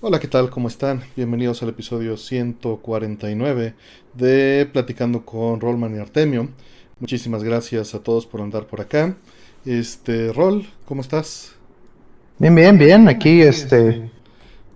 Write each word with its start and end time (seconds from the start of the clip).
Hola, 0.00 0.20
¿qué 0.20 0.28
tal? 0.28 0.48
¿Cómo 0.48 0.68
están? 0.68 1.00
Bienvenidos 1.16 1.60
al 1.64 1.70
episodio 1.70 2.16
149 2.16 3.74
de 4.14 4.70
Platicando 4.72 5.24
con 5.24 5.60
Rollman 5.60 5.96
y 5.96 5.98
Artemio. 5.98 6.50
Muchísimas 7.00 7.42
gracias 7.42 7.96
a 7.96 7.98
todos 7.98 8.24
por 8.24 8.40
andar 8.40 8.66
por 8.66 8.80
acá. 8.80 9.16
Este, 9.66 10.32
Rol, 10.32 10.68
¿cómo 10.84 11.00
estás? 11.00 11.52
Bien, 12.38 12.54
bien, 12.54 12.78
bien. 12.78 13.08
Aquí, 13.08 13.42
este, 13.42 14.08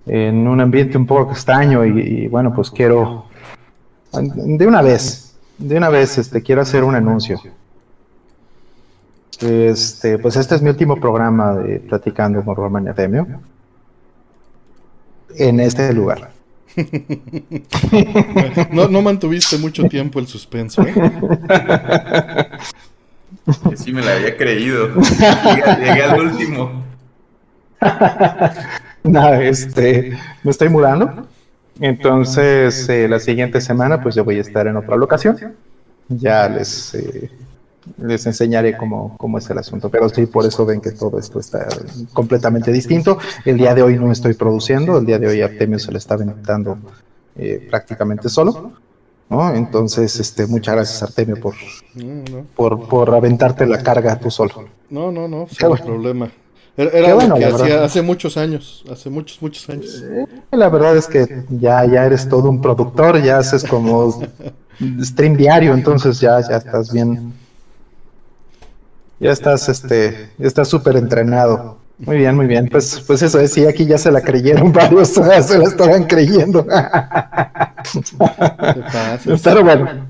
en 0.07 0.49
un 0.49 0.61
ambiente 0.61 0.99
un 0.99 1.07
poco 1.07 1.31
extraño 1.31 1.85
y, 1.85 2.27
bueno, 2.27 2.53
pues 2.53 2.69
quiero, 2.73 3.27
de 4.13 4.67
una 4.67 4.83
vez, 4.83 5.37
de 5.57 5.77
una 5.77 5.89
vez, 5.89 6.19
este, 6.19 6.43
quiero 6.43 6.63
hacer 6.63 6.83
un 6.83 6.97
anuncio. 6.97 7.41
Este, 9.41 10.19
pues 10.19 10.35
este 10.35 10.57
es 10.57 10.63
mi 10.63 10.71
último 10.71 10.99
programa 10.99 11.55
de 11.55 11.79
Platicando 11.79 12.45
con 12.45 12.57
Rollman 12.57 12.87
y 12.87 12.89
Artemio 12.89 13.52
en 15.37 15.61
este 15.61 15.93
lugar. 15.93 16.31
no, 18.73 18.89
no 18.89 19.03
mantuviste 19.03 19.59
mucho 19.59 19.85
tiempo 19.85 20.19
el 20.19 20.27
suspenso. 20.27 20.83
¿eh? 20.83 20.95
Sí, 23.77 23.93
me 23.93 24.03
la 24.03 24.17
había 24.17 24.37
creído. 24.37 24.89
Llegué, 25.79 26.03
al 26.03 26.21
último. 26.21 26.85
no, 29.05 29.35
este, 29.35 30.19
me 30.43 30.51
estoy 30.51 30.69
mudando. 30.69 31.27
Entonces, 31.81 32.89
eh, 32.89 33.09
la 33.09 33.19
siguiente 33.19 33.61
semana, 33.61 34.03
pues 34.03 34.15
yo 34.15 34.25
voy 34.25 34.39
a 34.39 34.43
estar 34.43 34.67
en 34.67 34.77
otra 34.77 34.97
locación. 34.97 35.37
Ya 36.09 36.49
les 36.49 36.95
eh, 36.95 37.31
les 37.99 38.27
enseñaré 38.27 38.77
cómo, 38.77 39.17
cómo 39.19 39.39
es 39.39 39.49
el 39.51 39.59
asunto. 39.59 39.89
Pero 39.89 40.09
sí, 40.09 40.27
por 40.27 40.47
eso 40.47 40.65
ven 40.65 40.81
que 40.81 40.93
todo 40.93 41.19
esto 41.19 41.41
está 41.41 41.67
completamente 42.13 42.73
distinto. 42.73 43.19
El 43.45 43.59
día 43.59 43.75
de 43.75 43.83
hoy 43.83 43.99
no 43.99 44.13
estoy 44.13 44.35
produciendo, 44.35 44.99
el 44.99 45.07
día 45.07 45.19
de 45.19 45.29
hoy 45.29 45.41
Artemio 45.43 45.79
se 45.79 45.93
le 45.93 45.99
está 45.99 46.15
aventando 46.15 46.79
eh, 47.37 47.67
prácticamente 47.69 48.29
solo. 48.29 48.73
¿no? 49.29 49.55
Entonces, 49.55 50.19
este, 50.21 50.47
muchas 50.47 50.75
gracias 50.75 51.03
Artemio 51.03 51.41
por, 51.41 51.55
por, 52.55 52.89
por 52.89 53.15
aventarte 53.15 53.67
la 53.67 53.83
carga 53.83 54.19
tú 54.19 54.31
solo. 54.31 54.67
No, 54.91 55.11
no, 55.11 55.27
no, 55.27 55.47
sin 55.49 55.69
problema. 55.85 56.31
Era, 56.75 57.27
lo 57.27 57.35
que 57.35 57.45
hacía 57.45 57.85
hace 57.85 58.01
muchos 58.01 58.39
años, 58.39 58.83
hace 58.91 59.11
muchos, 59.11 59.43
muchos 59.43 59.69
años. 59.69 60.03
Eh, 60.03 60.27
la 60.53 60.71
verdad 60.71 60.97
es 60.97 61.07
que 61.07 61.45
ya, 61.51 61.85
ya 61.85 62.07
eres 62.07 62.27
todo 62.27 62.49
un 62.49 62.63
productor, 62.63 63.23
ya 63.23 63.39
haces 63.39 63.63
como 63.65 64.23
stream 65.03 65.37
diario, 65.37 65.75
entonces 65.75 66.19
ya, 66.19 66.41
ya 66.41 66.57
estás 66.57 66.91
bien, 66.91 67.35
ya 69.23 69.31
estás, 69.31 69.69
este, 69.69 70.31
ya 70.37 70.49
estás 70.49 70.69
súper 70.69 70.97
entrenado. 70.97 71.79
Muy 71.99 72.17
bien, 72.17 72.35
muy 72.35 72.49
bien. 72.49 72.69
Pues, 72.69 73.05
pues 73.07 73.23
eso 73.23 73.39
es, 73.39 73.53
sí, 73.53 73.65
aquí 73.65 73.87
ya 73.87 73.97
se 73.97 74.11
la 74.11 74.21
creyeron 74.21 74.73
varios, 74.73 75.09
se 75.09 75.59
la 75.59 75.65
estaban 75.65 76.05
creyendo. 76.05 76.67
Pero 79.45 79.63
bueno. 79.63 80.09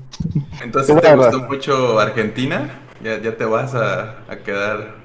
Entonces, 0.63 0.99
¿te 0.99 1.15
gustó 1.15 1.43
mucho 1.43 1.99
Argentina? 1.99 2.71
¿Ya, 3.03 3.21
ya 3.21 3.37
te 3.37 3.45
vas 3.45 3.75
a, 3.75 4.15
a 4.27 4.37
quedar? 4.43 4.95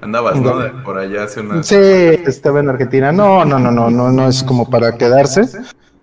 Andabas, 0.00 0.40
¿no? 0.40 0.84
Por 0.84 0.98
allá 0.98 1.24
hace 1.24 1.40
una... 1.40 1.64
Sí, 1.64 1.74
estaba 1.74 2.60
en 2.60 2.68
Argentina. 2.68 3.10
No, 3.10 3.44
no, 3.44 3.58
no, 3.58 3.72
no, 3.72 3.90
no, 3.90 4.12
no 4.12 4.28
es 4.28 4.44
como 4.44 4.70
para 4.70 4.96
quedarse. 4.96 5.42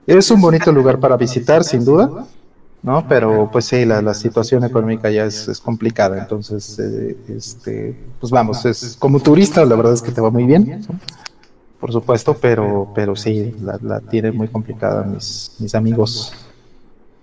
Es 0.05 0.31
un 0.31 0.41
bonito 0.41 0.73
lugar 0.73 0.99
para 0.99 1.15
visitar, 1.15 1.63
sin 1.63 1.85
duda. 1.85 2.25
¿No? 2.85 3.07
Pero 3.07 3.49
pues 3.51 3.65
sí, 3.65 3.83
la, 3.83 3.99
la 4.01 4.13
situación 4.13 4.63
económica 4.63 5.09
ya 5.09 5.25
es, 5.25 5.47
es 5.47 5.59
complicada, 5.59 6.19
entonces, 6.19 6.77
eh, 6.77 7.17
este, 7.29 7.97
pues 8.19 8.31
vamos, 8.31 8.63
es 8.65 8.95
como 8.99 9.19
turista, 9.19 9.65
la 9.65 9.75
verdad 9.75 9.93
es 9.93 10.03
que 10.03 10.11
te 10.11 10.21
va 10.21 10.29
muy 10.29 10.45
bien, 10.45 10.85
por 11.79 11.91
supuesto, 11.91 12.37
pero, 12.39 12.91
pero 12.93 13.15
sí, 13.15 13.55
la, 13.59 13.79
la 13.81 13.99
tiene 14.01 14.31
muy 14.31 14.47
complicada 14.47 15.03
mis, 15.03 15.55
mis 15.57 15.73
amigos 15.73 16.31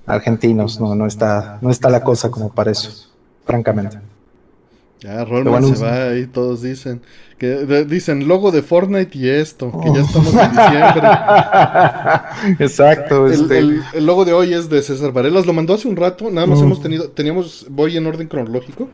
argentinos, 0.05 0.81
no, 0.81 0.97
no 0.97 1.07
está, 1.07 1.59
no 1.63 1.71
está 1.71 1.89
la 1.89 2.03
cosa 2.03 2.29
como 2.29 2.49
para 2.49 2.73
eso, 2.73 3.09
francamente. 3.47 4.01
Ya, 5.03 5.25
Rollman 5.25 5.75
se 5.75 5.85
va 5.85 6.17
y 6.17 6.27
todos 6.27 6.63
dicen. 6.63 7.03
Que 7.37 7.85
dicen 7.85 8.29
logo 8.29 8.53
de 8.53 8.63
Fortnite 8.63 9.19
y 9.19 9.29
esto, 9.29 9.73
que 9.83 9.93
ya 9.93 10.03
estamos 10.03 10.33
en 10.33 10.51
diciembre. 10.51 11.03
Exacto. 12.65 13.27
El, 13.27 13.33
este. 13.33 13.59
el, 13.59 14.07
logo 14.07 14.25
de 14.25 14.33
hoy 14.33 14.55
es 14.55 14.69
de 14.69 14.81
César 14.81 15.13
Varelas, 15.13 15.45
lo 15.45 15.53
mandó 15.53 15.75
hace 15.75 15.89
un 15.89 15.97
rato, 15.97 16.31
nada 16.31 16.47
más 16.47 16.61
mm. 16.61 16.65
hemos 16.65 16.81
tenido, 16.81 17.09
teníamos, 17.11 17.67
voy 17.69 17.97
en 17.97 18.07
orden 18.07 18.29
cronológico. 18.29 18.91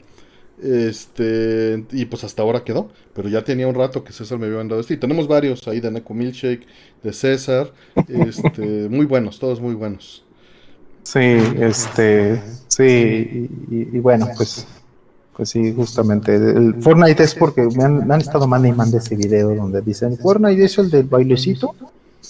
Este, 0.63 1.85
y 1.93 2.07
pues 2.07 2.25
hasta 2.25 2.43
ahora 2.43 2.65
quedó, 2.65 2.91
pero 3.15 3.29
ya 3.29 3.45
tenía 3.45 3.69
un 3.69 3.75
rato 3.75 4.03
que 4.03 4.13
César 4.13 4.39
me 4.39 4.47
había 4.47 4.59
mandado 4.59 4.81
este. 4.81 4.95
Y 4.95 4.97
tenemos 4.97 5.29
varios 5.29 5.69
ahí 5.69 5.81
de 5.81 5.91
Neko 5.91 6.15
Milkshake, 6.15 6.67
de 7.03 7.13
César, 7.13 7.71
este, 8.09 8.89
muy 8.89 9.05
buenos, 9.05 9.39
todos 9.39 9.61
muy 9.61 9.75
buenos. 9.75 10.25
Sí, 11.03 11.21
este, 11.21 12.43
sí, 12.69 13.49
y 13.71 13.99
bueno, 13.99 14.29
pues 14.37 14.67
pues 15.38 15.50
sí, 15.50 15.72
justamente. 15.72 16.34
El 16.34 16.75
Fortnite 16.82 17.22
es 17.22 17.32
porque 17.37 17.62
me 17.62 17.84
han, 17.84 18.21
estado 18.21 18.49
mandando 18.49 18.75
y 18.75 18.76
mandando 18.76 18.99
ese 18.99 19.15
video 19.15 19.54
donde 19.54 19.81
dicen, 19.82 20.19
Fortnite 20.19 20.65
es 20.65 20.76
el 20.78 20.91
del 20.91 21.04
bailecito. 21.04 21.76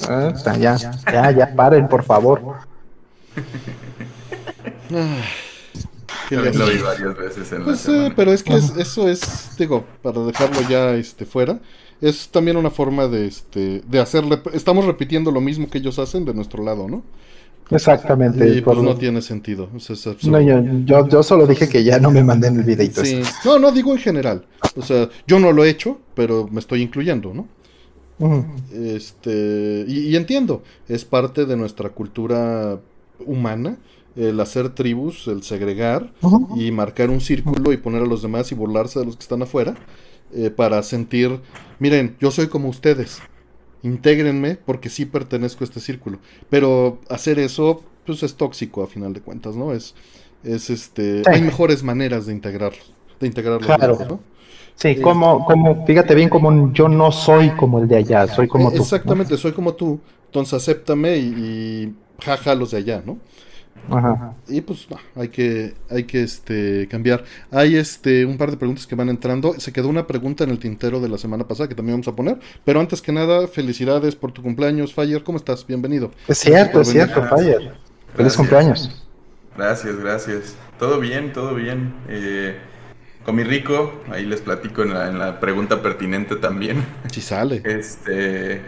Ah, 0.06 0.34
ya, 0.60 0.76
ya, 0.76 1.30
ya, 1.30 1.54
paren, 1.56 1.88
por 1.88 2.04
favor. 2.04 2.42
lo 4.90 6.66
vi 6.66 6.78
varias 6.78 7.16
veces 7.16 7.50
en 7.52 7.64
pues, 7.64 7.88
eh, 7.88 8.12
pero 8.14 8.30
es 8.30 8.42
que 8.42 8.54
eso 8.54 9.08
es, 9.08 9.52
digo, 9.56 9.86
para 10.02 10.20
dejarlo 10.20 10.60
ya 10.68 10.94
este 10.94 11.24
fuera, 11.24 11.60
es 12.02 12.28
también 12.28 12.58
una 12.58 12.68
forma 12.68 13.08
de 13.08 13.26
este 13.26 13.80
de 13.86 14.00
hacerle, 14.00 14.42
estamos 14.52 14.84
repitiendo 14.84 15.30
lo 15.30 15.40
mismo 15.40 15.70
que 15.70 15.78
ellos 15.78 15.98
hacen 15.98 16.26
de 16.26 16.34
nuestro 16.34 16.62
lado, 16.62 16.86
¿no? 16.86 17.02
Exactamente. 17.70 18.48
Y 18.48 18.60
pues 18.60 18.78
no 18.78 18.96
tiene 18.96 19.20
sentido. 19.22 19.68
no, 20.24 20.40
yo, 20.40 21.08
yo, 21.08 21.22
solo 21.22 21.46
dije 21.46 21.68
que 21.68 21.84
ya 21.84 21.98
no 21.98 22.10
me 22.10 22.24
manden 22.24 22.56
el 22.56 22.64
videito. 22.64 23.04
Sí. 23.04 23.20
No, 23.44 23.58
no, 23.58 23.72
digo 23.72 23.92
en 23.92 23.98
general. 23.98 24.46
O 24.76 24.82
sea, 24.82 25.08
yo 25.26 25.38
no 25.38 25.52
lo 25.52 25.64
he 25.64 25.70
hecho, 25.70 25.98
pero 26.14 26.48
me 26.50 26.60
estoy 26.60 26.82
incluyendo, 26.82 27.34
¿no? 27.34 27.46
Este, 28.72 29.84
y, 29.86 30.16
entiendo, 30.16 30.62
es 30.88 31.04
parte 31.04 31.46
de 31.46 31.56
nuestra 31.56 31.90
cultura 31.90 32.80
humana 33.24 33.78
el 34.16 34.40
hacer 34.40 34.70
tribus, 34.70 35.28
el 35.28 35.44
segregar 35.44 36.12
y 36.56 36.72
marcar 36.72 37.10
un 37.10 37.20
círculo 37.20 37.72
y 37.72 37.76
poner 37.76 38.02
a 38.02 38.06
los 38.06 38.22
demás 38.22 38.50
y 38.50 38.56
burlarse 38.56 38.98
de 38.98 39.04
los 39.04 39.16
que 39.16 39.22
están 39.22 39.42
afuera 39.42 39.76
eh, 40.34 40.50
para 40.50 40.82
sentir, 40.82 41.40
miren, 41.78 42.16
yo 42.20 42.32
soy 42.32 42.48
como 42.48 42.68
ustedes 42.68 43.20
intégrenme 43.82 44.56
porque 44.56 44.88
sí 44.88 45.06
pertenezco 45.06 45.64
a 45.64 45.66
este 45.66 45.80
círculo. 45.80 46.18
Pero 46.50 47.00
hacer 47.08 47.38
eso, 47.38 47.82
pues 48.04 48.22
es 48.22 48.34
tóxico 48.36 48.82
a 48.82 48.86
final 48.86 49.12
de 49.12 49.20
cuentas, 49.20 49.56
¿no? 49.56 49.72
Es, 49.72 49.94
es 50.44 50.70
este, 50.70 51.22
hay 51.26 51.42
mejores 51.42 51.82
maneras 51.82 52.26
de 52.26 52.32
integrarlos, 52.32 52.92
de 53.20 53.26
integrarlos. 53.26 53.66
Claro. 53.66 53.98
¿no? 54.08 54.20
Sí, 54.74 54.96
como, 54.96 55.44
como, 55.44 55.84
fíjate 55.86 56.14
bien, 56.14 56.28
como 56.28 56.72
yo 56.72 56.88
no 56.88 57.10
soy 57.10 57.50
como 57.50 57.80
el 57.80 57.88
de 57.88 57.96
allá, 57.96 58.28
soy 58.28 58.46
como 58.46 58.70
tú. 58.70 58.82
Exactamente, 58.82 59.36
soy 59.36 59.52
como 59.52 59.74
tú, 59.74 59.98
entonces 60.26 60.54
acéptame 60.54 61.16
y, 61.16 61.24
y 61.26 61.94
jaja 62.24 62.54
los 62.54 62.70
de 62.70 62.78
allá, 62.78 63.02
¿no? 63.04 63.18
Y 64.48 64.60
pues 64.60 64.86
hay 65.16 65.28
que, 65.28 65.74
hay 65.90 66.04
que 66.04 66.22
este, 66.22 66.86
cambiar. 66.88 67.24
Hay 67.50 67.76
este, 67.76 68.26
un 68.26 68.36
par 68.36 68.50
de 68.50 68.56
preguntas 68.56 68.86
que 68.86 68.94
van 68.94 69.08
entrando. 69.08 69.54
Se 69.58 69.72
quedó 69.72 69.88
una 69.88 70.06
pregunta 70.06 70.44
en 70.44 70.50
el 70.50 70.58
tintero 70.58 71.00
de 71.00 71.08
la 71.08 71.18
semana 71.18 71.46
pasada 71.48 71.68
que 71.68 71.74
también 71.74 71.94
vamos 71.94 72.08
a 72.08 72.16
poner. 72.16 72.38
Pero 72.64 72.80
antes 72.80 73.00
que 73.00 73.12
nada, 73.12 73.48
felicidades 73.48 74.14
por 74.14 74.32
tu 74.32 74.42
cumpleaños, 74.42 74.94
Fire. 74.94 75.22
¿Cómo 75.24 75.38
estás? 75.38 75.66
Bienvenido. 75.66 76.10
Es 76.26 76.38
cierto, 76.38 76.82
es 76.82 76.88
cierto, 76.88 77.22
Fire. 77.24 77.72
Feliz 78.14 78.36
cumpleaños. 78.36 79.04
Gracias, 79.56 79.96
gracias. 79.96 80.56
Todo 80.78 81.00
bien, 81.00 81.32
todo 81.32 81.54
bien. 81.54 81.94
Eh, 82.08 82.56
comí 83.24 83.42
rico, 83.42 84.00
ahí 84.10 84.24
les 84.24 84.40
platico 84.40 84.82
en 84.82 84.94
la, 84.94 85.08
en 85.08 85.18
la 85.18 85.40
pregunta 85.40 85.82
pertinente 85.82 86.36
también. 86.36 86.84
Si 87.10 87.20
sale. 87.20 87.62
Este, 87.64 88.60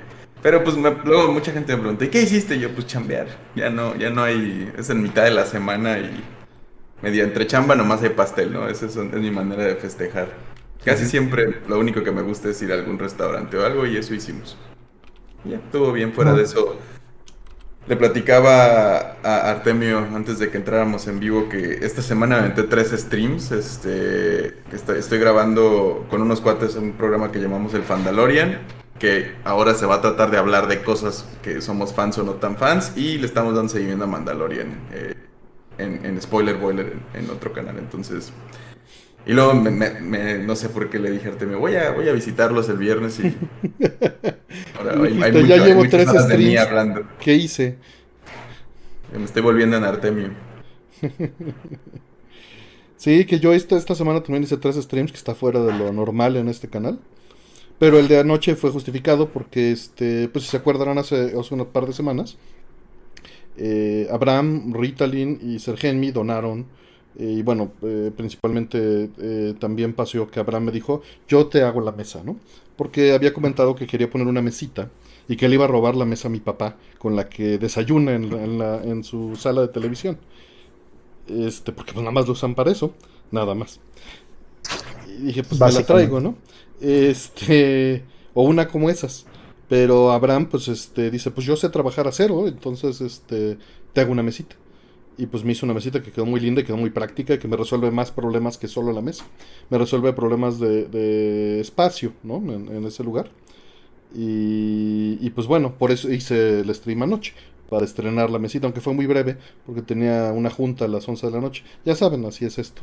pero 0.43 0.65
pues 0.65 0.77
luego 0.77 1.33
mucha 1.33 1.53
gente 1.53 1.75
me 1.75 1.81
pregunta, 1.81 2.05
¿y 2.05 2.09
qué 2.09 2.23
hiciste? 2.23 2.59
Yo 2.59 2.71
pues 2.71 2.87
chambear. 2.87 3.27
Ya 3.55 3.69
no, 3.69 3.95
ya 3.97 4.11
no 4.11 4.23
hay, 4.23 4.73
es 4.77 4.89
en 4.91 5.03
mitad 5.03 5.25
de 5.25 5.33
la 5.33 5.45
semana 5.45 5.99
y 5.99 6.25
media 7.03 7.25
entre 7.25 7.47
chamba 7.47 7.75
nomás 7.75 8.03
hay 8.03 8.11
pastel, 8.11 8.53
¿no? 8.53 8.69
Esa 8.69 8.87
es, 8.87 8.97
mi 8.97 9.31
manera 9.31 9.65
de 9.65 9.77
festejar. 9.77 10.29
Casi 10.85 11.05
siempre 11.05 11.61
lo 11.69 11.79
único 11.79 12.03
que 12.03 12.11
me 12.11 12.23
gusta 12.23 12.49
es 12.49 12.63
ir 12.63 12.73
a 12.73 12.75
algún 12.75 12.99
restaurante 12.99 13.57
o 13.59 13.67
algo 13.67 13.87
y 13.87 13.99
eso 13.99 14.15
hicimos. 14.15 14.57
Ya, 15.45 15.57
estuvo 15.57 15.93
bien 15.93 16.13
fuera 16.15 16.33
de 16.33 16.43
eso. 16.43 16.79
Le 17.87 17.97
platicaba 17.97 19.17
a 19.23 19.51
Artemio 19.51 19.99
antes 19.99 20.39
de 20.39 20.51
que 20.51 20.57
entráramos 20.57 21.07
en 21.07 21.19
vivo 21.19 21.49
que 21.49 21.81
esta 21.83 22.01
semana 22.01 22.39
aventé 22.39 22.63
tres 22.63 22.91
streams. 22.91 23.53
Este, 23.53 24.59
estoy, 24.73 24.99
estoy 24.99 25.19
grabando 25.19 26.07
con 26.09 26.23
unos 26.23 26.41
cuates 26.41 26.77
un 26.77 26.93
programa 26.93 27.31
que 27.31 27.41
llamamos 27.41 27.75
el 27.75 27.83
Fandalorian 27.83 28.80
que 29.01 29.33
ahora 29.45 29.75
se 29.75 29.87
va 29.87 29.97
a 29.97 30.01
tratar 30.03 30.31
de 30.31 30.37
hablar 30.37 30.69
de 30.69 30.83
cosas 30.83 31.27
que 31.43 31.61
somos 31.63 31.93
fans 31.95 32.19
o 32.19 32.23
no 32.23 32.35
tan 32.35 32.57
fans 32.57 32.93
y 32.97 33.19
le 33.19 33.27
estamos 33.27 33.55
dando 33.55 33.73
seguimiento 33.73 34.05
a 34.05 34.07
Mandalorian 34.07 34.79
eh, 34.93 35.15
en, 35.79 36.21
Spoiler 36.21 36.57
Boiler 36.57 36.93
en, 37.15 37.31
otro 37.31 37.53
canal. 37.53 37.79
Entonces, 37.79 38.31
y 39.25 39.33
luego 39.33 39.55
no 39.55 40.55
sé 40.55 40.69
por 40.69 40.91
qué 40.91 40.99
le 40.99 41.11
dije 41.11 41.29
a 41.29 41.33
Artemio, 41.33 41.59
voy 41.59 41.77
a, 41.77 41.93
voy 41.93 42.09
a 42.11 42.13
visitarlos 42.13 42.69
el 42.69 42.77
viernes 42.77 43.19
y 43.21 43.35
ahora. 44.79 45.31
ya 45.31 45.57
llevo 45.57 45.89
tres 45.89 46.09
streams. 46.11 46.61
¿Qué 47.19 47.35
hice? 47.35 47.79
Me 49.17 49.25
estoy 49.25 49.41
volviendo 49.41 49.79
en 49.79 49.85
Artemio. 49.85 50.31
sí, 52.99 53.25
que 53.25 53.41
yo 53.41 53.55
esta, 53.55 53.79
esta 53.79 53.95
semana 53.95 54.23
también 54.23 54.43
hice 54.43 54.59
tres 54.59 54.77
streams, 54.77 55.11
que 55.11 55.19
está 55.19 55.35
fuera 55.35 55.61
de 55.61 55.73
lo 55.77 55.91
normal 55.91 56.37
en 56.37 56.49
este 56.49 56.69
canal. 56.69 57.01
Pero 57.81 57.99
el 57.99 58.09
de 58.09 58.19
anoche 58.19 58.57
fue 58.57 58.71
justificado 58.71 59.31
porque, 59.31 59.73
este, 59.73 60.29
pues 60.29 60.45
si 60.45 60.51
se 60.51 60.59
acuerdan, 60.59 60.99
hace, 60.99 61.33
hace 61.37 61.55
un 61.55 61.65
par 61.65 61.87
de 61.87 61.95
semanas, 61.95 62.37
eh, 63.57 64.07
Abraham, 64.13 64.75
Ritalin 64.75 65.39
y 65.43 65.59
Sergenmi 65.59 66.11
donaron. 66.11 66.67
Eh, 67.19 67.37
y 67.39 67.43
bueno, 67.43 67.73
eh, 67.81 68.13
principalmente 68.15 69.09
también 69.59 69.95
pasó 69.95 70.31
que 70.31 70.41
Abraham 70.41 70.65
me 70.65 70.73
dijo, 70.73 71.01
yo 71.27 71.47
te 71.47 71.63
hago 71.63 71.81
la 71.81 71.93
mesa, 71.93 72.23
¿no? 72.23 72.37
Porque 72.77 73.15
había 73.15 73.33
comentado 73.33 73.75
que 73.75 73.87
quería 73.87 74.11
poner 74.11 74.27
una 74.27 74.43
mesita 74.43 74.91
y 75.27 75.37
que 75.37 75.49
le 75.49 75.55
iba 75.55 75.65
a 75.65 75.69
robar 75.69 75.97
la 75.97 76.05
mesa 76.05 76.29
a 76.29 76.31
mi 76.31 76.41
papá 76.41 76.77
con 76.99 77.17
la 77.17 77.31
que 77.31 77.57
desayuna 77.57 78.13
en, 78.13 78.59
la, 78.59 78.83
en 78.85 79.05
su 79.05 79.37
sala 79.37 79.63
de 79.63 79.69
televisión. 79.69 80.19
Este, 81.29 81.73
porque 81.73 81.95
pues 81.95 82.03
nada 82.03 82.13
más 82.13 82.27
lo 82.27 82.33
usan 82.33 82.55
para 82.55 82.71
eso, 82.71 82.93
nada 83.31 83.55
más. 83.55 83.81
Y 85.19 85.23
dije, 85.23 85.45
pues 85.45 85.59
me 85.59 85.73
la 85.73 85.87
traigo, 85.87 86.21
¿no? 86.21 86.37
Este, 86.81 88.05
o 88.35 88.43
una 88.43 88.69
como 88.69 88.91
esas. 88.91 89.27
Pero 89.69 90.11
Abraham, 90.11 90.49
pues, 90.51 90.69
este, 90.69 91.11
dice, 91.11 91.31
pues 91.31 91.47
yo 91.47 91.57
sé 91.57 91.69
trabajar 91.69 92.09
a 92.09 92.13
cero, 92.13 92.49
entonces, 92.49 93.01
este, 93.01 93.59
te 93.93 94.01
hago 94.01 94.13
una 94.13 94.23
mesita. 94.23 94.57
Y 95.17 95.27
pues 95.27 95.45
me 95.45 95.53
hizo 95.53 95.67
una 95.67 95.75
mesita 95.75 96.03
que 96.03 96.13
quedó 96.13 96.25
muy 96.25 96.41
linda 96.41 96.63
y 96.63 96.65
quedó 96.65 96.79
muy 96.79 96.91
práctica 96.91 97.35
y 97.35 97.39
que 97.39 97.47
me 97.47 97.57
resuelve 97.57 97.91
más 97.91 98.11
problemas 98.11 98.57
que 98.57 98.69
solo 98.69 98.93
la 98.93 99.03
mesa. 99.03 99.27
Me 99.69 99.77
resuelve 99.77 100.13
problemas 100.15 100.59
de, 100.59 101.61
espacio, 101.61 102.15
¿no? 102.23 102.37
En, 102.37 102.85
ese 102.87 103.05
lugar. 103.05 103.31
Y, 104.15 105.19
y, 105.21 105.31
pues 105.31 105.47
bueno, 105.47 105.73
por 105.73 105.93
eso 105.93 106.11
hice 106.11 106.61
el 106.61 106.75
stream 106.75 107.03
anoche, 107.03 107.35
para 107.69 107.85
estrenar 107.85 108.31
la 108.31 108.39
mesita, 108.39 108.67
aunque 108.67 108.81
fue 108.81 108.95
muy 108.95 109.07
breve, 109.07 109.37
porque 109.67 109.83
tenía 109.83 110.33
una 110.33 110.51
junta 110.51 110.87
a 110.87 110.89
las 110.89 111.09
11 111.09 111.27
de 111.27 111.33
la 111.33 111.41
noche. 111.41 111.65
Ya 111.85 111.95
saben, 111.95 112.25
así 112.25 112.45
es 112.45 112.59
esto, 112.59 112.83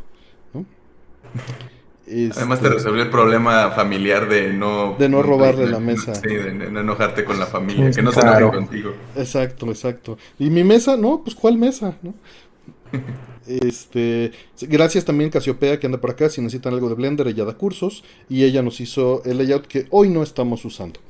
¿no? 0.54 0.66
Además 2.08 2.62
te 2.62 2.68
este, 2.68 2.78
resolvió 2.78 3.04
el 3.04 3.10
problema 3.10 3.72
familiar 3.72 4.30
de 4.30 4.54
no... 4.54 4.96
De 4.98 5.10
no 5.10 5.22
robarle 5.22 5.68
la 5.68 5.80
mesa. 5.80 6.16
Sí, 6.16 6.30
de, 6.30 6.54
no 6.54 6.80
enojarte 6.80 7.26
con 7.26 7.38
la 7.38 7.46
familia, 7.46 7.92
que 7.92 8.02
no 8.02 8.12
se 8.14 8.22
enojen 8.22 8.50
contigo. 8.50 8.94
Exacto, 9.16 9.68
exacto. 9.68 10.18
¿Y 10.40 10.50
mi 10.50 10.64
mesa? 10.64 10.96
No, 10.96 11.22
pues 11.24 11.36
¿cuál 11.36 11.58
mesa? 11.58 11.98
¿No? 12.02 12.14
este, 13.48 14.32
gracias 14.62 15.04
también 15.04 15.30
Casiopea 15.30 15.80
que 15.80 15.88
anda 15.88 16.00
por 16.00 16.12
acá. 16.12 16.30
Si 16.30 16.40
necesitan 16.42 16.74
algo 16.74 16.88
de 16.88 16.96
Blender, 16.96 17.28
ella 17.28 17.44
da 17.44 17.58
cursos. 17.58 18.06
Y 18.30 18.46
ella 18.46 18.62
nos 18.62 18.80
hizo 18.80 19.22
el 19.26 19.38
layout 19.38 19.68
que 19.68 19.88
hoy 19.90 20.08
no 20.08 20.24
estamos 20.24 20.64
usando. 20.64 21.02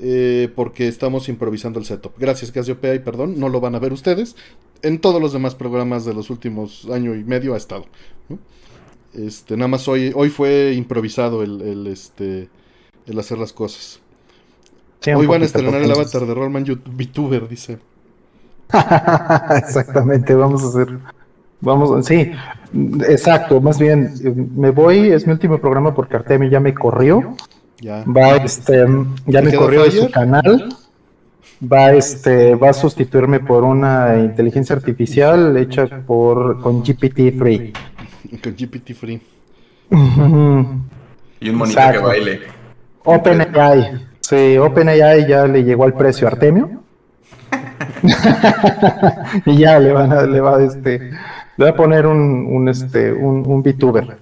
Eh, 0.00 0.50
porque 0.54 0.86
estamos 0.86 1.28
improvisando 1.28 1.80
el 1.80 1.84
setup. 1.84 2.12
Gracias 2.18 2.52
Casiopea 2.52 2.94
y 2.94 2.98
perdón, 3.00 3.38
no 3.38 3.48
lo 3.48 3.60
van 3.60 3.74
a 3.74 3.80
ver 3.80 3.92
ustedes. 3.92 4.36
En 4.82 5.00
todos 5.00 5.20
los 5.20 5.32
demás 5.32 5.54
programas 5.56 6.04
de 6.04 6.14
los 6.14 6.30
últimos 6.30 6.86
año 6.92 7.14
y 7.14 7.24
medio 7.24 7.54
ha 7.54 7.56
estado. 7.56 7.86
¿no? 8.28 8.38
Este, 9.14 9.56
nada 9.56 9.68
más 9.68 9.86
hoy, 9.86 10.12
hoy 10.14 10.28
fue 10.28 10.72
improvisado 10.74 11.42
el, 11.42 11.86
este, 11.86 12.48
el 13.06 13.18
hacer 13.18 13.38
las 13.38 13.52
cosas. 13.52 14.00
hoy 15.14 15.26
van 15.26 15.42
a 15.42 15.44
estrenar 15.44 15.82
el 15.82 15.90
avatar 15.90 16.26
de 16.26 16.34
Rollman 16.34 16.64
VTuber, 16.64 17.48
dice. 17.48 17.78
Exactamente, 19.56 20.34
vamos 20.34 20.64
a 20.64 20.68
hacer. 20.68 20.98
Vamos, 21.60 22.04
sí, 22.06 22.30
exacto. 23.08 23.60
Más 23.60 23.78
bien, 23.78 24.12
me 24.56 24.70
voy, 24.70 25.10
es 25.10 25.26
mi 25.26 25.32
último 25.32 25.58
programa 25.58 25.94
porque 25.94 26.16
Artemio 26.16 26.50
ya 26.50 26.60
me 26.60 26.74
corrió. 26.74 27.36
Ya. 27.80 28.04
Va, 28.04 28.36
este, 28.36 28.84
ya 29.26 29.42
me 29.42 29.54
corrió 29.54 29.84
de 29.84 29.90
su 29.90 30.10
canal. 30.10 30.76
Va, 31.62 31.92
este, 31.92 32.54
va 32.56 32.70
a 32.70 32.72
sustituirme 32.72 33.40
por 33.40 33.64
una 33.64 34.16
inteligencia 34.18 34.76
artificial 34.76 35.56
hecha 35.56 35.86
por 36.06 36.60
con 36.60 36.82
GPT-3. 36.82 37.72
Con 38.42 38.54
GPT 38.54 38.94
Free. 38.94 39.20
y 41.40 41.48
un 41.48 41.56
monito 41.56 41.80
que 41.92 41.98
baile. 41.98 42.40
OpenAI. 43.04 44.06
Sí, 44.20 44.56
OpenAI 44.56 45.26
ya 45.28 45.46
le 45.46 45.62
llegó 45.62 45.84
al 45.84 45.94
precio 45.94 46.26
a 46.26 46.30
Artemio. 46.30 46.82
y 49.46 49.58
ya 49.58 49.78
le 49.78 49.92
van 49.92 50.12
a, 50.12 50.22
le 50.22 50.40
va 50.40 50.62
este, 50.62 51.10
le 51.56 51.64
va 51.64 51.70
a 51.70 51.76
poner 51.76 52.06
un, 52.06 52.46
un 52.46 52.68
este, 52.68 53.12
un, 53.12 53.46
un 53.46 53.62
VTuber 53.62 54.18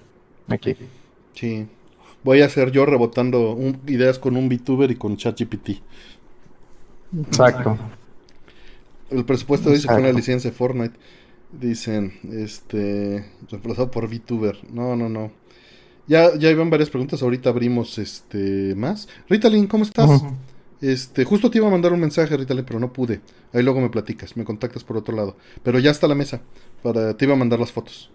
aquí. 0.47 0.75
Sí. 1.33 1.67
Voy 2.23 2.41
a 2.41 2.45
hacer 2.45 2.71
yo 2.71 2.85
rebotando 2.85 3.57
ideas 3.87 4.19
con 4.19 4.37
un 4.37 4.47
VTuber 4.47 4.91
y 4.91 4.95
con 4.95 5.17
ChatGPT. 5.17 5.81
Exacto. 7.27 7.77
El 9.09 9.25
presupuesto 9.25 9.69
dice 9.69 9.87
que 9.87 9.93
fue 9.93 10.01
una 10.01 10.11
licencia 10.11 10.49
de 10.49 10.55
Fortnite. 10.55 10.95
Dicen, 11.59 12.13
este, 12.31 13.25
reemplazado 13.49 13.91
por 13.91 14.07
VTuber. 14.07 14.57
No, 14.71 14.95
no, 14.95 15.09
no. 15.09 15.31
Ya, 16.07 16.35
ya 16.37 16.49
iban 16.49 16.69
varias 16.69 16.89
preguntas, 16.89 17.21
ahorita 17.21 17.49
abrimos 17.49 17.97
este 17.97 18.75
más. 18.75 19.07
Ritalin, 19.29 19.67
¿cómo 19.67 19.83
estás? 19.83 20.23
Este, 20.81 21.23
justo 21.23 21.49
te 21.49 21.59
iba 21.59 21.67
a 21.67 21.71
mandar 21.71 21.93
un 21.93 21.99
mensaje, 21.99 22.35
Ritalin, 22.35 22.65
pero 22.65 22.79
no 22.79 22.91
pude. 22.91 23.21
Ahí 23.53 23.63
luego 23.63 23.79
me 23.79 23.89
platicas, 23.89 24.35
me 24.35 24.43
contactas 24.43 24.83
por 24.83 24.97
otro 24.97 25.15
lado. 25.15 25.37
Pero 25.61 25.79
ya 25.79 25.91
está 25.91 26.07
la 26.07 26.15
mesa. 26.15 26.41
Para, 26.81 27.15
te 27.15 27.25
iba 27.25 27.35
a 27.35 27.37
mandar 27.37 27.59
las 27.59 27.71
fotos. 27.71 28.09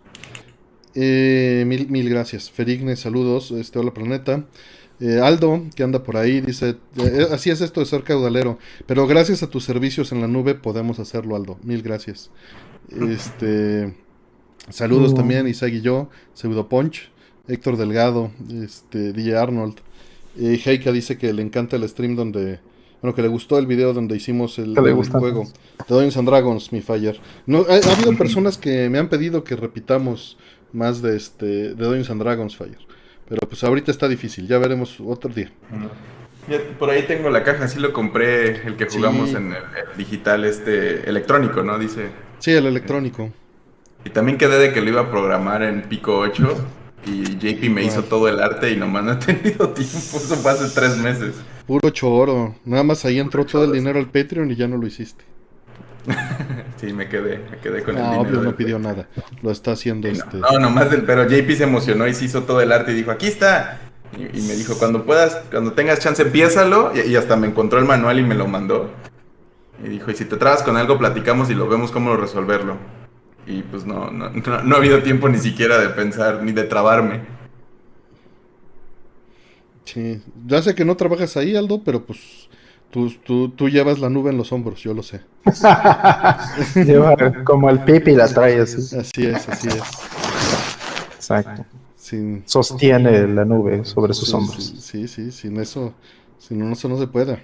Eh, 0.95 1.65
mil, 1.67 1.89
mil 1.89 2.11
gracias. 2.11 2.51
Ferigne, 2.51 2.97
saludos. 2.97 3.53
Este, 3.53 3.79
hola 3.79 3.95
planeta. 3.95 4.45
Eh, 5.01 5.21
Aldo, 5.23 5.65
que 5.77 5.85
anda 5.85 6.03
por 6.03 6.17
ahí, 6.17 6.41
dice, 6.41 6.77
eh, 6.97 7.29
así 7.31 7.51
es 7.51 7.61
esto 7.61 7.79
de 7.79 7.87
ser 7.87 8.03
caudalero, 8.03 8.59
pero 8.85 9.07
gracias 9.07 9.45
a 9.45 9.47
tus 9.49 9.63
servicios 9.63 10.11
en 10.11 10.21
la 10.21 10.27
nube 10.27 10.57
podemos 10.57 10.99
hacerlo, 10.99 11.37
Aldo. 11.37 11.57
Mil 11.63 11.83
gracias. 11.83 12.31
Este. 12.91 13.95
Saludos 14.71 15.15
también, 15.15 15.49
Isaac 15.49 15.73
y 15.73 15.81
yo, 15.81 16.11
Pseudo 16.35 16.69
Punch, 16.69 17.11
Héctor 17.47 17.77
Delgado, 17.77 18.31
este, 18.63 19.13
DJ 19.13 19.37
Arnold. 19.37 19.79
Eh, 20.39 20.61
Heika 20.65 20.93
dice 20.93 21.17
que 21.17 21.33
le 21.33 21.43
encanta 21.43 21.77
el 21.77 21.89
stream 21.89 22.17
donde. 22.17 22.61
Bueno, 23.01 23.15
que 23.15 23.23
le 23.23 23.29
gustó 23.29 23.59
el 23.59 23.67
video 23.67 23.93
donde 23.93 24.17
hicimos 24.17 24.59
el, 24.59 24.75
juego 24.75 25.45
de 25.45 25.53
Dungeons 25.89 26.17
and 26.17 26.29
Dragons, 26.29 26.73
mi 26.73 26.81
Fire. 26.81 27.21
No, 27.47 27.65
ha, 27.69 27.93
habido 27.93 28.17
personas 28.17 28.59
que 28.59 28.89
me 28.91 28.99
han 28.99 29.09
pedido 29.09 29.45
que 29.45 29.55
repitamos 29.55 30.37
más 30.73 31.01
de 31.01 31.17
este 31.17 31.47
de 31.47 31.75
Dungeons 31.75 32.11
and 32.11 32.21
Dragons 32.21 32.57
Fire. 32.57 32.79
Pero 33.29 33.41
pues 33.49 33.63
ahorita 33.63 33.93
está 33.93 34.09
difícil, 34.09 34.49
ya 34.49 34.59
veremos 34.59 34.99
otro 35.01 35.33
día. 35.33 35.53
por 36.79 36.91
ahí 36.91 37.05
tengo 37.07 37.31
la 37.31 37.45
caja, 37.45 37.69
sí 37.69 37.79
lo 37.79 37.93
compré, 37.93 38.67
el 38.67 38.77
que 38.77 38.87
jugamos 38.87 39.31
en 39.31 39.53
el, 39.53 39.63
digital 39.97 40.45
este 40.45 41.09
electrónico, 41.09 41.63
¿no? 41.63 41.79
Dice. 41.79 42.09
Sí, 42.39 42.53
el 42.53 42.67
electrónico. 42.67 43.31
Y 44.05 44.11
también 44.11 44.39
quedé 44.39 44.59
de 44.59 44.73
que 44.73 44.81
lo 44.81 44.91
iba 44.91 45.03
a 45.03 45.11
programar 45.11 45.63
en 45.63 45.83
Pico 45.83 46.19
8 46.19 46.57
y 47.07 47.39
JP 47.39 47.71
me 47.71 47.85
hizo 47.85 48.05
todo 48.05 48.29
el 48.29 48.41
arte 48.41 48.71
y 48.71 48.77
nomás 48.77 49.05
no 49.05 49.13
he 49.13 49.17
tenido 49.17 49.69
tiempo, 49.71 50.17
eso 50.17 50.37
fue 50.37 50.53
hace 50.53 50.69
tres 50.75 50.97
meses. 50.99 51.35
Puro 51.67 51.91
choro, 51.91 52.55
nada 52.65 52.83
más 52.83 53.05
ahí 53.05 53.19
entró 53.19 53.45
todo 53.45 53.65
el 53.65 53.73
dinero 53.73 53.99
al 53.99 54.07
Patreon 54.07 54.51
y 54.51 54.57
ya 54.57 54.69
no 54.69 54.77
lo 54.77 54.87
hiciste. 54.87 55.25
sí, 56.77 56.93
me 56.93 57.09
quedé, 57.09 57.45
me 57.51 57.59
quedé 57.59 57.83
con 57.83 57.99
el 57.99 58.03
dinero. 58.03 58.23
Obvio 58.23 58.41
no 58.41 58.57
pidió 58.57 58.79
nada, 58.79 59.09
lo 59.43 59.51
está 59.51 59.73
haciendo 59.73 60.09
este... 60.09 60.39
No, 60.39 60.59
nomás 60.59 60.91
del, 60.91 61.03
pero 61.03 61.25
JP 61.25 61.51
se 61.51 61.65
emocionó 61.65 62.07
y 62.07 62.15
se 62.15 62.25
hizo 62.25 62.45
todo 62.45 62.61
el 62.61 62.73
arte 62.73 62.93
y 62.93 62.95
dijo, 62.95 63.11
aquí 63.11 63.27
está. 63.27 63.81
Y, 64.17 64.41
me 64.41 64.55
dijo, 64.55 64.79
cuando 64.79 65.05
puedas, 65.05 65.43
cuando 65.51 65.73
tengas 65.73 65.99
chance, 65.99 66.23
empiézalo. 66.23 66.93
Y, 66.95 67.11
y 67.11 67.17
hasta 67.17 67.37
me 67.37 67.47
encontró 67.47 67.79
el 67.79 67.85
manual 67.85 68.19
y 68.19 68.23
me 68.23 68.35
lo 68.35 68.47
mandó. 68.47 68.91
Y 69.85 69.89
dijo, 69.89 70.11
y 70.11 70.15
si 70.15 70.25
te 70.25 70.37
trabas 70.37 70.63
con 70.63 70.77
algo, 70.77 70.99
platicamos 70.99 71.51
y 71.51 71.55
lo 71.55 71.69
vemos 71.69 71.91
cómo 71.91 72.17
resolverlo. 72.17 72.77
Y 73.47 73.63
pues 73.63 73.87
no, 73.87 74.11
no, 74.11 74.31
no, 74.31 74.75
ha 74.75 74.79
habido 74.79 75.03
tiempo 75.03 75.29
ni 75.29 75.39
siquiera 75.39 75.79
de 75.79 75.89
pensar, 75.89 76.43
ni 76.43 76.53
de 76.53 76.65
trabarme. 76.65 77.23
Sí, 79.85 80.23
ya 80.47 80.61
sé 80.61 80.75
que 80.75 80.85
no 80.85 80.97
trabajas 80.97 81.37
ahí, 81.37 81.57
Aldo, 81.57 81.83
pero 81.83 82.05
pues 82.05 82.49
tú, 82.91 83.11
tú, 83.25 83.49
tú 83.49 83.69
llevas 83.71 83.99
la 84.01 84.11
nube 84.11 84.31
en 84.31 84.37
los 84.37 84.53
hombros, 84.53 84.83
yo 84.83 84.93
lo 84.93 85.03
sé. 85.03 85.23
Lleva 86.75 87.17
como 87.45 87.71
el 87.71 87.81
pipi 87.81 88.13
la 88.15 88.29
trae 88.29 88.61
así. 88.61 88.97
Así 88.97 89.27
es, 89.27 89.49
así 89.49 89.69
es. 89.69 89.83
Exacto. 91.15 91.65
Sostiene 92.45 93.27
la 93.29 93.45
nube 93.45 93.85
sobre 93.85 94.15
sus 94.15 94.33
hombros. 94.35 94.75
Sí, 94.79 95.09
sí, 95.09 95.31
sin 95.31 95.59
eso, 95.59 95.95
sin 96.39 96.71
eso 96.71 96.89
no 96.89 96.99
se 96.99 97.07
puede. 97.07 97.43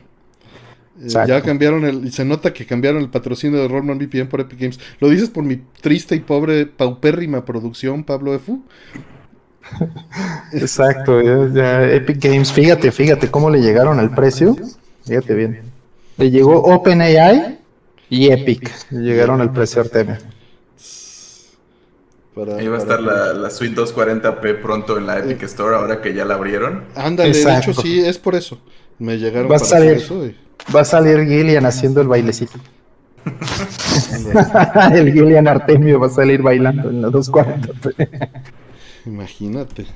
Eh, 1.00 1.08
ya 1.08 1.42
cambiaron 1.42 1.84
el. 1.84 2.12
Se 2.12 2.24
nota 2.24 2.52
que 2.52 2.66
cambiaron 2.66 3.02
el 3.02 3.08
patrocinio 3.08 3.60
de 3.60 3.68
Rollman 3.68 3.98
VPN 3.98 4.28
por 4.28 4.40
Epic 4.40 4.60
Games. 4.60 4.80
¿Lo 5.00 5.08
dices 5.08 5.28
por 5.28 5.42
mi 5.42 5.56
triste 5.80 6.14
y 6.14 6.20
pobre, 6.20 6.66
paupérrima 6.66 7.44
producción, 7.44 8.04
Pablo 8.04 8.34
Efu? 8.34 8.62
Exacto, 10.52 11.20
ya, 11.52 11.90
Epic 11.90 12.22
Games, 12.22 12.52
fíjate, 12.52 12.92
fíjate 12.92 13.30
cómo 13.30 13.50
le 13.50 13.60
llegaron 13.60 13.98
al 13.98 14.14
precio. 14.14 14.56
Fíjate 15.04 15.34
bien. 15.34 15.62
Le 16.16 16.30
llegó 16.30 16.62
OpenAI 16.62 17.58
y 18.08 18.30
Epic. 18.30 18.70
Le 18.90 19.00
llegaron 19.00 19.40
al 19.40 19.52
precio 19.52 19.82
Artemia. 19.82 20.20
Ahí 22.58 22.66
va 22.66 22.76
a 22.76 22.80
estar 22.80 23.00
la, 23.00 23.32
la, 23.32 23.48
Suite 23.48 23.80
240p 23.80 24.60
pronto 24.60 24.98
en 24.98 25.06
la 25.06 25.18
Epic 25.20 25.44
Store, 25.44 25.76
ahora 25.76 26.00
que 26.00 26.14
ya 26.14 26.24
la 26.24 26.34
abrieron. 26.34 26.82
Ándale, 26.96 27.32
de 27.32 27.58
hecho 27.58 27.72
sí, 27.72 28.00
es 28.00 28.18
por 28.18 28.34
eso. 28.34 28.58
Me 28.98 29.18
llegaron 29.18 29.50
va 29.50 29.56
a 29.56 29.58
salir, 29.58 29.92
eso 29.92 30.22
Va 30.74 30.80
a 30.80 30.84
salir 30.84 31.26
Gillian 31.26 31.66
haciendo 31.66 32.00
el 32.00 32.08
bailecito. 32.08 32.58
el 34.92 35.12
Gillian 35.12 35.48
Artemio 35.48 35.98
va 35.98 36.06
a 36.06 36.10
salir 36.10 36.42
bailando 36.42 36.90
en 36.90 37.02
los 37.02 37.12
240. 37.12 38.04
Imagínate. 39.06 39.86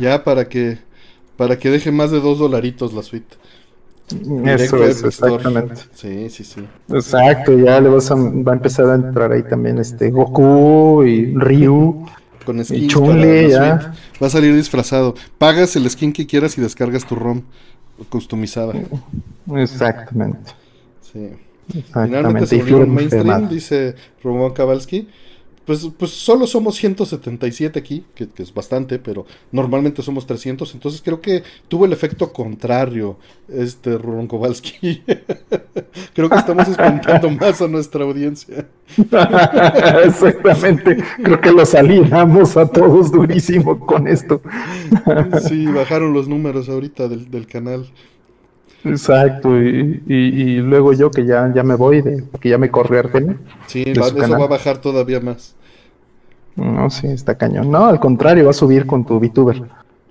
ya 0.00 0.24
para 0.24 0.48
que 0.48 0.78
para 1.36 1.56
que 1.56 1.70
deje 1.70 1.92
más 1.92 2.10
de 2.10 2.20
dos 2.20 2.38
dolaritos 2.38 2.92
la 2.92 3.02
suite. 3.02 3.36
Eso 4.46 4.82
es, 4.84 5.04
exactamente. 5.04 5.82
Sí, 5.94 6.30
sí, 6.30 6.42
sí. 6.42 6.64
Exacto, 6.90 7.56
ya 7.58 7.80
le 7.80 7.90
vas 7.90 8.10
a, 8.10 8.14
va 8.14 8.52
a 8.52 8.56
empezar 8.56 8.86
a 8.86 8.94
entrar 8.94 9.30
ahí 9.32 9.42
también 9.42 9.78
este 9.78 10.10
Goku 10.10 11.04
y 11.04 11.34
Ryu. 11.34 12.06
Con 12.48 12.64
skins 12.64 12.96
y 12.96 13.50
ya. 13.50 13.92
Va 14.22 14.26
a 14.26 14.30
salir 14.30 14.54
disfrazado. 14.56 15.14
Pagas 15.36 15.76
el 15.76 15.88
skin 15.90 16.14
que 16.14 16.26
quieras 16.26 16.56
y 16.56 16.62
descargas 16.62 17.04
tu 17.04 17.14
ROM 17.14 17.42
customizada. 18.08 18.72
Exactamente. 19.54 20.52
Sí. 21.12 21.28
Finalmente 21.92 22.46
se 22.46 22.56
volvió 22.56 22.86
mainstream, 22.86 23.50
dice 23.50 23.96
Roman 24.24 24.54
Kowalski. 24.54 25.08
Pues, 25.68 25.86
pues 25.98 26.12
solo 26.12 26.46
somos 26.46 26.76
177 26.76 27.78
aquí, 27.78 28.02
que, 28.14 28.26
es 28.38 28.54
bastante, 28.54 28.98
pero 28.98 29.26
normalmente 29.52 30.00
somos 30.00 30.26
300, 30.26 30.72
entonces 30.72 31.02
creo 31.02 31.20
que 31.20 31.42
tuvo 31.68 31.84
el 31.84 31.92
efecto 31.92 32.32
contrario 32.32 33.18
este 33.50 33.98
Ron 33.98 34.26
Kowalski. 34.26 35.02
creo 36.14 36.30
que 36.30 36.36
estamos 36.36 36.68
espantando 36.68 37.28
más 37.38 37.60
a 37.60 37.68
nuestra 37.68 38.02
audiencia. 38.02 38.66
Exactamente, 40.06 41.04
creo 41.22 41.38
que 41.38 41.52
los 41.52 41.74
alienamos 41.74 42.56
a 42.56 42.66
todos 42.66 43.12
durísimo 43.12 43.78
con 43.78 44.08
esto. 44.08 44.40
sí, 45.46 45.66
bajaron 45.66 46.14
los 46.14 46.28
números 46.28 46.70
ahorita 46.70 47.08
del, 47.08 47.30
del 47.30 47.46
canal. 47.46 47.86
Exacto, 48.84 49.54
y, 49.60 50.60
luego 50.60 50.94
yo 50.94 51.10
que 51.10 51.26
ya, 51.26 51.52
ya 51.54 51.62
me 51.62 51.74
voy, 51.74 52.00
de, 52.00 52.24
que 52.40 52.48
ya 52.48 52.56
me 52.56 52.70
corre 52.70 53.00
Artemio. 53.00 53.36
Sí, 53.66 53.84
eso 53.86 54.16
va 54.16 54.44
a 54.44 54.48
bajar 54.48 54.78
todavía 54.78 55.20
más. 55.20 55.57
No, 56.58 56.90
sí, 56.90 57.06
está 57.06 57.38
cañón. 57.38 57.70
No, 57.70 57.86
al 57.86 58.00
contrario, 58.00 58.44
va 58.44 58.50
a 58.50 58.54
subir 58.54 58.86
con 58.86 59.04
tu 59.04 59.18
VTuber. 59.20 59.62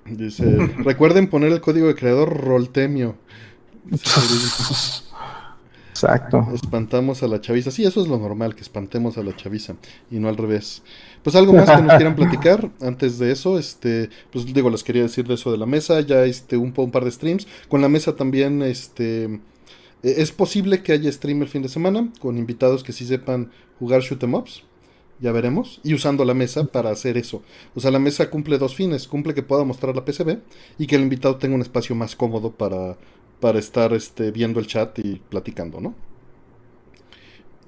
Dice, 0.06 0.44
recuerden 0.78 1.28
poner 1.28 1.52
el 1.52 1.60
código 1.60 1.88
de 1.88 1.94
creador 1.94 2.34
Roltemio. 2.42 3.16
Exacto. 5.90 6.46
Espantamos 6.54 7.22
a 7.22 7.28
la 7.28 7.40
chaviza. 7.40 7.70
Sí, 7.70 7.84
eso 7.84 8.00
es 8.00 8.08
lo 8.08 8.18
normal, 8.18 8.54
que 8.54 8.62
espantemos 8.62 9.18
a 9.18 9.22
la 9.22 9.36
chaviza 9.36 9.74
y 10.10 10.18
no 10.18 10.28
al 10.28 10.36
revés. 10.36 10.82
Pues 11.22 11.36
algo 11.36 11.52
más 11.52 11.68
que 11.68 11.82
nos 11.82 11.96
quieran 11.96 12.14
platicar 12.14 12.70
antes 12.80 13.18
de 13.18 13.32
eso, 13.32 13.58
este, 13.58 14.08
pues 14.32 14.46
digo, 14.46 14.70
les 14.70 14.84
quería 14.84 15.02
decir 15.02 15.26
de 15.26 15.34
eso 15.34 15.50
de 15.50 15.58
la 15.58 15.66
mesa, 15.66 16.00
ya 16.00 16.24
este 16.24 16.56
un, 16.56 16.72
un 16.74 16.90
par 16.90 17.04
de 17.04 17.10
streams. 17.10 17.46
Con 17.68 17.82
la 17.82 17.88
mesa 17.88 18.14
también, 18.14 18.62
este, 18.62 19.24
e, 19.24 19.40
es 20.02 20.32
posible 20.32 20.82
que 20.82 20.92
haya 20.92 21.12
stream 21.12 21.42
el 21.42 21.48
fin 21.48 21.62
de 21.62 21.68
semana 21.68 22.08
con 22.20 22.38
invitados 22.38 22.82
que 22.82 22.92
sí 22.92 23.04
sepan 23.04 23.50
jugar 23.78 24.00
shoot 24.00 24.22
em 24.22 24.34
ups. 24.34 24.62
Ya 25.20 25.32
veremos. 25.32 25.80
Y 25.82 25.94
usando 25.94 26.24
la 26.24 26.34
mesa 26.34 26.64
para 26.64 26.90
hacer 26.90 27.16
eso. 27.16 27.42
O 27.74 27.80
sea, 27.80 27.90
la 27.90 27.98
mesa 27.98 28.30
cumple 28.30 28.58
dos 28.58 28.74
fines. 28.74 29.08
Cumple 29.08 29.34
que 29.34 29.42
pueda 29.42 29.64
mostrar 29.64 29.96
la 29.96 30.04
PCB 30.04 30.38
y 30.78 30.86
que 30.86 30.96
el 30.96 31.02
invitado 31.02 31.36
tenga 31.36 31.54
un 31.54 31.62
espacio 31.62 31.94
más 31.96 32.14
cómodo 32.14 32.52
para 32.52 32.96
para 33.40 33.58
estar 33.58 33.92
este, 33.92 34.30
viendo 34.30 34.60
el 34.60 34.66
chat 34.66 34.98
y 34.98 35.20
platicando, 35.28 35.80
¿no? 35.80 35.94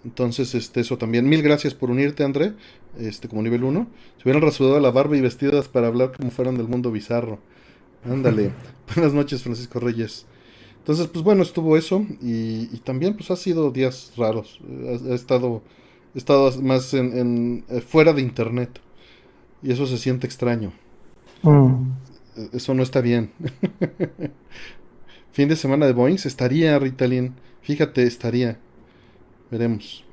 Entonces, 0.04 0.54
este, 0.54 0.80
eso 0.80 0.96
también. 0.96 1.28
Mil 1.28 1.42
gracias 1.42 1.74
por 1.74 1.90
unirte, 1.90 2.24
André, 2.24 2.54
este, 2.98 3.28
como 3.28 3.42
nivel 3.42 3.64
1. 3.64 3.86
Se 4.16 4.22
hubieran 4.22 4.42
rasurado 4.42 4.80
la 4.80 4.90
barba 4.90 5.16
y 5.16 5.20
vestidas 5.20 5.68
para 5.68 5.88
hablar 5.88 6.12
como 6.16 6.30
fueran 6.30 6.56
del 6.56 6.68
mundo 6.68 6.90
bizarro. 6.90 7.38
Ándale. 8.04 8.52
Buenas 8.94 9.12
noches, 9.12 9.42
Francisco 9.42 9.78
Reyes. 9.78 10.26
Entonces, 10.78 11.06
pues 11.06 11.22
bueno, 11.22 11.42
estuvo 11.42 11.76
eso. 11.76 12.06
Y, 12.22 12.66
también, 12.78 13.14
pues 13.14 13.30
ha 13.30 13.36
sido 13.36 13.70
días 13.70 14.12
raros. 14.16 14.60
Ha, 14.88 15.14
estado, 15.14 15.62
estado 16.14 16.50
más 16.62 16.94
en, 16.94 17.64
eh, 17.68 17.80
fuera 17.80 18.12
de 18.12 18.22
internet. 18.22 18.80
Y 19.62 19.72
eso 19.72 19.86
se 19.86 19.98
siente 19.98 20.26
extraño. 20.26 20.72
Mm. 21.42 21.90
Eso 22.52 22.74
no 22.74 22.82
está 22.82 23.00
bien. 23.00 23.30
Fin 25.32 25.48
de 25.48 25.56
semana 25.56 25.86
de 25.86 25.92
Boeing 25.92 26.18
estaría, 26.24 26.78
Ritalin. 26.78 27.34
Fíjate, 27.62 28.04
estaría. 28.04 28.58
Veremos. 29.50 30.04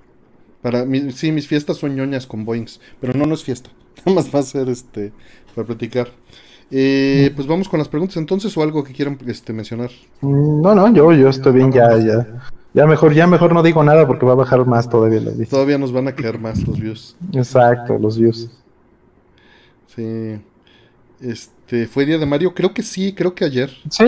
Para 0.62 0.86
mí, 0.86 1.12
sí, 1.12 1.32
mis 1.32 1.48
fiestas 1.48 1.78
son 1.78 1.96
ñoñas 1.96 2.28
con 2.28 2.44
Boeings, 2.44 2.80
pero 3.00 3.14
no, 3.14 3.26
no 3.26 3.34
es 3.34 3.44
fiesta. 3.44 3.70
Nada 4.06 4.16
más 4.16 4.34
va 4.34 4.40
a 4.40 4.44
ser 4.44 4.70
este 4.70 5.12
para 5.56 5.66
platicar. 5.66 6.10
Eh, 6.70 7.32
pues 7.34 7.48
vamos 7.48 7.70
con 7.70 7.80
las 7.80 7.88
preguntas 7.88 8.18
entonces 8.18 8.56
o 8.58 8.62
algo 8.62 8.84
que 8.84 8.94
quieran 8.94 9.18
este, 9.28 9.54
mencionar. 9.54 9.90
Mm, 10.22 10.62
no, 10.62 10.76
no, 10.76 10.94
yo, 10.94 11.14
yo 11.14 11.30
estoy 11.30 11.54
bien, 11.54 11.72
ya, 11.72 11.98
ya. 11.98 12.28
Ya 12.78 12.86
mejor, 12.86 13.12
ya 13.12 13.26
mejor 13.26 13.54
no 13.54 13.64
digo 13.64 13.84
nada 13.84 14.06
porque 14.06 14.24
va 14.24 14.34
a 14.34 14.36
bajar 14.36 14.64
más 14.68 14.88
todavía 14.88 15.20
la 15.20 15.32
Todavía 15.48 15.80
nos 15.80 15.92
van 15.92 16.10
a 16.10 16.14
quedar 16.14 16.38
más 16.38 16.60
los 16.68 16.80
views. 16.80 17.16
Exacto, 17.34 17.98
los 17.98 18.20
views. 18.20 18.52
Sí. 19.96 20.40
Este, 21.20 21.88
¿fue 21.88 22.06
día 22.06 22.20
de 22.20 22.28
Mario? 22.28 22.54
Creo 22.54 22.76
que 22.76 22.84
sí, 22.84 23.16
creo 23.16 23.34
que 23.34 23.46
ayer. 23.46 23.72
Sí, 23.90 24.06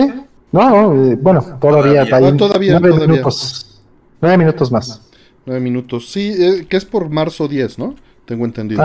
no, 0.52 0.94
eh, 0.94 1.18
bueno, 1.20 1.42
todavía, 1.60 2.08
todavía, 2.36 2.78
nueve 2.78 3.08
minutos. 3.08 3.82
Nueve 4.20 4.38
minutos 4.38 4.70
más. 4.70 5.00
Nueve 5.44 5.60
minutos, 5.60 6.08
sí, 6.08 6.32
eh, 6.38 6.64
que 6.68 6.76
es 6.76 6.84
por 6.84 7.10
marzo 7.10 7.48
10, 7.48 7.76
¿no? 7.76 7.96
Tengo 8.24 8.44
entendido. 8.44 8.84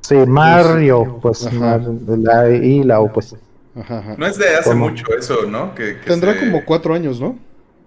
Sí, 0.00 0.14
Mario, 0.26 1.18
pues, 1.20 1.46
la 1.52 2.48
I 2.48 2.82
la 2.82 3.00
O, 3.00 3.12
pues. 3.12 3.36
No 4.16 4.26
es 4.26 4.38
de 4.38 4.56
hace 4.56 4.74
mucho 4.74 5.04
eso, 5.18 5.44
¿no? 5.46 5.74
Que, 5.74 5.96
Tendrá 6.06 6.40
como 6.40 6.64
cuatro 6.64 6.94
años, 6.94 7.20
¿no? 7.20 7.36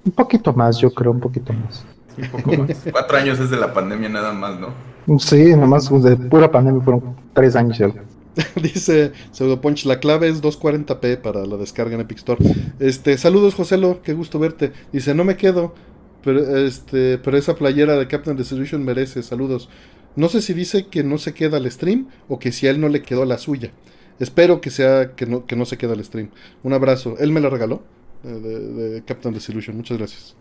Un 0.06 0.12
poquito 0.12 0.54
más, 0.54 0.78
yo 0.80 0.92
creo, 0.92 1.12
un 1.12 1.20
poquito 1.20 1.54
más. 1.54 1.84
Un 2.18 2.30
poco 2.30 2.64
más. 2.64 2.78
cuatro 2.92 3.18
años 3.18 3.40
es 3.40 3.50
de 3.50 3.58
la 3.58 3.74
pandemia 3.74 4.10
nada 4.10 4.34
más, 4.34 4.60
¿no? 4.60 4.70
Sí, 5.20 5.52
nada 5.52 5.66
más 5.66 5.90
de 5.90 6.16
pura 6.16 6.52
pandemia 6.52 6.82
fueron 6.82 7.16
tres 7.34 7.56
años. 7.56 7.78
Ya. 7.78 7.92
Dice 8.62 9.12
Pseudopunch, 9.32 9.86
la 9.86 10.00
clave 10.00 10.30
es 10.30 10.42
240p 10.42 11.18
para 11.18 11.46
la 11.46 11.58
descarga 11.58 11.96
en 11.96 12.02
Epic 12.02 12.20
Store. 12.20 12.44
Este, 12.80 13.18
saludos 13.18 13.56
Joselo, 13.56 14.02
qué 14.04 14.14
gusto 14.14 14.40
verte. 14.40 14.72
Dice, 14.92 15.14
no 15.14 15.24
me 15.24 15.36
quedo, 15.36 15.74
pero 16.24 16.58
este, 16.58 17.18
pero 17.18 17.38
esa 17.38 17.56
playera 17.56 17.96
de 17.96 18.08
Captain 18.08 18.38
Distribution 18.38 18.84
merece, 18.84 19.24
saludos. 19.24 19.70
No 20.16 20.30
sé 20.30 20.42
si 20.42 20.54
dice 20.54 20.88
que 20.88 21.04
no 21.04 21.18
se 21.18 21.34
queda 21.34 21.58
el 21.58 21.70
stream 21.72 22.08
o 22.28 22.40
que 22.40 22.52
si 22.52 22.68
a 22.68 22.72
él 22.72 22.82
no 22.82 22.90
le 22.90 23.02
quedó 23.02 23.26
la 23.26 23.38
suya. 23.38 23.72
Espero 24.20 24.60
que 24.60 24.70
sea 24.70 25.16
que 25.16 25.26
no, 25.26 25.46
que 25.46 25.56
no 25.56 25.66
se 25.66 25.78
queda 25.78 25.94
el 25.94 26.04
stream. 26.04 26.30
Un 26.64 26.74
abrazo. 26.74 27.16
Él 27.20 27.32
me 27.32 27.40
la 27.40 27.50
regaló 27.50 27.84
eh, 28.24 28.28
de, 28.28 29.04
Captain 29.04 29.34
Disillusion. 29.34 29.76
Muchas 29.76 29.98
gracias. 29.98 30.36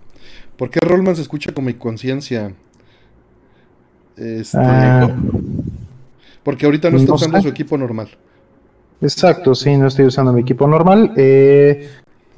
¿Por 0.57 0.71
qué 0.71 0.81
Rollman 0.81 1.17
se 1.17 1.23
escucha 1.23 1.53
con 1.53 1.65
mi 1.65 1.75
conciencia? 1.75 2.55
Este, 4.17 4.59
ah. 4.59 5.15
Porque 6.43 6.67
ahorita 6.67 6.91
no 6.91 6.97
está 6.97 7.13
usando 7.13 7.41
su 7.41 7.49
equipo 7.49 7.79
normal. 7.79 8.09
Exacto, 9.01 9.55
sí, 9.55 9.77
no 9.77 9.87
estoy 9.87 10.07
usando 10.07 10.33
mi 10.33 10.41
equipo 10.41 10.67
normal. 10.67 11.13
Eh, 11.17 11.89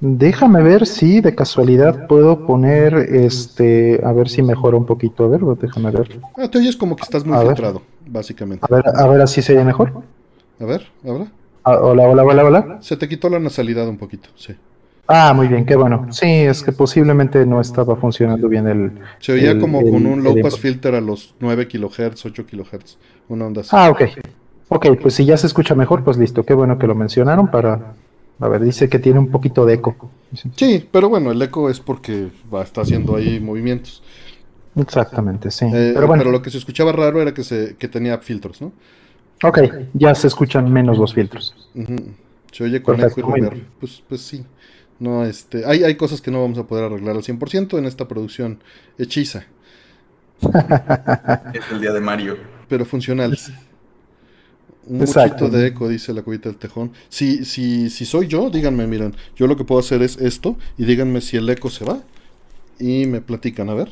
déjame 0.00 0.62
ver 0.62 0.86
si 0.86 1.20
de 1.20 1.34
casualidad 1.34 2.06
puedo 2.06 2.46
poner 2.46 2.94
este, 2.94 4.00
a 4.04 4.12
ver 4.12 4.28
si 4.28 4.42
mejora 4.42 4.76
un 4.76 4.84
poquito. 4.84 5.24
A 5.24 5.28
ver, 5.28 5.40
déjame 5.40 5.90
ver. 5.90 6.20
Ah, 6.36 6.48
te 6.48 6.58
oyes 6.58 6.76
como 6.76 6.96
que 6.96 7.02
estás 7.02 7.24
muy 7.24 7.38
filtrado, 7.46 7.82
básicamente. 8.06 8.66
A 8.68 8.74
ver, 8.74 8.84
a 8.94 9.06
ver, 9.06 9.20
así 9.22 9.40
se 9.40 9.54
oye 9.54 9.64
mejor. 9.64 10.02
A 10.58 10.64
ver, 10.64 10.86
ahora. 11.06 11.32
Ah, 11.64 11.78
hola, 11.78 12.02
hola, 12.08 12.24
hola, 12.24 12.44
hola. 12.44 12.78
Se 12.82 12.96
te 12.96 13.08
quitó 13.08 13.30
la 13.30 13.38
nasalidad 13.38 13.88
un 13.88 13.96
poquito, 13.96 14.28
sí. 14.34 14.54
Ah, 15.12 15.32
muy 15.34 15.48
bien, 15.48 15.66
qué 15.66 15.74
bueno. 15.74 16.06
Sí, 16.12 16.26
es 16.26 16.62
que 16.62 16.70
posiblemente 16.70 17.44
no 17.44 17.60
estaba 17.60 17.96
funcionando 17.96 18.48
bien 18.48 18.68
el. 18.68 18.92
Se 19.18 19.32
oía 19.32 19.58
como 19.58 19.82
con 19.82 20.06
un 20.06 20.22
low 20.22 20.40
pass 20.40 20.56
filter 20.56 20.94
a 20.94 21.00
los 21.00 21.34
9 21.40 21.66
kHz, 21.66 22.26
8 22.26 22.46
kHz. 22.46 22.96
Una 23.28 23.46
onda 23.46 23.62
así. 23.62 23.70
Ah, 23.72 23.90
ok. 23.90 24.02
Ok, 24.68 24.86
pues 25.02 25.14
si 25.14 25.24
ya 25.24 25.36
se 25.36 25.48
escucha 25.48 25.74
mejor, 25.74 26.04
pues 26.04 26.16
listo. 26.16 26.44
Qué 26.44 26.54
bueno 26.54 26.78
que 26.78 26.86
lo 26.86 26.94
mencionaron 26.94 27.50
para. 27.50 27.94
A 28.38 28.48
ver, 28.48 28.62
dice 28.62 28.88
que 28.88 29.00
tiene 29.00 29.18
un 29.18 29.32
poquito 29.32 29.66
de 29.66 29.74
eco. 29.74 30.10
Sí, 30.54 30.88
pero 30.92 31.08
bueno, 31.08 31.32
el 31.32 31.42
eco 31.42 31.68
es 31.68 31.80
porque 31.80 32.28
va, 32.52 32.62
está 32.62 32.82
haciendo 32.82 33.16
ahí 33.16 33.40
movimientos. 33.40 34.04
Exactamente, 34.76 35.50
sí. 35.50 35.64
Eh, 35.64 35.90
pero, 35.92 36.06
bueno. 36.06 36.22
pero 36.22 36.30
lo 36.30 36.40
que 36.40 36.50
se 36.50 36.58
escuchaba 36.58 36.92
raro 36.92 37.20
era 37.20 37.34
que, 37.34 37.42
se, 37.42 37.74
que 37.76 37.88
tenía 37.88 38.16
filtros, 38.18 38.62
¿no? 38.62 38.72
Ok, 39.42 39.58
ya 39.92 40.14
se 40.14 40.28
escuchan 40.28 40.72
menos 40.72 40.98
los 40.98 41.12
filtros. 41.12 41.68
Se 42.52 42.62
oye 42.62 42.80
con 42.80 43.00
eco 43.00 43.36
y 43.36 43.66
Pues, 43.80 44.02
pues 44.08 44.20
sí. 44.20 44.44
No, 45.00 45.24
este, 45.24 45.64
hay, 45.64 45.82
hay 45.82 45.94
cosas 45.96 46.20
que 46.20 46.30
no 46.30 46.42
vamos 46.42 46.58
a 46.58 46.64
poder 46.64 46.84
arreglar 46.84 47.16
al 47.16 47.22
100% 47.22 47.78
en 47.78 47.86
esta 47.86 48.06
producción 48.06 48.60
hechiza. 48.98 49.46
es 51.54 51.72
el 51.72 51.80
día 51.80 51.92
de 51.92 52.00
Mario. 52.00 52.36
Pero 52.68 52.84
funcional. 52.84 53.36
Un 54.86 54.98
poquito 54.98 55.48
de 55.48 55.68
eco, 55.68 55.88
dice 55.88 56.12
la 56.12 56.22
cubita 56.22 56.50
del 56.50 56.58
tejón. 56.58 56.92
Si, 57.08 57.46
si, 57.46 57.88
si 57.88 58.04
soy 58.04 58.26
yo, 58.26 58.50
díganme, 58.50 58.86
miren, 58.86 59.16
yo 59.34 59.46
lo 59.46 59.56
que 59.56 59.64
puedo 59.64 59.80
hacer 59.80 60.02
es 60.02 60.18
esto 60.18 60.56
y 60.76 60.84
díganme 60.84 61.22
si 61.22 61.38
el 61.38 61.48
eco 61.48 61.70
se 61.70 61.86
va. 61.86 62.02
Y 62.78 63.06
me 63.06 63.22
platican, 63.22 63.70
a 63.70 63.74
ver. 63.74 63.88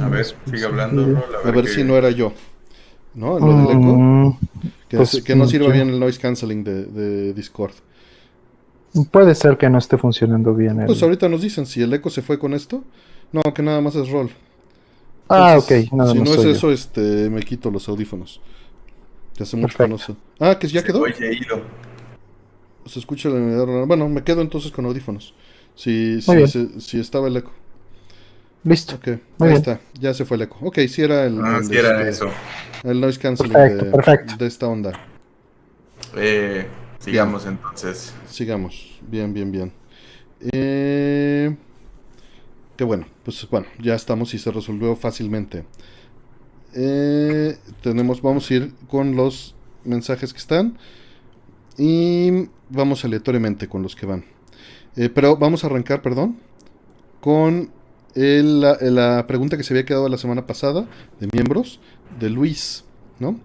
A 0.00 0.08
ver, 0.08 0.26
sigue 0.26 0.64
hablando. 0.64 1.24
a 1.44 1.50
ver, 1.50 1.66
si 1.66 1.82
no 1.82 1.96
era 1.96 2.10
yo. 2.10 2.32
¿No? 3.14 3.38
Lo 3.40 3.66
del 3.66 3.78
eco. 3.78 3.96
Mm, 3.98 4.38
que, 4.88 4.96
pues, 4.98 5.36
no 5.36 5.48
sirva 5.48 5.72
bien 5.72 5.88
el 5.88 5.98
noise 5.98 6.20
canceling 6.20 6.62
de 6.62 7.32
Discord. 7.32 7.72
Puede 9.04 9.34
ser 9.34 9.56
que 9.56 9.68
no 9.68 9.78
esté 9.78 9.98
funcionando 9.98 10.54
bien. 10.54 10.84
Pues 10.86 11.02
ahorita 11.02 11.28
nos 11.28 11.42
dicen 11.42 11.66
si 11.66 11.82
el 11.82 11.92
eco 11.92 12.10
se 12.10 12.22
fue 12.22 12.38
con 12.38 12.54
esto. 12.54 12.82
No, 13.32 13.42
que 13.54 13.62
nada 13.62 13.80
más 13.80 13.94
es 13.96 14.08
rol. 14.08 14.30
ah, 15.28 15.56
ok. 15.58 15.92
Nada 15.92 16.12
si 16.12 16.18
no 16.18 16.32
es 16.32 16.44
eso, 16.44 16.70
este, 16.72 17.28
me 17.28 17.42
quito 17.42 17.70
los 17.70 17.88
audífonos. 17.88 18.40
Ya 19.36 19.42
hace 19.42 19.56
mucho 19.56 19.76
que 19.76 19.88
no 19.88 19.98
sé. 19.98 20.14
Ah, 20.38 20.58
que 20.58 20.68
ya 20.68 20.82
quedó. 20.82 21.04
Se 22.86 22.98
escucha 22.98 23.28
la 23.28 23.36
unidad. 23.36 23.86
Bueno, 23.86 24.08
me 24.08 24.22
quedo 24.22 24.40
entonces 24.40 24.70
con 24.70 24.86
audífonos. 24.86 25.34
Si, 25.74 26.22
si, 26.22 26.80
si, 26.80 27.00
estaba 27.00 27.28
el 27.28 27.36
eco. 27.36 27.52
Listo. 28.64 28.94
Ok, 28.94 29.08
ahí 29.40 29.54
está. 29.54 29.80
Ya 30.00 30.14
se 30.14 30.24
fue 30.24 30.36
el 30.36 30.44
eco. 30.44 30.58
Ok, 30.62 30.78
si 30.88 31.02
era 31.02 31.24
el. 31.24 31.38
Ah, 31.44 31.60
sí 31.62 31.76
era 31.76 31.98
este, 31.98 32.08
eso. 32.08 32.30
El 32.84 33.00
noise 33.00 33.18
canceling 33.18 33.52
de, 33.52 34.36
de 34.38 34.46
esta 34.46 34.68
onda. 34.68 34.92
Eh. 36.16 36.66
Sigamos 37.06 37.46
entonces. 37.46 38.12
Sigamos. 38.36 39.00
Bien, 39.10 39.32
bien, 39.32 39.50
bien. 39.50 39.72
Eh, 40.52 41.56
que 42.76 42.84
bueno, 42.84 43.06
pues 43.24 43.48
bueno, 43.50 43.66
ya 43.80 43.94
estamos 43.94 44.34
y 44.34 44.38
se 44.38 44.50
resolvió 44.50 44.94
fácilmente. 44.94 45.64
Eh, 46.74 47.56
tenemos, 47.80 48.20
vamos 48.20 48.50
a 48.50 48.54
ir 48.54 48.74
con 48.88 49.16
los 49.16 49.54
mensajes 49.84 50.34
que 50.34 50.38
están 50.38 50.76
y 51.78 52.50
vamos 52.68 53.06
aleatoriamente 53.06 53.68
con 53.68 53.82
los 53.82 53.96
que 53.96 54.04
van. 54.04 54.26
Eh, 54.96 55.08
pero 55.08 55.38
vamos 55.38 55.64
a 55.64 55.68
arrancar, 55.68 56.02
perdón, 56.02 56.36
con 57.22 57.70
la, 58.14 59.24
pregunta 59.26 59.56
que 59.56 59.62
se 59.62 59.72
había 59.72 59.86
quedado 59.86 60.10
la 60.10 60.18
semana 60.18 60.46
pasada 60.46 60.86
de 61.20 61.28
miembros 61.32 61.80
de 62.20 62.28
Luis, 62.28 62.84
¿no? 63.18 63.40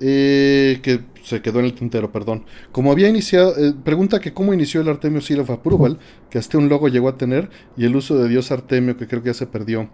Eh, 0.00 0.80
que 0.82 1.11
se 1.22 1.42
quedó 1.42 1.60
en 1.60 1.66
el 1.66 1.74
tintero, 1.74 2.12
perdón. 2.12 2.44
Como 2.72 2.92
había 2.92 3.08
iniciado, 3.08 3.56
eh, 3.56 3.74
pregunta 3.84 4.20
que 4.20 4.32
cómo 4.32 4.52
inició 4.52 4.80
el 4.80 4.88
Artemio 4.88 5.20
Seal 5.20 5.40
of 5.40 5.50
Approval, 5.50 5.98
que 6.30 6.38
hasta 6.38 6.58
un 6.58 6.68
logo 6.68 6.88
llegó 6.88 7.08
a 7.08 7.16
tener, 7.16 7.50
y 7.76 7.84
el 7.84 7.96
uso 7.96 8.18
de 8.18 8.28
Dios 8.28 8.50
Artemio, 8.50 8.96
que 8.96 9.06
creo 9.06 9.22
que 9.22 9.28
ya 9.28 9.34
se 9.34 9.46
perdió. 9.46 9.88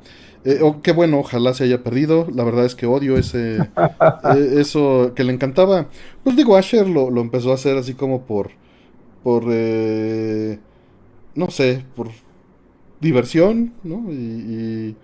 Eh, 0.45 0.61
qué 0.83 0.93
bueno, 0.93 1.19
ojalá 1.19 1.55
se 1.55 1.65
haya 1.65 1.83
perdido. 1.83 2.27
La 2.33 2.45
verdad 2.45 2.65
es 2.65 2.75
que 2.75 2.87
odio 2.87 3.17
ese 3.17 3.59
eso 4.57 5.13
que 5.15 5.25
le 5.25 5.33
encantaba. 5.33 5.89
Pues 6.25 6.37
digo, 6.37 6.57
Asher 6.57 6.89
lo, 6.89 7.09
empezó 7.21 7.53
a 7.53 7.55
hacer 7.55 7.77
así 7.77 7.95
como 7.95 8.23
por, 8.23 8.51
por, 9.23 9.45
no 9.45 11.51
sé, 11.51 11.85
por 11.95 12.09
diversión, 13.01 13.75
¿no? 13.85 14.11
y, 14.11 14.97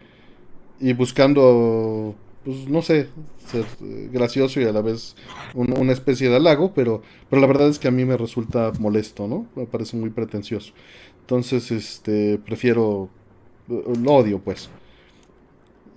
y 0.81 0.93
buscando 0.93 2.15
pues 2.45 2.69
no 2.69 2.83
sé, 2.83 3.09
ser 3.47 3.65
eh, 3.83 4.09
gracioso 4.13 4.61
y 4.61 4.65
a 4.65 4.73
la 4.73 4.81
vez 4.81 5.17
una 5.55 5.93
especie 5.93 6.29
de 6.29 6.37
halago, 6.37 6.73
pero, 6.75 7.03
pero 7.31 7.41
la 7.41 7.47
verdad 7.47 7.69
es 7.69 7.79
que 7.79 7.89
a 7.89 7.91
mí 7.91 8.05
me 8.05 8.17
resulta 8.17 8.73
molesto, 8.79 9.29
¿no? 9.29 9.47
Me 9.55 9.67
parece 9.67 9.97
muy 9.97 10.11
pretencioso. 10.11 10.73
Entonces, 11.21 11.71
este, 11.71 12.39
prefiero, 12.39 13.09
lo 13.69 13.79
eh, 13.79 14.03
odio, 14.07 14.41
pues. 14.41 14.69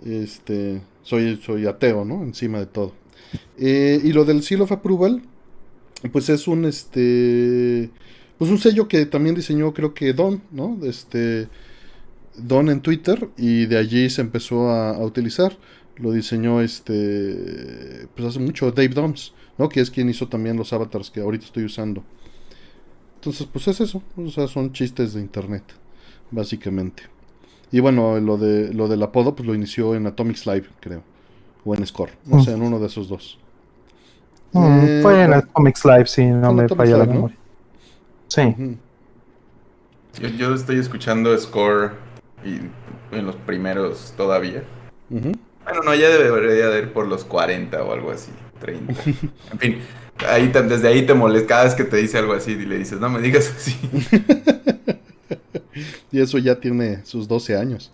Este, 0.05 0.81
soy, 1.01 1.37
soy 1.37 1.65
ateo, 1.65 2.05
¿no? 2.05 2.23
Encima 2.23 2.59
de 2.59 2.67
todo. 2.67 2.93
Eh, 3.57 3.99
y 4.03 4.13
lo 4.13 4.25
del 4.25 4.43
Seal 4.43 4.61
of 4.61 4.71
Approval, 4.71 5.21
pues 6.11 6.29
es 6.29 6.47
un, 6.47 6.65
este, 6.65 7.89
pues 8.37 8.51
un 8.51 8.59
sello 8.59 8.87
que 8.87 9.05
también 9.05 9.35
diseñó, 9.35 9.73
creo 9.73 9.93
que 9.93 10.13
Don, 10.13 10.41
¿no? 10.51 10.77
Este, 10.83 11.47
Don 12.37 12.69
en 12.69 12.81
Twitter 12.81 13.29
y 13.37 13.65
de 13.65 13.77
allí 13.77 14.09
se 14.09 14.21
empezó 14.21 14.69
a 14.69 14.97
utilizar 15.03 15.57
lo 15.97 16.11
diseñó 16.11 16.61
este 16.61 18.07
pues 18.15 18.27
hace 18.27 18.39
mucho 18.39 18.71
Dave 18.71 18.89
Doms, 18.89 19.33
¿no? 19.57 19.69
Que 19.69 19.81
es 19.81 19.91
quien 19.91 20.09
hizo 20.09 20.27
también 20.27 20.57
los 20.57 20.73
avatars 20.73 21.09
que 21.09 21.21
ahorita 21.21 21.45
estoy 21.45 21.65
usando. 21.65 22.03
Entonces, 23.15 23.47
pues 23.51 23.67
es 23.67 23.81
eso, 23.81 24.01
o 24.15 24.29
sea, 24.29 24.47
son 24.47 24.71
chistes 24.71 25.13
de 25.13 25.21
internet, 25.21 25.63
básicamente. 26.31 27.03
Y 27.71 27.79
bueno, 27.79 28.19
lo 28.19 28.37
de 28.37 28.73
lo 28.73 28.87
del 28.87 29.03
apodo 29.03 29.35
pues 29.35 29.47
lo 29.47 29.55
inició 29.55 29.95
en 29.95 30.07
Atomics 30.07 30.45
Live, 30.45 30.67
creo, 30.79 31.03
o 31.65 31.75
en 31.75 31.85
Score, 31.85 32.11
no 32.25 32.41
sé, 32.41 32.53
en 32.53 32.61
uno 32.61 32.79
de 32.79 32.87
esos 32.87 33.09
dos. 33.09 33.39
Mm, 34.53 34.79
eh, 34.81 34.99
fue 35.01 35.23
en 35.23 35.33
Atomics 35.33 35.83
Live, 35.83 36.05
sí, 36.05 36.25
no 36.25 36.53
me 36.53 36.69
falla 36.69 36.97
la 36.97 37.05
memoria. 37.05 37.37
Sí. 38.27 38.77
yo, 40.37 40.53
estoy 40.53 40.79
escuchando 40.79 41.37
Score 41.37 41.93
y 42.45 42.59
en 43.15 43.25
los 43.25 43.35
primeros 43.35 44.13
todavía. 44.15 44.63
Bueno, 45.67 45.83
no, 45.83 45.95
ya 45.95 46.09
debería 46.09 46.69
de 46.69 46.79
ir 46.79 46.93
por 46.93 47.07
los 47.07 47.25
40 47.25 47.83
o 47.83 47.91
algo 47.91 48.11
así, 48.11 48.31
30. 48.61 48.93
En 49.51 49.59
fin, 49.59 49.79
ahí 50.27 50.47
desde 50.47 50.87
ahí 50.87 51.05
te 51.05 51.13
molesta. 51.13 51.47
Cada 51.47 51.63
vez 51.65 51.75
que 51.75 51.83
te 51.83 51.97
dice 51.97 52.17
algo 52.17 52.33
así 52.33 52.51
y 52.51 52.65
le 52.65 52.77
dices, 52.77 52.99
no 52.99 53.09
me 53.09 53.19
digas 53.19 53.53
así. 53.55 53.77
y 56.11 56.21
eso 56.21 56.37
ya 56.37 56.55
tiene 56.55 57.03
sus 57.05 57.27
12 57.27 57.57
años. 57.57 57.91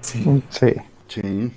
Sí. 0.00 0.42
Sí. 0.48 0.74
sí. 1.08 1.52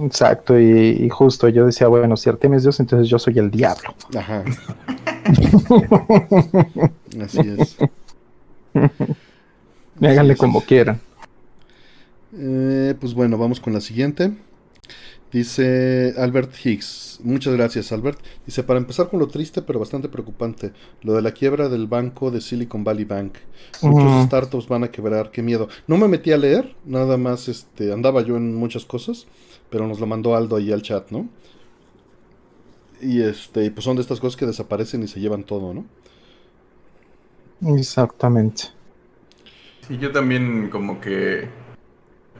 Exacto, 0.00 0.58
y, 0.58 1.06
justo 1.10 1.48
yo 1.48 1.66
decía, 1.66 1.86
bueno, 1.88 2.16
si 2.16 2.30
Artemis 2.30 2.58
es 2.58 2.62
Dios, 2.62 2.80
entonces 2.80 3.08
yo 3.08 3.18
soy 3.18 3.38
el 3.38 3.50
diablo. 3.50 3.94
Ajá. 4.16 4.42
Así 7.22 7.40
es. 7.58 7.76
Háganle 10.00 10.36
como 10.36 10.62
quieran. 10.62 10.98
Eh, 12.34 12.94
pues 12.98 13.12
bueno, 13.12 13.36
vamos 13.36 13.60
con 13.60 13.74
la 13.74 13.82
siguiente. 13.82 14.32
Dice 15.32 16.12
Albert 16.18 16.52
Higgs, 16.62 17.18
muchas 17.22 17.54
gracias 17.54 17.90
Albert. 17.90 18.18
Dice, 18.44 18.62
para 18.64 18.78
empezar 18.78 19.08
con 19.08 19.18
lo 19.18 19.28
triste 19.28 19.62
pero 19.62 19.78
bastante 19.78 20.10
preocupante, 20.10 20.72
lo 21.00 21.14
de 21.14 21.22
la 21.22 21.32
quiebra 21.32 21.70
del 21.70 21.86
banco 21.86 22.30
de 22.30 22.42
Silicon 22.42 22.84
Valley 22.84 23.06
Bank. 23.06 23.36
Muchos 23.80 24.26
startups 24.26 24.68
van 24.68 24.84
a 24.84 24.90
quebrar, 24.90 25.30
qué 25.30 25.40
miedo. 25.42 25.68
No 25.86 25.96
me 25.96 26.06
metí 26.06 26.32
a 26.32 26.36
leer, 26.36 26.76
nada 26.84 27.16
más 27.16 27.48
este, 27.48 27.94
andaba 27.94 28.20
yo 28.20 28.36
en 28.36 28.54
muchas 28.54 28.84
cosas, 28.84 29.26
pero 29.70 29.88
nos 29.88 30.00
lo 30.00 30.06
mandó 30.06 30.36
Aldo 30.36 30.56
ahí 30.56 30.70
al 30.70 30.82
chat, 30.82 31.10
¿no? 31.10 31.30
Y 33.00 33.22
este, 33.22 33.70
pues 33.70 33.84
son 33.84 33.96
de 33.96 34.02
estas 34.02 34.20
cosas 34.20 34.36
que 34.36 34.44
desaparecen 34.44 35.02
y 35.02 35.08
se 35.08 35.18
llevan 35.18 35.44
todo, 35.44 35.72
¿no? 35.72 35.86
Exactamente. 37.74 38.64
Sí, 39.88 39.96
yo 39.96 40.12
también 40.12 40.68
como 40.68 41.00
que 41.00 41.48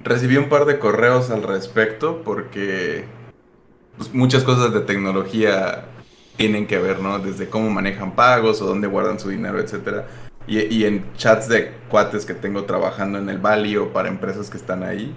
recibí 0.04 0.36
un 0.36 0.48
par 0.48 0.64
de 0.64 0.78
correos 0.78 1.30
al 1.30 1.42
respecto 1.42 2.22
porque 2.24 3.04
pues, 3.96 4.12
muchas 4.14 4.44
cosas 4.44 4.72
de 4.72 4.80
tecnología 4.80 5.86
tienen 6.36 6.66
que 6.66 6.78
ver, 6.78 7.00
¿no? 7.00 7.18
Desde 7.18 7.48
cómo 7.48 7.70
manejan 7.70 8.14
pagos 8.14 8.62
o 8.62 8.66
dónde 8.66 8.88
guardan 8.88 9.20
su 9.20 9.28
dinero, 9.28 9.60
etcétera. 9.60 10.06
Y, 10.46 10.84
en 10.84 11.04
chats 11.16 11.48
de 11.48 11.72
cuates 11.88 12.26
que 12.26 12.34
tengo 12.34 12.64
trabajando 12.64 13.18
en 13.18 13.28
el 13.28 13.38
Bali 13.38 13.76
o 13.76 13.92
para 13.92 14.08
empresas 14.08 14.50
que 14.50 14.56
están 14.56 14.82
ahí, 14.82 15.14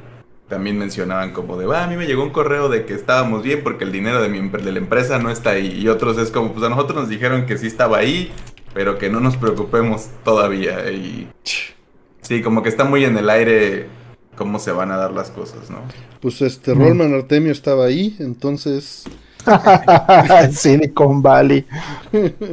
también 0.47 0.77
mencionaban 0.77 1.33
como 1.33 1.57
de, 1.57 1.75
a 1.75 1.87
mí 1.87 1.97
me 1.97 2.05
llegó 2.05 2.21
un 2.21 2.29
correo 2.29 2.69
de 2.69 2.85
que 2.85 2.93
estábamos 2.93 3.41
bien 3.41 3.63
porque 3.63 3.85
el 3.85 3.91
dinero 3.91 4.21
de, 4.21 4.29
mi, 4.29 4.47
de 4.47 4.71
la 4.71 4.77
empresa 4.77 5.17
no 5.17 5.31
está 5.31 5.51
ahí. 5.51 5.79
Y 5.79 5.87
otros 5.87 6.19
es 6.19 6.29
como, 6.29 6.53
pues 6.53 6.63
a 6.63 6.69
nosotros 6.69 6.99
nos 6.99 7.09
dijeron 7.09 7.47
que 7.47 7.57
sí 7.57 7.65
estaba 7.65 7.97
ahí, 7.97 8.31
pero 8.75 8.99
que 8.99 9.09
no 9.09 9.19
nos 9.19 9.35
preocupemos 9.35 10.09
todavía. 10.23 10.91
Y 10.91 11.27
sí, 12.21 12.43
como 12.43 12.61
que 12.61 12.69
está 12.69 12.83
muy 12.83 13.03
en 13.03 13.17
el 13.17 13.29
aire 13.31 13.87
cómo 14.35 14.59
se 14.59 14.71
van 14.71 14.91
a 14.91 14.97
dar 14.97 15.11
las 15.11 15.31
cosas, 15.31 15.69
¿no? 15.69 15.79
Pues 16.21 16.41
este 16.41 16.73
Rollman 16.73 17.13
Artemio 17.13 17.51
estaba 17.51 17.85
ahí, 17.85 18.15
entonces. 18.19 19.03
Silicon 20.51 21.21
Valley. 21.21 21.65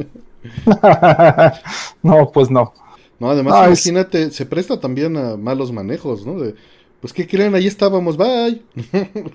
no, 2.03 2.31
pues 2.31 2.49
no. 2.49 2.73
No, 3.19 3.29
además, 3.29 3.67
imagínate, 3.67 4.31
se 4.31 4.45
presta 4.45 4.79
también 4.79 5.15
a 5.15 5.37
malos 5.37 5.71
manejos, 5.71 6.25
¿no? 6.25 6.39
De, 6.39 6.55
pues, 6.99 7.13
¿qué 7.13 7.27
creen? 7.27 7.55
Ahí 7.55 7.67
estábamos, 7.67 8.17
bye. 8.17 8.61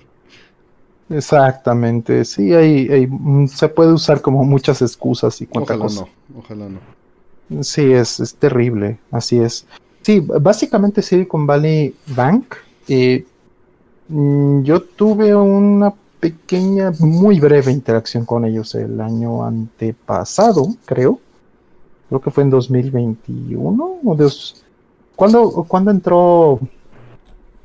Exactamente, 1.09 2.23
sí, 2.23 2.53
hay, 2.53 3.07
mm, 3.07 3.47
se 3.47 3.67
puede 3.67 3.93
usar 3.93 4.21
como 4.21 4.43
muchas 4.43 4.83
excusas 4.83 5.41
y 5.41 5.47
cuánta 5.47 5.73
Ojalá 5.73 5.95
no, 5.95 6.09
ojalá 6.37 6.69
no. 6.69 7.63
Sí, 7.63 7.91
es, 7.91 8.19
es 8.19 8.35
terrible, 8.35 8.99
así 9.09 9.39
es. 9.39 9.65
Sí, 10.01 10.19
básicamente 10.19 11.01
Silicon 11.01 11.45
Valley 11.45 11.95
Bank. 12.07 12.55
Eh, 12.87 13.25
mm, 14.07 14.63
yo 14.63 14.81
tuve 14.81 15.35
una 15.35 15.93
pequeña, 16.19 16.91
muy 16.99 17.39
breve 17.39 17.71
interacción 17.71 18.25
con 18.25 18.45
ellos 18.45 18.75
el 18.75 18.99
año 18.99 19.43
antepasado, 19.45 20.67
creo. 20.85 21.19
Creo 22.09 22.21
que 22.21 22.31
fue 22.31 22.43
en 22.43 22.49
2021 22.49 23.99
o 24.03 24.15
Dios. 24.15 24.63
¿Cuándo, 25.15 25.91
entró 25.91 26.59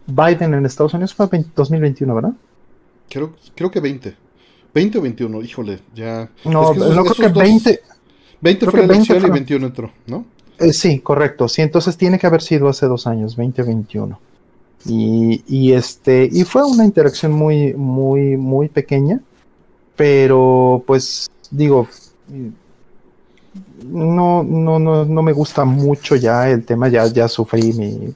Biden 0.07 0.55
en 0.55 0.67
Estados 0.67 0.93
Unidos? 0.95 1.15
Fue 1.15 1.29
2021, 1.55 2.15
¿verdad? 2.15 2.33
Creo, 3.09 3.33
creo 3.55 3.71
que 3.71 3.81
20. 3.81 4.15
20 4.75 4.99
o 4.99 5.03
21, 5.03 5.43
híjole, 5.43 5.79
ya. 5.95 6.29
No, 6.45 6.75
no 6.75 7.05
creo 7.05 7.33
que 7.33 7.41
20. 7.41 7.81
20 8.41 8.71
fue 8.71 8.87
la 8.87 8.95
elección 8.95 9.25
y 9.25 9.31
21 9.31 9.67
entró, 9.67 9.91
¿no? 10.07 10.27
Eh, 10.59 10.73
sí, 10.73 11.01
correcto. 11.01 11.49
Sí, 11.49 11.63
entonces 11.63 11.97
tiene 11.97 12.19
que 12.19 12.27
haber 12.27 12.43
sido 12.43 12.69
hace 12.69 12.87
dos 12.87 13.07
años, 13.07 13.37
2021. 13.37 14.19
Y, 14.87 15.43
y, 15.47 15.73
este, 15.73 16.29
y 16.31 16.45
fue 16.45 16.65
una 16.65 16.85
interacción 16.85 17.33
muy, 17.33 17.73
muy, 17.75 18.37
muy 18.37 18.69
pequeña, 18.69 19.21
pero 19.97 20.83
pues 20.87 21.31
digo, 21.51 21.89
no, 23.85 24.43
no, 24.43 24.79
no, 24.79 25.05
no 25.05 25.23
me 25.23 25.33
gusta 25.33 25.65
mucho 25.65 26.17
ya 26.17 26.51
el 26.51 26.65
tema, 26.65 26.89
ya, 26.89 27.07
ya 27.07 27.29
sufrí 27.29 27.73
mi, 27.73 28.15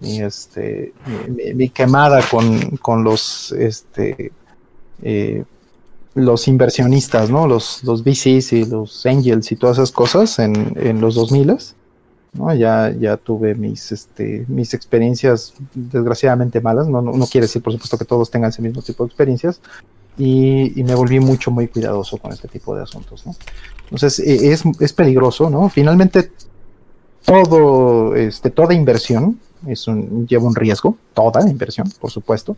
mi 0.00 0.22
este, 0.22 0.92
mi, 1.54 1.68
quemada 1.68 2.22
con, 2.30 2.76
con, 2.78 3.04
los, 3.04 3.52
este, 3.52 4.32
eh, 5.02 5.44
los 6.24 6.48
inversionistas, 6.48 7.30
¿no? 7.30 7.46
Los, 7.46 7.82
los 7.84 8.02
VCs 8.04 8.52
y 8.52 8.64
los 8.64 9.04
angels 9.06 9.50
y 9.52 9.56
todas 9.56 9.78
esas 9.78 9.92
cosas 9.92 10.38
en, 10.38 10.74
en 10.76 11.00
los 11.00 11.14
2000 11.14 11.56
¿no? 12.32 12.54
Ya, 12.54 12.94
ya 12.98 13.16
tuve 13.16 13.54
mis, 13.54 13.92
este, 13.92 14.44
mis 14.48 14.72
experiencias 14.74 15.54
desgraciadamente 15.74 16.60
malas, 16.60 16.86
no, 16.88 17.02
no, 17.02 17.26
quiere 17.26 17.46
decir 17.46 17.62
por 17.62 17.72
supuesto 17.72 17.98
que 17.98 18.04
todos 18.04 18.30
tengan 18.30 18.50
ese 18.50 18.62
mismo 18.62 18.82
tipo 18.82 19.04
de 19.04 19.08
experiencias, 19.08 19.60
y, 20.16 20.78
y, 20.78 20.84
me 20.84 20.94
volví 20.94 21.18
mucho, 21.18 21.50
muy 21.50 21.68
cuidadoso 21.68 22.18
con 22.18 22.32
este 22.32 22.46
tipo 22.46 22.76
de 22.76 22.82
asuntos, 22.82 23.24
¿no? 23.26 23.34
Entonces 23.84 24.18
e, 24.20 24.52
es, 24.52 24.62
es 24.78 24.92
peligroso, 24.92 25.48
¿no? 25.48 25.68
Finalmente 25.68 26.30
todo, 27.24 28.14
este, 28.14 28.50
toda 28.50 28.74
inversión 28.74 29.38
es 29.66 29.86
un, 29.88 30.26
lleva 30.26 30.44
un 30.44 30.54
riesgo, 30.54 30.96
toda 31.14 31.48
inversión, 31.48 31.90
por 32.00 32.10
supuesto, 32.10 32.56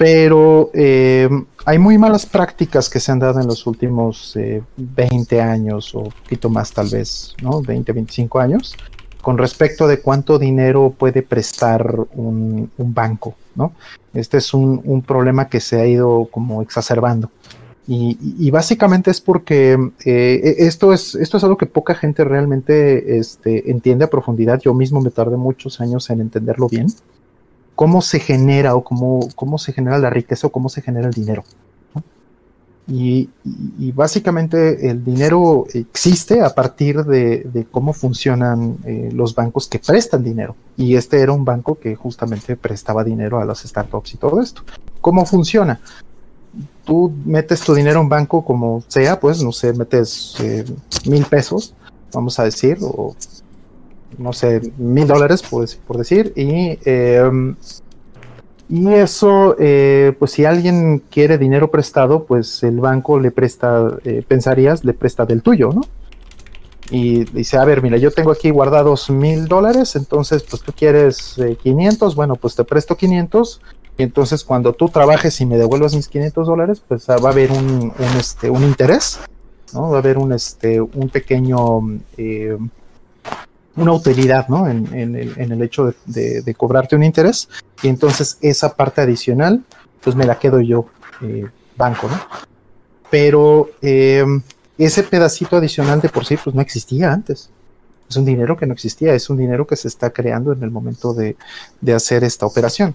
pero 0.00 0.70
eh, 0.72 1.28
hay 1.66 1.78
muy 1.78 1.98
malas 1.98 2.24
prácticas 2.24 2.88
que 2.88 2.98
se 2.98 3.12
han 3.12 3.18
dado 3.18 3.38
en 3.38 3.46
los 3.46 3.66
últimos 3.66 4.34
20 4.74 5.36
eh, 5.36 5.42
años 5.42 5.94
o 5.94 5.98
un 5.98 6.10
poquito 6.10 6.48
más 6.48 6.72
tal 6.72 6.88
vez, 6.88 7.34
¿no? 7.42 7.60
20, 7.60 7.92
25 7.92 8.38
años, 8.38 8.74
con 9.20 9.36
respecto 9.36 9.86
de 9.86 10.00
cuánto 10.00 10.38
dinero 10.38 10.94
puede 10.96 11.20
prestar 11.20 11.94
un, 12.14 12.70
banco, 12.78 13.34
¿no? 13.54 13.74
Este 14.14 14.38
es 14.38 14.54
un, 14.54 15.04
problema 15.06 15.50
que 15.50 15.60
se 15.60 15.78
ha 15.78 15.86
ido 15.86 16.28
como 16.30 16.62
exacerbando. 16.62 17.28
Y, 17.86 18.50
básicamente 18.50 19.10
es 19.10 19.20
porque 19.20 19.76
eh, 20.06 20.54
esto, 20.60 20.94
es, 20.94 21.14
esto 21.14 21.36
es 21.36 21.44
algo 21.44 21.58
que 21.58 21.66
poca 21.66 21.94
gente 21.94 22.24
realmente 22.24 23.18
este, 23.18 23.70
entiende 23.70 24.06
a 24.06 24.10
profundidad. 24.10 24.60
Yo 24.60 24.72
mismo 24.72 25.02
me 25.02 25.10
tardé 25.10 25.36
muchos 25.36 25.78
años 25.78 26.08
en 26.08 26.22
entenderlo 26.22 26.70
bien 26.70 26.86
cómo 27.80 28.02
se 28.02 28.20
genera 28.20 28.74
o 28.74 28.84
cómo, 28.84 29.26
cómo 29.34 29.56
se 29.56 29.72
genera 29.72 29.96
la 29.96 30.10
riqueza 30.10 30.48
o 30.48 30.50
cómo 30.50 30.68
se 30.68 30.82
genera 30.82 31.08
el 31.08 31.14
dinero. 31.14 31.44
Y, 32.86 33.30
básicamente 33.94 34.90
el 34.90 35.02
dinero 35.02 35.64
existe 35.72 36.42
a 36.42 36.54
partir 36.54 37.02
de, 37.04 37.66
cómo 37.70 37.94
funcionan 37.94 38.76
eh, 38.84 39.08
los 39.14 39.34
bancos 39.34 39.66
que 39.66 39.78
prestan 39.78 40.22
dinero. 40.22 40.54
Y 40.76 40.94
este 40.94 41.22
era 41.22 41.32
un 41.32 41.46
banco 41.46 41.78
que 41.78 41.94
justamente 41.94 42.54
prestaba 42.54 43.02
dinero 43.02 43.40
a 43.40 43.46
las 43.46 43.60
startups 43.60 44.12
y 44.12 44.18
todo 44.18 44.42
esto. 44.42 44.60
¿Cómo 45.00 45.24
funciona? 45.24 45.80
Tú 46.84 47.10
metes 47.24 47.62
tu 47.62 47.72
dinero 47.72 48.00
en 48.00 48.04
un 48.04 48.08
banco 48.10 48.44
como 48.44 48.84
sea, 48.88 49.18
pues 49.18 49.42
no 49.42 49.52
sé, 49.52 49.72
metes 49.72 50.34
eh, 50.40 50.66
mil 51.06 51.24
pesos, 51.24 51.72
vamos 52.12 52.38
a 52.38 52.44
decir, 52.44 52.76
o 52.82 53.16
no 54.18 54.32
sé, 54.32 54.60
mil 54.78 55.06
dólares, 55.06 55.42
pues, 55.48 55.76
por 55.76 55.98
decir, 55.98 56.32
y, 56.36 56.78
em, 56.84 57.56
y 58.68 58.88
eso, 58.88 59.56
eh, 59.58 60.14
pues 60.18 60.30
si 60.30 60.44
alguien 60.44 61.02
quiere 61.10 61.38
dinero 61.38 61.70
prestado, 61.70 62.24
pues 62.24 62.62
el 62.62 62.78
banco 62.78 63.18
le 63.18 63.32
presta, 63.32 63.98
eh, 64.04 64.22
pensarías, 64.26 64.84
le 64.84 64.92
presta 64.92 65.26
del 65.26 65.42
tuyo, 65.42 65.72
¿no? 65.72 65.80
Y 66.90 67.24
dice, 67.24 67.56
a 67.56 67.64
ver, 67.64 67.82
mira, 67.82 67.96
yo 67.96 68.10
tengo 68.10 68.30
aquí 68.30 68.50
guardados 68.50 69.10
mil 69.10 69.46
dólares, 69.46 69.96
entonces, 69.96 70.44
pues 70.44 70.62
tú 70.62 70.72
quieres 70.72 71.36
500, 71.62 72.12
eh, 72.12 72.16
bueno, 72.16 72.36
pues 72.36 72.54
te 72.54 72.64
presto 72.64 72.96
500, 72.96 73.60
y 73.98 74.02
entonces 74.04 74.44
cuando 74.44 74.72
tú 74.72 74.88
trabajes 74.88 75.40
y 75.40 75.46
me 75.46 75.58
devuelvas 75.58 75.94
mis 75.94 76.08
500 76.08 76.46
dólares, 76.46 76.82
pues 76.86 77.08
va 77.08 77.14
a 77.14 77.32
haber 77.32 77.50
un, 77.50 77.92
un, 77.98 78.16
este, 78.18 78.50
un 78.50 78.62
interés, 78.62 79.18
¿no? 79.72 79.90
Va 79.90 79.96
a 79.96 80.00
haber 80.00 80.16
un, 80.16 80.32
este, 80.32 80.80
un 80.80 81.08
pequeño 81.08 81.80
una 83.76 83.92
utilidad, 83.92 84.48
¿no? 84.48 84.68
En, 84.68 84.94
el, 84.94 85.62
hecho 85.62 85.94
de, 86.06 86.54
cobrarte 86.56 86.96
un 86.96 87.02
interés. 87.02 87.48
Y 87.82 87.88
entonces 87.88 88.38
esa 88.40 88.74
parte 88.74 89.00
adicional, 89.00 89.62
pues 90.00 90.16
me 90.16 90.26
la 90.26 90.38
quedo 90.38 90.60
yo, 90.60 90.86
eh, 91.22 91.46
banco, 91.76 92.08
¿no? 92.08 92.20
Pero 93.10 93.70
eh, 93.82 94.24
ese 94.78 95.02
pedacito 95.02 95.56
adicional 95.56 96.00
de 96.00 96.08
por 96.08 96.24
sí, 96.24 96.36
pues 96.42 96.54
no 96.54 96.62
existía 96.62 97.12
antes. 97.12 97.50
Es 98.08 98.16
un 98.16 98.24
dinero 98.24 98.56
que 98.56 98.66
no 98.66 98.72
existía, 98.72 99.14
es 99.14 99.30
un 99.30 99.36
dinero 99.36 99.66
que 99.66 99.76
se 99.76 99.88
está 99.88 100.10
creando 100.10 100.52
en 100.52 100.62
el 100.62 100.70
momento 100.70 101.14
de, 101.14 101.36
hacer 101.94 102.24
esta 102.24 102.46
operación. 102.46 102.94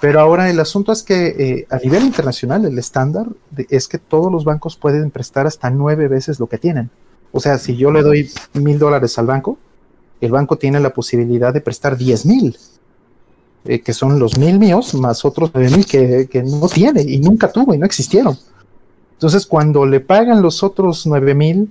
Pero 0.00 0.20
ahora 0.20 0.50
el 0.50 0.58
asunto 0.58 0.92
es 0.92 1.02
que 1.02 1.26
eh, 1.26 1.66
a 1.70 1.78
nivel 1.78 2.04
internacional 2.04 2.64
el 2.64 2.78
estándar 2.78 3.26
es 3.68 3.88
que 3.88 3.98
todos 3.98 4.30
los 4.30 4.44
bancos 4.44 4.76
pueden 4.76 5.10
prestar 5.10 5.46
hasta 5.46 5.70
nueve 5.70 6.08
veces 6.08 6.40
lo 6.40 6.46
que 6.46 6.58
tienen. 6.58 6.90
O 7.32 7.40
sea, 7.40 7.58
si 7.58 7.76
yo 7.76 7.90
le 7.90 8.02
doy 8.02 8.30
mil 8.54 8.78
dólares 8.78 9.18
al 9.18 9.26
banco, 9.26 9.58
el 10.20 10.30
banco 10.30 10.56
tiene 10.56 10.80
la 10.80 10.90
posibilidad 10.90 11.52
de 11.52 11.60
prestar 11.60 11.96
10 11.96 12.26
mil, 12.26 12.56
eh, 13.64 13.80
que 13.80 13.92
son 13.92 14.18
los 14.18 14.38
mil 14.38 14.58
míos, 14.58 14.94
más 14.94 15.24
otros 15.24 15.50
9 15.54 15.70
mil 15.70 15.86
que, 15.86 16.42
no 16.44 16.68
tiene 16.68 17.02
y 17.02 17.18
nunca 17.18 17.50
tuvo 17.50 17.74
y 17.74 17.78
no 17.78 17.86
existieron. 17.86 18.38
Entonces, 19.12 19.46
cuando 19.46 19.86
le 19.86 20.00
pagan 20.00 20.42
los 20.42 20.62
otros 20.62 21.06
9 21.06 21.34
mil, 21.34 21.70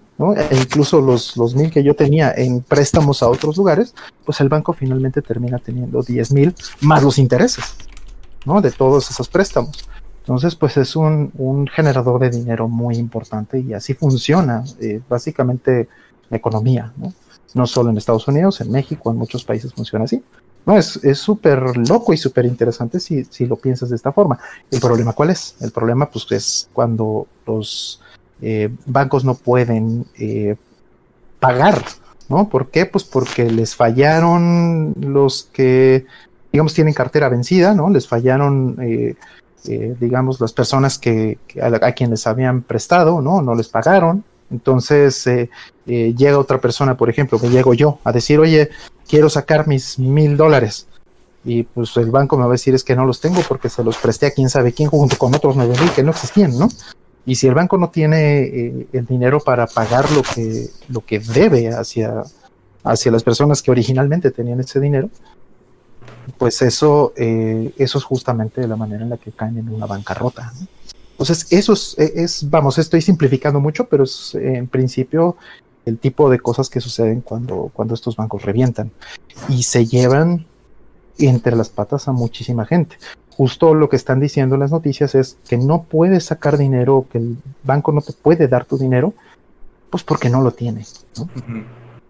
e 0.49 0.57
incluso 0.57 1.01
los, 1.01 1.35
los 1.37 1.55
mil 1.55 1.69
que 1.69 1.83
yo 1.83 1.95
tenía 1.95 2.33
en 2.35 2.61
préstamos 2.61 3.21
a 3.21 3.29
otros 3.29 3.57
lugares, 3.57 3.93
pues 4.25 4.39
el 4.41 4.49
banco 4.49 4.73
finalmente 4.73 5.21
termina 5.21 5.59
teniendo 5.59 6.01
10 6.01 6.31
mil 6.31 6.55
más 6.81 7.03
los 7.03 7.17
intereses 7.19 7.63
¿no? 8.45 8.61
de 8.61 8.71
todos 8.71 9.09
esos 9.11 9.27
préstamos. 9.27 9.87
Entonces, 10.23 10.55
pues 10.55 10.77
es 10.77 10.95
un, 10.95 11.67
generador 11.67 12.19
de 12.19 12.29
dinero 12.29 12.69
muy 12.69 12.95
importante 12.95 13.59
y 13.59 13.73
así 13.73 13.93
funciona 13.93 14.63
eh, 14.79 15.01
básicamente 15.09 15.89
la 16.29 16.37
economía. 16.37 16.93
¿no? 16.95 17.13
No 17.53 17.67
solo 17.67 17.89
en 17.89 17.97
Estados 17.97 18.27
Unidos, 18.27 18.61
en 18.61 18.71
México, 18.71 19.11
en 19.11 19.17
muchos 19.17 19.43
países 19.43 19.73
funciona 19.73 20.05
así. 20.05 20.23
No, 20.65 20.77
es 20.77 20.99
súper 21.17 21.75
loco 21.77 22.13
y 22.13 22.17
súper 22.17 22.45
interesante 22.45 22.99
si, 22.99 23.25
si, 23.25 23.45
lo 23.45 23.57
piensas 23.57 23.89
de 23.89 23.97
esta 23.97 24.13
forma. 24.13 24.39
¿El 24.71 24.79
problema 24.79 25.11
cuál 25.11 25.31
es? 25.31 25.55
El 25.59 25.71
problema 25.71 26.09
pues 26.09 26.25
es 26.31 26.69
cuando 26.71 27.27
los 27.45 27.99
eh, 28.41 28.69
bancos 28.85 29.25
no 29.25 29.35
pueden 29.35 30.05
eh, 30.17 30.55
pagar, 31.39 31.83
¿no? 32.29 32.47
¿Por 32.47 32.69
qué? 32.69 32.85
Pues 32.85 33.03
porque 33.03 33.49
les 33.49 33.75
fallaron 33.75 34.93
los 34.99 35.49
que, 35.51 36.05
digamos, 36.51 36.73
tienen 36.73 36.93
cartera 36.93 37.27
vencida, 37.27 37.73
¿no? 37.73 37.89
Les 37.89 38.07
fallaron, 38.07 38.77
eh, 38.81 39.15
digamos, 39.99 40.39
las 40.39 40.53
personas 40.53 40.97
que, 40.97 41.39
a, 41.61 41.67
a, 41.67 41.91
quienes 41.91 42.25
habían 42.25 42.61
prestado, 42.61 43.21
¿no? 43.21 43.41
No 43.41 43.53
les 43.53 43.67
pagaron, 43.67 44.23
entonces 44.53 45.25
eh, 45.27 45.49
eh, 45.85 46.13
llega 46.17 46.39
otra 46.39 46.61
persona, 46.61 46.95
por 46.95 47.09
ejemplo, 47.09 47.39
que 47.39 47.49
llego 47.49 47.73
yo 47.73 47.99
a 48.03 48.11
decir, 48.11 48.39
oye, 48.39 48.69
quiero 49.07 49.29
sacar 49.29 49.67
mis 49.67 49.99
mil 49.99 50.37
dólares. 50.37 50.87
Y 51.45 51.63
pues 51.63 51.95
el 51.97 52.09
banco 52.09 52.37
me 52.37 52.43
va 52.43 52.49
a 52.49 52.53
decir 52.53 52.73
es 52.73 52.83
que 52.83 52.95
no 52.95 53.05
los 53.05 53.19
tengo 53.19 53.41
porque 53.47 53.69
se 53.69 53.83
los 53.83 53.97
presté 53.97 54.27
a 54.27 54.31
quién 54.31 54.49
sabe 54.49 54.71
quién 54.71 54.89
junto 54.89 55.17
con 55.17 55.35
otros 55.35 55.57
nueve 55.57 55.75
mil 55.79 55.91
que 55.91 56.03
no 56.03 56.11
existían, 56.11 56.57
¿no? 56.57 56.69
Y 57.25 57.35
si 57.35 57.47
el 57.47 57.53
banco 57.53 57.77
no 57.77 57.89
tiene 57.89 58.43
eh, 58.43 58.87
el 58.93 59.05
dinero 59.05 59.39
para 59.39 59.67
pagar 59.67 60.09
lo 60.11 60.23
que, 60.23 60.69
lo 60.89 61.01
que 61.01 61.19
debe 61.19 61.69
hacia, 61.69 62.23
hacia 62.83 63.11
las 63.11 63.23
personas 63.23 63.61
que 63.61 63.71
originalmente 63.71 64.31
tenían 64.31 64.61
ese 64.61 64.79
dinero, 64.79 65.09
pues 66.37 66.61
eso, 66.61 67.13
eso 67.15 67.97
es 67.97 68.03
justamente 68.03 68.65
la 68.67 68.77
manera 68.77 69.03
en 69.03 69.09
la 69.09 69.17
que 69.17 69.31
caen 69.31 69.57
en 69.57 69.69
una 69.69 69.85
bancarrota. 69.85 70.53
Entonces, 71.11 71.47
eso 71.51 71.73
es, 71.73 72.49
vamos, 72.49 72.77
estoy 72.77 73.01
simplificando 73.01 73.59
mucho, 73.59 73.85
pero 73.85 74.03
es 74.05 74.33
en 74.35 74.67
principio 74.67 75.37
el 75.85 75.97
tipo 75.97 76.29
de 76.29 76.39
cosas 76.39 76.69
que 76.69 76.81
suceden 76.81 77.21
cuando, 77.21 77.71
cuando 77.73 77.93
estos 77.93 78.15
bancos 78.15 78.43
revientan 78.43 78.91
y 79.49 79.63
se 79.63 79.85
llevan 79.85 80.45
entre 81.17 81.55
las 81.55 81.69
patas 81.69 82.07
a 82.07 82.11
muchísima 82.11 82.65
gente. 82.65 82.97
Justo 83.35 83.73
lo 83.73 83.89
que 83.89 83.95
están 83.95 84.19
diciendo 84.19 84.57
las 84.57 84.71
noticias 84.71 85.15
es 85.15 85.37
que 85.47 85.57
no 85.57 85.83
puedes 85.83 86.25
sacar 86.25 86.57
dinero, 86.57 87.05
que 87.11 87.17
el 87.17 87.37
banco 87.63 87.91
no 87.91 88.01
te 88.01 88.13
puede 88.13 88.47
dar 88.47 88.65
tu 88.65 88.77
dinero, 88.77 89.13
pues 89.89 90.03
porque 90.03 90.29
no 90.29 90.41
lo 90.41 90.51
tiene. 90.51 90.85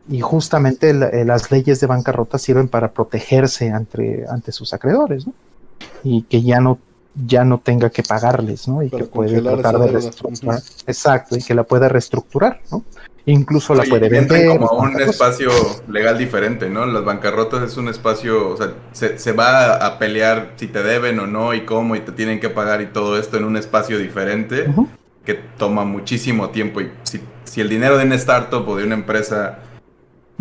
Y 0.09 0.19
justamente 0.19 0.89
eh, 0.89 1.25
las 1.25 1.49
leyes 1.49 1.79
de 1.79 1.87
bancarrota 1.87 2.37
sirven 2.37 2.67
para 2.67 2.91
protegerse 2.91 3.71
ante, 3.71 4.25
ante 4.29 4.51
sus 4.51 4.73
acreedores, 4.73 5.25
¿no? 5.27 5.33
Y 6.03 6.23
que 6.23 6.41
ya 6.41 6.59
no 6.59 6.77
ya 7.15 7.43
no 7.43 7.59
tenga 7.59 7.89
que 7.89 8.03
pagarles, 8.03 8.67
¿no? 8.67 8.81
Y 8.81 8.89
que 8.89 9.03
puede 9.03 9.41
tratar 9.41 9.79
de 9.79 9.87
reestructurar. 9.87 10.61
Exacto, 10.87 11.37
y 11.37 11.43
que 11.43 11.53
la 11.53 11.63
pueda 11.63 11.87
reestructurar, 11.87 12.59
¿no? 12.71 12.83
Incluso 13.25 13.73
la 13.73 13.83
puede 13.83 14.09
vender. 14.09 14.47
como 14.47 14.69
un 14.81 14.99
espacio 14.99 15.49
legal 15.87 16.17
diferente, 16.17 16.69
¿no? 16.69 16.85
Las 16.85 17.05
bancarrotas 17.05 17.63
es 17.63 17.77
un 17.77 17.87
espacio, 17.87 18.49
o 18.49 18.57
sea, 18.57 18.73
se, 18.91 19.31
va 19.31 19.75
a, 19.75 19.97
pelear 19.97 20.53
si 20.57 20.67
te 20.67 20.83
deben 20.83 21.19
o 21.19 21.27
no 21.27 21.53
y 21.53 21.61
cómo 21.61 21.95
y 21.95 22.01
te 22.01 22.11
tienen 22.11 22.41
que 22.41 22.49
pagar 22.49 22.81
y 22.81 22.87
todo 22.87 23.17
esto 23.17 23.37
en 23.37 23.45
un 23.45 23.55
espacio 23.55 23.97
diferente 23.97 24.67
que 25.25 25.35
toma 25.35 25.85
muchísimo 25.85 26.49
tiempo. 26.49 26.81
Y 26.81 26.91
si, 27.03 27.21
si 27.45 27.61
el 27.61 27.69
dinero 27.69 27.97
de 27.97 28.05
una 28.05 28.15
startup 28.15 28.67
o 28.67 28.75
de 28.75 28.83
una 28.83 28.95
empresa 28.95 29.59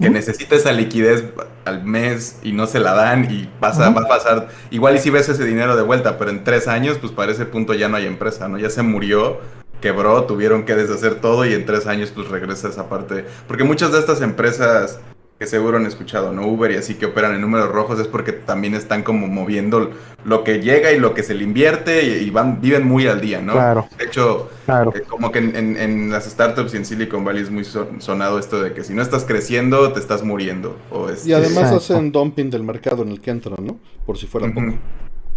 que 0.01 0.11
necesita 0.11 0.57
esa 0.57 0.73
liquidez 0.73 1.25
al 1.65 1.85
mes 1.85 2.41
y 2.43 2.51
no 2.51 2.67
se 2.67 2.81
la 2.81 2.95
dan 2.95 3.31
y 3.31 3.49
pasa, 3.61 3.91
va 3.91 4.01
a 4.01 4.09
pasar, 4.09 4.49
igual 4.73 4.97
y 4.97 4.99
si 4.99 5.11
ves 5.11 5.29
ese 5.29 5.45
dinero 5.45 5.77
de 5.77 5.83
vuelta, 5.83 6.19
pero 6.19 6.31
en 6.31 6.43
tres 6.43 6.67
años, 6.67 6.99
pues 6.99 7.13
para 7.13 7.31
ese 7.31 7.47
punto 7.47 7.75
ya 7.75 7.89
no 7.89 7.97
hay 7.97 8.07
empresa, 8.07 8.49
¿no? 8.49 8.59
Ya 8.59 8.71
se 8.71 8.83
murió 8.83 9.39
quebró, 9.83 10.25
tuvieron 10.25 10.65
que 10.65 10.75
deshacer 10.75 11.17
todo 11.17 11.45
y 11.45 11.53
en 11.53 11.67
tres 11.67 11.87
años 11.87 12.11
pues 12.15 12.29
regresa 12.29 12.69
esa 12.69 12.89
parte. 12.89 13.27
Porque 13.47 13.65
muchas 13.65 13.93
de 13.93 13.99
estas 13.99 14.23
empresas 14.23 14.99
que 15.43 15.49
seguro 15.49 15.77
han 15.77 15.87
escuchado, 15.87 16.33
¿no? 16.33 16.47
Uber 16.47 16.71
y 16.71 16.77
así 16.77 16.95
que 16.95 17.07
operan 17.07 17.35
en 17.35 17.41
números 17.41 17.69
rojos 17.69 17.99
es 17.99 18.07
porque 18.07 18.31
también 18.31 18.75
están 18.75 19.03
como 19.03 19.27
moviendo 19.27 19.91
lo 20.25 20.45
que 20.45 20.61
llega 20.61 20.93
y 20.93 21.01
lo 21.01 21.15
que 21.15 21.25
se 21.25 21.35
le 21.35 21.43
invierte 21.43 22.05
y, 22.05 22.31
van, 22.31 22.61
viven 22.61 22.87
muy 22.87 23.09
al 23.09 23.21
día, 23.21 23.41
¿no? 23.41 23.55
Claro. 23.55 23.89
De 23.99 24.05
hecho, 24.05 24.51
eh, 24.69 25.03
como 25.09 25.33
que 25.33 25.41
en, 25.41 26.11
las 26.13 26.27
startups 26.27 26.75
y 26.75 26.77
en 26.77 26.85
Silicon 26.85 27.25
Valley 27.25 27.43
es 27.43 27.51
muy 27.51 27.65
sonado 27.65 28.39
esto 28.39 28.63
de 28.63 28.73
que 28.73 28.85
si 28.85 28.95
no 28.95 29.03
estás 29.03 29.25
creciendo, 29.25 29.93
te 29.93 29.99
estás 29.99 30.23
muriendo. 30.23 30.77
O 30.93 31.11
este... 31.11 31.31
Y 31.31 31.33
además 31.33 31.73
hacen 31.73 32.13
dumping 32.13 32.49
del 32.49 32.63
mercado 32.63 33.03
en 33.03 33.09
el 33.09 33.21
que 33.21 33.33
entran, 33.33 33.67
¿no? 33.67 33.79
Por 34.07 34.19
si 34.19 34.29
fuera 34.29 34.47
poco. 34.47 34.75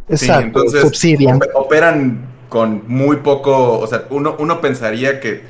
Exacto, 0.07 0.59
entonces 0.61 0.83
operan 1.55 2.34
con 2.55 2.83
muy 2.87 3.17
poco, 3.17 3.79
o 3.79 3.85
sea, 3.85 4.05
uno, 4.11 4.37
uno 4.39 4.61
pensaría 4.61 5.19
que 5.19 5.43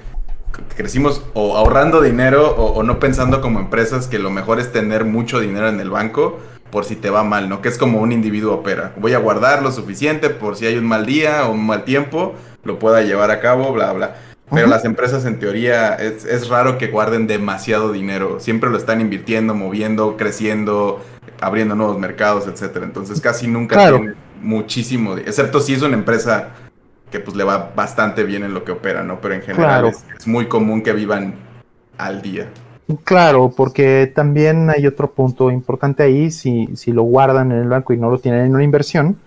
crecimos 0.76 1.22
o 1.36 1.56
ahorrando 1.56 2.02
dinero 2.02 2.50
o, 2.56 2.82
no 2.82 3.00
pensando 3.00 3.42
como 3.42 3.60
empresas 3.60 4.08
que 4.08 4.18
lo 4.18 4.32
mejor 4.32 4.60
es 4.60 4.72
tener 4.72 5.06
mucho 5.06 5.40
dinero 5.40 5.70
en 5.70 5.80
el 5.80 5.92
banco 5.92 6.40
por 6.72 6.84
si 6.84 6.96
te 6.96 7.12
va 7.12 7.24
mal, 7.24 7.48
¿no? 7.48 7.62
Que 7.62 7.70
es 7.70 7.78
como 7.78 8.02
un 8.02 8.12
individuo 8.12 8.56
opera. 8.56 8.92
Voy 8.98 9.14
a 9.14 9.20
guardar 9.20 9.62
lo 9.62 9.72
suficiente 9.72 10.32
por 10.32 10.56
si 10.56 10.66
hay 10.66 10.80
un 10.80 10.86
mal 10.86 11.06
día 11.06 11.46
o 11.46 11.52
un 11.52 11.68
mal 11.68 11.84
tiempo, 11.84 12.34
lo 12.64 12.80
pueda 12.80 13.04
llevar 13.04 13.30
a 13.30 13.40
cabo, 13.40 13.72
bla, 13.72 13.94
bla. 13.94 14.16
Pero 14.52 14.66
las 14.66 14.84
empresas 14.84 15.26
en 15.26 15.38
teoría 15.38 15.94
es, 15.94 16.50
raro 16.50 16.80
que 16.80 16.88
guarden 16.88 17.28
demasiado 17.28 17.92
dinero. 17.92 18.40
Siempre 18.40 18.72
lo 18.72 18.78
están 18.78 19.00
invirtiendo, 19.00 19.54
moviendo, 19.54 20.18
creciendo, 20.18 21.06
abriendo 21.40 21.76
nuevos 21.76 22.00
mercados, 22.00 22.48
etcétera. 22.48 22.84
Entonces 22.84 23.22
casi 23.22 23.46
nunca 23.46 23.92
tienen 23.92 24.16
muchísimo, 24.42 25.18
excepto 25.18 25.60
si 25.60 25.74
es 25.74 25.82
una 25.84 25.96
empresa 25.96 26.50
que 27.16 27.22
pues 27.22 27.38
le 27.38 27.46
va 27.46 27.72
bastante 27.74 28.26
bien 28.26 28.44
en 28.44 28.54
lo 28.54 28.66
que 28.66 28.74
opera, 28.74 29.02
¿no? 29.02 29.22
Pero 29.22 29.36
en 29.36 29.42
general 29.42 29.86
es, 29.86 30.28
muy 30.28 30.48
común 30.48 30.82
que 30.82 30.92
vivan 30.92 31.36
al 31.98 32.22
día. 32.22 32.50
Claro, 33.06 33.54
porque 33.56 34.12
también 34.14 34.70
hay 34.70 34.86
otro 34.86 35.10
punto 35.12 35.50
importante 35.50 36.04
ahí, 36.04 36.30
si, 36.30 36.68
si 36.76 36.92
lo 36.92 37.04
guardan 37.04 37.54
en 37.54 37.60
el 37.60 37.70
banco 37.70 37.94
y 37.94 37.98
no 37.98 38.10
lo 38.10 38.20
tienen 38.20 38.48
en 38.48 38.54
una 38.54 38.66
inversión, 38.66 39.18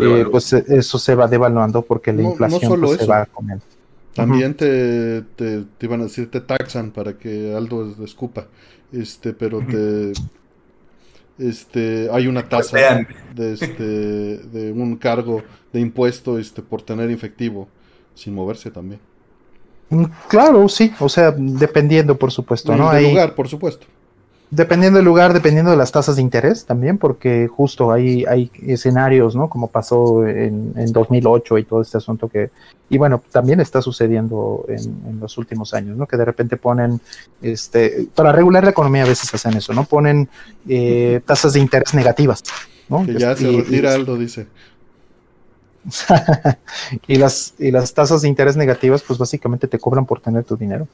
eh, 0.00 0.24
pues 0.30 0.52
eh, 0.52 0.64
eso 0.68 0.98
se 1.00 1.16
va 1.16 1.26
devaluando 1.26 1.82
porque 1.82 2.12
la 2.12 2.22
inflación 2.22 2.80
pues, 2.80 3.00
se 3.00 3.06
va 3.06 3.26
comiendo. 3.26 3.64
También 4.14 4.54
te, 4.54 5.22
te, 5.34 5.64
iban 5.80 6.00
a 6.00 6.04
decir, 6.04 6.30
te 6.30 6.40
taxan 6.42 6.92
para 6.92 7.14
que 7.14 7.54
Aldo 7.56 7.92
escupa, 8.04 8.46
este, 8.92 9.32
pero 9.32 9.58
te 9.58 10.12
este, 11.38 12.08
hay 12.12 12.26
una 12.26 12.48
tasa 12.48 13.04
de, 13.34 13.52
este, 13.52 13.82
de 13.82 14.72
un 14.72 14.96
cargo 14.96 15.42
de 15.72 15.80
impuesto 15.80 16.38
este, 16.38 16.62
por 16.62 16.82
tener 16.82 17.10
efectivo 17.10 17.68
sin 18.14 18.34
moverse 18.34 18.70
también. 18.70 19.00
Mm, 19.88 20.04
claro, 20.28 20.68
sí, 20.68 20.92
o 21.00 21.08
sea, 21.08 21.34
dependiendo, 21.36 22.16
por 22.16 22.30
supuesto, 22.30 22.74
¿no? 22.76 22.92
Del 22.92 23.10
lugar, 23.10 23.34
por 23.34 23.48
supuesto. 23.48 23.86
Dependiendo 24.54 24.98
del 24.98 25.06
lugar, 25.06 25.32
dependiendo 25.32 25.70
de 25.70 25.78
las 25.78 25.92
tasas 25.92 26.16
de 26.16 26.20
interés 26.20 26.66
también, 26.66 26.98
porque 26.98 27.48
justo 27.48 27.90
hay, 27.90 28.26
hay 28.26 28.50
escenarios, 28.66 29.34
¿no? 29.34 29.48
Como 29.48 29.68
pasó 29.68 30.26
en, 30.26 30.74
en 30.76 30.92
2008 30.92 31.56
y 31.56 31.64
todo 31.64 31.80
este 31.80 31.96
asunto 31.96 32.28
que, 32.28 32.50
y 32.90 32.98
bueno, 32.98 33.22
también 33.32 33.60
está 33.60 33.80
sucediendo 33.80 34.66
en, 34.68 35.18
los 35.18 35.38
últimos 35.38 35.72
años, 35.72 35.96
¿no? 35.96 36.06
Que 36.06 36.18
de 36.18 36.26
repente 36.26 36.58
ponen, 36.58 37.00
este, 37.40 38.06
para 38.14 38.30
regular 38.30 38.62
la 38.64 38.72
economía 38.72 39.04
a 39.04 39.08
veces 39.08 39.32
hacen 39.32 39.56
eso, 39.56 39.72
¿no? 39.72 39.84
Ponen 39.84 40.28
eh, 40.68 41.22
tasas 41.24 41.54
de 41.54 41.60
interés 41.60 41.94
negativas, 41.94 42.42
¿no? 42.90 43.06
Que 43.06 43.18
ya 43.18 43.34
se 43.34 43.50
retira 43.50 43.94
algo, 43.94 44.18
dice. 44.18 44.48
y, 47.06 47.16
las, 47.16 47.54
y 47.58 47.70
las 47.70 47.94
tasas 47.94 48.20
de 48.20 48.28
interés 48.28 48.58
negativas, 48.58 49.02
pues 49.02 49.18
básicamente 49.18 49.66
te 49.66 49.78
cobran 49.78 50.04
por 50.04 50.20
tener 50.20 50.44
tu 50.44 50.58
dinero. 50.58 50.86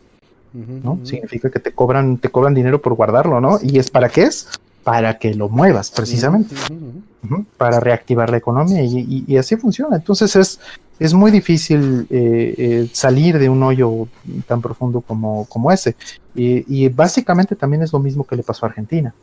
¿No? 0.53 1.01
Significa 1.05 1.51
que 1.51 1.59
te 1.59 1.73
cobran, 1.73 2.19
te 2.19 2.29
cobran 2.29 2.55
dinero 2.55 2.81
por 2.81 2.95
guardarlo, 2.95 3.41
¿no? 3.41 3.59
¿Y 3.63 3.79
es 3.79 3.91
para 3.91 4.09
qué 4.09 4.23
es? 4.23 4.49
Para 4.85 5.19
que 5.19 5.35
lo 5.35 5.49
muevas, 5.49 5.91
precisamente. 5.91 6.55
Para 7.57 7.81
reactivar 7.81 8.31
la 8.31 8.39
economía 8.39 8.83
y, 8.83 9.37
así 9.37 9.57
funciona. 9.57 9.97
Entonces 9.97 10.35
es, 10.37 10.61
es 10.99 11.15
muy 11.15 11.31
difícil 11.31 12.07
eh, 12.11 12.55
eh, 12.57 12.91
salir 12.93 13.39
de 13.39 13.49
un 13.49 13.63
hoyo 13.63 14.09
tan 14.47 14.63
profundo 14.63 15.01
como, 15.01 15.45
como 15.47 15.71
ese. 15.71 15.97
Y, 16.35 16.65
y, 16.67 16.89
básicamente 16.89 17.57
también 17.57 17.83
es 17.83 17.93
lo 17.93 17.99
mismo 17.99 18.25
que 18.25 18.37
le 18.37 18.43
pasó 18.43 18.65
a 18.65 18.69
Argentina. 18.71 19.15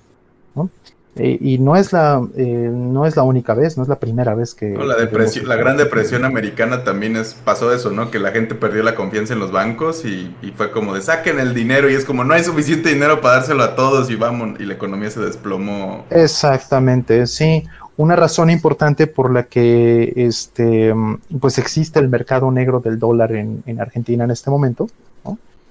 ¿no? 0.56 0.70
Eh, 1.18 1.38
y 1.40 1.60
no 1.60 1.78
es 1.78 1.94
la 1.94 2.22
eh, 2.36 2.70
no 2.74 3.06
es 3.06 3.16
la 3.16 3.24
única 3.24 3.54
vez, 3.54 3.78
no 3.78 3.84
es 3.84 3.90
la 3.90 4.00
primera 4.00 4.36
vez 4.36 4.54
que... 4.54 4.78
la, 4.78 4.98
depresión, 4.98 5.48
la 5.48 5.56
gran 5.56 5.78
depresión 5.78 6.26
americana 6.26 6.84
también 6.84 7.16
es 7.16 7.34
pasó 7.34 7.72
eso, 7.74 7.90
¿no? 7.90 8.12
Que 8.12 8.20
la 8.20 8.32
gente 8.32 8.54
perdió 8.54 8.84
la 8.84 8.96
confianza 8.96 9.32
en 9.34 9.40
los 9.40 9.52
bancos 9.52 10.04
y, 10.04 10.36
fue 10.58 10.72
como 10.72 10.94
de 10.94 11.02
saquen 11.02 11.40
el 11.40 11.54
dinero 11.54 11.90
y 11.90 11.94
es 11.94 12.04
como 12.04 12.24
no 12.24 12.34
hay 12.34 12.44
suficiente 12.44 12.90
dinero 12.90 13.22
para 13.22 13.36
dárselo 13.38 13.64
a 13.64 13.76
todos 13.76 14.10
y 14.10 14.16
vamos, 14.16 14.60
y 14.60 14.66
la 14.66 14.74
economía 14.74 15.10
se 15.10 15.22
desplomó. 15.22 16.06
Exactamente, 16.10 17.28
sí. 17.28 17.64
Una 17.98 18.18
razón 18.18 18.50
importante 18.50 19.08
por 19.08 19.32
la 19.32 19.44
que 19.44 20.12
este 20.18 20.94
pues 21.40 21.58
existe 21.58 22.00
el 22.00 22.10
mercado 22.10 22.52
negro 22.52 22.82
del 22.82 23.00
dólar 23.00 23.32
en, 23.32 23.64
en 23.66 23.80
Argentina 23.80 24.26
en 24.26 24.32
este 24.32 24.50
momento, 24.50 24.90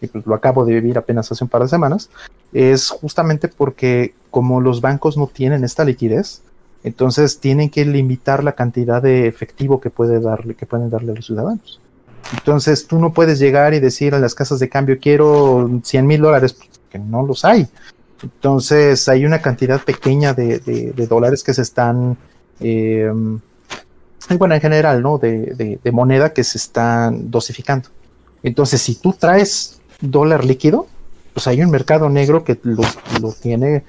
y 0.01 0.07
pues 0.07 0.27
lo 0.27 0.35
acabo 0.35 0.65
de 0.65 0.75
vivir 0.75 0.99
apenas 0.99 1.31
hace 1.31 1.45
un 1.45 1.51
par 1.51 1.63
de 1.63 1.69
semanas, 1.69 2.11
es 2.53 2.91
justamente 2.91 3.49
porque 3.49 4.15
como 4.31 4.61
los 4.61 4.81
bancos 4.81 5.17
no 5.17 5.27
tienen 5.27 5.65
esta 5.65 5.85
liquidez, 5.85 6.43
entonces 6.83 7.39
tienen 7.39 7.71
que 7.71 7.85
limitar 7.85 8.45
la 8.45 8.53
cantidad 8.53 9.03
de 9.03 9.27
efectivo 9.27 9.81
que, 9.81 9.91
puede 9.91 10.21
darle, 10.21 10.55
que 10.55 10.67
pueden 10.67 10.91
darle 10.91 11.13
a 11.13 11.15
los 11.15 11.27
ciudadanos. 11.27 11.81
Entonces 12.33 12.87
tú 12.87 12.99
no 12.99 13.13
puedes 13.13 13.39
llegar 13.39 13.75
y 13.75 13.81
decir 13.81 14.15
a 14.15 14.19
las 14.19 14.35
casas 14.35 14.59
de 14.59 14.69
cambio 14.69 14.99
quiero 15.01 15.81
100 15.83 16.07
mil 16.07 16.21
dólares, 16.21 16.53
porque 16.53 16.99
no 16.99 17.25
los 17.25 17.45
hay. 17.45 17.69
Entonces 18.23 19.09
hay 19.09 19.25
una 19.25 19.41
cantidad 19.41 19.83
pequeña 19.83 20.35
de, 20.35 20.93
dólares 21.09 21.43
que 21.43 21.55
se 21.55 21.63
están, 21.63 22.17
eh, 22.61 23.11
bueno, 24.39 24.55
en 24.55 24.61
general, 24.61 25.03
¿no? 25.03 25.19
De, 25.19 25.79
de, 25.83 25.93
moneda 25.93 26.33
que 26.33 26.45
se 26.45 26.59
están 26.59 27.31
dosificando. 27.31 27.89
Entonces, 28.43 28.81
si 28.81 28.95
tú 28.97 29.13
traes 29.13 29.81
dólar 30.11 30.45
líquido, 30.45 30.87
pues 31.33 31.47
hay 31.47 31.63
un 31.63 31.71
mercado 31.71 32.09
negro 32.09 32.45
que 32.45 32.59
lo, 32.63 32.85
tiene, 33.41 33.85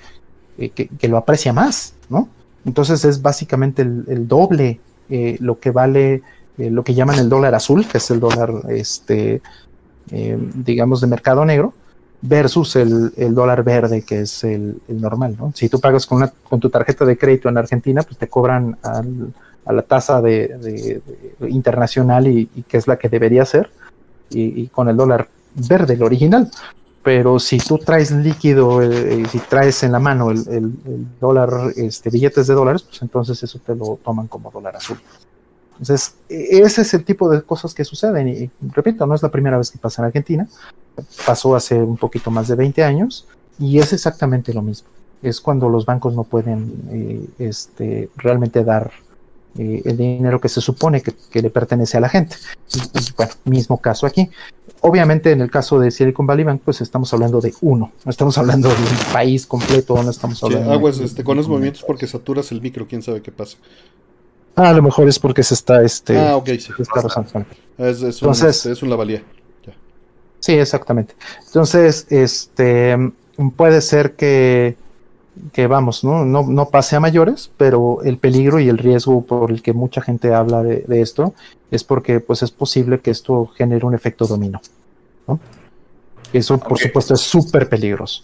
eh, 0.57 0.69
que, 0.69 1.07
lo 1.07 1.17
aprecia 1.17 1.53
más, 1.53 1.93
¿no? 2.09 2.27
Entonces 2.65 3.05
es 3.05 3.21
básicamente 3.21 3.83
el, 3.83 4.27
doble 4.27 4.79
eh, 5.09 5.37
lo 5.39 5.59
que 5.59 5.69
vale 5.69 6.23
eh, 6.57 6.71
lo 6.71 6.83
que 6.83 6.93
llaman 6.93 7.19
el 7.19 7.29
dólar 7.29 7.53
azul, 7.53 7.85
que 7.87 7.99
es 7.99 8.09
el 8.09 8.19
dólar, 8.19 8.51
este, 8.69 9.41
digamos, 10.09 11.01
de 11.01 11.07
mercado 11.07 11.45
negro, 11.45 11.73
versus 12.21 12.75
el, 12.75 13.11
dólar 13.35 13.63
verde, 13.63 14.01
que 14.01 14.21
es 14.21 14.43
el, 14.43 14.81
normal, 14.87 15.35
¿no? 15.37 15.51
Si 15.53 15.69
tú 15.69 15.79
pagas 15.79 16.05
con, 16.05 16.19
una, 16.19 16.31
con 16.49 16.59
tu 16.59 16.69
tarjeta 16.69 17.05
de 17.05 17.17
crédito 17.17 17.49
en 17.49 17.57
Argentina, 17.57 18.01
pues 18.03 18.17
te 18.17 18.27
cobran 18.27 18.77
a 18.83 19.73
la 19.73 19.81
tasa 19.81 20.21
de, 20.21 21.01
internacional 21.47 22.27
y, 22.27 22.45
que 22.67 22.77
es 22.77 22.87
la 22.87 22.97
que 22.97 23.09
debería 23.09 23.45
ser, 23.45 23.69
y, 24.29 24.67
con 24.67 24.89
el 24.89 24.97
dólar 24.97 25.27
verde, 25.55 25.93
el 25.93 26.03
original, 26.03 26.51
pero 27.05 27.37
si 27.39 27.59
tú 27.59 27.77
traes 27.77 28.09
líquido, 28.09 28.81
eh, 28.81 29.25
si 29.31 29.37
traes 29.37 29.83
en 29.83 29.91
la 29.91 29.99
mano 29.99 30.31
el, 30.31 30.73
dólar, 31.21 31.71
este, 31.75 32.09
billetes 32.09 32.47
de 32.47 32.55
dólares, 32.55 32.81
pues 32.81 32.99
entonces 33.03 33.43
eso 33.43 33.59
te 33.59 33.75
lo 33.75 33.99
toman 34.03 34.27
como 34.27 34.49
dólar 34.49 34.75
azul. 34.75 34.97
Entonces, 35.73 36.15
e, 36.27 36.61
ese 36.61 36.81
es 36.81 36.93
el 36.95 37.05
tipo 37.05 37.29
de 37.29 37.43
cosas 37.43 37.75
que 37.75 37.85
suceden. 37.85 38.27
Y, 38.27 38.49
repito, 38.73 39.05
no 39.05 39.13
es 39.13 39.21
la 39.21 39.29
primera 39.29 39.55
vez 39.59 39.69
que 39.69 39.77
pasa 39.77 40.01
en 40.01 40.07
Argentina. 40.07 40.47
Pasó 41.27 41.55
hace 41.55 41.75
un 41.75 41.97
poquito 41.97 42.31
más 42.31 42.47
de 42.47 42.55
20 42.55 42.83
años 42.83 43.27
y 43.59 43.77
es 43.77 43.93
exactamente 43.93 44.51
lo 44.51 44.63
mismo. 44.63 44.87
Es 45.21 45.39
cuando 45.39 45.69
los 45.69 45.85
bancos 45.85 46.15
no 46.15 46.23
pueden 46.23 46.73
eh, 46.89 47.27
este, 47.37 48.09
realmente 48.15 48.63
dar 48.63 48.91
eh, 49.59 49.83
el 49.85 49.95
dinero 49.95 50.41
que 50.41 50.49
se 50.49 50.59
supone 50.59 51.01
que, 51.03 51.13
que, 51.29 51.41
le 51.43 51.51
pertenece 51.51 51.97
a 51.97 51.99
la 51.99 52.09
gente. 52.09 52.35
bueno, 53.15 53.33
mismo 53.45 53.77
caso 53.77 54.07
aquí 54.07 54.27
obviamente 54.85 55.31
en 55.31 55.41
el 55.41 55.49
caso 55.49 55.79
de 55.79 55.89
Silicon 55.89 56.27
Valley 56.27 56.45
Bank, 56.45 56.61
pues 56.63 56.79
estamos 56.81 57.11
hablando 57.13 57.41
de 57.41 57.53
uno, 57.61 57.91
no 58.03 58.09
estamos 58.09 58.37
hablando 58.37 58.69
de 58.69 58.75
un 58.75 59.13
país 59.13 59.47
completo, 59.47 60.01
no 60.01 60.11
estamos 60.11 60.41
hablando... 60.43 60.67
Sí, 60.67 60.73
aguas, 60.73 60.99
este, 60.99 61.23
con 61.23 61.37
los 61.37 61.47
movimientos 61.47 61.83
porque 61.83 62.05
saturas 62.05 62.51
el 62.51 62.61
micro, 62.61 62.85
quién 62.87 63.01
sabe 63.01 63.21
qué 63.21 63.31
pasa. 63.31 63.57
Ah, 64.55 64.69
a 64.69 64.73
lo 64.73 64.83
mejor 64.83 65.07
es 65.09 65.17
porque 65.17 65.43
se 65.43 65.55
está, 65.55 65.83
este... 65.83 66.17
Ah, 66.17 66.37
ok, 66.37 66.47
sí. 66.59 66.71
Está 66.77 67.25
Es, 67.77 68.01
es, 68.01 68.21
un, 68.21 68.29
Entonces, 68.29 68.57
este, 68.57 68.71
es 68.71 68.83
un 68.83 68.89
lavalía. 68.89 69.23
Sí, 70.39 70.53
exactamente. 70.53 71.15
Entonces, 71.47 72.05
este, 72.11 72.95
puede 73.55 73.81
ser 73.81 74.13
que 74.13 74.77
que 75.53 75.67
vamos, 75.67 76.03
¿no? 76.03 76.25
No, 76.25 76.43
no 76.43 76.69
pase 76.69 76.95
a 76.95 76.99
mayores, 76.99 77.51
pero 77.57 77.99
el 78.03 78.17
peligro 78.17 78.59
y 78.59 78.69
el 78.69 78.77
riesgo 78.77 79.21
por 79.21 79.51
el 79.51 79.61
que 79.61 79.73
mucha 79.73 80.01
gente 80.01 80.33
habla 80.33 80.63
de, 80.63 80.85
esto 81.01 81.33
es 81.71 81.83
porque 81.83 82.19
pues 82.19 82.43
es 82.43 82.51
posible 82.51 82.99
que 82.99 83.11
esto 83.11 83.47
genere 83.47 83.85
un 83.85 83.93
efecto 83.93 84.25
dominó. 84.25 84.61
¿no? 85.27 85.39
Eso, 86.33 86.57
por 86.57 86.79
supuesto, 86.79 87.13
es 87.13 87.21
súper 87.21 87.69
peligroso. 87.69 88.23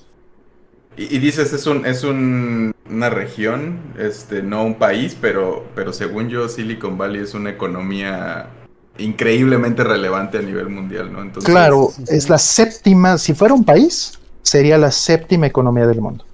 Y, 0.97 1.19
dices, 1.19 1.54
es 1.54 1.65
un, 1.67 1.86
es 1.86 2.04
un, 2.04 2.74
una 2.89 3.10
región, 3.10 3.80
este, 3.97 4.43
no 4.43 4.65
un 4.65 4.76
país, 4.76 5.17
pero, 5.19 5.65
pero 5.74 5.93
según 5.93 6.28
yo, 6.28 6.50
Silicon 6.50 6.97
Valley 6.97 7.21
es 7.21 7.34
una 7.34 7.50
economía 7.50 8.50
increíblemente 8.97 9.84
relevante 9.84 10.38
a 10.38 10.41
nivel 10.41 10.69
mundial, 10.69 11.12
¿no? 11.12 11.21
Entonces, 11.21 11.50
claro, 11.50 11.91
es 12.08 12.30
la 12.30 12.38
séptima, 12.38 13.17
si 13.17 13.34
fuera 13.34 13.54
un 13.54 13.63
país, 13.63 14.19
sería 14.41 14.78
la 14.78 14.91
séptima 14.91 15.47
economía 15.47 15.88
del 15.88 16.02
mundo. 16.02 16.26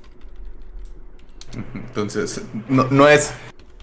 Entonces, 1.73 2.41
no, 2.69 2.87
no 2.89 3.07
es, 3.07 3.31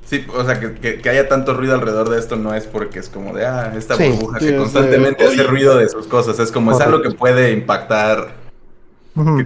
sí, 0.04 0.24
o 0.34 0.44
sea, 0.44 0.60
que, 0.60 1.00
que, 1.00 1.08
haya 1.08 1.28
tanto 1.28 1.54
ruido 1.54 1.74
alrededor 1.74 2.10
de 2.10 2.18
esto 2.18 2.36
no 2.36 2.54
es 2.54 2.66
porque 2.66 2.98
es 2.98 3.08
como 3.08 3.34
de, 3.34 3.46
ah, 3.46 3.72
esta 3.76 3.96
burbuja 3.96 4.38
que 4.38 4.56
constantemente 4.56 5.24
hace 5.24 5.42
ruido 5.42 5.76
de 5.76 5.88
sus 5.88 6.06
cosas, 6.06 6.38
es 6.38 6.52
como, 6.52 6.72
es 6.72 6.80
algo 6.80 7.02
que 7.02 7.10
puede 7.10 7.52
impactar, 7.52 8.44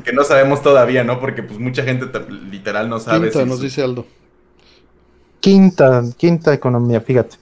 que, 0.03 0.13
no 0.13 0.25
sabemos 0.25 0.63
todavía, 0.63 1.05
¿no? 1.05 1.21
Porque 1.21 1.43
pues 1.43 1.59
mucha 1.59 1.83
gente 1.83 2.07
literal 2.51 2.89
no 2.89 3.01
sabe. 3.01 3.31
Quinta, 3.31 3.45
nos 3.45 3.61
dice 3.61 3.83
Aldo. 3.83 4.07
Quinta, 5.41 6.03
quinta 6.17 6.55
economía, 6.55 7.03
fíjate. 7.03 7.37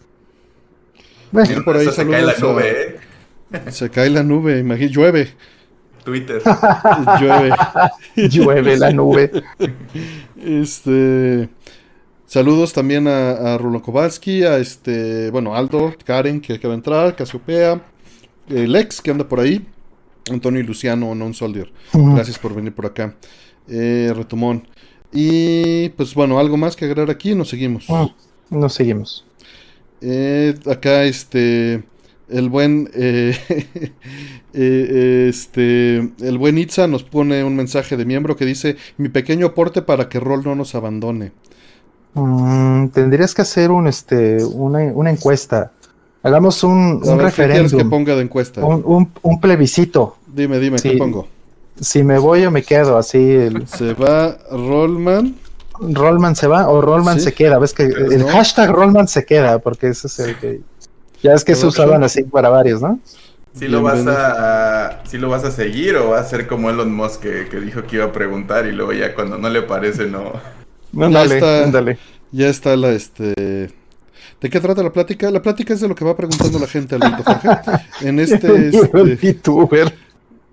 por 1.65 1.77
ahí 1.77 1.89
se 1.91 2.09
cae 2.09 2.23
la 2.23 2.35
nube, 2.37 2.99
¿eh? 3.53 3.71
Se 3.71 3.91
cae 3.91 4.11
la 4.11 4.25
nube, 4.25 4.59
imagínate, 4.59 4.93
llueve. 4.93 5.35
Twitter. 6.07 6.41
llueve. 7.21 7.51
llueve 8.31 8.79
la 8.79 8.93
nube. 8.93 9.31
Este. 10.41 11.49
Saludos 12.27 12.73
también 12.73 13.07
a, 13.09 13.55
a 13.55 13.59
Rulo 13.59 13.83
Kowalski, 13.83 14.45
a 14.45 14.59
este, 14.59 15.31
bueno, 15.31 15.55
Aldo, 15.55 15.95
Karen, 16.05 16.41
que 16.41 16.55
acaba 16.55 16.73
de 16.73 16.79
entrar, 16.79 17.15
Casiopea, 17.15 17.81
Lex, 18.49 19.01
que 19.01 19.13
anda 19.13 19.29
por 19.29 19.39
ahí, 19.39 19.65
Antonio 20.31 20.61
y 20.61 20.65
Luciano, 20.65 21.15
Non 21.15 21.35
Soldier. 21.35 21.71
Gracias 21.93 22.39
por 22.39 22.55
venir 22.55 22.75
por 22.75 22.87
acá. 22.87 23.15
Eh, 23.69 24.13
retomón. 24.15 24.67
Y 25.13 25.91
pues 25.91 26.15
bueno, 26.15 26.39
algo 26.39 26.57
más 26.57 26.75
que 26.75 26.85
agregar 26.85 27.11
aquí, 27.11 27.35
nos 27.35 27.49
seguimos. 27.49 27.87
Nos 28.51 28.75
seguimos. 28.75 29.25
Eh, 30.01 30.55
acá 30.67 31.05
este 31.05 31.85
el 32.29 32.49
buen 32.49 32.91
eh, 32.95 33.37
eh, 34.55 35.27
este 35.29 35.99
el 35.99 36.39
buen 36.39 36.59
Itza 36.59 36.87
nos 36.87 37.05
pone 37.05 37.45
un 37.45 37.55
mensaje 37.57 37.97
de 37.97 38.05
miembro 38.05 38.37
que 38.37 38.45
dice 38.45 38.77
mi 38.97 39.09
pequeño 39.09 39.47
aporte 39.47 39.83
para 39.83 40.09
que 40.09 40.21
Rol 40.21 40.43
no 40.45 40.55
nos 40.55 40.75
abandone. 40.75 41.33
Mm, 42.15 42.89
tendrías 42.89 43.35
que 43.35 43.43
hacer 43.43 43.71
un 43.71 43.87
este 43.87 44.43
una, 44.45 45.11
encuesta. 45.11 45.73
Hagamos 46.23 46.65
un, 46.65 47.01
un 47.05 47.19
referéndum. 47.21 47.79
que 47.79 47.85
ponga 47.85 48.17
de 48.17 48.23
encuesta? 48.23 48.65
Un, 48.65 49.13
un, 49.23 49.41
plebiscito. 49.41 50.17
Dime, 50.27 50.59
dime, 50.59 50.79
¿qué 50.79 50.97
pongo? 50.97 51.29
Si 51.79 52.03
me 52.03 52.19
voy 52.19 52.45
o 52.47 52.51
me 52.51 52.63
quedo, 52.63 52.97
así. 52.97 53.49
Se 53.67 53.93
va 53.93 54.37
Rollman. 54.51 55.37
Rollman 55.79 56.35
se 56.35 56.47
va 56.47 56.69
o 56.69 56.81
Rollman 56.81 57.21
se 57.21 57.35
queda. 57.35 57.59
Ves 57.59 57.75
que 57.75 57.85
el 57.85 58.25
hashtag 58.25 58.71
Rollman 58.71 59.09
se 59.09 59.25
queda, 59.27 59.59
porque 59.59 59.89
ese 59.89 60.07
es 60.07 60.19
el 60.19 60.37
que. 60.39 60.61
Ya 61.23 61.33
es 61.33 61.45
que 61.45 61.55
se 61.55 61.67
usaban 61.67 62.03
así 62.05 62.23
para 62.25 62.49
varios, 62.49 62.83
¿no? 62.83 63.01
Si 63.55 63.69
lo 63.69 63.83
vas 63.83 64.07
a 64.07 65.01
si 65.07 65.17
lo 65.17 65.31
vas 65.31 65.45
a 65.45 65.51
seguir 65.51 65.97
o 65.97 66.11
va 66.11 66.21
a 66.21 66.25
ser 66.25 66.47
como 66.47 66.69
Elon 66.69 66.95
Musk 66.95 67.23
que, 67.23 67.61
dijo 67.61 67.85
que 67.85 67.97
iba 67.97 68.05
a 68.05 68.13
preguntar 68.13 68.67
y 68.67 68.73
luego 68.73 68.93
ya 68.93 69.15
cuando 69.15 69.39
no 69.39 69.49
le 69.49 69.63
parece 69.63 70.07
no. 70.07 70.33
no 70.93 71.11
ya 71.11 71.25
está, 71.25 71.97
Ya 72.33 72.49
está 72.49 72.77
la 72.77 72.91
este 72.91 73.35
¿De 74.41 74.51
qué 74.51 74.61
trata 74.61 74.83
la 74.83 74.93
plática? 74.93 75.31
La 75.31 75.41
plática 75.41 75.73
es 75.73 75.81
de 75.81 75.89
lo 75.89 75.95
que 75.95 76.05
va 76.05 76.15
preguntando 76.15 76.59
la 76.59 76.67
gente 76.67 76.97
al 76.97 77.23
Jorge. 77.23 77.49
En 78.03 78.21
este, 78.21 78.69
este 78.69 79.95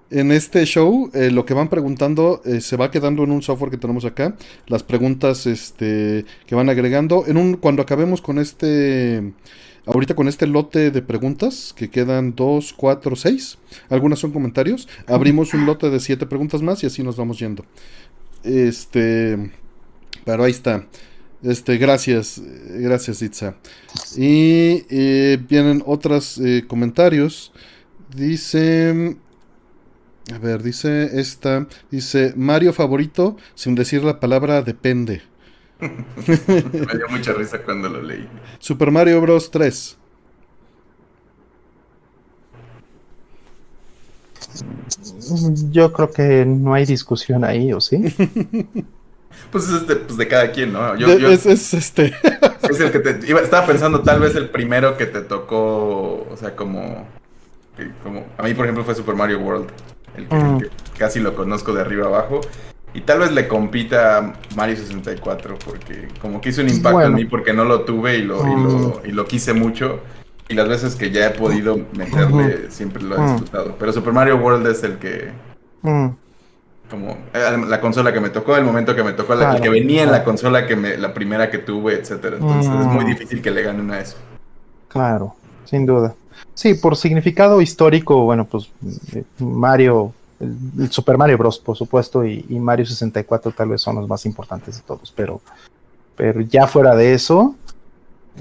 en 0.10 0.32
este 0.32 0.64
show, 0.66 1.10
eh, 1.14 1.32
lo 1.32 1.44
que 1.44 1.56
van 1.56 1.70
preguntando 1.70 2.42
eh, 2.46 2.62
se 2.62 2.78
va 2.78 2.92
quedando 2.92 3.24
en 3.24 3.32
un 3.32 3.42
software 3.42 3.72
que 3.72 3.78
tenemos 3.78 4.06
acá. 4.06 4.36
Las 4.68 4.84
preguntas 4.84 5.48
este, 5.48 6.26
que 6.46 6.56
van 6.56 6.70
agregando. 6.70 7.26
En 7.28 7.36
un, 7.36 7.58
cuando 7.58 7.82
acabemos 7.82 8.22
con 8.22 8.38
este. 8.38 9.34
Ahorita 9.86 10.16
con 10.16 10.28
este 10.28 10.48
lote 10.48 10.92
de 10.92 11.02
preguntas, 11.02 11.74
que 11.76 11.90
quedan 11.90 12.36
2, 12.36 12.74
4, 12.74 13.16
6. 13.16 13.58
Algunas 13.90 14.20
son 14.20 14.32
comentarios. 14.32 14.88
Abrimos 15.08 15.54
un 15.54 15.66
lote 15.66 15.90
de 15.90 16.00
7 16.00 16.26
preguntas 16.26 16.62
más 16.62 16.84
y 16.84 16.88
así 16.88 17.04
nos 17.04 17.18
vamos 17.18 17.40
yendo. 17.40 17.66
Este. 18.44 19.52
Pero 20.24 20.44
ahí 20.44 20.52
está. 20.52 20.86
Este, 21.44 21.78
gracias, 21.78 22.42
gracias 22.70 23.22
Itza. 23.22 23.58
Y 24.16 24.86
eh, 24.90 25.38
vienen 25.50 25.84
otros 25.86 26.40
comentarios. 26.68 27.52
Dice, 28.16 29.18
a 30.32 30.38
ver, 30.38 30.64
dice 30.64 31.20
esta, 31.20 31.68
dice 31.92 32.34
Mario 32.38 32.72
favorito 32.72 33.36
sin 33.56 33.76
decir 33.76 34.04
la 34.04 34.20
palabra 34.20 34.62
depende. 34.62 35.22
Me 36.28 36.98
dio 36.98 37.08
mucha 37.10 37.34
risa 37.34 37.62
cuando 37.62 37.90
lo 37.90 38.02
leí. 38.02 38.28
Super 38.60 38.92
Mario 38.92 39.22
Bros 39.22 39.52
3. 39.52 39.98
Yo 45.72 45.92
creo 45.94 46.12
que 46.12 46.46
no 46.46 46.74
hay 46.74 46.86
discusión 46.86 47.44
ahí, 47.44 47.74
¿o 47.74 47.82
sí? 47.82 48.04
Pues 49.52 49.68
es 49.70 49.88
de, 49.88 49.96
pues 49.98 50.18
de 50.18 50.28
cada 50.28 50.52
quien, 50.52 50.74
¿no? 50.74 50.96
Yo, 50.96 51.08
es, 51.08 51.46
este. 51.46 52.14
Es 52.70 52.80
el 52.80 52.92
que 52.92 53.00
te. 53.00 53.32
estaba 53.42 53.68
pensando, 53.68 54.02
tal 54.02 54.20
vez 54.20 54.36
el 54.36 54.50
primero 54.50 54.96
que 54.96 55.06
te 55.06 55.22
tocó. 55.22 56.28
O 56.30 56.38
sea, 56.38 56.56
como. 56.56 57.08
como 58.04 58.26
a 58.38 58.44
mí, 58.44 58.54
por 58.54 58.66
ejemplo, 58.66 58.84
fue 58.84 58.96
Super 58.96 59.16
Mario 59.16 59.40
World 59.40 59.70
el 60.16 60.26
mm. 60.26 60.60
que, 60.60 60.70
casi 60.98 61.20
lo 61.20 61.36
conozco 61.36 61.74
de 61.74 61.82
arriba 61.82 62.08
abajo. 62.08 62.42
Y 62.94 63.02
tal 63.02 63.20
vez 63.20 63.32
le 63.32 63.48
compita 63.48 64.18
a 64.18 64.34
Mario 64.56 64.76
64, 64.76 65.58
porque 65.66 66.08
como 66.22 66.40
que 66.40 66.50
hizo 66.50 66.62
un 66.62 66.70
impacto 66.70 67.02
en 67.02 67.14
mí 67.16 67.26
porque 67.26 67.52
no 67.54 67.66
lo 67.66 67.82
tuve 67.82 68.18
y 68.18 68.22
lo, 68.22 69.02
y 69.04 69.12
lo, 69.12 69.24
mm. 69.24 69.28
quise 69.28 69.54
mucho. 69.54 70.00
Y 70.48 70.54
las 70.54 70.68
veces 70.68 70.96
que 70.96 71.10
ya 71.10 71.28
he 71.28 71.30
podido 71.32 71.80
meterle, 71.98 72.70
siempre 72.70 73.02
lo 73.02 73.16
he 73.16 73.20
mm. 73.20 73.32
disfrutado. 73.32 73.76
Pero 73.80 73.94
Super 73.94 74.14
Mario 74.14 74.38
World 74.38 74.68
es 74.68 74.84
el 74.84 74.98
que... 74.98 75.32
Como 76.90 77.18
eh, 77.34 77.66
la 77.68 77.82
consola 77.82 78.14
que 78.14 78.20
me 78.20 78.30
tocó, 78.30 78.56
el 78.56 78.64
momento 78.64 78.96
que 78.96 79.04
me 79.04 79.14
tocó, 79.14 79.34
la, 79.34 79.60
que 79.60 79.70
venía 79.70 80.04
en 80.04 80.12
la 80.12 80.24
consola 80.24 80.68
que 80.68 80.76
me, 80.76 80.96
la 80.98 81.14
primera 81.14 81.50
que 81.50 81.58
tuve, 81.58 81.94
etcétera. 81.96 82.38
Entonces 82.38 82.72
es 82.72 82.86
muy 82.86 83.06
difícil 83.06 83.42
que 83.42 83.50
le 83.50 83.64
ganen 83.64 83.90
a 83.90 84.00
eso. 84.00 84.18
Claro, 84.90 85.36
sin 85.66 85.88
duda. 85.88 86.14
Sí, 86.54 86.76
por 86.76 86.96
significado 86.96 87.62
histórico, 87.62 88.24
bueno, 88.26 88.46
pues 88.46 88.70
eh, 89.16 89.24
Mario, 89.40 90.14
el, 90.44 90.92
Super 90.92 91.18
Mario 91.18 91.38
Bros, 91.38 91.60
por 91.60 91.76
supuesto, 91.76 92.26
y, 92.26 92.44
Mario 92.60 92.86
64 92.86 93.52
tal 93.52 93.70
vez 93.70 93.82
son 93.82 93.96
los 93.96 94.08
más 94.08 94.26
importantes 94.26 94.78
de 94.78 94.82
todos, 94.84 95.12
pero, 95.16 95.42
pero 96.16 96.42
ya 96.42 96.68
fuera 96.68 96.96
de 96.96 97.14
eso, 97.14 97.56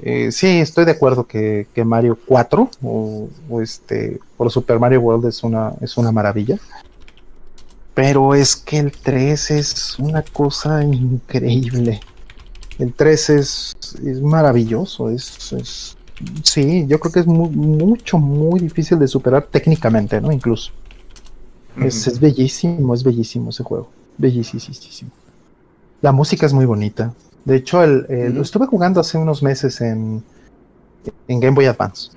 eh, 0.01 0.31
sí, 0.31 0.59
estoy 0.59 0.85
de 0.85 0.91
acuerdo 0.91 1.25
que, 1.25 1.67
Mario 1.85 2.17
4 2.25 2.69
o, 2.83 3.29
este, 3.61 4.19
por 4.37 4.51
Super 4.51 4.79
Mario 4.79 5.01
World 5.01 5.25
es 5.27 5.43
una, 5.43 5.73
es 5.81 5.97
una 5.97 6.11
maravilla. 6.11 6.57
Pero 7.93 8.33
es 8.33 8.55
que 8.55 8.79
el 8.79 8.91
3 8.91 9.51
es 9.51 9.99
una 9.99 10.23
cosa 10.23 10.83
increíble. 10.83 11.99
El 12.79 12.91
3 12.91 13.29
es, 13.29 13.75
es 14.03 14.19
maravilloso, 14.19 15.11
es 15.11 15.95
Sí, 16.43 16.85
yo 16.87 16.99
creo 16.99 17.11
que 17.11 17.19
es 17.21 17.27
mucho, 17.27 18.17
muy 18.17 18.59
difícil 18.59 18.99
de 18.99 19.07
superar 19.07 19.43
técnicamente, 19.43 20.21
¿no? 20.21 20.31
Incluso. 20.31 20.71
Es, 21.77 22.19
bellísimo, 22.19 22.93
es 22.93 23.03
bellísimo 23.03 23.49
ese 23.49 23.63
juego. 23.63 23.89
Bellísimo. 24.17 25.11
La 26.01 26.11
música 26.11 26.45
es 26.45 26.53
muy 26.53 26.65
bonita. 26.65 27.13
De 27.45 27.57
hecho, 27.57 27.83
el, 27.83 28.05
lo 28.33 28.41
estuve 28.41 28.67
jugando 28.67 28.99
hace 28.99 29.17
unos 29.17 29.43
meses 29.43 29.81
en, 29.81 30.23
en 31.27 31.39
Game 31.39 31.55
Boy 31.55 31.65
Advance. 31.65 32.11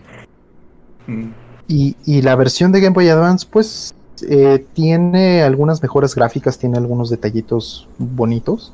y, 1.68 1.96
y, 2.04 2.22
la 2.22 2.36
versión 2.36 2.72
de 2.72 2.80
Game 2.80 2.94
Boy 2.94 3.08
Advance, 3.08 3.46
pues, 3.50 3.94
eh, 4.28 4.64
tiene 4.72 5.42
algunas 5.42 5.82
mejoras 5.82 6.14
gráficas, 6.14 6.58
tiene 6.58 6.78
algunos 6.78 7.10
detallitos 7.10 7.88
bonitos 7.98 8.72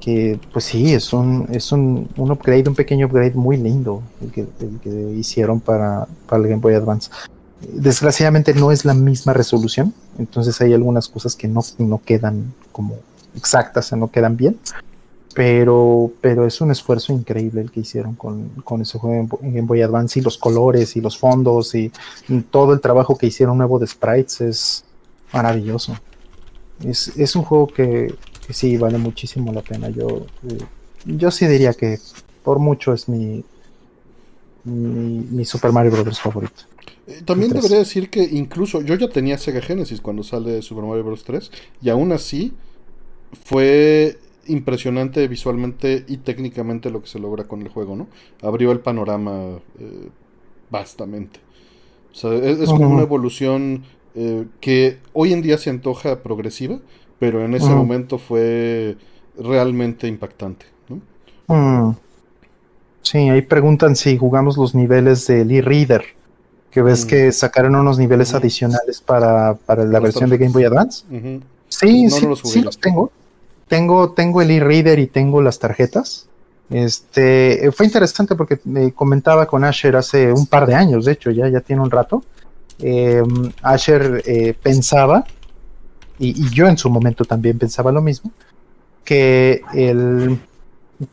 que 0.00 0.38
pues 0.52 0.64
sí, 0.64 0.94
es 0.94 1.12
un, 1.12 1.48
es 1.50 1.72
un, 1.72 2.08
un 2.16 2.30
upgrade, 2.30 2.68
un 2.68 2.74
pequeño 2.74 3.06
upgrade 3.06 3.34
muy 3.34 3.56
lindo 3.56 4.02
el 4.22 4.30
que, 4.30 4.46
el 4.60 4.78
que 4.80 4.90
hicieron 5.18 5.60
para, 5.60 6.06
para, 6.26 6.42
el 6.42 6.48
Game 6.48 6.62
Boy 6.62 6.74
Advance. 6.74 7.10
Desgraciadamente 7.60 8.54
no 8.54 8.70
es 8.70 8.84
la 8.84 8.94
misma 8.94 9.32
resolución, 9.32 9.92
entonces 10.18 10.60
hay 10.60 10.74
algunas 10.74 11.08
cosas 11.08 11.34
que 11.34 11.48
no, 11.48 11.60
no 11.78 12.00
quedan 12.04 12.54
como 12.70 12.96
exactas, 13.34 13.92
no 13.92 14.10
quedan 14.10 14.36
bien, 14.36 14.58
pero, 15.34 16.12
pero 16.20 16.46
es 16.46 16.60
un 16.60 16.70
esfuerzo 16.70 17.12
increíble 17.12 17.60
el 17.60 17.70
que 17.70 17.80
hicieron 17.80 18.14
con, 18.14 18.48
con 18.64 18.82
ese 18.82 18.98
juego 18.98 19.38
en 19.42 19.54
Game 19.54 19.66
Boy 19.66 19.82
Advance 19.82 20.18
y 20.18 20.22
los 20.22 20.38
colores 20.38 20.96
y 20.96 21.00
los 21.00 21.18
fondos 21.18 21.74
y 21.74 21.92
todo 22.50 22.72
el 22.72 22.80
trabajo 22.80 23.16
que 23.16 23.26
hicieron 23.26 23.58
nuevo 23.58 23.78
de 23.78 23.86
sprites 23.86 24.40
es 24.40 24.84
maravilloso. 25.32 25.96
Es, 26.84 27.08
es 27.16 27.34
un 27.36 27.42
juego 27.42 27.66
que, 27.66 28.14
sí, 28.50 28.76
vale 28.76 28.98
muchísimo 28.98 29.52
la 29.52 29.62
pena. 29.62 29.88
Yo, 29.88 30.26
eh, 30.48 30.58
yo 31.04 31.30
sí 31.30 31.46
diría 31.46 31.74
que 31.74 31.98
por 32.42 32.58
mucho 32.58 32.92
es 32.92 33.08
mi, 33.08 33.44
mi, 34.64 35.44
Super 35.44 35.72
Mario 35.72 35.92
Bros. 35.92 36.20
favorito. 36.20 36.62
Eh, 37.08 37.22
también 37.24 37.52
debería 37.52 37.78
decir 37.78 38.10
que 38.10 38.22
incluso 38.22 38.82
yo 38.82 38.94
ya 38.94 39.08
tenía 39.08 39.38
Sega 39.38 39.62
Genesis 39.62 40.00
cuando 40.00 40.22
sale 40.22 40.60
Super 40.60 40.84
Mario 40.84 41.04
Bros. 41.04 41.24
3 41.24 41.50
y 41.80 41.88
aún 41.88 42.12
así 42.12 42.52
fue 43.44 44.18
impresionante 44.46 45.26
visualmente 45.26 46.04
y 46.06 46.18
técnicamente 46.18 46.90
lo 46.90 47.00
que 47.00 47.08
se 47.08 47.18
logra 47.18 47.44
con 47.44 47.62
el 47.62 47.68
juego, 47.68 47.96
¿no? 47.96 48.08
Abrió 48.42 48.72
el 48.72 48.80
panorama 48.80 49.58
eh, 49.78 50.08
vastamente. 50.70 51.40
O 52.12 52.14
sea, 52.14 52.34
es, 52.34 52.68
como 52.68 52.90
una 52.90 53.02
evolución 53.02 53.84
eh, 54.14 54.46
que 54.60 54.98
hoy 55.14 55.32
en 55.32 55.40
día 55.42 55.56
se 55.56 55.70
antoja 55.70 56.22
progresiva, 56.22 56.78
pero 57.18 57.44
en 57.44 57.54
ese 57.54 57.70
momento 57.70 58.18
fue 58.18 58.96
realmente 59.38 60.08
impactante. 60.08 60.66
Mm. 61.46 61.92
Sí, 63.02 63.18
ahí 63.30 63.42
preguntan 63.42 63.96
si 63.96 64.18
jugamos 64.18 64.58
los 64.58 64.74
niveles 64.74 65.26
del 65.26 65.50
e-reader, 65.50 66.04
que 66.70 66.82
ves 66.82 67.04
mm. 67.04 67.08
que 67.08 67.32
sacaron 67.32 67.74
unos 67.74 67.98
niveles 67.98 68.34
adicionales 68.34 69.00
para, 69.00 69.56
la 69.66 70.00
versión 70.00 70.30
de 70.30 70.38
Game 70.38 70.52
Boy 70.52 70.64
Advance. 70.64 71.04
Sí, 71.68 72.10
sí, 72.10 72.26
los 72.26 72.40
sí 72.40 72.60
los 72.60 72.78
tengo. 72.78 73.10
Tengo, 73.68 74.12
tengo 74.12 74.40
el 74.40 74.50
e-reader 74.50 74.98
y 74.98 75.06
tengo 75.06 75.42
las 75.42 75.58
tarjetas. 75.58 76.28
Este, 76.70 77.70
fue 77.72 77.86
interesante 77.86 78.34
porque 78.34 78.60
me 78.64 78.92
comentaba 78.92 79.46
con 79.46 79.64
Asher 79.64 79.96
hace 79.96 80.32
un 80.32 80.46
par 80.46 80.66
de 80.66 80.74
años, 80.74 81.04
de 81.06 81.12
hecho, 81.12 81.30
ya, 81.30 81.48
ya 81.48 81.60
tiene 81.60 81.82
un 81.82 81.90
rato. 81.90 82.22
Em, 82.78 83.52
Asher 83.62 84.22
eh, 84.26 84.54
pensaba, 84.60 85.24
y, 86.18 86.48
yo 86.50 86.68
en 86.68 86.76
su 86.76 86.90
momento 86.90 87.24
también 87.24 87.58
pensaba 87.58 87.90
lo 87.90 88.02
mismo, 88.02 88.30
que 89.04 89.62
el, 89.74 90.38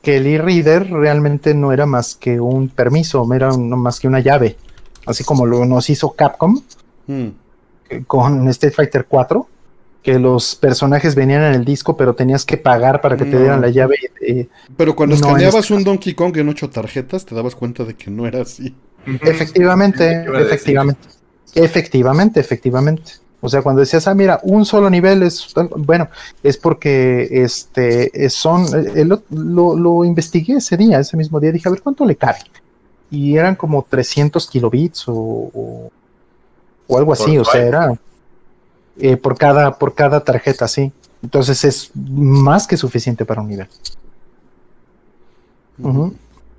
que 0.02 0.18
el 0.18 0.28
e-reader 0.28 0.92
realmente 0.92 1.54
no 1.54 1.72
era 1.72 1.86
más 1.86 2.16
que 2.16 2.40
un 2.40 2.70
permiso, 2.70 3.28
era 3.34 3.50
no 3.50 3.78
más 3.78 4.00
que 4.00 4.08
una 4.08 4.20
llave, 4.20 4.58
así 5.06 5.24
como 5.24 5.46
lo 5.46 5.66
nos 5.66 5.90
hizo 5.90 6.12
Capcom 6.12 6.62
hmm. 7.08 7.28
con 8.08 8.48
Street 8.50 8.74
Fighter 8.74 9.06
4 9.08 9.48
que 10.06 10.20
los 10.20 10.56
personajes 10.56 11.16
venían 11.16 11.42
en 11.42 11.54
el 11.56 11.66
disco, 11.66 11.98
pero 11.98 12.14
tenías 12.14 12.46
que 12.46 12.58
pagar 12.58 13.02
para 13.02 13.18
que 13.18 13.26
te 13.26 13.40
dieran 13.40 13.60
la 13.60 13.70
llave. 13.70 13.96
pero 14.78 14.96
cuando 14.96 15.16
escaneabas 15.16 15.72
un 15.72 15.84
Donkey 15.84 16.14
Kong 16.14 16.38
en 16.38 16.48
ocho 16.48 16.70
tarjetas, 16.70 17.26
te 17.26 17.34
dabas 17.34 17.56
cuenta 17.56 17.84
de 17.84 17.96
que 17.96 18.12
no 18.12 18.28
era 18.28 18.44
así. 18.44 18.76
Efectivamente, 19.24 20.26
efectivamente. 20.40 21.08
Efectivamente, 21.56 22.40
efectivamente. 22.40 23.14
O 23.42 23.50
sea, 23.50 23.64
cuando 23.64 23.80
decías, 23.80 24.08
ah, 24.08 24.14
mira, 24.14 24.40
un 24.44 24.64
solo 24.66 24.92
nivel 24.92 25.24
es, 25.24 25.54
bueno, 25.78 26.10
es 26.44 26.58
porque 26.58 27.28
este 27.32 28.30
son, 28.30 28.66
eh, 28.96 29.06
lo, 29.06 29.76
lo, 29.76 30.06
investigué 30.06 30.58
ese 30.58 30.78
día, 30.78 31.00
ese 31.00 31.18
mismo 31.18 31.40
día, 31.40 31.52
dije, 31.52 31.68
a 31.68 31.72
ver, 31.72 31.82
¿cuánto 31.82 32.06
le 32.06 32.16
cabe? 32.16 32.40
Y 33.12 33.38
eran 33.38 33.56
como 33.56 33.86
300 33.88 34.48
kilobits 34.50 35.08
o, 35.08 35.92
o, 36.88 36.98
algo 36.98 37.14
así, 37.14 37.38
o 37.38 37.46
sea, 37.46 37.62
era 37.62 37.94
eh, 38.98 39.18
por, 39.18 39.38
cada, 39.38 39.78
por 39.78 39.94
cada 39.94 40.24
tarjeta, 40.24 40.68
sí. 40.68 40.92
Entonces 41.22 41.64
es 41.64 41.92
más 41.96 42.68
que 42.68 42.78
suficiente 42.78 43.26
para 43.26 43.42
un 43.42 43.50
nivel. 43.50 43.68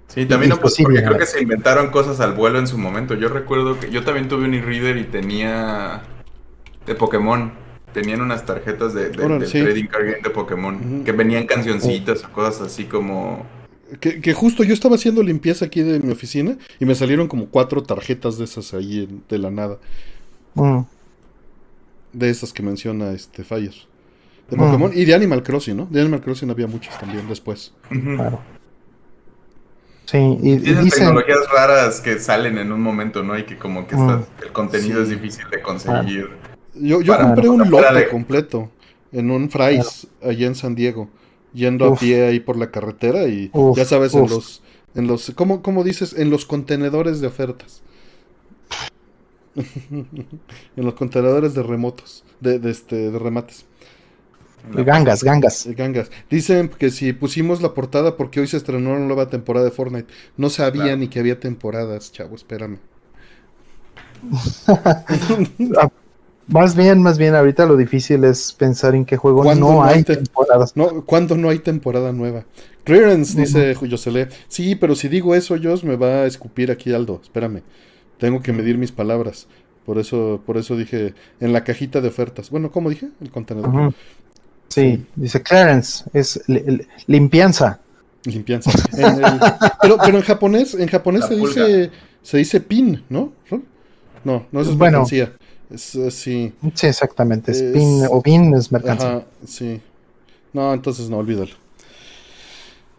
Sí, 0.09 0.27
también 0.27 0.51
no, 0.51 0.59
pues, 0.59 0.77
porque 0.81 1.03
creo 1.03 1.19
que 1.19 1.27
se 1.27 1.43
inventaron 1.43 1.91
cosas 1.91 2.21
al 2.21 2.35
vuelo 2.35 2.59
en 2.59 2.67
su 2.67 2.79
momento. 2.79 3.15
Yo 3.15 3.29
recuerdo 3.29 3.79
que 3.79 3.91
yo 3.91 4.05
también 4.05 4.29
tuve 4.29 4.45
un 4.45 4.55
e-reader 4.55 4.97
y 4.97 5.05
tenía 5.05 6.03
de 6.87 6.95
Pokémon. 6.95 7.53
Tenían 7.93 8.21
unas 8.21 8.45
tarjetas 8.45 8.93
de, 8.93 9.09
trading 9.09 9.87
card 9.87 10.05
game 10.05 10.21
de 10.23 10.31
Pokémon 10.31 11.03
que 11.05 11.13
venían 11.13 11.47
cancioncitas 11.47 12.25
o 12.25 12.33
cosas 12.33 12.67
así 12.67 12.85
como. 12.85 13.47
Que, 14.01 14.33
justo 14.33 14.65
yo 14.65 14.75
estaba 14.75 14.97
haciendo 14.97 15.23
limpieza 15.23 15.67
aquí 15.67 15.83
de 15.83 16.01
mi 16.01 16.13
oficina 16.13 16.59
y 16.81 16.85
me 16.85 16.95
salieron 16.95 17.29
como 17.29 17.47
cuatro 17.47 17.83
tarjetas 17.83 18.37
de 18.37 18.45
esas 18.45 18.75
ahí 18.75 19.09
de 19.29 19.39
la 19.39 19.51
nada. 19.51 19.79
Mm 20.55 20.81
de 22.17 22.31
esas 22.31 22.53
que 22.53 22.63
menciona 22.63 23.13
este 23.13 23.45
Fire. 23.45 23.75
De 24.49 24.57
Pokémon 24.57 24.93
y 24.95 25.05
de 25.05 25.15
Animal 25.15 25.43
Crossing, 25.43 25.77
¿no? 25.77 25.87
De 25.87 26.01
Animal 26.01 26.21
Crossing 26.21 26.49
había 26.51 26.67
muchas 26.67 26.99
también 26.99 27.29
después. 27.29 27.73
Claro. 27.89 28.41
Sí, 30.05 30.19
y, 30.41 30.57
dicen... 30.57 30.89
tecnologías 30.89 31.51
raras 31.53 32.01
que 32.01 32.21
salen 32.21 32.59
en 32.59 32.71
un 32.71 32.81
momento, 32.81 33.25
¿no? 33.25 33.37
Y 33.37 33.43
que 33.43 33.59
como 33.59 33.89
que 33.89 33.97
el 33.97 34.53
contenido 34.53 35.03
es 35.03 35.09
difícil 35.09 35.45
de 35.51 35.61
conseguir. 35.61 36.31
Yo, 36.75 37.01
yo 37.03 37.19
compré 37.19 37.49
un 37.49 37.69
lote 37.69 38.09
completo 38.09 38.71
en 39.11 39.31
un 39.33 39.51
Fry's 39.51 40.07
allá 40.23 40.47
en 40.47 40.55
San 40.55 40.77
Diego, 40.77 41.09
yendo 41.53 41.87
a 41.87 41.97
pie 41.97 42.27
ahí 42.27 42.41
por 42.41 42.57
la 42.57 42.71
carretera 42.71 43.25
y 43.25 43.51
ya 43.75 43.85
sabes, 43.85 44.15
en 44.15 44.29
los, 44.29 44.63
en 44.95 45.07
los, 45.07 45.33
¿cómo, 45.35 45.63
¿cómo 45.63 45.85
dices? 45.85 46.15
En 46.17 46.31
los 46.31 46.45
contenedores 46.47 47.21
de 47.21 47.27
ofertas. 47.27 47.83
en 49.91 50.27
los 50.77 50.95
contenedores 50.95 51.55
de 51.55 51.63
remotos, 51.63 52.25
de, 52.41 52.61
este, 52.71 53.11
de 53.11 53.19
remates. 53.19 53.65
De 54.71 54.83
gangas, 54.83 55.23
gangas. 55.23 55.67
gangas. 55.77 56.11
Dicen 56.29 56.69
que 56.69 56.91
si 56.91 57.13
pusimos 57.13 57.63
la 57.63 57.73
portada 57.73 58.17
porque 58.17 58.41
hoy 58.41 58.49
se 58.49 58.57
estrenó 58.57 58.91
una 58.91 59.07
nueva 59.07 59.31
temporada 59.31 59.65
de 59.65 59.71
Fortnite. 59.71 60.13
No 60.37 60.51
sabía 60.51 60.97
ni 60.97 61.07
que 61.09 61.21
había 61.21 61.39
temporadas, 61.39 62.11
chavo, 62.11 62.35
espérame. 62.35 62.79
más 66.49 66.77
bien, 66.77 67.03
más 67.03 67.19
bien, 67.19 67.35
ahorita 67.35 67.67
lo 67.67 67.77
difícil 67.77 68.25
es 68.25 68.53
pensar 68.53 68.95
en 68.95 69.05
qué 69.05 69.17
juego 69.17 69.55
no, 69.55 69.83
hay 69.83 70.05
temporadas. 70.05 70.77
No, 70.77 71.05
cuando 71.05 71.37
no 71.37 71.49
hay 71.49 71.59
temporada 71.59 72.13
nueva. 72.13 72.45
Clearance, 72.85 73.39
dice 73.39 73.75
Josele. 73.75 74.29
Sí, 74.47 74.77
pero 74.77 74.95
si 74.95 75.09
digo 75.09 75.35
eso, 75.35 75.57
Jos, 75.61 75.83
me 75.83 75.97
va 75.97 76.23
a 76.23 76.27
escupir 76.27 76.71
aquí 76.71 76.93
Aldo. 76.93 77.21
Espérame. 77.23 77.63
Tengo 78.19 78.41
que 78.41 78.53
medir 78.53 78.79
mis 78.79 78.93
palabras. 78.93 79.49
Por 79.85 79.99
eso, 79.99 80.41
por 80.47 80.57
eso 80.57 80.77
dije 80.77 81.15
en 81.41 81.53
la 81.53 81.65
cajita 81.65 82.01
de 82.01 82.09
ofertas. 82.09 82.51
Bueno, 82.51 82.71
¿cómo 82.71 82.91
dije? 82.91 83.09
El 83.21 83.31
contenedor. 83.31 83.93
sí, 84.69 85.05
dice 85.17 85.43
Clarence, 85.43 86.05
es 86.13 86.43
limpianza. 87.07 87.81
Limpianza. 88.25 88.71
pero, 89.83 89.97
pero 90.05 90.19
en 90.19 90.25
japonés, 90.25 90.75
en 90.75 90.89
japonés 90.89 91.27
se 91.27 91.37
dice, 91.37 91.91
se 92.23 92.39
dice 92.39 92.61
pin, 92.61 93.03
¿no? 93.09 93.33
No, 94.25 94.47
no 94.51 94.61
es 94.61 94.67
bueno, 94.69 94.99
mercancía. 94.99 95.33
Es 95.71 95.97
así. 95.97 96.53
Sí, 96.75 96.87
exactamente. 96.87 97.53
Es, 97.53 97.63
pin 97.63 98.03
o 98.09 98.23
pin 98.23 98.55
es 98.55 98.71
mercancía. 98.71 99.25
sí. 99.47 99.81
No, 100.53 100.73
entonces 100.73 101.11
no, 101.11 101.19
olvídalo. 101.19 101.53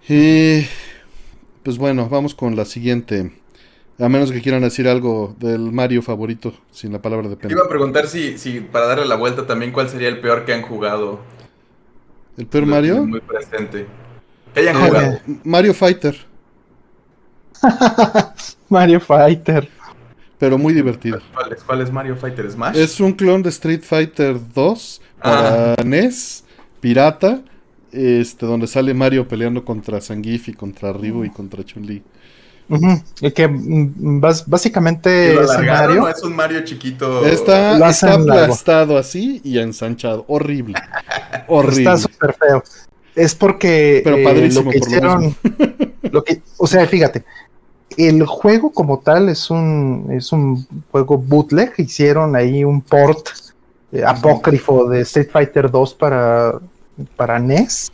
Y 0.08 0.66
pues 1.64 1.78
bueno, 1.78 2.08
vamos 2.08 2.36
con 2.36 2.56
la 2.56 2.66
siguiente. 2.66 3.32
A 4.00 4.08
menos 4.10 4.32
que 4.32 4.42
quieran 4.42 4.62
decir 4.62 4.88
algo 4.88 5.36
del 5.40 5.72
Mario 5.72 6.04
favorito, 6.04 6.54
sin 6.72 6.94
la 6.94 7.02
palabra 7.02 7.28
depende. 7.30 7.56
Iba 7.56 7.66
a 7.66 7.70
preguntar 7.70 8.08
si, 8.08 8.38
si, 8.38 8.60
para 8.60 8.86
darle 8.86 9.08
la 9.08 9.16
vuelta 9.16 9.48
también, 9.48 9.72
¿cuál 9.72 9.90
sería 9.90 10.08
el 10.08 10.20
peor 10.20 10.46
que 10.46 10.54
han 10.54 10.62
jugado? 10.62 11.20
¿El 12.38 12.46
peor 12.46 12.68
Mario? 12.68 13.04
Muy 13.06 13.22
presente. 13.22 13.88
Que 14.54 14.60
hayan 14.60 14.76
ah, 14.78 14.86
jugado. 14.88 15.20
Mario 15.44 15.74
Fighter. 15.74 16.16
Mario 18.70 19.00
Fighter. 19.00 19.68
Pero 20.40 20.58
muy 20.58 20.74
divertido. 20.74 21.20
¿Cuál 21.66 21.82
es, 21.82 21.92
Mario 21.92 22.16
Fighter 22.16 22.50
Smash? 22.50 22.78
Es 22.78 23.00
un 23.00 23.14
clon 23.14 23.42
de 23.42 23.50
Street 23.50 23.82
Fighter 23.82 24.38
2 24.54 25.02
para 25.22 25.74
ah. 25.74 25.84
NES, 25.84 26.44
pirata, 26.80 27.42
este, 27.92 28.46
donde 28.46 28.68
sale 28.68 28.94
Mario 28.94 29.28
peleando 29.28 29.66
contra 29.66 30.00
Zangief 30.00 30.50
y 30.50 30.54
contra 30.54 30.94
Ryu 30.94 31.26
y 31.26 31.30
contra 31.32 31.64
Chun-Li. 31.64 32.04
Y 33.22 33.32
que 33.32 33.48
mm, 33.48 34.22
básicamente 34.46 35.34
es 35.42 35.58
Mario. 35.66 36.08
es 36.08 36.22
un 36.24 36.36
Mario 36.36 36.64
chiquito. 36.64 37.26
Está, 37.26 37.76
aplastado 37.76 38.98
así 38.98 39.42
y 39.44 39.58
ensanchado. 39.58 40.26
Horrible. 40.28 40.76
Horrible. 41.48 41.94
Está 41.94 41.98
súper 41.98 42.34
feo. 42.34 42.64
Es 43.16 43.34
porque 43.34 44.02
Pero 44.04 44.18
eh, 44.18 44.52
lo 44.52 44.70
que 44.70 44.78
hicieron. 44.78 45.36
Lo 46.12 46.24
que, 46.24 46.42
o 46.58 46.68
sea, 46.68 46.88
fíjate. 46.88 47.26
El 47.98 48.26
juego 48.26 48.72
como 48.72 49.00
tal 49.00 49.30
es 49.30 49.50
un, 49.50 50.08
es 50.12 50.32
un 50.32 50.66
juego 50.92 51.18
bootleg. 51.18 51.74
Hicieron 51.78 52.36
ahí 52.36 52.64
un 52.64 52.82
port 52.82 53.30
eh, 53.92 54.04
apócrifo 54.06 54.88
de 54.88 55.02
Street 55.02 55.30
Fighter 55.32 55.72
2 55.72 55.94
para, 55.96 56.60
para 57.16 57.40
NES 57.40 57.92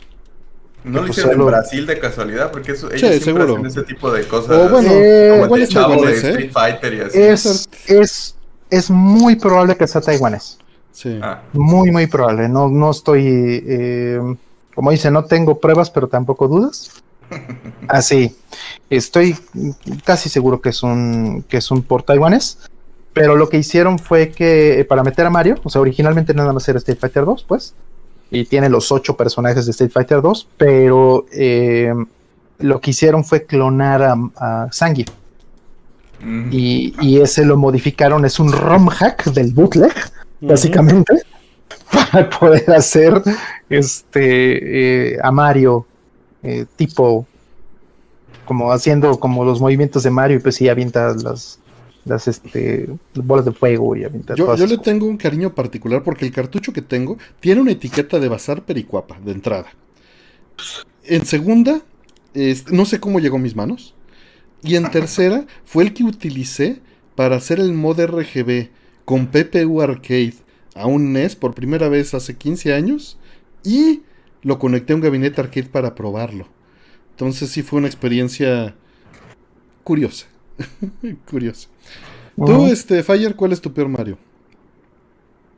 no 0.84 1.00
lo 1.00 1.08
hicieron 1.08 1.40
en 1.40 1.46
Brasil 1.46 1.86
de 1.86 1.98
casualidad, 1.98 2.52
porque 2.52 2.72
eso, 2.72 2.92
ellos 2.92 3.14
sí, 3.14 3.20
siempre 3.20 3.44
hacen 3.44 3.66
ese 3.66 3.82
tipo 3.84 4.12
de 4.12 4.28
cosas. 4.28 4.50
O 4.50 4.68
bueno, 4.68 4.90
eh, 4.92 5.38
como 5.40 5.56
el 5.56 5.66
chavo 5.66 6.04
de. 6.04 6.12
Street 6.12 6.52
Fighter 6.52 6.94
y 6.94 7.00
así. 7.00 7.18
Es, 7.18 7.68
es, 7.86 8.36
es 8.68 8.90
muy 8.90 9.36
probable 9.36 9.76
que 9.76 9.86
sea 9.86 10.02
taiwanés. 10.02 10.58
Sí. 10.92 11.18
Ah. 11.22 11.42
Muy, 11.54 11.90
muy 11.90 12.06
probable. 12.06 12.48
No, 12.50 12.68
no 12.68 12.90
estoy, 12.90 13.64
eh, 13.66 14.20
como 14.74 14.90
dice, 14.90 15.10
no 15.10 15.24
tengo 15.24 15.58
pruebas, 15.58 15.90
pero 15.90 16.06
tampoco 16.06 16.48
dudas. 16.48 16.90
Así, 17.88 18.36
estoy 18.90 19.36
casi 20.04 20.28
seguro 20.28 20.60
que 20.60 20.70
es 20.70 20.82
un 20.82 21.44
que 21.48 21.58
es 21.58 21.70
un 21.70 21.82
por 21.82 22.02
taiwanés. 22.02 22.58
Pero 23.12 23.36
lo 23.36 23.48
que 23.48 23.58
hicieron 23.58 24.00
fue 24.00 24.30
que 24.30 24.84
para 24.88 25.04
meter 25.04 25.24
a 25.24 25.30
Mario, 25.30 25.60
o 25.62 25.70
sea, 25.70 25.80
originalmente 25.80 26.34
nada 26.34 26.52
más 26.52 26.68
era 26.68 26.78
Street 26.78 26.98
Fighter 26.98 27.24
2, 27.24 27.44
pues 27.46 27.74
y 28.34 28.44
tiene 28.44 28.68
los 28.68 28.90
ocho 28.90 29.16
personajes 29.16 29.64
de 29.64 29.70
Street 29.70 29.90
Fighter 29.92 30.20
2, 30.20 30.48
pero 30.56 31.26
eh, 31.32 31.92
lo 32.58 32.80
que 32.80 32.90
hicieron 32.90 33.24
fue 33.24 33.44
clonar 33.44 34.02
a, 34.02 34.12
a 34.36 34.68
mm. 36.20 36.48
Y, 36.50 37.20
ese 37.20 37.44
lo 37.44 37.56
modificaron, 37.56 38.24
es 38.24 38.40
un 38.40 38.52
ROM 38.52 38.88
hack 38.88 39.24
del 39.26 39.52
bootleg, 39.52 39.94
básicamente, 40.40 41.22
para 41.92 42.28
poder 42.28 42.70
hacer 42.72 43.22
este 43.70 45.12
eh, 45.12 45.18
a 45.22 45.30
Mario 45.30 45.86
eh, 46.44 46.66
tipo 46.76 47.26
como 48.44 48.70
haciendo 48.72 49.18
como 49.18 49.44
los 49.44 49.60
movimientos 49.60 50.02
de 50.02 50.10
Mario 50.10 50.36
y 50.36 50.40
pues 50.40 50.54
sí 50.56 50.68
avienta 50.68 51.14
las 51.14 51.58
las 52.04 52.28
este, 52.28 52.88
bolas 53.14 53.46
de 53.46 53.52
fuego 53.52 53.96
y 53.96 54.04
aventar 54.04 54.36
Yo, 54.36 54.54
yo 54.56 54.66
le 54.66 54.78
tengo 54.78 55.06
un 55.06 55.16
cariño 55.16 55.54
particular 55.54 56.02
porque 56.02 56.26
el 56.26 56.32
cartucho 56.32 56.72
que 56.72 56.82
tengo 56.82 57.16
tiene 57.40 57.62
una 57.62 57.72
etiqueta 57.72 58.18
de 58.18 58.28
Bazar 58.28 58.62
Pericuapa 58.62 59.18
de 59.24 59.32
entrada. 59.32 59.72
En 61.04 61.24
segunda, 61.24 61.80
no 62.70 62.84
sé 62.84 63.00
cómo 63.00 63.20
llegó 63.20 63.36
a 63.36 63.40
mis 63.40 63.56
manos. 63.56 63.94
Y 64.62 64.76
en 64.76 64.90
tercera, 64.90 65.46
fue 65.64 65.84
el 65.84 65.92
que 65.92 66.04
utilicé 66.04 66.80
para 67.14 67.36
hacer 67.36 67.60
el 67.60 67.72
mod 67.72 68.00
RGB 68.00 68.68
con 69.04 69.26
PPU 69.26 69.82
Arcade 69.82 70.34
a 70.74 70.86
un 70.86 71.12
NES 71.12 71.36
por 71.36 71.54
primera 71.54 71.88
vez 71.88 72.14
hace 72.14 72.36
15 72.36 72.72
años. 72.72 73.18
Y 73.62 74.02
lo 74.44 74.58
conecté 74.58 74.92
a 74.92 74.96
un 74.96 75.02
gabinete 75.02 75.40
arcade 75.40 75.68
para 75.68 75.94
probarlo. 75.94 76.46
Entonces 77.10 77.50
sí 77.50 77.62
fue 77.62 77.78
una 77.78 77.88
experiencia 77.88 78.74
curiosa. 79.82 80.26
curiosa. 81.30 81.68
Tú, 82.36 82.66
este, 82.66 83.02
Fire, 83.02 83.34
¿cuál 83.34 83.52
es 83.52 83.60
tu 83.60 83.72
peor 83.72 83.88
Mario? 83.88 84.18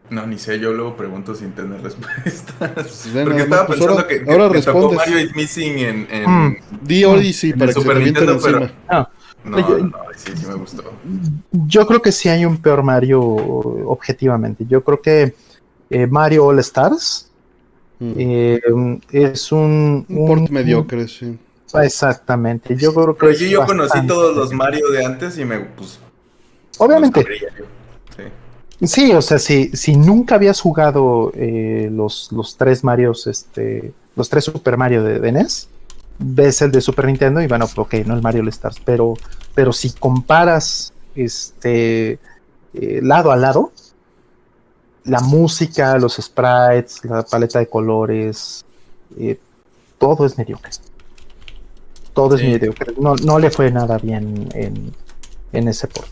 No, 0.08 0.24
ni 0.26 0.38
sé, 0.38 0.60
yo 0.60 0.72
luego 0.72 0.96
pregunto 0.96 1.34
sin 1.34 1.52
tener 1.52 1.82
respuestas. 1.82 2.72
Pues 2.74 3.24
Porque 3.24 3.42
estaba 3.42 3.66
pues 3.66 3.78
pensando 3.78 4.06
que, 4.06 4.24
ahora 4.28 4.50
que 4.50 4.62
tocó 4.62 4.92
Mario 4.92 5.18
is 5.20 5.34
Missing 5.34 5.78
en... 5.78 6.08
en 6.10 6.30
mm. 6.30 6.56
Di 6.82 7.04
Odyssey 7.04 7.52
para 7.54 7.72
que 7.72 7.80
Super 7.80 7.98
se 7.98 8.04
Nintendo, 8.04 8.32
encima. 8.32 8.72
Ah. 8.88 9.08
No, 9.44 9.58
no, 9.58 9.92
sí, 10.16 10.32
sí 10.34 10.46
me 10.46 10.54
gustó. 10.54 10.82
Yo 11.52 11.86
creo 11.86 12.02
que 12.02 12.10
sí 12.10 12.28
hay 12.28 12.44
un 12.44 12.58
peor 12.58 12.82
Mario, 12.82 13.22
objetivamente. 13.22 14.64
Yo 14.68 14.82
creo 14.82 15.00
que 15.00 15.34
eh, 15.88 16.06
Mario 16.08 16.46
All 16.46 16.58
Stars 16.58 17.25
mm. 17.98 18.12
eh, 18.16 18.60
es 19.12 19.52
un... 19.52 20.06
Un, 20.08 20.26
port 20.26 20.50
mediocre, 20.50 21.08
sí. 21.08 21.38
Exactamente, 21.74 22.76
yo 22.76 22.94
creo 22.94 23.14
que... 23.14 23.26
Pero 23.26 23.32
yo, 23.32 23.46
yo 23.46 23.66
conocí 23.66 24.06
todos 24.06 24.34
los 24.36 24.52
Mario 24.52 24.90
de 24.90 25.04
antes 25.04 25.38
y 25.38 25.44
me... 25.44 25.60
Pues, 25.60 25.98
Obviamente. 26.78 27.24
Sí, 28.82 29.12
o 29.12 29.22
sea, 29.22 29.38
si, 29.38 29.70
si 29.74 29.96
nunca 29.96 30.34
habías 30.34 30.60
jugado 30.60 31.32
eh, 31.34 31.88
los, 31.90 32.30
los 32.30 32.56
tres 32.56 32.84
Marios, 32.84 33.26
este, 33.26 33.92
los 34.14 34.28
tres 34.28 34.44
Super 34.44 34.76
Mario 34.76 35.02
de, 35.02 35.32
NES, 35.32 35.68
ves 36.18 36.60
el 36.60 36.72
de 36.72 36.82
Super 36.82 37.06
Nintendo 37.06 37.40
y 37.40 37.46
bueno, 37.46 37.66
ok, 37.74 37.94
no 38.04 38.14
el 38.14 38.22
Mario 38.22 38.42
All 38.42 38.48
Stars, 38.48 38.76
pero, 38.84 39.14
pero 39.54 39.72
si 39.72 39.92
comparas 39.92 40.92
este 41.14 42.18
eh, 42.74 43.00
lado 43.02 43.32
a 43.32 43.36
lado, 43.36 43.72
la 45.06 45.20
música, 45.20 45.98
los 45.98 46.16
sprites, 46.16 47.04
la 47.04 47.22
paleta 47.22 47.58
de 47.58 47.68
colores, 47.68 48.64
eh, 49.18 49.38
todo 49.98 50.26
es 50.26 50.36
mediocre. 50.36 50.70
Todo 52.12 52.36
es 52.36 52.42
mediocre. 52.42 52.94
No, 52.98 53.14
no 53.16 53.38
le 53.38 53.50
fue 53.50 53.70
nada 53.70 53.98
bien 53.98 54.48
en, 54.54 54.92
en 55.52 55.68
ese 55.68 55.86
port. 55.86 56.08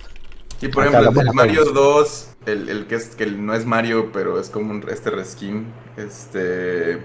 Y 0.61 0.69
por 0.69 0.87
ejemplo, 0.87 1.21
el 1.21 1.33
Mario 1.33 1.65
2, 1.67 2.29
el, 2.47 2.87
que, 2.87 2.95
es, 2.95 3.09
que 3.09 3.27
no 3.27 3.55
es 3.55 3.67
Mario, 3.67 4.11
pero 4.13 4.41
es 4.41 4.49
como 4.49 4.71
un, 4.71 4.85
este 4.89 5.11
reskin, 5.11 5.67
este... 5.97 7.03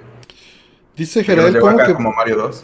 Dice 0.96 1.24
Gerald 1.24 1.60
¿cómo 1.60 1.78
que... 1.78 1.94
como 1.94 2.12
Mario 2.14 2.36
2. 2.38 2.64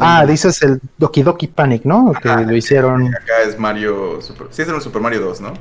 Ah, 0.00 0.24
dices 0.24 0.62
el 0.62 0.80
Doki 0.98 1.22
Doki 1.22 1.48
Panic, 1.48 1.84
¿no? 1.84 2.12
que 2.22 2.28
lo 2.28 2.54
hicieron... 2.54 3.08
Acá 3.08 3.42
es 3.46 3.58
Mario... 3.58 4.20
Super... 4.22 4.46
Sí, 4.50 4.62
es 4.62 4.68
el 4.68 4.80
Super 4.80 5.02
Mario 5.02 5.20
2, 5.22 5.40
¿no? 5.40 5.52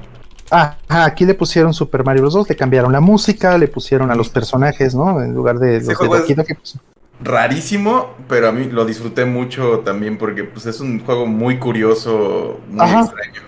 Ah, 0.52 0.78
aquí 0.88 1.26
le 1.26 1.34
pusieron 1.34 1.74
Super 1.74 2.04
Mario 2.04 2.30
2, 2.30 2.50
le 2.50 2.56
cambiaron 2.56 2.92
la 2.92 3.00
música, 3.00 3.58
le 3.58 3.68
pusieron 3.68 4.12
a 4.12 4.16
los 4.16 4.30
personajes, 4.30 4.94
¿no? 4.94 5.22
En 5.22 5.34
lugar 5.34 5.58
de 5.58 5.82
los. 5.82 5.98
Pues... 5.98 6.80
Rarísimo, 7.22 8.10
pero 8.28 8.50
a 8.50 8.52
mí 8.52 8.66
lo 8.66 8.86
disfruté 8.86 9.26
mucho 9.26 9.80
también 9.80 10.18
porque 10.18 10.44
pues, 10.44 10.66
es 10.66 10.80
un 10.80 11.04
juego 11.04 11.26
muy 11.26 11.58
curioso, 11.58 12.60
muy 12.70 12.86
extraño. 12.86 13.42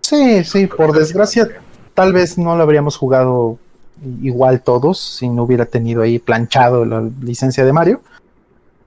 Sí, 0.00 0.44
sí, 0.44 0.66
por 0.66 0.92
desgracia, 0.92 1.48
tal 1.94 2.12
vez 2.12 2.36
no 2.36 2.56
lo 2.56 2.62
habríamos 2.62 2.96
jugado 2.96 3.58
igual 4.22 4.62
todos 4.62 4.98
si 4.98 5.28
no 5.28 5.44
hubiera 5.44 5.66
tenido 5.66 6.02
ahí 6.02 6.18
planchado 6.18 6.84
la 6.84 7.08
licencia 7.22 7.64
de 7.64 7.72
Mario. 7.72 8.00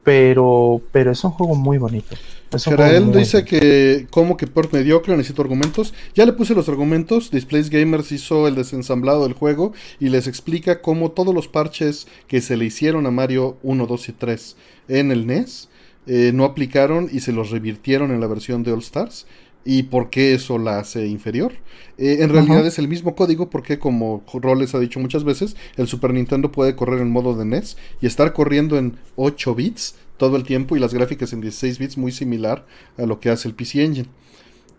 Pero, 0.04 0.82
pero 0.92 1.12
es 1.12 1.24
un 1.24 1.32
juego 1.32 1.56
muy 1.56 1.78
bonito. 1.78 2.16
Israel 2.56 3.12
dice 3.12 3.46
que 3.46 4.08
como 4.10 4.38
que 4.38 4.48
por 4.48 4.72
mediocre 4.74 5.16
necesito 5.16 5.42
argumentos. 5.42 5.94
Ya 6.16 6.26
le 6.26 6.34
puse 6.34 6.56
los 6.56 6.70
argumentos. 6.70 7.32
Displays 7.32 7.70
Gamers 7.70 8.12
hizo 8.12 8.48
el 8.48 8.56
desensamblado 8.56 9.24
del 9.24 9.34
juego 9.34 9.74
y 10.00 10.10
les 10.10 10.28
explica 10.28 10.82
cómo 10.82 11.12
todos 11.12 11.34
los 11.34 11.48
parches 11.48 12.08
que 12.28 12.42
se 12.42 12.58
le 12.58 12.66
hicieron 12.66 13.06
a 13.06 13.12
Mario 13.12 13.58
1, 13.64 13.86
2 13.86 14.10
y 14.10 14.12
3 14.14 14.56
en 14.90 15.12
el 15.12 15.26
NES 15.28 15.70
eh, 16.06 16.32
no 16.34 16.44
aplicaron 16.44 17.10
y 17.12 17.22
se 17.22 17.32
los 17.32 17.50
revirtieron 17.52 18.12
en 18.12 18.20
la 18.20 18.28
versión 18.28 18.64
de 18.64 18.74
All 18.74 18.80
Stars 18.80 19.26
y 19.66 19.84
por 19.84 20.10
qué 20.10 20.34
eso 20.34 20.58
la 20.58 20.80
hace 20.80 21.08
inferior. 21.08 21.54
Eh, 21.98 22.18
en 22.20 22.30
realidad 22.30 22.66
es 22.66 22.80
el 22.80 22.88
mismo 22.88 23.16
código 23.16 23.50
porque 23.50 23.80
como 23.80 24.24
Roles 24.34 24.76
ha 24.76 24.80
dicho 24.80 25.00
muchas 25.00 25.24
veces, 25.24 25.56
el 25.78 25.88
Super 25.88 26.14
Nintendo 26.14 26.52
puede 26.52 26.76
correr 26.76 27.00
en 27.00 27.12
modo 27.12 27.36
de 27.36 27.46
NES 27.46 27.78
y 28.02 28.08
estar 28.08 28.34
corriendo 28.34 28.78
en 28.78 28.98
8 29.16 29.56
bits 29.56 29.96
todo 30.18 30.36
el 30.36 30.44
tiempo 30.44 30.76
y 30.76 30.80
las 30.80 30.94
gráficas 30.94 31.34
en 31.34 31.42
16 31.42 31.80
bits 31.80 31.98
muy 31.98 32.12
similar 32.12 32.66
a 32.98 33.04
lo 33.04 33.20
que 33.20 33.30
hace 33.30 33.48
el 33.48 33.56
PC 33.56 33.84
Engine. 33.84 34.10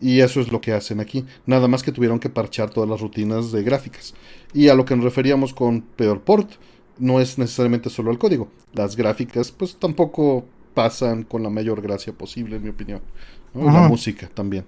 Y 0.01 0.21
eso 0.21 0.41
es 0.41 0.53
lo 0.53 0.61
que 0.61 0.73
hacen 0.73 1.01
aquí. 1.01 1.25
Nada 1.47 1.69
más 1.69 1.83
que 1.83 1.93
tuvieron 1.93 2.19
que 2.19 2.29
parchar 2.29 2.71
todas 2.71 2.89
las 2.91 3.01
rutinas 3.01 3.53
de 3.53 3.63
gráficas. 3.63 4.15
Y 4.53 4.69
a 4.69 4.75
lo 4.75 4.85
que 4.85 4.97
nos 4.97 5.05
referíamos 5.05 5.55
con 5.55 5.83
peor 5.83 6.21
port, 6.21 6.53
no 6.99 7.21
es 7.21 7.39
necesariamente 7.39 7.91
solo 7.91 8.11
el 8.11 8.19
código. 8.19 8.49
Las 8.73 8.97
gráficas 8.97 9.51
pues 9.51 9.77
tampoco 9.77 10.45
pasan 10.75 11.23
con 11.23 11.43
la 11.43 11.51
mayor 11.51 11.81
gracia 11.81 12.13
posible, 12.13 12.57
en 12.57 12.63
mi 12.63 12.69
opinión. 12.71 13.01
La 13.55 13.89
música 13.89 14.29
también. 14.33 14.65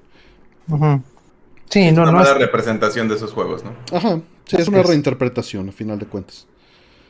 Sí, 1.68 1.90
no, 1.92 2.04
es 2.04 2.10
una 2.10 2.34
representación 2.34 3.08
de 3.08 3.16
esos 3.16 3.32
juegos, 3.32 3.64
¿no? 3.64 3.72
Ajá, 3.92 4.20
sí, 4.44 4.56
es 4.56 4.68
una 4.68 4.82
reinterpretación, 4.82 5.68
a 5.68 5.72
final 5.72 5.98
de 5.98 6.06
cuentas. 6.06 6.46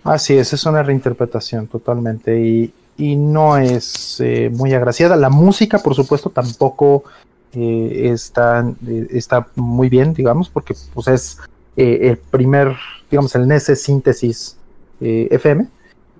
Así 0.03 0.35
es, 0.35 0.53
es 0.53 0.65
una 0.65 0.83
reinterpretación 0.83 1.67
totalmente 1.67 2.41
y, 2.41 2.73
no 2.99 3.59
es 3.59 4.21
eh, 4.21 4.51
muy 4.53 4.73
agraciada. 4.73 5.17
La 5.17 5.31
música, 5.31 5.79
por 5.79 5.95
supuesto, 5.95 6.31
tampoco 6.31 7.05
eh, 7.53 8.11
está, 8.13 8.67
eh, 8.87 9.07
está 9.11 9.49
muy 9.55 9.89
bien, 9.89 10.15
digamos, 10.15 10.49
porque 10.49 10.75
pues 10.95 11.09
es 11.09 11.39
el 11.77 12.17
primer, 12.17 12.75
digamos, 13.11 13.35
el 13.35 13.47
NES 13.47 13.79
síntesis 13.79 14.57
FM 15.01 15.67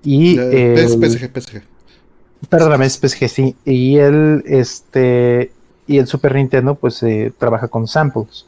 y... 0.03 0.37
PSG, 0.37 1.31
PSG. 1.33 1.61
Perdóname, 2.49 2.89
PSG, 2.89 3.27
sí. 3.27 3.55
Y 3.65 3.97
el, 3.97 4.43
este, 4.45 5.51
y 5.87 5.97
el 5.97 6.07
Super 6.07 6.35
Nintendo 6.35 6.75
pues 6.75 7.01
eh, 7.03 7.31
trabaja 7.37 7.67
con 7.67 7.87
samples. 7.87 8.45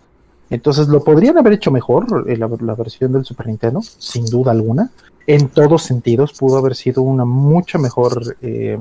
Entonces 0.49 0.87
lo 0.87 1.03
podrían 1.03 1.37
haber 1.37 1.53
hecho 1.53 1.71
mejor 1.71 2.25
eh, 2.27 2.37
la, 2.37 2.47
versión 2.75 3.11
del 3.11 3.25
Super 3.25 3.47
Nintendo, 3.47 3.81
sin 3.81 4.25
duda 4.25 4.51
alguna. 4.51 4.89
En 5.27 5.49
todos 5.49 5.83
sentidos 5.83 6.33
pudo 6.33 6.57
haber 6.57 6.75
sido 6.75 7.03
una 7.03 7.25
mucha 7.25 7.77
mejor 7.77 8.35
eh, 8.41 8.79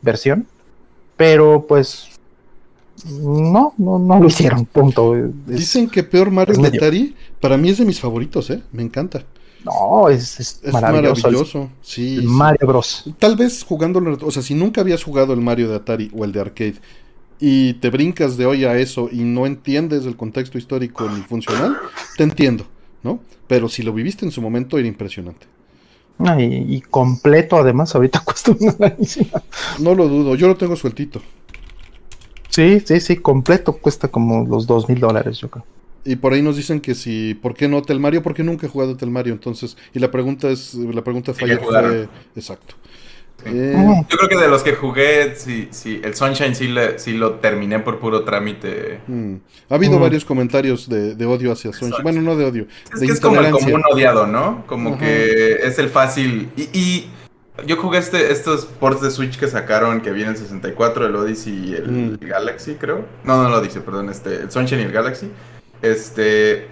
versión. 0.00 0.46
Pero 1.16 1.64
pues 1.66 2.08
no, 3.06 3.74
no, 3.76 3.98
no 3.98 4.20
lo 4.20 4.26
hicieron, 4.26 4.66
punto. 4.66 5.14
Dicen 5.46 5.88
que 5.88 6.04
peor 6.04 6.30
Mario 6.30 6.56
de 6.56 6.68
Atari, 6.68 7.16
para 7.40 7.56
mí 7.56 7.70
es 7.70 7.78
de 7.78 7.84
mis 7.84 8.00
favoritos, 8.00 8.50
¿eh? 8.50 8.62
Me 8.72 8.82
encanta. 8.82 9.24
No, 9.64 10.08
es, 10.08 10.60
maravilloso. 10.72 11.68
Sí, 11.82 12.20
Mario 12.22 12.66
Bros. 12.66 13.04
Tal 13.18 13.36
vez 13.36 13.64
jugando, 13.64 14.00
o 14.22 14.30
sea, 14.30 14.42
si 14.42 14.54
nunca 14.54 14.80
habías 14.80 15.02
jugado 15.02 15.32
el 15.32 15.40
Mario 15.40 15.68
de 15.68 15.76
Atari 15.76 16.10
o 16.16 16.24
el 16.24 16.32
de 16.32 16.40
arcade 16.40 16.76
y 17.40 17.74
te 17.74 17.90
brincas 17.90 18.36
de 18.36 18.46
hoy 18.46 18.64
a 18.64 18.76
eso 18.78 19.08
y 19.10 19.22
no 19.22 19.46
entiendes 19.46 20.06
el 20.06 20.16
contexto 20.16 20.58
histórico 20.58 21.08
ni 21.08 21.22
funcional, 21.22 21.76
te 22.16 22.24
entiendo, 22.24 22.64
¿no? 23.02 23.20
Pero 23.46 23.68
si 23.68 23.82
lo 23.82 23.92
viviste 23.92 24.24
en 24.24 24.30
su 24.30 24.42
momento 24.42 24.78
era 24.78 24.88
impresionante. 24.88 25.46
Ah, 26.18 26.40
y, 26.40 26.80
completo 26.80 27.56
además, 27.56 27.94
ahorita 27.94 28.20
cuesta 28.24 28.52
una 28.58 28.96
No 29.78 29.94
lo 29.94 30.08
dudo, 30.08 30.34
yo 30.34 30.48
lo 30.48 30.56
tengo 30.56 30.74
sueltito. 30.74 31.22
Sí, 32.48 32.80
sí, 32.84 32.98
sí, 33.00 33.16
completo 33.16 33.74
cuesta 33.74 34.08
como 34.08 34.44
los 34.44 34.66
dos 34.66 34.88
mil 34.88 34.98
dólares, 34.98 35.38
yo 35.38 35.48
creo. 35.48 35.64
Y 36.04 36.16
por 36.16 36.32
ahí 36.32 36.42
nos 36.42 36.56
dicen 36.56 36.80
que 36.80 36.94
si, 36.94 37.34
¿por 37.34 37.54
qué 37.54 37.68
no 37.68 37.82
Telmario? 37.82 38.22
Porque 38.22 38.42
nunca 38.42 38.66
he 38.66 38.70
jugado 38.70 38.96
Telmario, 38.96 39.32
entonces, 39.32 39.76
y 39.94 39.98
la 39.98 40.10
pregunta 40.10 40.48
es, 40.48 40.74
la 40.74 41.04
pregunta 41.04 41.34
falla 41.34 41.58
fue, 41.58 42.08
exacto. 42.34 42.74
Eh, 43.52 44.04
Yo 44.08 44.16
creo 44.16 44.28
que 44.28 44.36
de 44.36 44.48
los 44.48 44.62
que 44.62 44.74
jugué, 44.74 45.34
sí, 45.36 45.68
sí, 45.70 46.00
el 46.02 46.14
Sunshine 46.14 46.54
sí, 46.54 46.72
sí 46.96 47.12
lo 47.14 47.34
terminé 47.34 47.78
por 47.80 47.98
puro 47.98 48.24
trámite. 48.24 49.00
Mm. 49.06 49.34
Ha 49.70 49.74
habido 49.74 49.98
mm. 49.98 50.02
varios 50.02 50.24
comentarios 50.24 50.88
de, 50.88 51.24
odio 51.26 51.52
hacia 51.52 51.72
Sunshine. 51.72 52.02
Bueno, 52.02 52.22
no 52.22 52.36
de 52.36 52.44
odio. 52.44 52.66
Es 52.92 53.00
que 53.00 53.06
es 53.06 53.20
como, 53.20 53.40
un 53.40 53.82
odiado, 53.90 54.26
¿no? 54.26 54.64
Como 54.66 54.98
que 54.98 55.58
es 55.62 55.78
el 55.78 55.88
fácil. 55.88 56.50
Y, 56.56 57.06
yo 57.66 57.76
jugué 57.76 57.98
este, 57.98 58.30
estos 58.30 58.66
ports 58.66 59.00
de 59.00 59.10
Switch 59.10 59.36
que 59.36 59.48
sacaron 59.48 60.00
que 60.00 60.12
vienen 60.12 60.36
64, 60.36 61.06
el 61.06 61.16
Odyssey 61.16 61.70
y 61.70 61.74
el, 61.74 61.90
mm. 61.90 62.18
Galaxy, 62.20 62.74
creo. 62.74 63.04
No, 63.24 63.42
no 63.42 63.48
lo 63.48 63.60
dice, 63.60 63.80
perdón, 63.80 64.10
este, 64.10 64.42
el 64.42 64.50
Sunshine 64.50 64.80
y 64.80 64.84
el 64.84 64.92
Galaxy. 64.92 65.30
Este. 65.82 66.68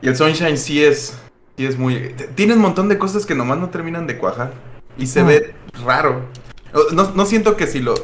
Y 0.00 0.08
el 0.08 0.16
Sunshine 0.16 0.56
sí 0.56 0.84
es. 0.84 1.18
Sí 1.56 1.66
es 1.66 1.76
muy. 1.76 2.14
Tiene 2.36 2.54
un 2.54 2.60
montón 2.60 2.88
de 2.88 2.98
cosas 2.98 3.26
que 3.26 3.34
nomás 3.34 3.58
no 3.58 3.70
terminan 3.70 4.06
de 4.06 4.18
cuajar. 4.18 4.52
Y 4.96 5.06
se 5.06 5.22
ve 5.22 5.54
raro. 5.84 6.22
No, 6.92 7.26
siento 7.26 7.56
que 7.56 7.66
si 7.66 7.80
lo. 7.80 7.94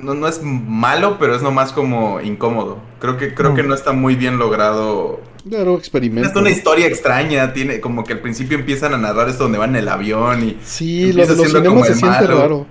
no, 0.00 0.14
no 0.14 0.28
es 0.28 0.42
malo, 0.42 1.18
pero 1.18 1.34
es 1.34 1.42
nomás 1.42 1.72
como 1.72 2.20
incómodo. 2.20 2.78
Creo 3.00 3.16
que, 3.16 3.34
creo 3.34 3.54
que 3.54 3.62
mm. 3.62 3.68
no 3.68 3.74
está 3.74 3.92
muy 3.92 4.16
bien 4.16 4.38
logrado. 4.38 5.20
Claro, 5.48 5.76
experimento. 5.76 6.28
Es 6.28 6.36
una 6.36 6.50
historia 6.50 6.86
extraña, 6.86 7.52
tiene 7.52 7.80
como 7.80 8.04
que 8.04 8.14
al 8.14 8.20
principio 8.20 8.58
empiezan 8.58 8.92
a 8.94 8.98
narrar 8.98 9.28
esto 9.28 9.44
donde 9.44 9.58
van 9.58 9.70
en 9.70 9.76
el 9.76 9.88
avión 9.88 10.42
y... 10.42 10.58
Sí, 10.62 11.12
lo 11.12 11.26
de 11.26 11.36
los 11.36 11.52
cinemas 11.52 11.86
se 11.86 11.94
siente 11.94 12.26
raro. 12.26 12.66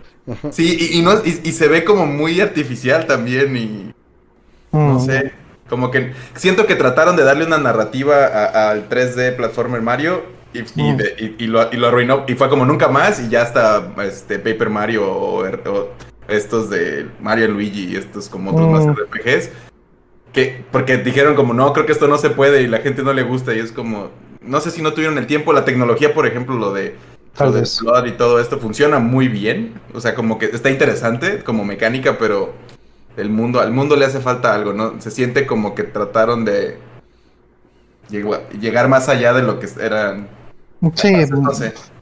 Sí, 0.51 0.89
y, 0.91 1.01
no, 1.01 1.13
y, 1.23 1.51
se 1.53 1.67
ve 1.69 1.85
como 1.85 2.05
muy 2.05 2.41
artificial 2.41 3.07
también 3.07 3.55
y... 3.55 3.93
No 4.73 4.95
mm. 4.95 5.05
sé, 5.05 5.31
como 5.69 5.91
que 5.91 6.13
siento 6.35 6.65
que 6.67 6.75
trataron 6.75 7.15
de 7.15 7.23
darle 7.23 7.45
una 7.45 7.57
narrativa 7.57 8.69
al 8.69 8.89
3D 8.89 9.35
Platformer 9.37 9.81
Mario 9.81 10.36
y, 10.57 10.81
mm. 10.81 10.97
y, 11.37 11.47
lo, 11.47 11.71
y, 11.71 11.77
lo, 11.77 11.87
arruinó. 11.87 12.25
Y 12.27 12.35
fue 12.35 12.49
como 12.49 12.65
nunca 12.65 12.87
más 12.87 13.19
y 13.19 13.29
ya 13.29 13.43
está 13.43 13.93
este, 14.03 14.39
Paper 14.39 14.69
Mario 14.69 15.05
o, 15.09 15.45
estos 16.27 16.69
de 16.69 17.07
Mario 17.21 17.47
Luigi 17.49 17.93
y 17.93 17.95
estos 17.95 18.29
como 18.29 18.51
otros 18.51 18.69
más 18.69 18.85
mm. 18.85 18.91
RPGs. 18.91 19.49
Que, 20.33 20.63
porque 20.71 20.97
dijeron 20.97 21.35
como, 21.35 21.53
no, 21.53 21.73
creo 21.73 21.85
que 21.85 21.93
esto 21.93 22.07
no 22.07 22.17
se 22.17 22.29
puede 22.29 22.61
y 22.61 22.67
la 22.67 22.79
gente 22.79 23.01
no 23.03 23.13
le 23.13 23.23
gusta 23.23 23.55
y 23.55 23.59
es 23.59 23.71
como, 23.71 24.11
no 24.41 24.59
sé 24.59 24.71
si 24.71 24.81
no 24.81 24.93
tuvieron 24.93 25.17
el 25.17 25.25
tiempo, 25.25 25.53
la 25.53 25.65
tecnología, 25.65 26.13
por 26.13 26.27
ejemplo, 26.27 26.55
lo 26.55 26.73
de... 26.73 26.95
Tal 27.35 27.53
vez. 27.53 27.79
y 28.07 28.11
todo 28.13 28.39
esto 28.39 28.57
funciona 28.57 28.97
muy 28.97 29.27
bien, 29.27 29.79
o 29.93 30.01
sea, 30.01 30.15
como 30.15 30.39
que 30.39 30.47
está 30.47 30.71
interesante 30.71 31.43
como 31.43 31.63
mecánica, 31.63 32.17
pero 32.17 32.53
el 33.15 33.29
mundo, 33.29 33.59
al 33.59 33.71
mundo 33.71 33.95
le 33.95 34.05
hace 34.05 34.19
falta 34.19 34.55
algo, 34.55 34.73
¿no? 34.73 34.99
Se 35.01 35.11
siente 35.11 35.45
como 35.45 35.75
que 35.75 35.83
trataron 35.83 36.45
de 36.45 36.79
llegar 38.09 38.87
más 38.87 39.09
allá 39.09 39.33
de 39.33 39.43
lo 39.43 39.59
que 39.59 39.67
eran. 39.81 40.29
Sí. 40.95 41.13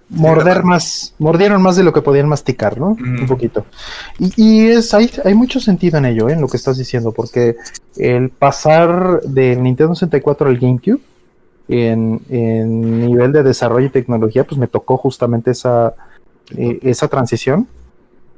Morder 0.08 0.64
más, 0.64 1.16
mordieron 1.18 1.64
más 1.64 1.78
de 1.78 1.84
lo 1.84 1.92
que 1.92 2.02
podían 2.02 2.30
masticar, 2.30 2.80
¿no? 2.80 2.90
Un 2.90 3.26
poquito. 3.28 3.66
Y, 4.20 4.68
es, 4.68 4.94
hay, 4.94 5.10
hay 5.24 5.34
mucho 5.34 5.60
sentido 5.60 5.98
en 5.98 6.06
ello, 6.06 6.30
¿eh? 6.30 6.34
en 6.34 6.42
lo 6.42 6.48
que 6.48 6.58
estás 6.58 6.78
diciendo, 6.78 7.12
porque 7.12 7.56
el 7.98 8.30
pasar 8.30 9.22
del 9.22 9.64
Nintendo 9.64 9.96
64 9.96 10.48
al 10.48 10.60
GameCube 10.60 11.02
en, 11.68 12.22
en 12.30 13.08
nivel 13.08 13.32
de 13.32 13.42
desarrollo 13.42 13.88
y 13.88 13.90
tecnología, 13.90 14.44
pues 14.44 14.60
me 14.60 14.68
tocó 14.68 14.98
justamente 14.98 15.52
esa, 15.52 15.96
eh, 16.56 16.80
esa 16.84 17.08
transición, 17.08 17.68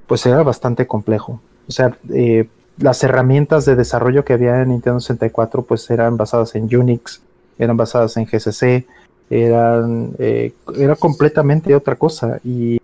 pues 0.08 0.26
era 0.26 0.44
bastante 0.44 0.88
complejo. 0.88 1.42
O 1.68 1.72
sea, 1.72 1.98
eh, 2.14 2.48
las 2.78 3.04
herramientas 3.04 3.66
de 3.66 3.76
desarrollo 3.76 4.24
que 4.24 4.34
había 4.34 4.62
en 4.62 4.70
Nintendo 4.70 5.00
64 5.00 5.64
pues 5.64 5.90
eran 5.90 6.16
basadas 6.16 6.56
en 6.56 6.74
Unix, 6.74 7.22
eran 7.58 7.76
basadas 7.76 8.16
en 8.18 8.26
GCC, 8.26 8.86
eran 9.30 10.12
eh, 10.20 10.54
era 10.78 10.96
completamente 10.96 11.76
otra 11.76 11.96
cosa 11.96 12.40
y 12.44 12.80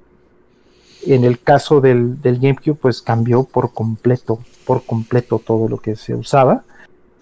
en 1.05 1.23
el 1.23 1.39
caso 1.39 1.81
del, 1.81 2.17
GameCube 2.21 2.75
pues 2.75 3.01
cambió 3.01 3.43
por 3.43 3.73
completo, 3.73 4.39
por 4.65 4.83
completo 4.83 5.41
todo 5.45 5.67
lo 5.67 5.77
que 5.77 5.95
se 5.95 6.15
usaba. 6.15 6.63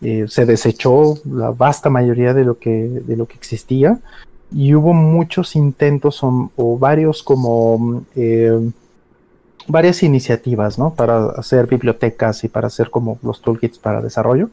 Eh, 0.02 0.26
se 0.28 0.46
desechó 0.46 1.16
la 1.26 1.52
vasta 1.52 1.90
mayoría 1.90 2.34
de 2.34 2.44
lo 2.44 2.58
que, 2.58 2.72
de 2.72 3.16
lo 3.16 3.28
que 3.28 3.36
existía 3.36 4.00
y 4.54 4.74
hubo 4.74 4.94
muchos 4.94 5.56
intentos 5.56 6.22
o, 6.24 6.78
varios 6.80 7.24
como 7.24 8.04
eh, 8.16 8.72
varias 9.68 10.04
iniciativas, 10.04 10.78
¿no? 10.78 10.94
Para 10.94 11.28
hacer 11.32 11.68
bibliotecas 11.68 12.44
y 12.44 12.50
para 12.50 12.68
hacer 12.68 12.90
como 12.90 13.20
los 13.24 13.42
toolkits 13.42 13.78
para 13.78 14.02
desarrollo 14.02 14.50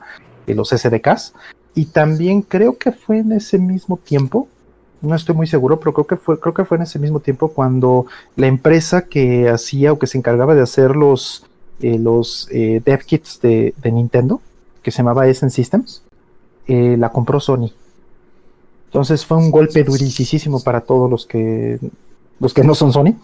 y 0.46 0.54
los 0.54 0.68
SDKs. 0.68 1.34
Y 1.74 1.86
también 1.86 2.42
creo 2.42 2.76
que 2.76 2.92
fue 2.92 3.18
en 3.18 3.32
ese 3.32 3.58
mismo 3.58 3.96
tiempo, 3.96 4.48
no 5.00 5.14
estoy 5.14 5.34
muy 5.34 5.46
seguro, 5.46 5.78
pero 5.78 5.92
creo 5.92 6.06
que 6.06 6.16
fue, 6.16 6.40
creo 6.40 6.54
que 6.54 6.64
fue 6.64 6.76
en 6.76 6.82
ese 6.82 6.98
mismo 6.98 7.20
tiempo 7.20 7.48
cuando 7.48 8.06
la 8.36 8.46
empresa 8.46 9.02
que 9.02 9.48
hacía 9.48 9.92
o 9.92 9.98
que 9.98 10.06
se 10.06 10.18
encargaba 10.18 10.54
de 10.54 10.62
hacer 10.62 10.96
los, 10.96 11.44
eh, 11.80 11.98
los 11.98 12.48
eh, 12.50 12.82
dev 12.84 13.04
kits 13.04 13.40
de, 13.40 13.74
Nintendo, 13.84 14.40
que 14.82 14.90
se 14.90 14.98
llamaba 14.98 15.28
Essence 15.28 15.54
Systems, 15.54 16.02
eh, 16.66 16.96
la 16.98 17.10
compró 17.10 17.40
Sony. 17.40 17.70
Entonces 18.86 19.24
fue 19.24 19.36
un 19.36 19.50
golpe 19.50 19.84
durísimo 19.84 20.60
para 20.60 20.80
todos 20.80 21.10
los 21.10 21.26
que 21.26 21.78
los 22.40 22.54
que 22.54 22.64
no 22.64 22.74
son 22.74 22.92
Sony 22.92 23.16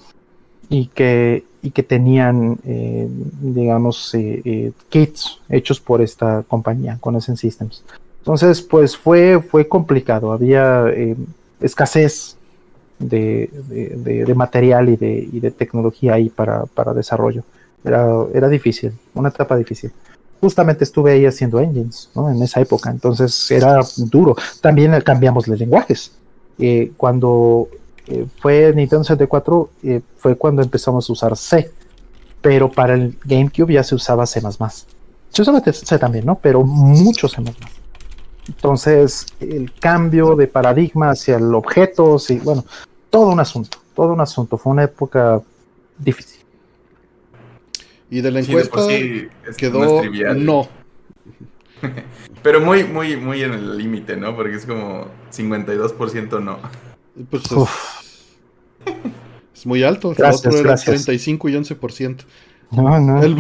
y 0.69 0.87
que, 0.87 1.45
y 1.63 1.71
que 1.71 1.83
tenían, 1.83 2.59
eh, 2.65 3.09
digamos, 3.41 4.15
kits 4.89 5.39
hechos 5.49 5.81
por 5.81 6.03
esta 6.03 6.45
compañía, 6.47 6.99
con 7.01 7.17
Essence 7.17 7.41
Systems. 7.41 7.85
Entonces, 8.19 8.61
pues 8.61 8.97
fue, 8.97 9.41
fue 9.41 9.69
complicado, 9.69 10.33
había 10.33 10.87
escasez 11.65 12.37
de, 12.99 13.51
de, 13.69 14.35
material 14.35 14.89
y 14.89 14.97
de, 14.97 15.29
y 15.33 15.41
tecnología 15.51 16.15
ahí 16.15 16.29
para, 16.29 16.67
para 16.67 16.95
desarrollo. 16.95 17.43
Era, 17.85 18.07
era 18.33 18.49
difícil, 18.49 18.93
una 19.15 19.29
etapa 19.29 19.57
difícil 19.57 19.93
justamente 20.45 20.85
estuve 20.85 21.13
ahí 21.13 21.25
haciendo 21.25 21.59
engines, 21.59 22.11
¿no? 22.15 22.31
En 22.31 22.43
esa 22.43 22.61
época, 22.61 22.91
entonces 22.91 23.51
era 23.51 23.81
duro. 23.97 24.37
También 24.61 24.93
cambiamos 25.01 25.49
los 25.49 25.59
lenguajes. 25.59 26.13
cuando 26.99 27.69
eh, 28.07 28.27
fue 28.41 28.73
Nintendo 28.75 29.05
64, 29.05 29.71
eh, 29.85 30.01
fue 30.19 30.37
cuando 30.37 30.61
empezamos 30.61 31.09
a 31.09 31.13
usar 31.15 31.35
C, 31.37 31.71
pero 32.43 32.71
para 32.71 32.93
el 32.93 33.17
GameCube 33.25 33.73
ya 33.73 33.83
se 33.83 33.95
usaba 33.95 34.27
C++. 34.27 34.43
Se 35.31 35.43
usaba 35.43 35.63
C 35.63 35.99
también, 35.99 36.27
¿no? 36.27 36.35
Pero 36.35 36.63
mucho 36.63 37.27
C++. 37.27 37.43
Entonces, 38.49 39.27
el 39.41 39.73
cambio 39.73 40.37
de 40.37 40.47
paradigma 40.47 41.11
hacia 41.11 41.37
el 41.37 41.55
objeto, 41.55 42.19
sí, 42.19 42.41
bueno, 42.43 42.65
todo 43.11 43.29
un 43.29 43.41
asunto, 43.41 43.79
todo 43.95 44.13
un 44.13 44.21
asunto. 44.21 44.59
Fue 44.59 44.73
una 44.73 44.85
época 44.85 45.41
difícil. 45.99 46.41
Y 48.11 48.21
de 48.21 48.31
la 48.31 48.41
encuesta 48.41 48.81
quedó 49.57 50.03
no. 50.35 50.69
Pero 52.43 52.61
muy, 52.61 52.85
muy, 52.85 53.17
muy 53.17 53.43
en 53.43 53.53
el 53.53 53.79
límite, 53.79 54.17
¿no? 54.17 54.37
Porque 54.37 54.57
es 54.57 54.67
como 54.67 55.07
52% 55.33 56.43
no. 56.43 56.59
Pues 57.31 57.45
es, 59.55 59.67
muy 59.67 59.83
alto. 59.83 60.15
el 60.17 60.25
otro 60.25 60.59
era 60.59 60.77
35 60.77 61.49
y 61.49 61.53
11%. 61.55 62.19
No, 62.73 63.01
no, 63.01 63.23
el, 63.23 63.37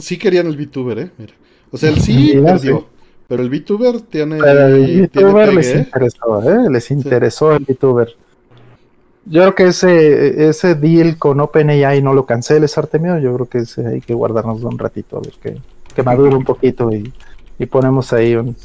sí 0.00 0.16
querían 0.16 0.46
el 0.46 0.56
VTuber, 0.56 0.98
¿eh? 0.98 1.10
Mira. 1.18 1.34
O 1.70 1.76
sea, 1.76 1.90
el 1.90 2.00
sí 2.00 2.32
perdió. 2.42 2.88
Pero 3.30 3.44
el 3.44 3.48
VTuber 3.48 4.00
tiene. 4.00 4.38
Pero 4.38 4.66
el 4.66 5.02
VTuber 5.02 5.54
les 5.54 5.72
interesó, 5.72 6.42
¿eh? 6.42 6.68
Les 6.68 6.90
interesó 6.90 7.52
el 7.52 7.64
VTuber. 7.64 8.12
Yo 9.24 9.42
creo 9.42 9.54
que 9.54 9.66
ese, 9.68 10.48
ese 10.48 10.74
deal 10.74 11.16
con 11.16 11.38
OpenAI 11.38 12.02
no 12.02 12.12
lo 12.12 12.26
canceles, 12.26 12.76
Artemio. 12.76 13.20
Yo 13.20 13.32
creo 13.36 13.46
que 13.48 13.58
ese 13.58 13.86
hay 13.86 14.00
que 14.00 14.14
guardarnos 14.14 14.64
un 14.64 14.76
ratito 14.76 15.18
a 15.18 15.20
ver 15.20 15.34
que, 15.40 15.60
que 15.94 16.02
madure 16.02 16.34
un 16.34 16.42
poquito 16.42 16.90
y, 16.92 17.12
y 17.56 17.66
ponemos 17.66 18.12
ahí 18.12 18.34
un, 18.34 18.56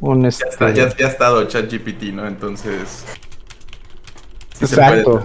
un 0.00 0.22
ya, 0.22 0.28
está, 0.28 0.70
ya, 0.72 0.88
ya, 0.96 1.06
ha 1.06 1.08
estado 1.08 1.44
ChatGPT, 1.44 2.12
¿no? 2.12 2.26
Entonces. 2.26 3.04
Exacto. 4.60 5.22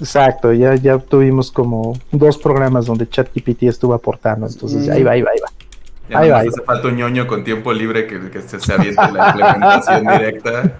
Exacto, 0.00 0.52
ya, 0.54 0.76
ya 0.76 0.96
tuvimos 0.98 1.52
como 1.52 1.98
dos 2.10 2.38
programas 2.38 2.86
donde 2.86 3.06
ChatGPT 3.06 3.64
estuvo 3.64 3.92
aportando, 3.92 4.46
entonces 4.46 4.88
ahí 4.88 5.04
va, 5.04 5.12
ahí 5.12 5.22
va, 5.22 5.30
ahí 5.30 5.40
va. 5.40 5.63
Ya 6.08 6.18
ahí 6.18 6.30
va, 6.30 6.40
hace 6.40 6.62
falta 6.62 6.88
un 6.88 6.96
ñoño 6.96 7.26
con 7.26 7.44
tiempo 7.44 7.72
libre 7.72 8.06
que, 8.06 8.30
que 8.30 8.42
se, 8.42 8.60
se 8.60 8.72
aviente 8.72 9.00
la 9.12 9.28
implementación 9.28 10.06
directa. 10.12 10.72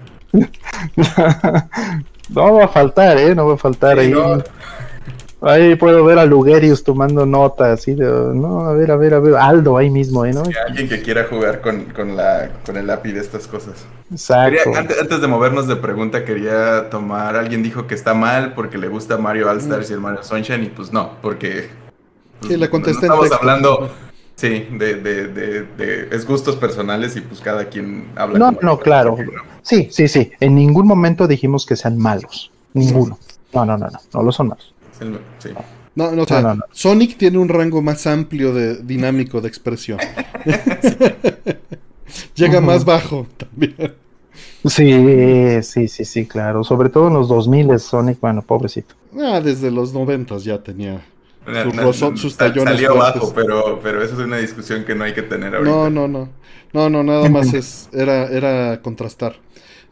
no 2.28 2.54
va 2.54 2.64
a 2.64 2.68
faltar, 2.68 3.16
¿eh? 3.18 3.34
No 3.34 3.46
va 3.46 3.54
a 3.54 3.58
faltar 3.58 3.98
ahí. 3.98 4.14
Ahí 5.46 5.74
puedo 5.74 6.02
ver 6.06 6.18
a 6.18 6.24
Lugerius 6.24 6.82
tomando 6.82 7.26
notas, 7.26 7.80
así 7.80 7.94
de, 7.94 8.06
no, 8.06 8.60
a 8.60 8.72
ver, 8.72 8.90
a 8.90 8.96
ver, 8.96 9.12
a 9.12 9.18
ver, 9.18 9.34
Aldo 9.34 9.76
ahí 9.76 9.90
mismo, 9.90 10.24
¿eh? 10.24 10.32
¿no? 10.32 10.42
alguien 10.66 10.88
que 10.88 11.02
quiera 11.02 11.26
jugar 11.28 11.60
con, 11.60 11.84
con, 11.86 12.16
la, 12.16 12.48
con 12.64 12.78
el 12.78 12.88
API 12.88 13.12
de 13.12 13.20
estas 13.20 13.46
cosas. 13.46 13.84
Exacto. 14.10 14.70
antes, 14.74 15.20
de 15.20 15.26
movernos 15.26 15.68
de 15.68 15.76
pregunta, 15.76 16.24
quería 16.24 16.88
tomar, 16.88 17.36
alguien 17.36 17.62
dijo 17.62 17.86
que 17.86 17.94
está 17.94 18.14
mal 18.14 18.54
porque 18.54 18.78
le 18.78 18.88
gusta 18.88 19.18
Mario 19.18 19.50
All 19.50 19.58
Stars 19.58 19.90
y 19.90 19.92
el 19.92 20.00
Mario 20.00 20.22
Sunshine, 20.22 20.64
y 20.64 20.68
pues 20.68 20.94
no, 20.94 21.12
porque... 21.20 21.68
Pues, 22.40 22.52
sí, 22.52 22.58
le 22.58 22.70
contesté 22.70 23.04
Estamos 23.04 23.30
hablando, 23.30 23.90
sí, 24.36 24.66
de, 24.70 24.96
de, 24.96 25.28
de, 25.28 26.08
es 26.10 26.26
gustos 26.26 26.56
personales 26.56 27.16
y 27.16 27.20
pues 27.20 27.40
cada 27.40 27.68
quien 27.68 28.08
habla. 28.16 28.38
No, 28.38 28.52
no, 28.62 28.78
claro. 28.78 29.16
Sí, 29.62 29.88
sí, 29.90 30.08
sí, 30.08 30.30
en 30.40 30.54
ningún 30.54 30.86
momento 30.86 31.26
dijimos 31.26 31.66
que 31.66 31.76
sean 31.76 31.98
malos, 31.98 32.50
ninguno. 32.72 33.18
No, 33.52 33.64
no, 33.64 33.78
no, 33.78 33.88
no, 33.88 33.98
no 34.12 34.22
lo 34.22 34.32
son 34.32 34.48
malos. 34.48 34.74
No, 35.94 36.10
no, 36.10 36.24
Sonic 36.72 37.16
tiene 37.16 37.38
un 37.38 37.48
rango 37.48 37.80
más 37.80 38.06
amplio 38.06 38.52
de 38.52 38.82
dinámico 38.82 39.40
de 39.40 39.48
expresión. 39.48 39.98
Llega 42.34 42.60
más 42.60 42.84
bajo 42.84 43.26
también. 43.36 43.94
Sí, 44.64 45.62
sí, 45.62 45.88
sí, 45.88 46.04
sí, 46.04 46.26
claro. 46.26 46.64
Sobre 46.64 46.88
todo 46.88 47.08
en 47.08 47.14
los 47.14 47.28
2000 47.28 47.78
Sonic, 47.78 48.18
bueno, 48.20 48.42
pobrecito. 48.42 48.94
Ah, 49.20 49.40
desde 49.40 49.70
los 49.70 49.92
90 49.92 50.38
ya 50.38 50.58
tenía 50.58 51.04
sus, 52.16 52.36
tallones. 52.36 52.74
Salió 52.74 52.96
bajo, 52.96 53.32
pero, 53.34 53.80
pero 53.82 54.02
eso 54.02 54.14
es 54.14 54.20
una 54.20 54.38
discusión 54.38 54.84
que 54.84 54.94
no 54.94 55.04
hay 55.04 55.14
que 55.14 55.22
tener 55.22 55.54
ahorita. 55.54 55.74
No, 55.74 55.90
no, 55.90 56.08
no. 56.08 56.28
No, 56.72 56.90
no, 56.90 57.04
nada 57.04 57.28
más 57.28 57.54
es, 57.54 57.88
era, 57.92 58.26
era 58.26 58.82
contrastar. 58.82 59.36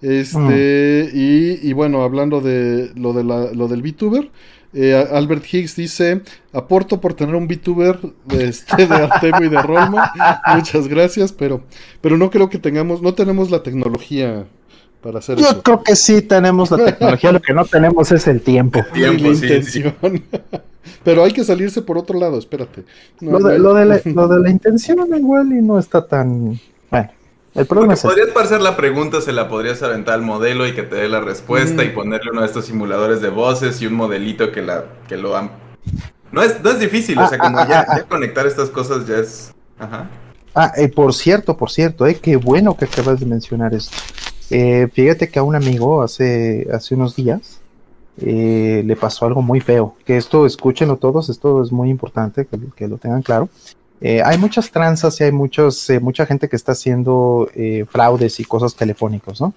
Este, 0.03 1.11
y, 1.15 1.61
y, 1.63 1.73
bueno, 1.75 2.03
hablando 2.03 2.41
de 2.41 2.91
lo, 2.97 3.13
de 3.13 3.23
la, 3.23 3.53
lo 3.53 3.69
del 3.69 3.83
VTuber, 3.83 4.31
Eh, 4.75 4.95
Albert 4.95 5.45
Higgs 5.53 5.77
dice, 5.77 6.23
aporto 6.53 6.99
por 6.99 7.13
tener 7.13 7.35
un 7.35 7.47
VTuber 7.47 7.99
de, 8.25 8.49
este, 8.49 8.87
de 8.87 8.95
Artemio 8.95 9.45
y 9.45 9.49
de 9.51 9.61
Rolma. 9.63 10.11
Muchas 10.55 10.89
gracias, 10.89 11.31
pero, 11.31 11.63
pero 12.01 12.17
no 12.17 12.31
creo 12.31 12.49
que 12.49 12.59
tengamos, 12.59 13.03
no 13.03 13.13
tenemos 13.13 13.51
la 13.51 13.63
tecnología 13.63 14.47
para 15.03 15.19
hacer 15.19 15.37
Yo 15.39 15.63
creo 15.63 15.83
que 15.83 15.95
sí 15.95 16.23
tenemos 16.23 16.71
la 16.71 16.87
tecnología, 16.87 17.33
lo 17.33 17.43
que 17.43 17.53
no 17.53 17.67
tenemos 17.67 18.11
es 18.13 18.27
el 18.27 18.41
tiempo. 18.41 18.81
la 18.95 19.13
intención. 19.13 19.95
Pero 21.05 21.25
hay 21.25 21.33
que 21.33 21.45
salirse 21.45 21.83
por 21.83 21.99
otro 21.99 22.19
lado, 22.19 22.39
espérate. 22.39 22.85
lo, 23.21 23.39
de, 23.39 23.59
lo, 23.59 23.75
de 23.75 23.85
la, 23.85 24.01
lo 24.05 24.29
de 24.29 24.41
la 24.41 24.51
intención 24.51 24.99
igual 25.17 25.53
y 25.53 25.63
no 25.63 25.79
está 25.79 26.07
tan... 26.07 26.61
Bueno. 26.91 27.11
El 27.55 27.67
problema 27.67 27.93
es 27.93 28.01
podrías 28.01 28.29
parecer 28.29 28.63
la 28.63 28.77
pregunta, 28.77 29.21
se 29.21 29.31
la 29.31 29.47
podrías 29.49 29.83
aventar 29.83 30.15
al 30.15 30.23
modelo 30.23 30.67
y 30.67 30.75
que 30.75 30.85
te 30.85 30.97
dé 30.97 31.09
la 31.09 31.21
respuesta 31.21 31.85
y 31.85 31.91
ponerle 31.91 32.31
uno 32.31 32.41
de 32.41 32.47
estos 32.47 32.65
simuladores 32.65 33.21
de 33.21 33.29
voces 33.29 33.83
y 33.83 33.87
un 33.87 33.93
modelito 33.93 34.51
que 34.53 34.63
la 34.63 34.85
que 35.07 35.19
lo 35.19 35.37
han... 35.37 35.51
No 36.31 36.43
es, 36.43 36.63
no 36.63 36.71
es 36.71 36.81
difícil, 36.81 37.19
o 37.19 37.29
sea, 37.29 37.37
como 37.37 37.59
ah, 37.59 37.65
ah, 37.65 37.69
ya, 37.69 37.87
ah, 37.87 38.03
conectar 38.09 38.47
estas 38.47 38.71
cosas 38.71 39.07
ya 39.07 39.19
es... 39.19 39.53
Ajá. 39.79 40.09
Ah, 40.55 40.73
eh, 40.77 40.89
por 40.89 41.13
cierto, 41.13 41.57
por 41.57 41.71
cierto, 41.71 42.07
eh, 42.07 42.15
qué 42.15 42.37
bueno 42.37 42.75
que 42.77 42.87
acabas 42.87 43.21
de 43.21 43.27
mencionar 43.27 43.75
esto. 43.75 43.97
Eh, 44.51 44.89
fíjate 44.93 45.29
que 45.29 45.39
a 45.39 45.43
un 45.43 45.55
amigo 45.55 46.03
hace, 46.03 46.69
hace 46.73 46.95
unos 46.95 47.17
días 47.17 47.62
eh, 48.21 48.83
le 48.85 48.97
pasó 48.97 49.27
algo 49.27 49.43
muy 49.43 49.61
feo. 49.61 49.95
Que 50.05 50.17
esto, 50.17 50.47
escúchenlo 50.47 50.97
todos, 50.97 51.29
esto 51.29 51.63
es 51.63 51.73
muy 51.73 51.91
importante 51.91 52.47
que, 52.77 52.89
lo 52.89 52.99
tengan 52.99 53.23
claro. 53.23 53.49
Eh, 54.01 54.21
hay 54.25 54.37
muchas 54.37 54.71
tranzas 54.71 55.21
y 55.21 55.25
hay 55.25 55.33
muchos, 55.33 55.89
eh, 55.89 56.01
mucha 56.01 56.27
gente 56.27 56.49
que 56.49 56.57
está 56.57 56.73
haciendo 56.73 57.49
eh, 57.55 57.85
fraudes 57.89 58.41
y 58.41 58.45
cosas 58.45 58.75
telefónicos, 58.75 59.41
¿no? 59.41 59.55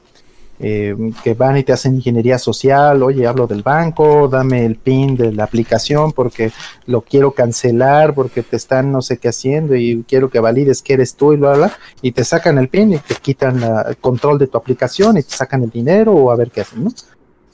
que 0.57 1.35
van 1.37 1.57
y 1.57 1.63
te 1.63 1.73
hacen 1.73 1.95
ingeniería 1.95 2.39
social, 2.39 3.03
oye, 3.03 3.27
hablo 3.27 3.45
del 3.45 3.61
banco, 3.61 4.29
dame 4.29 4.65
el 4.65 4.77
PIN 4.77 5.17
de 5.17 5.33
la 5.33 5.43
aplicación 5.43 6.13
porque 6.13 6.53
lo 6.85 7.01
quiero 7.01 7.31
cancelar, 7.31 8.13
porque 8.13 8.41
te 8.41 8.55
están 8.55 8.89
no 8.89 9.01
sé 9.01 9.17
qué 9.17 9.27
haciendo 9.27 9.75
y 9.75 10.05
quiero 10.07 10.29
que 10.29 10.39
valides 10.39 10.81
que 10.81 10.93
eres 10.93 11.15
tú 11.15 11.33
y 11.33 11.35
bla, 11.35 11.55
bla, 11.55 11.77
y 12.01 12.13
te 12.13 12.23
sacan 12.23 12.57
el 12.57 12.69
PIN 12.69 12.93
y 12.93 12.99
te 12.99 13.15
quitan 13.15 13.61
el 13.61 13.97
control 13.97 14.39
de 14.39 14.47
tu 14.47 14.57
aplicación 14.57 15.17
y 15.17 15.23
te 15.23 15.35
sacan 15.35 15.61
el 15.61 15.71
dinero 15.71 16.13
o 16.13 16.31
a 16.31 16.37
ver 16.37 16.49
qué 16.51 16.61
hacen, 16.61 16.85
¿no? 16.85 16.91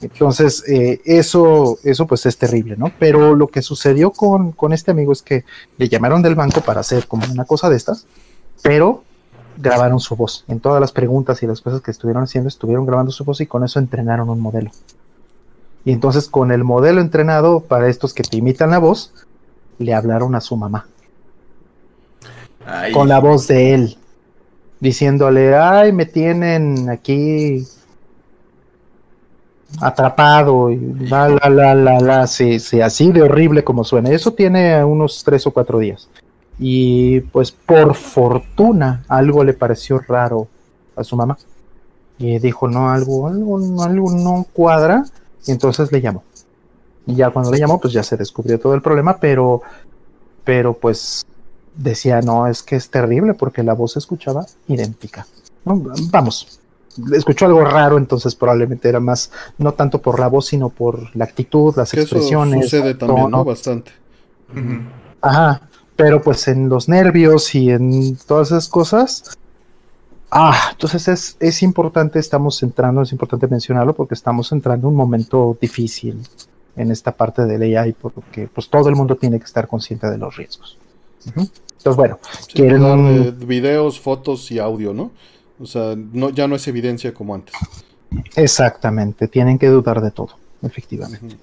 Entonces, 0.02 0.64
eh, 0.68 1.00
eso, 1.04 1.78
eso 1.84 2.06
pues 2.06 2.26
es 2.26 2.36
terrible, 2.36 2.76
¿no? 2.76 2.90
Pero 2.98 3.36
lo 3.36 3.46
que 3.46 3.62
sucedió 3.62 4.10
con, 4.10 4.54
este 4.72 4.90
amigo 4.90 5.12
es 5.12 5.22
que 5.22 5.44
le 5.78 5.88
llamaron 5.88 6.22
del 6.22 6.34
banco 6.34 6.60
para 6.60 6.80
hacer 6.80 7.06
como 7.06 7.24
una 7.30 7.44
cosa 7.44 7.70
de 7.70 7.76
estas, 7.76 8.06
pero 8.62 9.04
grabaron 9.56 10.00
su 10.00 10.16
voz. 10.16 10.44
En 10.48 10.58
todas 10.58 10.80
las 10.80 10.90
preguntas 10.90 11.42
y 11.42 11.46
las 11.46 11.60
cosas 11.60 11.80
que 11.82 11.92
estuvieron 11.92 12.24
haciendo, 12.24 12.48
estuvieron 12.48 12.84
grabando 12.84 13.12
su 13.12 13.24
voz 13.24 13.40
y 13.40 13.46
con 13.46 13.62
eso 13.64 13.78
entrenaron 13.78 14.28
un 14.28 14.40
modelo. 14.40 14.72
Y 15.84 15.92
entonces 15.92 16.28
con 16.28 16.50
el 16.50 16.64
modelo 16.64 17.00
entrenado 17.00 17.60
para 17.60 17.88
estos 17.88 18.12
que 18.12 18.24
te 18.24 18.38
imitan 18.38 18.70
la 18.70 18.78
voz, 18.78 19.12
le 19.78 19.94
hablaron 19.94 20.34
a 20.34 20.40
su 20.40 20.56
mamá. 20.56 20.86
Con 22.92 23.08
la 23.08 23.20
voz 23.20 23.46
de 23.46 23.74
él. 23.74 23.98
Diciéndole, 24.80 25.54
ay, 25.54 25.92
me 25.92 26.06
tienen 26.06 26.90
aquí 26.90 27.64
atrapado 29.80 30.70
y 30.70 30.76
la, 30.78 31.28
la, 31.28 31.48
la, 31.48 31.74
la, 31.74 32.00
la, 32.00 32.26
sí, 32.26 32.60
sí, 32.60 32.80
así 32.80 33.12
de 33.12 33.22
horrible 33.22 33.64
como 33.64 33.84
suena. 33.84 34.10
Eso 34.10 34.32
tiene 34.32 34.84
unos 34.84 35.22
tres 35.24 35.46
o 35.46 35.50
cuatro 35.50 35.78
días. 35.78 36.08
Y 36.58 37.20
pues 37.20 37.50
por 37.50 37.94
fortuna 37.94 39.04
algo 39.08 39.42
le 39.44 39.54
pareció 39.54 39.98
raro 40.00 40.48
a 40.96 41.04
su 41.04 41.16
mamá. 41.16 41.38
Y 42.18 42.38
dijo, 42.38 42.68
no, 42.68 42.90
algo, 42.90 43.26
algo, 43.26 43.82
algo 43.82 44.12
no 44.12 44.46
cuadra. 44.52 45.04
Y 45.46 45.50
entonces 45.50 45.90
le 45.90 46.00
llamó. 46.00 46.22
Y 47.06 47.16
ya 47.16 47.30
cuando 47.30 47.50
le 47.50 47.58
llamó, 47.58 47.80
pues 47.80 47.92
ya 47.92 48.02
se 48.02 48.16
descubrió 48.16 48.60
todo 48.60 48.74
el 48.74 48.82
problema, 48.82 49.16
pero, 49.18 49.62
pero 50.44 50.74
pues 50.74 51.26
decía, 51.74 52.20
no, 52.20 52.46
es 52.46 52.62
que 52.62 52.76
es 52.76 52.90
terrible 52.90 53.34
porque 53.34 53.62
la 53.62 53.72
voz 53.72 53.92
se 53.92 53.98
escuchaba 53.98 54.46
idéntica. 54.68 55.26
Vamos, 55.64 56.60
escuchó 57.12 57.46
algo 57.46 57.64
raro, 57.64 57.98
entonces 57.98 58.34
probablemente 58.34 58.88
era 58.88 59.00
más, 59.00 59.30
no 59.58 59.72
tanto 59.72 60.00
por 60.00 60.18
la 60.20 60.28
voz, 60.28 60.46
sino 60.46 60.68
por 60.68 61.14
la 61.16 61.24
actitud, 61.24 61.74
las 61.76 61.92
expresiones. 61.94 62.66
Eso 62.66 62.76
sucede 62.76 62.94
también, 62.94 63.30
¿no? 63.30 63.44
Bastante. 63.44 63.92
Ajá, 65.20 65.62
pero 65.96 66.22
pues 66.22 66.48
en 66.48 66.68
los 66.68 66.88
nervios 66.88 67.54
y 67.54 67.70
en 67.70 68.16
todas 68.26 68.48
esas 68.48 68.68
cosas. 68.68 69.36
Ah, 70.30 70.70
entonces 70.72 71.08
es, 71.08 71.36
es 71.40 71.62
importante, 71.62 72.18
estamos 72.18 72.62
entrando, 72.62 73.02
es 73.02 73.12
importante 73.12 73.46
mencionarlo 73.48 73.92
porque 73.92 74.14
estamos 74.14 74.50
entrando 74.52 74.88
en 74.88 74.92
un 74.92 74.96
momento 74.96 75.56
difícil 75.60 76.26
en 76.74 76.90
esta 76.90 77.12
parte 77.12 77.44
del 77.44 77.76
AI 77.76 77.92
porque 77.92 78.48
pues 78.48 78.68
todo 78.68 78.88
el 78.88 78.96
mundo 78.96 79.16
tiene 79.16 79.38
que 79.38 79.44
estar 79.44 79.68
consciente 79.68 80.08
de 80.08 80.16
los 80.16 80.34
riesgos. 80.36 80.78
Entonces, 81.26 81.96
bueno, 81.96 82.18
quieren... 82.52 83.46
videos, 83.46 84.00
fotos 84.00 84.50
y 84.50 84.58
audio, 84.58 84.94
¿no? 84.94 85.10
O 85.62 85.66
sea, 85.66 85.94
no, 85.96 86.30
ya 86.30 86.48
no 86.48 86.56
es 86.56 86.66
evidencia 86.66 87.14
como 87.14 87.36
antes. 87.36 87.54
Exactamente, 88.34 89.28
tienen 89.28 89.58
que 89.58 89.68
dudar 89.68 90.00
de 90.00 90.10
todo, 90.10 90.30
efectivamente. 90.60 91.36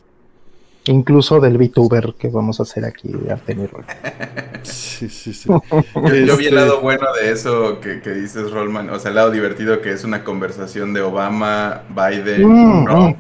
Incluso 0.85 1.39
del 1.39 1.57
VTuber 1.57 2.15
que 2.17 2.27
vamos 2.27 2.59
a 2.59 2.63
hacer 2.63 2.83
aquí 2.83 3.09
de 3.09 3.37
Sí, 4.63 5.07
sí, 5.07 5.33
sí. 5.33 5.47
yo, 5.95 6.01
vi 6.01 6.17
el 6.17 6.29
este 6.29 6.51
lado 6.51 6.81
bueno 6.81 7.13
de 7.13 7.31
eso 7.31 7.79
que, 7.79 8.01
dices, 8.11 8.51
Rollman. 8.51 8.89
O 8.89 8.99
sea, 8.99 9.09
el 9.09 9.15
lado 9.15 9.31
divertido 9.31 9.81
que 9.81 9.91
es 9.91 10.03
una 10.03 10.23
conversación 10.23 10.93
de 10.93 11.01
Obama, 11.01 11.83
Biden, 11.89 12.45
mm, 12.45 12.83
¿no? 12.85 13.09
Mm. 13.09 13.15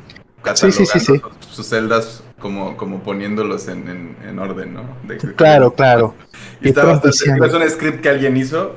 Sí, 0.55 0.71
sí, 0.71 0.85
sí, 0.85 1.21
sus 1.51 1.67
celdas 1.67 2.23
como, 2.39 2.75
como 2.75 2.99
poniéndolos 3.03 3.67
en, 3.67 4.15
en, 4.25 4.39
orden, 4.39 4.73
¿no? 4.73 4.83
claro, 5.35 5.73
claro. 5.73 6.15
Y, 6.61 6.69
está 6.69 6.85
bastante, 6.85 7.45
es 7.45 7.53
un 7.53 7.69
script 7.69 8.01
que 8.01 8.09
alguien 8.09 8.37
hizo 8.37 8.75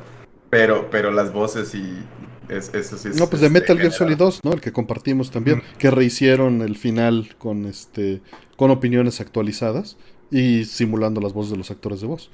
pero, 0.52 0.90
pero 0.90 1.10
las 1.10 1.32
voces 1.32 1.74
y 1.74 2.04
eso 2.50 2.98
sí 2.98 3.08
No, 3.14 3.26
pues 3.30 3.40
de 3.40 3.48
Metal 3.48 3.78
Gear 3.78 3.90
Solid 3.90 4.18
2, 4.18 4.40
¿no? 4.44 4.52
El 4.52 4.60
que 4.60 4.70
compartimos 4.70 5.30
también, 5.30 5.62
que 5.78 5.90
rehicieron 5.90 6.60
el 6.60 6.76
final 6.76 7.34
con 7.38 7.64
este 7.64 8.20
con 8.56 8.70
opiniones 8.70 9.22
actualizadas 9.22 9.96
y 10.30 10.66
simulando 10.66 11.22
las 11.22 11.32
voces 11.32 11.52
de 11.52 11.56
los 11.56 11.70
actores 11.70 12.02
de 12.02 12.06
voz. 12.06 12.30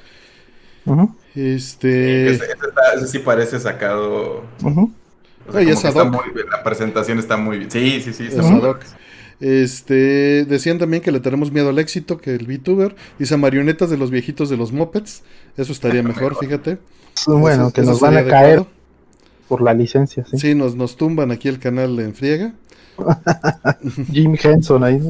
Este 1.36 2.30
ese, 2.30 3.06
sí 3.06 3.20
parece 3.20 3.60
sacado. 3.60 4.42
la 6.50 6.64
presentación 6.64 7.20
está 7.20 7.36
muy 7.36 7.58
bien. 7.58 7.70
Sí, 7.70 8.00
sí, 8.00 8.12
sí, 8.12 8.26
es 8.26 8.34
Este, 9.38 10.44
decían 10.44 10.78
también 10.80 11.04
que 11.04 11.12
le 11.12 11.20
tenemos 11.20 11.52
miedo 11.52 11.68
al 11.68 11.78
éxito, 11.78 12.18
que 12.18 12.34
el 12.34 12.48
VTuber 12.48 12.96
dice 13.16 13.36
marionetas 13.36 13.90
de 13.90 13.96
los 13.96 14.10
viejitos 14.10 14.50
de 14.50 14.56
los 14.56 14.72
mopeds. 14.72 15.22
Eso 15.56 15.70
estaría 15.70 16.02
mejor, 16.12 16.36
fíjate. 16.36 16.78
Bueno, 17.26 17.70
que 17.70 17.82
nos 17.82 18.00
van 18.00 18.16
a 18.16 18.24
caer 18.24 18.64
por 19.48 19.62
la 19.62 19.74
licencia, 19.74 20.24
sí. 20.26 20.38
Sí, 20.38 20.54
nos, 20.54 20.74
nos 20.74 20.96
tumban 20.96 21.30
aquí 21.30 21.48
el 21.48 21.58
canal 21.58 21.98
en 22.00 22.14
friega. 22.14 22.52
Jim 24.12 24.36
Henson 24.40 24.84
ahí. 24.84 25.00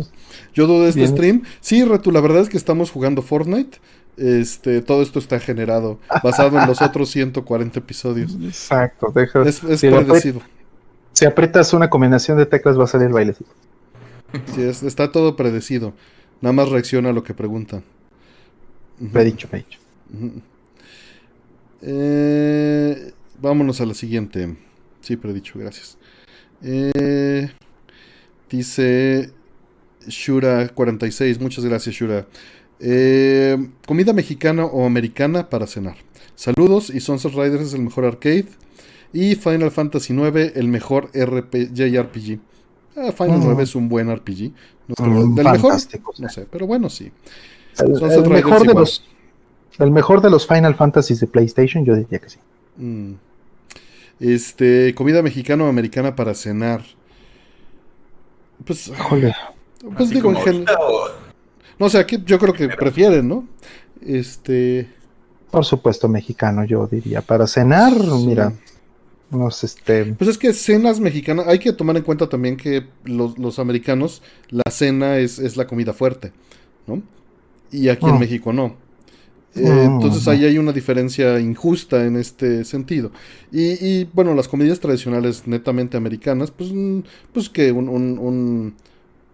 Yo 0.54 0.66
dudo 0.66 0.82
de 0.82 0.90
este 0.90 1.06
stream. 1.09 1.42
Sí, 1.61 1.84
Retu, 1.84 2.11
la 2.11 2.20
verdad 2.20 2.42
es 2.42 2.48
que 2.48 2.56
estamos 2.56 2.90
jugando 2.90 3.22
Fortnite. 3.22 3.78
Este, 4.16 4.82
todo 4.82 5.02
esto 5.02 5.20
está 5.20 5.38
generado 5.38 6.00
basado 6.24 6.59
en 6.59 6.66
los 6.66 6.82
otros 6.82 7.11
140 7.11 7.78
episodios. 7.78 8.36
Exacto, 8.42 9.12
deja, 9.14 9.42
es, 9.42 9.62
es 9.62 9.78
si 9.78 9.88
predecido. 9.88 10.40
si 11.12 11.24
aprietas 11.24 11.72
una 11.72 11.88
combinación 11.88 12.36
de 12.36 12.46
teclas 12.46 12.78
va 12.78 12.84
a 12.84 12.88
salir 12.88 13.06
el 13.06 13.12
bailecito. 13.12 13.50
Sí, 14.54 14.62
está 14.62 15.12
todo 15.12 15.36
predecido. 15.36 15.94
Nada 16.40 16.52
más 16.52 16.68
reacciona 16.68 17.11
a 17.11 17.12
lo 17.12 17.22
que 17.22 17.32
preguntan. 17.32 17.84
Me 18.98 19.20
he 19.20 19.24
dicho, 19.24 19.48
me 19.52 19.59
he 19.59 19.62
dicho. 19.62 19.78
Eh, 21.83 23.12
vámonos 23.41 23.81
a 23.81 23.87
la 23.87 23.95
siguiente. 23.95 24.57
Sí, 25.01 25.16
predicho, 25.16 25.59
gracias. 25.59 25.97
Eh, 26.62 27.51
dice 28.51 29.31
Shura46, 30.07 31.41
muchas 31.41 31.64
gracias 31.64 31.95
Shura. 31.95 32.26
Eh, 32.81 33.57
comida 33.87 34.12
mexicana 34.12 34.64
o 34.64 34.87
americana 34.87 35.49
para 35.49 35.66
cenar. 35.66 35.97
Saludos 36.35 36.91
y 36.91 37.01
Sunset 37.01 37.33
Riders 37.33 37.66
es 37.66 37.74
el 37.74 37.83
mejor 37.83 38.05
arcade. 38.05 38.47
Y 39.12 39.37
Final 39.37 39.70
Fantasy 39.70 40.12
IX 40.12 40.57
el 40.57 40.68
mejor 40.68 41.11
RPG, 41.14 41.72
JRPG. 41.72 42.39
Ah, 42.97 43.12
Final 43.12 43.41
9 43.43 43.62
es 43.62 43.74
un 43.74 43.89
buen 43.89 44.14
RPG. 44.14 44.53
No 44.89 45.35
del 45.35 45.45
mejor, 45.45 45.74
no 46.18 46.29
sé, 46.29 46.47
pero 46.51 46.66
bueno, 46.66 46.91
sí. 46.91 47.11
El, 47.79 47.91
mejor 48.29 48.66
de 48.66 48.74
los 48.74 49.05
el 49.79 49.91
mejor 49.91 50.20
de 50.20 50.31
los 50.31 50.47
Final 50.47 50.74
Fantasies 50.74 51.20
de 51.20 51.26
PlayStation, 51.26 51.85
yo 51.85 51.95
diría 51.95 52.18
que 52.18 52.31
sí. 52.31 52.39
Mm. 52.76 53.14
Este, 54.20 54.95
comida 54.95 55.22
mexicana 55.22 55.64
o 55.64 55.68
americana 55.68 56.16
para 56.16 56.35
cenar. 56.35 56.83
Pues, 58.64 58.91
pues 59.97 60.11
digo, 60.11 60.31
en 60.31 60.37
general. 60.37 60.76
No, 61.79 61.87
o 61.87 61.91
sea, 61.91 62.05
que 62.05 62.20
yo 62.24 62.39
creo 62.39 62.53
que 62.53 62.68
prefieren, 62.68 63.29
¿no? 63.29 63.47
Este. 64.05 64.89
Por 65.51 65.64
supuesto, 65.64 66.09
mexicano, 66.09 66.64
yo 66.64 66.87
diría. 66.87 67.22
Para 67.22 67.47
cenar, 67.47 67.93
mira. 68.26 68.53
Nos, 69.31 69.62
este... 69.62 70.07
Pues 70.07 70.31
es 70.31 70.39
que 70.39 70.55
cenas 70.55 71.01
mexicanas, 71.01 71.47
hay 71.49 71.59
que 71.59 71.72
tomar 71.74 71.97
en 71.99 72.03
cuenta 72.03 72.29
también 72.31 72.57
que 72.57 72.87
los, 73.05 73.39
los 73.39 73.59
americanos, 73.59 74.22
la 74.49 74.70
cena 74.70 75.18
es, 75.18 75.39
es 75.39 75.57
la 75.57 75.66
comida 75.66 75.93
fuerte. 75.93 76.33
¿no? 76.87 77.03
Y 77.70 77.89
aquí 77.91 78.07
en 78.07 78.16
Mm. 78.16 78.18
México 78.18 78.53
no. 78.53 78.74
Eh, 79.55 79.84
Mm. 79.86 79.86
entonces 79.86 80.28
ahí 80.28 80.44
hay 80.44 80.59
una 80.59 80.72
diferencia 80.72 81.40
injusta 81.40 82.05
en 82.07 82.16
este 82.16 82.64
sentido. 82.64 83.12
Y, 83.51 83.72
y, 84.03 84.05
bueno, 84.12 84.34
las 84.34 84.49
comidas 84.49 84.80
tradicionales 84.80 85.46
netamente 85.46 85.96
americanas, 85.96 86.51
pues, 86.51 86.72
mm, 86.72 87.01
pues 87.32 87.49
que 87.49 87.72
un, 87.72 87.88
un, 87.88 88.18
un, 88.18 88.76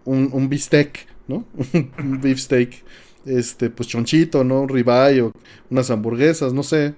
un, 0.05 0.29
un 0.33 0.49
bistec, 0.49 1.07
¿no? 1.27 1.45
un 1.99 2.21
beefsteak, 2.21 2.83
este, 3.25 3.69
pues 3.71 3.89
chonchito, 3.89 4.43
¿no? 4.43 4.61
Un 4.63 4.69
ribeye 4.69 5.21
o 5.23 5.31
unas 5.69 5.91
hamburguesas, 5.91 6.53
no 6.53 6.63
sé. 6.63 6.95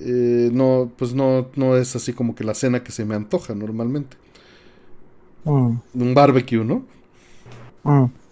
Eh, 0.00 0.50
no, 0.52 0.92
pues 0.98 1.14
no, 1.14 1.50
no 1.56 1.76
es 1.76 1.96
así 1.96 2.12
como 2.14 2.34
que 2.34 2.44
la 2.44 2.54
cena 2.54 2.84
que 2.84 2.92
se 2.92 3.04
me 3.04 3.14
antoja 3.16 3.54
normalmente. 3.54 4.16
Mm, 5.46 5.80
Un 5.94 6.12
barbecue, 6.14 6.62
¿no? 6.64 6.86
mm. 7.84 8.23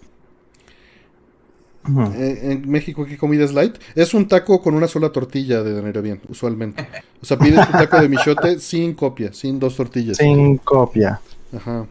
Eh, 2.15 2.39
en 2.53 2.69
México, 2.69 3.05
¿qué 3.05 3.17
comida 3.17 3.43
es 3.43 3.53
light? 3.53 3.75
Es 3.95 4.13
un 4.13 4.27
taco 4.27 4.61
con 4.61 4.73
una 4.73 4.87
sola 4.87 5.11
tortilla 5.11 5.63
de 5.63 5.73
Danero 5.73 6.01
Bien, 6.01 6.21
usualmente. 6.29 6.87
O 7.21 7.25
sea, 7.25 7.37
pides 7.37 7.65
tu 7.67 7.73
taco 7.73 7.99
de 7.99 8.07
michote 8.09 8.59
sin 8.59 8.93
copia, 8.93 9.33
sin 9.33 9.59
dos 9.59 9.75
tortillas. 9.75 10.17
Sin 10.17 10.57
copia. 10.57 11.19
Ajá. 11.55 11.85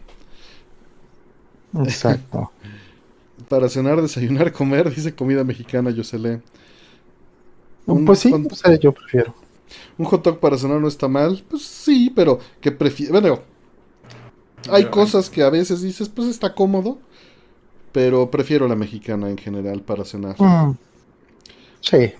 Exacto. 1.84 2.50
Para 3.48 3.68
cenar, 3.68 4.00
desayunar, 4.00 4.52
comer, 4.52 4.94
dice 4.94 5.14
comida 5.14 5.44
mexicana, 5.44 5.90
yo 5.90 6.04
se 6.04 6.18
lee. 6.18 6.40
Un- 7.86 8.04
pues 8.04 8.20
sí, 8.20 8.30
con- 8.30 8.46
o 8.50 8.54
sea, 8.54 8.78
yo 8.78 8.92
prefiero. 8.92 9.34
Un 9.98 10.06
hot 10.06 10.24
dog 10.24 10.38
para 10.40 10.58
cenar 10.58 10.80
no 10.80 10.88
está 10.88 11.08
mal. 11.08 11.42
Pues 11.48 11.62
sí, 11.62 12.12
pero 12.14 12.38
que 12.60 12.72
prefiero. 12.72 13.12
Bueno, 13.12 13.40
hay 14.70 14.84
cosas 14.86 15.28
que 15.30 15.42
a 15.42 15.50
veces 15.50 15.82
dices, 15.82 16.08
pues 16.08 16.28
está 16.28 16.54
cómodo. 16.54 16.98
Pero 17.92 18.30
prefiero 18.30 18.66
la 18.68 18.74
mexicana 18.76 19.28
en 19.30 19.36
general 19.38 19.80
para 19.82 20.04
cenar. 20.04 20.36
Mm. 20.40 20.76
Sí. 21.80 22.12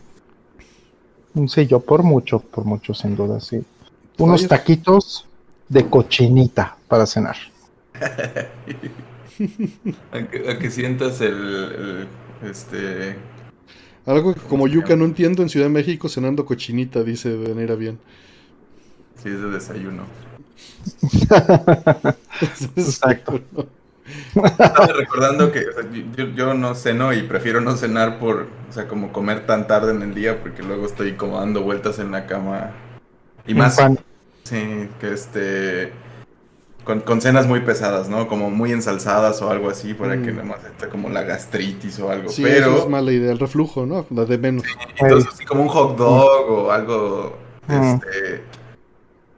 Mm, 1.34 1.46
Sí, 1.46 1.66
yo 1.66 1.80
por 1.80 2.02
mucho, 2.02 2.40
por 2.40 2.64
mucho, 2.64 2.92
sin 2.94 3.16
duda, 3.16 3.40
sí. 3.40 3.62
Unos 4.18 4.40
Oye. 4.42 4.48
taquitos 4.48 5.26
de 5.68 5.88
cochinita 5.88 6.76
para 6.88 7.06
cenar. 7.06 7.36
A 10.12 10.22
que, 10.28 10.50
a 10.50 10.58
que 10.58 10.70
sientas 10.70 11.20
el, 11.20 11.34
el, 11.34 12.08
este 12.48 13.16
Algo 14.06 14.34
que 14.34 14.40
como 14.42 14.68
yuca 14.68 14.94
no 14.94 15.04
entiendo 15.04 15.42
en 15.42 15.48
Ciudad 15.48 15.66
de 15.66 15.72
México 15.72 16.08
cenando 16.08 16.44
cochinita, 16.44 17.02
dice 17.02 17.34
Venera 17.36 17.74
bien. 17.74 17.98
si 19.16 19.30
es 19.30 19.40
de 19.40 19.48
desayuno. 19.50 20.04
Exacto. 22.76 23.40
Estaba 24.34 24.86
recordando 24.88 25.52
que 25.52 25.60
o 25.60 25.72
sea, 25.72 25.84
yo, 26.16 26.26
yo 26.34 26.54
no 26.54 26.74
ceno 26.74 27.12
y 27.12 27.22
prefiero 27.22 27.60
no 27.60 27.76
cenar 27.76 28.18
por, 28.18 28.48
o 28.68 28.72
sea, 28.72 28.88
como 28.88 29.12
comer 29.12 29.46
tan 29.46 29.66
tarde 29.66 29.92
en 29.92 30.02
el 30.02 30.14
día 30.14 30.40
porque 30.40 30.62
luego 30.62 30.86
estoy 30.86 31.12
como 31.12 31.38
dando 31.38 31.62
vueltas 31.62 31.98
en 31.98 32.10
la 32.10 32.26
cama. 32.26 32.72
Y 33.46 33.54
más, 33.54 33.76
sí, 34.44 34.88
que 35.00 35.12
este, 35.12 35.92
con, 36.84 37.00
con 37.00 37.20
cenas 37.20 37.46
muy 37.46 37.60
pesadas, 37.60 38.08
¿no? 38.08 38.26
Como 38.28 38.50
muy 38.50 38.72
ensalzadas 38.72 39.40
o 39.42 39.50
algo 39.50 39.70
así 39.70 39.94
para 39.94 40.14
que 40.20 40.32
Mm. 40.32 40.36
nada 40.36 40.44
más 40.48 40.64
esté 40.64 40.88
como 40.88 41.08
la 41.08 41.22
gastritis 41.22 41.98
o 42.00 42.10
algo. 42.10 42.28
Sí, 42.30 42.42
Pero, 42.42 42.72
eso 42.74 42.82
es 42.84 42.88
mala 42.88 43.12
idea. 43.12 43.30
El 43.32 43.38
reflujo, 43.38 43.86
¿no? 43.86 44.06
La 44.10 44.24
de 44.24 44.38
menos. 44.38 44.64
entonces 44.98 45.30
así 45.32 45.44
como 45.44 45.62
un 45.62 45.68
hot 45.68 45.96
dog 45.96 46.50
o 46.50 46.70
algo, 46.72 47.36
Mm. 47.68 47.72
este... 47.94 48.42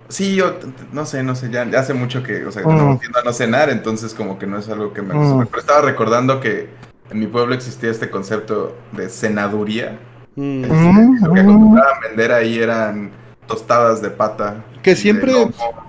Sí, 0.09 0.35
yo 0.37 0.59
no 0.93 1.07
sé, 1.07 1.23
no 1.23 1.35
sé, 1.35 1.51
ya, 1.51 1.69
ya 1.69 1.81
hace 1.81 1.95
mucho 1.95 2.23
que, 2.23 2.45
o 2.45 2.53
sea, 2.53 2.63
Mm. 2.63 2.77
no 2.77 2.99
tiendo 2.99 3.19
a 3.19 3.23
no 3.23 3.33
cenar, 3.33 3.71
entonces 3.71 4.13
como 4.15 4.39
que 4.39 4.47
no 4.47 4.59
es 4.59 4.69
algo 4.69 4.93
que 4.93 5.03
me 5.03 5.15
gusta. 5.15 5.35
Mm. 5.37 5.47
Pero 5.47 5.61
estaba 5.61 5.81
recordando 5.83 6.41
que 6.41 6.69
en 7.11 7.19
mi 7.19 7.27
pueblo 7.27 7.55
existía 7.55 7.91
este 7.91 8.11
concepto 8.11 8.77
de 8.93 9.09
cenaduría. 9.09 9.99
Mm. 10.37 10.65
Este, 10.65 10.75
Mm, 10.77 11.25
lo 11.25 11.33
que 11.35 11.41
acostumbraban 11.41 11.95
a 11.97 12.09
vender 12.09 12.33
ahí 12.33 12.59
eran 12.59 13.11
tostadas 13.47 14.03
de 14.03 14.11
pata. 14.11 14.65
Que 14.83 14.95
siempre-. 14.97 15.33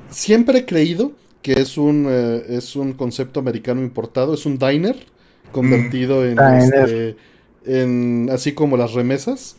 Siempre 0.09 0.59
he 0.59 0.65
creído 0.65 1.11
que 1.41 1.53
es 1.53 1.77
un, 1.77 2.05
eh, 2.09 2.45
es 2.49 2.75
un 2.75 2.93
concepto 2.93 3.39
americano 3.39 3.81
importado. 3.81 4.33
Es 4.33 4.45
un 4.45 4.57
diner 4.57 4.95
convertido 5.51 6.23
en, 6.25 6.35
Diner. 6.37 6.73
este, 6.85 7.17
en. 7.65 8.29
Así 8.31 8.53
como 8.53 8.77
las 8.77 8.93
remesas. 8.93 9.57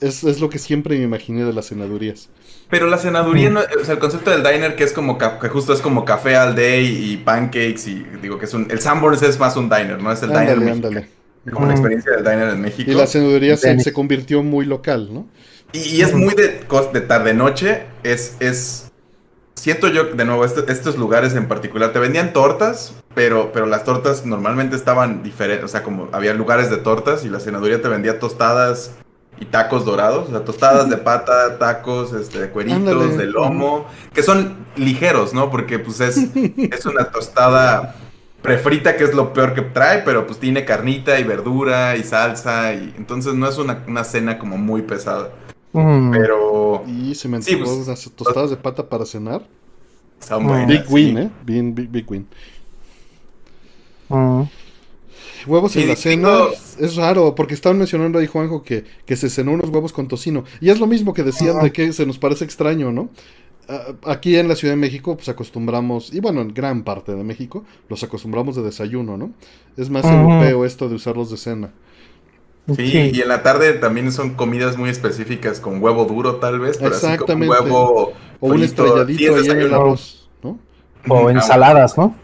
Es, 0.00 0.24
es 0.24 0.40
lo 0.40 0.48
que 0.48 0.58
siempre 0.58 0.96
me 0.96 1.04
imaginé 1.04 1.44
de 1.44 1.52
las 1.52 1.68
cenadurías. 1.68 2.28
Pero 2.70 2.86
la 2.86 2.98
cenaduría, 2.98 3.50
Mm. 3.50 3.54
no- 3.54 3.60
o 3.80 3.84
sea, 3.84 3.94
el 3.94 4.00
concepto 4.00 4.30
del 4.30 4.42
diner 4.44 4.76
que 4.76 4.84
es 4.84 4.92
como, 4.92 5.18
que 5.18 5.48
justo 5.48 5.72
es 5.72 5.80
como 5.80 6.04
café 6.04 6.36
all 6.38 6.54
day 6.54 6.86
y 6.86 7.16
pancakes 7.18 7.86
y 7.88 8.06
digo 8.22 8.38
que 8.38 8.44
es 8.44 8.54
un, 8.54 8.68
el 8.70 8.80
Sanborns 8.80 9.22
es 9.22 9.38
más 9.40 9.56
un 9.56 9.68
diner, 9.68 10.00
¿no? 10.00 10.12
Es 10.12 10.22
el 10.22 10.28
diner 10.28 10.50
Ándale, 10.50 10.64
mexicano, 10.66 10.88
ándale. 10.88 11.08
como 11.52 11.66
la 11.66 11.72
Mm. 11.72 11.76
experiencia 11.76 12.12
del 12.12 12.22
diner 12.24 12.48
en 12.50 12.60
México. 12.60 12.90
Y 12.90 12.94
la 12.94 13.06
cenaduría 13.06 13.56
se, 13.56 13.78
se 13.80 13.92
convirtió 13.92 14.42
muy 14.44 14.64
local, 14.66 15.08
¿no? 15.12 15.26
Y, 15.72 15.78
y 15.80 16.02
es 16.02 16.14
muy 16.14 16.34
de, 16.34 16.60
de 16.92 17.00
tarde-noche, 17.00 17.82
es, 18.02 18.36
es... 18.40 18.86
Siento 19.54 19.88
yo, 19.88 20.04
de 20.04 20.24
nuevo, 20.24 20.44
este- 20.44 20.70
estos 20.72 20.96
lugares 20.96 21.34
en 21.34 21.46
particular, 21.46 21.92
te 21.92 21.98
vendían 21.98 22.32
tortas, 22.32 22.94
pero, 23.14 23.50
pero 23.52 23.66
las 23.66 23.84
tortas 23.84 24.24
normalmente 24.24 24.74
estaban 24.74 25.22
diferentes, 25.22 25.64
o 25.64 25.68
sea, 25.68 25.82
como 25.82 26.08
había 26.12 26.32
lugares 26.34 26.70
de 26.70 26.78
tortas 26.78 27.24
y 27.24 27.28
la 27.28 27.40
cenaduría 27.40 27.82
te 27.82 27.88
vendía 27.88 28.18
tostadas 28.18 28.92
y 29.40 29.46
tacos 29.46 29.84
dorados, 29.86 30.28
o 30.28 30.30
sea, 30.30 30.44
tostadas 30.44 30.88
de 30.90 30.96
pata, 31.08 31.58
tacos, 31.58 32.12
este, 32.12 32.40
de 32.40 32.50
cueritos, 32.50 32.78
Ándale. 32.78 33.16
de 33.16 33.26
lomo, 33.26 33.86
que 34.14 34.22
son 34.22 34.66
ligeros, 34.76 35.34
¿no? 35.34 35.50
Porque 35.50 35.78
pues 35.78 36.00
es, 36.00 36.16
es 36.36 36.86
una 36.86 37.10
tostada 37.10 37.96
prefrita 38.42 38.96
que 38.96 39.04
es 39.04 39.14
lo 39.14 39.32
peor 39.32 39.54
que 39.54 39.62
trae, 39.62 40.02
pero 40.02 40.26
pues 40.26 40.38
tiene 40.38 40.64
carnita 40.64 41.18
y 41.20 41.24
verdura 41.24 41.96
y 41.96 42.04
salsa 42.04 42.72
y 42.74 42.94
entonces 42.96 43.34
no 43.34 43.48
es 43.48 43.58
una, 43.58 43.84
una 43.88 44.04
cena 44.04 44.38
como 44.38 44.56
muy 44.58 44.82
pesada. 44.82 45.30
Mm. 45.72 46.10
Pero 46.10 46.82
Y 46.86 47.14
se 47.14 47.28
me 47.28 47.40
Sí, 47.42 47.54
antojó 47.54 47.76
pues, 47.76 47.86
unas 47.88 48.10
tostadas 48.16 48.50
de 48.50 48.56
pata 48.56 48.88
para 48.88 49.04
cenar. 49.06 49.42
son 50.20 50.46
buenas, 50.46 50.66
Big 50.66 50.84
sí. 50.94 50.94
win, 50.94 51.18
¿eh? 51.18 51.30
Bien, 51.42 51.74
big, 51.74 51.90
big 51.90 52.10
win. 52.10 52.28
Mm. 54.08 54.42
Huevos 55.46 55.76
en 55.76 55.88
la 55.88 55.96
cena 55.96 56.38
es 56.78 56.96
raro, 56.96 57.34
porque 57.34 57.54
estaban 57.54 57.78
mencionando 57.78 58.18
ahí, 58.18 58.26
Juanjo, 58.26 58.62
que, 58.62 58.84
que 59.06 59.16
se 59.16 59.30
cenó 59.30 59.52
unos 59.52 59.70
huevos 59.70 59.92
con 59.92 60.08
tocino. 60.08 60.44
Y 60.60 60.70
es 60.70 60.80
lo 60.80 60.86
mismo 60.86 61.14
que 61.14 61.22
decían 61.22 61.60
de 61.62 61.72
que 61.72 61.92
se 61.92 62.06
nos 62.06 62.18
parece 62.18 62.44
extraño, 62.44 62.92
¿no? 62.92 63.10
Ah, 63.68 63.94
Aquí 64.04 64.36
en 64.36 64.48
la 64.48 64.56
Ciudad 64.56 64.74
de 64.74 64.80
México, 64.80 65.16
pues 65.16 65.28
acostumbramos, 65.28 66.12
y 66.12 66.20
bueno, 66.20 66.40
en 66.40 66.52
gran 66.54 66.82
parte 66.84 67.12
de 67.14 67.24
México, 67.24 67.64
los 67.88 68.02
acostumbramos 68.02 68.56
de 68.56 68.62
desayuno, 68.62 69.16
¿no? 69.16 69.32
Es 69.76 69.90
más 69.90 70.10
europeo 70.10 70.64
esto 70.64 70.88
de 70.88 70.96
usarlos 70.96 71.30
de 71.30 71.36
cena. 71.36 71.72
Sí, 72.76 73.10
y 73.12 73.20
en 73.20 73.28
la 73.28 73.42
tarde 73.42 73.72
también 73.74 74.12
son 74.12 74.34
comidas 74.34 74.76
muy 74.76 74.90
específicas 74.90 75.60
con 75.60 75.82
huevo 75.82 76.04
duro 76.04 76.36
tal 76.36 76.60
vez, 76.60 76.78
pero 76.78 76.96
así 76.96 77.14
como 77.14 77.34
un 77.34 77.42
Exactamente. 77.42 77.48
huevo 77.48 78.12
O 78.38 78.48
un 78.48 78.58
frito. 78.58 78.64
Estrelladito 78.64 79.36
es 79.38 79.48
ahí 79.48 79.50
en 79.50 79.60
el 79.62 79.74
arroz, 79.74 80.30
¿no? 80.42 80.58
O 81.08 81.30
ensaladas, 81.30 81.96
¿no? 81.98 82.14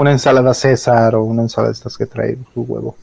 Una 0.00 0.12
ensalada 0.12 0.54
César 0.54 1.14
o 1.14 1.24
una 1.24 1.42
ensalada 1.42 1.72
de 1.72 1.76
estas 1.76 1.98
que 1.98 2.06
trae 2.06 2.38
su 2.54 2.62
huevo 2.62 2.96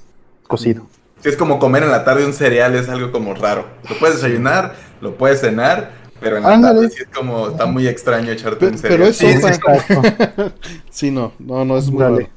cocido. 0.48 0.88
Sí, 1.22 1.30
es 1.30 1.38
como 1.38 1.60
comer 1.60 1.84
en 1.84 1.92
la 1.92 2.04
tarde 2.04 2.26
un 2.26 2.34
cereal, 2.34 2.74
es 2.76 2.90
algo 2.90 3.12
como 3.12 3.36
raro. 3.36 3.66
Lo 3.88 4.00
puedes 4.00 4.16
desayunar, 4.16 4.74
lo 5.00 5.16
puedes 5.16 5.42
cenar, 5.42 5.92
pero 6.20 6.38
en 6.38 6.44
la 6.44 6.54
Ándale. 6.56 6.80
tarde 6.82 6.90
sí 6.96 7.04
es 7.04 7.10
como, 7.16 7.50
está 7.50 7.68
muy 7.68 7.88
extraño 7.88 8.32
echarte 8.32 8.66
Pe- 8.66 8.74
un 8.74 8.82
pero 8.82 9.06
cereal. 9.06 9.10
es 9.12 9.18
Sí, 9.18 9.34
sopa. 9.34 9.76
exacto. 9.76 10.54
Sí, 10.90 11.12
no, 11.12 11.34
no, 11.38 11.64
no 11.66 11.78
es 11.78 11.88
muy 11.92 12.02
Dale. 12.02 12.18
raro. 12.24 12.30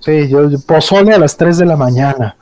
Sí, 0.00 0.28
yo, 0.28 0.50
yo- 0.50 0.58
pozole 0.66 1.14
a 1.14 1.18
las 1.20 1.36
3 1.36 1.58
de 1.58 1.64
la 1.66 1.76
mañana. 1.76 2.36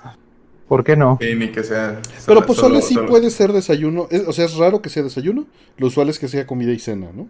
¿Por 0.69 0.83
qué 0.83 0.97
no? 0.97 1.19
Sí, 1.21 1.35
ni 1.35 1.49
que 1.53 1.63
sea. 1.65 2.01
Pero 2.27 2.47
pozole 2.47 2.77
solo- 2.77 2.81
sí 2.87 2.95
solo- 2.95 3.09
puede 3.09 3.29
ser 3.29 3.53
desayuno, 3.53 4.09
es- 4.11 4.27
o 4.27 4.33
sea, 4.33 4.47
es 4.47 4.55
raro 4.57 4.81
que 4.81 4.89
sea 4.89 5.03
desayuno, 5.03 5.45
lo 5.77 5.87
usual 5.89 6.09
es 6.09 6.19
que 6.19 6.29
sea 6.29 6.47
comida 6.47 6.73
y 6.73 6.79
cena, 6.79 7.09
¿no? 7.15 7.29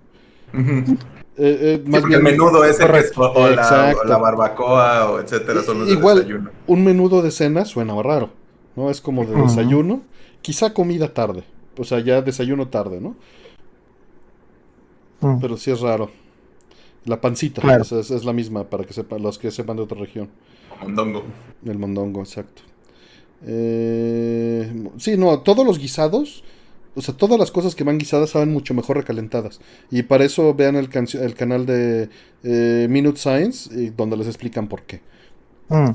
Eh, 0.52 0.98
eh, 1.38 1.82
Sí, 1.84 1.90
más 1.90 2.02
el 2.02 2.08
bien, 2.08 2.22
menudo 2.22 2.62
que 2.62 2.68
es, 2.70 2.80
o, 3.16 3.22
o 3.32 3.48
la, 3.50 3.94
o 4.00 4.04
la 4.04 4.18
barbacoa 4.18 5.10
o 5.10 5.20
etcétera 5.20 5.62
son 5.62 5.78
los 5.80 5.88
de 5.88 5.94
Igual, 5.94 6.18
desayuno. 6.18 6.50
un 6.66 6.84
menudo 6.84 7.22
de 7.22 7.30
cena 7.30 7.64
suena 7.64 8.00
raro, 8.02 8.30
¿no? 8.76 8.90
Es 8.90 9.00
como 9.00 9.24
de 9.24 9.34
desayuno, 9.34 10.02
quizá 10.42 10.74
comida 10.74 11.14
tarde, 11.14 11.44
o 11.78 11.84
sea, 11.84 12.00
ya 12.00 12.20
desayuno 12.20 12.68
tarde, 12.68 13.00
¿no? 13.00 13.16
Mm. 15.20 15.40
Pero 15.40 15.56
sí 15.56 15.70
es 15.70 15.80
raro. 15.80 16.10
La 17.04 17.20
pancita, 17.20 17.60
Claro. 17.62 17.82
esa 17.82 17.98
es, 18.00 18.10
es 18.10 18.24
la 18.24 18.32
misma 18.32 18.64
para 18.64 18.84
que 18.84 18.92
sepan 18.92 19.22
los 19.22 19.38
que 19.38 19.50
sepan 19.50 19.76
de 19.76 19.82
otra 19.84 19.98
región. 19.98 20.28
Mondongo. 20.80 21.24
El 21.64 21.78
mondongo, 21.78 22.20
exacto. 22.20 22.62
Eh, 23.44 24.70
sí, 24.98 25.16
no, 25.16 25.40
todos 25.40 25.64
los 25.66 25.78
guisados, 25.78 26.44
o 26.94 27.00
sea, 27.00 27.14
todas 27.16 27.38
las 27.38 27.50
cosas 27.50 27.74
que 27.74 27.84
van 27.84 27.98
guisadas 27.98 28.30
saben 28.30 28.52
mucho 28.52 28.74
mejor 28.74 28.96
recalentadas. 28.98 29.60
Y 29.90 30.02
para 30.02 30.24
eso 30.24 30.54
vean 30.54 30.76
el, 30.76 30.88
el 31.20 31.34
canal 31.34 31.66
de 31.66 32.08
eh, 32.42 32.86
Minute 32.90 33.18
Science, 33.18 33.70
y 33.74 33.90
donde 33.90 34.16
les 34.16 34.26
explican 34.26 34.68
por 34.68 34.82
qué. 34.82 35.00
Mm. 35.68 35.90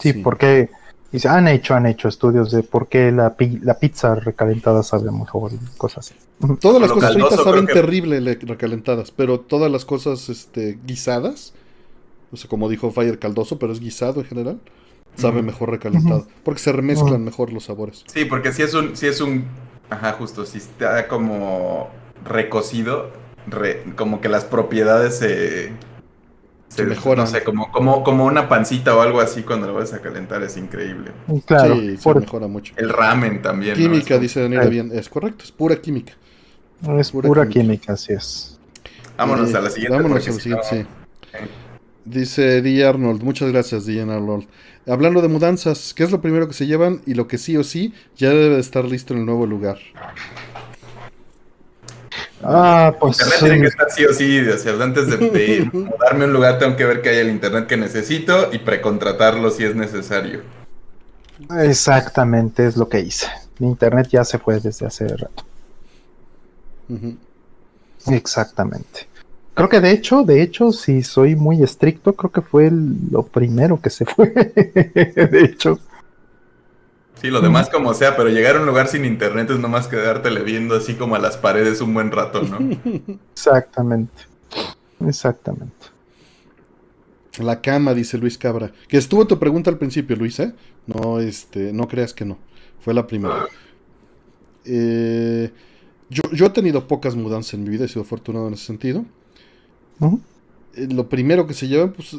Sí, 0.00 0.12
porque 0.14 0.70
y 1.12 1.18
se 1.18 1.28
han 1.28 1.46
hecho, 1.46 1.74
han 1.74 1.86
hecho 1.86 2.08
estudios 2.08 2.50
de 2.50 2.62
por 2.62 2.88
qué 2.88 3.12
la, 3.12 3.36
pi- 3.36 3.60
la 3.62 3.78
pizza 3.78 4.14
recalentada 4.14 4.82
sabe 4.82 5.10
mejor 5.10 5.52
y 5.52 5.58
cosas 5.76 6.10
así. 6.10 6.14
Todas 6.60 6.80
las 6.80 6.90
cosas 6.90 7.12
fritas 7.14 7.42
saben 7.42 7.66
que- 7.66 7.74
terrible 7.74 8.20
le- 8.20 8.34
recalentadas, 8.34 9.10
pero 9.10 9.38
todas 9.40 9.70
las 9.70 9.84
cosas 9.84 10.28
este, 10.28 10.78
guisadas, 10.86 11.52
o 12.32 12.36
sea, 12.36 12.48
como 12.48 12.68
dijo 12.68 12.90
Fire 12.90 13.18
caldoso, 13.18 13.58
pero 13.58 13.72
es 13.72 13.80
guisado 13.80 14.20
en 14.22 14.26
general, 14.26 14.60
sabe 15.16 15.42
mejor 15.42 15.70
recalentado, 15.70 16.26
porque 16.44 16.60
se 16.60 16.72
remezclan 16.72 17.22
mejor 17.22 17.52
los 17.52 17.64
sabores. 17.64 18.04
Sí, 18.06 18.24
porque 18.24 18.50
si 18.52 18.62
es 18.62 18.72
un, 18.72 18.96
si 18.96 19.06
es 19.06 19.20
un, 19.20 19.44
ajá, 19.92 20.12
justo, 20.12 20.44
si 20.46 20.58
está 20.58 21.08
como 21.08 21.90
recocido, 22.24 23.10
como 23.96 24.20
que 24.20 24.28
las 24.28 24.44
propiedades 24.44 25.18
se, 25.18 25.72
se, 26.68 26.84
mejoran. 26.84 27.24
No 27.24 27.30
sé, 27.30 27.42
como, 27.42 27.70
como, 27.70 28.02
como 28.02 28.24
una 28.24 28.48
pancita 28.48 28.96
o 28.96 29.00
algo 29.00 29.20
así 29.20 29.42
cuando 29.42 29.66
lo 29.66 29.74
vas 29.74 29.92
a 29.92 30.00
calentar 30.00 30.42
es 30.42 30.56
increíble. 30.56 31.12
Claro, 31.46 31.76
sí, 31.76 31.96
se 31.96 32.14
mejora 32.14 32.46
mucho. 32.46 32.74
El 32.76 32.90
ramen 32.90 33.42
también. 33.42 33.74
Química, 33.74 34.18
dice 34.18 34.42
Daniela 34.42 34.66
bien, 34.66 34.90
es 34.92 35.08
correcto, 35.08 35.44
es 35.44 35.52
pura 35.52 35.80
química. 35.80 36.14
Es 36.98 37.12
pura, 37.12 37.46
química. 37.46 37.92
así 37.92 38.12
es. 38.12 38.58
Vámonos 39.16 39.54
a 39.54 39.60
la 39.60 39.70
siguiente. 39.70 39.96
Vámonos 39.96 40.26
a 40.26 40.30
la 40.30 40.36
siguiente, 40.36 40.66
sí. 40.68 40.86
Dice 42.04 42.62
D. 42.62 42.84
Arnold, 42.84 43.22
muchas 43.22 43.50
gracias 43.52 43.86
D. 43.86 44.00
Arnold. 44.00 44.46
Hablando 44.86 45.22
de 45.22 45.28
mudanzas, 45.28 45.94
¿qué 45.94 46.02
es 46.02 46.10
lo 46.10 46.20
primero 46.20 46.48
que 46.48 46.54
se 46.54 46.66
llevan 46.66 47.00
y 47.06 47.14
lo 47.14 47.28
que 47.28 47.38
sí 47.38 47.56
o 47.56 47.62
sí 47.62 47.94
ya 48.16 48.30
debe 48.30 48.58
estar 48.58 48.84
listo 48.84 49.14
en 49.14 49.20
el 49.20 49.26
nuevo 49.26 49.46
lugar? 49.46 49.78
Ah, 52.42 52.92
pues. 52.98 53.20
Internet 53.20 53.38
tiene 53.40 53.60
que 53.60 53.66
estar 53.68 53.90
sí 53.90 54.04
o 54.04 54.12
sí. 54.12 54.40
O 54.48 54.58
sea, 54.58 54.72
antes 54.82 55.06
de, 55.06 55.70
mudarme 55.72 56.24
a 56.24 56.26
un 56.26 56.32
lugar, 56.32 56.58
tengo 56.58 56.76
que 56.76 56.84
ver 56.84 57.00
que 57.00 57.10
haya 57.10 57.20
el 57.20 57.30
internet 57.30 57.66
que 57.68 57.76
necesito 57.76 58.52
y 58.52 58.58
precontratarlo 58.58 59.50
si 59.50 59.64
es 59.64 59.76
necesario. 59.76 60.42
Exactamente, 61.60 62.66
es 62.66 62.76
lo 62.76 62.88
que 62.88 63.00
hice. 63.00 63.28
Mi 63.58 63.68
internet 63.68 64.08
ya 64.10 64.24
se 64.24 64.38
fue 64.38 64.58
desde 64.58 64.86
hace 64.86 65.06
rato. 65.06 65.44
Exactamente. 68.08 69.11
Creo 69.54 69.68
que 69.68 69.80
de 69.80 69.90
hecho, 69.90 70.22
de 70.22 70.42
hecho, 70.42 70.72
si 70.72 71.02
soy 71.02 71.36
muy 71.36 71.62
estricto, 71.62 72.14
creo 72.14 72.32
que 72.32 72.40
fue 72.40 72.70
lo 72.70 73.22
primero 73.24 73.80
que 73.80 73.90
se 73.90 74.06
fue. 74.06 74.30
de 74.34 75.40
hecho. 75.44 75.78
Sí, 77.20 77.28
lo 77.28 77.40
demás 77.40 77.68
como 77.68 77.92
sea, 77.94 78.16
pero 78.16 78.30
llegar 78.30 78.56
a 78.56 78.60
un 78.60 78.66
lugar 78.66 78.88
sin 78.88 79.04
internet 79.04 79.50
es 79.50 79.58
nomás 79.58 79.86
quedártele 79.86 80.42
viendo 80.42 80.74
así 80.74 80.94
como 80.94 81.14
a 81.14 81.18
las 81.18 81.36
paredes 81.36 81.80
un 81.80 81.94
buen 81.94 82.10
rato, 82.10 82.42
¿no? 82.42 82.58
Exactamente. 83.32 84.24
Exactamente. 85.06 85.92
La 87.38 87.60
cama, 87.60 87.94
dice 87.94 88.18
Luis 88.18 88.38
Cabra. 88.38 88.72
Que 88.88 88.96
estuvo 88.96 89.26
tu 89.26 89.38
pregunta 89.38 89.70
al 89.70 89.78
principio, 89.78 90.16
Luis, 90.16 90.40
¿eh? 90.40 90.52
No, 90.86 91.20
este, 91.20 91.72
no 91.72 91.86
creas 91.88 92.12
que 92.12 92.24
no. 92.24 92.38
Fue 92.80 92.92
la 92.92 93.06
primera. 93.06 93.46
Eh, 94.64 95.50
yo, 96.10 96.22
yo 96.32 96.46
he 96.46 96.50
tenido 96.50 96.88
pocas 96.88 97.14
mudanzas 97.14 97.54
en 97.54 97.64
mi 97.64 97.70
vida, 97.70 97.84
he 97.84 97.88
sido 97.88 98.02
afortunado 98.02 98.48
en 98.48 98.54
ese 98.54 98.64
sentido. 98.64 99.04
Eh, 100.74 100.88
lo 100.90 101.08
primero 101.08 101.46
que 101.46 101.54
se 101.54 101.68
lleva, 101.68 101.92
pues, 101.92 102.18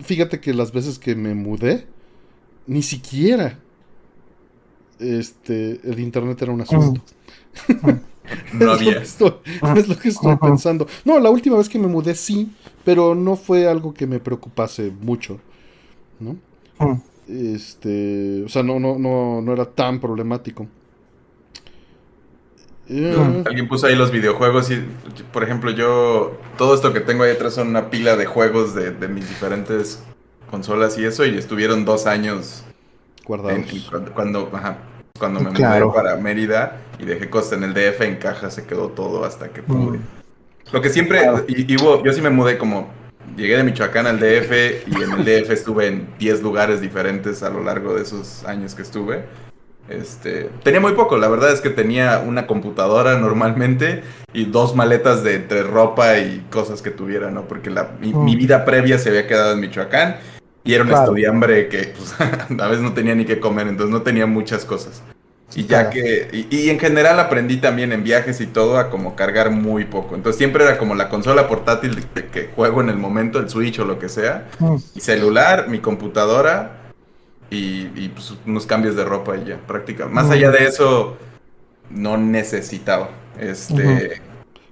fíjate 0.00 0.40
que 0.40 0.54
las 0.54 0.72
veces 0.72 0.98
que 0.98 1.14
me 1.14 1.34
mudé, 1.34 1.86
ni 2.66 2.82
siquiera 2.82 3.58
este, 5.00 5.80
el 5.82 5.98
internet 5.98 6.40
era 6.42 6.52
un 6.52 6.60
asunto. 6.60 7.02
no 8.52 8.70
había. 8.72 9.02
Es 9.02 9.18
lo 9.20 9.42
que 9.98 10.08
estoy, 10.08 10.36
pensando. 10.36 10.86
No, 11.04 11.18
la 11.18 11.30
última 11.30 11.56
vez 11.56 11.68
que 11.68 11.78
me 11.78 11.88
mudé 11.88 12.14
sí, 12.14 12.52
pero 12.84 13.14
no 13.14 13.36
fue 13.36 13.66
algo 13.66 13.92
que 13.94 14.06
me 14.06 14.20
preocupase 14.20 14.92
mucho, 15.00 15.40
¿no? 16.18 16.36
Este, 17.28 18.42
o 18.44 18.48
sea, 18.48 18.62
no, 18.62 18.80
no, 18.80 18.98
no, 18.98 19.40
no 19.40 19.52
era 19.52 19.64
tan 19.64 20.00
problemático. 20.00 20.66
Alguien 22.90 23.68
puso 23.68 23.86
ahí 23.86 23.94
los 23.94 24.10
videojuegos 24.10 24.70
y, 24.70 24.84
por 25.32 25.44
ejemplo, 25.44 25.70
yo, 25.70 26.36
todo 26.58 26.74
esto 26.74 26.92
que 26.92 27.00
tengo 27.00 27.22
ahí 27.22 27.30
atrás 27.30 27.54
son 27.54 27.68
una 27.68 27.88
pila 27.88 28.16
de 28.16 28.26
juegos 28.26 28.74
de, 28.74 29.08
mis 29.08 29.28
diferentes 29.28 30.02
consolas 30.50 30.98
y 30.98 31.04
eso, 31.04 31.24
y 31.24 31.38
estuvieron 31.38 31.84
dos 31.84 32.06
años 32.06 32.64
guardados. 33.24 33.64
cuando, 34.12 34.50
cuando 35.18 35.40
me 35.40 35.50
mudé 35.50 35.86
para 35.94 36.16
Mérida 36.16 36.78
y 36.98 37.04
dejé 37.04 37.30
cosas 37.30 37.52
en 37.52 37.62
el 37.62 37.74
DF, 37.74 38.00
en 38.00 38.16
caja 38.16 38.50
se 38.50 38.66
quedó 38.66 38.88
todo 38.88 39.24
hasta 39.24 39.50
que 39.50 39.62
pude. 39.62 39.98
Mm. 39.98 40.02
Lo 40.72 40.80
que 40.80 40.88
siempre, 40.88 41.22
y, 41.46 41.76
yo 41.76 42.12
sí 42.12 42.20
me 42.20 42.30
mudé 42.30 42.58
como, 42.58 42.88
llegué 43.36 43.56
de 43.56 43.62
Michoacán 43.62 44.08
al 44.08 44.18
DF 44.18 44.88
y 44.88 45.02
en 45.02 45.12
el 45.12 45.24
DF 45.24 45.50
estuve 45.50 45.86
en 45.86 46.08
10 46.18 46.42
lugares 46.42 46.80
diferentes 46.80 47.44
a 47.44 47.50
lo 47.50 47.62
largo 47.62 47.94
de 47.94 48.02
esos 48.02 48.44
años 48.44 48.74
que 48.74 48.82
estuve. 48.82 49.24
Este, 49.90 50.48
tenía 50.62 50.80
muy 50.80 50.92
poco, 50.92 51.18
la 51.18 51.26
verdad 51.26 51.52
es 51.52 51.60
que 51.60 51.68
tenía 51.68 52.22
una 52.24 52.46
computadora 52.46 53.18
normalmente 53.18 54.04
y 54.32 54.44
dos 54.44 54.76
maletas 54.76 55.24
de 55.24 55.34
entre 55.34 55.64
ropa 55.64 56.18
y 56.18 56.46
cosas 56.48 56.80
que 56.80 56.92
tuviera, 56.92 57.32
¿no? 57.32 57.48
Porque 57.48 57.70
la, 57.70 57.90
mi, 58.00 58.14
mm. 58.14 58.24
vida 58.24 58.64
previa 58.64 58.98
se 58.98 59.08
había 59.08 59.26
quedado 59.26 59.52
en 59.52 59.60
Michoacán 59.60 60.18
y 60.62 60.74
era 60.74 60.84
un 60.84 60.92
estudiambre 60.92 61.68
que 61.68 61.92
pues, 61.96 62.14
a 62.60 62.68
veces 62.68 62.82
no 62.82 62.92
tenía 62.92 63.16
ni 63.16 63.24
qué 63.24 63.40
comer, 63.40 63.66
entonces 63.66 63.92
no 63.92 64.02
tenía 64.02 64.26
muchas 64.26 64.64
cosas. 64.64 65.02
Y 65.56 65.66
ya 65.66 65.90
que, 65.90 66.46
y, 66.48 66.70
en 66.70 66.78
general 66.78 67.18
aprendí 67.18 67.56
también 67.56 67.90
en 67.90 68.04
viajes 68.04 68.40
y 68.40 68.46
todo 68.46 68.78
a 68.78 68.88
como 68.88 69.16
cargar 69.16 69.50
muy 69.50 69.84
poco. 69.84 70.14
Entonces 70.14 70.38
siempre 70.38 70.62
era 70.62 70.78
como 70.78 70.94
la 70.94 71.08
consola 71.08 71.48
portátil 71.48 72.04
que 72.32 72.50
juego 72.54 72.80
en 72.80 72.88
el 72.88 72.96
momento, 72.96 73.40
el 73.40 73.50
Switch 73.50 73.80
o 73.80 73.84
lo 73.84 73.98
que 73.98 74.08
sea, 74.08 74.46
mm. 74.60 74.76
mi 74.94 75.00
celular, 75.00 75.66
mi 75.68 75.80
computadora 75.80 76.79
y, 77.50 78.08
pues, 78.10 78.34
unos 78.46 78.66
cambios 78.66 78.94
de 78.94 79.04
ropa 79.04 79.36
y 79.36 79.44
ya, 79.44 79.58
prácticamente. 79.58 80.14
Más 80.14 80.30
allá 80.30 80.50
de 80.50 80.66
eso, 80.66 81.16
no 81.90 82.16
necesitaba. 82.16 83.10
Este. 83.38 84.22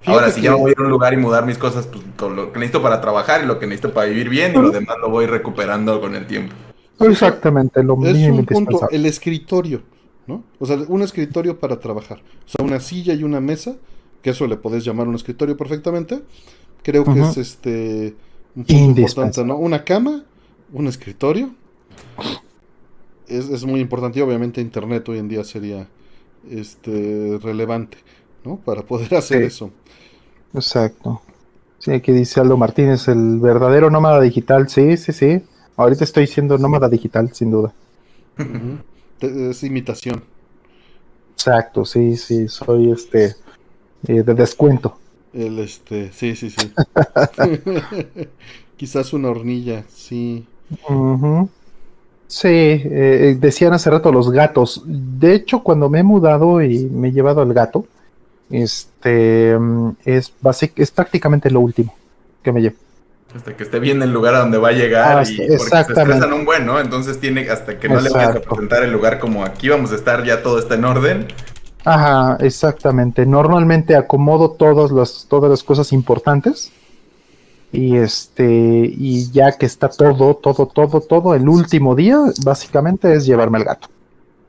Ahora, 0.06 0.30
si 0.30 0.40
ya 0.40 0.54
voy 0.54 0.74
a 0.76 0.80
un 0.80 0.88
lugar 0.88 1.12
y 1.12 1.16
mudar 1.16 1.44
mis 1.44 1.58
cosas, 1.58 1.86
pues 1.88 2.04
todo 2.16 2.30
lo 2.30 2.52
que 2.52 2.60
necesito 2.60 2.80
para 2.80 3.00
trabajar 3.00 3.42
y 3.42 3.46
lo 3.46 3.58
que 3.58 3.66
necesito 3.66 3.92
para 3.92 4.08
vivir 4.08 4.28
bien, 4.28 4.52
y 4.52 4.58
lo 4.58 4.70
demás 4.70 4.96
lo 5.00 5.10
voy 5.10 5.26
recuperando 5.26 6.00
con 6.00 6.14
el 6.14 6.26
tiempo. 6.26 6.54
Exactamente, 7.00 7.82
lo 7.82 7.94
Es 8.06 8.16
un 8.28 8.46
punto, 8.46 8.88
el 8.90 9.06
escritorio, 9.06 9.82
¿no? 10.26 10.44
O 10.58 10.66
sea, 10.66 10.78
un 10.88 11.02
escritorio 11.02 11.58
para 11.58 11.78
trabajar. 11.80 12.18
O 12.46 12.48
sea, 12.48 12.64
una 12.64 12.80
silla 12.80 13.12
y 13.14 13.24
una 13.24 13.40
mesa, 13.40 13.76
que 14.22 14.30
eso 14.30 14.46
le 14.46 14.56
podés 14.56 14.84
llamar 14.84 15.08
un 15.08 15.16
escritorio 15.16 15.56
perfectamente. 15.56 16.22
Creo 16.82 17.04
que 17.04 17.20
es 17.20 17.36
este 17.36 18.14
un 18.54 18.64
punto 18.64 19.00
importante, 19.00 19.44
¿no? 19.44 19.56
Una 19.56 19.84
cama, 19.84 20.24
un 20.72 20.86
escritorio 20.86 21.50
es, 23.28 23.64
muy 23.64 23.80
importante 23.80 24.18
y 24.18 24.22
obviamente 24.22 24.60
Internet 24.60 25.08
hoy 25.08 25.18
en 25.18 25.28
día 25.28 25.44
sería 25.44 25.86
este 26.50 27.38
relevante, 27.42 27.98
¿no? 28.44 28.56
Para 28.56 28.82
poder 28.82 29.14
hacer 29.16 29.42
eso. 29.42 29.70
Exacto. 30.54 31.22
Sí, 31.78 31.92
aquí 31.92 32.12
dice 32.12 32.40
Aldo 32.40 32.56
Martínez, 32.56 33.06
el 33.08 33.38
verdadero 33.38 33.90
nómada 33.90 34.20
digital. 34.20 34.68
Sí, 34.68 34.96
sí, 34.96 35.12
sí. 35.12 35.42
Ahorita 35.76 36.04
estoy 36.04 36.26
siendo 36.26 36.58
nómada 36.58 36.88
digital, 36.88 37.32
sin 37.32 37.52
duda. 37.52 37.72
Es 39.20 39.62
imitación. 39.62 40.24
Exacto, 41.34 41.84
sí, 41.84 42.16
sí, 42.16 42.48
soy 42.48 42.90
este 42.90 43.36
eh, 44.08 44.22
de 44.24 44.34
descuento. 44.34 44.98
El 45.32 45.60
este, 45.60 46.12
sí, 46.12 46.34
sí, 46.34 46.50
sí. 46.50 46.72
Quizás 48.76 49.12
una 49.12 49.28
hornilla, 49.28 49.84
sí. 49.88 50.46
Sí, 52.28 52.48
eh, 52.50 53.36
decían 53.40 53.72
hace 53.72 53.90
rato 53.90 54.12
los 54.12 54.30
gatos. 54.30 54.82
De 54.84 55.34
hecho, 55.34 55.62
cuando 55.62 55.88
me 55.88 56.00
he 56.00 56.02
mudado 56.02 56.62
y 56.62 56.84
me 56.84 57.08
he 57.08 57.12
llevado 57.12 57.40
al 57.40 57.54
gato, 57.54 57.86
este 58.50 59.58
mm, 59.58 59.92
es 60.04 60.32
es 60.76 60.90
prácticamente 60.90 61.50
lo 61.50 61.60
último 61.60 61.94
que 62.42 62.52
me 62.52 62.60
llevo. 62.60 62.76
Hasta 63.34 63.56
que 63.56 63.62
esté 63.62 63.78
bien 63.78 64.02
el 64.02 64.12
lugar 64.12 64.34
a 64.34 64.40
donde 64.40 64.58
va 64.58 64.68
a 64.68 64.72
llegar 64.72 65.26
y 65.26 65.36
porque 65.36 65.58
se 65.58 65.80
estresan 65.80 66.32
un 66.32 66.44
buen, 66.44 66.66
¿no? 66.66 66.78
Entonces 66.80 67.18
tiene 67.18 67.48
hasta 67.48 67.78
que 67.78 67.88
no 67.88 68.00
le 68.00 68.10
vayas 68.10 68.36
a 68.36 68.40
presentar 68.40 68.82
el 68.82 68.92
lugar 68.92 69.18
como 69.18 69.44
aquí 69.44 69.70
vamos 69.70 69.92
a 69.92 69.96
estar, 69.96 70.22
ya 70.24 70.42
todo 70.42 70.58
está 70.58 70.74
en 70.74 70.84
orden. 70.84 71.28
Ajá, 71.84 72.36
exactamente. 72.40 73.24
Normalmente 73.24 73.96
acomodo 73.96 74.50
todas 74.50 74.90
las, 74.90 75.26
todas 75.28 75.50
las 75.50 75.62
cosas 75.62 75.92
importantes 75.92 76.72
y 77.72 77.96
este, 77.96 78.44
y 78.46 79.30
ya 79.30 79.52
que 79.52 79.66
está 79.66 79.88
todo, 79.88 80.34
todo, 80.36 80.66
todo, 80.66 81.00
todo, 81.00 81.34
el 81.34 81.48
último 81.48 81.94
día, 81.94 82.18
básicamente 82.44 83.12
es 83.12 83.26
llevarme 83.26 83.58
al 83.58 83.64
gato. 83.64 83.88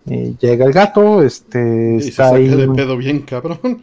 Y 0.06 0.38
llega 0.40 0.66
el 0.66 0.72
gato, 0.72 1.22
este, 1.22 1.98
está 1.98 2.30
ahí. 2.36 2.48
de 2.48 2.68
pedo 2.70 2.96
bien 2.98 3.22
cabrón. 3.22 3.82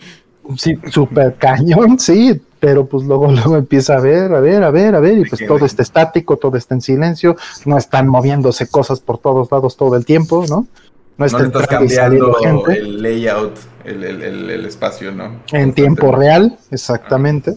Sí, 0.56 0.74
súper 0.90 1.34
cañón, 1.34 1.98
sí, 1.98 2.40
pero 2.60 2.86
pues 2.86 3.04
luego, 3.04 3.30
luego 3.32 3.56
empieza 3.56 3.96
a 3.96 4.00
ver, 4.00 4.32
a 4.32 4.40
ver, 4.40 4.62
a 4.62 4.70
ver, 4.70 4.94
a 4.94 5.00
ver, 5.00 5.18
y 5.18 5.24
pues 5.28 5.44
todo 5.46 5.66
está 5.66 5.82
estático, 5.82 6.36
todo 6.36 6.56
está 6.56 6.74
en 6.74 6.80
silencio, 6.80 7.36
no 7.64 7.76
están 7.76 8.06
moviéndose 8.08 8.68
cosas 8.68 9.00
por 9.00 9.18
todos 9.18 9.50
lados 9.50 9.76
todo 9.76 9.96
el 9.96 10.04
tiempo, 10.04 10.44
¿no? 10.48 10.66
No, 11.18 11.26
está 11.26 11.66
cambiando 11.66 12.68
el 12.68 13.02
layout, 13.02 13.56
el, 13.84 14.04
el, 14.04 14.66
espacio, 14.66 15.12
¿no? 15.12 15.40
En 15.50 15.72
tiempo 15.72 16.12
real, 16.12 16.58
exactamente 16.70 17.56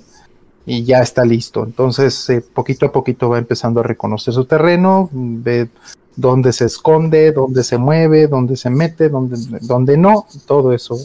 y 0.69 0.83
ya 0.83 1.01
está 1.01 1.25
listo. 1.25 1.63
Entonces, 1.63 2.29
eh, 2.29 2.41
poquito 2.53 2.85
a 2.85 2.91
poquito 2.91 3.27
va 3.27 3.39
empezando 3.39 3.79
a 3.79 3.83
reconocer 3.83 4.35
su 4.35 4.45
terreno, 4.45 5.09
ve 5.11 5.67
dónde 6.15 6.53
se 6.53 6.65
esconde, 6.65 7.31
dónde 7.31 7.63
se 7.63 7.79
mueve, 7.79 8.27
dónde 8.27 8.55
se 8.55 8.69
mete, 8.69 9.09
dónde, 9.09 9.37
dónde 9.61 9.97
no, 9.97 10.27
todo 10.45 10.71
eso 10.71 10.95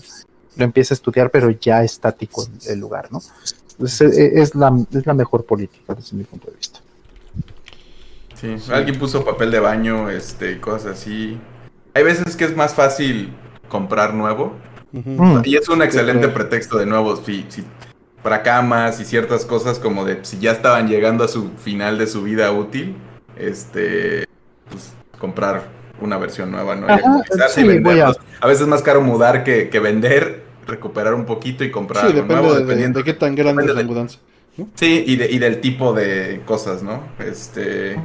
lo 0.56 0.64
empieza 0.64 0.92
a 0.92 0.96
estudiar, 0.96 1.30
pero 1.30 1.48
ya 1.50 1.82
estático 1.82 2.46
el, 2.68 2.78
lugar, 2.78 3.08
¿no? 3.10 3.22
Eh, 3.80 4.32
es, 4.34 4.54
la, 4.54 4.70
es 4.92 5.06
la 5.06 5.14
mejor 5.14 5.44
política 5.44 5.94
desde 5.94 6.14
mi 6.14 6.24
punto 6.24 6.50
de 6.50 6.56
vista. 6.58 6.80
Sí, 8.34 8.56
alguien 8.70 8.98
puso 8.98 9.24
papel 9.24 9.50
de 9.50 9.60
baño, 9.60 10.10
este, 10.10 10.60
cosas 10.60 10.98
así. 10.98 11.38
Hay 11.94 12.02
veces 12.02 12.36
que 12.36 12.44
es 12.44 12.54
más 12.54 12.74
fácil 12.74 13.32
comprar 13.70 14.12
nuevo. 14.12 14.52
Y 15.42 15.56
es 15.56 15.68
un 15.68 15.82
excelente 15.82 16.28
pretexto 16.28 16.78
de 16.78 16.86
nuevo, 16.86 17.16
si, 17.16 17.44
para 17.44 17.83
camas 18.42 19.00
y 19.00 19.04
ciertas 19.04 19.44
cosas 19.44 19.78
como 19.78 20.04
de 20.04 20.24
si 20.24 20.38
ya 20.38 20.52
estaban 20.52 20.88
llegando 20.88 21.24
a 21.24 21.28
su 21.28 21.50
final 21.58 21.98
de 21.98 22.06
su 22.06 22.22
vida 22.22 22.50
útil, 22.52 22.96
este, 23.36 24.26
pues 24.70 24.92
comprar 25.18 25.68
una 26.00 26.18
versión 26.18 26.50
nueva, 26.50 26.74
¿no? 26.74 26.86
A... 26.88 28.46
veces 28.46 28.62
es 28.62 28.66
más 28.66 28.82
caro 28.82 29.00
mudar 29.00 29.44
que, 29.44 29.68
que, 29.68 29.78
vender, 29.78 30.42
recuperar 30.66 31.14
un 31.14 31.24
poquito 31.24 31.64
y 31.64 31.70
comprar 31.70 32.06
sí, 32.06 32.12
depende 32.12 32.34
nuevo, 32.34 32.54
de, 32.54 32.60
dependiendo 32.60 32.98
de, 33.00 33.04
qué 33.04 33.14
tan 33.14 33.34
grande 33.34 33.64
es 33.64 33.74
la 33.74 33.82
mudanza. 33.82 34.18
Sí, 34.74 35.04
y, 35.06 35.16
de, 35.16 35.30
y 35.30 35.38
del 35.38 35.60
tipo 35.60 35.92
de 35.92 36.42
cosas, 36.44 36.82
¿no? 36.82 37.02
Este... 37.18 37.96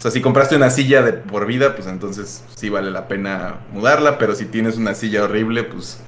O 0.00 0.02
sea, 0.02 0.10
si 0.10 0.22
compraste 0.22 0.56
una 0.56 0.70
silla 0.70 1.02
de 1.02 1.12
por 1.12 1.44
vida, 1.44 1.74
pues 1.74 1.86
entonces 1.86 2.42
sí 2.54 2.70
vale 2.70 2.90
la 2.90 3.06
pena 3.06 3.66
mudarla, 3.70 4.16
pero 4.16 4.34
si 4.34 4.46
tienes 4.46 4.78
una 4.78 4.94
silla 4.94 5.24
horrible, 5.24 5.62
pues 5.62 6.00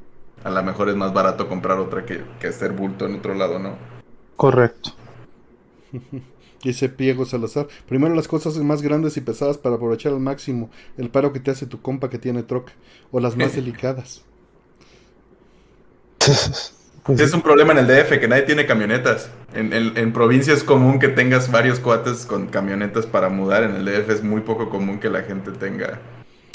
a 0.44 0.50
lo 0.50 0.62
mejor 0.62 0.88
es 0.88 0.96
más 0.96 1.12
barato 1.12 1.48
comprar 1.48 1.78
otra 1.78 2.04
que, 2.04 2.22
que 2.40 2.48
hacer 2.48 2.72
bulto 2.72 3.06
en 3.06 3.16
otro 3.16 3.34
lado, 3.34 3.58
¿no? 3.58 3.76
Correcto. 4.36 4.90
Dice 6.62 6.88
Piego 6.88 7.24
Salazar. 7.24 7.66
Primero 7.88 8.14
las 8.14 8.28
cosas 8.28 8.56
más 8.58 8.82
grandes 8.82 9.16
y 9.16 9.20
pesadas 9.20 9.58
para 9.58 9.76
aprovechar 9.76 10.12
al 10.12 10.20
máximo 10.20 10.70
el 10.96 11.10
paro 11.10 11.32
que 11.32 11.40
te 11.40 11.50
hace 11.50 11.66
tu 11.66 11.82
compa 11.82 12.08
que 12.08 12.18
tiene 12.18 12.42
troca. 12.44 12.72
O 13.10 13.20
las 13.20 13.36
más 13.36 13.54
delicadas. 13.56 14.22
Pues 17.04 17.18
es 17.18 17.34
un 17.34 17.42
problema 17.42 17.72
en 17.72 17.78
el 17.78 17.88
DF, 17.88 18.20
que 18.20 18.28
nadie 18.28 18.42
tiene 18.42 18.64
camionetas. 18.64 19.28
En, 19.54 19.72
en, 19.72 20.12
provincia 20.12 20.54
es 20.54 20.62
común 20.62 21.00
que 21.00 21.08
tengas 21.08 21.50
varios 21.50 21.80
cuates 21.80 22.24
con 22.26 22.46
camionetas 22.46 23.06
para 23.06 23.28
mudar. 23.28 23.64
En 23.64 23.74
el 23.74 23.84
DF 23.84 24.08
es 24.08 24.22
muy 24.22 24.42
poco 24.42 24.70
común 24.70 25.00
que 25.00 25.10
la 25.10 25.22
gente 25.22 25.50
tenga. 25.50 25.98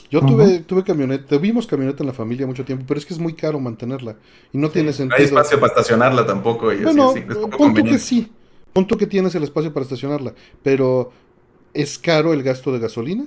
Yo 0.09 0.21
tuve, 0.21 0.59
tuve 0.59 0.83
camioneta, 0.83 1.25
tuvimos 1.37 1.67
camioneta 1.67 2.03
en 2.03 2.07
la 2.07 2.13
familia 2.13 2.47
mucho 2.47 2.63
tiempo, 2.63 2.85
pero 2.87 2.99
es 2.99 3.05
que 3.05 3.13
es 3.13 3.19
muy 3.19 3.33
caro 3.33 3.59
mantenerla. 3.59 4.15
Y 4.53 4.57
no 4.57 4.69
tiene 4.69 4.93
sentido. 4.93 5.17
No 5.17 5.21
hay 5.21 5.25
espacio 5.25 5.59
para 5.59 5.71
estacionarla 5.71 6.25
tampoco. 6.25 6.71
Y 6.71 6.83
bueno, 6.83 7.11
así, 7.11 7.21
punto 7.57 7.83
que 7.83 7.99
sí. 7.99 8.31
Punto 8.73 8.97
que 8.97 9.07
tienes 9.07 9.35
el 9.35 9.43
espacio 9.43 9.73
para 9.73 9.83
estacionarla. 9.83 10.33
Pero 10.63 11.11
es 11.73 11.99
caro 11.99 12.33
el 12.33 12.43
gasto 12.43 12.71
de 12.71 12.79
gasolina. 12.79 13.25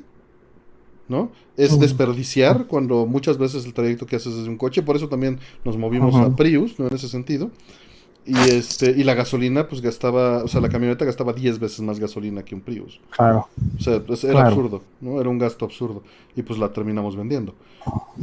¿no? 1.10 1.32
Es 1.56 1.78
desperdiciar 1.80 2.66
cuando 2.68 3.04
muchas 3.04 3.36
veces 3.36 3.66
el 3.66 3.74
trayecto 3.74 4.06
que 4.06 4.14
haces 4.14 4.32
es 4.32 4.46
un 4.46 4.56
coche, 4.56 4.80
por 4.80 4.94
eso 4.94 5.08
también 5.08 5.40
nos 5.64 5.76
movimos 5.76 6.14
a 6.14 6.34
Prius, 6.36 6.78
¿no? 6.78 6.86
En 6.86 6.94
ese 6.94 7.08
sentido. 7.08 7.50
Y 8.30 8.50
este 8.50 8.90
y 8.92 9.02
la 9.02 9.14
gasolina 9.14 9.66
pues 9.66 9.80
gastaba, 9.80 10.44
o 10.44 10.48
sea, 10.48 10.60
la 10.60 10.68
camioneta 10.68 11.04
gastaba 11.04 11.32
10 11.32 11.58
veces 11.58 11.80
más 11.80 11.98
gasolina 11.98 12.44
que 12.44 12.54
un 12.54 12.60
Prius. 12.60 13.00
Claro. 13.10 13.48
O 13.76 13.82
sea, 13.82 13.98
pues, 13.98 14.22
era 14.22 14.46
absurdo, 14.46 14.82
¿no? 15.00 15.20
Era 15.20 15.28
un 15.28 15.38
gasto 15.38 15.64
absurdo 15.64 16.04
y 16.36 16.42
pues 16.42 16.56
la 16.56 16.72
terminamos 16.72 17.16
vendiendo. 17.16 17.54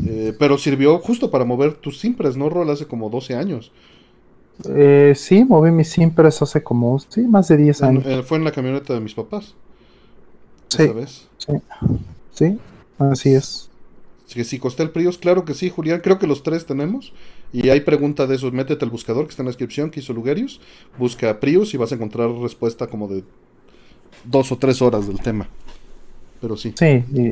Eh, 0.05 0.33
pero 0.39 0.57
sirvió 0.57 0.97
justo 0.99 1.29
para 1.29 1.43
mover 1.43 1.73
tus 1.73 1.99
Simpres, 1.99 2.37
¿no, 2.37 2.47
Rol? 2.47 2.69
Hace 2.69 2.85
como 2.85 3.09
12 3.09 3.35
años. 3.35 3.73
Eh, 4.69 5.11
sí, 5.13 5.43
moví 5.43 5.71
mis 5.71 5.89
Simpres 5.89 6.41
hace 6.41 6.63
como, 6.63 6.97
sí, 6.99 7.21
más 7.23 7.49
de 7.49 7.57
10 7.57 7.83
años. 7.83 8.05
Eh, 8.05 8.23
fue 8.23 8.37
en 8.37 8.45
la 8.45 8.53
camioneta 8.53 8.93
de 8.93 9.01
mis 9.01 9.13
papás. 9.13 9.55
Sí. 10.69 10.89
Sí. 11.37 11.53
Sí. 12.31 12.57
Así 12.97 13.33
es. 13.33 13.69
Si, 14.25 14.41
si 14.45 14.57
costé 14.57 14.83
el 14.83 14.91
Prius, 14.91 15.17
claro 15.17 15.43
que 15.43 15.53
sí, 15.53 15.69
Julián. 15.69 15.99
Creo 15.99 16.17
que 16.17 16.27
los 16.27 16.43
tres 16.43 16.65
tenemos. 16.65 17.11
Y 17.53 17.69
hay 17.69 17.81
pregunta 17.81 18.27
de 18.27 18.35
eso. 18.35 18.51
Métete 18.51 18.83
al 18.83 18.91
buscador 18.91 19.25
que 19.25 19.31
está 19.31 19.41
en 19.41 19.47
la 19.47 19.51
descripción 19.51 19.89
que 19.89 19.99
hizo 19.99 20.13
Lugerius. 20.13 20.59
Busca 20.97 21.39
Prius 21.39 21.73
y 21.73 21.77
vas 21.77 21.91
a 21.91 21.95
encontrar 21.95 22.29
respuesta 22.29 22.87
como 22.87 23.07
de 23.07 23.23
dos 24.23 24.51
o 24.51 24.57
tres 24.57 24.81
horas 24.81 25.07
del 25.07 25.19
tema. 25.19 25.47
Pero 26.41 26.57
sí. 26.57 26.73
Sí, 26.77 27.03
y, 27.13 27.31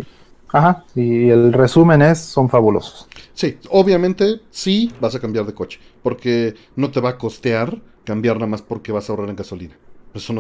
ajá. 0.50 0.86
Y 0.96 1.30
el 1.30 1.54
resumen 1.54 2.02
es: 2.02 2.20
son 2.20 2.50
fabulosos. 2.50 3.08
Sí, 3.34 3.58
obviamente 3.70 4.40
sí 4.50 4.92
vas 5.00 5.16
a 5.16 5.20
cambiar 5.20 5.46
de 5.46 5.54
coche. 5.54 5.80
Porque 6.02 6.56
no 6.76 6.92
te 6.92 7.00
va 7.02 7.10
a 7.10 7.18
costear 7.18 7.80
cambiar 8.06 8.36
nada 8.36 8.48
más 8.48 8.62
porque 8.62 8.92
vas 8.92 9.10
a 9.10 9.14
ahorrar 9.14 9.30
en 9.30 9.36
gasolina. 9.36 9.76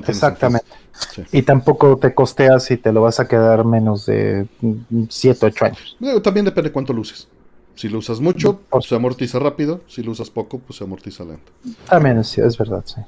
Exactamente. 0.07 0.67
Y 1.33 1.41
tampoco 1.41 1.97
te 1.97 2.13
costeas 2.13 2.63
si 2.63 2.77
te 2.77 2.93
lo 2.93 3.01
vas 3.01 3.19
a 3.19 3.27
quedar 3.27 3.65
menos 3.65 4.05
de 4.05 4.47
7, 5.09 5.47
8 5.47 5.65
años. 5.65 5.97
También 6.23 6.45
depende 6.45 6.71
cuánto 6.71 6.93
luces. 6.93 7.27
Si 7.75 7.89
lo 7.89 7.99
usas 7.99 8.21
mucho, 8.21 8.61
pues 8.69 8.85
se 8.85 8.95
amortiza 8.95 9.39
rápido. 9.39 9.81
Si 9.87 10.01
lo 10.01 10.11
usas 10.11 10.29
poco, 10.29 10.59
pues 10.59 10.77
se 10.77 10.83
amortiza 10.83 11.23
lento. 11.23 11.51
También 11.89 12.17
es, 12.19 12.37
es 12.37 12.57
verdad, 12.57 12.83
sí. 12.85 13.01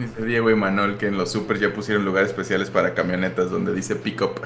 Dice 0.00 0.24
Diego 0.24 0.50
y 0.50 0.56
Manuel 0.56 0.96
que 0.96 1.06
en 1.06 1.16
los 1.16 1.30
super 1.30 1.60
ya 1.60 1.72
pusieron 1.72 2.04
lugares 2.04 2.30
especiales 2.30 2.70
para 2.70 2.92
camionetas 2.92 3.50
donde 3.50 3.72
dice 3.72 3.94
pick 3.94 4.22
up. 4.22 4.40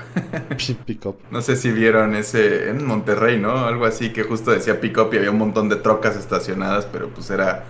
pick 0.84 1.06
up. 1.06 1.16
No 1.30 1.40
sé 1.40 1.56
si 1.56 1.70
vieron 1.70 2.14
ese 2.14 2.68
en 2.68 2.84
Monterrey, 2.84 3.38
¿no? 3.38 3.64
Algo 3.64 3.86
así 3.86 4.12
que 4.12 4.22
justo 4.22 4.50
decía 4.50 4.80
pick 4.80 4.98
up 4.98 5.08
y 5.12 5.16
había 5.16 5.30
un 5.30 5.38
montón 5.38 5.70
de 5.70 5.76
trocas 5.76 6.16
estacionadas, 6.16 6.86
pero 6.86 7.08
pues 7.08 7.30
era 7.30 7.64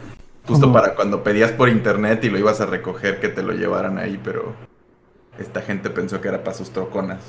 Justo 0.48 0.72
para 0.72 0.94
cuando 0.94 1.22
pedías 1.22 1.52
por 1.52 1.68
internet 1.68 2.24
y 2.24 2.30
lo 2.30 2.38
ibas 2.38 2.62
a 2.62 2.66
recoger 2.66 3.20
que 3.20 3.28
te 3.28 3.42
lo 3.42 3.52
llevaran 3.52 3.98
ahí, 3.98 4.18
pero 4.22 4.54
esta 5.38 5.60
gente 5.60 5.90
pensó 5.90 6.22
que 6.22 6.28
era 6.28 6.42
para 6.42 6.56
sus 6.56 6.70
troconas. 6.70 7.20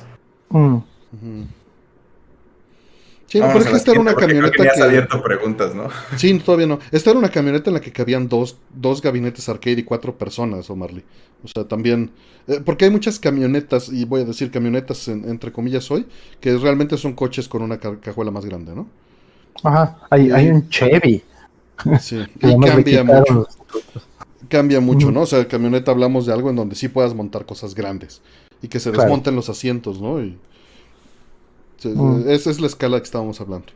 Mm. 0.49 0.77
Sí, 3.29 3.39
pero 3.39 3.59
es 3.59 3.67
que 3.67 3.75
esta 3.75 3.91
era 3.91 3.99
una 3.99 4.15
camioneta 4.15 4.63
que... 4.73 4.81
abierto 4.81 5.21
preguntas, 5.21 5.75
¿no? 5.75 5.87
Sí, 6.17 6.37
todavía 6.39 6.65
no. 6.65 6.79
Esta 6.91 7.11
era 7.11 7.19
una 7.19 7.29
camioneta 7.29 7.69
en 7.69 7.75
la 7.75 7.79
que 7.79 7.91
cabían 7.91 8.27
dos, 8.27 8.57
dos 8.73 9.03
gabinetes 9.03 9.47
arcade 9.47 9.79
y 9.79 9.83
cuatro 9.83 10.17
personas, 10.17 10.67
Omarly. 10.69 11.03
O 11.43 11.47
sea, 11.47 11.63
también... 11.63 12.09
Eh, 12.47 12.59
porque 12.65 12.85
hay 12.85 12.91
muchas 12.91 13.19
camionetas, 13.19 13.89
y 13.89 14.05
voy 14.05 14.21
a 14.21 14.25
decir 14.25 14.49
camionetas 14.49 15.07
entre 15.07 15.51
comillas 15.51 15.91
hoy, 15.91 16.07
que 16.41 16.57
realmente 16.57 16.97
son 16.97 17.13
coches 17.13 17.47
con 17.47 17.61
una 17.61 17.77
cajuela 17.77 18.31
más 18.31 18.45
grande, 18.45 18.73
¿no? 18.73 18.87
Ajá, 19.63 19.99
hay, 20.09 20.31
hay 20.31 20.49
un 20.49 20.67
Chevy. 20.69 21.23
Sí, 22.01 22.17
y 22.41 22.59
cambia 22.59 23.05
mucho. 23.05 23.47
Cambia 24.49 24.81
mucho, 24.81 25.11
¿no? 25.11 25.21
O 25.21 25.25
sea, 25.25 25.47
camioneta 25.47 25.91
hablamos 25.91 26.25
de 26.25 26.33
algo 26.33 26.49
en 26.49 26.57
donde 26.57 26.75
sí 26.75 26.89
puedas 26.89 27.13
montar 27.13 27.45
cosas 27.45 27.73
grandes 27.73 28.21
y 28.61 28.67
que 28.67 28.81
se 28.81 28.91
desmonten 28.91 29.33
los 29.33 29.47
asientos, 29.47 30.01
¿no? 30.01 30.21
Y, 30.21 30.37
Esa 32.27 32.49
es 32.51 32.59
la 32.59 32.67
escala 32.67 32.97
que 32.97 33.05
estábamos 33.05 33.39
hablando. 33.41 33.67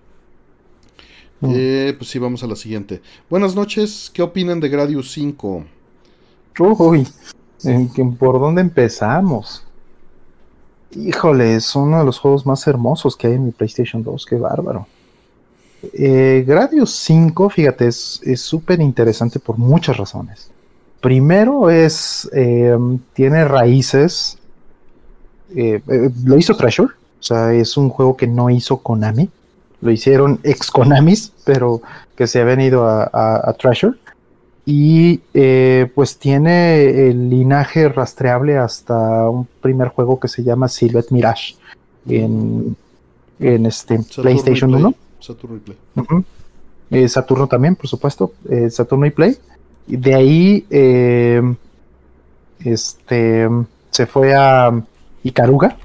Eh, 1.41 1.93
pues 1.97 2.10
sí, 2.10 2.20
vamos 2.20 2.43
a 2.43 2.47
la 2.47 2.56
siguiente. 2.56 3.01
Buenas 3.30 3.56
noches, 3.56 4.10
¿qué 4.14 4.22
opinan 4.22 4.60
de 4.60 4.70
Gradius 4.70 5.12
5? 5.12 5.66
Uy, 6.60 7.08
¿por 8.18 8.39
dónde 8.39 8.62
empezamos? 8.62 9.66
Híjole, 10.95 11.56
es 11.56 11.76
uno 11.76 11.99
de 11.99 12.06
los 12.06 12.20
juegos 12.20 12.45
más 12.45 12.66
hermosos 12.68 13.18
que 13.18 13.28
hay 13.28 13.34
en 13.34 13.45
mi 13.45 13.51
PlayStation 13.51 14.04
2, 14.04 14.26
qué 14.26 14.36
bárbaro. 14.36 14.88
Eh, 15.92 16.46
Gradius 16.47 16.92
5, 16.96 17.50
fíjate, 17.50 17.88
es 17.88 18.21
súper 18.36 18.80
interesante 18.80 19.39
por 19.39 19.58
muchas 19.58 19.97
razones. 19.97 20.50
Primero 21.04 21.70
es, 21.70 22.30
eh, 22.32 22.78
tiene 23.12 23.43
raíces, 23.43 24.38
eh, 25.54 25.82
lo 26.24 26.38
hizo 26.38 26.55
Treasure, 26.55 26.93
o 27.24 27.25
sea, 27.25 27.54
es 27.54 27.78
un 27.78 27.87
juego 27.87 28.17
que 28.17 28.28
no 28.28 28.50
hizo 28.50 28.78
Konami, 28.78 29.29
lo 29.79 29.91
hicieron 29.91 30.41
ex 30.43 30.70
Konamis, 30.70 31.32
pero 31.45 31.82
que 32.17 32.28
se 32.28 32.41
ha 32.41 32.43
venido 32.43 32.86
a, 32.86 33.09
a, 33.13 33.54
Treasure. 33.54 33.97
Y 34.66 35.17
pues 35.95 36.17
tiene 36.17 37.09
el 37.09 37.29
linaje 37.29 37.87
rastreable 37.87 38.58
hasta 38.58 39.29
un 39.29 39.47
primer 39.62 39.87
juego 39.89 40.20
que 40.20 40.28
se 40.28 40.43
llama 40.43 40.67
Silhouette 40.67 41.12
Mirage 41.12 41.55
en, 42.08 42.75
en 43.39 43.66
este 43.66 44.00
PlayStation 44.16 44.75
1. 44.75 44.93
Saturno 45.20 45.58
y 45.58 45.59
Play. 45.59 45.78
Eh, 46.91 47.08
Saturno 47.08 47.47
también, 47.47 47.75
por 47.75 47.87
supuesto. 47.87 48.33
Eh, 48.50 48.70
Saturno 48.70 49.05
y 49.05 49.12
Play. 49.12 49.37
Y 49.87 49.97
de 49.97 50.16
ahí 50.16 50.66
eh, 50.70 51.41
este 52.59 53.50
se 53.89 54.05
fue 54.05 54.33
a 54.33 54.71
Icaruga, 55.24 55.78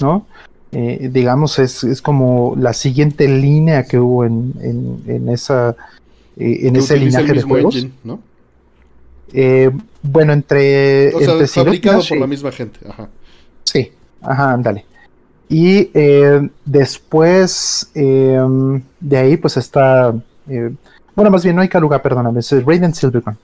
¿no? 0.00 0.26
digamos, 0.70 1.58
es, 1.58 2.00
como 2.00 2.54
la 2.56 2.72
siguiente 2.72 3.28
línea 3.28 3.84
que 3.84 3.98
hubo 3.98 4.24
en, 4.24 4.54
en, 5.06 5.28
esa 5.28 5.76
en 6.36 6.76
ese 6.76 6.96
linaje 6.96 7.34
de 7.34 7.42
juegos. 7.42 7.86
¿no? 8.04 8.20
bueno, 10.02 10.32
entre. 10.32 11.14
O 11.14 11.46
fabricado 11.46 12.02
por 12.08 12.18
la 12.18 12.26
misma 12.26 12.52
gente. 12.52 12.80
Ajá. 12.88 13.08
Sí, 13.64 13.92
ajá, 14.22 14.52
ándale. 14.52 14.86
Y 15.52 15.90
eh, 15.92 16.48
después 16.64 17.90
em, 17.94 18.82
de 18.98 19.16
ahí, 19.18 19.36
pues 19.36 19.58
está. 19.58 20.14
Eh, 20.48 20.74
bueno, 21.14 21.30
más 21.30 21.44
bien 21.44 21.54
no 21.54 21.60
hay 21.60 21.68
Karuga, 21.68 22.00
perdóname, 22.00 22.40
es 22.40 22.50
Radiant 22.50 22.94
Silvergun. 22.94 23.36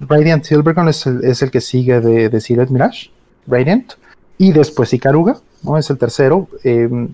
Radiant 0.00 0.44
Silvergun 0.44 0.88
es 0.88 1.06
el, 1.06 1.24
es 1.24 1.40
el 1.40 1.50
que 1.50 1.62
sigue 1.62 2.00
de, 2.00 2.28
de 2.28 2.40
Silent 2.40 2.68
Mirage, 2.68 3.10
Radiant. 3.46 3.94
Y 4.42 4.50
después 4.50 4.92
Ikaruga, 4.92 5.36
¿no? 5.62 5.78
Es 5.78 5.88
el 5.88 5.98
tercero. 5.98 6.48
Em, 6.64 7.10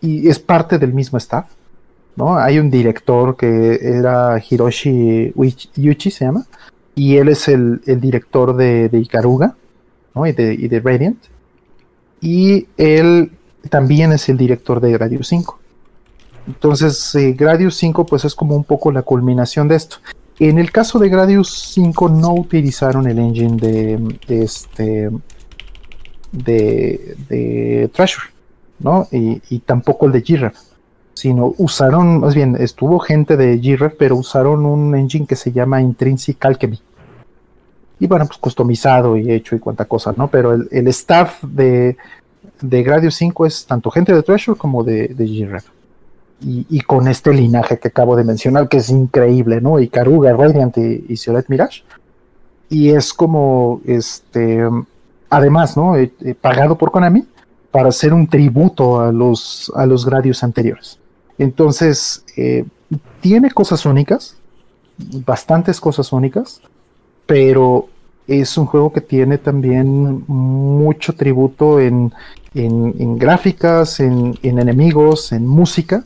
y 0.00 0.28
es 0.28 0.38
parte 0.38 0.78
del 0.78 0.94
mismo 0.94 1.18
staff. 1.18 1.46
¿no? 2.14 2.38
Hay 2.38 2.60
un 2.60 2.70
director 2.70 3.36
que 3.36 3.80
era 3.82 4.38
Hiroshi 4.38 5.32
Yuchi, 5.74 6.12
se 6.12 6.26
llama. 6.26 6.46
Y 6.94 7.16
él 7.16 7.28
es 7.28 7.48
el, 7.48 7.80
director 8.00 8.54
de, 8.54 8.88
de 8.88 9.00
Ikaruga. 9.00 9.56
y, 10.14 10.30
de, 10.30 10.54
y 10.54 10.68
de 10.68 10.78
Radiant. 10.78 11.18
Y 12.20 12.68
él 12.76 13.32
también 13.68 14.12
es 14.12 14.28
el 14.28 14.36
director 14.36 14.80
de 14.80 14.92
Gradius 14.92 15.26
5. 15.26 15.58
Entonces, 16.46 17.16
eh, 17.16 17.32
Gradius 17.32 17.74
5 17.78 18.06
pues 18.06 18.24
es 18.24 18.34
como 18.36 18.54
un 18.54 18.62
poco 18.62 18.92
la 18.92 19.02
culminación 19.02 19.66
de 19.66 19.74
esto. 19.74 19.96
En 20.38 20.60
el 20.60 20.70
caso 20.70 21.00
de 21.00 21.08
Gradius 21.08 21.72
5 21.74 22.08
no 22.10 22.32
utilizaron 22.32 23.08
el 23.08 23.18
engine 23.18 23.56
de, 23.56 24.18
este 24.28 25.10
de, 26.34 27.16
de 27.28 27.90
Treasure, 27.92 28.26
¿no? 28.80 29.06
Y, 29.10 29.58
tampoco 29.60 30.06
el 30.06 30.12
de 30.12 30.22
Giraffe, 30.22 30.58
sino 31.14 31.54
usaron, 31.58 32.20
más 32.20 32.34
bien, 32.34 32.56
estuvo 32.58 32.98
gente 32.98 33.36
de 33.36 33.58
Giraffe, 33.58 33.96
pero 33.96 34.16
usaron 34.16 34.66
un 34.66 34.94
engine 34.96 35.26
que 35.26 35.36
se 35.36 35.52
llama 35.52 35.80
Intrinsic 35.80 36.44
Alchemy. 36.44 36.80
Y 38.00 38.06
bueno, 38.06 38.26
pues 38.26 38.38
customizado 38.38 39.16
y 39.16 39.30
hecho 39.30 39.54
y 39.54 39.60
cuanta 39.60 39.84
cosa, 39.84 40.12
¿no? 40.16 40.28
Pero 40.28 40.52
el, 40.52 40.88
staff 40.88 41.42
de, 41.44 41.96
de 42.60 42.82
Gradius 42.82 43.14
5 43.14 43.46
es 43.46 43.66
tanto 43.66 43.90
gente 43.90 44.12
de 44.12 44.22
Treasure 44.22 44.58
como 44.58 44.82
de, 44.82 45.08
de 45.08 45.26
Giraffe 45.26 45.70
y, 46.46 46.80
con 46.80 47.08
este 47.08 47.32
linaje 47.32 47.78
que 47.78 47.88
acabo 47.88 48.16
de 48.16 48.24
mencionar, 48.24 48.68
que 48.68 48.78
es 48.78 48.90
increíble, 48.90 49.60
¿no? 49.60 49.80
Y 49.80 49.88
Karuga, 49.88 50.34
Radiant 50.34 50.76
y, 50.76 51.06
y 51.08 51.16
Mirage. 51.48 51.82
Y 52.68 52.90
es 52.90 53.14
como, 53.14 53.80
este, 53.86 54.68
además, 55.36 55.76
¿no? 55.76 55.94
pagado 56.40 56.76
por 56.76 56.90
Konami 56.90 57.24
para 57.70 57.88
hacer 57.88 58.12
un 58.14 58.26
tributo 58.28 59.00
a 59.00 59.12
los, 59.12 59.72
a 59.74 59.84
los 59.86 60.06
anteriores. 60.42 60.98
Entonces, 61.38 62.24
eh, 62.36 62.64
tiene 63.20 63.50
cosas 63.50 63.84
únicas, 63.84 64.36
bastantes 65.26 65.80
cosas 65.80 66.12
únicas, 66.12 66.60
pero 67.26 67.88
es 68.26 68.56
un 68.56 68.66
juego 68.66 68.92
que 68.92 69.00
tiene 69.00 69.38
también 69.38 70.24
mucho 70.28 71.14
tributo 71.14 71.80
en, 71.80 72.12
en, 72.54 73.18
gráficas, 73.18 74.00
en, 74.00 74.38
en, 74.42 74.58
enemigos, 74.58 75.32
en 75.32 75.46
música, 75.46 76.04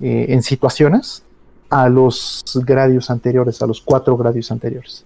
eh, 0.00 0.26
en 0.28 0.42
situaciones 0.42 1.22
a 1.70 1.88
los 1.88 2.42
gradios 2.66 3.10
anteriores, 3.10 3.60
a 3.62 3.66
los 3.66 3.80
cuatro 3.80 4.16
gradios 4.16 4.50
anteriores. 4.52 5.04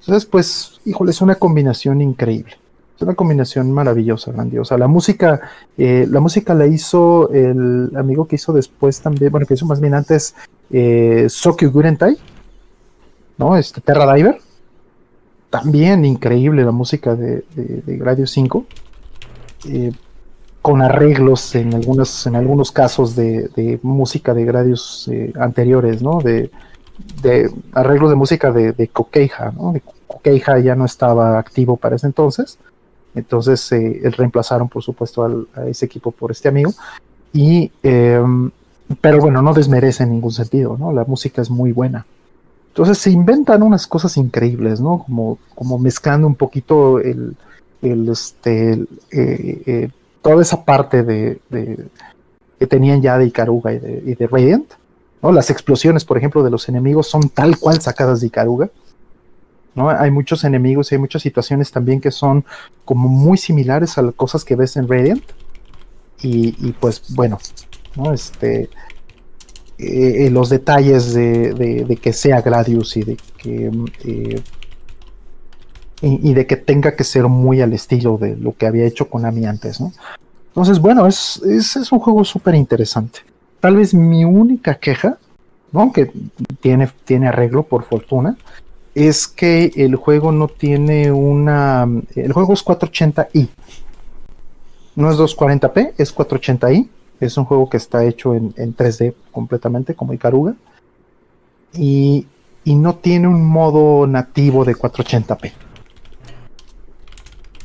Entonces, 0.00 0.24
pues, 0.26 0.80
híjole, 0.84 1.10
es 1.10 1.20
una 1.20 1.34
combinación 1.34 2.00
increíble. 2.00 2.56
Es 3.00 3.04
una 3.04 3.14
combinación 3.14 3.72
maravillosa, 3.72 4.30
grandiosa. 4.30 4.76
La 4.76 4.86
música, 4.86 5.40
eh, 5.78 6.06
la 6.06 6.20
música 6.20 6.52
la 6.52 6.66
hizo 6.66 7.30
el 7.32 7.90
amigo 7.96 8.26
que 8.26 8.36
hizo 8.36 8.52
después 8.52 9.00
también, 9.00 9.32
bueno, 9.32 9.46
que 9.46 9.54
hizo 9.54 9.64
más 9.64 9.80
bien 9.80 9.94
antes, 9.94 10.34
eh, 10.70 11.24
Sokyu 11.26 11.70
Gurentai, 11.70 12.18
¿no? 13.38 13.56
Este 13.56 13.80
Terra 13.80 14.12
Diver. 14.12 14.36
También 15.48 16.04
increíble 16.04 16.62
la 16.62 16.72
música 16.72 17.16
de, 17.16 17.42
de, 17.54 17.96
de 17.96 18.26
5. 18.26 18.66
Eh, 19.70 19.92
con 20.60 20.82
arreglos 20.82 21.54
en 21.54 21.72
algunos, 21.72 22.26
en 22.26 22.36
algunos 22.36 22.70
casos 22.70 23.16
de, 23.16 23.80
música 23.82 24.34
de 24.34 24.44
gradios 24.44 25.08
eh, 25.10 25.32
anteriores, 25.40 26.02
¿no? 26.02 26.20
De, 26.20 26.50
arreglos 27.72 28.10
de 28.10 28.16
música 28.16 28.52
de, 28.52 28.72
de 28.72 28.88
Coqueija, 28.88 29.52
¿no? 29.52 29.72
De 29.72 29.80
Coqueija 30.06 30.58
ya 30.58 30.74
no 30.74 30.84
estaba 30.84 31.38
activo 31.38 31.78
para 31.78 31.96
ese 31.96 32.06
entonces. 32.06 32.58
Entonces 33.14 33.70
eh, 33.72 34.00
reemplazaron, 34.16 34.68
por 34.68 34.82
supuesto, 34.82 35.46
a 35.54 35.66
ese 35.66 35.86
equipo 35.86 36.10
por 36.10 36.30
este 36.30 36.48
amigo. 36.48 36.72
Y, 37.32 37.70
em, 37.82 38.50
pero 39.00 39.20
bueno, 39.20 39.42
no 39.42 39.54
desmerece 39.54 40.04
en 40.04 40.12
ningún 40.12 40.32
sentido, 40.32 40.76
¿no? 40.78 40.92
La 40.92 41.04
música 41.04 41.42
es 41.42 41.50
muy 41.50 41.72
buena. 41.72 42.06
Entonces 42.68 42.98
se 42.98 43.10
inventan 43.10 43.62
unas 43.62 43.86
cosas 43.86 44.16
increíbles, 44.16 44.80
¿no? 44.80 45.02
Como, 45.04 45.38
como 45.54 45.78
mezclando 45.78 46.26
un 46.26 46.36
poquito 46.36 47.00
el, 47.00 47.36
este, 47.82 48.72
eh, 48.72 49.62
eh, 49.66 49.90
toda 50.22 50.42
esa 50.42 50.64
parte 50.64 51.02
de, 51.02 51.40
que 52.58 52.66
tenían 52.66 53.02
ya 53.02 53.18
de 53.18 53.26
Icaruga 53.26 53.72
y 53.72 53.78
de, 53.78 54.26
Radiant. 54.26 54.70
¿no? 55.22 55.32
Las 55.32 55.50
explosiones, 55.50 56.04
por 56.04 56.16
ejemplo, 56.16 56.42
de 56.42 56.50
los 56.50 56.68
enemigos 56.68 57.08
son 57.08 57.28
tal 57.28 57.58
cual 57.58 57.80
sacadas 57.80 58.20
de 58.20 58.28
Icaruga. 58.28 58.70
Hay 59.88 60.10
muchos 60.10 60.44
enemigos 60.44 60.90
y 60.90 60.96
hay 60.96 60.98
muchas 60.98 61.22
situaciones 61.22 61.70
también 61.70 62.00
que 62.00 62.10
son 62.10 62.44
como 62.84 63.08
muy 63.08 63.38
similares 63.38 63.96
a 63.96 64.02
las 64.02 64.14
cosas 64.14 64.44
que 64.44 64.56
ves 64.56 64.76
en 64.76 64.88
Radiant. 64.88 65.22
Y, 66.22 66.72
pues 66.72 67.14
bueno, 67.14 67.38
¿no? 67.96 68.12
este, 68.12 68.68
eh, 69.78 70.26
eh, 70.26 70.30
los 70.30 70.50
detalles 70.50 71.14
de, 71.14 71.98
que 72.02 72.12
sea 72.12 72.42
Gradius 72.42 72.98
y 72.98 73.02
de 73.02 73.16
que 73.38 73.70
eh, 74.04 74.42
y, 76.02 76.34
de 76.34 76.46
que 76.46 76.56
tenga 76.56 76.96
que 76.96 77.04
ser 77.04 77.24
muy 77.24 77.60
al 77.60 77.72
estilo 77.72 78.16
de 78.18 78.36
lo 78.36 78.54
que 78.56 78.66
había 78.66 78.86
hecho 78.86 79.08
Konami 79.08 79.46
antes. 79.46 79.80
Entonces, 80.48 80.78
bueno, 80.78 81.06
es, 81.06 81.42
es, 81.42 81.92
un 81.92 81.98
juego 81.98 82.24
súper 82.24 82.54
interesante. 82.54 83.20
Tal 83.60 83.76
vez 83.76 83.92
mi 83.92 84.24
única 84.24 84.76
queja, 84.76 85.18
¿no? 85.72 85.92
Que 85.92 86.10
tiene, 86.60 86.90
tiene 87.04 87.28
arreglo 87.28 87.64
por 87.64 87.84
fortuna, 87.84 88.36
es 88.94 89.26
que 89.26 89.72
el 89.76 89.96
juego 89.96 90.32
no 90.32 90.48
tiene 90.48 91.12
una... 91.12 91.88
El 92.14 92.32
juego 92.32 92.52
es 92.54 92.64
480i. 92.64 93.48
No 94.96 95.10
es 95.10 95.16
240p, 95.18 95.92
es 95.96 96.14
480i. 96.14 96.88
Es 97.20 97.36
un 97.36 97.44
juego 97.44 97.68
que 97.68 97.76
está 97.76 98.04
hecho 98.04 98.34
en, 98.34 98.54
en 98.56 98.74
3D 98.74 99.14
completamente, 99.30 99.94
como 99.94 100.12
Icaruga. 100.12 100.54
Y, 101.74 102.26
y 102.64 102.74
no 102.74 102.96
tiene 102.96 103.28
un 103.28 103.46
modo 103.46 104.06
nativo 104.06 104.64
de 104.64 104.74
480p 104.74 105.52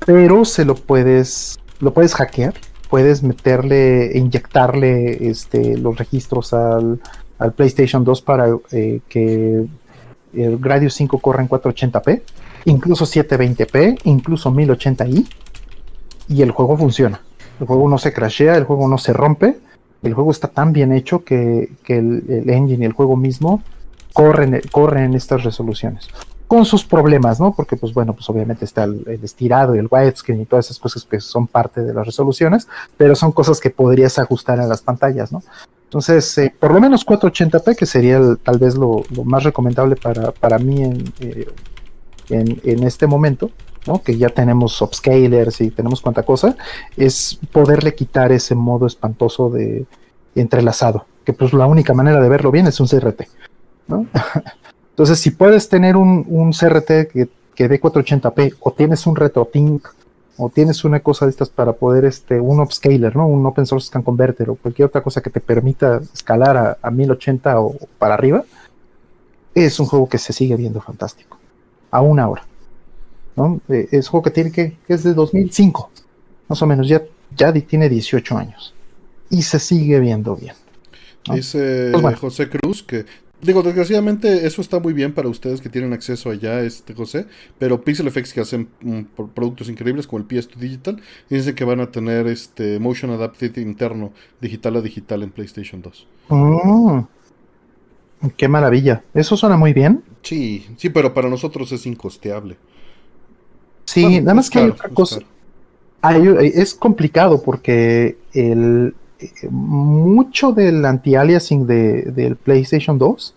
pero 0.05 0.45
se 0.45 0.63
lo 0.65 0.75
puedes, 0.75 1.59
lo 1.79 1.93
puedes 1.93 2.13
hackear, 2.13 2.53
puedes 2.89 3.23
meterle, 3.23 4.11
inyectarle 4.15 5.29
este, 5.29 5.77
los 5.77 5.97
registros 5.97 6.53
al, 6.53 7.01
PlayStation 7.57 8.05
2 8.05 8.21
para 8.21 8.47
eh, 8.71 9.01
que 9.09 9.65
el 10.37 10.57
Gradius 10.57 10.93
5 10.95 11.19
corra 11.19 11.41
en 11.41 11.49
480p, 11.49 12.21
incluso 12.65 13.05
720p, 13.05 14.01
incluso 14.03 14.51
1080i, 14.51 15.27
y 16.27 16.41
el 16.41 16.51
juego 16.51 16.77
funciona. 16.77 17.21
El 17.59 17.67
juego 17.67 17.89
no 17.89 17.97
se 17.97 18.13
crashea, 18.13 18.55
el 18.57 18.65
juego 18.65 18.87
no 18.87 18.97
se 18.97 19.13
rompe, 19.13 19.57
el 20.03 20.13
juego 20.13 20.31
está 20.31 20.47
tan 20.47 20.73
bien 20.73 20.91
hecho 20.91 21.23
que, 21.23 21.69
el, 21.87 22.49
engine 22.49 22.83
y 22.83 22.85
el 22.85 22.93
juego 22.93 23.15
mismo 23.15 23.63
corren, 24.13 24.61
corren 24.71 25.05
en 25.05 25.13
estas 25.15 25.43
resoluciones 25.43 26.09
con 26.47 26.65
sus 26.65 26.85
problemas, 26.85 27.39
¿no? 27.39 27.53
Porque, 27.53 27.75
pues 27.75 27.93
bueno, 27.93 28.13
pues 28.13 28.29
obviamente 28.29 28.65
está 28.65 28.83
el, 28.83 29.19
estirado 29.23 29.75
y 29.75 29.79
el 29.79 29.87
widescreen 29.89 30.41
y 30.41 30.45
todas 30.45 30.65
esas 30.65 30.79
cosas 30.79 31.03
que 31.05 31.19
son 31.19 31.47
parte 31.47 31.81
de 31.81 31.93
las 31.93 32.05
resoluciones, 32.05 32.67
pero 32.97 33.15
son 33.15 33.31
cosas 33.31 33.59
que 33.59 33.69
podrías 33.69 34.19
ajustar 34.19 34.59
a 34.59 34.67
las 34.67 34.81
pantallas, 34.81 35.31
¿no? 35.31 35.41
Entonces, 35.95 36.37
eh, 36.39 36.53
por 36.59 36.73
lo 36.73 36.81
menos 36.81 37.05
480p, 37.05 37.73
que 37.73 37.85
sería 37.85 38.19
tal 38.43 38.59
vez 38.59 38.75
lo, 38.75 39.03
más 39.23 39.45
recomendable 39.45 39.95
para, 39.95 40.33
para 40.33 40.59
mí 40.59 40.83
eh, 41.21 41.47
en, 42.27 42.59
en, 42.65 42.83
este 42.83 43.07
momento, 43.07 43.49
¿no? 43.87 44.01
que 44.03 44.17
ya 44.17 44.27
tenemos 44.27 44.81
upscalers 44.81 45.61
y 45.61 45.71
tenemos 45.71 46.01
cuanta 46.01 46.23
cosa, 46.23 46.57
es 46.97 47.39
poderle 47.49 47.95
quitar 47.95 48.33
ese 48.33 48.55
modo 48.55 48.87
espantoso 48.87 49.49
de 49.49 49.85
entrelazado, 50.35 51.05
que 51.23 51.31
pues 51.31 51.53
la 51.53 51.65
única 51.65 51.93
manera 51.93 52.19
de 52.19 52.27
verlo 52.27 52.51
bien 52.51 52.67
es 52.67 52.77
un 52.81 52.89
CRT. 52.89 53.21
Entonces, 54.89 55.17
si 55.17 55.31
puedes 55.31 55.69
tener 55.69 55.95
un, 55.95 56.51
CRT 56.51 57.09
que, 57.09 57.29
que 57.55 57.69
dé 57.69 57.79
480p 57.79 58.57
o 58.59 58.73
tienes 58.73 59.07
un 59.07 59.15
RetroTink 59.15 59.87
o 60.37 60.49
tienes 60.49 60.83
una 60.83 60.99
cosa 60.99 61.25
de 61.25 61.31
estas 61.31 61.49
para 61.49 61.73
poder, 61.73 62.05
este, 62.05 62.39
un 62.39 62.59
upscaler, 62.59 63.15
¿no? 63.15 63.27
Un 63.27 63.45
open 63.45 63.65
source 63.65 63.87
scan 63.87 64.03
converter 64.03 64.49
o 64.49 64.55
cualquier 64.55 64.87
otra 64.87 65.01
cosa 65.01 65.21
que 65.21 65.29
te 65.29 65.39
permita 65.39 66.01
escalar 66.13 66.77
a, 66.81 66.91
1080 66.91 67.59
o 67.61 67.75
para 67.97 68.15
arriba, 68.15 68.43
es 69.53 69.79
un 69.79 69.85
juego 69.85 70.09
que 70.09 70.17
se 70.17 70.33
sigue 70.33 70.55
viendo 70.55 70.81
fantástico. 70.81 71.37
Aún 71.91 72.19
ahora. 72.19 72.43
¿no? 73.35 73.61
Eh, 73.69 73.87
es 73.91 74.07
un 74.07 74.11
juego 74.11 74.23
que 74.23 74.31
tiene 74.31 74.51
que, 74.51 74.77
que 74.85 74.93
es 74.93 75.03
de 75.03 75.13
2005, 75.13 75.89
más 76.47 76.61
o 76.61 76.65
menos, 76.65 76.87
ya, 76.87 77.01
ya 77.35 77.53
tiene 77.53 77.89
18 77.89 78.37
años. 78.37 78.73
Y 79.29 79.41
se 79.41 79.59
sigue 79.59 79.99
viendo 79.99 80.35
bien. 80.35 80.55
Dice 81.33 81.91
pues 81.99 82.19
José 82.19 82.49
Cruz 82.49 82.83
que 82.83 83.05
Digo, 83.45 83.61
desgraciadamente 83.61 84.47
eso 84.47 84.59
está 84.59 84.79
muy 84.79 84.91
bien 84.91 85.13
para 85.13 85.29
ustedes 85.29 85.61
que 85.61 85.69
tienen 85.69 85.93
acceso 85.93 86.31
allá, 86.31 86.61
este 86.61 86.95
José, 86.95 87.27
pero 87.59 87.79
Pixel 87.79 88.07
Effects 88.07 88.33
que 88.33 88.41
hacen 88.41 88.69
mm, 88.81 89.01
productos 89.35 89.69
increíbles 89.69 90.07
como 90.07 90.19
el 90.19 90.27
PS2 90.27 90.55
Digital, 90.55 91.01
dicen 91.29 91.53
que 91.53 91.63
van 91.63 91.79
a 91.79 91.91
tener 91.91 92.25
este 92.25 92.79
Motion 92.79 93.11
Adapted 93.11 93.57
interno, 93.57 94.13
digital 94.41 94.77
a 94.77 94.81
digital 94.81 95.21
en 95.21 95.29
PlayStation 95.29 95.79
2. 95.79 96.07
Mm. 96.29 96.99
qué 98.35 98.47
maravilla. 98.47 99.03
Eso 99.13 99.37
suena 99.37 99.57
muy 99.57 99.73
bien. 99.73 100.01
Sí, 100.23 100.65
sí, 100.77 100.89
pero 100.89 101.13
para 101.13 101.29
nosotros 101.29 101.71
es 101.71 101.85
incosteable. 101.85 102.57
Sí, 103.85 104.21
nada 104.21 104.33
más 104.33 104.49
que 104.49 104.57
hay 104.57 104.69
otra 104.69 104.89
cosa. 104.89 105.19
es 106.41 106.73
complicado 106.73 107.43
porque 107.43 108.17
el, 108.33 108.95
mucho 109.49 110.51
del 110.51 110.85
anti-aliasing 110.85 111.65
de, 111.65 112.01
del 112.03 112.35
PlayStation 112.35 112.97
2 112.97 113.33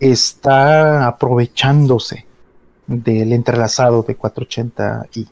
está 0.00 1.06
aprovechándose 1.06 2.24
del 2.86 3.32
entrelazado 3.32 4.02
de 4.02 4.18
480i. 4.18 5.28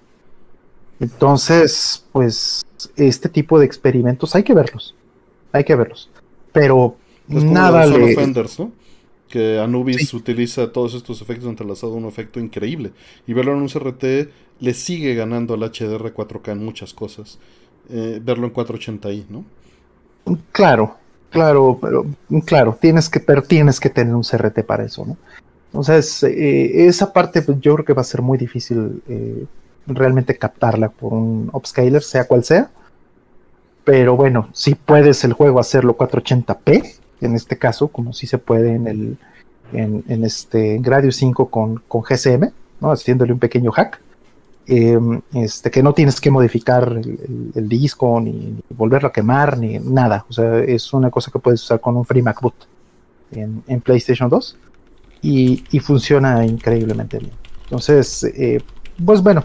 Entonces, 1.01 2.05
pues 2.12 2.65
este 2.97 3.28
tipo 3.28 3.59
de 3.59 3.66
experimentos 3.66 4.35
hay 4.35 4.43
que 4.43 4.55
verlos, 4.55 4.94
hay 5.52 5.65
que 5.65 5.74
verlos, 5.74 6.10
pero 6.52 6.97
nada 7.28 7.86
le... 7.86 8.15
¿no? 8.59 8.73
Que 9.28 9.59
Anubis 9.59 10.15
utiliza 10.15 10.73
todos 10.73 10.94
estos 10.94 11.20
efectos 11.20 11.48
entrelazados, 11.48 11.94
un 11.94 12.06
efecto 12.06 12.40
increíble. 12.40 12.93
Y 13.27 13.35
verlo 13.35 13.52
en 13.52 13.59
un 13.59 13.69
CRT 13.69 14.31
le 14.60 14.74
sigue 14.74 15.15
ganando 15.15 15.52
al 15.52 15.60
HDR 15.60 16.15
4K 16.15 16.52
en 16.52 16.65
muchas 16.65 16.94
cosas. 16.94 17.39
Eh, 17.90 18.20
verlo 18.23 18.47
en 18.47 18.55
480i, 18.55 19.27
¿no? 19.28 19.44
Claro, 20.52 20.96
claro, 21.30 21.78
pero 21.80 22.06
claro, 22.44 22.76
tienes 22.80 23.09
que, 23.09 23.20
pero 23.20 23.42
tienes 23.42 23.80
que 23.80 23.90
tener 23.90 24.14
un 24.14 24.22
CRT 24.22 24.64
para 24.64 24.84
eso, 24.84 25.05
¿no? 25.06 25.16
Entonces, 25.66 26.22
eh, 26.22 26.86
esa 26.86 27.12
parte 27.12 27.42
pues, 27.42 27.60
yo 27.60 27.74
creo 27.74 27.84
que 27.84 27.92
va 27.92 28.00
a 28.00 28.05
ser 28.05 28.22
muy 28.22 28.38
difícil 28.38 29.02
eh, 29.09 29.44
realmente 29.86 30.36
captarla 30.36 30.88
por 30.88 31.12
un 31.12 31.50
upscaler, 31.52 32.02
sea 32.02 32.26
cual 32.26 32.44
sea. 32.44 32.70
Pero 33.84 34.16
bueno, 34.16 34.48
si 34.52 34.74
puedes 34.74 35.24
el 35.24 35.32
juego 35.32 35.60
hacerlo 35.60 35.96
480p, 35.96 36.94
en 37.20 37.34
este 37.34 37.59
caso, 37.59 37.88
como 37.88 38.12
si 38.12 38.26
se 38.26 38.38
puede 38.38 38.74
en 38.74 38.86
el 38.86 39.16
en, 39.72 40.24
este 40.24 40.78
Gradius 40.78 41.16
5 41.16 41.50
con, 41.50 41.76
con 41.88 42.02
GCM, 42.02 42.50
¿no? 42.80 42.90
haciéndole 42.90 43.32
un 43.32 43.38
pequeño 43.38 43.70
hack. 43.70 44.00
Em, 44.70 45.22
este, 45.32 45.70
que 45.70 45.82
no 45.82 45.94
tienes 45.94 46.20
que 46.20 46.30
modificar 46.30 46.92
el, 46.92 47.68
disco, 47.70 48.20
ni, 48.20 48.54
volverlo 48.68 49.08
a 49.08 49.12
quemar, 49.12 49.56
ni 49.56 49.78
nada. 49.78 50.26
O 50.28 50.32
sea, 50.34 50.58
es 50.58 50.92
una 50.92 51.10
cosa 51.10 51.30
que 51.30 51.38
puedes 51.38 51.62
usar 51.62 51.80
con 51.80 51.96
un 51.96 52.04
Free 52.04 52.20
MacBoot 52.20 52.54
en, 53.32 53.62
en 53.66 53.80
PlayStation 53.80 54.28
2 54.28 54.56
y, 55.22 55.80
funciona 55.80 56.44
increíblemente 56.44 57.18
bien. 57.18 57.32
Entonces, 57.64 58.24
eh, 58.24 58.60
pues 59.02 59.22
bueno, 59.22 59.42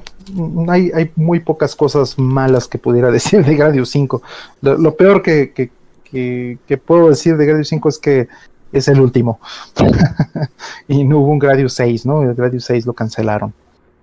hay, 0.68 0.92
hay, 0.94 1.10
muy 1.16 1.40
pocas 1.40 1.74
cosas 1.74 2.20
malas 2.20 2.68
que 2.68 2.78
pudiera 2.78 3.10
decir 3.12 3.46
de 3.46 3.56
Gradius 3.56 3.92
5. 3.92 4.22
Lo, 4.60 4.98
peor 4.98 5.22
que, 5.22 5.54
que, 5.54 6.78
puedo 6.80 7.08
decir 7.08 7.38
de 7.38 7.46
Gradius 7.46 7.70
5 7.70 7.88
es 7.88 7.98
que 7.98 8.28
es 8.74 8.90
el 8.90 9.00
último. 9.00 9.40
y 10.90 11.06
no 11.06 11.20
hubo 11.20 11.32
un 11.32 11.40
Gradius 11.40 11.76
6, 11.76 12.06
¿no? 12.06 12.24
El 12.24 12.34
Gradius 12.34 12.66
6 12.66 12.86
lo 12.86 12.92
cancelaron. 12.92 13.54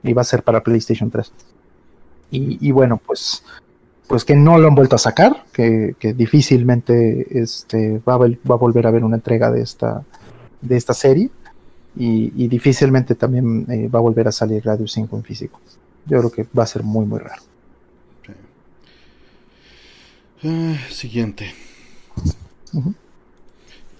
Iba 0.03 0.23
a 0.23 0.25
ser 0.25 0.43
para 0.43 0.63
PlayStation 0.63 1.11
3. 1.11 1.33
Y, 2.33 2.71
bueno, 2.71 3.01
pues, 3.05 3.43
pues 4.07 4.25
que 4.25 4.37
no 4.37 4.57
lo 4.57 4.69
han 4.69 4.75
vuelto 4.77 4.95
a 4.95 4.99
sacar, 4.99 5.45
que, 5.53 5.97
difícilmente 6.17 7.27
este, 7.43 8.01
va, 8.09 8.15
a, 8.15 8.19
va 8.19 8.55
a 8.55 8.59
volver 8.59 8.87
a 8.87 8.91
haber 8.91 9.05
una 9.05 9.17
entrega 9.17 9.51
de 9.51 9.63
esta, 9.63 10.05
de 10.61 10.77
esta 10.77 10.95
serie 10.95 11.31
y, 11.97 12.49
difícilmente 12.49 13.15
también 13.15 13.67
eh, 13.69 13.89
va 13.89 13.99
a 13.99 14.03
volver 14.03 14.29
a 14.29 14.33
salir 14.33 14.65
Radio 14.65 14.87
5 14.87 15.17
en 15.17 15.25
físico. 15.25 15.61
Yo 16.07 16.19
creo 16.19 16.31
que 16.31 16.47
va 16.57 16.63
a 16.63 16.67
ser 16.67 16.83
muy, 16.83 17.05
muy 17.05 17.19
raro. 17.19 17.43
Ah, 20.43 20.77
siguiente. 20.91 21.53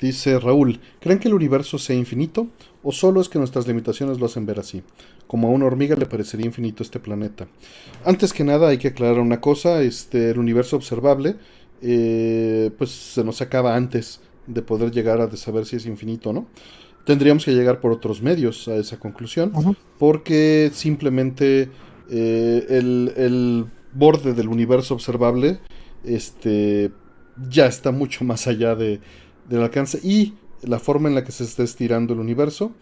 Dice 0.01 0.39
Raúl, 0.39 0.81
¿creen 1.01 1.19
que 1.19 1.29
el 1.29 1.35
universo 1.35 1.79
sea 1.79 1.95
infinito? 1.97 2.47
¿O 2.83 2.93
solo 2.93 3.21
es 3.21 3.29
que 3.29 3.39
nuestras 3.39 3.67
limitaciones 3.67 4.19
lo 4.19 4.27
hacen 4.27 4.47
ver 4.47 4.61
así? 4.61 4.83
Como 5.31 5.47
a 5.47 5.51
una 5.51 5.67
hormiga 5.67 5.95
le 5.95 6.07
parecería 6.07 6.47
infinito 6.47 6.83
este 6.83 6.99
planeta. 6.99 7.47
Antes 8.05 8.33
que 8.33 8.43
nada 8.43 8.69
hay 8.69 8.79
que 8.79 8.89
aclarar 8.89 9.21
una 9.21 9.41
cosa, 9.41 9.81
este, 9.81 10.31
el 10.31 10.39
universo 10.41 10.75
observable 10.75 11.37
eh, 11.83 12.71
pues 12.77 12.91
se 12.91 13.23
nos 13.23 13.41
acaba 13.41 13.77
antes 13.77 14.21
de 14.49 14.63
poder 14.63 14.91
llegar 14.91 15.21
a 15.21 15.31
saber 15.37 15.67
si 15.67 15.77
es 15.77 15.87
infinito 15.87 16.31
o 16.31 16.33
no 16.33 16.47
tendríamos 17.05 17.45
que 17.45 17.53
llegar 17.53 17.81
por 17.81 17.93
otros 17.93 18.23
medios 18.23 18.69
a 18.69 18.77
esa 18.77 18.99
conclusión, 18.99 19.53
porque 19.99 20.71
simplemente 20.73 21.71
eh, 22.11 22.67
el, 22.69 23.67
borde 23.93 24.35
del 24.35 24.47
universo 24.49 24.95
observable 24.95 25.59
este, 26.05 26.93
ya 27.49 27.67
está 27.67 27.91
mucho 27.91 28.25
más 28.25 28.47
allá 28.47 28.77
de, 28.77 29.01
del 29.49 29.63
alcance 29.63 29.99
y 30.01 30.35
la 30.63 30.79
forma 30.79 31.09
en 31.09 31.17
la 31.17 31.25
que 31.25 31.33
se 31.33 31.43
está 31.43 31.65
estirando 31.65 32.15
el 32.15 32.21
universo 32.21 32.73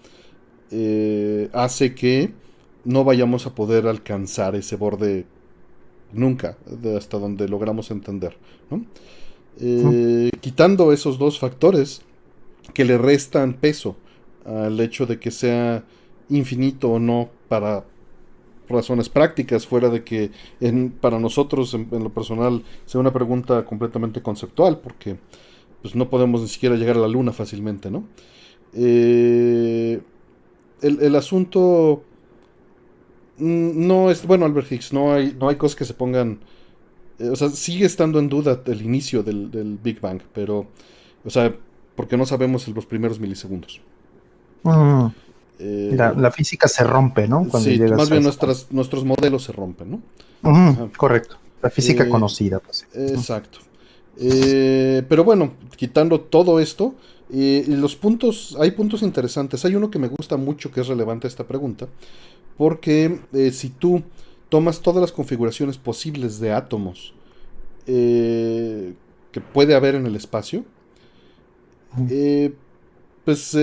eh, 0.70 1.48
hace 1.52 1.94
que 1.94 2.32
no 2.84 3.04
vayamos 3.04 3.46
a 3.46 3.54
poder 3.54 3.86
alcanzar 3.86 4.54
ese 4.54 4.76
borde 4.76 5.26
nunca, 6.12 6.56
hasta 6.96 7.18
donde 7.18 7.48
logramos 7.48 7.90
entender. 7.90 8.36
Eh, 9.60 10.30
quitando 10.40 10.92
esos 10.92 11.18
dos 11.18 11.38
factores 11.38 12.02
que 12.74 12.84
le 12.84 12.98
restan 12.98 13.54
peso 13.54 13.96
al 14.44 14.78
hecho 14.80 15.06
de 15.06 15.18
que 15.18 15.30
sea 15.30 15.84
infinito 16.28 16.90
o 16.90 16.98
no 16.98 17.30
para 17.48 17.84
razones 18.68 19.08
prácticas, 19.08 19.66
fuera 19.66 19.88
de 19.88 20.04
que 20.04 20.30
en, 20.60 20.90
para 20.90 21.18
nosotros 21.18 21.74
en, 21.74 21.88
lo 21.90 22.10
personal 22.10 22.62
sea 22.84 23.00
una 23.00 23.12
pregunta 23.12 23.64
completamente 23.64 24.22
conceptual, 24.22 24.78
porque 24.78 25.16
pues, 25.82 25.94
no 25.94 26.08
podemos 26.10 26.42
ni 26.42 26.48
siquiera 26.48 26.76
llegar 26.76 26.96
a 26.96 27.00
la 27.00 27.08
luna 27.08 27.32
fácilmente, 27.32 27.90
¿no? 27.90 28.04
Eh, 28.74 30.00
el, 30.82 31.16
asunto 31.16 32.02
mm, 33.38 33.86
no 33.86 34.10
es, 34.10 34.26
bueno, 34.26 34.46
Albert 34.46 34.70
Higgs, 34.72 34.92
no 34.92 35.12
hay, 35.12 35.36
no 35.38 35.48
hay 35.48 35.56
cosas 35.56 35.76
que 35.76 35.84
se 35.84 35.94
pongan, 35.94 36.40
eh, 37.18 37.28
o 37.28 37.36
sea, 37.36 37.50
sigue 37.50 37.86
estando 37.86 38.18
en 38.18 38.28
duda 38.28 38.62
el 38.66 38.82
inicio 38.82 39.22
del, 39.22 39.50
del 39.50 39.78
Big 39.82 40.00
Bang, 40.00 40.20
pero, 40.32 40.66
o 41.24 41.30
sea, 41.30 41.54
porque 41.94 42.16
no 42.16 42.26
sabemos 42.26 42.68
los 42.68 42.86
primeros 42.86 43.18
milisegundos. 43.18 43.80
Mm. 44.62 45.06
Eh, 45.60 45.94
la, 45.96 46.30
física 46.30 46.68
se 46.68 46.84
rompe, 46.84 47.26
¿no? 47.26 47.44
sí, 47.58 47.80
más 47.80 48.10
bien 48.10 48.22
nuestros 48.22 49.04
modelos 49.04 49.42
se 49.42 49.52
rompen, 49.52 50.00
¿no? 50.42 50.90
correcto. 50.96 51.36
La 51.60 51.70
física 51.70 52.04
eh, 52.04 52.08
conocida. 52.08 52.60
Pues. 52.60 52.86
Exacto. 52.94 53.58
Eh, 54.20 55.02
pero 55.08 55.24
bueno, 55.24 55.54
quitando 55.76 56.20
todo 56.20 56.60
esto, 56.60 56.94
los 57.30 57.96
puntos, 57.96 58.56
hay 58.58 58.70
puntos 58.70 59.02
interesantes. 59.02 59.64
Hay 59.64 59.74
uno 59.74 59.90
que 59.90 59.98
me 59.98 60.08
gusta 60.08 60.36
mucho 60.36 60.70
que 60.70 60.80
es 60.80 60.86
relevante 60.86 61.26
a 61.26 61.30
esta 61.30 61.46
pregunta, 61.46 61.88
porque 62.56 63.20
si 63.52 63.70
tú 63.70 64.02
tomas 64.48 64.80
todas 64.80 65.00
las 65.00 65.12
configuraciones 65.12 65.76
posibles 65.76 66.40
de 66.40 66.52
átomos 66.52 67.14
que 67.86 68.94
puede 69.52 69.74
haber 69.74 69.94
en 69.94 70.06
el 70.06 70.16
espacio, 70.16 70.64
pues 73.24 73.56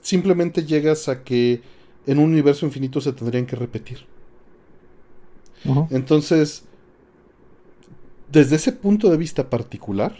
simplemente 0.00 0.64
llegas 0.64 1.08
a 1.08 1.22
que 1.22 1.62
en 2.06 2.18
un 2.18 2.30
universo 2.30 2.66
infinito 2.66 3.00
se 3.00 3.12
tendrían 3.12 3.46
que 3.46 3.56
repetir. 3.56 4.06
Entonces, 5.90 6.64
desde 8.30 8.56
ese 8.56 8.72
punto 8.72 9.08
de 9.10 9.16
vista 9.16 9.48
particular, 9.48 10.16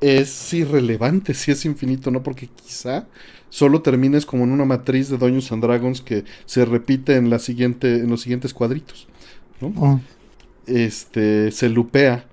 es 0.00 0.52
irrelevante 0.52 1.34
si 1.34 1.50
es 1.50 1.64
infinito 1.64 2.10
no, 2.10 2.22
porque 2.22 2.48
quizá 2.48 3.06
solo 3.48 3.82
termines 3.82 4.26
como 4.26 4.44
en 4.44 4.50
una 4.50 4.64
matriz 4.64 5.08
de 5.08 5.16
Dungeons 5.16 5.52
and 5.52 5.62
Dragons 5.62 6.00
que 6.00 6.24
se 6.44 6.64
repite 6.64 7.16
en, 7.16 7.30
la 7.30 7.38
siguiente, 7.38 7.98
en 7.98 8.10
los 8.10 8.22
siguientes 8.22 8.52
cuadritos. 8.52 9.06
Este, 10.66 11.50
se 11.52 11.68
lupea 11.68 12.26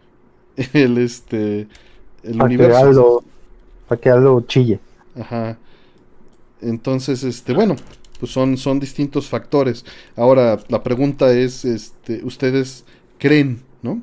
el, 0.73 0.97
este, 0.97 1.67
el 2.23 2.41
universo. 2.41 3.23
para 3.87 4.01
que 4.01 4.09
algo 4.09 4.41
chille. 4.41 4.79
Ajá. 5.15 5.57
Entonces, 6.61 7.23
este, 7.23 7.53
bueno, 7.53 7.75
pues 8.19 8.31
son, 8.31 8.57
son 8.57 8.79
distintos 8.79 9.27
factores. 9.27 9.85
Ahora, 10.15 10.59
la 10.69 10.83
pregunta 10.83 11.31
es, 11.31 11.65
este, 11.65 12.23
¿ustedes 12.23 12.85
creen, 13.17 13.61
no? 13.81 14.01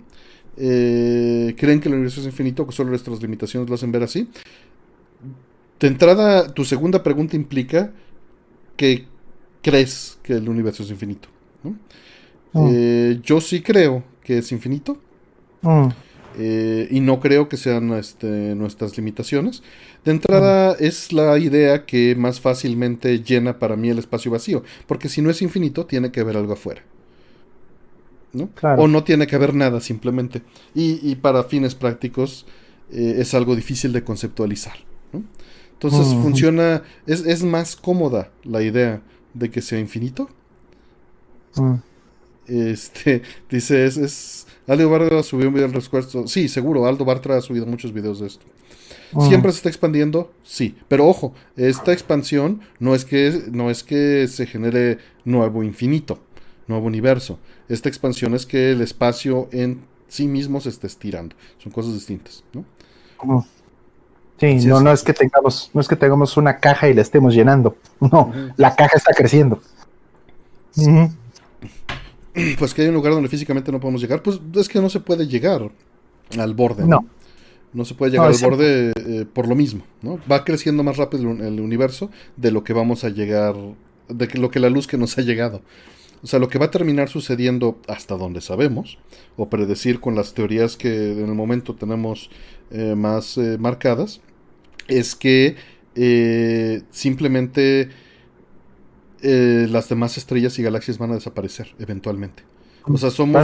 Eh, 0.61 1.55
¿Creen 1.57 1.81
que 1.81 1.89
el 1.89 1.95
universo 1.95 2.21
es 2.21 2.27
infinito, 2.27 2.67
que 2.67 2.73
solo 2.73 2.91
nuestras 2.91 3.23
limitaciones 3.23 3.69
lo 3.69 3.75
hacen 3.75 3.93
ver 3.93 4.03
así? 4.03 4.29
De 5.79 5.87
entrada, 5.87 6.53
tu 6.53 6.65
segunda 6.65 7.03
pregunta 7.03 7.37
implica 7.37 7.93
que 8.77 9.07
crees 9.63 10.19
que 10.23 10.35
el 10.35 10.49
universo 10.49 10.83
es 10.83 10.91
infinito. 10.91 11.29
¿no? 11.63 11.71
Mm. 12.53 12.69
Eh, 12.73 13.21
yo 13.23 13.41
sí 13.41 13.63
creo 13.63 14.03
que 14.23 14.39
es 14.39 14.51
infinito. 14.51 14.99
Mm. 15.63 15.89
Eh, 16.41 16.87
y 16.93 17.01
no 17.01 17.19
creo 17.19 17.49
que 17.49 17.57
sean 17.57 17.93
este, 17.93 18.55
nuestras 18.55 18.97
limitaciones. 18.97 19.63
De 20.05 20.13
entrada 20.13 20.77
es 20.79 21.13
la 21.13 21.37
idea 21.39 21.85
que 21.85 22.15
más 22.15 22.41
fácilmente 22.41 23.23
llena 23.23 23.59
para 23.59 23.77
mí 23.77 23.91
el 23.91 23.99
espacio 23.99 24.31
vacío, 24.31 24.63
porque 24.87 25.09
si 25.09 25.21
no 25.21 25.31
es 25.31 25.43
infinito 25.43 25.87
tiene 25.87 26.13
que 26.13 26.21
haber 26.21 26.37
algo 26.37 26.53
afuera. 26.53 26.83
¿No? 28.33 28.51
O 28.77 28.89
no 28.89 29.05
tiene 29.05 29.27
que 29.27 29.37
haber 29.37 29.55
nada 29.55 29.81
simplemente. 29.81 30.43
Y, 30.75 31.15
para 31.17 31.45
fines 31.45 31.75
prácticos 31.75 32.47
eh, 32.91 33.17
es 33.19 33.35
algo 33.35 33.57
difícil 33.57 33.93
de 33.93 34.05
conceptualizar. 34.05 34.77
Entonces 35.73 36.09
funciona, 36.23 36.83
es, 37.07 37.43
más 37.45 37.77
cómoda 37.77 38.31
la 38.43 38.63
idea 38.63 39.01
de 39.35 39.51
que 39.51 39.63
sea 39.63 39.79
infinito. 39.79 40.29
Este, 42.47 43.23
dice, 43.51 43.87
es 43.87 44.47
Aldo 44.69 44.91
Bartra 44.91 45.23
subió 45.23 45.49
un 45.49 45.55
video 45.55 45.67
al 45.67 45.73
respecto. 45.73 46.27
Sí, 46.27 46.47
seguro, 46.47 46.87
Aldo 46.87 47.05
Bartra 47.05 47.39
ha 47.39 47.41
subido 47.41 47.65
muchos 47.65 47.93
videos 47.93 48.21
de 48.21 48.27
esto. 48.27 48.45
Ah. 49.15 49.27
¿Siempre 49.27 49.51
se 49.51 49.57
está 49.59 49.71
expandiendo? 49.71 50.31
Sí. 50.43 50.77
Pero 50.89 51.07
ojo, 51.07 51.35
esta 51.57 51.93
expansión 51.93 52.61
no 52.79 52.95
es 52.95 53.07
que, 53.07 53.45
no 53.51 53.71
es 53.71 53.83
que 53.83 54.29
se 54.29 54.47
genere 54.47 54.99
nuevo 55.25 55.63
infinito. 55.63 56.21
Nuevo 56.69 56.86
universo. 56.86 57.39
Esta 57.69 57.89
expansión 57.89 58.35
es 58.35 58.47
que 58.47 58.73
el 58.73 58.81
espacio 58.81 59.49
en 59.53 59.81
sí 60.09 60.28
mismo 60.28 60.61
se 60.61 60.69
está 60.69 60.86
estirando. 60.86 61.35
Son 61.59 61.73
cosas 61.73 61.95
distintas, 61.95 62.45
¿no? 62.53 62.65
Sí, 64.39 64.55
no, 64.66 64.81
no 64.81 64.93
es 64.93 65.03
que 65.03 65.12
tengamos, 65.12 65.70
no 65.74 65.81
es 65.81 65.89
que 65.89 65.97
tengamos 65.97 66.36
una 66.36 66.59
caja 66.59 66.89
y 66.89 66.95
la 66.95 67.03
estemos 67.03 67.35
llenando. 67.35 67.77
No, 68.01 68.32
la 68.57 68.77
caja 68.77 68.97
está 68.97 69.12
creciendo. 69.12 69.61
Pues 72.59 72.73
que 72.73 72.82
hay 72.82 72.89
un 72.89 72.95
lugar 72.95 73.12
donde 73.12 73.28
físicamente 73.28 73.73
no 73.73 73.81
podemos 73.81 74.01
llegar. 74.01 74.23
Pues 74.23 74.40
es 74.55 74.69
que 74.69 74.81
no 74.81 74.89
se 74.89 75.01
puede 75.01 75.27
llegar 75.27 75.69
al 76.39 76.55
borde. 76.55 76.86
No. 76.86 77.05
No, 77.73 77.85
se 77.85 77.95
puede 77.95 78.12
llegar 78.12 78.28
al 78.28 78.39
borde 78.39 78.93
eh, 78.97 79.27
por 79.31 79.49
lo 79.49 79.57
mismo, 79.57 79.82
¿no? 80.01 80.20
Va 80.31 80.45
creciendo 80.45 80.82
más 80.85 80.97
rápido 80.97 81.32
el 81.32 81.61
universo 81.61 82.11
de 82.36 82.53
lo 82.53 82.62
que 82.62 82.73
vamos 82.73 83.03
a 83.03 83.09
llegar, 83.09 83.57
de 84.09 84.27
lo 84.39 84.51
que 84.51 84.61
la 84.61 84.70
luz 84.70 84.86
que 84.86 84.97
nos 84.97 85.19
ha 85.19 85.23
llegado. 85.23 85.61
O 86.23 86.27
sea, 86.27 86.39
lo 86.39 86.49
que 86.49 86.59
va 86.59 86.66
a 86.66 86.70
terminar 86.70 87.09
sucediendo 87.09 87.78
hasta 87.86 88.16
donde 88.16 88.40
sabemos, 88.40 88.99
o 89.36 89.49
predecir 89.49 90.01
con 90.01 90.15
las 90.15 90.35
teorías 90.35 90.77
que 90.77 91.12
en 91.12 91.27
el 91.27 91.35
momento 91.35 91.74
tenemos 91.74 92.31
eh, 92.70 92.95
más 92.95 93.39
eh, 93.39 93.57
marcadas, 93.59 94.20
es 94.86 95.15
que 95.15 95.57
simplemente 96.90 97.90
las 99.20 99.89
demás 99.89 100.16
estrellas 100.16 100.57
y 100.61 100.62
galaxias 100.62 100.97
van 100.97 101.11
a 101.11 101.15
desaparecer 101.15 101.74
eventualmente. 101.81 102.45
O 102.85 102.97
sea, 102.97 103.11
somos... 103.11 103.43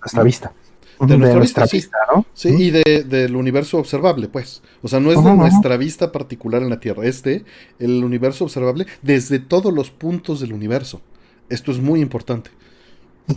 hasta 0.00 0.22
vista 0.24 0.52
de, 1.00 1.18
nuestra, 1.18 1.66
vista, 1.66 1.96
¿no? 2.14 2.24
Sí, 2.34 2.48
y 2.48 2.70
de, 2.70 3.04
del 3.04 3.36
universo 3.36 3.78
observable, 3.78 4.28
pues. 4.28 4.62
O 4.82 4.88
sea, 4.88 5.00
no 5.00 5.10
es 5.10 5.22
de 5.22 5.34
nuestra 5.34 5.76
vista 5.76 6.12
particular 6.12 6.62
en 6.62 6.70
la 6.70 6.80
Tierra, 6.80 7.04
es 7.04 7.22
de 7.22 7.44
el 7.78 8.04
universo 8.04 8.44
observable 8.44 8.86
desde 9.02 9.38
todos 9.38 9.72
los 9.72 9.90
puntos 9.90 10.40
del 10.40 10.52
universo. 10.52 11.00
Esto 11.48 11.70
es 11.70 11.80
muy 11.80 12.00
importante. 12.00 12.50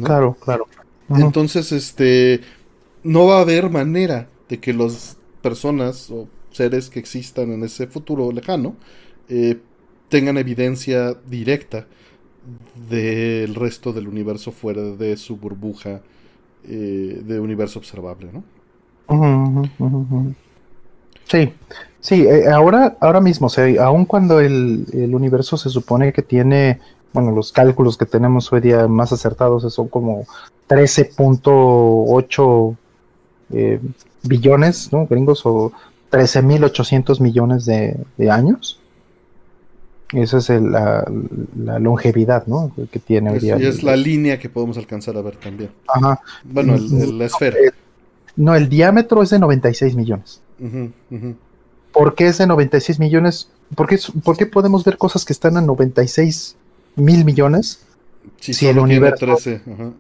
Claro, 0.04 0.36
claro. 0.40 0.68
Entonces, 1.10 1.72
este, 1.72 2.42
no 3.04 3.28
va 3.28 3.38
a 3.38 3.42
haber 3.42 3.70
manera 3.70 4.28
de 4.50 4.60
que 4.60 4.74
las 4.74 5.18
personas 5.42 6.10
o 6.12 6.28
seres 6.52 6.90
que 6.90 7.00
existan 7.00 7.52
en 7.52 7.64
ese 7.64 7.88
futuro 7.88 8.32
lejano 8.32 8.76
eh, 9.30 9.60
tengan 10.10 10.38
evidencia 10.38 11.14
directa 11.28 11.86
del 12.90 13.56
resto 13.56 13.94
del 13.94 14.08
universo 14.08 14.52
fuera 14.52 14.82
de 14.82 15.18
su 15.18 15.38
burbuja 15.38 16.02
eh, 16.68 17.22
de 17.24 17.40
universo 17.40 17.80
observable, 17.80 18.30
¿no? 18.32 18.44
Sí, 21.26 21.54
sí, 22.00 22.26
eh, 22.26 22.50
ahora, 22.50 22.98
ahora 23.02 23.20
mismo, 23.20 23.48
o 23.48 23.50
sea, 23.50 23.66
aun 23.86 24.06
cuando 24.06 24.40
el, 24.40 24.86
universo 25.14 25.58
se 25.58 25.70
supone 25.70 26.14
que 26.14 26.22
tiene, 26.22 26.80
bueno, 27.18 27.32
los 27.32 27.52
cálculos 27.52 27.98
que 27.98 28.06
tenemos 28.06 28.54
hoy 28.54 28.62
día 28.62 28.88
más 28.88 29.12
acertados 29.12 29.74
son 29.74 29.88
como 29.88 30.28
13.8 30.70 32.78
eh, 33.54 33.80
billones, 34.22 34.94
¿no? 34.94 35.08
Gringos, 35.08 35.44
o 35.44 35.72
13.800 36.12 37.20
millones 37.20 37.66
de, 37.66 37.98
de 38.18 38.30
años. 38.30 38.80
Esa 40.14 40.38
es 40.38 40.50
la, 40.62 41.12
longevidad, 41.80 42.46
¿no? 42.46 42.72
Que 42.92 43.00
tiene 43.00 43.32
hoy 43.32 43.40
día. 43.40 43.58
Y 43.58 43.66
es 43.66 43.82
la 43.82 43.96
línea 43.96 44.38
que 44.38 44.48
podemos 44.48 44.78
alcanzar 44.78 45.18
a 45.18 45.24
ver 45.24 45.38
también. 45.38 45.72
Ajá. 45.88 46.22
Bueno, 46.44 46.76
el, 46.76 47.18
la 47.18 47.26
esfera. 47.26 47.58
No, 48.36 48.54
el 48.54 48.70
diámetro 48.70 49.24
es 49.24 49.32
de 49.32 49.40
96 49.40 49.96
millones. 49.96 50.44
¿Por 51.92 52.14
qué 52.14 52.28
es 52.28 52.38
de 52.38 52.46
96 52.46 53.00
millones? 53.00 53.50
¿Por 53.74 53.88
qué, 53.88 53.98
¿Por 54.24 54.38
qué 54.38 54.46
podemos 54.46 54.84
ver 54.84 55.00
cosas 55.00 55.26
que 55.26 55.34
están 55.34 55.58
a 55.58 55.62
96 55.62 56.58
mil 56.98 57.24
millones? 57.24 57.80
si 58.40 58.68
el 58.68 58.80
universo. 58.80 59.26
13. 59.26 59.62
Ajá. 59.74 59.92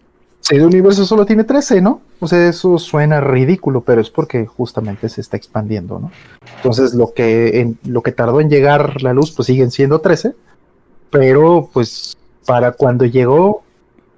Si 0.48 0.56
el 0.56 0.64
universo 0.64 1.06
solo 1.06 1.26
tiene 1.26 1.44
13, 1.44 1.82
¿no? 1.82 2.02
O 2.22 2.28
sea, 2.28 2.48
eso 2.48 2.80
suena 2.80 3.20
ridículo, 3.20 3.82
pero 3.82 4.00
es 4.00 4.10
porque 4.10 4.46
justamente 4.46 5.10
se 5.10 5.20
está 5.20 5.36
expandiendo, 5.36 6.00
¿no? 6.00 6.12
Entonces, 6.56 6.94
lo 6.94 7.14
que, 7.14 7.60
en, 7.60 7.78
lo 7.84 8.02
que 8.02 8.14
tardó 8.14 8.40
en 8.40 8.50
llegar 8.50 9.02
la 9.02 9.12
luz, 9.12 9.32
pues 9.32 9.48
siguen 9.48 9.72
siendo 9.72 10.00
13, 10.00 10.36
pero 11.10 11.70
pues 11.74 12.16
para 12.46 12.72
cuando 12.72 13.04
llegó, 13.04 13.64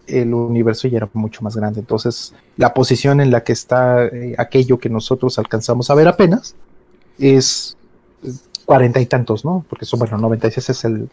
el 0.06 0.34
universo 0.34 0.88
ya 0.88 0.98
era 0.98 1.10
mucho 1.14 1.42
más 1.42 1.56
grande. 1.56 1.80
Entonces, 1.80 2.34
la 2.58 2.74
posición 2.76 3.22
en 3.22 3.32
la 3.32 3.44
que 3.44 3.54
está 3.54 4.06
eh, 4.06 4.36
aquello 4.38 4.78
que 4.78 4.90
nosotros 4.90 5.40
alcanzamos 5.40 5.90
a 5.90 5.96
ver 5.96 6.08
apenas 6.08 6.56
es 7.18 7.76
cuarenta 8.66 9.00
y 9.00 9.08
tantos, 9.08 9.46
¿no? 9.46 9.66
Porque 9.68 9.86
son, 9.86 9.98
bueno, 9.98 10.18
96 10.18 10.70
es 10.70 10.86
el, 10.86 10.94
el, 10.96 11.10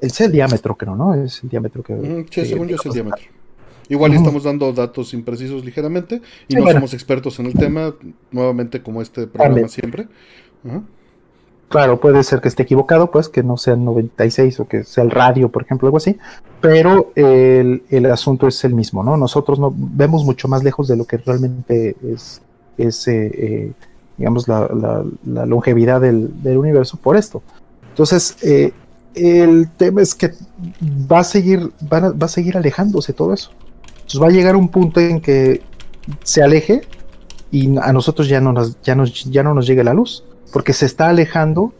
es 0.00 0.20
el 0.20 0.32
diámetro, 0.32 0.76
creo, 0.76 0.96
¿no? 0.96 1.14
Es 1.14 1.42
el 1.42 1.48
diámetro 1.48 1.82
que... 1.82 2.26
sí, 2.30 2.46
según 2.46 2.68
yo 2.68 2.76
es 2.76 2.86
el 2.86 2.92
diámetro. 2.92 3.24
Igual 3.88 4.14
estamos 4.14 4.42
dando 4.42 4.72
datos 4.72 5.14
imprecisos 5.14 5.64
ligeramente 5.64 6.20
y 6.48 6.56
no 6.56 6.70
somos 6.70 6.92
expertos 6.92 7.38
en 7.38 7.46
el 7.46 7.54
tema, 7.54 7.94
nuevamente 8.32 8.82
como 8.82 9.00
este 9.00 9.26
programa 9.26 9.68
siempre. 9.68 10.08
Claro, 11.68 12.00
puede 12.00 12.22
ser 12.22 12.40
que 12.40 12.48
esté 12.48 12.62
equivocado, 12.62 13.10
pues 13.10 13.28
que 13.28 13.42
no 13.42 13.56
sea 13.56 13.74
96 13.74 14.60
o 14.60 14.68
que 14.68 14.84
sea 14.84 15.02
el 15.02 15.10
radio, 15.10 15.48
por 15.48 15.62
ejemplo, 15.62 15.88
algo 15.88 15.96
así, 15.96 16.16
pero 16.60 17.12
el, 17.16 18.06
asunto 18.10 18.46
es 18.46 18.64
el 18.64 18.74
mismo, 18.74 19.02
¿no? 19.02 19.16
Nosotros 19.16 19.58
no 19.58 19.72
vemos 19.76 20.24
mucho 20.24 20.46
más 20.46 20.62
lejos 20.62 20.86
de 20.86 20.96
lo 20.96 21.04
que 21.04 21.16
realmente 21.16 21.96
es, 22.02 22.40
es 22.78 23.08
eh, 23.08 23.30
eh, 23.34 23.72
digamos, 24.16 24.46
la, 24.48 25.04
longevidad 25.24 26.00
del, 26.00 26.30
universo 26.44 26.98
por 26.98 27.16
esto. 27.16 27.42
Entonces, 27.90 28.36
eh, 28.42 28.72
el 29.16 29.70
tema 29.76 30.02
es 30.02 30.14
que 30.14 30.32
va 30.80 31.20
a 31.20 31.24
seguir, 31.24 31.72
va 31.90 32.14
a 32.20 32.28
seguir 32.28 32.56
alejándose 32.56 33.12
todo 33.12 33.32
eso. 33.32 33.50
Entonces 33.96 34.22
va 34.22 34.26
a 34.26 34.30
llegar 34.30 34.56
un 34.56 34.68
punto 34.68 35.00
en 35.00 35.20
que 35.20 35.62
se 36.22 36.42
aleje 36.42 36.82
y 37.50 37.76
a 37.78 37.92
nosotros 37.92 38.28
ya 38.28 38.40
no 38.40 38.52
nos, 38.52 39.66
llegue 39.66 39.84
la 39.84 39.94
luz, 39.94 40.22
porque 40.52 40.72
se 40.72 40.86
está 40.86 41.08
alejando 41.08 41.72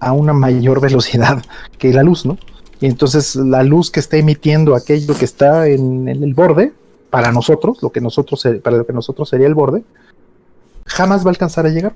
a 0.00 0.12
una 0.12 0.32
mayor 0.32 0.80
velocidad 0.80 1.42
que 1.78 1.92
la 1.92 2.02
luz, 2.02 2.24
¿no? 2.24 2.38
Y 2.80 2.86
entonces 2.86 3.34
la 3.34 3.64
luz 3.64 3.90
que 3.90 3.98
está 3.98 4.16
emitiendo 4.16 4.76
aquello 4.76 5.16
que 5.18 5.24
está 5.24 5.66
en, 5.66 6.06
el 6.08 6.32
borde, 6.32 6.72
para 7.10 7.32
nosotros, 7.32 7.82
lo 7.82 7.90
que 7.90 8.00
nosotros, 8.00 8.46
para 8.62 8.76
lo 8.76 8.86
que 8.86 8.92
nosotros 8.92 9.28
sería 9.28 9.48
el 9.48 9.54
borde, 9.54 9.82
jamás 10.86 11.24
va 11.24 11.30
a 11.30 11.30
alcanzar 11.30 11.66
a 11.66 11.70
llegar. 11.70 11.94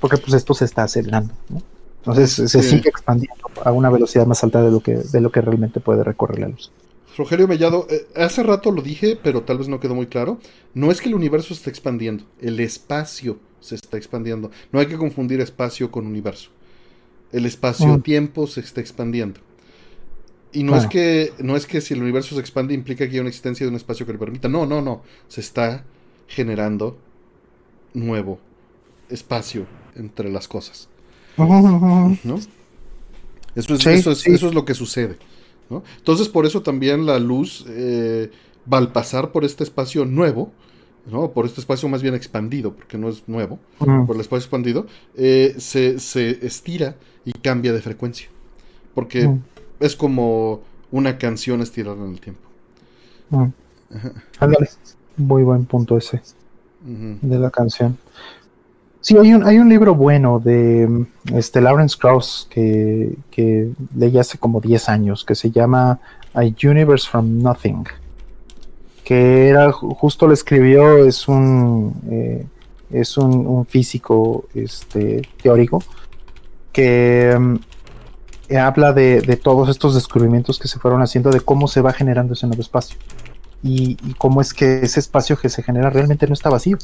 Porque 0.00 0.16
pues 0.16 0.32
esto 0.32 0.54
se 0.54 0.64
está 0.64 0.84
acelerando, 0.84 1.34
¿no? 1.50 1.60
Entonces 2.00 2.50
se 2.50 2.62
sigue 2.62 2.88
expandiendo 2.88 3.44
a 3.62 3.72
una 3.72 3.90
velocidad 3.90 4.26
más 4.26 4.42
alta 4.42 4.62
de 4.62 4.70
lo 4.70 4.80
que, 4.80 4.96
de 4.96 5.20
lo 5.20 5.30
que 5.30 5.40
realmente 5.40 5.80
puede 5.80 6.02
recorrer 6.02 6.40
la 6.40 6.48
luz. 6.48 6.70
Rogelio 7.16 7.46
Mellado, 7.46 7.86
eh, 7.90 8.06
hace 8.16 8.42
rato 8.42 8.70
lo 8.70 8.80
dije, 8.82 9.18
pero 9.22 9.42
tal 9.42 9.58
vez 9.58 9.68
no 9.68 9.80
quedó 9.80 9.94
muy 9.94 10.06
claro. 10.06 10.38
No 10.72 10.90
es 10.90 11.00
que 11.00 11.08
el 11.08 11.14
universo 11.14 11.48
se 11.48 11.54
esté 11.54 11.70
expandiendo, 11.70 12.24
el 12.40 12.60
espacio 12.60 13.38
se 13.60 13.74
está 13.74 13.98
expandiendo. 13.98 14.50
No 14.72 14.80
hay 14.80 14.86
que 14.86 14.96
confundir 14.96 15.40
espacio 15.40 15.90
con 15.90 16.06
universo. 16.06 16.50
El 17.32 17.46
espacio-tiempo 17.46 18.46
se 18.46 18.60
está 18.60 18.80
expandiendo. 18.80 19.40
Y 20.52 20.64
no 20.64 20.76
es 20.76 20.86
que 20.86 21.32
no 21.38 21.54
es 21.54 21.66
que 21.66 21.80
si 21.80 21.94
el 21.94 22.02
universo 22.02 22.34
se 22.34 22.40
expande 22.40 22.74
implica 22.74 23.06
que 23.06 23.14
hay 23.14 23.20
una 23.20 23.28
existencia 23.28 23.64
de 23.64 23.70
un 23.70 23.76
espacio 23.76 24.04
que 24.04 24.12
lo 24.12 24.18
permita. 24.18 24.48
No, 24.48 24.66
no, 24.66 24.82
no. 24.82 25.02
Se 25.28 25.40
está 25.40 25.84
generando 26.26 26.98
nuevo 27.94 28.40
espacio 29.08 29.66
entre 29.94 30.30
las 30.30 30.48
cosas. 30.48 30.88
¿No? 32.24 32.38
Eso 33.54 33.74
eso 33.74 34.12
es 34.12 34.54
lo 34.54 34.64
que 34.64 34.74
sucede. 34.74 35.18
Entonces, 35.98 36.28
por 36.28 36.46
eso 36.46 36.62
también 36.62 37.06
la 37.06 37.18
luz, 37.18 37.64
eh, 37.68 38.30
va 38.70 38.78
al 38.78 38.92
pasar 38.92 39.30
por 39.30 39.44
este 39.44 39.62
espacio 39.64 40.04
nuevo, 40.04 40.50
¿no? 41.10 41.30
por 41.30 41.46
este 41.46 41.60
espacio 41.60 41.88
más 41.88 42.02
bien 42.02 42.14
expandido, 42.14 42.74
porque 42.74 42.98
no 42.98 43.08
es 43.08 43.28
nuevo, 43.28 43.58
por 43.78 44.14
el 44.14 44.20
espacio 44.20 44.38
expandido, 44.38 44.86
eh, 45.16 45.54
se, 45.58 45.96
estira 46.44 46.96
y 47.24 47.32
cambia 47.32 47.72
de 47.72 47.80
frecuencia. 47.80 48.28
Porque 48.94 49.30
es 49.78 49.94
como 49.94 50.60
una 50.90 51.16
canción 51.18 51.62
estirada 51.62 52.04
en 52.04 52.12
el 52.12 52.20
tiempo. 52.20 52.42
Muy 55.16 55.44
buen 55.44 55.64
punto 55.66 55.96
ese 55.96 56.20
de 56.82 57.38
la 57.38 57.50
canción. 57.50 57.98
Sí, 59.02 59.16
hay 59.16 59.32
un, 59.32 59.44
hay 59.44 59.58
un 59.58 59.68
libro 59.68 59.94
bueno 59.94 60.40
de 60.40 61.06
este 61.34 61.62
Lawrence 61.62 61.96
Krauss 61.98 62.46
que, 62.50 63.14
que 63.30 63.70
leí 63.96 64.18
hace 64.18 64.36
como 64.36 64.60
10 64.60 64.88
años 64.90 65.24
que 65.24 65.34
se 65.34 65.50
llama 65.50 65.98
A 66.34 66.42
Universe 66.42 67.08
from 67.08 67.42
Nothing. 67.42 67.84
Que 69.02 69.48
era, 69.48 69.72
justo 69.72 70.26
lo 70.26 70.34
escribió, 70.34 71.06
es 71.06 71.28
un, 71.28 71.94
eh, 72.10 72.46
es 72.90 73.16
un, 73.16 73.64
físico 73.66 74.44
este, 74.54 75.26
teórico 75.42 75.82
que 76.70 77.36
mm, 77.36 78.56
habla 78.56 78.92
de, 78.92 79.40
todos 79.42 79.70
estos 79.70 79.94
descubrimientos 79.94 80.58
que 80.58 80.68
se 80.68 80.78
fueron 80.78 81.00
haciendo, 81.00 81.30
de 81.30 81.40
cómo 81.40 81.68
se 81.68 81.80
va 81.80 81.94
generando 81.94 82.34
ese 82.34 82.46
nuevo 82.46 82.60
espacio. 82.60 82.98
Y 83.62 83.96
cómo 84.18 84.40
es 84.42 84.52
que 84.52 84.80
ese 84.82 85.00
espacio 85.00 85.38
que 85.38 85.48
se 85.48 85.62
genera 85.62 85.90
realmente 85.90 86.26
no 86.26 86.34
está 86.34 86.50
vacío 86.50 86.78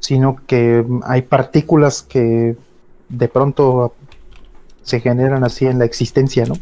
sino 0.00 0.36
que 0.46 0.84
hay 1.04 1.22
partículas 1.22 2.02
que 2.02 2.56
de 3.08 3.28
pronto 3.28 3.94
se 4.82 5.00
generan 5.00 5.44
así 5.44 5.66
en 5.66 5.78
la 5.78 5.84
existencia, 5.84 6.44
¿no? 6.46 6.54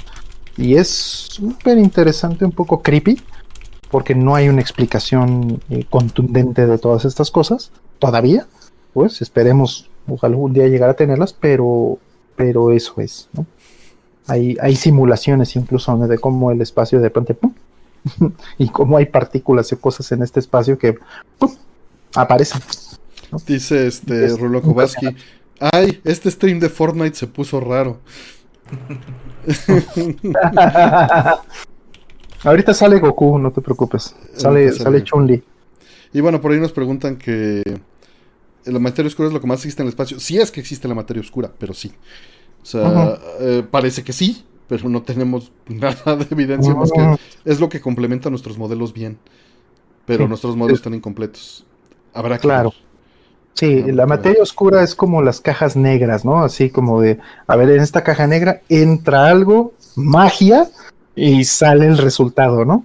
y 0.58 0.74
es 0.74 0.88
súper 0.88 1.78
interesante, 1.78 2.44
un 2.44 2.50
poco 2.50 2.82
creepy, 2.82 3.22
porque 3.90 4.14
no 4.14 4.34
hay 4.34 4.48
una 4.48 4.60
explicación 4.60 5.62
eh, 5.70 5.86
contundente 5.88 6.66
de 6.66 6.78
todas 6.78 7.04
estas 7.04 7.30
cosas 7.30 7.70
todavía. 8.00 8.46
Pues 8.92 9.22
esperemos 9.22 9.88
ojalá 10.08 10.34
algún 10.34 10.52
día 10.52 10.66
llegar 10.66 10.90
a 10.90 10.94
tenerlas, 10.94 11.32
pero, 11.32 11.98
pero 12.34 12.72
eso 12.72 12.94
es, 12.98 13.28
¿no? 13.32 13.46
Hay, 14.26 14.58
hay 14.60 14.76
simulaciones 14.76 15.56
incluso 15.56 15.96
de 15.96 16.18
cómo 16.18 16.50
el 16.50 16.60
espacio 16.60 17.00
de 17.00 17.08
pronto 17.08 17.34
¡pum! 17.34 17.54
y 18.58 18.68
cómo 18.68 18.98
hay 18.98 19.06
partículas 19.06 19.72
y 19.72 19.76
cosas 19.76 20.10
en 20.12 20.22
este 20.22 20.40
espacio 20.40 20.76
que 20.76 20.98
aparecen. 22.14 22.60
Dice 23.46 23.86
este 23.86 24.28
Rulo 24.36 24.62
ay, 25.60 26.00
este 26.04 26.30
stream 26.30 26.60
de 26.60 26.68
Fortnite 26.68 27.16
se 27.16 27.26
puso 27.26 27.60
raro. 27.60 28.00
Ahorita 32.44 32.72
sale 32.72 33.00
Goku, 33.00 33.38
no 33.38 33.50
te 33.50 33.60
preocupes. 33.60 34.14
Sale, 34.34 34.72
sale 34.72 35.02
Chun-Li. 35.02 35.42
Y 36.12 36.20
bueno, 36.20 36.40
por 36.40 36.52
ahí 36.52 36.60
nos 36.60 36.72
preguntan 36.72 37.16
que 37.16 37.62
la 38.64 38.78
materia 38.78 39.08
oscura 39.08 39.28
es 39.28 39.34
lo 39.34 39.40
que 39.40 39.46
más 39.46 39.60
existe 39.60 39.82
en 39.82 39.88
el 39.88 39.90
espacio. 39.90 40.20
Sí 40.20 40.38
es 40.38 40.50
que 40.50 40.60
existe 40.60 40.88
la 40.88 40.94
materia 40.94 41.20
oscura, 41.20 41.52
pero 41.58 41.74
sí. 41.74 41.92
O 42.62 42.66
sea, 42.66 43.18
eh, 43.40 43.64
parece 43.68 44.04
que 44.04 44.12
sí, 44.12 44.44
pero 44.68 44.88
no 44.88 45.02
tenemos 45.02 45.52
nada 45.68 46.16
de 46.16 46.26
evidencia 46.30 46.74
más 46.74 46.92
que 46.92 47.16
es 47.44 47.60
lo 47.60 47.68
que 47.68 47.80
complementa 47.80 48.30
nuestros 48.30 48.58
modelos 48.58 48.92
bien. 48.92 49.18
Pero 50.06 50.26
nuestros 50.26 50.56
modelos 50.56 50.78
están 50.78 50.94
incompletos. 50.94 51.66
Habrá 52.14 52.36
que 52.36 52.42
Claro. 52.42 52.72
Sí, 53.58 53.82
la 53.90 54.06
materia 54.06 54.40
oscura 54.40 54.84
es 54.84 54.94
como 54.94 55.20
las 55.20 55.40
cajas 55.40 55.74
negras, 55.74 56.24
¿no? 56.24 56.44
Así 56.44 56.70
como 56.70 57.00
de, 57.00 57.18
a 57.48 57.56
ver, 57.56 57.70
en 57.70 57.80
esta 57.80 58.04
caja 58.04 58.28
negra 58.28 58.60
entra 58.68 59.26
algo, 59.26 59.72
magia, 59.96 60.68
y 61.16 61.42
sale 61.42 61.86
el 61.86 61.98
resultado, 61.98 62.64
¿no? 62.64 62.84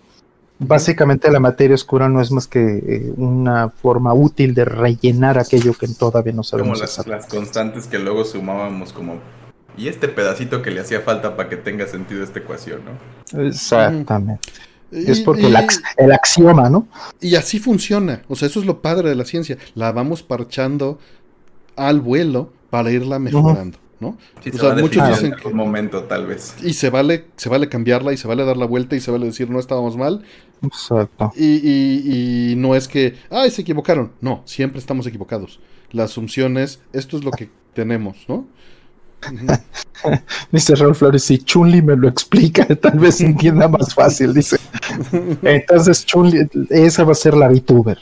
Básicamente 0.57 1.29
la 1.29 1.39
materia 1.39 1.75
oscura 1.75 2.09
no 2.09 2.21
es 2.21 2.31
más 2.31 2.47
que 2.47 2.59
eh, 2.59 3.13
una 3.17 3.69
forma 3.69 4.15
útil 4.15 4.55
de 4.55 4.65
rellenar 4.65 5.37
aquello 5.37 5.75
que 5.75 5.87
todavía 5.89 6.33
no 6.33 6.41
sabemos. 6.41 6.79
Como 6.79 6.81
las, 6.81 7.05
las, 7.05 7.27
constantes 7.27 7.85
que 7.85 7.99
luego 7.99 8.25
sumábamos 8.25 8.93
como... 8.93 9.19
Y 9.77 9.89
este 9.89 10.07
pedacito 10.07 10.63
que 10.63 10.71
le 10.71 10.81
hacía 10.81 11.01
falta 11.01 11.35
para 11.35 11.49
que 11.49 11.57
tenga 11.57 11.85
sentido 11.85 12.23
esta 12.23 12.39
ecuación, 12.39 12.81
¿no? 12.83 13.45
Exactamente. 13.47 14.49
Es 14.93 15.21
porque 15.21 15.43
y, 15.43 15.45
el, 15.45 15.55
ax 15.55 15.81
el, 15.97 16.11
axioma, 16.11 16.69
¿no? 16.69 16.87
Y 17.19 17.35
así 17.35 17.59
funciona. 17.59 18.23
O 18.27 18.35
sea, 18.35 18.47
eso 18.47 18.59
es 18.59 18.65
lo 18.65 18.81
padre 18.81 19.09
de 19.09 19.15
la 19.15 19.25
ciencia. 19.25 19.57
La 19.75 19.91
vamos 19.91 20.23
parchando 20.23 20.99
al 21.75 22.01
vuelo 22.01 22.51
para 22.69 22.91
irla 22.91 23.19
mejorando. 23.19 23.77
Uh 23.77 23.81
-huh. 23.81 23.83
¿no? 23.99 24.17
Sí, 24.43 24.51
o 24.53 24.57
sea, 24.57 24.75
muchos 24.75 25.07
dicen 25.07 25.33
que 25.33 25.47
un 25.47 25.55
momento 25.55 26.03
tal 26.03 26.27
vez. 26.27 26.55
Y 26.61 26.73
se 26.73 26.89
vale, 26.89 27.27
se 27.37 27.47
vale 27.49 27.69
cambiarla 27.69 28.11
y 28.11 28.17
se 28.17 28.27
vale 28.27 28.43
dar 28.43 28.57
la 28.57 28.65
vuelta 28.65 28.95
y 28.95 28.99
se 28.99 29.11
vale 29.11 29.25
decir 29.25 29.49
no 29.49 29.59
estábamos 29.59 29.95
mal. 29.95 30.23
Exacto. 30.61 31.31
Y, 31.35 31.55
y, 31.55 32.51
y 32.51 32.55
no 32.57 32.75
es 32.75 32.87
que, 32.87 33.15
ay, 33.29 33.49
se 33.49 33.61
equivocaron. 33.61 34.11
No, 34.21 34.41
siempre 34.45 34.79
estamos 34.79 35.07
equivocados. 35.07 35.59
La 35.91 36.03
asunción 36.03 36.57
es, 36.57 36.81
esto 36.91 37.17
es 37.17 37.23
lo 37.23 37.31
que 37.31 37.49
tenemos, 37.73 38.25
¿no? 38.27 38.45
dice 40.51 40.75
Raúl 40.75 40.95
Flores, 40.95 41.23
si 41.23 41.39
Chunli 41.39 41.81
me 41.81 41.95
lo 41.95 42.07
explica, 42.07 42.65
tal 42.81 42.99
vez 42.99 43.21
entienda 43.21 43.67
más 43.67 43.93
fácil, 43.93 44.33
dice. 44.33 44.57
Entonces, 45.41 46.05
Chunli, 46.05 46.47
esa 46.69 47.03
va 47.03 47.11
a 47.13 47.15
ser 47.15 47.35
la 47.35 47.47
VTuber. 47.47 47.97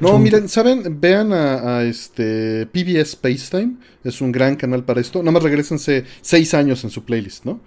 No, 0.00 0.10
Chun 0.10 0.22
miren, 0.22 0.48
¿saben? 0.48 1.00
Vean 1.00 1.32
a, 1.32 1.78
a, 1.78 1.84
este 1.84 2.66
PBS 2.66 3.12
Spacetime, 3.12 3.76
es 4.02 4.20
un 4.20 4.32
gran 4.32 4.56
canal 4.56 4.84
para 4.84 5.00
esto. 5.00 5.20
Nada 5.20 5.32
más 5.32 5.42
regresense 5.42 6.04
seis 6.20 6.52
años 6.54 6.82
en 6.84 6.90
su 6.90 7.04
playlist, 7.04 7.44
¿no? 7.44 7.60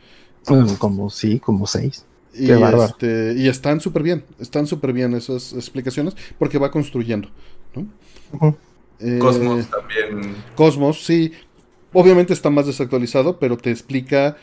Como 0.46 1.10
sí, 1.10 1.40
como 1.40 1.68
seis. 1.68 2.06
Y, 2.34 2.52
este, 2.52 3.34
y 3.36 3.48
están 3.48 3.82
súper 3.82 4.04
bien, 4.04 4.24
están 4.40 4.68
súper 4.68 4.94
bien 4.94 5.14
esas 5.16 5.54
explicaciones 5.54 6.16
porque 6.38 6.60
va 6.60 6.70
construyendo, 6.70 7.30
¿no? 7.76 7.88
Uh 8.32 8.38
-huh. 8.38 8.56
eh, 9.00 9.20
Cosmos 9.20 9.68
también. 9.68 10.36
Cosmos, 10.56 11.04
sí. 11.04 11.32
Obviamente 12.00 12.32
está 12.32 12.52
más 12.52 12.68
desactualizado, 12.68 13.40
pero 13.40 13.58
te 13.58 13.72
explica 13.72 14.38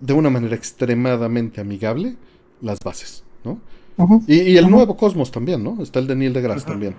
de 0.00 0.12
una 0.12 0.28
manera 0.28 0.54
extremadamente 0.54 1.58
amigable 1.62 2.16
las 2.60 2.78
bases, 2.84 3.24
¿no? 3.42 3.58
Uh 3.96 4.04
-huh. 4.04 4.24
y, 4.26 4.40
y, 4.52 4.56
el 4.58 4.64
uh 4.64 4.68
-huh. 4.68 4.70
nuevo 4.70 4.96
Cosmos 4.98 5.30
también, 5.30 5.64
¿no? 5.64 5.82
Está 5.82 5.98
el 5.98 6.06
de 6.06 6.14
Neil 6.14 6.34
deGrasse 6.34 6.66
también. 6.66 6.94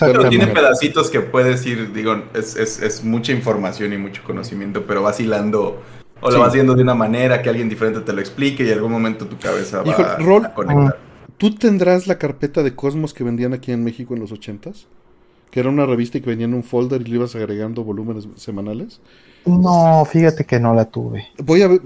Pero 0.00 0.30
tiene 0.30 0.46
pedacitos 0.46 1.10
que 1.10 1.20
puedes 1.20 1.66
ir, 1.66 1.92
digo, 1.92 2.24
es, 2.34 2.56
es, 2.56 2.80
es, 2.80 3.04
mucha 3.04 3.32
información 3.32 3.92
y 3.92 3.98
mucho 3.98 4.22
conocimiento, 4.24 4.86
pero 4.86 5.02
vas 5.02 5.20
hilando 5.20 5.82
o 6.22 6.30
lo 6.30 6.40
vas 6.40 6.54
viendo 6.54 6.74
de 6.74 6.82
una 6.82 6.94
manera 6.94 7.42
que 7.42 7.50
alguien 7.50 7.68
diferente 7.68 8.00
te 8.00 8.14
lo 8.14 8.20
explique 8.20 8.64
y 8.64 8.68
en 8.68 8.74
algún 8.74 8.92
momento 8.92 9.26
tu 9.26 9.38
cabeza 9.38 9.82
va 9.82 9.90
Hijo, 9.90 10.02
Rol, 10.20 10.46
a 10.46 10.54
conectar. 10.54 10.98
¿Tú 11.36 11.54
tendrás 11.54 12.06
la 12.06 12.16
carpeta 12.16 12.62
de 12.62 12.74
Cosmos 12.74 13.12
que 13.12 13.24
vendían 13.24 13.52
aquí 13.52 13.72
en 13.72 13.84
México 13.84 14.14
en 14.14 14.20
los 14.20 14.32
ochentas? 14.32 14.88
Que 15.50 15.60
era 15.60 15.68
una 15.68 15.86
revista 15.86 16.18
y 16.18 16.20
que 16.20 16.30
venía 16.30 16.46
en 16.46 16.54
un 16.54 16.62
folder 16.62 17.02
y 17.02 17.04
le 17.04 17.16
ibas 17.16 17.34
agregando 17.34 17.84
volúmenes 17.84 18.28
semanales. 18.36 19.00
No, 19.44 20.04
fíjate 20.04 20.44
que 20.44 20.60
no 20.60 20.74
la 20.74 20.84
tuve. 20.84 21.28
Voy 21.38 21.62
a, 21.62 21.66
eh, 21.66 21.80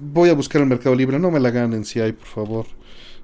voy 0.00 0.30
a 0.30 0.34
buscar 0.34 0.62
el 0.62 0.68
Mercado 0.68 0.94
Libre, 0.94 1.18
no 1.18 1.30
me 1.30 1.40
la 1.40 1.50
ganen 1.50 1.84
si 1.84 2.00
hay, 2.00 2.12
por 2.12 2.26
favor. 2.26 2.66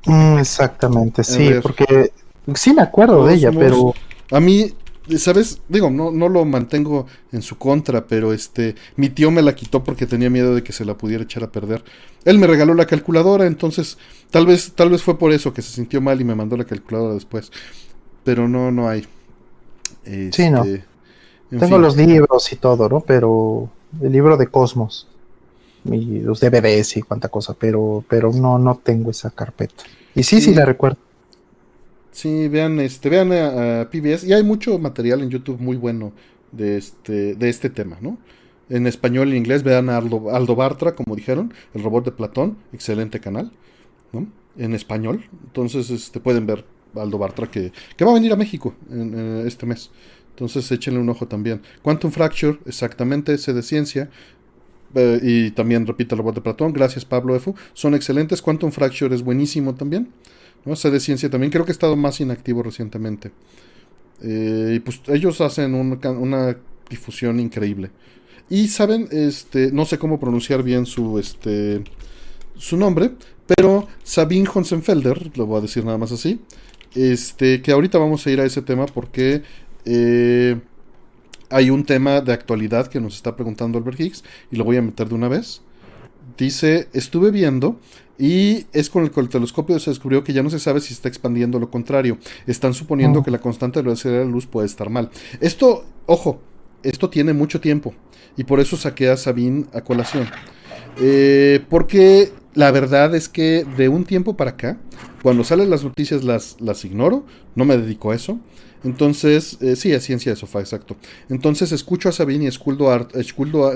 Mm, 0.05 0.39
exactamente, 0.39 1.23
sí, 1.24 1.51
porque 1.62 2.12
sí 2.55 2.74
me 2.74 2.82
acuerdo 2.82 3.24
de 3.27 3.35
ella, 3.35 3.51
pero... 3.53 3.94
A 4.31 4.40
mí, 4.40 4.73
¿sabes? 5.19 5.61
Digo, 5.69 5.90
no, 5.90 6.11
no 6.11 6.28
lo 6.28 6.44
mantengo 6.44 7.07
en 7.32 7.43
su 7.43 7.59
contra, 7.59 8.07
pero 8.07 8.32
este, 8.32 8.74
mi 8.97 9.11
tío 9.11 9.31
me 9.31 9.43
la 9.43 9.55
quitó 9.55 9.85
porque 9.85 10.07
tenía 10.07 10.31
miedo 10.31 10.55
de 10.55 10.62
que 10.62 10.73
se 10.73 10.85
la 10.85 10.97
pudiera 10.97 11.24
echar 11.24 11.44
a 11.44 11.53
perder. 11.53 11.85
Él 12.24 12.39
me 12.39 12.47
regaló 12.47 12.74
la 12.74 12.86
calculadora, 12.86 13.47
entonces 13.47 13.99
tal 14.31 14.47
vez, 14.47 14.73
tal 14.74 14.90
vez 14.90 15.03
fue 15.03 15.19
por 15.19 15.32
eso 15.32 15.53
que 15.53 15.62
se 15.62 15.73
sintió 15.73 16.01
mal 16.01 16.20
y 16.20 16.24
me 16.24 16.35
mandó 16.35 16.57
la 16.57 16.65
calculadora 16.65 17.15
después. 17.15 17.53
Pero 18.24 18.49
no, 18.49 18.70
no 18.70 18.89
hay. 18.89 19.07
Este, 20.05 20.32
sí, 20.32 20.51
no. 20.51 20.64
Tengo 20.64 21.66
fin. 21.66 21.82
los 21.82 21.97
libros 21.97 22.52
y 22.52 22.56
todo, 22.56 22.89
¿no? 22.89 23.01
Pero 23.01 23.69
el 24.01 24.12
libro 24.12 24.36
de 24.36 24.47
Cosmos 24.47 25.06
y 25.85 26.20
los 26.20 26.40
DVDs 26.40 26.97
y 26.97 27.02
cuánta 27.02 27.28
cosa, 27.28 27.55
pero, 27.59 28.05
pero 28.09 28.32
no, 28.32 28.59
no 28.59 28.81
tengo 28.82 29.10
esa 29.10 29.31
carpeta. 29.31 29.85
Y 30.14 30.23
sí, 30.23 30.36
sí, 30.36 30.51
sí 30.51 30.55
la 30.55 30.64
recuerdo. 30.64 30.98
Sí, 32.12 32.48
vean, 32.48 32.78
este, 32.81 33.09
vean 33.09 33.32
a, 33.32 33.81
a, 33.81 33.90
PBS 33.90 34.24
y 34.24 34.32
hay 34.32 34.43
mucho 34.43 34.78
material 34.78 35.23
en 35.23 35.31
YouTube 35.31 35.60
muy 35.60 35.77
bueno 35.77 36.12
de 36.52 36.77
este, 36.77 37.35
de 37.35 37.48
este 37.48 37.70
tema, 37.70 37.98
¿no? 38.01 38.19
En 38.69 38.86
español 38.86 39.28
y 39.28 39.32
en 39.32 39.39
inglés 39.39 39.62
vean 39.62 39.90
a 39.90 39.97
Aldo, 39.97 40.31
Aldo 40.35 40.55
Bartra, 40.55 40.94
como 40.94 41.16
dijeron, 41.16 41.52
el 41.74 41.82
robot 41.82 42.05
de 42.05 42.12
Platón, 42.12 42.59
excelente 42.73 43.19
canal, 43.19 43.51
¿no? 44.12 44.27
En 44.56 44.74
español, 44.74 45.24
entonces 45.44 45.90
este, 45.90 46.20
pueden 46.20 46.47
ver 46.47 46.64
Aldo 46.94 47.19
Bartra 47.19 47.51
que, 47.51 47.73
que 47.97 48.05
va 48.05 48.10
a 48.10 48.14
venir 48.14 48.32
a 48.32 48.36
México 48.36 48.74
en 48.90 49.44
este 49.47 49.66
mes. 49.66 49.90
Entonces 50.31 50.70
échenle 50.73 50.98
un 50.98 51.09
ojo 51.09 51.27
también. 51.28 51.60
Quantum 51.82 52.10
Fracture, 52.10 52.59
exactamente 52.66 53.35
ese 53.35 53.52
de 53.52 53.62
ciencia. 53.62 54.10
Eh, 54.94 55.20
y 55.23 55.51
también, 55.52 55.86
repito, 55.86 56.14
el 56.14 56.19
robot 56.19 56.36
de 56.36 56.40
Platón. 56.40 56.73
Gracias, 56.73 57.05
Pablo 57.05 57.36
Efu. 57.36 57.55
Son 57.74 57.94
excelentes. 57.94 58.40
Quantum 58.43 58.70
Fracture 58.73 59.14
es 59.14 59.23
buenísimo 59.23 59.74
también. 59.74 60.09
¿no? 60.64 60.73
Ese 60.73 60.90
de 60.90 61.01
ciencia 61.01 61.28
también. 61.31 61.51
Creo 61.51 61.64
que 61.64 61.70
ha 61.70 61.73
estado 61.73 61.97
más 61.97 62.20
inactivo 62.20 62.62
recientemente. 62.62 63.31
Eh, 64.23 64.74
y 64.77 64.81
pues 64.81 65.01
ellos 65.09 65.40
hacen 65.40 65.74
un, 65.74 65.98
una 66.19 66.56
difusión 66.89 67.40
increíble. 67.40 67.90
Y 68.48 68.69
saben, 68.69 69.09
este, 69.10 69.70
no 69.73 69.85
sé 69.85 69.98
cómo 69.98 70.20
pronunciar 70.20 70.62
bien 70.62 70.86
su, 70.86 71.19
este, 71.19 71.82
su 72.56 72.77
nombre, 72.77 73.12
pero 73.47 73.89
Sabine 74.02 74.48
Honsenfelder, 74.52 75.36
lo 75.36 75.47
voy 75.47 75.59
a 75.59 75.62
decir 75.62 75.85
nada 75.85 75.98
más 75.98 76.12
así, 76.12 76.40
este, 76.94 77.62
que 77.62 77.73
ahorita 77.73 77.98
vamos 77.98 78.27
a 78.27 78.31
ir 78.31 78.40
a 78.40 78.44
ese 78.44 78.62
tema 78.62 78.86
porque 78.86 79.43
eh, 79.85 80.60
hay 81.51 81.70
un 81.70 81.85
tema 81.85 82.20
de 82.20 82.32
actualidad 82.32 82.86
que 82.89 83.01
nos 83.01 83.14
está 83.14 83.36
preguntando 83.36 83.78
Albert 83.78 84.01
Higgs 84.01 84.24
y 84.51 84.56
lo 84.56 84.64
voy 84.64 84.77
a 84.77 84.82
meter 84.82 85.09
de 85.09 85.14
una 85.14 85.28
vez. 85.28 85.62
Dice, 86.39 86.89
estuve 86.93 87.31
viendo 87.31 87.78
y 88.19 88.66
es 88.73 88.89
con 88.89 89.02
el, 89.02 89.10
con 89.10 89.24
el 89.24 89.31
telescopio 89.31 89.78
se 89.78 89.90
descubrió 89.90 90.23
que 90.23 90.32
ya 90.32 90.43
no 90.43 90.51
se 90.51 90.59
sabe 90.59 90.81
si 90.81 90.94
está 90.94 91.09
expandiendo 91.09 91.59
o 91.59 91.60
lo 91.60 91.70
contrario. 91.70 92.19
Están 92.47 92.74
suponiendo 92.74 93.20
oh. 93.20 93.23
que 93.23 93.31
la 93.31 93.40
constante 93.40 93.78
de 93.78 93.85
velocidad 93.85 94.14
de 94.14 94.24
la 94.24 94.31
luz 94.31 94.47
puede 94.47 94.66
estar 94.66 94.89
mal. 94.90 95.10
Esto, 95.40 95.85
ojo, 96.06 96.40
esto 96.82 97.10
tiene 97.10 97.32
mucho 97.32 97.60
tiempo 97.60 97.94
y 98.36 98.44
por 98.44 98.60
eso 98.60 98.77
saqué 98.77 99.09
a 99.09 99.16
Sabine 99.16 99.66
a 99.73 99.82
colación. 99.82 100.28
Eh, 100.98 101.64
porque 101.69 102.32
la 102.55 102.70
verdad 102.70 103.15
es 103.15 103.29
que 103.29 103.65
de 103.77 103.89
un 103.89 104.05
tiempo 104.05 104.37
para 104.37 104.51
acá, 104.53 104.79
cuando 105.23 105.45
salen 105.45 105.70
las 105.70 105.85
noticias 105.85 106.24
las, 106.24 106.57
las 106.61 106.85
ignoro, 106.85 107.24
no 107.55 107.65
me 107.65 107.77
dedico 107.77 108.11
a 108.11 108.15
eso. 108.15 108.39
Entonces, 108.85 109.59
eh, 109.61 109.77
sí, 109.77 109.93
es 109.93 110.03
ciencia 110.03 110.33
de 110.33 110.37
sofá, 110.37 110.61
exacto. 110.61 110.97
Entonces 111.29 111.73
escucho 111.73 112.09
a 112.09 112.12
Sabine 112.12 112.45
y 112.45 112.49
esculdo 112.49 112.91
a, 112.91 113.09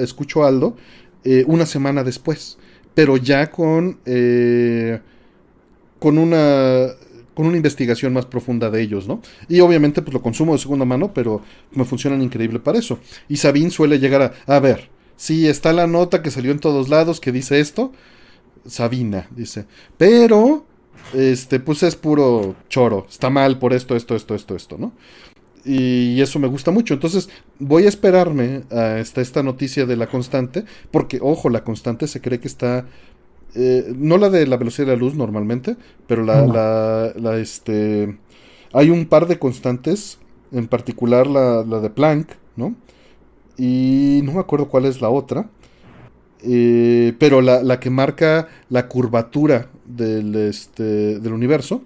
escucho 0.00 0.44
Aldo 0.44 0.76
eh, 1.24 1.44
una 1.46 1.64
semana 1.64 2.02
después, 2.02 2.58
pero 2.94 3.16
ya 3.16 3.50
con, 3.50 3.98
eh, 4.04 5.00
con 5.98 6.18
una 6.18 6.88
con 7.34 7.46
una 7.46 7.58
investigación 7.58 8.14
más 8.14 8.24
profunda 8.24 8.70
de 8.70 8.80
ellos, 8.80 9.06
¿no? 9.06 9.20
Y 9.46 9.60
obviamente 9.60 10.00
pues 10.00 10.14
lo 10.14 10.22
consumo 10.22 10.54
de 10.54 10.58
segunda 10.58 10.86
mano, 10.86 11.12
pero 11.12 11.42
me 11.70 11.84
funcionan 11.84 12.22
increíble 12.22 12.60
para 12.60 12.78
eso. 12.78 12.98
Y 13.28 13.36
Sabine 13.36 13.70
suele 13.70 13.98
llegar 13.98 14.22
a, 14.22 14.54
a 14.54 14.58
ver, 14.58 14.88
sí, 15.16 15.46
está 15.46 15.74
la 15.74 15.86
nota 15.86 16.22
que 16.22 16.30
salió 16.30 16.50
en 16.50 16.60
todos 16.60 16.88
lados 16.88 17.20
que 17.20 17.32
dice 17.32 17.60
esto, 17.60 17.92
Sabina, 18.66 19.28
dice. 19.30 19.66
Pero, 19.96 20.64
este, 21.12 21.60
pues 21.60 21.82
es 21.82 21.96
puro 21.96 22.56
choro. 22.68 23.06
Está 23.08 23.30
mal 23.30 23.58
por 23.58 23.72
esto, 23.72 23.96
esto, 23.96 24.14
esto, 24.16 24.34
esto, 24.34 24.56
esto, 24.56 24.78
¿no? 24.78 24.92
Y 25.64 26.20
eso 26.20 26.38
me 26.38 26.48
gusta 26.48 26.70
mucho. 26.70 26.94
Entonces, 26.94 27.28
voy 27.58 27.86
a 27.86 27.88
esperarme 27.88 28.64
a 28.70 28.98
esta, 29.00 29.20
esta 29.20 29.42
noticia 29.42 29.86
de 29.86 29.96
la 29.96 30.08
constante. 30.08 30.64
Porque, 30.92 31.18
ojo, 31.22 31.50
la 31.50 31.64
constante 31.64 32.06
se 32.08 32.20
cree 32.20 32.40
que 32.40 32.48
está. 32.48 32.86
eh, 33.54 33.92
no 33.96 34.18
la 34.18 34.30
de 34.30 34.46
la 34.46 34.56
velocidad 34.58 34.86
de 34.88 34.94
la 34.94 34.98
luz 35.00 35.14
normalmente, 35.14 35.76
pero 36.06 36.24
la, 36.24 36.46
No. 36.46 36.46
la, 36.46 37.12
la, 37.16 37.38
este. 37.38 38.18
Hay 38.72 38.90
un 38.90 39.06
par 39.06 39.26
de 39.28 39.38
constantes, 39.38 40.18
en 40.52 40.68
particular 40.68 41.26
la, 41.26 41.64
la 41.64 41.80
de 41.80 41.90
Planck, 41.90 42.30
¿no? 42.56 42.76
Y 43.58 44.20
no 44.24 44.32
me 44.32 44.40
acuerdo 44.40 44.68
cuál 44.68 44.84
es 44.86 45.00
la 45.00 45.08
otra. 45.10 45.50
Eh, 46.46 47.14
pero 47.18 47.40
la, 47.40 47.62
la 47.62 47.80
que 47.80 47.90
marca 47.90 48.48
la 48.70 48.88
curvatura 48.88 49.68
del, 49.84 50.34
este, 50.34 51.18
del 51.18 51.32
universo 51.32 51.82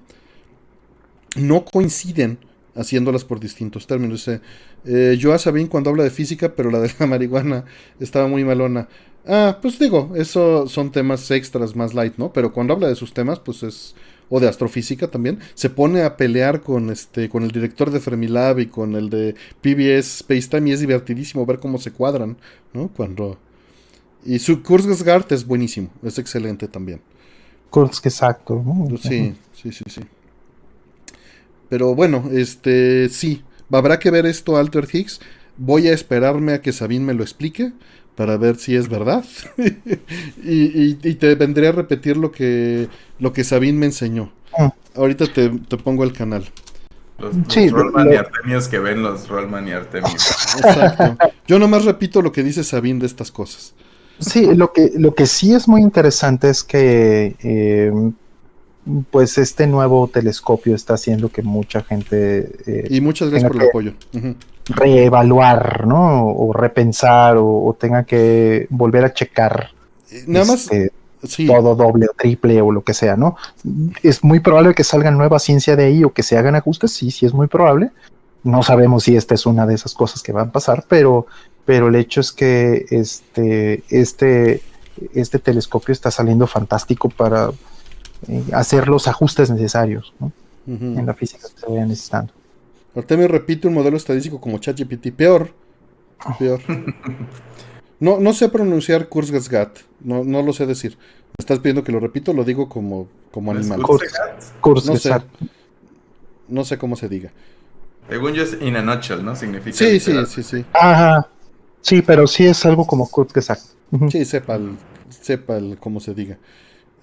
no 1.36 1.64
coinciden 1.64 2.38
haciéndolas 2.74 3.24
por 3.24 3.40
distintos 3.40 3.86
términos. 3.86 4.20
Dice, 4.20 4.40
eh, 4.84 5.16
yo 5.18 5.32
a 5.32 5.38
Sabine 5.38 5.68
cuando 5.68 5.90
habla 5.90 6.04
de 6.04 6.10
física, 6.10 6.54
pero 6.54 6.70
la 6.70 6.80
de 6.80 6.90
la 6.98 7.06
marihuana 7.06 7.64
estaba 7.98 8.28
muy 8.28 8.44
malona. 8.44 8.88
Ah, 9.26 9.58
pues 9.60 9.78
digo, 9.78 10.12
eso 10.16 10.66
son 10.66 10.92
temas 10.92 11.30
extras 11.30 11.76
más 11.76 11.94
light, 11.94 12.14
¿no? 12.16 12.32
Pero 12.32 12.52
cuando 12.52 12.72
habla 12.72 12.88
de 12.88 12.96
sus 12.96 13.12
temas, 13.12 13.38
pues 13.38 13.62
es 13.62 13.94
o 14.32 14.38
de 14.38 14.48
astrofísica 14.48 15.08
también, 15.08 15.40
se 15.54 15.70
pone 15.70 16.02
a 16.02 16.16
pelear 16.16 16.60
con 16.60 16.90
este 16.90 17.28
con 17.28 17.42
el 17.42 17.50
director 17.50 17.90
de 17.90 17.98
Fermilab 17.98 18.60
y 18.60 18.66
con 18.66 18.94
el 18.94 19.10
de 19.10 19.34
PBS 19.60 20.18
Spacetime 20.18 20.70
y 20.70 20.72
es 20.72 20.80
divertidísimo 20.80 21.44
ver 21.44 21.58
cómo 21.58 21.78
se 21.78 21.90
cuadran, 21.90 22.36
¿no? 22.72 22.88
Cuando 22.96 23.38
y 24.24 24.38
su 24.38 24.62
Kurzgesagt 24.62 25.32
es 25.32 25.46
buenísimo, 25.46 25.88
es 26.02 26.18
excelente 26.18 26.68
también. 26.68 27.00
Kurz, 27.70 28.04
exacto. 28.04 28.62
¿no? 28.64 28.88
Sí, 28.98 29.34
sí, 29.54 29.70
sí, 29.72 29.84
sí. 29.86 30.00
Pero 31.68 31.94
bueno, 31.94 32.28
este 32.32 33.08
sí, 33.08 33.42
habrá 33.70 33.98
que 33.98 34.10
ver 34.10 34.26
esto 34.26 34.56
Alter 34.56 34.88
Higgs. 34.92 35.20
Voy 35.56 35.88
a 35.88 35.92
esperarme 35.92 36.52
a 36.54 36.62
que 36.62 36.72
Sabine 36.72 37.04
me 37.04 37.14
lo 37.14 37.22
explique 37.22 37.72
para 38.16 38.36
ver 38.36 38.56
si 38.56 38.74
es 38.74 38.88
verdad. 38.88 39.24
y, 40.42 40.52
y- 40.52 40.98
y 41.02 41.14
te 41.14 41.34
vendré 41.34 41.68
a 41.68 41.72
repetir 41.72 42.16
lo 42.16 42.32
que, 42.32 42.88
lo 43.18 43.32
que 43.32 43.44
Sabine 43.44 43.78
me 43.78 43.86
enseñó. 43.86 44.32
Ah. 44.58 44.72
Ahorita 44.96 45.26
te, 45.32 45.48
te 45.50 45.76
pongo 45.76 46.02
el 46.02 46.12
canal. 46.12 46.44
Los, 47.18 47.36
los 47.36 47.52
Sí, 47.52 47.68
Rollman 47.68 48.06
lo- 48.06 48.14
y 48.14 48.16
Artemios 48.16 48.66
que 48.66 48.78
ven 48.78 49.02
los 49.02 49.28
Rollman 49.28 49.68
y 49.68 49.72
Artemios. 49.72 50.14
Exacto. 50.56 51.16
Yo 51.46 51.58
nomás 51.58 51.84
repito 51.84 52.20
lo 52.22 52.32
que 52.32 52.42
dice 52.42 52.64
Sabine 52.64 52.98
de 53.00 53.06
estas 53.06 53.30
cosas. 53.30 53.74
Sí, 54.20 54.54
lo 54.54 54.72
que, 54.72 54.92
lo 54.96 55.14
que 55.14 55.26
sí 55.26 55.54
es 55.54 55.66
muy 55.66 55.80
interesante 55.82 56.50
es 56.50 56.62
que 56.62 57.36
eh, 57.42 57.92
pues 59.10 59.38
este 59.38 59.66
nuevo 59.66 60.08
telescopio 60.08 60.74
está 60.74 60.94
haciendo 60.94 61.28
que 61.28 61.42
mucha 61.42 61.82
gente 61.82 62.52
eh, 62.66 62.86
Y 62.90 63.00
muchas 63.00 63.30
gracias 63.30 63.50
por 63.50 63.62
el 63.62 63.68
apoyo. 63.68 63.92
Reevaluar, 64.66 65.86
¿no? 65.86 66.26
O 66.28 66.52
repensar 66.52 67.36
o, 67.36 67.64
o 67.64 67.74
tenga 67.74 68.04
que 68.04 68.66
volver 68.70 69.04
a 69.04 69.12
checar 69.12 69.70
Eh, 70.10 70.24
Nada 70.26 70.44
más, 70.44 70.64
este, 70.64 70.92
sí. 71.24 71.46
todo 71.46 71.74
doble 71.74 72.06
o 72.06 72.12
triple 72.16 72.60
o 72.60 72.72
lo 72.72 72.82
que 72.82 72.94
sea, 72.94 73.16
¿no? 73.16 73.36
Es 74.02 74.24
muy 74.24 74.40
probable 74.40 74.74
que 74.74 74.84
salga 74.84 75.10
nueva 75.10 75.38
ciencia 75.38 75.76
de 75.76 75.84
ahí 75.84 76.04
o 76.04 76.12
que 76.12 76.22
se 76.22 76.36
hagan 76.36 76.56
ajustes, 76.56 76.92
sí, 76.92 77.10
sí 77.10 77.26
es 77.26 77.32
muy 77.32 77.46
probable. 77.46 77.90
No 78.42 78.62
sabemos 78.62 79.04
si 79.04 79.16
esta 79.16 79.34
es 79.34 79.46
una 79.46 79.66
de 79.66 79.74
esas 79.74 79.94
cosas 79.94 80.22
que 80.22 80.32
van 80.32 80.48
a 80.48 80.52
pasar, 80.52 80.84
pero, 80.88 81.26
pero 81.70 81.86
el 81.86 81.94
hecho 81.94 82.20
es 82.20 82.32
que 82.32 82.84
este, 82.90 83.84
este, 83.90 84.60
este 85.14 85.38
telescopio 85.38 85.92
está 85.92 86.10
saliendo 86.10 86.48
fantástico 86.48 87.08
para 87.08 87.52
eh, 88.26 88.42
hacer 88.52 88.88
los 88.88 89.06
ajustes 89.06 89.50
necesarios 89.50 90.12
¿no? 90.18 90.32
En 90.66 91.06
la 91.06 91.14
física 91.14 91.46
que 91.48 91.60
se 91.60 91.66
vayan 91.66 91.86
necesitando. 91.86 92.32
Artemio 92.96 93.28
repite 93.28 93.68
un 93.68 93.74
modelo 93.74 93.96
estadístico 93.96 94.40
como 94.40 94.58
ChatGPT. 94.58 95.12
Peor. 95.12 95.52
Peor. 96.40 96.60
No, 98.00 98.18
no 98.18 98.32
sé 98.32 98.48
pronunciar 98.48 99.10
Kurzgesagt. 99.10 99.80
No, 100.00 100.24
no 100.24 100.40
lo 100.40 100.54
sé 100.54 100.64
decir. 100.64 100.96
Me 100.96 101.42
estás 101.42 101.58
pidiendo 101.58 101.84
que 101.84 101.92
lo 101.92 102.00
repito, 102.00 102.32
lo 102.32 102.44
digo 102.44 102.66
como, 102.66 103.08
como 103.30 103.52
¿Es 103.52 103.58
animal. 103.58 103.82
Kurzgesagt? 103.82 104.42
Kurz, 104.62 104.86
No 104.86 104.96
sé. 104.96 105.14
No 106.48 106.64
sé 106.64 106.78
cómo 106.78 106.96
se 106.96 107.10
diga. 107.10 107.30
Según 108.08 108.32
yo 108.32 108.42
es 108.42 108.56
in 108.62 108.76
a 108.76 108.80
nutshell, 108.80 109.22
¿no? 109.22 109.36
Significa. 109.36 109.76
Sí, 109.76 110.00
sí, 110.00 110.12
literal. 110.12 110.26
sí, 110.26 110.42
sí. 110.42 110.64
Ajá. 110.72 111.28
Sí, 111.80 112.02
pero 112.02 112.26
sí 112.26 112.44
es 112.44 112.64
algo 112.66 112.86
como 112.86 113.08
Kurz, 113.08 113.36
exacto. 113.36 113.70
Ujú. 113.92 114.10
Sí, 114.10 114.24
sepa 114.24 114.56
el, 114.56 114.76
sepa 115.08 115.56
el 115.56 115.78
cómo 115.78 116.00
se 116.00 116.14
diga. 116.14 116.38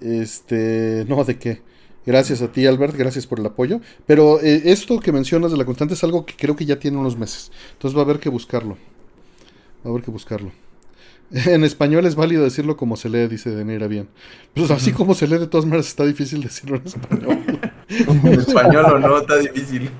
Este, 0.00 1.04
no, 1.08 1.24
¿de 1.24 1.38
qué? 1.38 1.62
Gracias 2.06 2.40
a 2.40 2.50
ti, 2.50 2.66
Albert, 2.66 2.96
gracias 2.96 3.26
por 3.26 3.38
el 3.40 3.46
apoyo. 3.46 3.80
Pero 4.06 4.40
eh, 4.40 4.62
esto 4.66 4.98
que 5.00 5.12
mencionas 5.12 5.50
de 5.50 5.58
la 5.58 5.64
constante 5.64 5.94
es 5.94 6.04
algo 6.04 6.24
que 6.24 6.34
creo 6.36 6.56
que 6.56 6.64
ya 6.64 6.78
tiene 6.78 6.96
unos 6.96 7.18
meses. 7.18 7.52
Entonces 7.72 7.96
va 7.96 8.02
a 8.02 8.04
haber 8.04 8.18
que 8.18 8.30
buscarlo. 8.30 8.78
Va 9.84 9.86
a 9.86 9.88
haber 9.90 10.02
que 10.02 10.10
buscarlo. 10.10 10.50
En 11.30 11.62
español 11.62 12.06
es 12.06 12.14
válido 12.14 12.42
decirlo 12.42 12.78
como 12.78 12.96
se 12.96 13.10
lee, 13.10 13.28
dice 13.28 13.50
Deneira 13.50 13.86
bien. 13.86 14.08
Pues 14.54 14.70
así 14.70 14.92
como 14.92 15.14
se 15.14 15.26
lee, 15.26 15.36
de 15.36 15.46
todas 15.46 15.66
maneras 15.66 15.88
está 15.88 16.06
difícil 16.06 16.42
decirlo 16.42 16.76
en 16.76 16.86
español. 16.86 17.38
En 17.88 18.26
español 18.26 18.84
o 18.84 18.98
no, 18.98 19.18
está 19.18 19.36
difícil. 19.36 19.90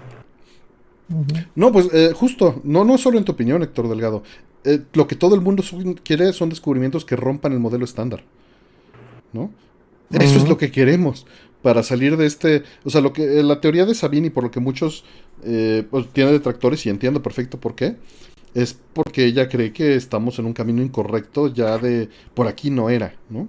No, 1.55 1.73
pues 1.73 1.89
eh, 1.93 2.13
justo, 2.15 2.61
no, 2.65 2.85
no 2.85 2.99
solo 2.99 3.19
en 3.19 3.25
tu 3.25 3.33
opinión, 3.33 3.63
Héctor 3.63 3.89
Delgado. 3.89 4.23
Eh, 4.65 4.81
lo 4.93 5.07
que 5.07 5.17
todo 5.17 5.35
el 5.35 5.41
mundo 5.41 5.63
quiere 6.03 6.33
son 6.33 6.49
descubrimientos 6.49 7.05
que 7.05 7.17
rompan 7.17 7.53
el 7.53 7.61
modelo 7.61 7.85
estándar. 7.85 8.25
¿No? 9.33 9.51
Eso 10.11 10.39
es 10.39 10.49
lo 10.49 10.57
que 10.57 10.71
queremos 10.71 11.27
para 11.63 11.83
salir 11.83 12.17
de 12.17 12.27
este. 12.27 12.63
O 12.85 12.91
sea, 12.91 13.01
lo 13.01 13.13
que 13.13 13.41
eh, 13.41 13.43
la 13.43 13.61
teoría 13.61 13.85
de 13.85 13.95
Sabini, 13.95 14.31
por 14.31 14.45
lo 14.45 14.51
que 14.51 14.61
muchos 14.61 15.05
eh, 15.45 15.85
pues, 15.91 16.09
tiene 16.13 16.33
detractores 16.33 16.85
y 16.87 16.91
entiendo 16.91 17.23
perfecto 17.23 17.59
por 17.59 17.75
qué, 17.75 17.97
es 18.55 18.79
porque 18.93 19.27
ella 19.27 19.49
cree 19.49 19.73
que 19.73 19.95
estamos 19.95 20.39
en 20.39 20.47
un 20.47 20.53
camino 20.53 20.83
incorrecto 20.83 21.53
ya 21.53 21.79
de 21.79 22.09
por 22.35 22.47
aquí 22.47 22.71
no 22.71 22.91
era, 22.91 23.15
¿no? 23.29 23.49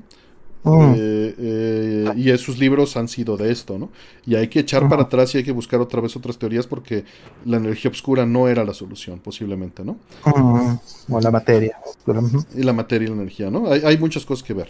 Mm. 0.64 0.94
Eh, 0.98 1.36
eh, 1.38 2.14
y 2.18 2.30
esos 2.32 2.60
libros 2.60 2.98
han 2.98 3.08
sido 3.08 3.38
de 3.38 3.50
esto, 3.52 3.80
¿no? 3.80 3.90
Y 4.26 4.36
hay 4.36 4.50
que 4.50 4.60
echar 4.60 4.90
para 4.90 5.04
atrás 5.04 5.34
y 5.34 5.38
hay 5.40 5.44
que 5.46 5.54
buscar 5.54 5.80
otra 5.80 6.02
vez 6.02 6.16
otras 6.18 6.38
teorías 6.38 6.68
porque 6.68 7.06
la 7.46 7.58
energía 7.58 7.90
oscura 7.92 8.26
no 8.26 8.48
era 8.50 8.66
la 8.66 8.74
solución, 8.74 9.20
posiblemente, 9.20 9.86
¿no? 9.86 9.98
Mm. 10.26 11.14
O 11.14 11.22
la 11.22 11.32
materia. 11.32 11.78
Ujú. 12.06 12.44
Y 12.56 12.64
la 12.64 12.74
materia 12.74 13.06
y 13.06 13.10
la 13.10 13.16
energía, 13.16 13.50
¿no? 13.50 13.72
Hay, 13.72 13.82
hay 13.86 13.98
muchas 13.98 14.26
cosas 14.26 14.44
que 14.46 14.54
ver. 14.54 14.68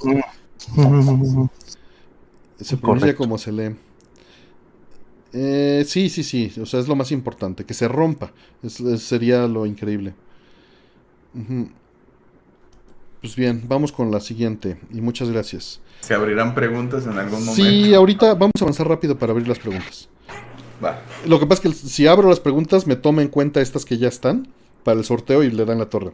Ujú. 0.77 1.49
Se 2.59 2.77
pronuncia 2.77 3.15
como 3.15 3.37
se 3.37 3.51
lee. 3.51 3.75
Eh, 5.33 5.83
sí, 5.87 6.09
sí, 6.09 6.23
sí. 6.23 6.51
O 6.61 6.65
sea, 6.65 6.79
es 6.79 6.87
lo 6.87 6.95
más 6.95 7.11
importante. 7.11 7.65
Que 7.65 7.73
se 7.73 7.87
rompa. 7.87 8.31
Es- 8.63 8.79
es- 8.79 9.03
sería 9.03 9.47
lo 9.47 9.65
increíble. 9.65 10.13
Ujú. 11.35 11.69
Pues 13.21 13.35
bien, 13.35 13.63
vamos 13.67 13.91
con 13.91 14.11
la 14.11 14.19
siguiente. 14.19 14.77
Y 14.93 15.01
muchas 15.01 15.29
gracias. 15.29 15.79
¿Se 16.01 16.13
abrirán 16.13 16.55
preguntas 16.55 17.05
en 17.05 17.17
algún 17.17 17.45
momento? 17.45 17.53
Sí, 17.55 17.93
ahorita 17.93 18.33
vamos 18.35 18.53
a 18.59 18.63
avanzar 18.63 18.87
rápido 18.87 19.17
para 19.17 19.31
abrir 19.33 19.47
las 19.47 19.59
preguntas. 19.59 20.07
Va. 20.83 21.01
Lo 21.25 21.39
que 21.39 21.45
pasa 21.45 21.67
es 21.67 21.81
que 21.81 21.87
si 21.89 22.07
abro 22.07 22.29
las 22.29 22.39
preguntas, 22.39 22.87
me 22.87 22.95
toma 22.95 23.21
en 23.21 23.27
cuenta 23.27 23.59
estas 23.59 23.83
que 23.83 23.97
ya 23.97 24.07
están 24.07 24.47
para 24.83 24.97
el 24.97 25.03
sorteo 25.05 25.43
y 25.43 25.51
le 25.51 25.65
dan 25.65 25.79
la 25.79 25.87
torre. 25.89 26.13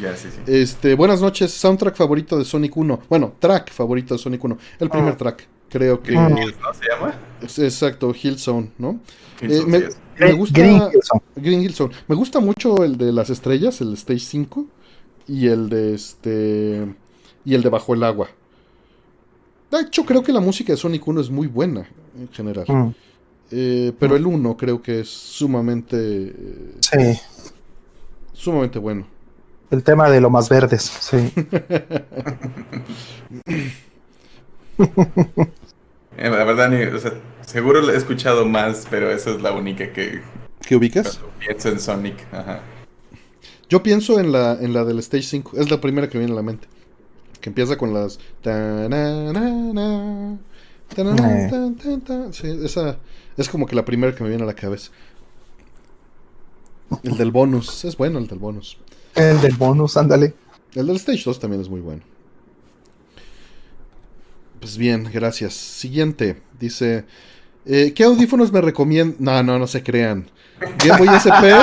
Ya, 0.00 0.14
sí, 0.14 0.28
sí. 0.30 0.40
Este, 0.46 0.94
buenas 0.94 1.20
noches, 1.22 1.52
soundtrack 1.54 1.96
favorito 1.96 2.38
de 2.38 2.44
Sonic 2.44 2.76
1. 2.76 3.00
Bueno, 3.08 3.32
track 3.38 3.72
favorito 3.72 4.14
de 4.14 4.18
Sonic 4.18 4.44
1. 4.44 4.58
El 4.78 4.90
primer 4.90 5.14
Ah. 5.14 5.16
track, 5.16 5.48
creo 5.70 6.02
que 6.02 6.14
Ah. 6.16 6.28
¿No 6.28 6.36
se 6.74 6.84
llama? 6.88 7.14
es 7.40 7.58
exacto, 7.58 8.12
Hillzone, 8.14 8.70
¿no? 8.78 9.00
Me- 9.40 9.48
sí 9.48 9.54
es. 9.86 9.96
Me 10.18 10.32
gusta 10.34 10.60
Green 10.60 10.76
Hillzone. 10.92 11.22
Green 11.36 11.62
Hill 11.62 11.74
Zone. 11.74 11.94
Me 12.06 12.14
gusta 12.14 12.38
mucho 12.40 12.84
el 12.84 12.98
de 12.98 13.10
las 13.12 13.30
estrellas, 13.30 13.80
el 13.80 13.94
Stage 13.94 14.20
5 14.20 14.66
y 15.30 15.46
el 15.46 15.68
de 15.68 15.94
este 15.94 16.86
y 17.44 17.54
el 17.54 17.62
de 17.62 17.68
Bajo 17.68 17.94
el 17.94 18.02
agua. 18.02 18.28
De 19.70 19.80
hecho, 19.80 20.04
creo 20.04 20.22
que 20.24 20.32
la 20.32 20.40
música 20.40 20.72
de 20.72 20.76
Sonic 20.76 21.06
1 21.06 21.20
es 21.20 21.30
muy 21.30 21.46
buena 21.46 21.88
en 22.18 22.28
general. 22.32 22.64
Mm. 22.68 22.94
Eh, 23.52 23.92
pero 23.98 24.16
el 24.16 24.26
1 24.26 24.56
creo 24.56 24.82
que 24.82 25.00
es 25.00 25.08
sumamente 25.08 26.34
Sí. 26.80 27.18
sumamente 28.32 28.78
bueno. 28.80 29.06
El 29.70 29.84
tema 29.84 30.10
de 30.10 30.20
lo 30.20 30.30
más 30.30 30.48
verdes. 30.48 30.82
Sí. 30.82 31.32
Eh, 36.16 36.28
la 36.28 36.44
verdad, 36.44 36.68
ni, 36.68 36.82
o 36.82 36.98
sea, 36.98 37.12
seguro 37.46 37.80
lo 37.80 37.92
he 37.92 37.96
escuchado 37.96 38.44
más, 38.44 38.86
pero 38.90 39.10
esa 39.10 39.30
es 39.30 39.40
la 39.40 39.52
única 39.52 39.92
que 39.92 40.20
¿Qué 40.66 40.76
ubicas? 40.76 41.20
pienso 41.38 41.68
en 41.68 41.80
Sonic. 41.80 42.16
Ajá. 42.32 42.60
Yo 43.70 43.82
pienso 43.82 44.20
en 44.20 44.32
la 44.32 44.58
en 44.60 44.74
la 44.74 44.84
del 44.84 44.98
Stage 44.98 45.22
5, 45.22 45.56
es 45.56 45.70
la 45.70 45.80
primera 45.80 46.10
que 46.10 46.18
viene 46.18 46.32
a 46.32 46.36
la 46.36 46.42
mente. 46.42 46.68
Que 47.40 47.48
empieza 47.48 47.78
con 47.78 47.94
las 47.94 48.18
Eh. 48.44 49.10
Sí, 52.32 52.48
esa 52.64 52.98
es 53.36 53.48
como 53.48 53.66
que 53.66 53.76
la 53.76 53.84
primera 53.84 54.14
que 54.14 54.22
me 54.22 54.28
viene 54.28 54.42
a 54.42 54.46
la 54.46 54.54
cabeza. 54.54 54.90
El 57.04 57.16
del 57.16 57.30
bonus, 57.30 57.84
es 57.84 57.96
bueno 57.96 58.18
el 58.18 58.26
del 58.26 58.40
bonus. 58.40 58.76
El 59.14 59.40
del 59.40 59.54
bonus, 59.54 59.96
ándale. 59.96 60.34
El 60.74 60.88
del 60.88 60.96
Stage 60.96 61.22
2 61.24 61.38
también 61.38 61.62
es 61.62 61.68
muy 61.68 61.80
bueno. 61.80 62.02
Pues 64.58 64.76
bien, 64.76 65.08
gracias. 65.12 65.54
Siguiente, 65.54 66.42
dice, 66.58 67.04
eh, 67.72 67.92
¿qué 67.94 68.04
audífonos 68.04 68.52
me 68.52 68.60
recomiendan? 68.60 69.16
No, 69.20 69.42
no, 69.42 69.58
no 69.60 69.66
se 69.66 69.82
crean. 69.82 70.26
Game 70.84 70.98
Boy 70.98 71.08
SP. 71.14 71.54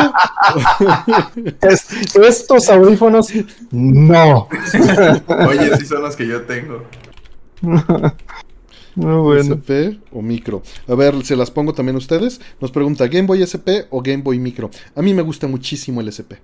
estos 2.27 2.69
audífonos, 2.69 3.27
no. 3.71 4.47
Oye, 5.47 5.77
sí 5.77 5.85
son 5.85 6.01
los 6.01 6.15
que 6.15 6.27
yo 6.27 6.41
tengo. 6.43 6.83
Muy 8.95 9.21
bueno. 9.21 9.55
SP 9.61 9.99
o 10.11 10.21
micro. 10.23 10.63
A 10.87 10.95
ver, 10.95 11.23
se 11.23 11.35
las 11.35 11.51
pongo 11.51 11.73
también 11.73 11.95
a 11.95 11.99
ustedes. 11.99 12.41
Nos 12.59 12.71
pregunta, 12.71 13.07
¿Game 13.07 13.27
Boy 13.27 13.43
SP 13.45 13.85
o 13.91 14.01
Game 14.01 14.23
Boy 14.23 14.39
Micro? 14.39 14.71
A 14.95 15.01
mí 15.01 15.13
me 15.13 15.21
gusta 15.21 15.45
muchísimo 15.47 16.01
el 16.01 16.07
SP. 16.09 16.41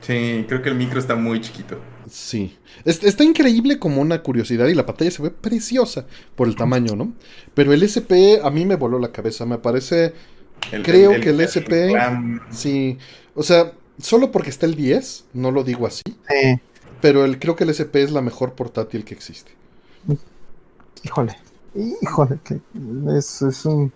Sí, 0.00 0.44
creo 0.48 0.62
que 0.62 0.68
el 0.68 0.74
micro 0.74 0.98
está 0.98 1.14
muy 1.14 1.40
chiquito. 1.40 1.78
Sí. 2.10 2.56
está 2.84 3.24
increíble 3.24 3.78
como 3.78 4.00
una 4.00 4.22
curiosidad 4.22 4.66
y 4.66 4.74
la 4.74 4.86
pantalla 4.86 5.10
se 5.10 5.22
ve 5.22 5.30
preciosa 5.30 6.06
por 6.34 6.48
el 6.48 6.56
tamaño, 6.56 6.94
¿no? 6.94 7.12
Pero 7.54 7.72
el 7.72 7.82
SP 7.82 8.38
a 8.42 8.50
mí 8.50 8.64
me 8.64 8.76
voló 8.76 8.98
la 8.98 9.12
cabeza. 9.12 9.46
Me 9.46 9.58
parece. 9.58 10.14
creo 10.82 11.20
que 11.20 11.30
el, 11.30 11.40
SP. 11.42 11.90
sí. 12.50 12.98
O 13.34 13.42
sea, 13.42 13.72
solo 14.00 14.30
porque 14.30 14.50
está 14.50 14.66
el 14.66 14.74
10, 14.74 15.26
no 15.34 15.50
lo 15.50 15.64
digo 15.64 15.86
así. 15.86 16.02
Sí. 16.06 16.60
Pero 17.00 17.24
el, 17.24 17.38
creo 17.38 17.56
que 17.56 17.64
el 17.64 17.70
SP 17.74 18.02
es 18.02 18.10
la 18.10 18.22
mejor 18.22 18.54
portátil 18.54 19.04
que 19.04 19.14
existe. 19.14 19.52
Híjole. 21.02 21.36
Híjole, 22.02 22.38
que 22.42 22.58
es, 23.16 23.42
es 23.42 23.66
un 23.66 23.92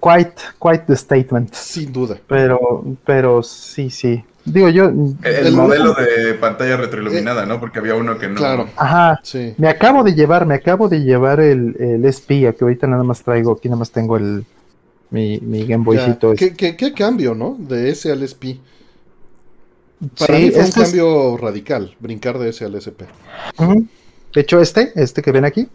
quite, 0.00 0.34
quite 0.58 0.84
the 0.86 0.96
statement. 0.96 1.52
Sin 1.54 1.92
duda. 1.92 2.18
Pero, 2.26 2.84
pero 3.04 3.42
sí, 3.42 3.90
sí. 3.90 4.22
Digo 4.44 4.68
yo. 4.68 4.90
El, 5.22 5.52
modelo 5.52 5.94
de 5.94 6.34
pantalla 6.34 6.76
retroiluminada, 6.76 7.44
¿no? 7.44 7.60
Porque 7.60 7.78
había 7.78 7.94
uno 7.94 8.18
que 8.18 8.28
no. 8.28 8.36
Claro. 8.36 8.68
Ajá. 8.76 9.20
Sí. 9.22 9.54
Me 9.58 9.68
acabo 9.68 10.02
de 10.02 10.14
llevar, 10.14 10.46
me 10.46 10.54
acabo 10.54 10.88
de 10.88 11.00
llevar 11.00 11.40
el, 11.40 11.76
el 11.78 12.04
SP, 12.06 12.48
que 12.56 12.64
ahorita 12.64 12.86
nada 12.86 13.04
más 13.04 13.22
traigo, 13.22 13.52
aquí 13.52 13.68
nada 13.68 13.80
más 13.80 13.90
tengo 13.90 14.16
el 14.16 14.44
mi, 15.10 15.38
mi 15.40 15.66
Game 15.66 15.84
Boycito. 15.84 16.34
¿Qué, 16.34 16.54
qué, 16.54 16.92
cambio, 16.92 17.34
¿no? 17.34 17.56
De 17.58 17.90
ese 17.90 18.12
al 18.12 18.22
SP. 18.24 18.60
Para 20.18 20.38
mí 20.38 20.50
fue 20.50 20.64
un 20.64 20.70
cambio 20.70 21.36
radical, 21.36 21.96
brincar 21.98 22.38
de 22.38 22.50
ese 22.50 22.64
al 22.64 22.74
SP. 22.76 23.04
De 24.34 24.40
hecho, 24.40 24.60
este, 24.60 24.92
este 24.94 25.22
que 25.22 25.32
ven 25.32 25.44
aquí, 25.44 25.68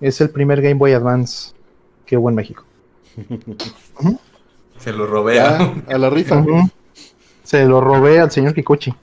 es 0.00 0.20
el 0.20 0.30
primer 0.30 0.60
Game 0.60 0.74
Boy 0.74 0.92
Advance 0.92 1.52
que 2.04 2.16
hubo 2.16 2.28
en 2.28 2.34
México. 2.34 2.64
Se 4.78 4.92
lo 4.92 5.06
robé 5.06 5.40
a, 5.40 5.98
la 5.98 6.10
rifa. 6.10 6.44
Se 7.44 7.64
lo 7.64 7.80
robé 7.80 8.20
al 8.20 8.30
señor 8.30 8.54
Kikuchi. 8.54 8.94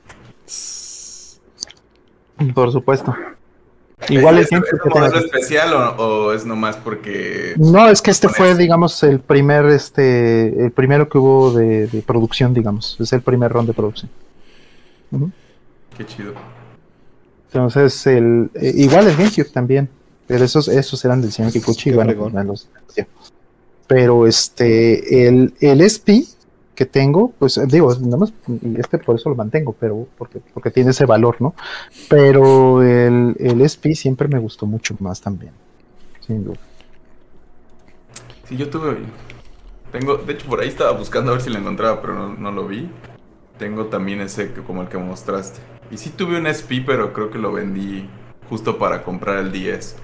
Por 2.53 2.71
supuesto. 2.71 3.15
Igual 4.07 4.39
¿Es, 4.39 4.51
¿Es 4.51 4.59
un 4.59 4.63
modelo 4.89 5.19
especial 5.19 5.73
o, 5.73 6.33
es 6.33 6.45
nomás 6.45 6.77
porque.? 6.77 7.53
No, 7.57 7.89
es 7.89 8.01
que 8.01 8.11
este 8.11 8.29
fue, 8.29 8.55
digamos, 8.55 9.03
el 9.03 9.19
primer, 9.19 9.65
este, 9.65 10.65
el 10.65 10.71
primero 10.71 11.09
que 11.09 11.17
hubo 11.17 11.51
de, 11.51 12.03
producción, 12.05 12.53
digamos. 12.53 12.97
Es 12.99 13.11
el 13.11 13.21
primer 13.21 13.51
round 13.51 13.67
de 13.67 13.73
producción. 13.73 14.09
Qué 15.97 16.05
chido. 16.05 16.33
Entonces, 17.47 18.07
el, 18.07 18.51
eh, 18.55 18.71
igual 18.75 19.07
el 19.07 19.17
GameCube 19.17 19.49
también. 19.51 19.89
Pero 20.27 20.45
esos, 20.45 20.67
esos 20.67 21.03
eran 21.03 21.21
del 21.21 21.31
señor 21.31 21.51
Kikuchi. 21.51 21.91
Bueno, 21.91 22.13
los, 22.43 22.67
pero 23.89 24.27
este, 24.27 25.27
el, 25.27 25.55
el 25.61 25.81
SP 25.81 26.21
que 26.75 26.85
tengo, 26.85 27.33
pues 27.39 27.59
digo, 27.67 27.91
nada 27.95 28.17
más, 28.17 28.33
este 28.77 28.99
por 28.99 29.15
eso 29.15 29.29
lo 29.29 29.35
mantengo, 29.35 29.75
pero 29.77 30.07
porque, 30.15 30.39
porque 30.53 30.69
tiene 30.69 30.91
ese 30.91 31.07
valor, 31.07 31.37
¿no? 31.39 31.55
Pero 32.07 32.83
el, 32.83 33.35
el 33.39 33.61
SP 33.65 33.97
siempre 33.97 34.27
me 34.27 34.37
gustó 34.37 34.67
mucho 34.67 34.95
más 34.99 35.19
también, 35.19 35.53
sin 36.25 36.45
duda. 36.45 36.59
Sí, 38.47 38.57
yo 38.57 38.69
tuve, 38.69 38.97
tengo, 39.91 40.17
de 40.17 40.33
hecho 40.33 40.45
por 40.45 40.59
ahí 40.61 40.67
estaba 40.67 40.91
buscando 40.91 41.31
a 41.31 41.33
ver 41.33 41.41
si 41.41 41.49
lo 41.49 41.57
encontraba, 41.57 41.99
pero 41.99 42.13
no, 42.13 42.35
no 42.35 42.51
lo 42.51 42.67
vi. 42.67 42.87
Tengo 43.57 43.87
también 43.87 44.21
ese 44.21 44.53
como 44.53 44.83
el 44.83 44.87
que 44.87 44.99
mostraste. 44.99 45.59
Y 45.89 45.97
sí 45.97 46.11
tuve 46.11 46.37
un 46.37 46.45
SP, 46.45 46.85
pero 46.85 47.11
creo 47.11 47.31
que 47.31 47.39
lo 47.39 47.51
vendí 47.51 48.07
justo 48.49 48.77
para 48.77 49.03
comprar 49.03 49.39
el 49.39 49.51
10. 49.51 49.95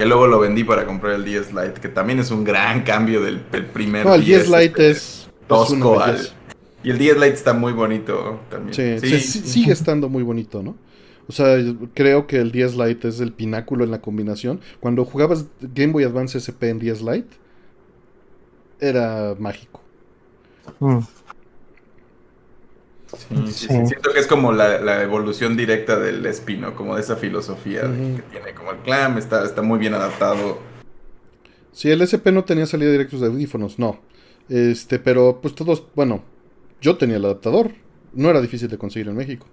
Que 0.00 0.06
luego 0.06 0.26
lo 0.26 0.40
vendí 0.40 0.64
para 0.64 0.86
comprar 0.86 1.12
el 1.12 1.26
10 1.26 1.52
Lite, 1.52 1.74
que 1.78 1.90
también 1.90 2.20
es 2.20 2.30
un 2.30 2.42
gran 2.42 2.84
cambio 2.84 3.20
del, 3.20 3.40
primer 3.40 4.06
no, 4.06 4.14
el 4.14 4.24
10 4.24 4.48
Lite 4.48 4.64
este, 4.64 4.90
es 4.92 5.28
tosco. 5.46 6.02
y 6.82 6.88
el 6.88 6.96
10 6.96 7.16
Lite 7.16 7.34
está 7.34 7.52
muy 7.52 7.74
bonito 7.74 8.40
también. 8.48 8.98
Sí, 8.98 9.20
sigue 9.20 9.74
estando 9.74 10.08
muy 10.08 10.22
bonito, 10.22 10.62
¿no? 10.62 10.74
O 11.28 11.32
sea, 11.32 11.58
creo 11.92 12.26
que 12.26 12.38
el 12.38 12.50
10 12.50 12.76
Lite 12.76 13.08
es 13.08 13.20
el 13.20 13.34
pináculo 13.34 13.84
en 13.84 13.90
la 13.90 14.00
combinación. 14.00 14.60
Cuando 14.80 15.04
jugabas 15.04 15.44
Game 15.60 15.92
Boy 15.92 16.04
Advance 16.04 16.38
SP 16.40 16.70
en 16.70 16.78
10 16.78 17.02
Lite, 17.02 17.36
era 18.80 19.36
mágico. 19.38 19.82
Mm. 20.78 21.00
Sí, 23.16 23.66
Siento 23.66 24.12
que 24.12 24.20
es 24.20 24.26
como 24.26 24.52
la, 24.52 25.02
evolución 25.02 25.56
directa 25.56 25.98
del 25.98 26.24
espino, 26.26 26.74
como 26.74 26.94
de 26.94 27.00
esa 27.00 27.16
filosofía 27.16 27.82
que 27.82 28.22
tiene 28.30 28.54
como 28.54 28.72
el 28.72 28.78
clam, 28.78 29.18
está, 29.18 29.44
está 29.44 29.62
muy 29.62 29.78
bien 29.78 29.94
adaptado. 29.94 30.58
Sí, 31.72 31.90
el 31.90 32.02
SP 32.02 32.30
no 32.32 32.44
tenía 32.44 32.66
salida 32.66 32.90
directa 32.90 33.16
de 33.16 33.26
audífonos, 33.26 33.78
no. 33.78 34.00
Este, 34.48 34.98
pero 34.98 35.40
pues 35.40 35.54
todos, 35.54 35.84
bueno, 35.94 36.22
yo 36.80 36.96
tenía 36.96 37.16
el 37.16 37.24
adaptador, 37.24 37.72
no 38.12 38.30
era 38.30 38.40
difícil 38.40 38.68
de 38.68 38.78
conseguir 38.78 39.08
en 39.08 39.16
México. 39.16 39.46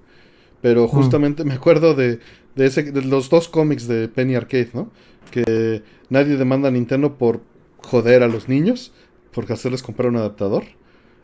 Pero 0.61 0.85
mm. 0.85 0.89
justamente 0.89 1.43
me 1.43 1.53
acuerdo 1.53 1.93
de, 1.93 2.19
de, 2.55 2.65
ese, 2.65 2.83
de 2.83 3.01
los 3.03 3.29
dos 3.29 3.47
cómics 3.47 3.87
de 3.87 4.07
Penny 4.07 4.35
Arcade, 4.35 4.69
¿no? 4.73 4.91
Que 5.31 5.83
nadie 6.09 6.37
demanda 6.37 6.69
a 6.69 6.71
Nintendo 6.71 7.17
por 7.17 7.41
joder 7.77 8.23
a 8.23 8.27
los 8.27 8.49
niños, 8.49 8.91
por 9.31 9.51
hacerles 9.51 9.83
comprar 9.83 10.09
un 10.09 10.17
adaptador. 10.17 10.63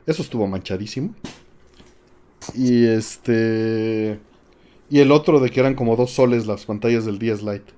Eso 0.05 0.22
estuvo 0.22 0.47
manchadísimo. 0.47 1.15
Y 2.56 2.86
este. 2.86 4.20
Y 4.90 4.99
el 4.99 5.11
otro 5.11 5.40
de 5.40 5.49
que 5.49 5.60
eran 5.60 5.76
como 5.76 5.95
dos 5.95 6.11
soles 6.11 6.45
las 6.45 6.65
pantallas 6.65 7.06
del 7.06 7.18
10 7.20 7.44
Lite. 7.44 7.74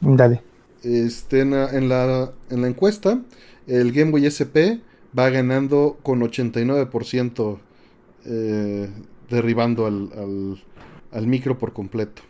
Dale. 0.00 0.42
Este, 0.82 1.40
en, 1.40 1.50
la, 1.50 1.70
en, 1.70 1.88
la, 1.88 2.32
en 2.50 2.62
la 2.62 2.68
encuesta, 2.68 3.20
el 3.66 3.92
Game 3.92 4.12
Boy 4.12 4.26
SP 4.30 4.80
va 5.16 5.28
ganando 5.28 5.98
con 6.02 6.20
89%, 6.20 7.58
eh, 8.26 8.88
derribando 9.28 9.86
al, 9.86 10.10
al, 10.16 10.62
al, 11.12 11.26
micro 11.26 11.58
por 11.58 11.72
completo. 11.72 12.22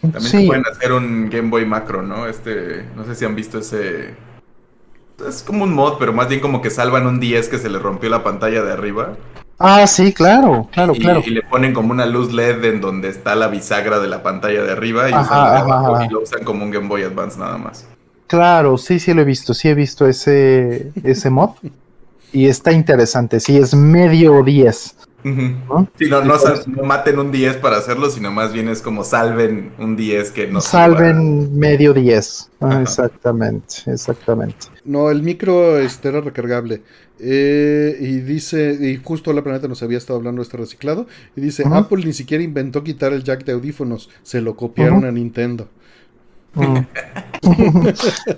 También 0.00 0.22
se 0.22 0.46
pueden 0.46 0.64
hacer 0.70 0.92
un 0.92 1.28
Game 1.30 1.50
Boy 1.50 1.66
macro, 1.66 2.02
¿no? 2.02 2.26
Este, 2.26 2.84
no 2.96 3.04
sé 3.04 3.14
si 3.14 3.24
han 3.24 3.34
visto 3.34 3.58
ese 3.58 4.14
es 5.26 5.42
como 5.42 5.64
un 5.64 5.74
mod, 5.74 5.94
pero 5.98 6.12
más 6.12 6.28
bien 6.28 6.40
como 6.40 6.60
que 6.60 6.70
salvan 6.70 7.06
un 7.06 7.20
10 7.20 7.48
que 7.48 7.58
se 7.58 7.68
le 7.68 7.78
rompió 7.78 8.10
la 8.10 8.22
pantalla 8.22 8.62
de 8.62 8.72
arriba. 8.72 9.16
Ah, 9.58 9.86
sí, 9.86 10.12
claro, 10.12 10.68
claro, 10.72 10.94
claro. 10.94 11.22
Y 11.24 11.30
le 11.30 11.42
ponen 11.42 11.72
como 11.72 11.92
una 11.92 12.06
luz 12.06 12.32
LED 12.32 12.64
en 12.64 12.80
donde 12.80 13.08
está 13.08 13.34
la 13.36 13.46
bisagra 13.46 14.00
de 14.00 14.08
la 14.08 14.22
pantalla 14.22 14.64
de 14.64 14.72
arriba 14.72 15.08
y, 15.08 15.12
lo 16.10 16.20
usan 16.20 16.42
como 16.44 16.64
un 16.64 16.70
Game 16.70 16.88
Boy 16.88 17.02
Advance 17.04 17.38
nada 17.38 17.56
más. 17.56 17.86
Claro, 18.26 18.76
sí, 18.78 18.98
sí 18.98 19.14
lo 19.14 19.22
he 19.22 19.24
visto, 19.24 19.54
sí 19.54 19.68
he 19.68 19.74
visto 19.74 20.08
ese, 20.08 20.90
ese 21.04 21.30
mod. 21.30 21.50
y 22.32 22.46
está 22.46 22.72
interesante, 22.72 23.38
sí, 23.38 23.56
es 23.56 23.74
medio 23.74 24.42
10. 24.42 24.96
¿No? 25.24 25.88
no, 25.98 26.82
maten 26.84 27.18
un 27.18 27.32
10 27.32 27.56
para 27.56 27.78
hacerlo, 27.78 28.10
sino 28.10 28.30
más 28.30 28.52
bien 28.52 28.68
es 28.68 28.82
como 28.82 29.04
salven 29.04 29.72
un 29.78 29.96
10 29.96 30.30
que 30.32 30.46
no 30.46 30.60
Salven 30.60 31.58
medio 31.58 31.94
10. 31.94 32.50
Ah, 32.60 32.80
exactamente, 32.82 33.76
exactamente. 33.86 34.66
No, 34.84 35.10
el 35.10 35.22
micro 35.22 35.78
este, 35.78 36.08
era 36.08 36.20
recargable. 36.20 36.82
Eh, 37.18 37.96
y 38.00 38.18
dice, 38.20 38.76
y 38.78 38.96
justo 38.96 39.32
la 39.32 39.42
planeta 39.42 39.66
nos 39.66 39.82
había 39.82 39.96
estado 39.96 40.18
hablando 40.18 40.40
de 40.40 40.44
este 40.44 40.58
reciclado. 40.58 41.06
Y 41.36 41.40
dice: 41.40 41.64
Apple 41.72 42.04
ni 42.04 42.12
siquiera 42.12 42.44
inventó 42.44 42.84
quitar 42.84 43.14
el 43.14 43.24
jack 43.24 43.44
de 43.44 43.52
audífonos, 43.52 44.10
se 44.22 44.42
lo 44.42 44.56
copiaron 44.56 45.04
a 45.04 45.10
Nintendo. 45.10 45.68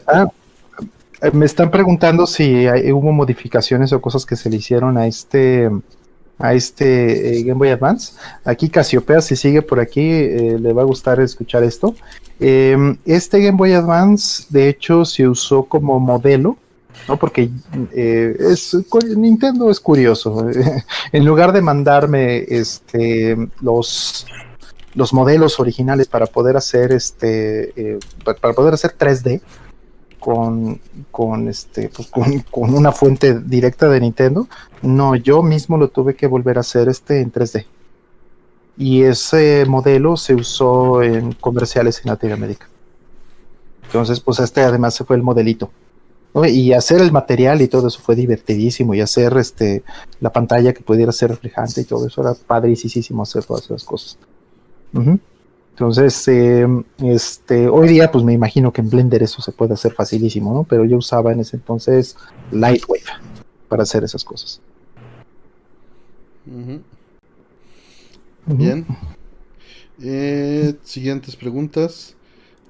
Ah, 0.07 0.27
eh, 1.21 1.31
me 1.33 1.47
están 1.47 1.71
preguntando 1.71 2.27
si 2.27 2.67
hubo 2.91 3.13
modificaciones 3.13 3.93
o 3.93 4.01
cosas 4.01 4.27
que 4.27 4.37
se 4.37 4.51
le 4.51 4.57
hicieron 4.57 4.99
a 4.99 5.07
este 5.07 5.71
a 6.39 6.55
este 6.55 7.39
eh, 7.39 7.43
Game 7.43 7.59
Boy 7.59 7.71
Advance. 7.71 8.15
Aquí 8.45 8.69
Casiopea, 8.69 9.21
si 9.21 9.37
sigue 9.37 9.63
por 9.63 9.81
aquí, 9.81 10.03
eh, 10.03 10.59
le 10.61 10.73
va 10.73 10.83
a 10.83 10.87
gustar 10.87 11.21
escuchar 11.21 11.63
esto. 11.65 11.95
Em, 12.39 12.97
este 13.05 13.41
Game 13.41 13.57
Boy 13.57 13.73
Advance, 13.73 14.45
de 14.51 14.69
hecho, 14.69 15.05
se 15.05 15.27
usó 15.27 15.65
como 15.65 15.99
modelo, 15.99 16.57
¿no? 17.09 17.17
Porque 17.17 17.51
eh, 17.93 18.37
es, 18.39 18.77
Nintendo 19.17 19.71
es 19.71 19.81
curioso. 19.81 20.47
en 21.13 21.25
lugar 21.25 21.53
de 21.53 21.63
mandarme 21.63 22.45
este, 22.49 23.37
los, 23.61 24.27
los 24.95 25.13
modelos 25.13 25.59
originales 25.59 26.09
para 26.09 26.27
poder 26.27 26.57
hacer 26.57 26.93
este, 26.93 27.99
para 28.41 28.55
poder 28.55 28.75
hacer 28.75 28.95
3D, 28.99 29.41
con, 30.27 30.81
con, 31.13 31.47
este, 31.47 31.89
pues, 31.89 32.11
con, 32.51 32.75
una 32.75 32.91
fuente 32.91 33.39
directa 33.39 33.89
de 33.89 34.01
Nintendo. 34.01 34.49
No, 34.83 35.15
yo 35.15 35.41
mismo 35.41 35.79
lo 35.79 35.87
tuve 35.87 36.17
que 36.17 36.27
volver 36.27 36.57
a 36.57 36.63
hacer 36.63 36.89
este 36.89 37.21
en 37.21 37.31
3D. 37.31 37.65
y 38.77 39.05
ese 39.05 39.65
modelo 39.67 40.17
se 40.17 40.35
usó 40.35 41.01
en 41.01 41.31
comerciales 41.35 42.01
en 42.01 42.11
Latinoamérica. 42.11 42.67
Entonces, 43.85 44.19
pues 44.19 44.41
este 44.41 44.63
además 44.63 44.97
se 44.97 45.05
fue 45.05 45.15
el 45.15 45.23
modelito. 45.23 45.71
Y 46.49 46.73
hacer 46.73 47.01
el 47.01 47.13
material 47.13 47.63
y 47.63 47.69
todo 47.69 47.87
eso 47.87 48.01
fue 48.01 48.17
divertidísimo. 48.17 48.95
Y 48.95 49.01
hacer 49.03 49.37
este 49.37 49.85
la 50.21 50.33
pantalla 50.33 50.73
que 50.73 50.83
pudiera 50.83 51.13
ser 51.13 51.31
reflejante 51.31 51.83
y 51.83 51.85
todo 51.85 52.05
eso 52.05 52.21
era 52.21 52.35
padricísimo 52.35 53.23
hacer 53.23 53.45
todas 53.45 53.67
esas 53.67 53.85
cosas. 53.85 54.19
Entonces, 55.77 56.27
em, 56.29 56.85
este, 57.01 57.69
hoy 57.69 57.89
día, 57.89 58.11
pues 58.11 58.25
me 58.25 58.33
imagino 58.33 58.73
que 58.73 58.81
en 58.81 58.89
Blender 58.89 59.23
eso 59.23 59.43
se 59.43 59.53
puede 59.53 59.75
hacer 59.75 59.93
facilísimo, 59.93 60.55
¿no? 60.55 60.65
Pero 60.65 60.87
yo 60.87 60.97
usaba 60.97 61.33
en 61.33 61.41
ese 61.41 61.57
entonces 61.57 62.17
Lightwave 62.51 63.03
para 63.69 63.83
hacer 63.83 64.03
esas 64.03 64.25
cosas. 64.25 64.63
Bien. 68.47 68.87
Eh, 70.03 70.77
siguientes 70.83 71.37
preguntas. 71.37 72.17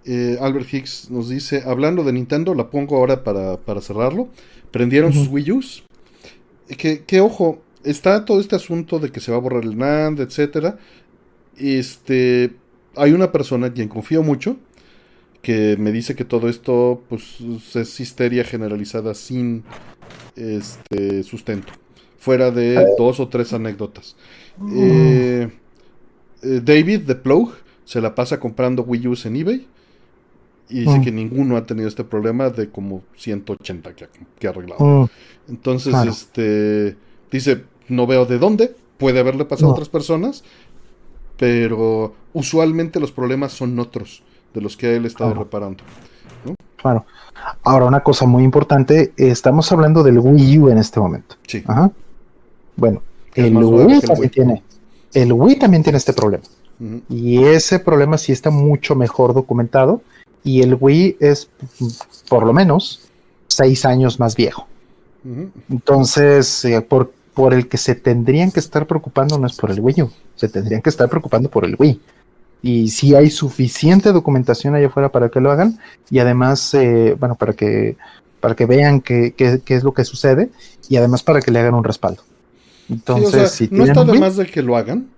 Eh, 0.04 0.36
Albert 0.40 0.74
Hicks 0.74 1.08
nos 1.08 1.28
dice, 1.28 1.62
hablando 1.64 2.02
de 2.02 2.12
Nintendo, 2.12 2.54
la 2.54 2.70
pongo 2.70 2.96
ahora 2.96 3.22
para, 3.22 3.80
cerrarlo. 3.82 4.30
Prendieron 4.72 5.12
sus 5.12 5.28
Wii 5.28 5.52
U's. 5.52 5.84
Que, 6.76 7.04
que, 7.04 7.20
ojo, 7.20 7.62
está 7.84 8.24
todo 8.24 8.40
este 8.40 8.56
asunto 8.56 8.98
de 8.98 9.12
que 9.12 9.20
se 9.20 9.30
va 9.30 9.36
a 9.36 9.40
borrar 9.40 9.62
el 9.62 9.78
NAND, 9.78 10.18
etcétera. 10.18 10.76
Este, 11.56 12.56
hay 12.96 13.12
una 13.12 13.32
persona 13.32 13.68
en 13.68 13.72
quien 13.72 13.88
confío 13.88 14.22
mucho 14.22 14.56
que 15.42 15.76
me 15.78 15.92
dice 15.92 16.14
que 16.14 16.24
todo 16.24 16.48
esto 16.48 17.02
pues 17.08 17.38
es 17.74 18.00
histeria 18.00 18.44
generalizada 18.44 19.14
sin 19.14 19.64
este 20.34 21.22
sustento 21.22 21.72
fuera 22.18 22.50
de 22.50 22.84
dos 22.98 23.20
o 23.20 23.28
tres 23.28 23.52
anécdotas 23.52 24.16
eh, 24.74 25.48
eh, 26.42 26.60
David 26.64 27.00
de 27.02 27.14
Plug 27.14 27.52
se 27.84 28.00
la 28.00 28.14
pasa 28.14 28.40
comprando 28.40 28.82
Wii 28.82 29.08
U 29.08 29.14
en 29.24 29.36
eBay 29.36 29.66
y 30.68 30.80
dice 30.80 30.98
mm. 30.98 31.02
que 31.02 31.12
ninguno 31.12 31.56
ha 31.56 31.64
tenido 31.64 31.88
este 31.88 32.04
problema 32.04 32.50
de 32.50 32.70
como 32.70 33.02
180 33.16 33.94
que 33.94 34.46
ha, 34.46 34.50
arreglado. 34.50 34.84
Mm. 34.84 35.08
Entonces, 35.48 35.94
este 36.06 36.96
dice, 37.30 37.64
no 37.88 38.06
veo 38.06 38.26
de 38.26 38.38
dónde, 38.38 38.74
puede 38.98 39.20
haberle 39.20 39.44
pasado 39.44 39.70
a 39.70 39.72
otras 39.74 39.88
personas, 39.88 40.42
pero 41.38 42.14
usualmente 42.32 43.00
los 43.00 43.12
problemas 43.12 43.52
son 43.52 43.78
otros 43.78 44.22
de 44.54 44.60
los 44.60 44.76
que 44.76 44.96
él 44.96 45.06
estado 45.06 45.34
reparando. 45.34 45.82
Claro. 46.76 47.04
Ahora, 47.62 47.86
una 47.86 48.00
cosa 48.00 48.26
muy 48.26 48.44
importante, 48.44 49.12
estamos 49.16 49.70
hablando 49.72 50.02
del 50.02 50.18
Wii 50.18 50.58
U 50.58 50.68
en 50.68 50.78
este 50.78 51.00
momento. 51.00 51.36
Sí. 51.46 51.64
Bueno, 52.76 53.02
el 53.34 53.56
Wii 53.56 54.00
también 54.00 54.30
tiene, 54.30 54.62
el 55.12 55.32
Wii 55.32 55.56
también 55.56 55.82
tiene 55.82 55.98
este 55.98 56.12
problema. 56.12 56.44
Y 57.08 57.42
ese 57.44 57.78
problema 57.78 58.18
sí 58.18 58.32
está 58.32 58.50
mucho 58.50 58.94
mejor 58.94 59.34
documentado. 59.34 60.02
Y 60.44 60.62
el 60.62 60.76
Wii 60.78 61.16
es 61.20 61.50
por 62.28 62.46
lo 62.46 62.52
menos 62.52 63.08
seis 63.48 63.84
años 63.84 64.20
más 64.20 64.36
viejo. 64.36 64.66
Entonces, 65.68 66.64
eh, 66.64 66.80
por, 66.82 67.12
por 67.36 67.52
el 67.52 67.68
que 67.68 67.76
se 67.76 67.94
tendrían 67.94 68.50
que 68.50 68.60
estar 68.60 68.86
preocupando 68.86 69.38
no 69.38 69.46
es 69.46 69.56
por 69.56 69.70
el 69.70 69.78
Wii 69.78 70.02
U, 70.02 70.10
se 70.36 70.48
tendrían 70.48 70.80
que 70.80 70.88
estar 70.88 71.06
preocupando 71.10 71.50
por 71.50 71.66
el 71.66 71.76
Wii. 71.78 72.00
Y 72.62 72.88
si 72.88 73.14
hay 73.14 73.28
suficiente 73.28 74.10
documentación 74.10 74.74
allá 74.74 74.86
afuera 74.86 75.10
para 75.12 75.28
que 75.28 75.38
lo 75.38 75.50
hagan 75.50 75.78
y 76.10 76.18
además, 76.18 76.72
eh, 76.72 77.14
bueno, 77.20 77.34
para 77.34 77.52
que, 77.52 77.98
para 78.40 78.56
que 78.56 78.64
vean 78.64 79.02
qué, 79.02 79.34
es 79.66 79.84
lo 79.84 79.92
que 79.92 80.04
sucede 80.06 80.48
y 80.88 80.96
además 80.96 81.22
para 81.22 81.42
que 81.42 81.50
le 81.50 81.58
hagan 81.58 81.74
un 81.74 81.84
respaldo. 81.84 82.22
Entonces, 82.88 83.50
si 83.50 83.68
no 83.70 83.84
está 83.84 84.02
de 84.02 84.18
más 84.18 84.36
de 84.36 84.46
que 84.46 84.62
lo 84.62 84.78
hagan. 84.78 85.10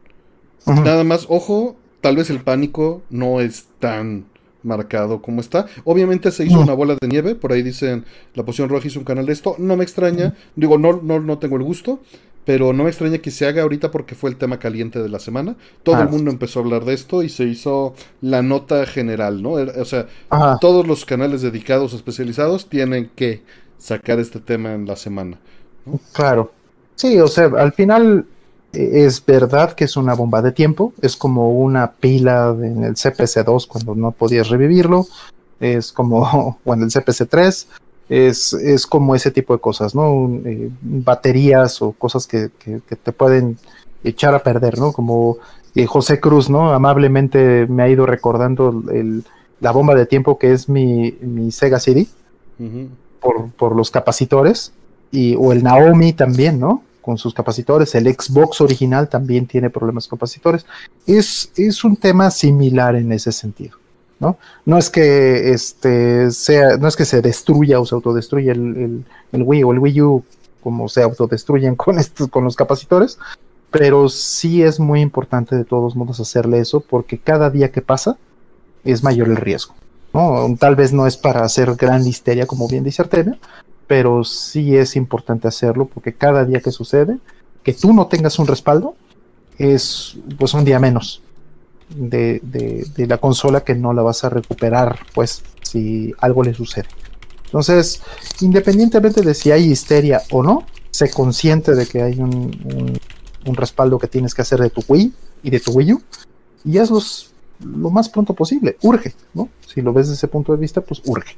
Nada 0.66 1.04
más, 1.04 1.24
ojo, 1.28 1.76
tal 2.00 2.16
vez 2.16 2.30
el 2.30 2.40
pánico 2.40 3.00
no 3.10 3.40
es 3.40 3.66
tan 3.78 4.24
marcado 4.62 5.22
como 5.22 5.40
está. 5.40 5.66
Obviamente 5.84 6.30
se 6.30 6.44
hizo 6.44 6.60
una 6.60 6.74
bola 6.74 6.96
de 7.00 7.08
nieve, 7.08 7.34
por 7.34 7.52
ahí 7.52 7.62
dicen 7.62 8.04
la 8.34 8.44
poción 8.44 8.68
roja 8.68 8.88
hizo 8.88 8.98
un 8.98 9.04
canal 9.04 9.26
de 9.26 9.32
esto, 9.32 9.56
no 9.58 9.76
me 9.76 9.84
extraña, 9.84 10.34
digo, 10.56 10.78
no, 10.78 11.00
no, 11.02 11.20
no 11.20 11.38
tengo 11.38 11.56
el 11.56 11.62
gusto, 11.62 12.00
pero 12.44 12.72
no 12.72 12.84
me 12.84 12.90
extraña 12.90 13.18
que 13.18 13.30
se 13.30 13.46
haga 13.46 13.62
ahorita 13.62 13.90
porque 13.90 14.14
fue 14.14 14.30
el 14.30 14.36
tema 14.36 14.58
caliente 14.58 15.02
de 15.02 15.10
la 15.10 15.18
semana. 15.18 15.56
Todo 15.82 16.00
el 16.00 16.08
mundo 16.08 16.30
empezó 16.30 16.60
a 16.60 16.62
hablar 16.62 16.84
de 16.86 16.94
esto 16.94 17.22
y 17.22 17.28
se 17.28 17.44
hizo 17.44 17.94
la 18.22 18.40
nota 18.40 18.86
general, 18.86 19.42
¿no? 19.42 19.50
O 19.50 19.84
sea, 19.84 20.06
todos 20.58 20.86
los 20.86 21.04
canales 21.04 21.42
dedicados, 21.42 21.92
especializados, 21.92 22.70
tienen 22.70 23.10
que 23.14 23.42
sacar 23.76 24.18
este 24.18 24.40
tema 24.40 24.72
en 24.72 24.86
la 24.86 24.96
semana. 24.96 25.38
Claro. 26.12 26.52
Sí, 26.94 27.20
o 27.20 27.28
sea, 27.28 27.50
al 27.56 27.72
final 27.72 28.24
es 28.72 29.24
verdad 29.24 29.72
que 29.72 29.84
es 29.84 29.96
una 29.96 30.14
bomba 30.14 30.42
de 30.42 30.52
tiempo, 30.52 30.92
es 31.00 31.16
como 31.16 31.52
una 31.52 31.92
pila 31.92 32.54
en 32.60 32.84
el 32.84 32.94
CPC2 32.94 33.66
cuando 33.66 33.94
no 33.94 34.12
podías 34.12 34.48
revivirlo, 34.48 35.06
es 35.60 35.92
como, 35.92 36.58
o 36.64 36.74
en 36.74 36.82
el 36.82 36.90
CPC3, 36.90 37.66
es, 38.08 38.52
es 38.54 38.86
como 38.86 39.14
ese 39.14 39.30
tipo 39.30 39.52
de 39.54 39.60
cosas, 39.60 39.94
¿no? 39.94 40.30
Eh, 40.44 40.70
baterías 40.80 41.82
o 41.82 41.92
cosas 41.92 42.26
que, 42.26 42.50
te 42.50 43.12
pueden 43.12 43.58
echar 44.04 44.34
a 44.34 44.42
perder, 44.42 44.78
¿no? 44.78 44.92
Como 44.92 45.38
eh, 45.74 45.86
José 45.86 46.20
Cruz, 46.20 46.48
¿no? 46.48 46.72
Amablemente 46.72 47.66
me 47.66 47.82
ha 47.82 47.88
ido 47.88 48.06
recordando 48.06 48.82
la 49.60 49.70
bomba 49.72 49.94
de 49.94 50.06
tiempo 50.06 50.38
que 50.38 50.52
es 50.52 50.68
mi, 50.68 51.14
Sega 51.50 51.80
CD 51.80 52.06
por, 53.20 53.50
por 53.52 53.76
los 53.76 53.90
capacitores, 53.90 54.72
y, 55.10 55.34
o 55.36 55.52
el 55.52 55.62
Naomi 55.62 56.12
también, 56.12 56.60
¿no? 56.60 56.82
Con 57.08 57.16
sus 57.16 57.32
capacitores. 57.32 57.94
El 57.94 58.04
Xbox 58.04 58.60
original 58.60 59.08
también 59.08 59.46
tiene 59.46 59.70
problemas 59.70 60.06
capacitores. 60.06 60.66
Es, 61.06 61.50
es 61.56 61.82
un 61.82 61.96
tema 61.96 62.30
similar 62.30 62.96
en 62.96 63.12
ese 63.12 63.32
sentido. 63.32 63.78
¿no? 64.20 64.36
No 64.66 64.76
es 64.76 64.90
que 64.90 65.52
este 65.52 66.30
sea, 66.30 66.76
no 66.76 66.86
es 66.86 66.96
que 66.96 67.06
se 67.06 67.22
destruya 67.22 67.80
o 67.80 67.86
se 67.86 67.94
autodestruya 67.94 68.52
el, 68.52 69.06
el, 69.32 69.42
Wii 69.42 69.62
o 69.62 69.72
el 69.72 69.78
Wii 69.78 70.02
U 70.02 70.24
como 70.62 70.90
se 70.90 71.02
autodestruyen 71.02 71.76
con 71.76 71.98
estos, 71.98 72.28
con 72.28 72.44
los 72.44 72.56
capacitores, 72.56 73.18
pero 73.70 74.10
sí 74.10 74.62
es 74.62 74.78
muy 74.78 75.00
importante 75.00 75.56
de 75.56 75.64
todos 75.64 75.96
modos 75.96 76.20
hacerle 76.20 76.60
eso 76.60 76.80
porque 76.80 77.16
cada 77.16 77.48
día 77.48 77.72
que 77.72 77.80
pasa 77.80 78.18
es 78.84 79.02
mayor 79.02 79.28
el 79.28 79.36
riesgo. 79.36 79.74
¿no? 80.12 80.54
Tal 80.60 80.76
vez 80.76 80.92
no 80.92 81.06
es 81.06 81.16
para 81.16 81.42
hacer 81.42 81.74
gran 81.74 82.06
histeria, 82.06 82.44
como 82.46 82.68
bien 82.68 82.84
dice 82.84 83.00
Artemio, 83.00 83.38
pero 83.88 84.22
sí 84.22 84.76
es 84.76 84.94
importante 84.94 85.48
hacerlo 85.48 85.86
porque 85.86 86.12
cada 86.12 86.44
día 86.44 86.60
que 86.60 86.70
sucede, 86.70 87.18
que 87.64 87.72
tú 87.72 87.92
no 87.92 88.06
tengas 88.06 88.38
un 88.38 88.46
respaldo, 88.46 88.94
es 89.58 90.16
pues 90.38 90.54
un 90.54 90.64
día 90.64 90.78
menos 90.78 91.20
de, 91.88 92.40
de, 92.42 93.06
la 93.06 93.18
consola 93.18 93.64
que 93.64 93.74
no 93.74 93.92
la 93.92 94.02
vas 94.02 94.22
a 94.22 94.28
recuperar, 94.28 94.98
pues, 95.14 95.42
si 95.62 96.12
algo 96.18 96.42
le 96.42 96.54
sucede. 96.54 96.86
Entonces, 97.46 98.02
independientemente 98.40 99.22
de 99.22 99.34
si 99.34 99.50
hay 99.50 99.70
histeria 99.70 100.20
o 100.30 100.42
no, 100.42 100.66
sé 100.90 101.10
consciente 101.10 101.74
de 101.74 101.86
que 101.86 102.02
hay 102.02 102.20
un, 102.20 102.98
un, 103.46 103.54
respaldo 103.54 103.98
que 103.98 104.06
tienes 104.06 104.34
que 104.34 104.42
hacer 104.42 104.60
de 104.60 104.68
tu 104.68 104.82
Wii 104.86 105.12
y 105.42 105.50
de 105.50 105.60
tu 105.60 105.72
Wii 105.72 105.94
U, 105.94 106.02
y 106.64 106.76
hazlo 106.76 107.00
lo 107.60 107.90
más 107.90 108.10
pronto 108.10 108.34
posible. 108.34 108.76
Urge, 108.82 109.14
¿no? 109.32 109.48
Si 109.66 109.80
lo 109.80 109.94
ves 109.94 110.08
desde 110.08 110.18
ese 110.18 110.28
punto 110.28 110.52
de 110.52 110.58
vista, 110.58 110.82
pues 110.82 111.00
urge. 111.06 111.36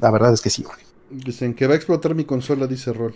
La 0.00 0.10
verdad 0.10 0.34
es 0.34 0.40
que 0.40 0.50
sí 0.50 0.64
urge. 0.66 0.91
Dicen 1.12 1.52
que 1.54 1.66
va 1.66 1.74
a 1.74 1.76
explotar 1.76 2.14
mi 2.14 2.24
consola, 2.24 2.66
dice 2.66 2.92
Rol. 2.92 3.14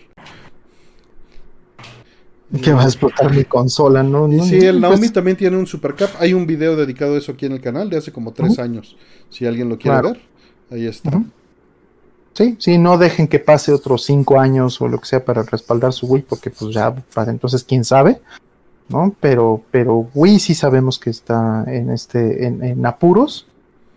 Que 2.63 2.73
va 2.73 2.83
a 2.83 2.85
explotar 2.85 3.35
mi 3.35 3.45
consola, 3.45 4.03
¿no? 4.03 4.29
sí, 4.45 4.59
el 4.59 4.81
Naomi 4.81 4.99
pues 4.99 5.13
también 5.13 5.37
tiene 5.37 5.57
un 5.57 5.67
Supercap. 5.67 6.11
Hay 6.21 6.33
un 6.33 6.47
video 6.47 6.77
dedicado 6.77 7.15
a 7.15 7.19
eso 7.19 7.33
aquí 7.33 7.47
en 7.47 7.53
el 7.53 7.61
canal 7.61 7.91
de 7.91 7.97
hace 7.97 8.13
como 8.13 8.33
tres 8.33 8.59
años. 8.59 8.97
Si 9.31 9.47
alguien 9.47 9.69
lo 9.69 9.79
quiere 9.79 10.01
ver, 10.03 10.21
ahí 10.71 10.87
está. 10.87 11.23
Sí, 12.35 12.55
sí, 12.59 12.79
no 12.79 12.99
dejen 12.99 13.29
que 13.29 13.39
pase 13.39 13.73
otros 13.73 14.05
cinco 14.05 14.39
años 14.39 14.81
o 14.81 14.89
lo 14.89 15.01
que 15.01 15.07
sea 15.07 15.25
para 15.25 15.43
respaldar 15.43 15.93
su 15.93 16.07
Wii, 16.07 16.23
porque 16.29 16.51
pues 16.51 16.75
ya 16.75 16.95
para 17.15 17.33
entonces 17.33 17.65
quién 17.65 17.83
sabe, 17.83 18.21
¿no? 18.91 19.17
Pero, 19.21 19.63
pero 19.71 20.09
Wii 20.15 20.39
sí 20.39 20.55
sabemos 20.55 20.99
que 20.99 21.11
está 21.11 21.65
en 21.67 21.91
este, 21.91 22.47
en, 22.47 22.63
en 22.63 22.85
apuros. 22.85 23.47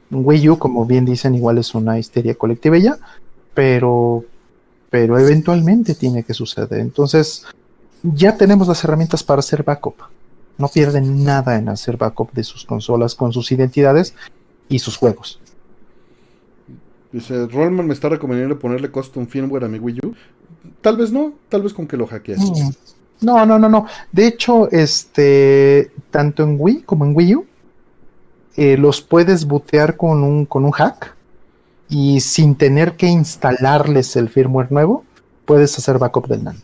Wii 0.10 0.50
U, 0.50 0.58
como 0.58 0.86
bien 0.86 1.06
dicen, 1.06 1.36
igual 1.36 1.60
es 1.60 1.76
una 1.76 2.00
histeria 2.00 2.34
colectiva 2.34 2.78
ya 2.78 2.98
pero, 3.60 4.24
pero 4.90 5.20
eventualmente 5.20 5.94
tiene 5.94 6.24
que 6.24 6.34
suceder. 6.34 6.80
Entonces, 6.80 7.46
ya 8.02 8.38
tenemos 8.38 8.70
las 8.70 8.82
herramientas 8.86 9.22
para 9.22 9.40
hacer 9.40 9.64
backup. 9.64 9.96
No 10.58 10.70
pierden 10.70 11.26
nada 11.26 11.58
en 11.58 11.68
hacer 11.68 11.98
backup 11.98 12.32
de 12.32 12.46
sus 12.46 12.64
consolas 12.64 13.16
con 13.16 13.34
sus 13.34 13.52
identidades 13.52 14.16
y 14.70 14.80
sus 14.80 14.96
juegos. 14.96 15.42
Dice, 17.12 17.48
Rollman 17.48 17.86
me 17.86 17.94
está 17.94 18.08
recomendando 18.08 18.58
ponerle 18.58 18.90
custom 18.92 19.28
firmware 19.28 19.66
a 19.66 19.68
mi 19.68 19.78
Wii 19.78 20.00
U. 20.06 20.16
Tal 20.80 20.96
vez 20.96 21.12
no, 21.12 21.34
tal 21.50 21.62
vez 21.62 21.74
con 21.74 21.86
que 21.86 21.98
lo 21.98 22.08
hackees. 22.08 22.40
Mm. 22.40 22.70
No, 23.26 23.46
no, 23.46 23.60
no, 23.60 23.68
no. 23.68 23.88
De 24.14 24.26
hecho, 24.26 24.72
este, 24.72 25.92
tanto 26.12 26.44
en 26.44 26.56
Wii 26.58 26.84
como 26.84 27.04
en 27.04 27.14
Wii 27.14 27.36
U, 27.36 27.46
eh, 28.56 28.78
los 28.78 29.02
puedes 29.02 29.46
bootear 29.46 29.98
con 29.98 30.24
un, 30.24 30.46
con 30.46 30.64
un 30.64 30.72
hack 30.72 31.19
y 31.90 32.20
sin 32.20 32.56
tener 32.56 32.96
que 32.96 33.08
instalarles 33.08 34.16
el 34.16 34.30
firmware 34.30 34.72
nuevo, 34.72 35.04
puedes 35.46 35.78
hacer 35.78 35.98
backup 35.98 36.28
del 36.28 36.44
NAND. 36.44 36.60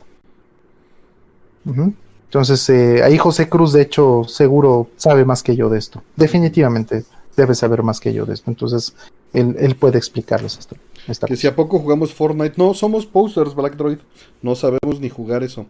Entonces, 2.25 2.69
eh, 2.69 3.01
ahí 3.03 3.17
José 3.17 3.49
Cruz, 3.49 3.73
de 3.73 3.81
hecho, 3.81 4.23
seguro 4.27 4.89
sabe 4.97 5.25
más 5.25 5.41
que 5.41 5.55
yo 5.55 5.69
de 5.69 5.79
esto. 5.79 6.03
Definitivamente 6.15 7.05
debe 7.35 7.55
saber 7.55 7.83
más 7.83 7.99
que 7.99 8.13
yo 8.13 8.25
de 8.25 8.33
esto. 8.33 8.51
Entonces, 8.51 8.95
él, 9.33 9.75
puede 9.79 9.97
explicarles 9.97 10.57
esto. 10.57 10.75
que 11.25 11.35
si 11.35 11.47
a 11.47 11.55
poco 11.55 11.79
jugamos 11.79 12.13
Fortnite, 12.13 12.55
no, 12.57 12.73
somos 12.73 13.05
posters, 13.05 13.55
Black 13.55 13.75
Droid. 13.75 13.99
No 14.41 14.55
sabemos 14.55 14.99
ni 14.99 15.09
jugar 15.09 15.43
eso. 15.43 15.65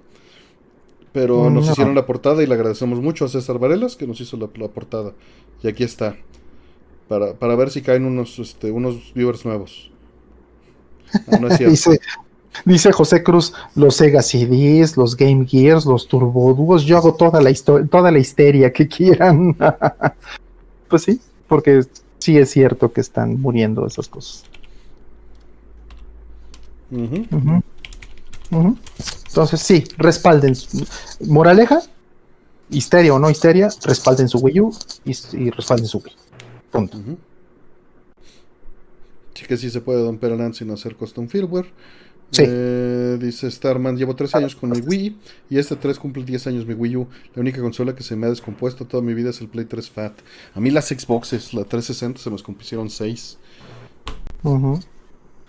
Pero 1.12 1.50
nos 1.50 1.70
hicieron 1.70 1.96
la 1.96 2.06
portada 2.06 2.44
y 2.44 2.46
le 2.46 2.56
agradecemos 2.56 3.00
mucho 3.00 3.24
a 3.24 3.30
César 3.30 3.58
Varelas 3.58 3.96
que 3.96 4.06
nos 4.06 4.20
hizo 4.20 4.36
la, 4.36 4.48
portada. 4.48 5.14
Y 5.64 5.68
aquí 5.68 5.84
está. 5.84 6.18
Para, 7.08 7.34
para, 7.34 7.56
ver 7.56 7.70
si 7.70 7.82
caen 7.82 8.06
unos, 8.06 8.40
este, 8.40 8.72
unos 8.72 9.14
viewers 9.14 9.46
nuevos. 9.46 9.92
Ah, 11.14 11.38
no 11.40 11.48
es 11.48 11.58
cierto. 11.76 11.92
Dice 12.64 12.92
José 12.92 13.22
Cruz, 13.22 13.54
los 13.76 13.96
Sega 13.98 14.22
CDs, 14.22 14.96
los 14.96 15.18
Game 15.18 15.46
Gears, 15.46 15.86
los 15.86 16.08
Turbo 16.08 16.54
Duos, 16.54 16.84
yo 16.84 16.98
hago 16.98 17.14
toda 17.14 17.42
la 17.42 17.50
historia, 17.50 17.88
toda 17.88 18.12
la 18.12 18.20
histeria 18.20 18.72
que 18.72 18.88
quieran. 18.88 19.58
pues 20.88 21.04
sí, 21.04 21.20
porque 21.48 21.82
sí 22.20 22.38
es 22.38 22.50
cierto 22.50 22.92
que 22.94 23.02
están 23.02 23.42
muriendo 23.42 23.86
esas 23.86 24.08
cosas. 24.08 24.46
Entonces 28.50 29.60
sí, 29.60 29.84
respalden. 29.98 30.56
Moraleja, 31.28 31.82
histeria 32.70 33.14
o 33.14 33.20
no 33.20 33.30
histeria, 33.30 33.70
respalden 33.84 34.30
su 34.30 34.40
Wii 34.40 34.60
U 34.62 34.74
y, 35.04 35.50
respalden 35.50 35.88
su 35.88 35.98
Wii. 36.00 36.14
Punto. 36.76 36.98
Sí 39.34 39.46
que 39.46 39.58
sí 39.58 39.70
se 39.70 39.82
puede 39.82 40.04
romper 40.06 40.32
el 40.32 40.54
sin 40.54 40.72
hacer 40.72 40.96
custom 40.96 41.28
firmware. 41.28 41.68
Eh, 42.38 43.18
dice 43.22 43.50
Starman, 43.50 43.96
llevo 43.96 44.16
13 44.16 44.38
años 44.40 44.56
con 44.56 44.72
mi 44.72 44.80
Wii 44.80 45.18
y 45.50 45.58
este 45.58 45.76
3 45.76 46.00
cumple 46.00 46.24
10 46.24 46.48
años 46.48 46.66
mi 46.66 46.74
Wii 46.74 46.96
U. 46.98 47.08
La 47.34 47.42
única 47.42 47.62
consola 47.62 47.96
que 47.96 48.04
se 48.04 48.16
me 48.16 48.28
ha 48.28 48.30
descompuesto 48.30 48.86
toda 48.86 49.04
mi 49.04 49.14
vida 49.14 49.30
es 49.30 49.42
el 49.42 49.48
Play 49.48 49.66
3 49.66 49.90
Fat. 49.90 50.14
A 50.54 50.60
mí 50.60 50.72
las 50.72 50.88
Xboxes, 50.88 51.54
la 51.54 51.64
360 51.64 52.20
se 52.20 52.30
me 52.30 52.36
descompusieron 52.36 52.90
6. 52.90 53.38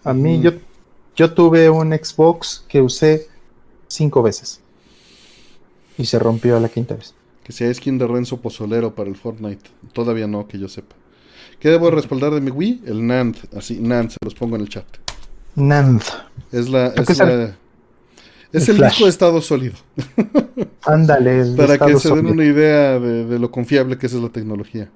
A 0.05 0.15
mí 0.15 0.40
yo, 0.40 0.53
yo 1.16 1.32
tuve 1.35 1.69
un 1.70 1.93
Xbox 1.93 2.65
que 2.69 2.81
usé 2.81 3.28
5 3.89 4.23
veces 4.23 4.61
y 5.98 6.07
se 6.07 6.19
rompió 6.19 6.57
a 6.57 6.61
la 6.61 6.69
quinta 6.69 6.94
vez. 6.94 7.15
Que 7.43 7.53
sea 7.53 7.73
skin 7.73 7.98
de 7.98 8.07
Renzo 8.07 8.40
Pozolero 8.40 8.94
para 8.94 9.09
el 9.09 9.16
Fortnite. 9.16 9.70
Todavía 9.93 10.27
no, 10.27 10.47
que 10.48 10.59
yo 10.59 10.69
sepa. 10.69 10.97
¿Qué 11.59 11.70
debo 11.70 11.90
respaldar 11.90 12.32
de 12.35 12.40
mi 12.40 12.51
Wii? 12.51 12.82
El 12.86 13.06
NAND. 13.06 13.36
Así, 13.56 13.78
NAND, 13.81 14.10
se 14.10 14.18
los 14.23 14.35
pongo 14.35 14.56
en 14.56 14.62
el 14.62 14.68
chat. 14.68 14.86
NAND. 15.55 16.02
Es 16.52 16.68
la. 16.68 16.89
Es, 16.89 17.09
es 18.52 18.68
el, 18.68 18.78
disco 18.78 19.05
de 19.05 19.10
estado 19.10 19.40
sólido. 19.40 19.74
Ándale. 20.86 21.56
Para 21.56 21.78
que 21.78 21.98
se 21.98 22.14
den 22.14 22.27
una 22.27 22.44
idea 22.44 22.98
de, 22.98 23.39
lo 23.39 23.51
confiable 23.51 23.98
que 23.98 24.06
es 24.06 24.12
la 24.14 24.28
tecnología. 24.28 24.89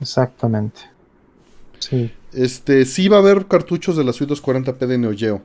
Exactamente. 0.00 0.80
Sí. 1.78 2.12
Este, 2.32 2.84
sí 2.84 3.08
va 3.08 3.16
a 3.16 3.20
haber 3.20 3.46
cartuchos 3.46 3.96
de 3.96 4.04
la 4.04 4.12
suite 4.12 4.34
240p 4.34 4.86
de 4.86 4.98
Neo 4.98 5.12
Geo. 5.16 5.42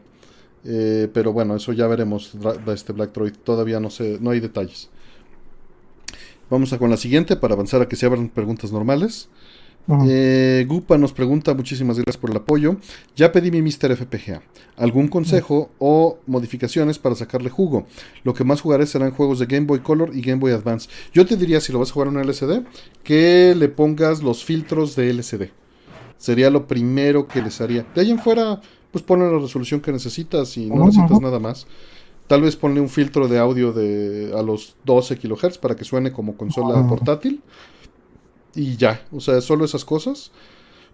Eh, 0.66 1.08
pero 1.14 1.32
bueno, 1.32 1.56
eso 1.56 1.72
ya 1.74 1.88
veremos. 1.88 2.34
Este 2.68 2.94
Black 2.94 3.14
Droid. 3.14 3.34
Todavía 3.44 3.80
no 3.80 3.90
sé, 3.90 4.18
no 4.20 4.32
hay 4.32 4.40
detalles. 4.40 4.90
Vamos 6.50 6.74
a 6.74 6.78
con 6.78 6.90
la 6.90 6.98
siguiente 6.98 7.36
para 7.36 7.54
avanzar 7.54 7.82
a 7.82 7.88
que 7.88 7.96
se 7.96 8.06
abran 8.06 8.30
preguntas 8.30 8.72
normales. 8.72 9.30
Eh, 10.08 10.66
Gupa 10.68 11.00
nos 11.00 11.14
pregunta, 11.14 11.56
muchísimas 11.56 11.98
gracias 11.98 12.18
por 12.18 12.30
el 12.30 12.38
apoyo. 12.38 12.78
Ya 13.16 13.32
pedí 13.32 13.50
mi 13.50 13.62
Mr. 13.62 13.96
FPGA. 13.96 14.44
¿Algún 14.78 15.08
consejo 15.08 15.72
o 15.80 16.20
modificaciones 16.28 17.00
para 17.00 17.16
sacarle 17.16 17.50
jugo? 17.50 17.88
Lo 18.24 18.34
que 18.34 18.44
más 18.44 18.62
jugaré 18.62 18.86
serán 18.86 19.12
juegos 19.12 19.40
de 19.40 19.48
Game 19.48 19.66
Boy 19.66 19.80
Color 19.80 20.16
y 20.16 20.22
Game 20.22 20.40
Boy 20.40 20.52
Advance. 20.52 20.90
Yo 21.12 21.26
te 21.26 21.36
diría, 21.38 21.60
si 21.60 21.74
lo 21.74 21.80
vas 21.80 21.90
a 21.90 21.94
jugar 21.94 22.10
en 22.10 22.18
un 22.18 22.24
LCD, 22.24 22.66
que 23.04 23.56
le 23.58 23.68
pongas 23.70 24.22
los 24.22 24.44
filtros 24.44 24.96
de 24.96 25.10
LCD. 25.10 25.50
Sería 26.18 26.50
lo 26.50 26.68
primero 26.68 27.28
que 27.28 27.42
les 27.42 27.60
haría. 27.60 27.86
De 27.96 28.02
ahí 28.02 28.12
en 28.12 28.20
fuera, 28.20 28.62
pues 28.92 29.04
ponle 29.04 29.32
la 29.32 29.40
resolución 29.40 29.82
que 29.82 29.92
necesitas 29.92 30.56
y 30.58 30.70
no 30.70 30.86
necesitas 30.86 31.20
nada 31.20 31.40
más. 31.40 31.66
Tal 32.28 32.44
vez 32.44 32.56
ponle 32.56 32.80
un 32.80 32.90
filtro 32.90 33.28
de 33.28 33.40
audio 33.40 33.74
de 33.74 34.32
a 34.38 34.44
los 34.44 34.76
12 34.86 35.18
kHz 35.18 35.58
para 35.58 35.76
que 35.76 35.84
suene 35.84 36.12
como 36.12 36.38
consola 36.38 36.88
portátil 36.88 37.42
y 38.56 38.78
ya, 38.78 39.02
o 39.12 39.20
sea, 39.20 39.42
solo 39.42 39.66
esas 39.66 39.86
cosas. 39.86 40.32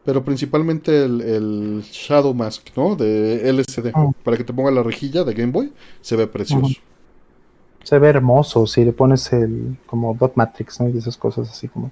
Pero 0.04 0.24
principalmente 0.24 1.04
el, 1.04 1.82
Shadow 1.92 2.34
Mask, 2.36 2.68
¿no? 2.76 2.96
De 2.96 3.50
LCD. 3.50 3.92
Ah. 3.96 4.12
Para 4.24 4.38
que 4.38 4.44
te 4.44 4.54
ponga 4.54 4.70
la 4.70 4.84
rejilla 4.84 5.24
de 5.24 5.34
Game 5.34 5.52
Boy, 5.52 5.74
se 6.02 6.16
ve 6.16 6.28
precioso. 6.28 6.80
Se 7.84 7.98
ve 7.98 8.10
hermoso 8.10 8.68
si 8.68 8.86
le 8.86 8.94
pones 8.94 9.34
el 9.34 9.78
como 9.88 10.14
Dot 10.14 10.34
Matrix, 10.36 10.80
¿no? 10.80 10.90
Y 10.90 10.98
esas 10.98 11.18
cosas 11.18 11.50
así 11.50 11.68
como 11.68 11.92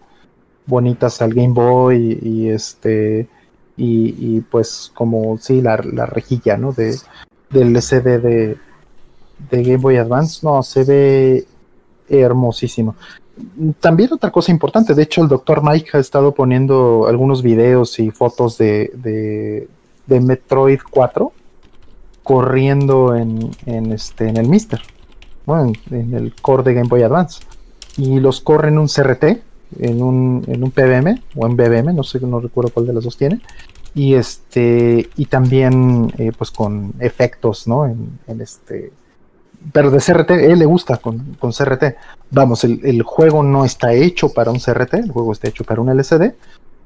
bonitas 0.68 1.24
al 1.24 1.34
Game 1.34 1.54
Boy 1.54 2.20
y, 2.22 2.50
este 2.50 3.28
y, 3.78 4.42
pues 4.42 4.92
como 4.94 5.38
sí 5.40 5.62
la, 5.62 5.78
la 5.78 6.06
rejilla, 6.06 6.56
¿no? 6.56 6.72
De 6.72 6.96
del 7.54 7.76
LCD 7.76 8.22
de, 8.22 8.58
de 9.52 9.64
Game 9.64 9.78
Boy 9.78 9.98
Advance, 9.98 10.40
no, 10.44 10.62
se 10.64 10.84
ve 10.84 11.46
hermosísimo. 12.10 12.96
También 13.80 14.14
otra 14.14 14.32
cosa 14.32 14.52
importante, 14.52 14.94
de 14.94 15.04
hecho 15.04 15.24
el 15.24 15.28
doctor 15.28 15.64
Mike 15.64 15.92
ha 15.94 16.00
estado 16.00 16.34
poniendo 16.34 17.08
algunos 17.08 17.42
videos 17.42 17.98
y 18.00 18.12
fotos 18.12 18.60
de, 18.60 19.68
de, 20.06 20.20
Metroid 20.20 20.80
4 20.92 21.32
corriendo 22.22 23.16
en, 23.16 23.50
en, 23.66 23.92
este, 23.92 24.30
en 24.30 24.38
el 24.38 24.48
Mister, 24.48 24.82
bueno, 25.48 25.74
en, 25.90 26.14
el 26.14 26.36
core 26.36 26.64
de 26.64 26.74
Game 26.76 26.88
Boy 26.88 27.02
Advance. 27.02 27.42
Y 27.98 28.20
los 28.20 28.40
corre 28.40 28.68
en 28.68 28.78
un 28.78 28.88
CRT, 28.88 29.24
en 29.80 30.04
un, 30.04 30.44
en 30.48 30.64
un 30.64 30.72
PBM 30.72 31.22
o 31.36 31.48
en 31.48 31.56
BBM, 31.56 31.94
no 31.96 32.04
sé, 32.04 32.20
no 32.20 32.40
recuerdo 32.40 32.72
cuál 32.72 32.86
de 32.86 32.94
los 32.94 33.04
dos 33.04 33.18
tiene. 33.18 33.42
Y 33.96 34.14
este, 34.14 35.10
y 35.16 35.26
también 35.26 36.14
eh, 36.18 36.32
pues 36.38 36.52
con 36.52 36.94
efectos, 37.00 37.68
¿no? 37.68 37.86
En, 37.86 38.20
en 38.28 38.42
este 38.42 38.92
pero 39.72 39.92
de 39.92 40.00
CRT, 40.00 40.32
él 40.32 40.60
le 40.60 40.66
gusta 40.66 40.98
con, 40.98 41.36
con 41.40 41.52
CRT. 41.52 41.96
Vamos, 42.32 42.64
el, 42.64 43.02
juego 43.04 43.44
no 43.44 43.64
está 43.64 43.94
hecho 43.94 44.30
para 44.30 44.52
un 44.52 44.60
CRT, 44.60 44.96
el 44.96 45.12
juego 45.12 45.32
está 45.32 45.48
hecho 45.48 45.64
para 45.64 45.82
un 45.82 45.90
LCD, 45.90 46.34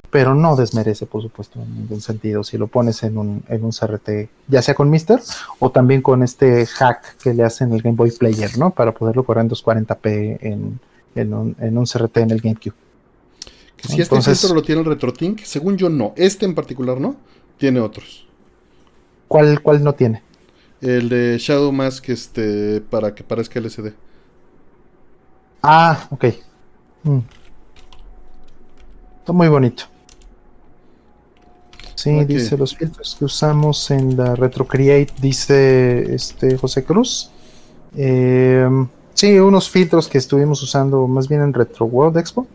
pero 0.09 0.35
no 0.35 0.55
desmerece, 0.55 1.05
por 1.05 1.21
supuesto, 1.21 1.61
en 1.61 1.73
ningún 1.75 2.01
sentido 2.01 2.43
si 2.43 2.57
lo 2.57 2.67
pones 2.67 3.03
en 3.03 3.17
un, 3.17 3.43
en 3.47 3.63
un 3.63 3.71
CRT, 3.71 4.29
ya 4.47 4.61
sea 4.61 4.75
con 4.75 4.89
Mister 4.89 5.19
o 5.59 5.71
también 5.71 6.01
con 6.01 6.23
este 6.23 6.65
hack 6.65 7.17
que 7.17 7.33
le 7.33 7.43
hacen 7.43 7.73
el 7.73 7.81
Game 7.81 7.95
Boy 7.95 8.11
Player, 8.11 8.57
¿no? 8.57 8.71
Para 8.71 8.91
poderlo 8.91 9.23
correr 9.23 9.45
en 9.45 9.49
240p 9.49 10.37
en, 10.41 10.79
en, 11.15 11.33
un, 11.33 11.55
en 11.59 11.77
un 11.77 11.85
CRT 11.85 12.17
en 12.17 12.31
el 12.31 12.41
GameCube. 12.41 12.75
si 13.83 14.01
este 14.01 14.21
filtro 14.21 14.53
lo 14.53 14.61
tiene 14.61 14.81
el 14.81 14.87
RetroTink, 14.87 15.41
según 15.43 15.77
yo 15.77 15.89
no. 15.89 16.13
Este 16.15 16.45
en 16.45 16.55
particular 16.55 16.99
no, 16.99 17.15
tiene 17.57 17.79
otros. 17.79 18.27
¿Cuál, 19.27 19.61
cuál 19.61 19.83
no 19.83 19.93
tiene? 19.93 20.21
El 20.81 21.09
de 21.09 21.37
Shadow 21.39 21.71
Mask, 21.71 22.09
este, 22.09 22.81
para 22.81 23.13
que 23.15 23.23
parezca 23.23 23.59
LCD. 23.59 23.93
Ah, 25.63 26.07
ok. 26.11 26.25
Mm. 27.03 27.19
Está 29.19 29.33
muy 29.33 29.47
bonito. 29.47 29.83
Sí, 31.95 32.23
dice 32.25 32.55
los 32.57 32.77
filtros 32.77 33.15
que 33.17 33.25
usamos 33.25 33.89
en 33.89 34.15
la 34.15 34.35
RetroCreate, 34.35 35.13
dice 35.19 36.13
este 36.13 36.55
José 36.55 36.83
Cruz. 36.83 37.31
Em, 37.95 38.87
sí, 39.15 39.39
unos 39.39 39.67
filtros 39.67 40.07
que 40.07 40.19
estuvimos 40.19 40.61
usando 40.61 41.07
más 41.07 41.27
bien 41.27 41.41
en 41.41 41.53
Retro 41.53 41.87
World 41.87 42.17
Expo. 42.17 42.45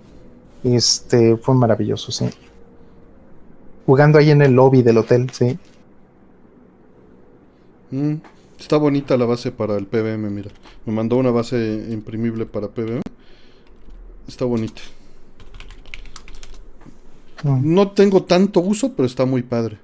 Este 0.62 1.36
fue 1.36 1.56
maravilloso, 1.56 2.12
sí. 2.12 2.30
Jugando 3.84 4.18
ahí 4.18 4.30
en 4.30 4.42
el 4.42 4.52
lobby 4.52 4.82
del 4.82 4.98
hotel, 4.98 5.28
sí. 5.32 5.58
Mm, 7.92 8.14
está 8.58 8.78
bonita 8.78 9.16
la 9.16 9.26
base 9.26 9.52
para 9.52 9.76
el 9.76 9.86
PBM, 9.86 10.30
mira. 10.30 10.50
Me 10.84 10.92
mandó 10.92 11.16
una 11.16 11.30
base 11.30 11.86
imprimible 11.90 12.46
para 12.46 12.68
PBM. 12.68 13.02
Está 14.26 14.44
bonita. 14.46 14.80
Ah. 17.44 17.58
No 17.62 17.90
tengo 17.90 18.24
tanto 18.24 18.60
uso, 18.60 18.94
pero 18.94 19.06
está 19.06 19.26
muy 19.26 19.42
padre. 19.42 19.78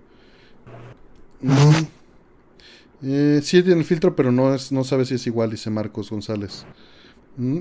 Mm. 1.42 1.86
Eh, 3.00 3.40
sí 3.44 3.62
tiene 3.62 3.80
el 3.80 3.84
filtro, 3.84 4.16
pero 4.16 4.32
no 4.32 4.54
es, 4.54 4.72
no 4.72 4.82
sabe 4.84 5.04
si 5.04 5.14
es 5.14 5.26
igual, 5.26 5.50
dice 5.50 5.70
Marcos 5.70 6.10
González. 6.10 6.64
Mm. 7.36 7.58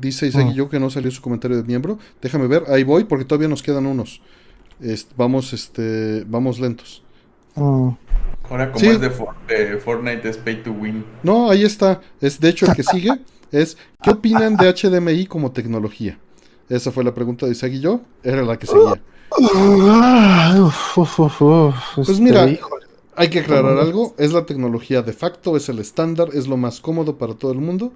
Dice 0.00 0.26
Isaac 0.26 0.46
ah. 0.50 0.52
yo 0.54 0.70
que 0.70 0.80
no 0.80 0.88
salió 0.88 1.10
su 1.10 1.20
comentario 1.20 1.56
de 1.56 1.64
miembro. 1.64 1.98
Déjame 2.22 2.46
ver, 2.46 2.64
ahí 2.68 2.84
voy 2.84 3.04
porque 3.04 3.24
todavía 3.24 3.48
nos 3.48 3.62
quedan 3.62 3.86
unos. 3.86 4.22
vamos, 5.16 5.52
este, 5.52 6.24
vamos 6.28 6.60
lentos. 6.60 7.01
Ah. 7.56 7.96
Ahora 8.48 8.72
como 8.72 8.84
es 8.90 9.00
de, 9.00 9.10
Fortnite 9.10 10.28
es 10.28 10.36
pay 10.36 10.62
to 10.62 10.72
win. 10.72 11.04
No, 11.22 11.50
ahí 11.50 11.64
está. 11.64 12.00
Es 12.20 12.40
de 12.40 12.48
hecho 12.48 12.66
el 12.66 12.74
que 12.74 12.82
sigue 12.82 13.10
es 13.52 13.76
¿qué 14.02 14.10
opinan 14.10 14.56
de 14.56 14.72
HDMI 14.72 15.26
como 15.26 15.52
tecnología? 15.52 16.18
Esa 16.68 16.90
fue 16.90 17.04
la 17.04 17.14
pregunta 17.14 17.46
de 17.46 17.52
Isaac 17.52 17.72
y 17.72 17.80
yo, 17.80 18.00
era 18.22 18.42
la 18.42 18.58
que 18.58 18.66
seguía. 18.66 19.00
pues 21.96 22.20
mira, 22.20 22.46
hay 23.14 23.28
que 23.28 23.40
aclarar 23.40 23.78
algo, 23.78 24.14
es 24.18 24.32
la 24.32 24.46
tecnología 24.46 25.02
de 25.02 25.12
facto, 25.12 25.56
es 25.56 25.68
el 25.68 25.78
estándar, 25.80 26.28
es 26.32 26.46
lo 26.46 26.56
más 26.56 26.80
cómodo 26.80 27.18
para 27.18 27.34
todo 27.34 27.52
el 27.52 27.58
mundo 27.58 27.92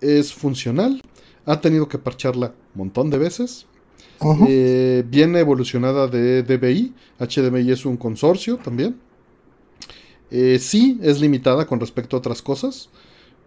es 0.00 0.32
funcional. 0.32 1.02
Ha 1.46 1.60
tenido 1.60 1.88
que 1.88 1.98
parcharla 1.98 2.54
un 2.74 2.78
montón 2.78 3.10
de 3.10 3.18
veces. 3.18 3.66
Eh, 4.48 5.04
viene 5.08 5.40
evolucionada 5.40 6.06
de 6.06 6.42
DBI. 6.42 6.94
HDMI 7.18 7.70
es 7.70 7.86
un 7.86 7.96
consorcio 7.96 8.56
también. 8.56 8.96
Eh, 10.30 10.58
sí, 10.60 10.98
es 11.02 11.20
limitada 11.20 11.66
con 11.66 11.80
respecto 11.80 12.16
a 12.16 12.18
otras 12.18 12.42
cosas. 12.42 12.90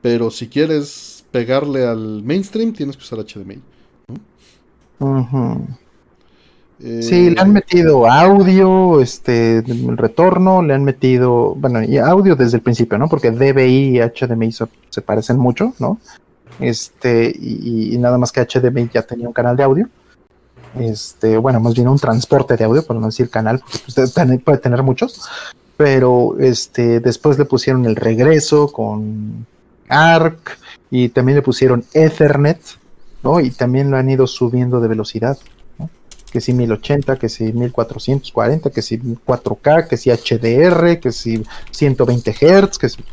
Pero 0.01 0.31
si 0.31 0.47
quieres 0.47 1.23
pegarle 1.31 1.85
al 1.85 2.23
mainstream, 2.23 2.73
tienes 2.73 2.97
que 2.97 3.03
usar 3.03 3.19
HDMI. 3.19 3.61
sí, 7.01 7.29
le 7.29 7.39
han 7.39 7.53
metido 7.53 8.09
audio, 8.09 8.99
este, 9.01 9.59
el 9.59 9.97
retorno, 9.97 10.61
le 10.61 10.73
han 10.73 10.83
metido, 10.83 11.55
bueno, 11.55 11.81
y 11.83 11.97
audio 11.97 12.35
desde 12.35 12.57
el 12.57 12.63
principio, 12.63 12.97
¿no? 12.97 13.07
Porque 13.07 13.31
DBI 13.31 13.97
y 13.97 13.99
HDMI 13.99 14.51
se, 14.51 15.01
parecen 15.01 15.37
mucho, 15.37 15.73
¿no? 15.79 15.99
Este, 16.59 17.33
y, 17.35 17.97
nada 17.97 18.17
más 18.17 18.31
que 18.31 18.45
HDMI 18.45 18.89
ya 18.93 19.03
tenía 19.03 19.27
un 19.27 19.33
canal 19.33 19.55
de 19.55 19.63
audio. 19.63 19.89
Este, 20.79 21.37
bueno, 21.37 21.59
más 21.59 21.73
bien 21.73 21.87
un 21.87 21.99
transporte 21.99 22.57
de 22.57 22.63
audio, 22.63 22.85
por 22.85 22.95
no 22.95 23.05
decir 23.07 23.29
canal, 23.29 23.59
porque 23.59 23.79
pues, 23.85 24.41
puede 24.43 24.57
tener 24.57 24.83
muchos. 24.83 25.21
Pero 25.77 26.35
este, 26.39 26.99
después 26.99 27.37
le 27.37 27.45
pusieron 27.45 27.85
el 27.85 27.95
regreso 27.95 28.71
con 28.71 29.45
ARC 29.89 30.57
y 30.91 31.09
también 31.09 31.37
le 31.37 31.41
pusieron 31.41 31.83
Ethernet, 31.93 32.59
¿no? 33.23 33.39
Y 33.39 33.51
también 33.51 33.89
lo 33.89 33.97
han 33.97 34.09
ido 34.09 34.27
subiendo 34.27 34.79
de 34.79 34.87
velocidad, 34.87 35.37
¿no? 35.79 35.89
Que 36.31 36.41
si 36.41 36.53
1080, 36.53 37.17
que 37.17 37.29
si 37.29 37.51
1440, 37.51 38.69
que 38.69 38.81
si 38.81 38.99
4K, 38.99 39.87
que 39.87 39.97
si 39.97 40.11
HDR, 40.11 40.99
que 40.99 41.11
si 41.11 41.43
120 41.71 42.33
Hz, 42.33 42.77
que 42.77 42.89
si... 42.89 43.03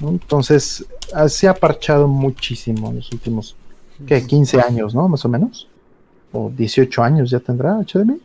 Entonces, 0.00 0.84
ah, 1.12 1.28
se 1.28 1.48
ha 1.48 1.54
parchado 1.54 2.06
muchísimo 2.06 2.90
en 2.90 2.96
los 2.96 3.12
últimos, 3.12 3.56
¿qué? 4.06 4.24
15 4.24 4.60
años, 4.60 4.94
¿no? 4.94 5.08
Más 5.08 5.24
o 5.24 5.28
menos. 5.28 5.68
O 6.32 6.50
18 6.54 7.02
años 7.02 7.30
ya 7.30 7.40
tendrá 7.40 7.78
HDMI. 7.80 8.20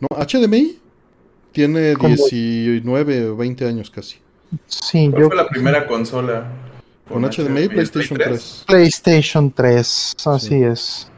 No, 0.00 0.08
HDMI 0.16 0.78
tiene 1.52 1.94
19 1.94 3.28
o 3.28 3.36
20 3.36 3.66
años 3.66 3.90
casi. 3.90 4.18
Sí, 4.66 5.08
¿Cuál 5.10 5.26
fue 5.26 5.36
la 5.36 5.48
primera 5.48 5.86
consola? 5.86 6.50
Con, 7.08 7.22
HDMI, 7.22 7.68
PlayStation 7.68 8.18
3. 8.18 8.64
PlayStation 8.66 9.50
3, 9.50 10.14
así 10.26 10.62
es. 10.62 11.10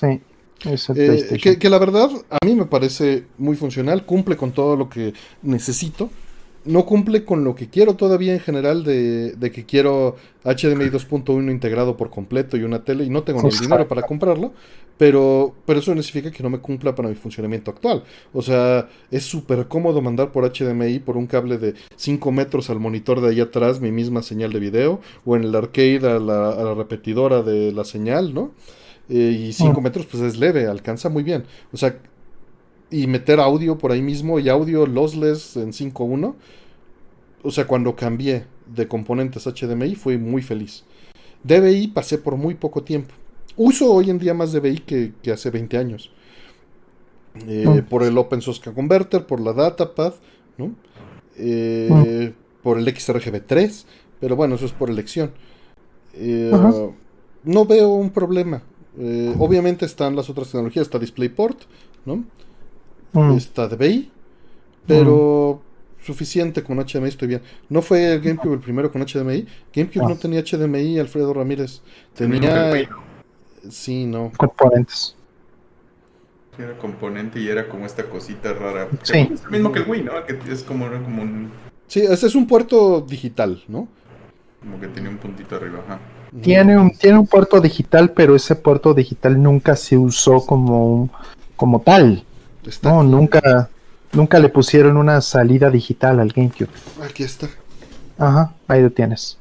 Sí. 0.00 0.20
Es 0.64 0.88
el 0.88 0.98
eh, 0.98 1.38
que, 1.40 1.58
que, 1.58 1.70
la 1.70 1.78
verdad 1.78 2.10
a 2.30 2.44
mí 2.44 2.54
me 2.54 2.64
parece 2.64 3.24
muy 3.38 3.56
funcional, 3.56 4.04
cumple 4.04 4.36
con 4.36 4.52
todo 4.52 4.76
lo 4.76 4.88
que 4.88 5.12
necesito 5.42 6.10
no 6.66 6.84
cumple 6.84 7.24
con 7.24 7.44
lo 7.44 7.54
que 7.54 7.68
quiero 7.68 7.94
todavía 7.94 8.32
en 8.32 8.40
general 8.40 8.84
de, 8.84 9.50
que 9.52 9.64
quiero 9.64 10.16
HDMI 10.44 10.90
2.1 10.90 11.50
integrado 11.50 11.96
por 11.96 12.10
completo 12.10 12.56
y 12.56 12.62
una 12.62 12.84
tele 12.84 13.04
y 13.04 13.10
no 13.10 13.22
tengo 13.22 13.42
ni 13.42 13.48
el 13.48 13.58
dinero 13.58 13.88
para 13.88 14.02
comprarlo, 14.02 14.52
pero, 14.98 15.54
pero 15.64 15.80
eso 15.80 15.94
no 15.94 16.02
significa 16.02 16.34
que 16.34 16.42
no 16.42 16.50
me 16.50 16.58
cumpla 16.58 16.94
para 16.94 17.08
mi 17.08 17.14
funcionamiento 17.14 17.70
actual. 17.70 18.04
O 18.32 18.42
sea, 18.42 18.88
es 19.10 19.24
súper 19.24 19.66
cómodo 19.68 20.00
mandar 20.02 20.32
por 20.32 20.50
HDMI 20.50 20.98
por 21.00 21.16
un 21.16 21.26
cable 21.26 21.58
de 21.58 21.74
5 21.96 22.32
metros 22.32 22.70
al 22.70 22.80
monitor 22.80 23.20
de 23.20 23.30
ahí 23.30 23.40
atrás 23.40 23.80
mi 23.80 23.92
misma 23.92 24.22
señal 24.22 24.52
de 24.52 24.60
video 24.60 25.00
o 25.24 25.36
en 25.36 25.44
el 25.44 25.54
arcade 25.54 26.08
a 26.08 26.18
la, 26.18 26.74
repetidora 26.74 27.42
de 27.42 27.72
la 27.72 27.84
señal, 27.84 28.34
¿no? 28.34 28.52
Eh, 29.08 29.46
y 29.48 29.52
5 29.52 29.80
mm. 29.80 29.84
metros 29.84 30.06
pues 30.06 30.22
es 30.22 30.36
leve, 30.36 30.66
alcanza 30.66 31.08
muy 31.08 31.22
bien. 31.22 31.44
O 31.72 31.76
sea, 31.76 31.96
y 32.90 33.06
meter 33.06 33.40
audio 33.40 33.78
por 33.78 33.92
ahí 33.92 34.02
mismo 34.02 34.38
y 34.38 34.48
audio 34.48 34.86
lossless 34.86 35.56
en 35.56 35.72
5.1. 35.72 36.34
O 37.42 37.50
sea, 37.50 37.66
cuando 37.66 37.96
cambié 37.96 38.44
de 38.66 38.88
componentes 38.88 39.46
HDMI 39.46 39.94
fui 39.94 40.18
muy 40.18 40.42
feliz. 40.42 40.84
DBI 41.44 41.88
pasé 41.88 42.18
por 42.18 42.36
muy 42.36 42.54
poco 42.54 42.82
tiempo. 42.82 43.14
Uso 43.56 43.92
hoy 43.92 44.10
en 44.10 44.18
día 44.18 44.34
más 44.34 44.52
DBI 44.52 44.80
que, 44.80 45.12
que 45.22 45.32
hace 45.32 45.50
20 45.50 45.78
años. 45.78 46.10
Eh. 47.46 47.82
Por 47.88 48.02
el 48.02 48.16
Open 48.16 48.40
Source 48.40 48.72
Converter, 48.72 49.26
por 49.26 49.40
la 49.40 49.52
Datapad, 49.52 50.14
¿no? 50.56 50.74
Eh, 51.36 52.32
mm. 52.32 52.62
Por 52.62 52.78
el 52.78 52.86
XRGB3, 52.86 53.84
pero 54.20 54.36
bueno, 54.36 54.54
eso 54.56 54.66
es 54.66 54.72
por 54.72 54.90
elección. 54.90 55.32
Eh, 56.14 56.50
no 57.44 57.64
veo 57.64 57.90
un 57.90 58.10
problema. 58.10 58.62
obviamente 59.38 59.84
están 59.84 60.16
las 60.16 60.30
otras 60.30 60.48
tecnologías, 60.50 60.86
está 60.86 60.98
DisplayPort, 60.98 61.60
¿no? 62.04 62.24
Mm. 63.16 63.36
Está 63.36 63.66
DBI, 63.66 64.10
pero 64.86 65.62
suficiente 66.04 66.62
con 66.62 66.78
HDMI, 66.78 67.08
estoy 67.08 67.28
bien. 67.28 67.42
No 67.68 67.80
fue 67.80 68.14
el 68.14 68.20
GameCube 68.20 68.54
el 68.54 68.60
primero 68.60 68.92
con 68.92 69.02
HDMI. 69.02 69.46
GameCube 69.74 70.04
ah. 70.04 70.08
no 70.10 70.16
tenía 70.16 70.42
HDMI, 70.42 70.98
Alfredo 70.98 71.32
Ramírez. 71.32 71.80
Tenía. 72.14 72.72
Sí, 73.70 74.04
no. 74.04 74.30
Componentes. 74.36 75.16
Era 76.58 76.76
componente 76.78 77.40
y 77.40 77.48
era 77.48 77.68
como 77.68 77.86
esta 77.86 78.04
cosita 78.04 78.52
rara. 78.52 78.88
Sí. 79.02 79.28
Es 79.32 79.44
lo 79.44 79.50
mismo 79.50 79.72
que 79.72 79.80
el 79.80 79.88
Wii, 79.88 80.02
¿no? 80.02 80.12
Que 80.24 80.38
es 80.50 80.62
como, 80.62 80.86
como 80.86 81.22
un. 81.22 81.50
Sí, 81.86 82.00
ese 82.00 82.26
es 82.26 82.34
un 82.34 82.46
puerto 82.46 83.00
digital, 83.00 83.62
¿no? 83.68 83.88
Como 84.60 84.80
que 84.80 84.88
tiene 84.88 85.08
un 85.08 85.18
puntito 85.18 85.56
arriba, 85.56 85.80
ajá. 85.86 86.00
Tiene 86.42 86.78
un, 86.78 86.90
tiene 86.96 87.18
un 87.18 87.26
puerto 87.26 87.60
digital, 87.60 88.12
pero 88.12 88.34
ese 88.36 88.56
puerto 88.56 88.92
digital 88.92 89.42
nunca 89.42 89.74
se 89.74 89.96
usó 89.96 90.44
como, 90.44 91.08
como 91.56 91.80
tal 91.80 92.25
no, 92.82 93.02
nunca, 93.02 93.68
nunca 94.12 94.38
le 94.38 94.48
pusieron 94.48 94.96
una 94.96 95.20
salida 95.20 95.70
digital 95.70 96.20
al 96.20 96.32
GameCube. 96.32 96.68
Aquí 97.02 97.22
está. 97.22 97.48
Ajá, 98.18 98.52
ahí 98.68 98.82
lo 98.82 98.90
tienes. 98.90 99.38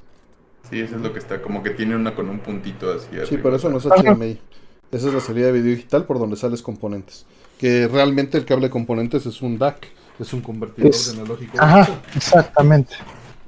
Sí, 0.69 0.79
eso 0.79 0.95
es 0.95 1.01
lo 1.01 1.13
que 1.13 1.19
está, 1.19 1.41
como 1.41 1.61
que 1.61 1.69
tiene 1.71 1.95
una 1.95 2.15
con 2.15 2.29
un 2.29 2.39
puntito 2.39 2.91
así. 2.91 3.07
Sí, 3.29 3.37
pero 3.41 3.55
eso 3.55 3.69
no 3.69 3.77
es 3.77 3.85
HDMI. 3.85 4.39
Esa 4.91 5.07
es 5.07 5.13
la 5.13 5.19
salida 5.19 5.47
de 5.47 5.51
video 5.53 5.75
digital 5.75 6.05
por 6.05 6.19
donde 6.19 6.35
sales 6.35 6.61
componentes. 6.61 7.25
Que 7.59 7.87
realmente 7.87 8.37
el 8.37 8.45
cable 8.45 8.67
de 8.67 8.71
componentes 8.71 9.25
es 9.25 9.41
un 9.41 9.57
DAC, 9.57 9.87
es 10.19 10.33
un 10.33 10.41
convertidor 10.41 10.91
de 10.91 11.11
analógico. 11.11 11.57
Ajá, 11.59 11.89
exactamente. 12.15 12.95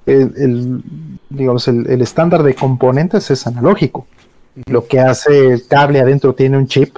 El, 0.06 0.82
digamos, 1.30 1.68
el, 1.68 2.02
estándar 2.02 2.44
de 2.44 2.56
componentes 2.56 3.30
es 3.32 3.45
analógico. 3.48 4.08
Lo 4.66 4.88
que 4.88 4.99
hace 4.99 5.54
el 5.54 5.68
cable 5.68 5.99
adentro 5.99 6.34
tiene 6.34 6.58
un 6.58 6.68
chip 6.68 6.98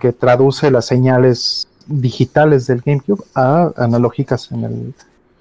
que 0.00 0.12
traduce 0.12 0.70
las 0.70 0.86
señales 0.86 1.68
digitales 1.86 2.66
del 2.66 2.80
GameCube 2.80 3.24
a 3.34 3.72
analógicas 3.76 4.50
en 4.52 4.64
el, 4.64 4.94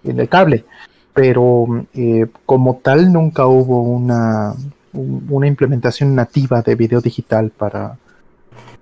en 0.03 0.19
el 0.19 0.29
cable. 0.29 0.65
Pero 1.13 1.85
eh, 1.93 2.27
como 2.45 2.77
tal 2.77 3.11
nunca 3.11 3.45
hubo 3.45 3.81
una, 3.81 4.53
una 4.93 5.47
implementación 5.47 6.15
nativa 6.15 6.61
de 6.61 6.75
video 6.75 7.01
digital 7.01 7.51
para, 7.51 7.97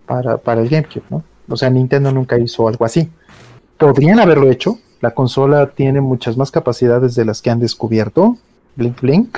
para, 0.05 0.61
el 0.61 0.69
GameCube, 0.69 1.03
¿no? 1.09 1.23
O 1.47 1.57
sea, 1.57 1.69
Nintendo 1.69 2.11
nunca 2.11 2.37
hizo 2.37 2.67
algo 2.67 2.85
así. 2.85 3.09
Podrían 3.77 4.19
haberlo 4.19 4.49
hecho. 4.51 4.77
La 5.01 5.11
consola 5.11 5.69
tiene 5.71 6.01
muchas 6.01 6.37
más 6.37 6.51
capacidades 6.51 7.15
de 7.15 7.25
las 7.25 7.41
que 7.41 7.49
han 7.49 7.59
descubierto. 7.59 8.37
Blink 8.75 9.01
Blink. 9.01 9.37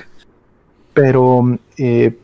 Pero, 0.93 1.57
eh, 1.77 2.18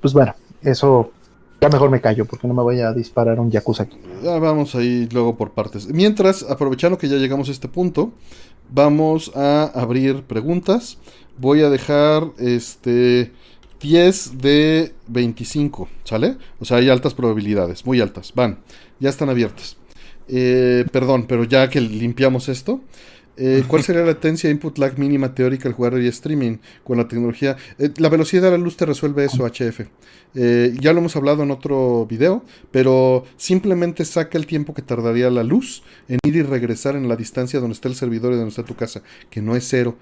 pues 0.00 0.12
bueno, 0.12 0.34
eso 0.62 1.12
ya 1.60 1.68
mejor 1.68 1.90
me 1.90 2.00
callo 2.00 2.24
porque 2.24 2.48
no 2.48 2.54
me 2.54 2.62
voy 2.62 2.80
a 2.80 2.92
disparar 2.92 3.38
un 3.38 3.50
Yakuza 3.50 3.84
aquí. 3.84 3.98
Ya 4.22 4.38
vamos 4.38 4.74
ahí 4.74 5.08
luego 5.12 5.36
por 5.36 5.52
partes. 5.52 5.88
Mientras, 5.88 6.42
aprovechando 6.42 6.98
que 6.98 7.08
ya 7.08 7.16
llegamos 7.16 7.48
a 7.48 7.52
este 7.52 7.68
punto, 7.68 8.12
vamos 8.70 9.32
a 9.34 9.64
abrir 9.74 10.22
preguntas. 10.22 10.98
Voy 11.38 11.62
a 11.62 11.70
dejar 11.70 12.24
este 12.38 13.32
10 13.80 14.38
de 14.38 14.94
25, 15.08 15.88
¿sale? 16.04 16.36
O 16.60 16.64
sea, 16.64 16.78
hay 16.78 16.88
altas 16.88 17.14
probabilidades, 17.14 17.84
muy 17.84 18.00
altas. 18.00 18.32
Van, 18.34 18.60
ya 18.98 19.10
están 19.10 19.28
abiertas. 19.28 19.76
Eh, 20.28 20.84
perdón, 20.92 21.26
pero 21.26 21.44
ya 21.44 21.68
que 21.68 21.80
limpiamos 21.80 22.48
esto, 22.48 22.80
eh, 23.40 23.64
¿Cuál 23.66 23.82
sería 23.84 24.02
la 24.02 24.08
latencia 24.08 24.50
input 24.50 24.78
lag 24.78 24.98
mínima 24.98 25.34
teórica 25.34 25.68
al 25.68 25.74
jugar 25.74 25.98
y 25.98 26.06
streaming 26.06 26.58
con 26.84 26.98
la 26.98 27.08
tecnología? 27.08 27.56
Eh, 27.78 27.90
la 27.96 28.08
velocidad 28.08 28.42
de 28.42 28.50
la 28.52 28.58
luz 28.58 28.76
te 28.76 28.86
resuelve 28.86 29.24
eso, 29.24 29.44
HF. 29.44 29.80
Eh, 30.34 30.74
ya 30.78 30.92
lo 30.92 31.00
hemos 31.00 31.16
hablado 31.16 31.42
en 31.42 31.50
otro 31.50 32.06
video, 32.06 32.44
pero 32.70 33.24
simplemente 33.36 34.04
saca 34.04 34.38
el 34.38 34.46
tiempo 34.46 34.74
que 34.74 34.82
tardaría 34.82 35.30
la 35.30 35.42
luz 35.42 35.82
en 36.08 36.18
ir 36.22 36.36
y 36.36 36.42
regresar 36.42 36.94
en 36.94 37.08
la 37.08 37.16
distancia 37.16 37.58
donde 37.58 37.74
está 37.74 37.88
el 37.88 37.96
servidor 37.96 38.32
y 38.32 38.36
donde 38.36 38.50
está 38.50 38.62
tu 38.62 38.76
casa, 38.76 39.02
que 39.30 39.42
no 39.42 39.56
es 39.56 39.66
cero 39.66 39.96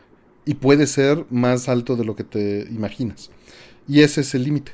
y 0.45 0.55
puede 0.55 0.87
ser 0.87 1.27
más 1.31 1.69
alto 1.69 1.95
de 1.95 2.05
lo 2.05 2.17
que 2.17 2.25
te 2.25 2.67
imaginas. 2.71 3.31
Y 3.87 4.01
ese 4.01 4.23
es 4.23 4.35
el 4.35 4.45
límite. 4.45 4.73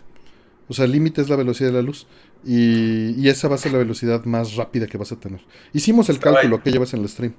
O 0.68 0.72
sea, 0.72 0.84
el 0.84 0.92
límite 0.92 1.20
es 1.20 1.28
la 1.28 1.36
velocidad 1.36 1.70
de 1.70 1.74
la 1.74 1.82
luz. 1.82 2.06
Y, 2.46 3.26
esa 3.28 3.48
va 3.48 3.54
a 3.56 3.58
ser 3.58 3.72
la 3.72 3.78
velocidad 3.78 4.24
más 4.24 4.54
rápida 4.54 4.86
que 4.86 4.98
vas 4.98 5.12
a 5.12 5.16
tener. 5.18 5.40
Hicimos 5.72 6.08
el 6.10 6.18
cálculo 6.18 6.62
que 6.62 6.70
llevas 6.70 6.94
en 6.94 7.00
el 7.00 7.08
stream. 7.08 7.34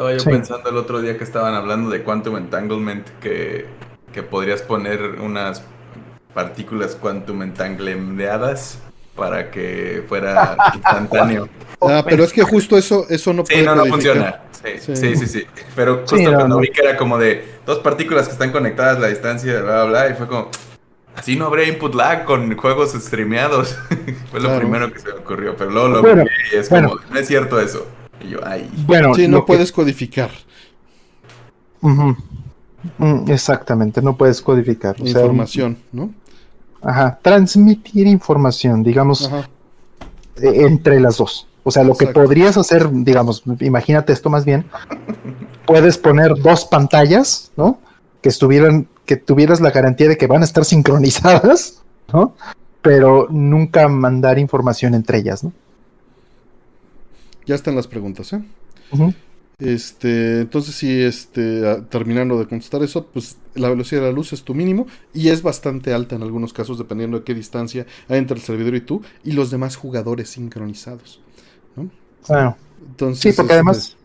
Estaba 0.00 0.16
yo 0.16 0.24
pensando 0.24 0.70
el 0.70 0.78
otro 0.78 1.02
día 1.02 1.18
que 1.18 1.24
estaban 1.24 1.52
hablando 1.52 1.90
de 1.90 2.02
quantum 2.02 2.38
entanglement, 2.38 3.06
que, 3.20 3.66
podrías 4.30 4.62
poner 4.62 5.20
unas 5.20 5.62
partículas 6.32 6.94
quantum 6.94 7.42
entanglemeadas 7.42 8.78
para 9.14 9.50
que 9.50 10.02
fuera 10.08 10.56
instantáneo. 10.74 11.50
Ah, 11.82 12.02
pero 12.08 12.24
es 12.24 12.32
que 12.32 12.42
justo 12.42 12.78
eso, 12.78 13.04
eso 13.10 13.34
no 13.34 13.44
puede 13.44 13.60
Sí, 13.60 13.66
no, 13.66 13.74
no 13.74 13.84
funciona. 13.84 14.40
Sí, 14.52 14.94
sí, 14.96 15.16
sí, 15.16 15.26
sí, 15.26 15.46
Pero 15.76 16.04
justo 16.08 16.32
cuando 16.32 16.58
vi 16.58 16.70
que 16.70 16.80
era 16.80 16.96
como 16.96 17.18
de 17.18 17.44
dos 17.66 17.80
partículas 17.80 18.26
que 18.26 18.32
están 18.32 18.52
conectadas 18.52 18.96
a 18.96 19.00
la 19.00 19.08
distancia, 19.08 19.60
bla, 19.60 19.84
bla, 19.84 19.84
bla, 19.84 20.08
y 20.08 20.14
fue 20.14 20.28
como, 20.28 20.48
así 21.14 21.36
no 21.36 21.44
habría 21.44 21.68
input 21.68 21.94
lag 21.94 22.24
con 22.24 22.56
juegos 22.56 22.92
streameados. 22.92 23.78
fue 24.30 24.40
lo 24.40 24.56
primero 24.56 24.90
que 24.90 24.98
se 24.98 25.08
me 25.08 25.18
ocurrió, 25.18 25.56
pero 25.58 25.70
luego 25.70 25.88
lo 25.88 26.02
vi 26.02 26.22
y 26.52 26.56
es 26.56 26.70
como, 26.70 26.98
no 27.10 27.18
es 27.18 27.26
cierto 27.26 27.60
eso. 27.60 27.86
Y 28.24 28.30
yo, 28.30 28.38
ay. 28.44 28.70
Bueno, 28.86 29.14
sí, 29.14 29.28
no 29.28 29.44
puedes 29.44 29.72
codificar. 29.72 30.30
Mm, 31.80 33.30
exactamente, 33.30 34.02
no 34.02 34.16
puedes 34.16 34.40
codificar. 34.40 34.96
Información, 35.00 35.78
¿no? 35.92 36.12
Ajá, 36.82 37.18
transmitir 37.22 38.06
información, 38.06 38.82
digamos, 38.82 39.30
e, 40.36 40.62
entre 40.64 41.00
las 41.00 41.18
dos. 41.18 41.46
O 41.62 41.70
sea, 41.70 41.84
lo 41.84 41.94
que 41.94 42.06
podrías 42.06 42.56
hacer, 42.56 42.88
digamos, 42.90 43.42
imagínate 43.60 44.12
esto 44.12 44.30
más 44.30 44.44
bien, 44.44 44.64
puedes 45.66 45.98
poner 45.98 46.34
dos 46.36 46.64
pantallas, 46.64 47.50
¿no? 47.56 47.78
Que 48.22 48.30
estuvieran, 48.30 48.88
que 49.04 49.16
tuvieras 49.16 49.60
la 49.60 49.70
garantía 49.70 50.08
de 50.08 50.16
que 50.16 50.26
van 50.26 50.40
a 50.42 50.44
estar 50.44 50.64
sincronizadas, 50.74 51.82
¿no? 52.12 52.34
Pero 52.80 53.26
nunca 53.30 53.88
mandar 53.88 54.38
información 54.38 54.94
entre 54.94 55.18
ellas, 55.18 55.44
¿no? 55.44 55.52
Ya 57.50 57.56
están 57.56 57.74
las 57.74 57.88
preguntas, 57.88 58.32
¿eh? 58.32 58.40
Este, 59.58 60.42
entonces 60.42 60.72
sí, 60.72 61.02
este, 61.02 61.82
terminando 61.88 62.38
de 62.38 62.46
contestar 62.46 62.80
eso, 62.84 63.06
pues 63.06 63.38
la 63.56 63.68
velocidad 63.68 64.02
de 64.02 64.06
la 64.06 64.12
luz 64.12 64.32
es 64.32 64.44
tu 64.44 64.54
mínimo 64.54 64.86
y 65.12 65.30
es 65.30 65.42
bastante 65.42 65.92
alta 65.92 66.14
en 66.14 66.22
algunos 66.22 66.52
casos 66.52 66.78
dependiendo 66.78 67.18
de 67.18 67.24
qué 67.24 67.34
distancia 67.34 67.86
hay 68.08 68.18
entre 68.18 68.36
el 68.36 68.42
servidor 68.44 68.76
y 68.76 68.82
tú 68.82 69.02
y 69.24 69.32
los 69.32 69.50
demás 69.50 69.74
jugadores 69.74 70.28
sincronizados. 70.28 71.20
¿no? 71.74 71.90
Claro. 72.24 72.56
Entonces, 72.86 73.34
sí, 73.34 73.36
porque 73.36 73.54
además 73.54 73.96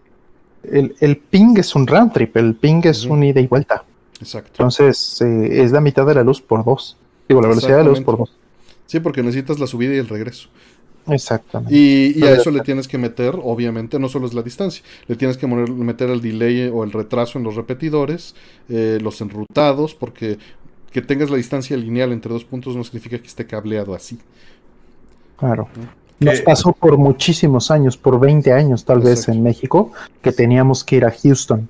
este 0.63 1.05
el, 1.05 1.17
ping 1.17 1.55
es 1.57 1.75
un 1.75 1.85
round 1.85 2.13
trip, 2.13 2.35
el 2.37 2.55
ping 2.55 2.81
es 2.85 3.05
un 3.05 3.23
ida 3.23 3.41
y 3.41 3.45
vuelta. 3.45 3.83
Exacto. 4.19 4.53
Entonces 4.53 5.21
eh, 5.21 5.61
es 5.61 5.71
la 5.71 5.81
mitad 5.81 6.07
de 6.07 6.15
la 6.15 6.23
luz 6.23 6.41
por 6.41 6.65
dos. 6.65 6.97
Digo, 7.29 7.43
la 7.43 7.49
velocidad 7.49 7.77
de 7.77 7.83
la 7.83 7.89
luz 7.91 8.01
por 8.01 8.17
dos. 8.17 8.35
Sí, 8.87 8.99
porque 8.99 9.21
necesitas 9.21 9.59
la 9.59 9.67
subida 9.67 9.93
y 9.93 9.97
el 9.99 10.07
regreso. 10.07 10.49
Exactamente. 11.07 11.75
Y, 11.75 12.23
a 12.23 12.31
eso 12.31 12.51
le 12.51 12.61
tienes 12.61 12.87
que 12.87 12.97
meter, 12.97 13.35
obviamente, 13.41 13.99
no 13.99 14.09
solo 14.09 14.25
es 14.27 14.33
la 14.33 14.41
distancia, 14.41 14.83
le 15.07 15.15
tienes 15.15 15.37
que 15.37 15.47
meter 15.47 16.09
el 16.09 16.21
delay 16.21 16.69
o 16.73 16.83
el 16.83 16.91
retraso 16.91 17.37
en 17.37 17.43
los 17.43 17.55
repetidores, 17.55 18.35
eh, 18.69 18.99
los 19.01 19.21
enrutados, 19.21 19.93
porque 19.93 20.37
que 20.91 21.01
tengas 21.01 21.29
la 21.29 21.37
distancia 21.37 21.75
lineal 21.75 22.11
entre 22.13 22.31
dos 22.31 22.45
puntos 22.45 22.75
no 22.75 22.83
significa 22.83 23.19
que 23.19 23.27
esté 23.27 23.45
cableado 23.45 23.93
así. 23.93 24.17
Claro. 25.37 25.67
Nos 26.19 26.39
pasó 26.41 26.71
por 26.71 26.97
muchísimos 26.97 27.69
años, 27.69 27.97
por 27.97 28.19
20 28.19 28.53
años 28.53 28.85
tal 28.85 29.01
vez 29.01 29.27
en 29.27 29.43
México, 29.43 29.91
que 30.21 30.31
teníamos 30.31 30.83
que 30.83 30.95
ir 30.95 31.05
a 31.05 31.11
Houston 31.11 31.67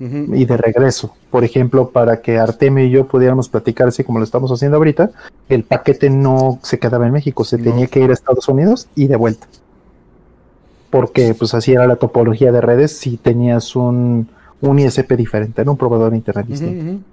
y 0.00 0.44
de 0.46 0.56
regreso. 0.56 1.14
Por 1.30 1.44
ejemplo, 1.44 1.90
para 1.90 2.22
que 2.22 2.38
Artemio 2.38 2.84
y 2.84 2.90
yo 2.90 3.06
pudiéramos 3.06 3.48
platicar 3.48 3.88
así 3.88 4.02
como 4.02 4.18
lo 4.18 4.24
estamos 4.24 4.50
haciendo 4.50 4.78
ahorita, 4.78 5.10
el 5.48 5.62
paquete 5.62 6.08
no 6.08 6.58
se 6.62 6.78
quedaba 6.78 7.06
en 7.06 7.12
México, 7.12 7.44
se 7.44 7.58
tenía 7.58 7.86
que 7.86 8.00
ir 8.00 8.10
a 8.10 8.14
Estados 8.14 8.48
Unidos 8.48 8.88
y 8.94 9.08
de 9.08 9.16
vuelta. 9.16 9.46
Porque 10.88 11.34
pues 11.34 11.54
así 11.54 11.72
era 11.72 11.86
la 11.86 11.96
topología 11.96 12.50
de 12.50 12.60
redes 12.60 12.96
si 12.96 13.18
tenías 13.18 13.76
un, 13.76 14.28
un 14.60 14.78
ISP 14.78 15.12
diferente, 15.12 15.64
¿no? 15.64 15.72
un 15.72 15.78
proveedor 15.78 16.10
de 16.10 16.16
internet 16.16 16.46
distinto. 16.46 17.04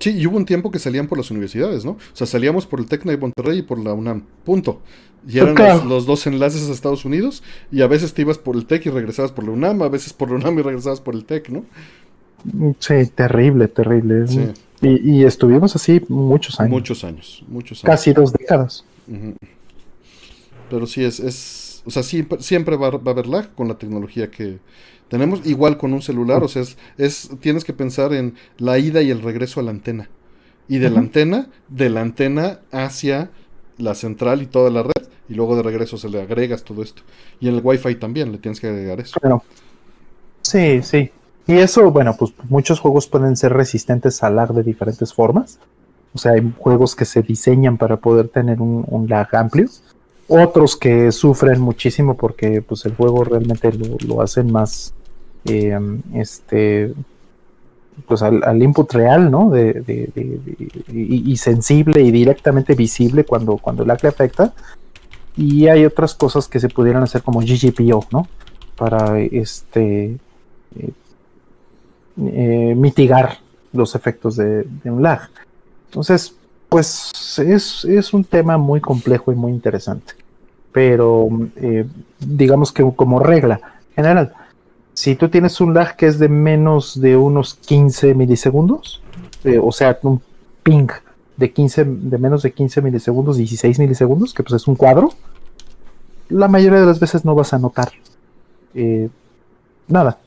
Sí, 0.00 0.10
y 0.10 0.26
hubo 0.26 0.36
un 0.36 0.44
tiempo 0.44 0.72
que 0.72 0.80
salían 0.80 1.06
por 1.06 1.16
las 1.16 1.30
universidades, 1.30 1.84
¿no? 1.84 1.92
O 1.92 1.98
sea, 2.12 2.26
salíamos 2.26 2.66
por 2.66 2.80
el 2.80 2.86
TECNA 2.86 3.12
de 3.12 3.18
Monterrey 3.18 3.58
y 3.58 3.62
por 3.62 3.78
la 3.78 3.92
UNAM, 3.92 4.24
punto. 4.44 4.80
Y 5.28 5.38
eran 5.38 5.88
los, 5.88 6.06
dos 6.06 6.26
enlaces 6.26 6.68
a 6.68 6.72
Estados 6.72 7.04
Unidos 7.04 7.42
y 7.70 7.82
a 7.82 7.86
veces 7.86 8.12
te 8.12 8.22
ibas 8.22 8.38
por 8.38 8.56
el 8.56 8.66
TEC 8.66 8.86
y 8.86 8.90
regresabas 8.90 9.30
por 9.30 9.44
la 9.44 9.52
UNAM, 9.52 9.82
a 9.82 9.88
veces 9.88 10.12
por 10.12 10.30
la 10.30 10.36
UNAM 10.36 10.58
y 10.58 10.62
regresabas 10.62 11.00
por 11.00 11.14
el 11.14 11.24
TEC, 11.24 11.50
¿no? 11.50 11.64
Sí, 12.78 13.06
terrible, 13.14 13.68
terrible. 13.68 14.26
Y, 14.80 15.24
estuvimos 15.24 15.76
así 15.76 16.02
muchos 16.08 16.58
años. 16.58 16.70
Muchos 16.70 17.04
años, 17.04 17.44
muchos 17.46 17.84
años. 17.84 17.96
Casi 17.96 18.12
dos 18.12 18.32
décadas. 18.32 18.84
Pero 20.68 20.86
sí, 20.86 21.04
es, 21.04 21.20
es, 21.20 21.82
o 21.84 21.90
sea, 21.90 22.02
siempre, 22.02 22.42
siempre 22.42 22.76
va, 22.76 22.88
a 22.88 23.10
haber 23.10 23.26
lag 23.26 23.54
con 23.54 23.68
la 23.68 23.74
tecnología 23.74 24.30
que 24.30 24.58
tenemos, 25.08 25.46
igual 25.46 25.76
con 25.76 25.92
un 25.92 26.02
celular, 26.02 26.42
o 26.42 26.48
sea, 26.48 26.62
es, 26.62 26.76
es, 26.98 27.30
tienes 27.40 27.64
que 27.64 27.72
pensar 27.72 28.12
en 28.12 28.34
la 28.58 28.78
ida 28.78 29.02
y 29.02 29.10
el 29.10 29.22
regreso 29.22 29.60
a 29.60 29.62
la 29.62 29.70
antena. 29.70 30.08
Y 30.68 30.78
de 30.78 30.90
la 30.90 31.00
antena, 31.00 31.48
de 31.68 31.90
la 31.90 32.00
antena 32.00 32.60
hacia 32.70 33.30
la 33.78 33.94
central 33.94 34.42
y 34.42 34.46
toda 34.46 34.70
la 34.70 34.82
red, 34.82 35.08
y 35.28 35.34
luego 35.34 35.54
de 35.54 35.62
regreso 35.62 35.98
se 35.98 36.08
le 36.08 36.22
agregas 36.22 36.64
todo 36.64 36.82
esto. 36.82 37.02
Y 37.40 37.48
en 37.48 37.56
el 37.56 37.60
Wi-Fi 37.62 37.96
también 37.96 38.32
le 38.32 38.38
tienes 38.38 38.58
que 38.58 38.68
agregar 38.68 39.00
eso. 39.00 39.20
sí, 40.40 40.82
sí. 40.82 41.10
Y 41.46 41.54
eso, 41.54 41.90
bueno, 41.90 42.14
pues 42.16 42.32
muchos 42.48 42.80
juegos 42.80 43.06
pueden 43.06 43.36
ser 43.36 43.52
resistentes 43.52 44.22
al 44.22 44.36
lag 44.36 44.52
de 44.52 44.62
diferentes 44.62 45.12
formas. 45.12 45.58
O 46.14 46.18
sea, 46.18 46.32
hay 46.32 46.52
juegos 46.58 46.94
que 46.94 47.04
se 47.04 47.22
diseñan 47.22 47.78
para 47.78 47.96
poder 47.96 48.28
tener 48.28 48.60
un, 48.60 49.06
lag 49.08 49.34
amplio. 49.34 49.68
Otros 50.28 50.76
que 50.76 51.10
sufren 51.10 51.60
muchísimo 51.60 52.16
porque 52.16 52.62
pues 52.62 52.84
el 52.84 52.94
juego 52.94 53.24
realmente 53.24 53.72
lo, 54.06 54.20
hacen 54.22 54.52
más 54.52 54.94
em, 55.44 56.00
este 56.14 56.94
pues 58.06 58.22
al, 58.22 58.62
input 58.62 58.90
real, 58.92 59.30
¿no? 59.30 59.50
De, 59.50 59.82
y, 60.92 61.36
sensible 61.36 62.00
y 62.02 62.10
directamente 62.10 62.74
visible 62.74 63.24
cuando, 63.24 63.58
cuando 63.58 63.82
el 63.82 63.88
lag 63.88 64.02
le 64.02 64.08
afecta. 64.08 64.54
Y 65.36 65.66
hay 65.66 65.84
otras 65.84 66.14
cosas 66.14 66.46
que 66.46 66.60
se 66.60 66.68
pudieran 66.68 67.02
hacer 67.02 67.22
como 67.22 67.40
GGPO, 67.40 68.06
¿no? 68.10 68.28
Para 68.76 69.18
este 69.20 70.16
eh, 70.78 70.90
eh, 72.18 72.74
mitigar 72.76 73.38
los 73.72 73.94
efectos 73.94 74.36
de, 74.36 74.66
un 74.84 75.02
lag. 75.02 75.30
Entonces, 75.86 76.34
pues 76.68 77.10
es, 77.38 78.12
un 78.12 78.24
tema 78.24 78.58
muy 78.58 78.80
complejo 78.80 79.32
y 79.32 79.34
muy 79.34 79.52
interesante. 79.52 80.12
Pero 80.72 81.28
eh, 81.56 81.86
digamos 82.18 82.72
que 82.72 82.82
como 82.94 83.18
regla 83.18 83.60
general, 83.94 84.34
si 84.94 85.16
tú 85.16 85.28
tienes 85.28 85.60
un 85.60 85.74
lag 85.74 85.96
que 85.96 86.06
es 86.06 86.18
de 86.18 86.28
menos 86.28 87.00
de 87.00 87.16
unos 87.16 87.54
15 87.54 88.14
milisegundos, 88.14 89.02
eh, 89.44 89.58
o 89.62 89.72
sea, 89.72 89.98
un 90.02 90.20
ping 90.62 90.88
de 91.36 91.50
15, 91.50 91.84
de 91.84 92.18
menos 92.18 92.42
de 92.42 92.52
15 92.52 92.82
milisegundos, 92.82 93.38
16 93.38 93.78
milisegundos, 93.78 94.34
que 94.34 94.42
pues 94.42 94.60
es 94.60 94.68
un 94.68 94.76
cuadro, 94.76 95.10
la 96.28 96.48
mayoría 96.48 96.80
de 96.80 96.86
las 96.86 97.00
veces 97.00 97.24
no 97.24 97.34
vas 97.34 97.52
a 97.54 97.58
notar 97.58 97.90
nada. 99.88 100.18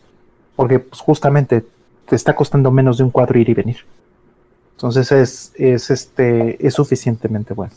Porque 0.56 0.80
pues, 0.80 1.02
justamente 1.02 1.66
te 2.08 2.16
está 2.16 2.36
costando 2.36 2.72
menos 2.72 2.98
de 2.98 3.04
un 3.04 3.12
cuadro 3.12 3.40
ir 3.40 3.50
y 3.50 3.54
venir. 3.54 3.78
Entonces 4.74 5.12
es, 5.12 5.52
es, 5.56 5.90
este, 5.90 6.66
es 6.66 6.74
suficientemente 6.74 7.54
bueno. 7.54 7.74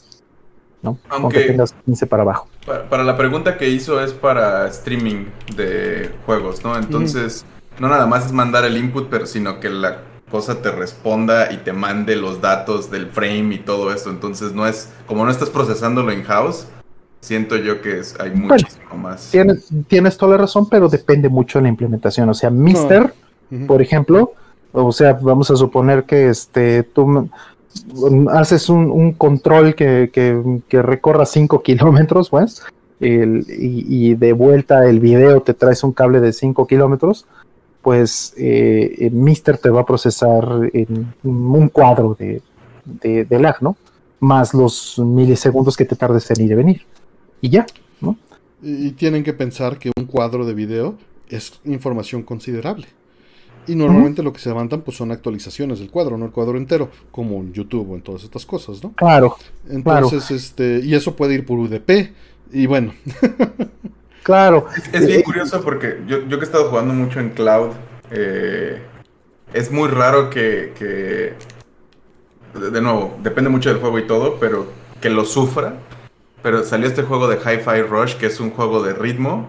¿no? 0.83 0.99
Aunque 1.09 1.41
tengas 1.41 1.75
15 1.85 2.07
para 2.07 2.23
abajo. 2.23 2.49
Para, 2.89 3.03
la 3.03 3.17
pregunta 3.17 3.57
que 3.57 3.69
hizo 3.69 4.01
es 4.01 4.13
para 4.13 4.69
streaming 4.69 5.27
de 5.57 6.11
juegos, 6.27 6.63
¿no? 6.63 6.77
Entonces, 6.77 7.45
no 7.79 7.89
nada 7.89 8.07
más 8.07 8.27
es 8.27 8.33
mandar 8.33 8.65
el 8.65 8.77
input, 8.77 9.09
pero 9.09 9.27
sino 9.27 9.59
que 9.61 9.71
la 9.71 10.03
cosa 10.31 10.61
te 10.61 10.71
responda 10.71 11.53
y 11.53 11.59
te 11.59 11.73
mande 11.73 12.15
los 12.15 12.41
datos 12.41 12.91
del 12.91 13.09
frame 13.09 13.55
y 13.55 13.59
todo 13.59 13.93
esto. 13.93 14.11
Entonces, 14.11 14.53
no 14.53 14.67
es, 14.67 14.91
como 15.07 15.25
no 15.25 15.31
estás 15.31 15.51
procesándolo 15.51 16.13
in 16.13 16.23
house, 16.25 16.67
siento 17.21 17.57
yo 17.57 17.81
que 17.81 17.99
es, 17.99 18.19
hay 18.21 18.31
muchísimo 18.31 18.97
más. 18.97 19.31
Tienes, 19.31 19.69
tienes 19.89 20.17
toda 20.17 20.33
la 20.33 20.39
razón, 20.39 20.69
pero 20.69 20.89
depende 20.89 21.29
mucho 21.29 21.59
de 21.59 21.65
la 21.65 21.69
implementación. 21.71 22.29
O 22.29 22.35
sea, 22.35 22.51
Mister 22.51 23.15
por 23.67 23.83
ejemplo, 23.83 24.33
o 24.73 24.93
sea, 24.93 25.15
vamos 25.15 25.51
a 25.51 25.57
suponer 25.57 26.05
que 26.05 26.29
este, 26.29 26.83
tú 26.83 27.29
haces 28.31 28.69
un, 28.69 29.13
control 29.13 29.75
que, 29.75 30.11
que, 30.13 30.83
recorra 30.83 31.27
5 31.27 31.63
kilómetros, 31.63 32.31
pues, 32.31 32.63
y, 33.01 34.15
de 34.15 34.33
vuelta 34.33 34.89
el 34.89 35.01
video 35.01 35.41
te 35.41 35.55
traes 35.55 35.85
un 35.85 35.93
cable 35.93 36.21
de 36.21 36.33
5 36.33 36.67
kilómetros, 36.67 37.27
pues 37.83 38.35
eh, 38.37 39.09
Mister 39.13 39.57
te 39.57 39.71
va 39.71 39.83
a 39.83 39.87
procesar 39.87 40.69
en 40.73 41.15
un 41.23 41.69
cuadro 41.69 42.17
de, 42.19 42.43
de, 42.85 43.39
lag, 43.39 43.63
¿no? 43.63 43.77
Más 44.21 44.53
los 44.53 44.99
milisegundos 44.99 45.77
que 45.77 45.85
te 45.85 45.95
tardes 45.95 46.31
en 46.33 46.45
ir 46.45 46.51
y 46.51 46.55
venir. 46.55 46.83
Y 47.41 47.51
ya, 47.51 47.67
¿no? 48.01 48.17
Y 48.61 48.91
tienen 48.93 49.23
que 49.23 49.33
pensar 49.33 49.79
que 49.79 49.93
un 49.97 50.07
cuadro 50.07 50.45
de 50.45 50.55
video 50.55 50.97
es 51.29 51.61
información 51.65 52.25
considerable. 52.25 52.89
Y 53.69 53.75
normalmente 53.75 54.23
lo 54.23 54.33
que 54.33 54.41
se 54.41 54.49
levantan 54.49 54.81
pues 54.81 54.97
son 54.97 55.13
actualizaciones 55.13 55.79
del 55.79 55.91
cuadro, 55.91 56.17
no 56.17 56.27
el 56.27 56.33
cuadro 56.33 56.57
entero, 56.57 56.91
como 57.11 57.37
en 57.37 57.53
YouTube 57.53 57.91
o 57.91 57.95
en 57.95 58.03
todas 58.03 58.25
estas 58.25 58.45
cosas, 58.47 58.83
¿no? 58.83 58.93
Claro. 58.93 59.37
Entonces, 59.69 60.31
este, 60.31 60.81
y 60.83 60.95
eso 60.95 61.15
puede 61.15 61.35
ir 61.35 61.45
por 61.45 61.59
UDP, 61.59 62.13
y 62.53 62.67
bueno. 62.67 62.95
claro. 64.23 64.67
Es, 64.93 65.07
bien 65.07 65.23
curioso 65.23 65.61
porque 65.63 66.01
yo, 66.07 66.27
yo, 66.27 66.39
que 66.39 66.45
he 66.45 66.49
estado 66.49 66.71
jugando 66.71 66.95
mucho 66.95 67.21
en 67.21 67.31
cloud, 67.31 67.71
eh, 68.11 68.81
es 69.53 69.71
muy 69.71 69.89
raro 69.89 70.31
que, 70.31 70.73
que, 70.79 71.35
de 72.59 72.81
nuevo, 72.81 73.17
depende 73.23 73.51
mucho 73.51 73.69
del 73.69 73.79
juego 73.79 73.99
y 73.99 74.07
todo, 74.07 74.39
pero 74.41 74.67
que 75.01 75.11
lo 75.11 75.25
sufra 75.25 75.77
pero 76.43 76.65
salió 76.65 76.87
este 76.87 77.03
juego 77.03 77.29
de 77.29 77.37
Hi-Fi 77.37 77.83
Rush, 77.83 78.15
que 78.15 78.27
es 78.27 78.41
un 78.41 78.51
juego 78.51 78.83
de 78.83 78.95
ritmo, 78.95 79.49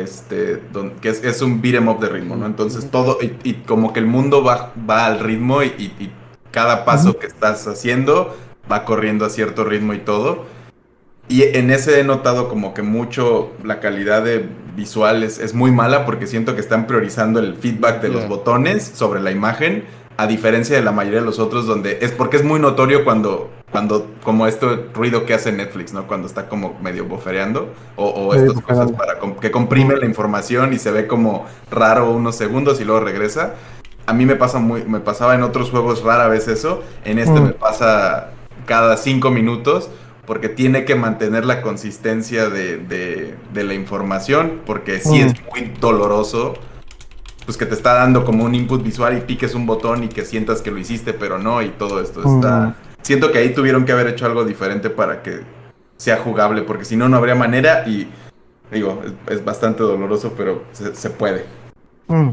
este, 0.00 0.62
que 1.00 1.08
es, 1.08 1.42
un 1.42 1.60
beat'em 1.60 1.88
up 1.88 2.00
de 2.00 2.08
ritmo, 2.08 2.36
¿no? 2.36 2.46
Entonces 2.46 2.90
todo, 2.90 3.18
y, 3.20 3.54
como 3.66 3.92
que 3.92 4.00
el 4.00 4.06
mundo 4.06 4.42
va, 4.42 4.72
va 4.88 5.06
al 5.06 5.20
ritmo 5.20 5.62
y, 5.62 6.12
cada 6.50 6.84
paso 6.84 7.18
que 7.18 7.26
estás 7.26 7.66
haciendo 7.66 8.36
va 8.70 8.84
corriendo 8.84 9.24
a 9.24 9.30
cierto 9.30 9.64
ritmo 9.64 9.94
y 9.94 10.00
todo. 10.00 10.44
Y 11.28 11.42
en 11.44 11.70
ese 11.70 12.00
he 12.00 12.04
notado 12.04 12.48
como 12.50 12.74
que 12.74 12.82
mucho 12.82 13.52
la 13.64 13.80
calidad 13.80 14.22
de 14.22 14.46
visual 14.76 15.22
es, 15.22 15.54
muy 15.54 15.70
mala 15.70 16.04
porque 16.04 16.26
siento 16.26 16.54
que 16.54 16.60
están 16.60 16.86
priorizando 16.86 17.40
el 17.40 17.56
feedback 17.56 18.02
de 18.02 18.08
los 18.08 18.28
botones 18.28 18.84
sobre 18.84 19.20
la 19.20 19.30
imagen, 19.30 19.84
a 20.16 20.26
diferencia 20.26 20.76
de 20.76 20.82
la 20.82 20.92
mayoría 20.92 21.20
de 21.20 21.26
los 21.26 21.38
otros 21.38 21.66
donde 21.66 21.98
es 22.02 22.12
porque 22.12 22.36
es 22.36 22.44
muy 22.44 22.60
notorio 22.60 23.04
cuando, 23.04 23.50
cuando 23.70 24.06
como 24.22 24.46
este 24.46 24.66
ruido 24.94 25.26
que 25.26 25.34
hace 25.34 25.52
Netflix, 25.52 25.92
¿no? 25.92 26.06
Cuando 26.06 26.26
está 26.26 26.48
como 26.48 26.78
medio 26.82 27.06
bofereando 27.06 27.72
o, 27.96 28.06
o 28.08 28.34
estas 28.34 28.62
cosas 28.62 28.92
para 28.92 29.14
que 29.40 29.50
comprime 29.50 29.96
la 29.96 30.06
información 30.06 30.72
y 30.72 30.78
se 30.78 30.90
ve 30.90 31.06
como 31.06 31.46
raro 31.70 32.10
unos 32.10 32.36
segundos 32.36 32.80
y 32.80 32.84
luego 32.84 33.04
regresa. 33.04 33.54
A 34.06 34.12
mí 34.12 34.26
me 34.26 34.36
pasa 34.36 34.58
muy, 34.58 34.84
me 34.84 35.00
pasaba 35.00 35.34
en 35.34 35.42
otros 35.42 35.70
juegos 35.70 36.02
rara 36.02 36.28
vez 36.28 36.48
eso, 36.48 36.82
en 37.04 37.18
este 37.18 37.40
me 37.40 37.52
pasa 37.52 38.30
cada 38.66 38.96
cinco 38.96 39.30
minutos 39.30 39.90
porque 40.26 40.48
tiene 40.48 40.84
que 40.84 40.94
mantener 40.94 41.44
la 41.44 41.62
consistencia 41.62 42.48
de, 42.48 43.34
la 43.54 43.74
información, 43.74 44.60
porque 44.64 45.00
sí 45.00 45.20
es 45.20 45.34
muy 45.50 45.72
doloroso, 45.80 46.54
pues 47.44 47.56
que 47.56 47.66
te 47.66 47.74
está 47.74 47.94
dando 47.94 48.24
como 48.24 48.44
un 48.44 48.54
input 48.54 48.82
visual 48.82 49.16
y 49.18 49.20
piques 49.20 49.54
un 49.54 49.66
botón 49.66 50.04
y 50.04 50.08
que 50.08 50.24
sientas 50.24 50.62
que 50.62 50.70
lo 50.70 50.78
hiciste, 50.78 51.12
pero 51.12 51.38
no, 51.38 51.62
y 51.62 51.70
todo 51.70 52.00
esto 52.00 52.20
está... 52.20 52.76
Siento 53.02 53.32
que 53.32 53.38
ahí 53.38 53.52
tuvieron 53.52 53.84
que 53.84 53.92
haber 53.92 54.06
hecho 54.06 54.26
algo 54.26 54.44
diferente 54.44 54.88
para 54.88 55.22
que 55.22 55.40
sea 55.96 56.18
jugable, 56.18 56.62
porque 56.62 56.84
si 56.84 56.96
no, 56.96 57.08
no 57.08 57.16
habría 57.16 57.34
manera 57.34 57.86
y 57.86 58.08
digo, 58.72 59.02
es, 59.28 59.44
bastante 59.44 59.82
doloroso, 59.82 60.32
pero 60.36 60.64
se, 60.72 61.10
puede. 61.10 61.44
Mm. 62.08 62.30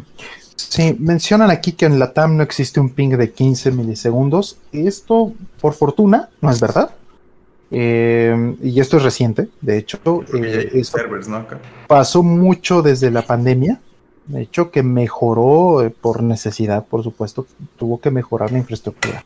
Sí, 0.55 0.95
mencionan 0.99 1.51
aquí 1.51 1.73
que 1.73 1.85
en 1.85 1.99
la 1.99 2.13
TAM 2.13 2.37
no 2.37 2.43
existe 2.43 2.79
un 2.79 2.89
ping 2.89 3.09
de 3.09 3.31
15 3.31 3.71
milisegundos. 3.71 4.57
Esto, 4.71 5.33
por 5.59 5.73
fortuna, 5.73 6.29
no 6.41 6.49
es 6.49 6.59
verdad. 6.59 6.91
Eh, 7.71 8.55
y 8.61 8.79
esto 8.79 8.97
es 8.97 9.03
reciente, 9.03 9.49
de 9.61 9.77
hecho. 9.77 9.99
Eh, 10.33 10.81
pasó 11.87 12.23
mucho 12.23 12.81
desde 12.81 13.11
la 13.11 13.21
pandemia. 13.21 13.79
De 14.29 14.41
hecho, 14.41 14.71
que 14.71 14.83
mejoró 14.83 15.83
eh, 15.83 15.89
por 15.89 16.23
necesidad, 16.23 16.85
por 16.85 17.03
supuesto, 17.03 17.45
tuvo 17.77 17.99
que 17.99 18.11
mejorar 18.11 18.51
la 18.51 18.59
infraestructura. 18.59 19.25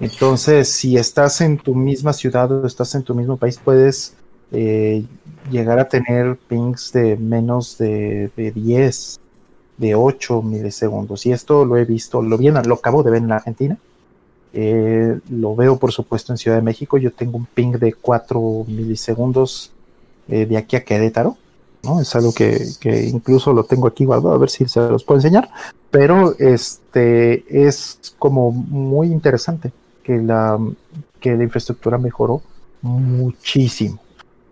Entonces, 0.00 0.68
si 0.68 0.96
estás 0.96 1.40
en 1.40 1.58
tu 1.58 1.74
misma 1.74 2.12
ciudad 2.12 2.50
o 2.50 2.66
estás 2.66 2.94
en 2.94 3.02
tu 3.02 3.14
mismo 3.14 3.36
país, 3.36 3.60
puedes 3.62 4.14
llegar 5.50 5.78
a 5.78 5.88
tener 5.88 6.36
pings 6.48 6.90
de 6.92 7.16
menos 7.16 7.78
de, 7.78 8.30
de 8.36 8.50
10, 8.50 9.20
de 9.76 9.94
8 9.94 10.42
milisegundos. 10.42 11.24
Y 11.24 11.32
esto 11.32 11.64
lo 11.64 11.76
he 11.76 11.84
visto, 11.84 12.20
lo, 12.20 12.36
bien, 12.36 12.54
lo 12.66 12.74
acabo 12.74 13.04
de 13.04 13.12
ver 13.12 13.22
en 13.22 13.30
Argentina 13.30 13.78
eh, 14.52 15.18
lo 15.30 15.54
veo, 15.54 15.76
por 15.76 15.92
supuesto, 15.92 16.32
en 16.32 16.38
Ciudad 16.38 16.56
de 16.56 16.62
México. 16.62 16.98
Yo 16.98 17.12
tengo 17.12 17.36
un 17.36 17.46
ping 17.46 17.72
de 17.72 17.92
4 17.92 18.64
milisegundos 18.66 19.70
eh, 20.28 20.46
de 20.46 20.56
aquí 20.56 20.76
a 20.76 20.84
Querétaro. 20.84 21.36
¿No? 21.82 22.00
Es 22.00 22.14
algo 22.14 22.32
que, 22.32 22.66
incluso 23.06 23.52
lo 23.52 23.64
tengo 23.64 23.86
aquí 23.86 24.04
guardado, 24.04 24.34
a 24.34 24.38
ver 24.38 24.50
si 24.50 24.66
se 24.68 24.80
los 24.80 25.04
puedo 25.04 25.18
enseñar. 25.18 25.48
Pero 25.90 26.34
este 26.38 27.66
es 27.66 28.14
como 28.18 28.52
muy 28.52 29.08
interesante 29.08 29.72
que 30.02 30.18
la, 30.18 30.58
que 31.20 31.36
la 31.36 31.42
infraestructura 31.42 31.98
mejoró 31.98 32.42
muchísimo. 32.82 33.98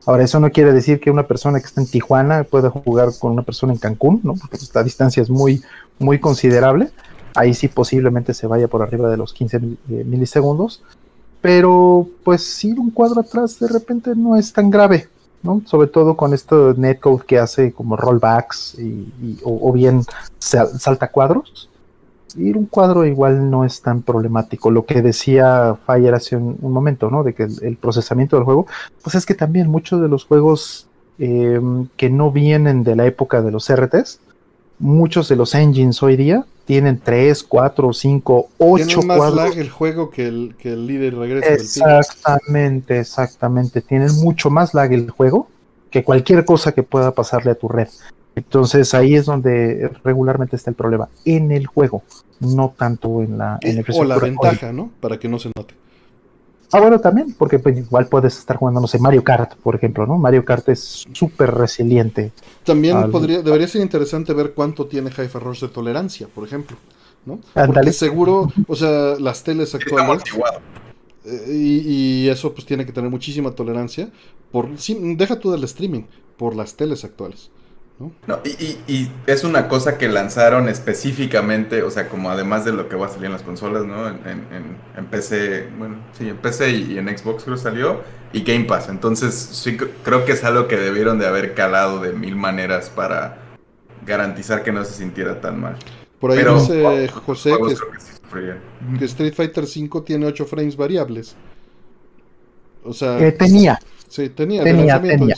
Ahora, 0.06 0.24
eso 0.24 0.40
no 0.40 0.50
quiere 0.50 0.72
decir 0.72 1.00
que 1.00 1.10
una 1.10 1.26
persona 1.26 1.60
que 1.60 1.66
está 1.66 1.80
en 1.80 1.86
Tijuana 1.86 2.44
pueda 2.44 2.70
jugar 2.70 3.10
con 3.18 3.32
una 3.32 3.42
persona 3.42 3.74
en 3.74 3.78
Cancún, 3.78 4.20
¿no? 4.22 4.34
Porque 4.34 4.56
la 4.72 4.82
distancia 4.82 5.22
es 5.22 5.28
muy, 5.28 5.62
muy 5.98 6.18
considerable 6.18 6.90
ahí 7.38 7.54
sí 7.54 7.68
posiblemente 7.68 8.34
se 8.34 8.46
vaya 8.46 8.68
por 8.68 8.82
arriba 8.82 9.08
de 9.08 9.16
los 9.16 9.32
15 9.32 9.56
eh, 9.56 10.04
milisegundos, 10.04 10.82
pero 11.40 12.08
pues 12.24 12.64
ir 12.64 12.78
un 12.80 12.90
cuadro 12.90 13.20
atrás 13.20 13.58
de 13.60 13.68
repente 13.68 14.14
no 14.16 14.36
es 14.36 14.52
tan 14.52 14.70
grave, 14.70 15.08
Sobre 15.66 15.88
todo 15.88 16.16
con 16.16 16.34
esto 16.34 16.74
netcode 16.74 17.24
que 17.24 17.38
hace 17.38 17.72
como 17.72 17.96
rollbacks 17.96 18.76
o, 19.44 19.72
bien 19.72 20.04
salta 20.38 21.08
cuadros. 21.08 21.70
Ir 22.36 22.58
un 22.58 22.66
cuadro 22.66 23.06
igual 23.06 23.48
no 23.50 23.64
es 23.64 23.80
tan 23.80 24.02
problemático. 24.02 24.70
Lo 24.70 24.84
que 24.84 25.00
decía 25.00 25.76
Fire 25.86 26.14
hace 26.14 26.36
un, 26.36 26.58
momento, 26.60 27.10
¿no? 27.10 27.22
De 27.22 27.34
que 27.34 27.44
el, 27.62 27.76
procesamiento 27.76 28.36
del 28.36 28.44
juego, 28.44 28.66
pues 29.02 29.14
es 29.14 29.24
que 29.24 29.34
también 29.34 29.70
muchos 29.70 30.00
de 30.00 30.08
los 30.08 30.24
juegos 30.24 30.88
eh, 31.18 31.60
que 31.96 32.10
no 32.10 32.30
vienen 32.30 32.84
de 32.84 32.96
la 32.96 33.06
época 33.06 33.40
de 33.40 33.50
los 33.50 33.72
RTs, 33.72 34.20
muchos 34.78 35.28
de 35.28 35.36
los 35.36 35.54
engines 35.54 36.02
hoy 36.02 36.16
día 36.16 36.44
tienen 36.68 37.00
3, 37.02 37.44
4, 37.44 37.92
5, 37.94 38.48
8 38.58 38.84
Tiene 38.84 39.06
más 39.06 39.32
lag 39.32 39.56
el 39.56 39.70
juego 39.70 40.10
que 40.10 40.28
el, 40.28 40.54
que 40.58 40.74
el 40.74 40.86
líder 40.86 41.16
regresa 41.16 41.54
Exactamente, 41.54 43.00
exactamente. 43.00 43.80
Tienen 43.80 44.14
mucho 44.16 44.50
más 44.50 44.74
lag 44.74 44.92
el 44.92 45.08
juego 45.08 45.48
que 45.90 46.04
cualquier 46.04 46.44
cosa 46.44 46.72
que 46.72 46.82
pueda 46.82 47.12
pasarle 47.12 47.52
a 47.52 47.54
tu 47.54 47.68
red. 47.68 47.88
Entonces 48.36 48.92
ahí 48.92 49.14
es 49.14 49.24
donde 49.24 49.90
regularmente 50.04 50.56
está 50.56 50.68
el 50.68 50.76
problema. 50.76 51.08
En 51.24 51.52
el 51.52 51.66
juego, 51.66 52.02
no 52.40 52.74
tanto 52.76 53.22
en 53.22 53.38
la... 53.38 53.56
En 53.62 53.78
el 53.78 53.86
o 53.94 54.04
la 54.04 54.18
ventaja, 54.18 54.70
¿no? 54.70 54.90
Para 55.00 55.18
que 55.18 55.26
no 55.26 55.38
se 55.38 55.50
note. 55.56 55.74
Ah, 56.72 56.80
bueno, 56.80 57.00
también, 57.00 57.34
porque 57.38 57.58
pues, 57.58 57.78
igual 57.78 58.06
puedes 58.08 58.38
estar 58.38 58.56
jugando, 58.56 58.80
no 58.80 58.86
sé, 58.86 58.98
Mario 58.98 59.24
Kart, 59.24 59.54
por 59.56 59.74
ejemplo, 59.74 60.06
¿no? 60.06 60.18
Mario 60.18 60.44
Kart 60.44 60.68
es 60.68 61.06
súper 61.12 61.54
resiliente. 61.54 62.32
También 62.64 63.10
podría, 63.10 63.40
debería 63.42 63.66
ser 63.68 63.80
interesante 63.80 64.32
ver 64.34 64.52
cuánto 64.52 64.86
tiene 64.86 65.10
Hi-Fi 65.10 65.38
Rush 65.38 65.60
de 65.60 65.68
tolerancia, 65.68 66.28
por 66.34 66.46
ejemplo, 66.46 66.76
¿no? 67.24 67.40
Porque 67.54 67.92
seguro, 67.92 68.52
o 68.66 68.76
sea, 68.76 69.16
las 69.18 69.42
teles 69.42 69.74
actuales... 69.74 70.22
Eh, 71.24 71.52
y, 71.52 72.24
y, 72.24 72.28
eso 72.28 72.54
pues 72.54 72.64
tiene 72.64 72.86
que 72.86 72.92
tener 72.92 73.10
muchísima 73.10 73.50
tolerancia 73.50 74.08
por 74.50 74.78
sí, 74.78 74.96
deja 75.16 75.38
tú 75.38 75.50
del 75.50 75.64
streaming 75.64 76.04
por 76.38 76.54
las 76.54 76.74
teles 76.74 77.04
actuales 77.04 77.50
¿no? 77.98 78.12
y, 78.44 79.10
es 79.26 79.44
una 79.44 79.68
cosa 79.68 79.98
que 79.98 80.08
lanzaron 80.08 80.68
específicamente, 80.68 81.82
o 81.82 81.90
sea, 81.90 82.08
como 82.08 82.30
además 82.30 82.64
de 82.64 82.72
lo 82.72 82.88
que 82.88 82.96
va 82.96 83.06
a 83.06 83.08
salir 83.08 83.26
en 83.26 83.32
las 83.32 83.42
consolas, 83.42 83.84
¿no? 83.84 84.08
En, 84.08 85.06
PC, 85.10 85.68
bueno, 85.78 85.96
sí, 86.16 86.28
en 86.28 86.36
PC 86.36 86.70
y, 86.70 86.98
en 86.98 87.16
Xbox 87.16 87.44
creo 87.44 87.56
salió, 87.56 88.02
y 88.32 88.42
Game 88.42 88.64
Pass. 88.64 88.88
Entonces, 88.88 89.34
sí, 89.34 89.76
creo 89.76 90.24
que 90.24 90.32
es 90.32 90.44
algo 90.44 90.68
que 90.68 90.76
debieron 90.76 91.18
de 91.18 91.26
haber 91.26 91.54
calado 91.54 92.00
de 92.00 92.12
mil 92.12 92.36
maneras 92.36 92.90
para 92.90 93.38
garantizar 94.06 94.62
que 94.62 94.72
no 94.72 94.84
se 94.84 94.92
sintiera 94.92 95.40
tan 95.40 95.60
mal. 95.60 95.76
Por 96.20 96.32
ahí 96.32 96.38
dice 96.38 97.08
José 97.08 97.52
que, 98.98 99.04
Street 99.04 99.34
Fighter 99.34 99.64
V 99.64 100.02
tiene 100.04 100.26
8 100.26 100.44
frames 100.44 100.76
variables. 100.76 101.36
O 102.84 102.92
sea, 102.92 103.18
eh, 103.18 103.32
tenía. 103.32 103.78
Sí, 104.08 104.28
tenía. 104.28 104.62
tenía, 104.62 105.00
tenía. 105.00 105.36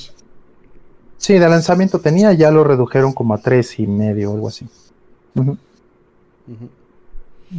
Sí, 1.20 1.34
de 1.34 1.51
lanzamiento 1.51 1.98
tenía, 1.98 2.32
ya 2.32 2.51
lo 2.51 2.64
redujeron 2.64 3.12
como 3.12 3.34
a 3.34 3.38
tres 3.38 3.78
y 3.78 3.86
medio 3.86 4.30
o 4.30 4.34
algo 4.36 4.48
así. 4.48 4.66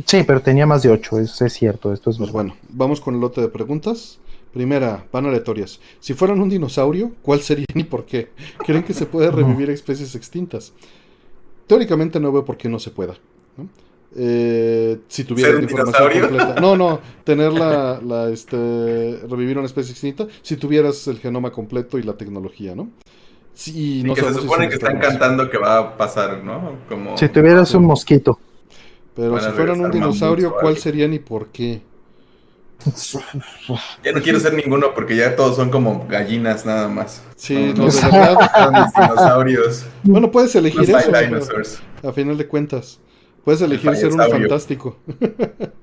Sí, 0.08 0.24
pero 0.26 0.42
tenía 0.42 0.66
más 0.66 0.82
de 0.82 0.90
ocho, 0.90 1.20
es, 1.20 1.40
es 1.44 1.54
cierto, 1.54 1.94
esto 1.94 2.10
es 2.10 2.18
pues 2.18 2.32
bueno. 2.32 2.56
Vamos 2.70 3.00
con 3.00 3.14
el 3.14 3.22
lote 3.22 3.40
de 3.40 3.50
preguntas. 3.50 4.18
Primera, 4.52 5.06
van 5.14 5.28
aleatorias. 5.28 5.80
Si 6.00 6.16
fueran 6.16 6.42
un 6.42 6.50
dinosaurio, 6.50 7.12
¿cuál 7.22 7.42
serían 7.42 7.68
y 7.76 7.84
por 7.84 8.06
qué? 8.06 8.30
¿Creen 8.66 8.82
que 8.82 8.96
se 8.96 9.06
puede 9.06 9.30
revivir 9.30 9.70
especies 9.70 10.16
extintas? 10.16 10.74
Teóricamente 11.68 12.20
no 12.20 12.32
veo 12.32 12.44
por 12.44 12.58
qué 12.58 12.68
no 12.68 12.80
se 12.80 12.90
pueda. 12.90 13.14
Eh, 14.16 15.02
si 15.08 15.24
tuvieras 15.24 15.54
la 15.54 15.62
información 15.62 16.20
completa. 16.20 16.56
No, 16.60 16.76
no, 16.76 17.00
tener 17.24 17.54
la, 17.54 18.02
la, 18.02 18.28
este, 18.32 19.20
revivir 19.30 19.60
una 19.60 19.68
especie 19.68 19.92
extinta, 19.92 20.28
si 20.42 20.58
tuvieras 20.58 21.08
el 21.08 21.20
genoma 21.20 21.52
completo 21.52 22.00
y 22.00 22.04
la 22.04 22.14
tecnología, 22.14 22.74
¿no? 22.74 22.90
Sí, 23.62 24.02
no 24.04 24.16
que 24.16 24.22
se 24.22 24.34
supone 24.34 24.68
que 24.68 24.74
están 24.74 24.98
cantando 24.98 25.48
que 25.48 25.60
va 25.60 25.78
a 25.78 25.96
pasar, 25.96 26.44
¿no? 26.44 26.78
Como... 26.90 27.16
Si 27.16 27.30
tuvieras 27.30 27.72
un 27.76 27.86
mosquito. 27.86 28.40
Pero 29.16 29.40
si 29.40 29.52
fueran 29.52 29.82
un 29.82 29.92
dinosaurio, 29.92 30.56
¿cuál 30.60 30.78
serían 30.78 31.14
y 31.14 31.20
por 31.20 31.50
qué? 31.50 31.84
Ya 34.04 34.12
no 34.14 34.22
quiero 34.24 34.40
ser 34.40 34.56
ninguno 34.56 34.96
porque 34.96 35.16
ya 35.16 35.36
todos 35.36 35.58
son 35.58 35.70
como 35.70 36.08
gallinas 36.08 36.66
nada 36.66 36.88
más. 36.88 37.22
Sí, 37.36 37.72
los 37.78 38.02
de 38.02 38.08
verdad 38.10 38.52
son 38.56 39.04
dinosaurios. 39.04 39.86
Bueno, 40.02 40.32
puedes 40.32 40.56
elegir 40.56 40.82
eso. 40.82 41.12
A 42.02 42.12
final 42.14 42.40
de 42.40 42.48
cuentas, 42.48 43.00
puedes 43.44 43.62
elegir 43.62 43.96
ser 43.96 44.12
un 44.12 44.18
fantástico. 44.18 44.98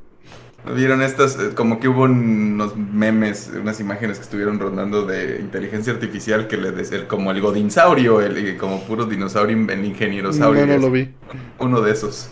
Vieron 0.67 1.03
estas, 1.03 1.39
eh, 1.39 1.55
como 1.55 1.79
que 1.81 1.89
hubo 1.89 2.03
unos 2.03 2.77
memes, 2.77 3.51
unas 3.59 3.81
imágenes 3.81 4.19
que 4.19 4.25
estuvieron 4.25 4.59
rondando 4.59 5.07
de 5.07 5.41
inteligencia 5.41 5.93
artificial 5.93 6.47
que 6.47 6.57
le 6.57 6.73
decía 6.73 7.07
como 7.09 7.31
el 7.31 7.41
godinsaurio, 7.41 8.21
el, 8.21 8.57
como 8.59 8.81
puro 8.83 9.07
dinosaurio, 9.07 9.57
el 9.57 9.85
ingenierosaurio. 9.85 10.67
No, 10.67 10.75
no 10.75 10.79
lo 10.79 10.91
vi. 10.91 11.11
Uno 11.59 11.81
de 11.81 11.93
esos. 11.93 12.31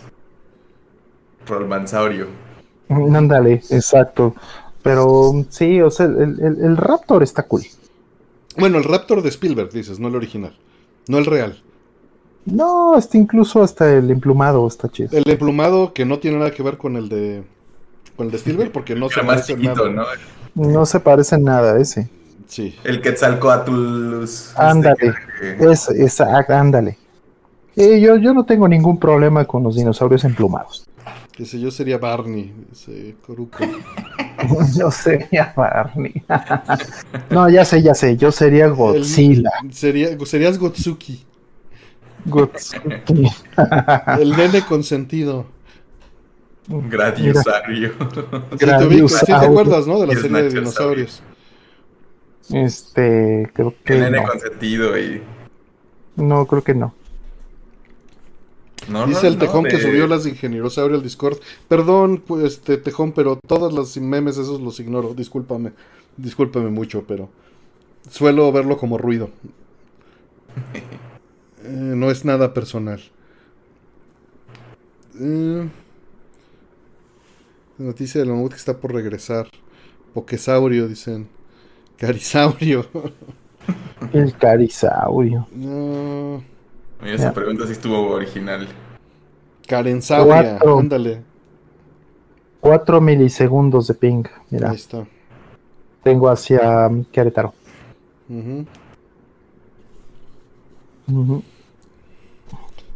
Rolmansaurio. 1.47 2.27
Ándale, 2.89 3.61
exacto. 3.69 4.35
Pero 4.83 5.45
sí, 5.49 5.81
o 5.81 5.89
sea, 5.89 6.05
el, 6.05 6.77
Raptor 6.77 7.23
está 7.23 7.43
cool. 7.43 7.63
Bueno, 8.57 8.77
el 8.77 8.83
Raptor 8.83 9.21
de 9.21 9.29
Spielberg, 9.29 9.71
dices, 9.71 9.99
no 9.99 10.09
el 10.09 10.15
original. 10.15 10.55
No 11.07 11.17
el 11.17 11.25
real. 11.25 11.61
No, 12.45 12.97
este 12.97 13.17
incluso 13.17 13.63
hasta 13.63 13.93
el 13.93 14.09
emplumado 14.11 14.65
está 14.67 14.89
chido. 14.89 15.09
El 15.11 15.29
emplumado 15.29 15.93
que 15.93 16.05
no 16.05 16.19
tiene 16.19 16.37
nada 16.37 16.51
que 16.51 16.63
ver 16.63 16.77
con 16.77 16.95
el 16.95 17.09
de 17.09 17.43
con 18.17 18.25
el 18.25 18.31
de 18.31 18.37
Spielberg 18.37 18.71
porque 18.73 18.95
no 18.95 19.09
se 19.11 19.23
parece 19.23 19.53
chiquito, 19.55 19.89
nada. 19.89 20.13
¿no? 20.55 20.65
No 20.69 20.85
se 20.85 20.99
parece 20.99 21.37
nada 21.37 21.79
ese. 21.79 22.09
Sí. 22.47 22.75
El 22.83 23.01
Quetzalcoatlus. 23.01 24.53
Ándale. 24.57 25.13
Este, 25.41 25.71
Es, 25.71 25.89
esa, 25.89 26.45
ándale. 26.49 26.97
Eh, 27.75 28.01
yo, 28.01 28.15
yo 28.17 28.33
no 28.33 28.43
tengo 28.43 28.67
ningún 28.67 28.99
problema 28.99 29.45
con 29.45 29.61
los 29.63 29.75
dinosaurios 29.75 30.23
emplumados. 30.23 30.85
Que 31.31 31.45
sé 31.45 31.59
yo 31.59 31.69
sería 31.69 31.99
Barney, 31.99 32.51
ese 32.71 33.15
coruco. 33.25 33.59
yo 34.75 34.89
sería 34.89 35.53
Barney. 35.55 36.23
no, 37.29 37.47
ya 37.49 37.63
sé, 37.63 37.83
ya 37.83 37.93
sé. 37.93 38.17
Yo 38.17 38.31
sería 38.31 38.67
Godzilla. 38.69 39.51
El- 39.63 39.73
sería, 39.73 40.17
serías 40.25 40.57
Gotsuki, 40.57 41.23
Godzilla. 42.25 43.03
el 44.19 44.31
nene 44.35 44.61
consentido. 44.63 45.45
Gradiosario. 46.89 47.91
Sí, 47.91 47.95
te, 47.97 48.15
ubico, 48.15 48.27
sí 48.51 48.55
te 48.57 48.65
Gradiosaurio. 48.65 49.49
acuerdas, 49.49 49.87
¿no? 49.87 49.99
De 50.01 50.07
la 50.07 50.15
serie 50.15 50.41
de 50.43 50.49
dinosaurios. 50.49 51.21
Este, 52.51 53.49
creo 53.53 53.73
que 53.83 53.93
El 53.93 53.99
nene 54.01 54.21
no. 54.21 54.27
consentido 54.29 54.97
y. 54.97 55.21
No, 56.15 56.45
creo 56.47 56.63
que 56.63 56.73
no. 56.73 56.93
No, 58.89 59.05
Dice 59.05 59.23
no, 59.23 59.27
el 59.27 59.33
no, 59.35 59.39
Tejón 59.39 59.63
que 59.65 59.77
de- 59.77 59.83
subió 59.83 60.07
las 60.07 60.23
de 60.23 60.29
Ingeniosaurio 60.29 60.95
al 60.95 61.03
Discord. 61.03 61.37
Perdón, 61.67 62.23
pues, 62.25 62.43
este 62.45 62.77
Tejón, 62.77 63.11
pero 63.11 63.37
todas 63.45 63.73
las 63.73 63.97
memes 63.97 64.37
esos 64.37 64.61
los 64.61 64.79
ignoro. 64.79 65.13
Discúlpame. 65.13 65.71
Discúlpame 66.15 66.69
mucho, 66.69 67.03
pero 67.07 67.29
suelo 68.09 68.49
verlo 68.51 68.77
como 68.77 68.97
ruido. 68.97 69.29
Eh, 71.63 71.69
no 71.69 72.09
es 72.11 72.23
nada 72.23 72.53
personal. 72.53 73.01
Eh, 75.19 75.67
noticia 77.77 78.19
del 78.21 78.29
mamut 78.29 78.51
que 78.51 78.57
está 78.57 78.77
por 78.77 78.93
regresar. 78.93 79.47
Pokesaurio, 80.13 80.87
dicen. 80.87 81.27
Carisaurio. 81.97 82.85
El 84.13 84.33
carisaurio. 84.37 85.47
no. 85.53 86.43
Oye, 87.01 87.13
esa 87.13 87.25
Ya. 87.25 87.33
pregunta 87.33 87.65
sí 87.67 87.73
estuvo 87.73 88.09
original. 88.11 88.67
Carensauria. 89.67 90.57
Cuatro. 90.57 90.79
Ándale. 90.79 91.21
4 92.59 92.99
milisegundos 93.01 93.87
de 93.87 93.93
ping. 93.93 94.23
Mira, 94.49 94.71
Ahí 94.71 94.75
está. 94.77 95.05
tengo 96.03 96.27
hacia 96.29 96.87
um, 96.87 97.03
Querétaro. 97.03 97.53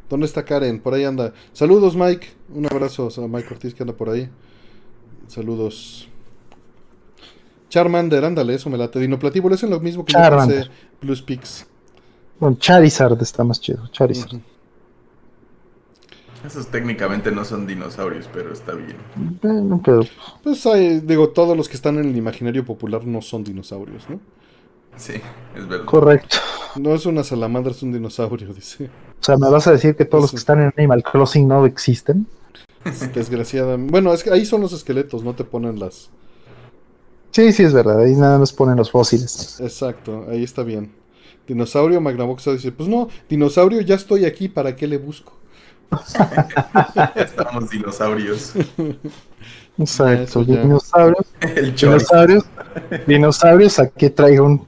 ¿Dónde 0.10 0.26
está 0.26 0.44
Karen? 0.44 0.80
Por 0.80 0.94
ahí 0.94 1.06
anda. 1.06 1.34
Saludos, 1.54 1.96
Mike. 1.96 2.28
Un 2.54 2.66
abrazo 2.66 3.08
a 3.16 3.28
Mike 3.28 3.54
Ortiz 3.54 3.74
que 3.74 3.84
anda 3.84 3.94
por 3.94 4.10
ahí. 4.10 4.30
Saludos. 5.32 6.10
Charmander, 7.70 8.26
ándale, 8.26 8.56
eso 8.56 8.70
me 8.70 8.78
late. 8.78 9.00
Dinoplatíbulo 9.00 9.56
es 9.56 9.64
lo 9.64 9.80
mismo 9.80 10.04
que 10.04 10.12
yo 10.12 10.20
Charmander. 10.20 10.68
pensé. 10.68 10.72
Blues 11.02 11.22
Pix. 11.22 11.66
Bueno, 12.38 12.58
Charizard 12.60 13.22
está 13.22 13.46
más 13.46 13.62
chido. 13.62 13.88
Charizard. 13.94 14.40
Esos 16.46 16.68
técnicamente 16.68 17.32
no 17.32 17.46
son 17.46 17.66
dinosaurios, 17.66 18.28
pero 18.34 18.52
está 18.52 18.74
bien. 18.74 18.98
Bueno, 19.42 19.80
pero 19.86 20.02
Pues 20.44 20.66
hay, 20.66 21.00
digo, 21.00 21.30
todos 21.30 21.56
los 21.56 21.70
que 21.70 21.76
están 21.76 21.98
en 22.00 22.10
el 22.10 22.18
imaginario 22.18 22.66
popular 22.66 23.06
no 23.06 23.22
son 23.22 23.46
dinosaurios, 23.46 24.10
¿no? 24.10 24.20
Sí, 24.98 25.14
es 25.56 25.66
verdad. 25.68 25.86
correcto. 25.86 26.38
No 26.76 26.94
es 26.94 27.06
una 27.06 27.24
salamandra, 27.24 27.72
es 27.72 27.82
un 27.84 27.94
dinosaurio, 27.94 28.54
dice. 28.54 28.86
O 29.22 29.24
sea, 29.24 29.38
¿me 29.38 29.50
vas 29.50 29.66
a 29.68 29.72
decir 29.72 29.96
que 29.96 30.04
todos 30.04 30.24
los 30.26 30.32
que 30.32 30.38
están 30.38 30.60
en 30.62 30.74
Animal 30.76 31.04
Crossing 31.04 31.48
no 31.48 31.66
existen? 31.66 32.28
Desgraciadamente. 33.14 33.92
Bueno, 33.92 34.14
es 34.14 34.24
que 34.24 34.32
ahí 34.32 34.46
son 34.46 34.62
los 34.62 34.74
esqueletos, 34.74 35.24
no 35.24 35.34
te 35.34 35.44
ponen 35.44 35.80
las. 35.80 36.10
Sí, 37.32 37.52
sí, 37.54 37.64
es 37.64 37.74
verdad. 37.74 38.00
Ahí 38.00 38.14
nada 38.16 38.40
más 38.40 38.52
ponen 38.52 38.76
los 38.76 38.92
fósiles. 38.92 39.60
Exacto, 39.62 40.26
ahí 40.30 40.44
está 40.44 40.64
bien. 40.64 40.92
Dinosaurio, 41.48 42.02
Magnavox 42.02 42.46
dice: 42.46 42.72
Pues 42.72 42.90
no, 42.90 43.10
dinosaurio, 43.30 43.82
ya 43.82 43.96
estoy 43.96 44.26
aquí, 44.26 44.50
¿para 44.50 44.76
qué 44.76 44.88
le 44.88 44.98
busco? 44.98 45.34
Estamos 47.16 47.70
dinosaurios. 47.70 48.54
Exacto. 49.78 50.24
Eso 50.24 50.42
ya. 50.44 50.62
Dinosaurios. 50.62 51.26
El. 51.42 51.76
Dinosaurios. 51.76 52.46
Dinosaurios. 53.08 53.80
Aquí 53.80 54.10
traigo 54.10 54.46
un 54.46 54.68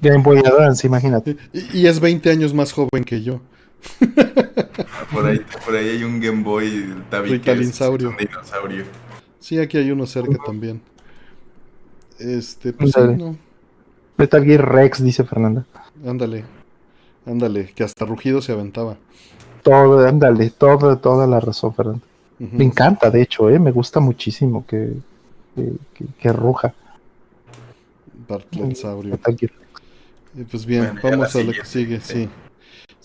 Game 0.00 0.22
Boy 0.22 0.38
Advance, 0.38 0.86
imagínate. 0.86 1.36
Y, 1.52 1.80
y 1.80 1.86
es 1.86 2.00
20 2.00 2.30
años 2.30 2.54
más 2.54 2.72
joven 2.72 3.04
que 3.04 3.22
yo. 3.22 3.40
Por 5.12 5.26
ahí, 5.26 5.40
por 5.64 5.74
ahí 5.74 5.88
hay 5.90 6.04
un 6.04 6.20
Game 6.20 6.42
Boy 6.42 6.94
Tabi 7.10 7.28
que 7.28 7.34
es 7.36 7.40
Ritalinsaurio. 7.40 8.10
un 8.10 8.16
dinosaurio. 8.16 8.84
Sí, 9.40 9.58
aquí 9.58 9.78
hay 9.78 9.90
uno 9.90 10.06
cerca 10.06 10.36
también. 10.44 10.80
Este, 12.18 12.72
pues 12.72 12.92
sí, 12.92 13.00
no. 13.16 13.36
Metal 14.16 14.44
Gear 14.44 14.68
Rex, 14.72 15.02
dice 15.02 15.24
Fernanda. 15.24 15.64
Ándale. 16.06 16.44
Ándale, 17.24 17.66
que 17.74 17.84
hasta 17.84 18.04
rugido 18.04 18.42
se 18.42 18.52
aventaba. 18.52 18.96
Todo, 19.62 20.06
ándale, 20.06 20.50
toda, 20.50 20.96
toda 20.96 21.26
la 21.26 21.40
razón, 21.40 21.74
Fernanda. 21.74 22.00
Me 22.38 22.64
encanta, 22.64 23.10
de 23.10 23.22
hecho, 23.22 23.48
¿eh? 23.48 23.58
me 23.58 23.70
gusta 23.72 23.98
muchísimo 24.00 24.66
que, 24.66 24.92
que, 25.54 25.72
que- 25.94 26.04
que 26.20 26.32
ruja 26.32 26.74
Bartletsaurio. 28.28 29.12
Metal 29.12 29.36
Gear. 29.38 29.52
Pues 30.50 30.66
bien, 30.66 30.98
Bueno, 31.00 31.18
vamos 31.18 31.34
la 31.34 31.40
a 31.40 31.44
lo 31.44 31.52
que 31.52 31.64
sigue, 31.64 32.00
sí. 32.00 32.28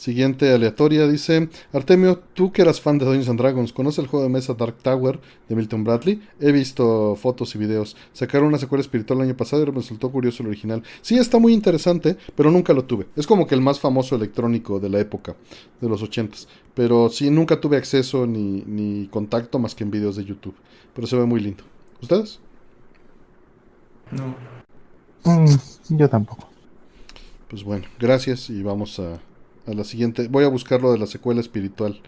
Siguiente 0.01 0.51
aleatoria 0.51 1.07
dice, 1.07 1.49
Artemio, 1.73 2.23
tú 2.33 2.51
que 2.51 2.63
eras 2.63 2.81
fan 2.81 2.97
de 2.97 3.05
Dungeons 3.05 3.29
and 3.29 3.39
Dragons, 3.39 3.71
¿conoces 3.71 3.99
el 3.99 4.07
juego 4.07 4.23
de 4.23 4.31
mesa 4.31 4.55
Dark 4.55 4.77
Tower 4.77 5.19
de 5.47 5.55
Milton 5.55 5.83
Bradley? 5.83 6.21
He 6.39 6.51
visto 6.51 7.15
fotos 7.15 7.53
y 7.53 7.59
videos. 7.59 7.95
Sacaron 8.11 8.47
una 8.47 8.57
secuela 8.57 8.81
espiritual 8.81 9.19
el 9.19 9.27
año 9.27 9.37
pasado 9.37 9.61
y 9.61 9.67
me 9.67 9.73
resultó 9.73 10.11
curioso 10.11 10.41
el 10.41 10.49
original. 10.49 10.81
Sí, 11.01 11.19
está 11.19 11.37
muy 11.37 11.53
interesante, 11.53 12.17
pero 12.35 12.49
nunca 12.49 12.73
lo 12.73 12.85
tuve. 12.85 13.07
Es 13.15 13.27
como 13.27 13.45
que 13.45 13.53
el 13.53 13.61
más 13.61 13.79
famoso 13.79 14.15
electrónico 14.15 14.79
de 14.79 14.89
la 14.89 14.99
época, 14.99 15.35
de 15.79 15.87
los 15.87 16.01
ochentas. 16.01 16.47
Pero 16.73 17.09
sí, 17.09 17.29
nunca 17.29 17.61
tuve 17.61 17.77
acceso 17.77 18.25
ni, 18.25 18.63
ni 18.65 19.07
contacto 19.07 19.59
más 19.59 19.75
que 19.75 19.83
en 19.83 19.91
videos 19.91 20.15
de 20.15 20.25
YouTube. 20.25 20.55
Pero 20.95 21.05
se 21.05 21.15
ve 21.15 21.25
muy 21.25 21.41
lindo. 21.41 21.63
¿Ustedes? 22.01 22.39
No. 24.09 24.35
Mm, 25.25 25.55
yo 25.89 26.09
tampoco. 26.09 26.49
Pues 27.49 27.63
bueno, 27.63 27.85
gracias 27.99 28.49
y 28.49 28.63
vamos 28.63 28.97
a, 28.99 29.19
a 29.67 29.73
la 29.73 29.83
siguiente. 29.83 30.27
Voy 30.27 30.43
a 30.43 30.49
buscar 30.49 30.81
lo 30.81 30.91
de 30.91 30.97
la 30.97 31.07
secuela 31.07 31.41
espiritual. 31.41 32.01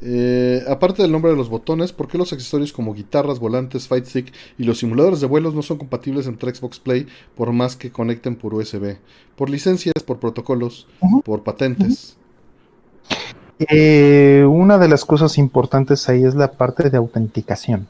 Eh, 0.00 0.62
aparte 0.68 1.02
del 1.02 1.10
nombre 1.10 1.32
de 1.32 1.36
los 1.36 1.48
botones, 1.48 1.92
¿por 1.92 2.06
qué 2.06 2.18
los 2.18 2.32
accesorios 2.32 2.72
como 2.72 2.94
guitarras, 2.94 3.40
volantes, 3.40 3.88
fight 3.88 4.04
stick 4.04 4.32
y 4.56 4.64
los 4.64 4.78
simuladores 4.78 5.20
de 5.20 5.26
vuelos 5.26 5.54
no 5.54 5.62
son 5.62 5.78
compatibles 5.78 6.26
entre 6.28 6.54
Xbox 6.54 6.78
Play 6.78 7.08
por 7.34 7.52
más 7.52 7.76
que 7.76 7.90
conecten 7.90 8.36
por 8.36 8.54
USB? 8.54 8.96
Por 9.34 9.50
licencias, 9.50 9.94
por 10.04 10.18
protocolos, 10.18 10.86
por 11.24 11.42
patentes. 11.42 12.16
Eh, 13.58 14.44
una 14.48 14.78
de 14.78 14.88
las 14.88 15.04
cosas 15.04 15.36
importantes 15.36 16.08
ahí 16.08 16.22
es 16.22 16.36
la 16.36 16.52
parte 16.52 16.90
de 16.90 16.96
autenticación. 16.96 17.88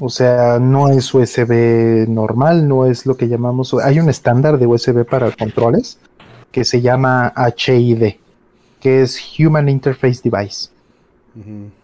O 0.00 0.08
sea, 0.08 0.58
no 0.58 0.88
es 0.88 1.12
USB 1.12 2.08
normal, 2.08 2.66
no 2.66 2.86
es 2.86 3.06
lo 3.06 3.16
que 3.16 3.28
llamamos. 3.28 3.74
Hay 3.74 4.00
un 4.00 4.08
estándar 4.08 4.58
de 4.58 4.66
USB 4.66 5.04
para 5.04 5.30
controles 5.32 5.98
que 6.52 6.64
se 6.64 6.80
llama 6.80 7.32
HID, 7.36 8.14
que 8.80 9.02
es 9.02 9.18
Human 9.38 9.68
Interface 9.68 10.20
Device. 10.22 10.68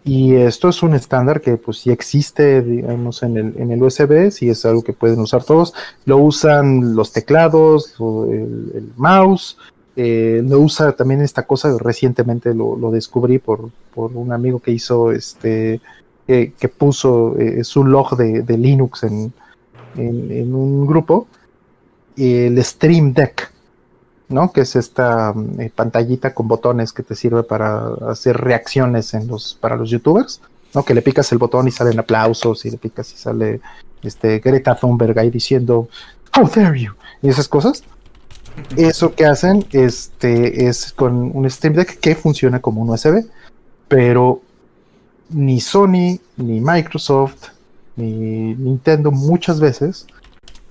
Y 0.05 0.35
esto 0.35 0.69
es 0.69 0.83
un 0.83 0.93
estándar 0.93 1.41
que 1.41 1.57
pues 1.57 1.79
sí 1.79 1.89
existe, 1.89 2.61
digamos, 2.61 3.23
en 3.23 3.35
el, 3.35 3.53
en 3.57 3.71
el 3.71 3.81
USB, 3.81 4.29
sí 4.29 4.47
es 4.47 4.63
algo 4.63 4.83
que 4.83 4.93
pueden 4.93 5.19
usar 5.19 5.43
todos. 5.43 5.73
Lo 6.05 6.17
usan 6.17 6.95
los 6.95 7.11
teclados, 7.11 7.95
el, 7.99 8.71
el 8.75 8.91
mouse, 8.95 9.57
eh, 9.95 10.41
lo 10.47 10.59
usa 10.59 10.91
también 10.91 11.21
esta 11.21 11.43
cosa, 11.47 11.75
recientemente 11.79 12.53
lo, 12.53 12.75
lo 12.77 12.91
descubrí 12.91 13.39
por, 13.39 13.71
por 13.95 14.11
un 14.15 14.31
amigo 14.31 14.59
que 14.59 14.69
hizo 14.71 15.11
este, 15.11 15.81
que- 16.27 16.53
que 16.59 16.69
puso 16.69 17.35
eh, 17.39 17.63
su 17.63 17.83
log 17.83 18.15
de, 18.17 18.43
de 18.43 18.55
Linux 18.57 19.01
en, 19.03 19.33
en- 19.97 20.31
en 20.31 20.53
un 20.53 20.85
grupo, 20.85 21.25
el 22.17 22.63
Stream 22.63 23.13
Deck. 23.13 23.48
¿No? 24.29 24.51
Que 24.51 24.61
es 24.61 24.75
esta 24.75 25.33
mm, 25.33 25.61
eh, 25.61 25.71
pantallita 25.75 26.33
con 26.33 26.47
botones 26.47 26.93
que 26.93 27.03
te 27.03 27.15
sirve 27.15 27.43
para 27.43 27.89
hacer 28.09 28.37
reacciones 28.37 29.13
en 29.13 29.27
los, 29.27 29.57
para 29.59 29.75
los 29.75 29.89
youtubers, 29.89 30.41
¿no? 30.73 30.83
Que 30.83 30.93
le 30.93 31.01
picas 31.01 31.31
el 31.31 31.39
botón 31.39 31.67
y 31.67 31.71
salen 31.71 31.99
aplausos, 31.99 32.65
y 32.65 32.71
le 32.71 32.77
picas 32.77 33.11
y 33.13 33.17
sale 33.17 33.59
este 34.03 34.39
Greta 34.39 34.75
Thunberg 34.75 35.17
ahí 35.19 35.29
diciendo 35.29 35.89
How 36.37 36.47
dare 36.47 36.79
you 36.79 36.93
y 37.21 37.29
esas 37.29 37.47
cosas. 37.47 37.83
Eso 38.75 39.15
que 39.15 39.25
hacen 39.25 39.65
este, 39.71 40.67
es 40.67 40.91
con 40.91 41.31
un 41.35 41.49
Stream 41.49 41.75
Deck 41.75 41.99
que 41.99 42.15
funciona 42.15 42.59
como 42.59 42.81
un 42.81 42.89
USB, 42.89 43.25
pero 43.87 44.41
ni 45.29 45.61
Sony, 45.61 46.19
ni 46.37 46.59
Microsoft, 46.59 47.49
ni 47.95 48.55
Nintendo 48.55 49.11
muchas 49.11 49.59
veces 49.59 50.07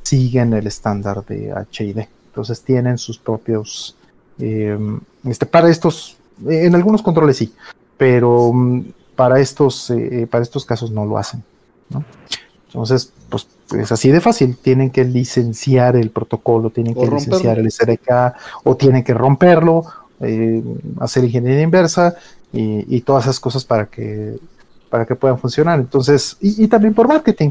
siguen 0.02 0.52
el 0.52 0.66
estándar 0.66 1.24
de 1.26 1.54
HID. 1.70 2.00
Entonces 2.38 2.62
tienen 2.62 2.98
sus 2.98 3.18
propios, 3.18 3.96
em, 4.38 5.00
este, 5.24 5.44
para 5.44 5.68
estos, 5.68 6.16
en 6.46 6.72
algunos 6.72 7.02
controles 7.02 7.36
sí, 7.36 7.52
pero 7.96 8.52
mm, 8.52 8.84
para 9.16 9.40
estos, 9.40 9.90
eh, 9.90 10.28
para 10.30 10.44
estos 10.44 10.64
casos 10.64 10.92
no 10.92 11.04
lo 11.04 11.18
hacen. 11.18 11.42
Entonces, 12.68 13.12
pues 13.28 13.48
es 13.76 13.90
así 13.90 14.12
de 14.12 14.20
fácil. 14.20 14.56
Tienen 14.56 14.90
que 14.90 15.02
licenciar 15.02 15.96
el 15.96 16.10
protocolo, 16.10 16.70
tienen 16.70 16.94
que 16.94 17.08
licenciar 17.08 17.58
el 17.58 17.72
SDK 17.72 18.36
o 18.62 18.76
tienen 18.76 19.02
que 19.02 19.14
romperlo, 19.14 19.82
eh, 20.20 20.62
hacer 21.00 21.24
ingeniería 21.24 21.62
inversa 21.62 22.14
y, 22.52 23.00
todas 23.00 23.24
esas 23.24 23.40
cosas 23.40 23.64
para 23.64 23.86
que, 23.86 24.38
para 24.90 25.06
que 25.06 25.16
puedan 25.16 25.40
funcionar. 25.40 25.80
Entonces, 25.80 26.36
y, 26.40 26.68
también 26.68 26.94
por 26.94 27.08
marketing. 27.08 27.50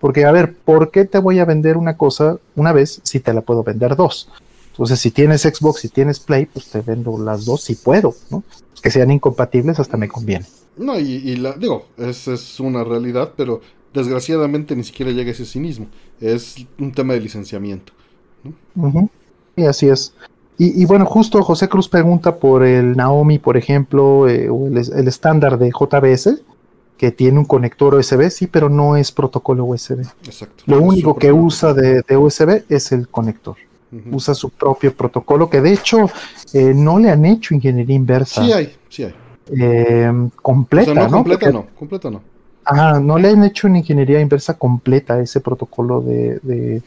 Porque, 0.00 0.24
a 0.24 0.32
ver, 0.32 0.54
¿por 0.54 0.90
qué 0.90 1.04
te 1.04 1.18
voy 1.18 1.38
a 1.38 1.44
vender 1.44 1.76
una 1.76 1.96
cosa 1.96 2.38
una 2.56 2.72
vez 2.72 3.00
si 3.02 3.20
te 3.20 3.32
la 3.32 3.40
puedo 3.40 3.62
vender 3.62 3.96
dos? 3.96 4.28
Entonces, 4.72 5.00
si 5.00 5.10
tienes 5.10 5.42
Xbox, 5.42 5.80
si 5.80 5.88
tienes 5.88 6.20
Play, 6.20 6.46
pues 6.46 6.66
te 6.66 6.80
vendo 6.80 7.16
las 7.18 7.44
dos 7.44 7.62
si 7.62 7.76
puedo, 7.76 8.14
¿no? 8.30 8.42
Que 8.82 8.90
sean 8.90 9.10
incompatibles 9.10 9.78
hasta 9.78 9.96
me 9.96 10.08
conviene. 10.08 10.46
No, 10.76 10.98
y, 10.98 11.36
la, 11.36 11.52
digo, 11.52 11.86
es, 11.96 12.26
es 12.26 12.58
una 12.58 12.82
realidad, 12.82 13.32
pero 13.36 13.60
desgraciadamente 13.94 14.74
ni 14.74 14.82
siquiera 14.82 15.12
llega 15.12 15.30
a 15.30 15.32
ese 15.32 15.46
cinismo. 15.46 15.86
Es 16.20 16.56
un 16.78 16.92
tema 16.92 17.14
de 17.14 17.20
licenciamiento. 17.20 17.92
Y 19.56 19.64
así 19.64 19.88
es. 19.88 20.12
Y, 20.56 20.84
bueno, 20.84 21.04
justo 21.04 21.42
José 21.42 21.68
Cruz 21.68 21.88
pregunta 21.88 22.36
por 22.36 22.64
el 22.64 22.96
Naomi, 22.96 23.40
por 23.40 23.56
ejemplo, 23.56 24.28
eh, 24.28 24.48
o 24.48 24.68
el, 24.68 25.08
estándar 25.08 25.58
de 25.58 25.70
JBS, 25.70 26.42
que 27.04 27.12
tiene 27.12 27.38
un 27.38 27.44
conector 27.44 27.94
USB, 27.96 28.30
sí, 28.30 28.46
pero 28.46 28.70
no 28.70 28.96
es 28.96 29.12
protocolo 29.12 29.66
USB. 29.66 30.06
Exacto. 30.24 30.64
Lo 30.64 30.80
único 30.80 31.14
que 31.14 31.30
usa 31.30 31.74
de, 31.74 32.02
USB 32.16 32.64
es 32.70 32.92
el 32.92 33.08
conector. 33.08 33.56
Usa 34.10 34.34
su 34.34 34.48
propio 34.48 34.94
protocolo, 34.94 35.50
que 35.50 35.60
de 35.60 35.74
hecho 35.74 36.10
eh, 36.54 36.72
no 36.74 36.98
le 36.98 37.10
han 37.10 37.26
hecho 37.26 37.54
ingeniería 37.54 37.94
inversa. 37.94 38.42
Sí 38.42 38.52
hay, 38.52 38.74
sí 38.88 39.04
hay. 39.04 39.14
Eh, 39.54 40.10
completa, 40.40 40.94
no, 40.94 41.10
Completa 41.10 41.52
no, 41.52 41.66
completa 41.78 42.10
no. 42.10 42.22
Ajá, 42.64 42.98
no 42.98 43.18
le 43.18 43.28
han 43.28 43.44
hecho 43.44 43.66
una 43.66 43.78
ingeniería 43.80 44.18
inversa 44.18 44.54
completa 44.54 45.14
a 45.14 45.20
ese 45.20 45.42
protocolo 45.42 46.00
de, 46.00 46.82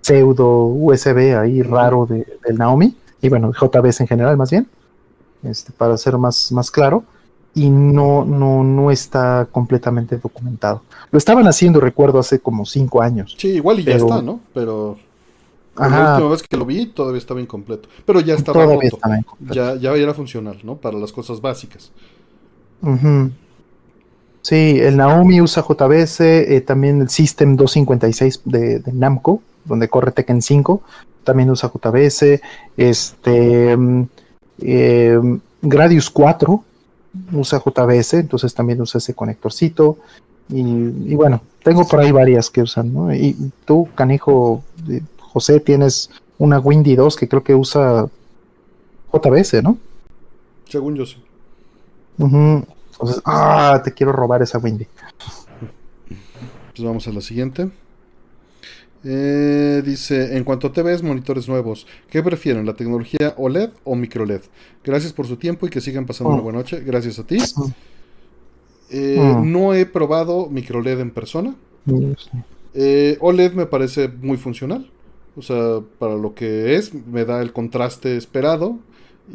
pseudo 0.00 0.64
USB 0.64 1.38
ahí 1.38 1.62
raro 1.62 2.06
de, 2.06 2.26
del 2.44 2.58
Naomi, 2.58 2.96
y 3.22 3.28
bueno, 3.28 3.52
JBS 3.52 4.00
en 4.00 4.08
general 4.08 4.36
más 4.36 4.50
bien, 4.50 4.66
este, 5.44 5.70
para 5.70 5.96
ser 5.96 6.18
más, 6.18 6.50
más 6.50 6.72
claro, 6.72 7.04
y 7.54 7.68
no, 7.68 8.24
no, 8.24 8.62
no 8.62 8.90
está 8.90 9.48
completamente 9.50 10.18
documentado. 10.18 10.82
Lo 11.10 11.18
estaban 11.18 11.46
haciendo, 11.46 11.80
recuerdo, 11.80 12.18
hace 12.18 12.38
como 12.38 12.64
cinco 12.64 13.02
años. 13.02 13.34
Sí, 13.38 13.48
igual 13.48 13.80
y 13.80 13.84
ya 13.84 13.96
está, 13.96 14.22
¿no? 14.22 14.40
Pero 14.54 14.96
la 15.76 16.12
última 16.12 16.30
vez 16.30 16.42
que 16.42 16.56
lo 16.56 16.64
vi 16.64 16.86
todavía 16.86 17.18
estaba 17.18 17.40
incompleto. 17.40 17.88
Pero 18.04 18.20
ya 18.20 18.34
estaba 18.34 18.64
roto. 18.64 18.98
Ya, 19.50 19.76
ya 19.76 19.92
era 19.94 20.14
funcional, 20.14 20.58
¿no? 20.62 20.76
Para 20.76 20.98
las 20.98 21.12
cosas 21.12 21.40
básicas. 21.40 21.90
Ajá. 22.82 23.30
Sí, 24.42 24.78
el 24.80 24.96
Naomi 24.96 25.40
usa 25.40 25.62
JBS, 25.62 26.20
eh, 26.20 26.62
también 26.62 27.02
el 27.02 27.10
System 27.10 27.56
256 27.56 28.40
de, 28.46 28.82
Namco, 28.92 29.42
donde 29.66 29.88
corre 29.88 30.12
Tekken 30.12 30.40
5, 30.40 30.82
también 31.24 31.50
usa 31.50 31.70
JBS. 31.70 32.40
Este 32.76 33.76
mm, 33.76 34.02
em, 34.62 35.40
Gradius 35.60 36.08
4 36.08 36.64
usa 37.32 37.62
JBS, 37.64 38.14
entonces 38.14 38.54
también 38.54 38.80
usa 38.80 38.98
ese 38.98 39.14
conectorcito. 39.14 39.98
Y, 40.48 41.14
bueno, 41.14 41.42
tengo 41.62 41.86
por 41.86 42.00
ahí 42.00 42.10
varias 42.10 42.50
que 42.50 42.62
usan, 42.62 42.92
¿no? 42.92 43.14
Y 43.14 43.52
tú, 43.64 43.88
canijo, 43.94 44.64
eh, 44.88 45.00
José, 45.20 45.60
tienes 45.60 46.10
una 46.38 46.58
Windy 46.58 46.96
2 46.96 47.16
que 47.16 47.28
creo 47.28 47.44
que 47.44 47.54
usa 47.54 48.08
JBS, 49.12 49.62
¿no? 49.62 49.78
Según 50.68 50.96
yo 50.96 51.06
sí. 51.06 51.22
Entonces, 52.18 53.22
ah, 53.24 53.80
te 53.84 53.92
quiero 53.92 54.12
robar 54.12 54.42
esa 54.42 54.58
Windy. 54.58 54.86
Pues 56.74 56.84
vamos 56.84 57.06
a 57.06 57.12
la 57.12 57.20
siguiente. 57.20 57.70
Eh, 59.02 59.82
dice, 59.84 60.36
en 60.36 60.44
cuanto 60.44 60.66
a 60.66 60.72
TVs, 60.72 61.02
monitores 61.02 61.48
nuevos, 61.48 61.86
¿qué 62.10 62.22
prefieren, 62.22 62.66
la 62.66 62.74
tecnología 62.74 63.34
OLED 63.38 63.70
o 63.84 63.94
micro 63.94 64.26
LED? 64.26 64.42
Gracias 64.84 65.12
por 65.12 65.26
su 65.26 65.36
tiempo 65.36 65.66
y 65.66 65.70
que 65.70 65.80
sigan 65.80 66.06
pasando 66.06 66.32
una 66.32 66.40
oh. 66.40 66.44
buena 66.44 66.58
noche. 66.58 66.80
Gracias 66.80 67.18
a 67.18 67.24
ti. 67.24 67.38
Eh, 68.90 69.18
oh. 69.18 69.44
No 69.44 69.74
he 69.74 69.86
probado 69.86 70.48
micro 70.50 70.82
LED 70.82 71.00
en 71.00 71.10
persona. 71.10 71.54
Eh, 72.74 73.16
OLED 73.20 73.52
me 73.54 73.66
parece 73.66 74.08
muy 74.08 74.36
funcional. 74.36 74.90
O 75.36 75.42
sea, 75.42 75.80
para 75.98 76.16
lo 76.16 76.34
que 76.34 76.74
es, 76.76 76.92
me 76.92 77.24
da 77.24 77.40
el 77.40 77.52
contraste 77.52 78.16
esperado 78.16 78.78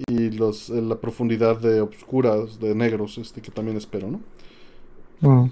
y 0.07 0.31
los, 0.31 0.69
eh, 0.69 0.81
la 0.81 0.95
profundidad 0.95 1.59
de 1.59 1.81
oscuras, 1.81 2.59
de 2.59 2.75
negros, 2.75 3.17
este 3.17 3.41
que 3.41 3.51
también 3.51 3.77
espero, 3.77 4.09
¿no? 4.11 4.19
Mm. 5.21 5.49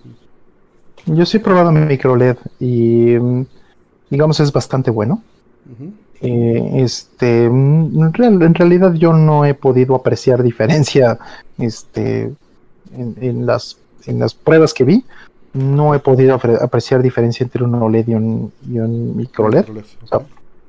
Yo 1.05 1.25
sí 1.25 1.37
he 1.37 1.39
probado 1.39 1.71
mi 1.71 1.81
micro 1.81 2.15
LED 2.15 2.37
y 2.59 3.17
mm, 3.19 3.45
digamos 4.13 4.39
es 4.39 4.51
bastante 4.51 4.91
bueno. 4.91 5.23
Eh, 6.21 6.71
este, 6.75 7.45
en, 7.45 8.13
realidad 8.53 8.93
yo 8.93 9.11
no 9.11 9.43
he 9.43 9.55
podido 9.55 9.95
apreciar 9.95 10.43
diferencia 10.43 11.17
este, 11.57 12.31
en, 12.95 13.45
las, 13.47 13.77
en 14.05 14.19
las 14.19 14.35
pruebas 14.35 14.71
que 14.75 14.83
vi. 14.83 15.03
No 15.53 15.95
he 15.95 15.99
podido 15.99 16.35
apreciar 16.35 17.01
diferencia 17.01 17.43
entre 17.43 17.63
un 17.63 17.73
OLED 17.73 18.07
y 18.09 18.13
un, 18.13 18.53
y 18.69 18.77
un 18.77 19.17
micro 19.17 19.49
LED. 19.49 19.65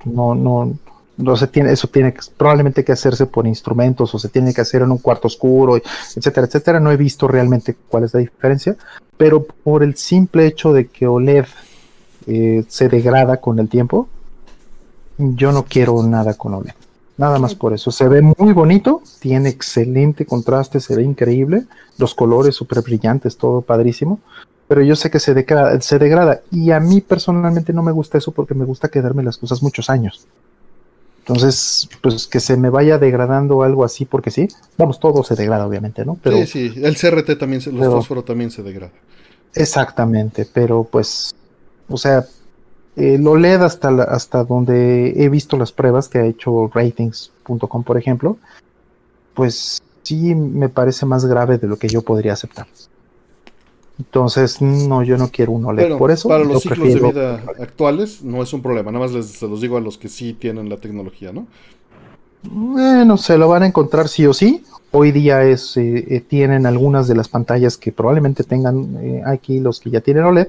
no, 0.06 0.34
no, 0.34 0.74
no 1.18 1.36
se 1.36 1.46
tiene, 1.46 1.70
eso 1.70 1.86
tiene 1.88 2.14
que, 2.14 2.20
probablemente 2.38 2.82
que 2.82 2.92
hacerse 2.92 3.26
por 3.26 3.46
instrumentos 3.46 4.14
o 4.14 4.18
se 4.18 4.30
tiene 4.30 4.54
que 4.54 4.62
hacer 4.62 4.80
en 4.80 4.90
un 4.90 4.98
cuarto 4.98 5.28
oscuro, 5.28 5.76
etcétera, 5.76 6.46
etcétera. 6.46 6.80
No 6.80 6.90
he 6.90 6.96
visto 6.96 7.28
realmente 7.28 7.76
cuál 7.88 8.04
es 8.04 8.14
la 8.14 8.20
diferencia, 8.20 8.74
pero 9.18 9.44
por 9.44 9.82
el 9.82 9.96
simple 9.96 10.46
hecho 10.46 10.72
de 10.72 10.86
que 10.86 11.06
OLED 11.06 11.44
eh, 12.26 12.64
se 12.68 12.88
degrada 12.88 13.38
con 13.38 13.58
el 13.58 13.68
tiempo, 13.68 14.08
yo 15.18 15.52
no 15.52 15.64
quiero 15.64 16.02
nada 16.02 16.34
con 16.34 16.54
OLED. 16.54 16.74
Nada 17.16 17.38
más 17.38 17.54
por 17.54 17.72
eso. 17.72 17.92
Se 17.92 18.08
ve 18.08 18.22
muy 18.22 18.52
bonito, 18.52 19.02
tiene 19.20 19.48
excelente 19.48 20.26
contraste, 20.26 20.80
se 20.80 20.96
ve 20.96 21.04
increíble, 21.04 21.64
los 21.96 22.14
colores 22.14 22.56
súper 22.56 22.82
brillantes, 22.82 23.36
todo 23.36 23.60
padrísimo. 23.60 24.18
Pero 24.66 24.82
yo 24.82 24.96
sé 24.96 25.10
que 25.10 25.20
se 25.20 25.34
degrada, 25.34 25.80
se 25.80 25.98
degrada. 25.98 26.40
Y 26.50 26.72
a 26.72 26.80
mí 26.80 27.00
personalmente 27.00 27.72
no 27.72 27.82
me 27.82 27.92
gusta 27.92 28.18
eso 28.18 28.32
porque 28.32 28.54
me 28.54 28.64
gusta 28.64 28.88
quedarme 28.88 29.22
las 29.22 29.36
cosas 29.36 29.62
muchos 29.62 29.90
años. 29.90 30.26
Entonces, 31.26 31.88
pues 32.02 32.26
que 32.26 32.38
se 32.38 32.56
me 32.56 32.68
vaya 32.68 32.98
degradando 32.98 33.62
algo 33.62 33.84
así, 33.84 34.04
porque 34.04 34.30
sí, 34.30 34.48
vamos, 34.76 35.00
todo 35.00 35.24
se 35.24 35.34
degrada, 35.34 35.66
obviamente, 35.66 36.04
¿no? 36.04 36.18
Pero, 36.22 36.36
sí, 36.38 36.46
sí, 36.46 36.74
el 36.82 36.96
CRT 36.98 37.38
también, 37.38 37.62
se, 37.62 37.70
el 37.70 37.78
fósforo 37.78 38.24
también 38.24 38.50
se 38.50 38.62
degrada. 38.62 38.92
Exactamente, 39.54 40.46
pero 40.52 40.84
pues, 40.84 41.34
o 41.88 41.96
sea, 41.96 42.26
el 42.96 43.26
OLED 43.26 43.62
hasta, 43.62 43.88
hasta 44.04 44.44
donde 44.44 45.14
he 45.16 45.28
visto 45.28 45.56
las 45.56 45.72
pruebas 45.72 46.08
que 46.08 46.18
ha 46.18 46.24
hecho 46.24 46.70
ratings.com, 46.72 47.82
por 47.82 47.98
ejemplo, 47.98 48.36
pues 49.34 49.82
sí 50.02 50.34
me 50.34 50.68
parece 50.68 51.06
más 51.06 51.24
grave 51.24 51.58
de 51.58 51.66
lo 51.66 51.76
que 51.76 51.88
yo 51.88 52.02
podría 52.02 52.34
aceptar. 52.34 52.66
Entonces, 53.98 54.60
no, 54.60 55.02
yo 55.04 55.16
no 55.16 55.28
quiero 55.28 55.52
un 55.52 55.64
OLED. 55.66 55.96
por 55.96 56.10
eso, 56.10 56.28
para 56.28 56.44
los 56.44 56.62
ciclos 56.62 56.94
de 56.94 57.00
vida 57.00 57.42
actuales 57.60 58.22
no 58.22 58.42
es 58.42 58.52
un 58.52 58.60
problema. 58.60 58.90
Nada 58.90 59.04
más 59.04 59.14
les, 59.14 59.26
se 59.26 59.46
los 59.46 59.60
digo 59.60 59.76
a 59.76 59.80
los 59.80 59.98
que 59.98 60.08
sí 60.08 60.32
tienen 60.32 60.68
la 60.68 60.78
tecnología, 60.78 61.32
¿no? 61.32 61.46
Bueno, 62.42 63.16
se 63.16 63.38
lo 63.38 63.48
van 63.48 63.62
a 63.62 63.66
encontrar 63.66 64.08
sí 64.08 64.26
o 64.26 64.34
sí. 64.34 64.64
Hoy 64.90 65.12
día 65.12 65.44
es, 65.44 65.76
eh, 65.76 66.04
eh, 66.08 66.20
tienen 66.20 66.66
algunas 66.66 67.08
de 67.08 67.14
las 67.14 67.28
pantallas 67.28 67.76
que 67.76 67.92
probablemente 67.92 68.44
tengan 68.44 68.96
eh, 69.00 69.22
aquí 69.24 69.60
los 69.60 69.80
que 69.80 69.90
ya 69.90 70.00
tienen 70.00 70.24
OLED, 70.24 70.48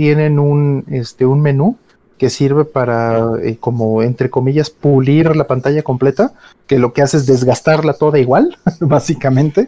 tienen 0.00 0.38
un, 0.38 0.86
este, 0.88 1.26
un 1.26 1.42
menú 1.42 1.76
que 2.16 2.30
sirve 2.30 2.64
para, 2.64 3.32
eh, 3.42 3.58
como 3.60 4.02
entre 4.02 4.30
comillas, 4.30 4.70
pulir 4.70 5.36
la 5.36 5.46
pantalla 5.46 5.82
completa, 5.82 6.32
que 6.66 6.78
lo 6.78 6.94
que 6.94 7.02
hace 7.02 7.18
es 7.18 7.26
desgastarla 7.26 7.92
toda 7.92 8.18
igual, 8.18 8.56
básicamente, 8.80 9.66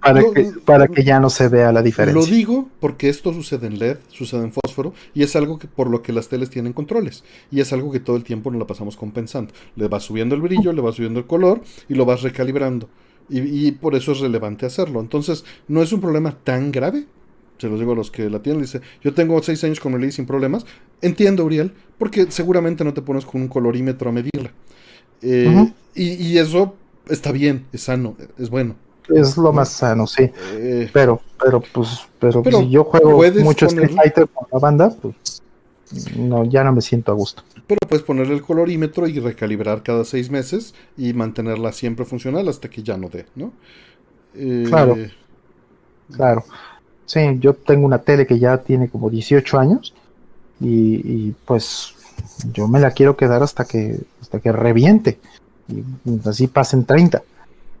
para, 0.00 0.22
que, 0.32 0.50
para 0.64 0.88
que 0.88 1.04
ya 1.04 1.20
no 1.20 1.28
se 1.28 1.48
vea 1.48 1.72
la 1.72 1.82
diferencia. 1.82 2.18
Lo 2.18 2.26
digo 2.26 2.70
porque 2.80 3.10
esto 3.10 3.34
sucede 3.34 3.66
en 3.66 3.78
LED, 3.78 3.98
sucede 4.08 4.44
en 4.44 4.52
fósforo, 4.52 4.94
y 5.12 5.24
es 5.24 5.36
algo 5.36 5.58
que 5.58 5.68
por 5.68 5.90
lo 5.90 6.00
que 6.00 6.14
las 6.14 6.28
teles 6.28 6.48
tienen 6.48 6.72
controles, 6.72 7.22
y 7.50 7.60
es 7.60 7.70
algo 7.74 7.92
que 7.92 8.00
todo 8.00 8.16
el 8.16 8.24
tiempo 8.24 8.50
nos 8.50 8.60
la 8.60 8.66
pasamos 8.66 8.96
compensando. 8.96 9.52
Le 9.74 9.88
vas 9.88 10.04
subiendo 10.04 10.34
el 10.34 10.40
brillo, 10.40 10.72
le 10.72 10.80
vas 10.80 10.94
subiendo 10.94 11.20
el 11.20 11.26
color, 11.26 11.60
y 11.86 11.96
lo 11.96 12.06
vas 12.06 12.22
recalibrando. 12.22 12.88
Y, 13.28 13.40
y 13.40 13.72
por 13.72 13.94
eso 13.94 14.12
es 14.12 14.20
relevante 14.20 14.64
hacerlo. 14.64 15.00
Entonces, 15.00 15.44
no 15.68 15.82
es 15.82 15.92
un 15.92 16.00
problema 16.00 16.32
tan 16.32 16.72
grave, 16.72 17.04
se 17.58 17.68
los 17.68 17.78
digo 17.78 17.92
a 17.92 17.94
los 17.94 18.10
que 18.10 18.28
la 18.28 18.40
tienen, 18.40 18.62
dice, 18.62 18.80
yo 19.02 19.14
tengo 19.14 19.42
seis 19.42 19.62
años 19.64 19.80
con 19.80 19.94
el 19.94 20.12
sin 20.12 20.26
problemas. 20.26 20.66
Entiendo, 21.00 21.44
Uriel, 21.44 21.72
porque 21.98 22.30
seguramente 22.30 22.84
no 22.84 22.94
te 22.94 23.02
pones 23.02 23.24
con 23.24 23.40
un 23.40 23.48
colorímetro 23.48 24.10
a 24.10 24.12
medirla. 24.12 24.50
Eh, 25.22 25.72
y, 25.94 26.36
eso 26.36 26.74
está 27.08 27.32
bien, 27.32 27.66
es 27.72 27.82
sano, 27.82 28.16
es 28.38 28.50
bueno. 28.50 28.76
Es 29.08 29.36
lo 29.36 29.52
más 29.52 29.70
sano, 29.70 30.06
sí. 30.06 30.30
Eh, 30.52 30.90
pero, 30.92 31.20
pero, 31.42 31.60
pues, 31.60 32.06
pero, 32.18 32.42
si 32.44 32.70
yo 32.70 32.84
juego 32.84 33.22
mucho 33.42 33.66
Street 33.66 33.94
Fighter 33.94 34.28
con 34.28 34.48
la 34.52 34.58
banda, 34.58 34.90
pues. 35.00 35.42
no, 36.16 36.44
ya 36.44 36.64
no 36.64 36.72
me 36.72 36.82
siento 36.82 37.12
a 37.12 37.14
gusto. 37.14 37.42
Pero 37.66 37.78
puedes 37.88 38.04
ponerle 38.04 38.34
el 38.34 38.42
colorímetro 38.42 39.06
y 39.06 39.18
recalibrar 39.20 39.82
cada 39.82 40.04
seis 40.04 40.30
meses 40.30 40.74
y 40.96 41.12
mantenerla 41.12 41.72
siempre 41.72 42.04
funcional 42.04 42.48
hasta 42.48 42.68
que 42.68 42.82
ya 42.82 42.96
no 42.96 43.08
dé, 43.08 43.26
¿no? 43.36 43.52
Eh, 44.34 44.64
claro. 44.66 44.96
Claro. 46.12 46.44
Sí, 47.06 47.20
yo 47.38 47.54
tengo 47.54 47.86
una 47.86 47.98
tele 47.98 48.26
que 48.26 48.38
ya 48.38 48.58
tiene 48.58 48.88
como 48.88 49.08
18 49.08 49.58
años 49.58 49.94
y, 50.60 51.30
pues 51.44 51.94
yo 52.52 52.66
me 52.66 52.80
la 52.80 52.90
quiero 52.90 53.16
quedar 53.16 53.42
hasta 53.42 53.64
que 53.64 54.00
hasta 54.20 54.40
que 54.40 54.50
reviente 54.50 55.18
y 55.68 55.82
así 56.28 56.48
pasen 56.48 56.84
30. 56.84 57.22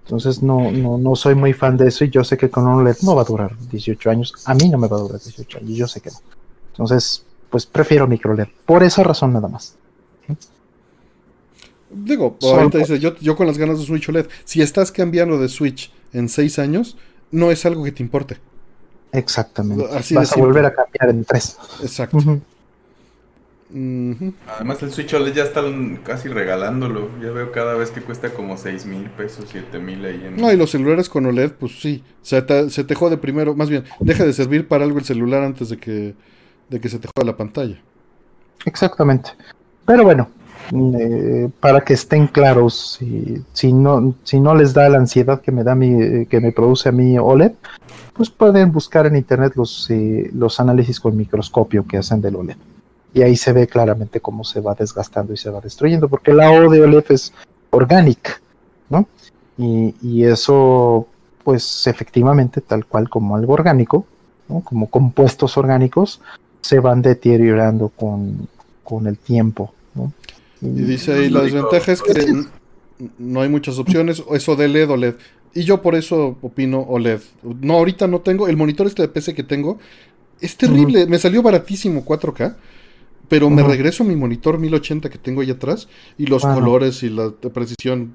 Entonces 0.04 0.42
no, 0.42 0.70
no, 0.70 0.98
no 0.98 1.16
soy 1.16 1.34
muy 1.34 1.52
fan 1.52 1.76
de 1.76 1.88
eso 1.88 2.04
y 2.04 2.10
yo 2.10 2.22
sé 2.22 2.36
que 2.36 2.48
con 2.48 2.66
un 2.66 2.84
LED 2.84 2.98
no 3.02 3.16
va 3.16 3.22
a 3.22 3.24
durar 3.24 3.56
18 3.70 4.10
años. 4.10 4.32
A 4.44 4.54
mí 4.54 4.68
no 4.68 4.78
me 4.78 4.86
va 4.86 4.96
a 4.96 5.00
durar 5.00 5.20
18 5.20 5.58
años, 5.58 5.70
yo 5.70 5.88
sé 5.88 6.00
que 6.00 6.10
no. 6.10 6.18
Entonces, 6.70 7.24
pues 7.50 7.66
prefiero 7.66 8.06
micro 8.06 8.34
LED. 8.34 8.48
Por 8.64 8.84
esa 8.84 9.02
razón 9.02 9.32
nada 9.32 9.48
más. 9.48 9.76
Digo, 11.90 12.36
ahorita 12.42 12.78
dice, 12.78 12.98
yo, 12.98 13.16
yo 13.16 13.36
con 13.36 13.46
las 13.46 13.58
ganas 13.58 13.78
de 13.78 13.86
Switch 13.86 14.08
OLED, 14.08 14.26
si 14.44 14.60
estás 14.60 14.92
cambiando 14.92 15.38
de 15.38 15.48
Switch 15.48 15.92
en 16.12 16.28
6 16.28 16.58
años, 16.58 16.96
no 17.30 17.50
es 17.50 17.64
algo 17.64 17.84
que 17.84 17.92
te 17.92 18.02
importe. 18.02 18.38
Exactamente. 19.16 19.86
Vas 20.14 20.32
a 20.32 20.40
volver 20.40 20.66
a 20.66 20.74
cambiar 20.74 21.08
en 21.08 21.24
3. 21.24 21.58
Exacto. 21.82 22.18
Además 23.68 24.82
el 24.82 24.92
Switch 24.92 25.12
OLED 25.14 25.34
ya 25.34 25.44
están 25.44 25.96
casi 26.04 26.28
regalándolo. 26.28 27.08
Ya 27.20 27.30
veo 27.30 27.50
cada 27.50 27.74
vez 27.74 27.90
que 27.90 28.02
cuesta 28.02 28.32
como 28.34 28.56
6 28.56 28.86
mil 28.86 29.08
pesos, 29.10 29.46
7 29.50 29.78
mil 29.78 30.04
ahí 30.04 30.22
en... 30.24 30.36
No, 30.36 30.52
y 30.52 30.56
los 30.56 30.70
celulares 30.70 31.08
con 31.08 31.26
OLED, 31.26 31.52
pues 31.52 31.80
sí. 31.80 32.04
Se 32.22 32.42
te, 32.42 32.70
se 32.70 32.84
te 32.84 32.94
jode 32.94 33.16
primero, 33.16 33.54
más 33.54 33.70
bien, 33.70 33.84
deja 34.00 34.24
de 34.24 34.32
servir 34.32 34.68
para 34.68 34.84
algo 34.84 34.98
el 34.98 35.04
celular 35.04 35.42
antes 35.42 35.70
de 35.70 35.78
que, 35.78 36.14
de 36.68 36.80
que 36.80 36.88
se 36.88 36.98
te 36.98 37.08
jode 37.14 37.26
la 37.26 37.36
pantalla. 37.36 37.80
Exactamente. 38.66 39.30
Pero 39.86 40.04
bueno, 40.04 40.28
eh, 40.72 41.48
para 41.60 41.80
que 41.82 41.94
estén 41.94 42.26
claros, 42.26 42.96
si, 42.98 43.42
si, 43.52 43.72
no, 43.72 44.14
si 44.24 44.40
no 44.40 44.54
les 44.54 44.74
da 44.74 44.88
la 44.88 44.98
ansiedad 44.98 45.40
que 45.40 45.52
me 45.52 45.64
da 45.64 45.74
mi, 45.74 46.26
que 46.26 46.40
me 46.40 46.52
produce 46.52 46.88
a 46.88 46.92
mí 46.92 47.18
OLED, 47.18 47.52
pues 48.12 48.30
pueden 48.30 48.72
buscar 48.72 49.06
en 49.06 49.16
internet 49.16 49.52
los, 49.56 49.90
eh, 49.90 50.30
los 50.32 50.58
análisis 50.60 51.00
con 51.00 51.16
microscopio 51.16 51.86
que 51.86 51.98
hacen 51.98 52.20
del 52.20 52.36
OLED 52.36 52.56
y 53.16 53.22
ahí 53.22 53.34
se 53.34 53.54
ve 53.54 53.66
claramente 53.66 54.20
cómo 54.20 54.44
se 54.44 54.60
va 54.60 54.74
desgastando 54.74 55.32
y 55.32 55.38
se 55.38 55.48
va 55.48 55.62
destruyendo, 55.62 56.06
porque 56.06 56.34
la 56.34 56.50
O 56.50 56.68
de 56.68 56.82
OLED 56.82 57.04
es 57.08 57.32
orgánica, 57.70 58.42
¿no? 58.90 59.06
Y, 59.56 60.22
eso, 60.22 61.06
pues 61.42 61.86
efectivamente, 61.86 62.60
tal 62.60 62.84
cual 62.84 63.08
como 63.08 63.34
algo 63.34 63.54
orgánico, 63.54 64.04
como 64.64 64.90
compuestos 64.90 65.56
orgánicos, 65.56 66.20
se 66.60 66.78
van 66.78 67.00
deteriorando 67.00 67.88
con, 67.88 68.48
el 69.06 69.16
tiempo. 69.16 69.72
Y 70.60 70.82
dice 70.82 71.12
ahí, 71.12 71.30
la 71.30 71.42
desventaja 71.42 71.92
es 71.92 72.02
que 72.02 72.44
no 73.18 73.40
hay 73.40 73.48
muchas 73.48 73.78
opciones, 73.78 74.22
eso 74.30 74.56
de 74.56 74.68
LED 74.68 74.90
o 74.90 74.96
LED. 74.96 75.14
Y 75.54 75.64
yo 75.64 75.80
por 75.80 75.94
eso 75.94 76.36
opino 76.42 76.80
OLED. 76.80 77.20
No, 77.62 77.74
ahorita 77.74 78.06
no 78.06 78.20
tengo. 78.20 78.46
El 78.46 78.58
monitor 78.58 78.86
este 78.86 79.02
de 79.02 79.08
PC 79.08 79.32
que 79.34 79.42
tengo 79.42 79.78
es 80.38 80.56
terrible. 80.56 81.06
Me 81.06 81.18
salió 81.18 81.42
baratísimo 81.42 82.04
4K. 82.04 82.56
Pero 83.28 83.50
me 83.50 83.62
regreso 83.62 84.04
a 84.04 84.06
mi 84.06 84.14
monitor 84.14 84.58
1080 84.58 85.10
que 85.10 85.18
tengo 85.18 85.40
ahí 85.40 85.50
atrás 85.50 85.88
y 86.16 86.26
los 86.26 86.42
colores 86.42 87.02
y 87.02 87.08
la 87.08 87.32
precisión 87.32 88.14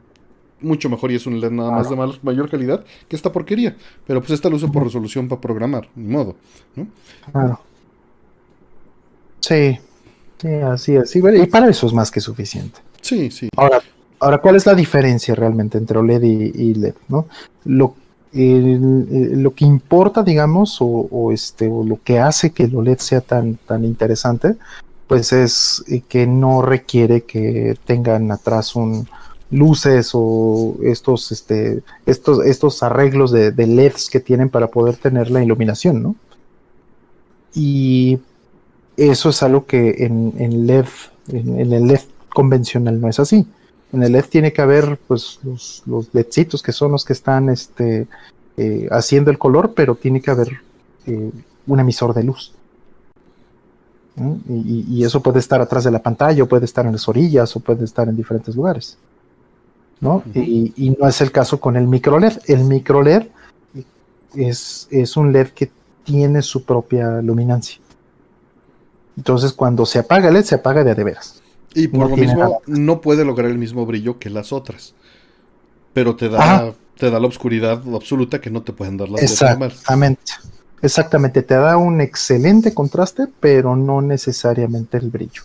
mucho 0.61 0.89
mejor 0.89 1.11
y 1.11 1.15
es 1.15 1.25
un 1.25 1.41
LED 1.41 1.51
nada 1.51 1.71
más 1.71 1.89
de 1.89 1.95
mayor 2.21 2.49
calidad 2.49 2.85
que 3.09 3.15
esta 3.15 3.31
porquería. 3.31 3.75
Pero 4.05 4.21
pues 4.21 4.31
esta 4.31 4.49
lo 4.49 4.55
uso 4.55 4.71
por 4.71 4.83
resolución 4.83 5.27
para 5.27 5.41
programar, 5.41 5.89
ni 5.95 6.07
modo. 6.07 6.37
¿no? 6.75 6.87
Claro. 7.31 7.59
Sí, 9.41 9.79
sí, 10.41 10.47
así 10.47 10.95
es. 10.95 11.15
y 11.15 11.45
para 11.47 11.69
eso 11.69 11.87
es 11.87 11.93
más 11.93 12.11
que 12.11 12.19
suficiente. 12.19 12.79
Sí, 13.01 13.31
sí. 13.31 13.49
Ahora, 13.55 13.81
ahora 14.19 14.39
¿cuál 14.39 14.55
es 14.55 14.65
la 14.65 14.75
diferencia 14.75 15.35
realmente 15.35 15.77
entre 15.77 15.97
OLED 15.97 16.23
y, 16.23 16.73
LED? 16.73 16.95
¿no? 17.07 17.27
Lo, 17.65 17.95
lo 18.33 19.53
que 19.53 19.65
importa, 19.65 20.23
digamos, 20.23 20.77
o, 20.79 21.31
este, 21.31 21.67
o 21.67 21.83
lo 21.83 21.99
que 22.03 22.19
hace 22.19 22.51
que 22.51 22.63
el 22.63 22.75
OLED 22.75 22.99
sea 22.99 23.21
tan, 23.21 23.55
tan 23.55 23.83
interesante 23.85 24.55
pues 25.11 25.33
es 25.33 25.83
eh, 25.89 26.03
que 26.07 26.25
no 26.25 26.61
requiere 26.61 27.23
que 27.23 27.77
tengan 27.83 28.31
atrás 28.31 28.77
un 28.77 29.09
luces 29.49 30.11
o 30.13 30.77
estos, 30.83 31.33
este, 31.33 31.83
estos, 32.05 32.45
estos 32.45 32.81
arreglos 32.81 33.29
de, 33.31 33.51
LEDs 33.51 34.09
que 34.09 34.21
tienen 34.21 34.47
para 34.47 34.67
poder 34.67 34.95
tener 34.95 35.29
la 35.29 35.43
iluminación, 35.43 36.01
¿no? 36.01 36.15
Y 37.53 38.19
eso 39.09 39.29
es 39.29 39.41
algo 39.41 39.65
que 39.65 40.05
en, 40.05 40.67
LED, 40.67 40.85
en, 41.29 41.73
el 41.73 41.87
LED 41.87 42.01
convencional 42.33 43.01
no 43.01 43.09
es 43.09 43.19
así. 43.19 43.47
En 43.91 44.03
el 44.03 44.11
LED 44.11 44.25
tiene 44.25 44.53
que 44.53 44.61
haber 44.61 44.99
pues 45.07 45.39
los, 45.43 45.83
los 45.85 46.13
LEDcitos 46.13 46.61
que 46.61 46.71
son 46.71 46.91
los 46.91 47.03
que 47.03 47.13
están 47.13 47.49
este, 47.49 48.07
eh, 48.57 48.87
haciendo 48.91 49.31
el 49.31 49.37
color, 49.37 49.73
pero 49.75 49.95
tiene 49.95 50.21
que 50.21 50.31
haber 50.31 50.49
eh, 51.07 51.31
un 51.67 51.79
emisor 51.79 52.13
de 52.13 52.23
luz. 52.23 52.53
Y, 54.47 55.03
eso 55.03 55.23
puede 55.23 55.39
estar 55.39 55.61
atrás 55.61 55.83
de 55.83 55.89
la 55.89 56.03
pantalla, 56.03 56.43
o 56.43 56.45
puede 56.47 56.65
estar 56.65 56.85
en 56.85 56.91
las 56.91 57.07
orillas, 57.07 57.55
o 57.55 57.59
puede 57.59 57.85
estar 57.85 58.07
en 58.07 58.15
diferentes 58.15 58.55
lugares. 58.55 58.97
¿no? 59.99 60.23
y, 60.35 60.95
no 60.99 61.07
es 61.07 61.21
el 61.21 61.31
caso 61.31 61.59
con 61.59 61.75
el 61.75 61.87
micro 61.87 62.19
LED. 62.19 62.39
El 62.45 62.65
micro 62.65 63.01
LED 63.01 63.23
es, 64.35 64.87
es 64.91 65.17
un 65.17 65.31
LED 65.31 65.47
que 65.49 65.71
tiene 66.03 66.41
su 66.41 66.63
propia 66.63 67.21
luminancia. 67.21 67.80
Entonces, 69.17 69.53
cuando 69.53 69.85
se 69.85 69.99
apaga 69.99 70.29
el 70.29 70.35
LED, 70.35 70.45
se 70.45 70.55
apaga 70.55 70.83
de 70.83 70.91
a 70.91 70.95
de 70.95 71.03
veras. 71.03 71.41
Y 71.73 71.87
por 71.87 72.09
lo 72.09 72.17
mismo, 72.17 72.61
no 72.65 73.01
puede 73.01 73.25
lograr 73.25 73.49
el 73.49 73.57
mismo 73.57 73.85
brillo 73.85 74.19
que 74.19 74.29
las 74.29 74.51
otras. 74.51 74.93
Pero 75.93 76.15
te 76.15 76.29
da, 76.29 76.73
te 76.97 77.09
da 77.09 77.19
la 77.19 77.27
oscuridad 77.27 77.81
absoluta 77.93 78.39
que 78.41 78.49
no 78.49 78.61
te 78.61 78.73
pueden 78.73 78.97
dar 78.97 79.09
las 79.09 79.21
Exactamente. 79.21 80.33
Exactamente, 80.81 81.43
te 81.43 81.53
da 81.53 81.77
un 81.77 82.01
excelente 82.01 82.73
contraste, 82.73 83.27
pero 83.39 83.75
no 83.75 84.01
necesariamente 84.01 84.97
el 84.97 85.11
brillo. 85.11 85.43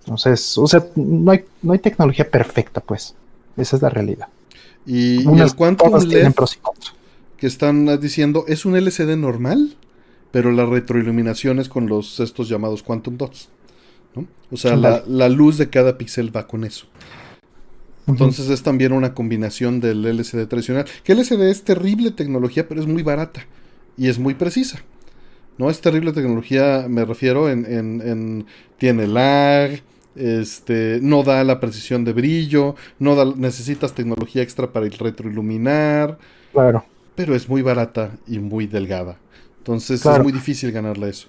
Entonces, 0.00 0.58
o 0.58 0.66
sea, 0.66 0.84
no 0.96 1.30
hay, 1.30 1.44
no 1.62 1.72
hay 1.72 1.78
tecnología 1.78 2.28
perfecta, 2.28 2.80
pues. 2.80 3.14
Esa 3.56 3.76
es 3.76 3.82
la 3.82 3.88
realidad. 3.88 4.28
Y, 4.84 5.28
el 5.28 5.54
Quantum 5.54 5.96
LED 5.96 6.32
que 7.36 7.46
están 7.46 8.00
diciendo 8.00 8.44
es 8.48 8.64
un 8.64 8.76
LCD 8.76 9.16
normal, 9.16 9.76
pero 10.30 10.52
la 10.52 10.66
retroiluminación 10.66 11.58
es 11.58 11.68
con 11.68 11.86
los 11.88 12.20
estos 12.20 12.48
llamados 12.48 12.82
Quantum 12.82 13.16
Dots. 13.16 13.48
O 14.50 14.56
sea, 14.56 14.76
la, 14.76 15.02
la, 15.06 15.28
luz 15.28 15.58
de 15.58 15.68
cada 15.68 15.98
píxel 15.98 16.34
va 16.34 16.46
con 16.46 16.64
eso. 16.64 16.86
Entonces 18.06 18.48
es 18.48 18.62
también 18.62 18.92
una 18.92 19.14
combinación 19.14 19.80
del 19.80 20.04
LCD 20.06 20.46
tradicional. 20.46 20.86
Que 21.02 21.12
LCD 21.12 21.50
es 21.50 21.64
terrible 21.64 22.12
tecnología, 22.12 22.68
pero 22.68 22.80
es 22.80 22.86
muy 22.86 23.02
barata 23.02 23.44
y 23.96 24.08
es 24.08 24.18
muy 24.18 24.34
precisa. 24.34 24.80
No 25.58 25.70
es 25.70 25.80
terrible 25.80 26.12
tecnología, 26.12 26.86
me 26.88 27.04
refiero 27.04 27.48
en, 27.50 27.64
en, 27.64 28.46
tiene 28.78 29.06
lag, 29.06 29.80
este, 30.14 30.98
no 31.02 31.22
da 31.22 31.42
la 31.44 31.60
precisión 31.60 32.04
de 32.04 32.12
brillo, 32.12 32.76
no 32.98 33.16
da, 33.16 33.24
necesitas 33.24 33.94
tecnología 33.94 34.42
extra 34.42 34.72
para 34.72 34.86
el 34.86 34.92
retroiluminar. 34.92 36.18
Claro. 36.52 36.84
Pero 37.14 37.34
es 37.34 37.48
muy 37.48 37.62
barata 37.62 38.12
y 38.26 38.38
muy 38.38 38.66
delgada. 38.66 39.16
Entonces 39.66 40.06
es 40.06 40.22
muy 40.22 40.30
difícil 40.30 40.70
ganarle 40.70 41.08
eso. 41.08 41.26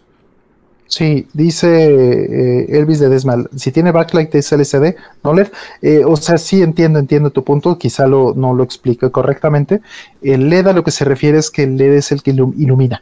Sí, 0.86 1.28
dice 1.34 1.68
eh, 1.68 2.66
Elvis 2.70 3.00
de 3.00 3.10
Desmal, 3.10 3.50
si 3.56 3.72
tiene 3.72 3.92
backlight 3.92 4.34
es 4.36 4.52
LCD, 4.52 4.96
no 5.24 5.34
LED. 5.34 5.48
Eh, 5.82 6.04
o 6.06 6.16
sea, 6.16 6.38
sí 6.38 6.62
entiendo, 6.62 7.00
entiendo 7.00 7.32
tu 7.32 7.44
punto, 7.44 7.80
quizá 7.80 8.06
lo, 8.06 8.36
no 8.36 8.54
lo 8.54 8.64
explique 8.64 9.10
correctamente. 9.10 9.82
El 10.22 10.50
LED 10.50 10.68
a 10.68 10.74
lo 10.74 10.84
que 10.84 10.92
se 10.92 11.04
refiere 11.04 11.40
es 11.40 11.50
que 11.50 11.64
el 11.64 11.78
LED 11.78 11.94
es 11.94 12.12
el 12.12 12.22
que 12.22 12.30
ilumina, 12.30 13.02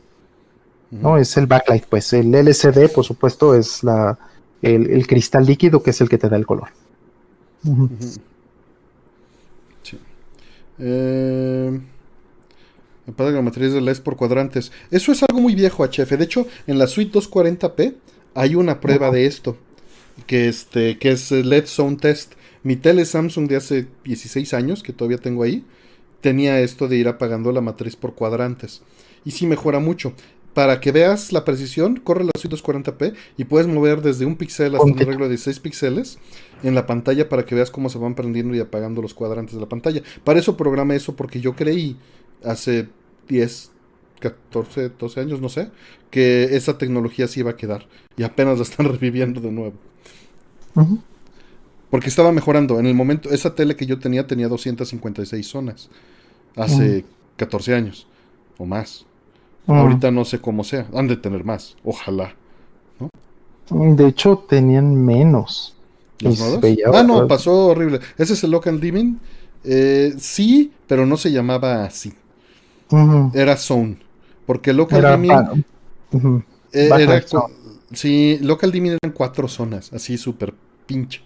¿no? 0.89 1.17
Es 1.17 1.35
el 1.35 1.47
backlight, 1.47 1.83
pues. 1.85 2.13
El 2.13 2.33
LCD, 2.33 2.89
por 2.89 3.03
supuesto, 3.03 3.53
es 3.53 3.83
la, 3.83 4.17
el, 4.61 5.05
cristal 5.05 5.45
líquido 5.45 5.83
que 5.83 5.89
es 5.89 5.99
el 5.99 6.07
que 6.07 6.17
te 6.17 6.29
da 6.29 6.37
el 6.37 6.45
color. 6.45 6.69
Sí. 9.83 9.99
Eh... 10.79 11.79
Me 13.05 13.13
que 13.13 13.31
la 13.31 13.41
matriz 13.41 13.71
de 13.73 13.81
LED 13.81 13.99
por 13.99 14.15
cuadrantes. 14.15 14.71
Eso 14.89 15.11
es 15.11 15.21
algo 15.23 15.41
muy 15.41 15.53
viejo, 15.53 15.83
HF. 15.83 16.09
De 16.17 16.23
hecho, 16.23 16.47
en 16.65 16.79
la 16.79 16.87
suite 16.87 17.17
240p 17.17 17.93
hay 18.33 18.55
una 18.55 18.79
prueba 18.79 19.11
de 19.11 19.25
esto. 19.25 19.57
Que, 20.27 20.47
este, 20.47 20.97
que 20.97 21.11
es 21.11 21.29
LED 21.31 21.65
Zone 21.65 21.97
Test. 21.97 22.33
Mi 22.63 22.75
tele 22.75 23.05
Samsung 23.05 23.47
de 23.47 23.57
hace 23.57 23.87
16 24.05 24.53
años, 24.55 24.81
que 24.81 24.91
todavía 24.91 25.19
tengo 25.19 25.43
ahí, 25.43 25.63
tenía 26.21 26.59
esto 26.61 26.87
de 26.87 26.97
ir 26.97 27.07
apagando 27.07 27.51
la 27.51 27.61
matriz 27.61 27.95
por 27.95 28.15
cuadrantes. 28.15 28.81
Y 29.23 29.31
sí 29.31 29.45
mejora 29.45 29.79
mucho. 29.79 30.13
Para 30.55 30.79
que 30.79 30.91
veas 30.91 31.31
la 31.31 31.43
precisión, 31.45 31.97
corre 31.97 32.23
la 32.23 32.31
suite 32.39 32.55
240p 32.55 33.13
y 33.37 33.43
puedes 33.43 33.67
mover 33.67 34.01
desde 34.01 34.25
un 34.25 34.37
píxel 34.37 34.73
hasta 34.73 34.85
un 34.87 34.97
arreglo 34.97 35.25
de 35.25 35.31
16 35.31 35.59
píxeles 35.59 36.17
en 36.63 36.73
la 36.73 36.87
pantalla 36.87 37.27
para 37.27 37.45
que 37.45 37.55
veas 37.55 37.69
cómo 37.69 37.89
se 37.89 37.97
van 37.97 38.15
prendiendo 38.15 38.55
y 38.55 38.61
apagando 38.61 39.01
los 39.01 39.13
cuadrantes 39.13 39.53
de 39.55 39.61
la 39.61 39.67
pantalla. 39.67 40.01
Para 40.23 40.39
eso 40.39 40.55
programa 40.55 40.95
eso 40.95 41.15
porque 41.15 41.41
yo 41.41 41.55
creí 41.55 41.97
hace 42.43 42.89
10, 43.27 43.71
14, 44.19 44.89
12 44.89 45.19
años, 45.19 45.41
no 45.41 45.49
sé, 45.49 45.69
que 46.09 46.55
esa 46.55 46.77
tecnología 46.77 47.27
sí 47.27 47.41
iba 47.41 47.51
a 47.51 47.55
quedar. 47.55 47.87
Y 48.17 48.23
apenas 48.23 48.57
la 48.57 48.63
están 48.63 48.85
reviviendo 48.91 49.41
de 49.41 49.51
nuevo. 49.51 49.73
Porque 51.89 52.09
estaba 52.09 52.31
mejorando. 52.31 52.79
En 52.79 52.85
el 52.85 52.93
momento, 52.93 53.29
esa 53.29 53.55
tele 53.55 53.75
que 53.75 53.85
yo 53.85 53.99
tenía 53.99 54.27
tenía 54.27 54.47
256 54.47 55.47
zonas. 55.47 55.89
Hace 56.55 57.05
14 57.37 57.75
años 57.75 58.07
o 58.57 58.65
más. 58.65 59.05
Ahorita 59.67 60.11
no 60.11 60.25
sé 60.25 60.39
cómo 60.39 60.63
sea. 60.63 60.87
Han 60.93 61.07
de 61.07 61.17
tener 61.17 61.43
más. 61.43 61.75
Ojalá. 61.83 62.35
De 63.69 64.07
hecho, 64.07 64.45
tenían 64.47 64.95
menos. 65.05 65.75
ah, 66.93 67.03
no, 67.03 67.27
pasó 67.27 67.67
horrible. 67.67 67.99
Ese 68.17 68.33
es 68.33 68.43
el 68.43 68.51
local 68.51 68.79
dimming. 68.79 69.19
Eh, 69.63 70.13
sí, 70.17 70.71
pero 70.87 71.05
no 71.05 71.17
se 71.17 71.31
llamaba 71.31 71.83
así. 71.83 72.13
Era 73.33 73.57
zone. 73.57 73.97
Porque 74.45 74.73
local 74.73 75.01
dimming. 75.01 75.65
Eh, 76.71 76.89
era, 76.99 77.23
sí, 77.93 78.37
local 78.41 78.71
dimming 78.71 78.97
eran 79.01 79.13
cuatro 79.13 79.47
zonas, 79.47 79.91
así 79.93 80.17
súper 80.17 80.53
pinche. 80.85 81.21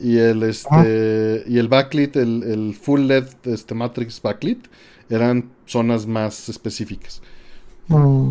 Y 0.00 0.18
el 0.18 0.42
este 0.42 1.44
y 1.46 1.58
el 1.58 1.68
backlit, 1.68 2.16
el, 2.16 2.76
full 2.80 3.02
LED 3.02 3.26
este 3.44 3.74
matrix 3.74 4.20
backlit 4.20 4.66
eran 5.08 5.50
zonas 5.66 6.06
más 6.06 6.48
específicas. 6.48 7.22
Mm. 7.88 8.30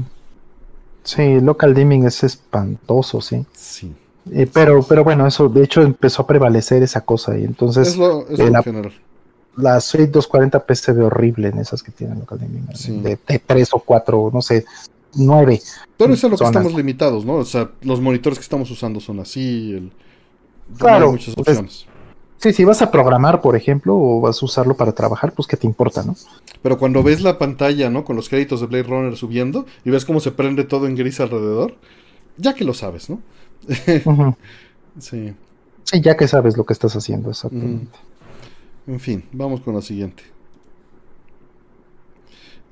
Sí, 1.04 1.40
local 1.42 1.74
dimming 1.74 2.06
es 2.06 2.24
espantoso, 2.24 3.22
sí. 3.22 3.46
Sí. 3.54 3.94
Eh, 4.32 4.50
pero, 4.52 4.84
pero 4.84 5.04
bueno, 5.04 5.28
eso 5.28 5.50
de 5.50 5.64
hecho 5.64 5.82
empezó 5.82 6.24
a 6.24 6.28
prevalecer 6.28 6.82
esa 6.82 7.02
cosa 7.02 7.38
y 7.38 7.44
entonces 7.44 7.90
es 7.90 7.98
lo, 7.98 8.28
es 8.28 8.40
eh, 8.40 8.50
la, 8.50 8.64
general. 8.64 8.94
La 9.56 9.80
suite 9.80 10.12
240p 10.12 10.76
se 10.76 10.94
ve 10.94 11.04
horrible 11.04 11.50
en 11.50 11.60
esas 11.60 11.84
que 11.84 11.92
tienen 11.92 12.20
local 12.20 12.40
dimming. 12.40 13.04
De, 13.04 13.20
de, 13.28 13.40
3 13.40 13.70
o 13.74 13.80
4, 13.80 14.32
no 14.34 14.42
sé, 14.42 14.66
9. 15.16 15.62
Pero 15.98 16.14
eso 16.14 16.28
es 16.28 16.32
lo 16.32 16.38
que 16.38 16.46
estamos 16.46 16.74
limitados, 16.74 17.26
¿no? 17.26 17.36
O 17.36 17.46
sea, 17.46 17.70
los 17.82 18.02
monitores 18.02 18.40
que 18.40 18.44
estamos 18.44 18.70
usando 18.72 19.00
son 19.00 19.20
así. 19.20 19.74
El, 19.74 19.92
claro. 20.78 21.12
muchas 21.12 21.36
pues, 21.36 21.48
opciones. 21.48 21.86
Sí, 22.44 22.52
si 22.52 22.66
vas 22.66 22.82
a 22.82 22.92
programar, 22.92 23.42
por 23.42 23.56
ejemplo, 23.56 23.96
o 23.96 24.20
vas 24.20 24.42
a 24.42 24.46
usarlo 24.46 24.76
para 24.76 24.92
trabajar, 24.92 25.32
pues 25.32 25.48
qué 25.48 25.56
te 25.56 25.66
importa, 25.66 26.04
¿no? 26.04 26.16
Pero 26.62 26.78
cuando 26.78 27.02
ves 27.02 27.22
la 27.22 27.38
pantalla, 27.38 27.90
¿no? 27.90 28.04
Con 28.04 28.18
los 28.18 28.28
créditos 28.28 28.60
de 28.60 28.68
Blade 28.68 28.84
Runner 28.84 29.16
subiendo 29.16 29.66
y 29.86 29.92
ves 29.92 30.04
cómo 30.04 30.20
se 30.20 30.32
prende 30.32 30.66
todo 30.66 30.88
en 30.88 30.96
gris 30.96 31.22
alrededor, 31.22 31.76
ya 32.38 32.54
que 32.54 32.66
lo 32.66 32.74
sabes, 32.74 33.10
¿no? 33.10 33.22
sí. 35.00 35.34
Sí, 35.84 36.02
ya 36.02 36.18
que 36.18 36.28
sabes 36.28 36.58
lo 36.58 36.66
que 36.66 36.74
estás 36.74 36.96
haciendo, 36.96 37.30
exactamente. 37.30 37.98
En 38.88 39.00
fin, 39.00 39.24
vamos 39.32 39.62
con 39.62 39.76
la 39.76 39.82
siguiente. 39.82 40.24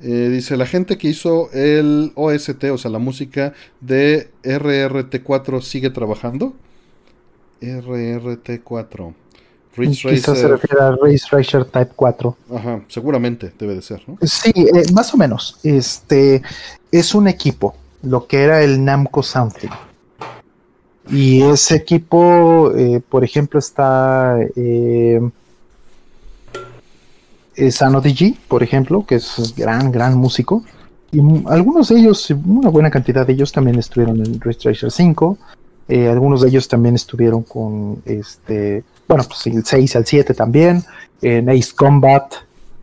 Eh, 0.01 0.29
dice, 0.29 0.57
la 0.57 0.65
gente 0.65 0.97
que 0.97 1.07
hizo 1.07 1.51
el 1.51 2.11
OST, 2.15 2.63
o 2.71 2.77
sea, 2.77 2.89
la 2.89 2.99
música 2.99 3.53
de 3.79 4.31
RRT4 4.43 5.61
sigue 5.61 5.89
trabajando. 5.91 6.53
RRT4. 7.61 9.13
Quizás 9.73 10.37
se 10.37 10.47
refiere 10.47 10.83
a 10.83 10.91
Race 10.91 11.25
Racer 11.31 11.63
Type 11.63 11.91
4. 11.95 12.37
Ajá, 12.55 12.81
seguramente 12.89 13.53
debe 13.57 13.75
de 13.75 13.81
ser, 13.81 14.03
¿no? 14.05 14.17
Sí, 14.21 14.51
eh, 14.55 14.91
más 14.93 15.13
o 15.13 15.17
menos. 15.17 15.59
Este 15.63 16.41
es 16.91 17.15
un 17.15 17.27
equipo, 17.29 17.75
lo 18.01 18.27
que 18.27 18.41
era 18.41 18.63
el 18.63 18.83
Namco 18.83 19.23
Something. 19.23 19.69
Y 21.09 21.41
ese 21.43 21.75
equipo, 21.75 22.73
eh, 22.75 23.01
por 23.07 23.23
ejemplo, 23.23 23.59
está 23.59 24.37
eh, 24.55 25.21
Sano 27.69 28.01
DG, 28.01 28.35
por 28.47 28.63
ejemplo, 28.63 29.05
que 29.05 29.15
es 29.15 29.53
gran, 29.55 29.91
gran 29.91 30.17
músico. 30.17 30.63
Y 31.11 31.19
algunos 31.47 31.89
de 31.89 31.99
ellos, 31.99 32.33
una 32.45 32.69
buena 32.69 32.89
cantidad 32.89 33.27
de 33.27 33.33
ellos 33.33 33.51
también 33.51 33.77
estuvieron 33.77 34.25
en 34.25 34.39
Race 34.39 34.59
Racer 34.63 34.89
5. 34.89 35.37
Eh, 35.89 36.07
algunos 36.07 36.41
de 36.41 36.47
ellos 36.47 36.67
también 36.67 36.95
estuvieron 36.95 37.43
con 37.43 38.01
este 38.05 38.83
bueno, 39.11 39.25
pues 39.25 39.45
el 39.47 39.65
6 39.65 39.95
al 39.97 40.05
7 40.05 40.33
también, 40.33 40.85
en 41.21 41.49
Ace 41.49 41.73
Combat, 41.75 42.33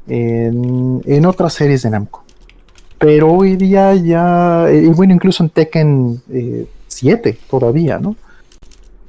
en, 0.07 1.25
otras 1.25 1.55
series 1.55 1.85
de 1.85 1.91
Namco. 1.91 2.23
Pero 2.99 3.33
hoy 3.33 3.57
día 3.57 3.95
ya, 3.95 4.67
y 4.71 4.89
bueno, 4.89 5.15
incluso 5.15 5.43
en 5.43 5.49
Tekken 5.49 6.21
7 6.87 7.29
eh, 7.31 7.39
todavía, 7.49 7.99
¿no? 7.99 8.15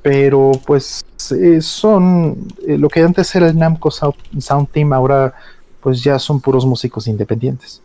Pero 0.01 0.53
pues 0.65 1.03
eh, 1.31 1.59
son, 1.59 2.37
eh, 2.65 2.77
lo 2.77 2.87
que 2.87 3.01
antes 3.01 3.35
era 3.35 3.49
el 3.49 3.57
Namco 3.57 3.91
Sound, 3.91 4.69
Team, 4.71 4.93
ahora 4.93 5.33
pues 5.81 6.03
ya 6.03 6.19
son 6.19 6.39
puros 6.39 6.65
músicos 6.65 7.07
independientes. 7.07 7.81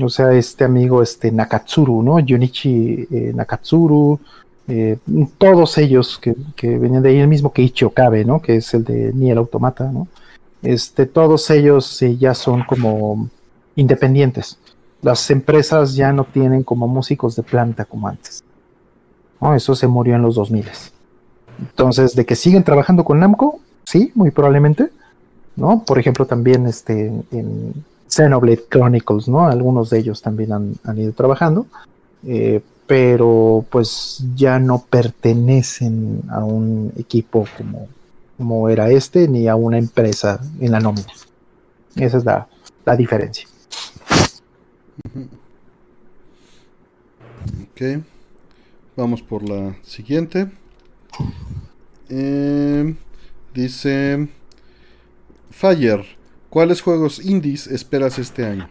O 0.00 0.08
sea, 0.08 0.32
este 0.32 0.64
amigo, 0.64 1.02
este 1.02 1.32
Nakatsuru, 1.32 2.02
¿no? 2.02 2.18
Junichi 2.26 3.08
Nakatsuru, 3.34 4.20
eh, 4.68 4.98
todos 5.36 5.78
ellos 5.78 6.20
que, 6.20 6.78
venían 6.78 7.02
de 7.02 7.08
ahí, 7.08 7.18
el 7.18 7.26
mismo 7.26 7.52
que 7.52 7.62
Ichi 7.62 7.84
Okabe, 7.84 8.24
¿no? 8.24 8.40
Que 8.40 8.56
es 8.56 8.72
el 8.72 8.84
de 8.84 9.12
Nier 9.12 9.38
Automata, 9.38 9.90
¿no? 9.90 10.06
Este, 10.62 11.06
todos 11.06 11.50
ellos 11.50 11.98
ya 12.18 12.34
son 12.34 12.62
como 12.62 13.28
independientes. 13.74 14.58
Las 15.02 15.28
empresas 15.30 15.94
ya 15.94 16.12
no 16.12 16.24
tienen 16.24 16.62
como 16.62 16.86
músicos 16.86 17.34
de 17.34 17.42
planta 17.42 17.84
como 17.84 18.06
antes. 18.06 18.44
¿no? 19.40 19.54
Eso 19.54 19.74
se 19.74 19.86
murió 19.86 20.14
en 20.14 20.22
los 20.22 20.34
2000. 20.36 20.66
Entonces, 21.58 22.14
de 22.14 22.24
que 22.24 22.36
siguen 22.36 22.62
trabajando 22.62 23.04
con 23.04 23.18
Namco, 23.18 23.60
sí, 23.84 24.12
muy 24.14 24.30
probablemente. 24.30 24.90
¿No? 25.56 25.84
Por 25.84 25.98
ejemplo, 25.98 26.26
también 26.26 26.66
este, 26.66 27.06
en 27.30 27.84
Xenoblade 28.08 28.64
Chronicles, 28.70 29.28
¿no? 29.28 29.46
Algunos 29.46 29.90
de 29.90 29.98
ellos 29.98 30.22
también 30.22 30.52
han, 30.52 30.74
han 30.84 30.98
ido 30.98 31.12
trabajando. 31.12 31.66
Eh, 32.26 32.60
pero 32.90 33.64
pues 33.70 34.20
ya 34.34 34.58
no 34.58 34.84
pertenecen 34.90 36.22
a 36.28 36.44
un 36.44 36.92
equipo 36.98 37.46
como, 37.56 37.86
como 38.36 38.68
era 38.68 38.90
este, 38.90 39.28
ni 39.28 39.46
a 39.46 39.54
una 39.54 39.78
empresa 39.78 40.40
en 40.60 40.72
la 40.72 40.80
nómina. 40.80 41.06
Esa 41.94 42.16
es 42.18 42.24
la, 42.24 42.48
diferencia. 42.96 43.46
Ok, 47.62 48.02
vamos 48.96 49.22
por 49.22 49.48
la 49.48 49.76
siguiente. 49.84 50.50
Eh, 52.08 52.92
dice 53.54 54.28
Fire, 55.60 56.06
¿cuáles 56.48 56.80
juegos 56.80 57.22
indies 57.22 57.66
esperas 57.66 58.18
este 58.18 58.46
año? 58.46 58.70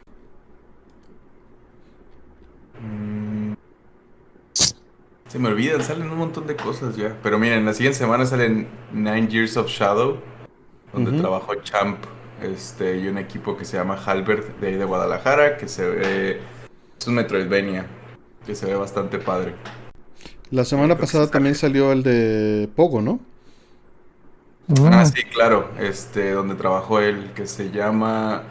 Se 5.27 5.38
me 5.38 5.50
olvidan, 5.50 5.84
salen 5.84 6.09
un 6.09 6.18
montón 6.18 6.48
de 6.48 6.56
cosas 6.56 6.98
ya. 6.98 7.16
Pero 7.22 7.38
miren, 7.38 7.64
la 7.64 7.76
siguiente 7.76 8.00
semana 8.00 8.26
salen 8.26 8.68
Nine 8.92 9.27
Years 9.27 9.56
of 9.58 9.68
Shadow, 9.68 10.18
donde 10.92 11.11
trabajó 11.19 11.53
Champ 11.61 12.00
este, 12.42 12.98
y 12.98 13.08
un 13.08 13.19
equipo 13.19 13.56
que 13.56 13.66
se 13.66 13.77
llama 13.77 13.93
Halbert 13.93 14.59
de 14.59 14.69
ahí 14.69 14.74
de 14.74 14.85
Guadalajara, 14.85 15.58
que 15.58 15.68
se 15.68 15.88
ve. 15.88 16.42
Es 17.00 17.06
un 17.06 17.14
Metroidvania, 17.14 17.85
que 18.48 18.56
se 18.56 18.66
ve 18.66 18.74
bastante 18.74 19.19
padre. 19.19 19.53
La 20.50 20.66
semana 20.66 20.98
pasada 20.98 21.27
también 21.30 21.53
salió 21.53 21.92
el 21.92 22.01
de 22.01 22.68
Pogo, 22.76 23.03
¿no? 23.03 23.19
Ah, 24.92 25.06
sí, 25.06 25.24
claro. 25.24 25.70
Este, 25.80 26.32
donde 26.32 26.56
trabajó 26.56 27.00
él, 27.00 27.32
que 27.36 27.48
se 27.48 27.72
llama. 27.72 28.44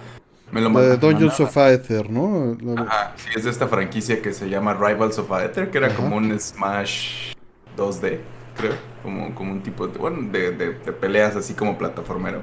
Me 0.51 0.61
lo 0.61 0.71
de 0.71 0.97
Dungeons 0.97 1.39
of 1.41 1.57
Aether, 1.57 2.09
¿no? 2.09 2.57
Ajá, 2.81 3.13
sí, 3.17 3.29
es 3.37 3.45
de 3.45 3.51
esta 3.51 3.69
franquicia 3.69 4.23
que 4.23 4.33
se 4.33 4.49
llama 4.49 4.73
Rivals 4.73 5.19
of 5.19 5.31
Aether, 5.31 5.71
que 5.71 5.77
era 5.77 5.95
como 5.95 6.17
un 6.17 6.39
Smash 6.41 7.35
2D, 7.77 8.19
creo. 8.57 8.73
Como, 9.03 9.35
como 9.35 9.53
un 9.53 9.63
tipo 9.63 9.87
de, 9.87 9.99
bueno, 9.99 10.31
de, 10.33 10.53
de, 10.53 10.73
peleas 10.93 11.37
así 11.37 11.55
como 11.55 11.77
plataformero. 11.77 12.41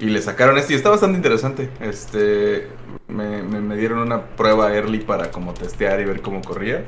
Y 0.00 0.06
le 0.06 0.22
sacaron 0.22 0.56
este 0.58 0.72
y 0.72 0.76
está 0.76 0.88
bastante 0.88 1.16
interesante. 1.16 1.68
Este, 1.80 2.68
me, 3.08 3.42
me, 3.42 3.76
dieron 3.76 3.98
una 3.98 4.22
prueba 4.22 4.74
early 4.74 5.00
para 5.00 5.30
como 5.30 5.52
testear 5.52 6.00
y 6.00 6.04
ver 6.04 6.22
cómo 6.22 6.40
corría. 6.40 6.86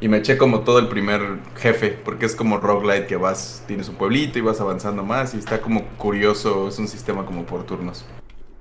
Y 0.00 0.08
me 0.08 0.18
eché 0.18 0.38
como 0.38 0.60
todo 0.60 0.78
el 0.78 0.88
primer 0.88 1.38
jefe, 1.56 1.98
porque 2.04 2.26
es 2.26 2.36
como 2.36 2.58
roguelite 2.58 3.06
que 3.06 3.16
vas, 3.16 3.64
tienes 3.66 3.88
un 3.88 3.96
pueblito 3.96 4.38
y 4.38 4.42
vas 4.42 4.60
avanzando 4.60 5.02
más 5.02 5.34
y 5.34 5.38
está 5.38 5.60
como 5.60 5.84
curioso, 5.98 6.68
es 6.68 6.78
un 6.78 6.86
sistema 6.86 7.26
como 7.26 7.44
por 7.44 7.64
turnos. 7.64 8.04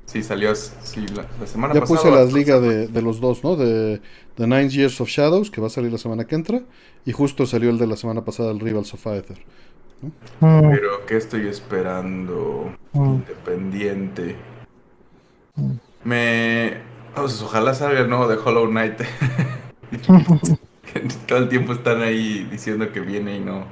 Sí, 0.08 0.24
salió 0.24 0.56
sí, 0.56 1.06
la, 1.08 1.46
semana 1.46 1.74
ya 1.74 1.82
pasada. 1.82 2.00
Ya 2.00 2.04
puse 2.04 2.12
las 2.12 2.34
ligas 2.34 2.62
de, 2.62 3.02
los 3.02 3.20
dos, 3.20 3.44
¿no? 3.44 3.56
De, 3.56 4.02
The 4.36 4.48
Nine 4.48 4.70
Years 4.70 5.00
of 5.02 5.10
Shadows, 5.10 5.52
que 5.52 5.60
va 5.60 5.68
a 5.68 5.70
salir 5.70 5.92
la 5.92 5.98
semana 5.98 6.26
que 6.26 6.34
entra. 6.34 6.62
Y 7.06 7.12
justo 7.12 7.46
salió 7.46 7.70
el 7.70 7.78
de 7.78 7.88
la 7.88 7.98
semana 7.98 8.24
pasada, 8.24 8.52
el 8.52 8.60
Rivals 8.60 8.94
of 8.94 9.06
Aether. 9.06 9.38
Mm. 10.40 10.70
Pero, 10.72 11.06
¿qué 11.06 11.18
estoy 11.18 11.48
esperando? 11.48 12.72
Mm. 12.94 13.16
Independiente. 13.16 14.36
Mm. 15.56 15.72
Me. 16.06 16.78
Pues, 17.14 17.42
ojalá 17.42 17.74
salga 17.74 18.00
el 18.00 18.10
nuevo 18.10 18.28
de 18.28 18.38
Hollow 18.38 18.68
Knight. 18.70 19.02
Todo 21.28 21.40
el 21.40 21.50
tiempo 21.50 21.74
están 21.74 22.02
ahí 22.02 22.48
diciendo 22.52 22.92
que 22.92 23.00
viene 23.00 23.38
y 23.38 23.40
no. 23.40 23.66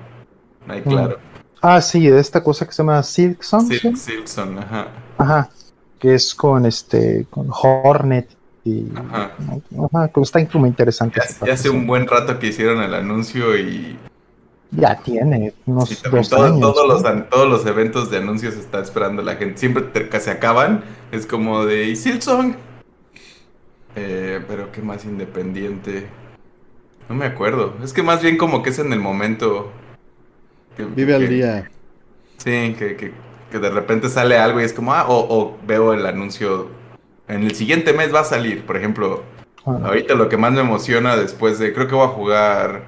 No 0.67 0.73
hay 0.73 0.81
claro. 0.81 1.19
Ah, 1.61 1.81
sí, 1.81 2.07
de 2.07 2.19
esta 2.19 2.43
cosa 2.43 2.65
que 2.65 2.71
se 2.71 2.83
llama 2.83 3.01
Silkson. 3.01 3.67
Silkson, 3.67 4.59
ajá. 4.59 4.87
Ajá 5.17 5.49
que 5.99 6.13
es 6.13 6.35
con 6.35 6.65
este 6.65 7.25
con 7.29 7.47
Hornet 7.49 8.29
Y, 8.63 8.85
ajá. 8.95 9.31
está 10.21 10.45
como 10.47 10.67
interesante. 10.67 11.21
Ya, 11.45 11.53
hace 11.53 11.69
un 11.69 11.85
buen 11.87 12.07
rato 12.07 12.39
que 12.39 12.47
hicieron 12.47 12.81
el 12.81 12.93
anuncio 12.93 13.57
y 13.57 13.97
ya 14.71 14.95
tiene 14.97 15.53
unos 15.65 16.01
dos 16.03 16.33
años, 16.33 16.59
todos, 16.59 16.87
los, 16.87 17.29
todos 17.29 17.47
los 17.47 17.65
eventos 17.65 18.09
de 18.09 18.17
anuncios 18.17 18.55
está 18.55 18.81
esperando 18.81 19.21
la 19.21 19.35
gente. 19.35 19.59
Siempre 19.59 20.09
que 20.09 20.19
se 20.19 20.31
acaban, 20.31 20.83
es 21.11 21.25
como 21.25 21.65
de 21.65 21.89
¿y? 21.89 22.55
Eh, 23.95 24.43
pero 24.47 24.71
qué 24.71 24.81
más 24.81 25.05
independiente. 25.05 26.07
No 27.09 27.15
me 27.15 27.25
acuerdo. 27.25 27.75
Es 27.83 27.93
que 27.93 28.03
más 28.03 28.21
bien 28.21 28.37
como 28.37 28.63
que 28.63 28.71
es 28.71 28.79
en 28.79 28.91
el 28.93 28.99
momento. 28.99 29.71
Vive 30.95 31.15
al 31.15 31.29
día. 31.29 31.69
Sí, 32.37 32.75
que, 32.77 32.95
que, 32.97 33.11
que, 33.51 33.59
de 33.59 33.69
repente 33.69 34.09
sale 34.09 34.37
algo 34.37 34.59
y 34.59 34.63
es 34.63 34.73
como, 34.73 34.93
ah, 34.93 35.05
o, 35.07 35.57
veo 35.65 35.93
el 35.93 36.05
anuncio. 36.05 36.69
En 37.27 37.43
el 37.43 37.55
siguiente 37.55 37.93
mes 37.93 38.13
va 38.13 38.21
a 38.21 38.25
salir, 38.25 38.65
por 38.65 38.77
ejemplo. 38.77 39.23
Ahorita 39.65 40.13
lo 40.13 40.29
que 40.29 40.37
más 40.37 40.51
me 40.51 40.61
emociona 40.61 41.15
después 41.15 41.57
de. 41.57 41.73
Creo 41.73 41.87
que 41.87 41.95
voy 41.95 42.05
a 42.05 42.09
jugar 42.09 42.83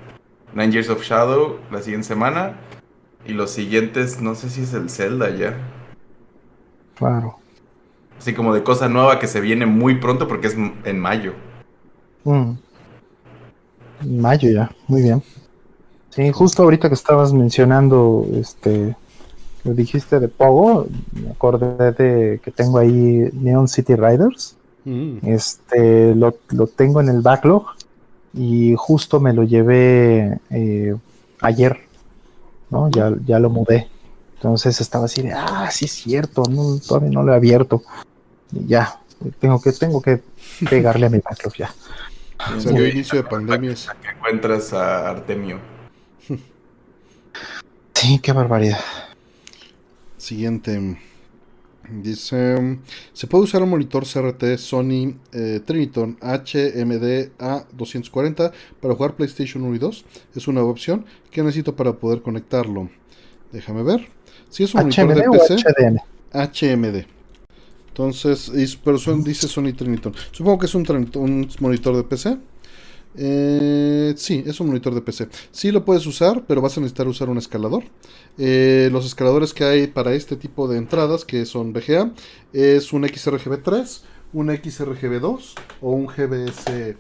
Nine 0.54 0.72
Years 0.72 0.90
of 0.90 1.04
Shadow 1.04 1.60
la 1.72 1.82
siguiente 1.82 2.08
semana. 2.08 2.58
Y 3.26 3.34
los 3.34 3.52
siguientes, 3.52 4.22
no 4.22 4.36
sé 4.36 4.50
si 4.50 4.62
es 4.62 4.74
el 4.74 4.90
Zelda 4.90 5.30
ya. 5.30 5.58
Claro. 6.96 7.38
Así 8.18 8.34
como 8.34 8.54
de 8.54 8.64
cosa 8.64 8.90
nueva 8.90 9.20
que 9.20 9.28
se 9.28 9.42
viene 9.42 9.66
muy 9.66 9.96
pronto 9.96 10.28
porque 10.28 10.48
es 10.48 10.56
en 10.56 11.00
mayo. 11.00 11.34
Mm. 12.24 12.54
Mayo 14.06 14.50
ya, 14.50 14.72
muy 14.88 15.01
bien. 15.01 15.24
Sí, 16.09 16.32
justo 16.32 16.64
ahorita 16.64 16.88
que 16.88 16.95
estabas 16.95 17.34
mencionando, 17.34 18.26
este, 18.34 18.95
lo 19.64 19.74
dijiste 19.74 20.19
de 20.19 20.27
Pogo, 20.27 20.88
me 21.11 21.32
acordé 21.32 21.92
de 21.92 22.40
que 22.43 22.51
tengo 22.51 22.80
ahí 22.80 23.30
Neon 23.34 23.67
City 23.67 23.95
Riders. 23.95 24.56
Mm. 24.85 25.17
Este, 25.24 26.16
lo, 26.16 26.32
tengo 26.76 27.01
en 27.01 27.09
el 27.09 27.22
backlog 27.22 27.66
y 28.34 28.76
justo 28.77 29.19
me 29.19 29.34
lo 29.34 29.43
llevé 29.43 30.40
eh, 30.50 30.95
ayer, 31.42 31.77
¿no? 32.69 32.90
Ya, 32.90 33.14
ya 33.26 33.40
lo 33.40 33.50
mudé. 33.50 33.88
Entonces 34.35 34.80
estaba 34.80 35.06
así 35.06 35.24
de, 35.24 35.34
ah, 35.34 35.69
sí 35.72 35.85
es 35.85 35.92
cierto, 35.92 36.43
no, 36.50 36.80
todavía 36.80 37.09
no 37.09 37.24
lo 37.24 37.34
he 37.34 37.35
abierto. 37.35 37.84
Y 38.51 38.67
ya, 38.67 39.01
tengo 39.40 39.59
que, 39.59 39.72
tengo 39.72 40.01
que 40.01 40.22
pegarle 40.69 41.08
a 41.08 41.09
mi 41.09 41.19
backlog 41.19 41.53
ya. 41.56 41.74
Salió 42.60 42.88
inicio 42.88 43.22
de 43.22 43.28
pandemias. 43.28 43.90
Que 44.02 44.10
encuentras 44.10 44.74
a 44.74 45.10
Artemio. 45.10 45.60
Sí, 47.94 48.20
qué 48.20 48.32
barbaridad. 48.32 48.80
Siguiente. 50.18 51.00
Dice, 51.90 52.78
se 53.12 53.26
puede 53.28 53.46
usar 53.46 53.64
un 53.64 53.70
monitor 53.70 54.06
CRT 54.06 54.58
Sony 54.58 55.16
eh, 55.34 55.62
Triniton 55.66 56.16
HMD 56.22 57.32
A240 57.40 58.52
para 58.80 58.94
jugar 58.94 59.16
PlayStation 59.16 59.64
1 59.64 59.76
y 59.76 59.80
2. 59.80 60.06
Es 60.36 60.48
una 60.48 60.62
opción. 60.62 61.06
¿Qué 61.32 61.42
necesito 61.42 61.76
para 61.76 61.94
poder 61.94 62.22
conectarlo? 62.22 62.88
Déjame 63.52 63.82
ver. 63.82 64.08
Si 64.50 64.64
es 64.64 64.76
un 64.76 64.82
monitor 64.82 65.16
de 65.16 65.24
PC. 65.24 65.56
HMD. 66.34 67.17
Entonces, 67.98 68.77
pero 68.84 69.00
dice 69.24 69.48
Sony 69.48 69.74
Triniton. 69.76 70.14
Supongo 70.32 70.59
que 70.59 70.67
es 70.67 70.76
un, 70.76 70.85
un 71.16 71.50
monitor 71.59 71.95
de 71.95 72.03
PC. 72.03 72.38
Eh, 73.17 74.14
sí, 74.16 74.43
es 74.45 74.59
un 74.59 74.67
monitor 74.67 74.93
de 74.93 75.01
PC. 75.01 75.30
Sí 75.50 75.72
lo 75.72 75.84
puedes 75.84 76.06
usar, 76.06 76.43
pero 76.48 76.61
vas 76.61 76.77
a 76.77 76.82
necesitar 76.82 77.08
usar 77.08 77.27
un 77.27 77.40
escalador. 77.40 77.85
Eh, 78.38 78.90
los 78.92 79.03
escaladores 79.08 79.51
que 79.51 79.64
hay 79.64 79.88
para 79.88 80.14
este 80.14 80.35
tipo 80.35 80.67
de 80.67 80.77
entradas, 80.77 81.26
que 81.26 81.48
son 81.48 81.74
VGA, 81.74 82.11
es 82.53 82.93
un 82.93 83.01
XRGB3, 83.01 84.01
un 84.34 84.50
XRGB2 84.50 85.56
o 85.82 85.90
un 85.90 86.06
GBS 86.06 86.95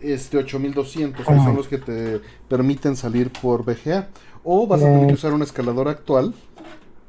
este 0.00 0.36
8200, 0.36 1.24
que 1.24 1.32
son 1.32 1.54
los 1.54 1.68
que 1.68 1.78
te 1.78 2.20
permiten 2.48 2.96
salir 2.96 3.30
por 3.30 3.64
VGA. 3.64 4.08
O 4.42 4.66
vas 4.66 4.82
a 4.82 4.86
tener 4.86 5.06
que 5.06 5.14
usar 5.14 5.32
un 5.32 5.42
escalador 5.42 5.86
actual. 5.86 6.34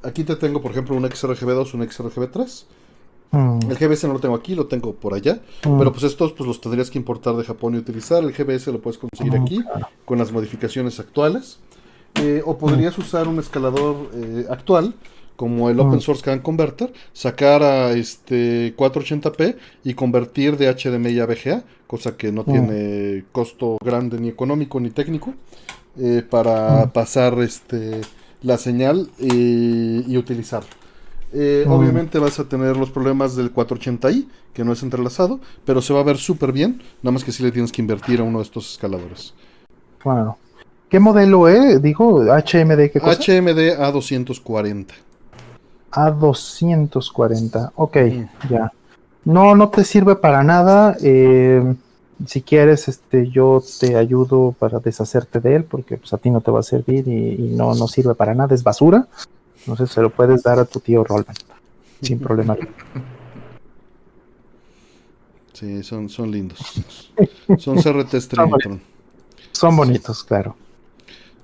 Aquí 0.03 0.23
te 0.23 0.35
tengo, 0.35 0.61
por 0.61 0.69
ejemplo, 0.73 0.95
un 0.95 1.05
XRGB2, 1.05 1.73
un 1.73 1.81
XRGB3. 1.87 2.65
Mm. 3.31 3.59
El 3.69 3.77
GBS 3.77 4.07
no 4.07 4.13
lo 4.13 4.19
tengo 4.19 4.35
aquí, 4.35 4.55
lo 4.55 4.67
tengo 4.67 4.93
por 4.93 5.13
allá. 5.13 5.41
Mm. 5.65 5.77
Pero 5.77 5.91
pues 5.91 6.03
estos 6.03 6.33
pues 6.33 6.47
los 6.47 6.61
tendrías 6.61 6.89
que 6.89 6.97
importar 6.97 7.35
de 7.35 7.43
Japón 7.43 7.75
y 7.75 7.77
utilizar. 7.77 8.23
El 8.23 8.33
GBS 8.33 8.67
lo 8.67 8.81
puedes 8.81 8.99
conseguir 8.99 9.39
mm, 9.39 9.43
aquí 9.43 9.59
con 10.05 10.17
las 10.17 10.31
modificaciones 10.31 10.99
actuales. 10.99 11.59
Eh, 12.15 12.41
o 12.45 12.57
podrías 12.57 12.97
usar 12.97 13.27
un 13.27 13.39
escalador 13.39 14.09
eh, 14.13 14.45
actual 14.49 14.93
como 15.37 15.71
el 15.71 15.79
Open 15.79 15.99
Source 16.01 16.21
Can 16.21 16.37
Converter, 16.37 16.93
sacar 17.13 17.63
a 17.63 17.93
este 17.93 18.75
480p 18.75 19.55
y 19.83 19.95
convertir 19.95 20.55
de 20.55 20.71
HDMI 20.71 21.19
a 21.19 21.25
VGA, 21.25 21.63
cosa 21.87 22.15
que 22.15 22.31
no 22.31 22.43
tiene 22.43 23.23
costo 23.31 23.77
grande 23.83 24.19
ni 24.19 24.27
económico 24.27 24.79
ni 24.79 24.91
técnico, 24.91 25.33
eh, 25.97 26.21
para 26.29 26.93
pasar 26.93 27.39
este 27.39 28.01
la 28.43 28.59
señal 28.59 29.09
y, 29.17 30.13
y 30.13 30.15
utilizarlo. 30.15 30.69
Eh, 31.33 31.65
obviamente 31.67 32.19
vas 32.19 32.39
a 32.39 32.43
tener 32.43 32.75
los 32.75 32.89
problemas 32.89 33.35
del 33.35 33.53
480i, 33.53 34.27
que 34.53 34.65
no 34.65 34.73
es 34.73 34.83
entrelazado, 34.83 35.39
pero 35.65 35.81
se 35.81 35.93
va 35.93 36.01
a 36.01 36.03
ver 36.03 36.17
súper 36.17 36.51
bien, 36.51 36.81
nada 37.01 37.13
más 37.13 37.23
que 37.23 37.31
si 37.31 37.41
le 37.41 37.51
tienes 37.51 37.71
que 37.71 37.81
invertir 37.81 38.19
a 38.19 38.23
uno 38.23 38.39
de 38.39 38.43
estos 38.43 38.73
escaladores. 38.73 39.33
Claro. 39.99 40.37
¿Qué 40.89 40.99
modelo 40.99 41.47
es? 41.47 41.81
Dijo 41.81 42.21
HMD, 42.21 42.91
¿qué 42.91 42.99
cosa? 42.99 43.13
HMD 43.13 43.79
A240. 43.79 44.87
A240, 45.91 47.71
ok, 47.75 47.97
ya. 48.49 48.71
No, 49.23 49.55
no 49.55 49.69
te 49.69 49.85
sirve 49.85 50.15
para 50.17 50.43
nada. 50.43 50.97
Eh, 51.01 51.75
si 52.25 52.41
quieres, 52.41 52.89
este, 52.89 53.29
yo 53.29 53.63
te 53.79 53.95
ayudo 53.95 54.53
para 54.57 54.79
deshacerte 54.79 55.39
de 55.39 55.55
él, 55.55 55.63
porque 55.63 55.97
pues, 55.97 56.11
a 56.13 56.17
ti 56.17 56.29
no 56.29 56.41
te 56.41 56.51
va 56.51 56.59
a 56.59 56.63
servir 56.63 57.07
y, 57.07 57.35
y 57.35 57.53
no, 57.55 57.73
no 57.73 57.87
sirve 57.87 58.13
para 58.15 58.33
nada, 58.33 58.53
es 58.53 58.63
basura. 58.63 59.07
Entonces 59.61 59.91
se 59.91 60.01
lo 60.01 60.09
puedes 60.09 60.43
dar 60.43 60.59
a 60.59 60.65
tu 60.65 60.79
tío 60.79 61.03
Rollman. 61.03 61.35
Sin 62.01 62.19
problema. 62.27 62.57
Sí, 65.53 65.83
son, 65.83 66.09
son 66.09 66.31
lindos. 66.31 66.59
Son 67.59 67.79
CRT 67.79 68.09
Trinitron. 68.27 68.81
Son 69.51 69.75
bonitos, 69.75 70.23
claro. 70.23 70.55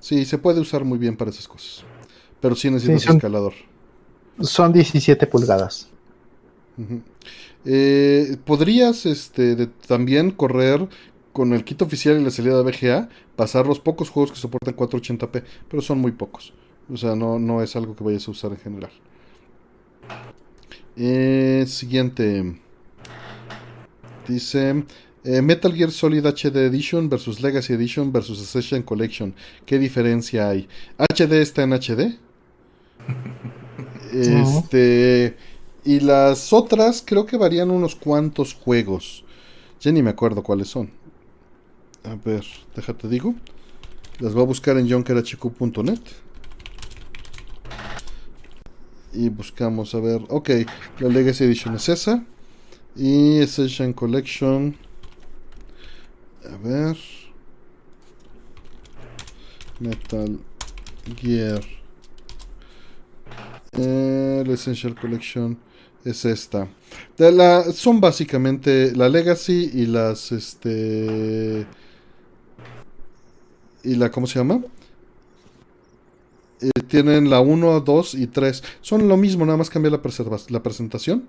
Sí, 0.00 0.24
se 0.24 0.38
puede 0.38 0.60
usar 0.60 0.84
muy 0.84 0.98
bien 0.98 1.16
para 1.16 1.30
esas 1.30 1.46
cosas. 1.46 1.84
Pero 2.40 2.56
sí 2.56 2.70
necesitas 2.70 3.06
un 3.10 3.16
escalador. 3.16 3.52
Son 4.40 4.72
17 4.72 5.26
pulgadas. 5.28 5.88
Eh, 7.64 8.36
podrías 8.44 9.06
este, 9.06 9.66
también 9.86 10.30
correr 10.30 10.88
con 11.32 11.52
el 11.52 11.64
kit 11.64 11.82
oficial 11.82 12.20
y 12.20 12.24
la 12.24 12.30
salida 12.30 12.60
de 12.60 12.62
VGA, 12.62 13.08
pasar 13.36 13.66
los 13.66 13.78
pocos 13.78 14.10
juegos 14.10 14.32
que 14.32 14.38
soportan 14.38 14.74
480p, 14.74 15.44
pero 15.68 15.82
son 15.82 15.98
muy 15.98 16.12
pocos. 16.12 16.52
O 16.90 16.96
sea, 16.96 17.14
no, 17.14 17.38
no 17.38 17.62
es 17.62 17.76
algo 17.76 17.94
que 17.94 18.04
vayas 18.04 18.26
a 18.28 18.30
usar 18.30 18.52
en 18.52 18.58
general. 18.58 18.90
Eh, 20.96 21.64
siguiente. 21.66 22.58
Dice 24.26 24.84
eh, 25.24 25.42
Metal 25.42 25.72
Gear 25.72 25.90
Solid 25.90 26.24
HD 26.26 26.56
Edition 26.66 27.08
versus 27.08 27.40
Legacy 27.40 27.74
Edition 27.74 28.12
versus 28.12 28.40
Ascension 28.40 28.82
Collection. 28.82 29.34
¿Qué 29.66 29.78
diferencia 29.78 30.48
hay? 30.48 30.68
¿HD 30.96 31.42
está 31.42 31.62
en 31.62 31.72
HD? 31.72 32.18
Este. 34.12 35.36
Y 35.84 36.00
las 36.00 36.52
otras 36.52 37.02
creo 37.04 37.26
que 37.26 37.36
varían 37.36 37.70
unos 37.70 37.94
cuantos 37.94 38.54
juegos. 38.54 39.24
Ya 39.80 39.92
ni 39.92 40.02
me 40.02 40.10
acuerdo 40.10 40.42
cuáles 40.42 40.68
son. 40.68 40.90
A 42.04 42.14
ver, 42.14 42.44
déjate 42.74 43.06
digo. 43.08 43.34
Las 44.18 44.32
voy 44.32 44.42
a 44.42 44.46
buscar 44.46 44.78
en 44.78 44.90
junkerhq.net 44.90 46.00
y 49.12 49.28
buscamos 49.28 49.94
a 49.94 50.00
ver, 50.00 50.22
ok, 50.28 50.50
la 51.00 51.08
Legacy 51.08 51.44
Edition 51.44 51.74
es 51.76 51.88
esa. 51.88 52.24
Y 52.96 53.38
Essential 53.38 53.94
Collection. 53.94 54.76
A 56.44 56.56
ver. 56.56 56.96
Metal 59.80 60.38
Gear. 61.20 61.60
Eh, 63.72 64.42
la 64.46 64.54
Essential 64.54 64.94
Collection 64.94 65.58
es 66.04 66.24
esta. 66.24 66.68
De 67.16 67.30
la, 67.30 67.64
son 67.72 68.00
básicamente 68.00 68.92
la 68.94 69.08
Legacy 69.08 69.70
y 69.74 69.86
las 69.86 70.32
este 70.32 71.66
y 73.84 73.94
la 73.94 74.10
¿cómo 74.10 74.26
se 74.26 74.38
llama? 74.38 74.60
Tienen 76.88 77.30
la 77.30 77.40
1, 77.40 77.80
2 77.80 78.14
y 78.14 78.26
3. 78.26 78.62
Son 78.80 79.08
lo 79.08 79.16
mismo, 79.16 79.44
nada 79.44 79.58
más 79.58 79.70
cambia 79.70 79.90
la, 79.90 80.00
la 80.48 80.62
presentación. 80.62 81.28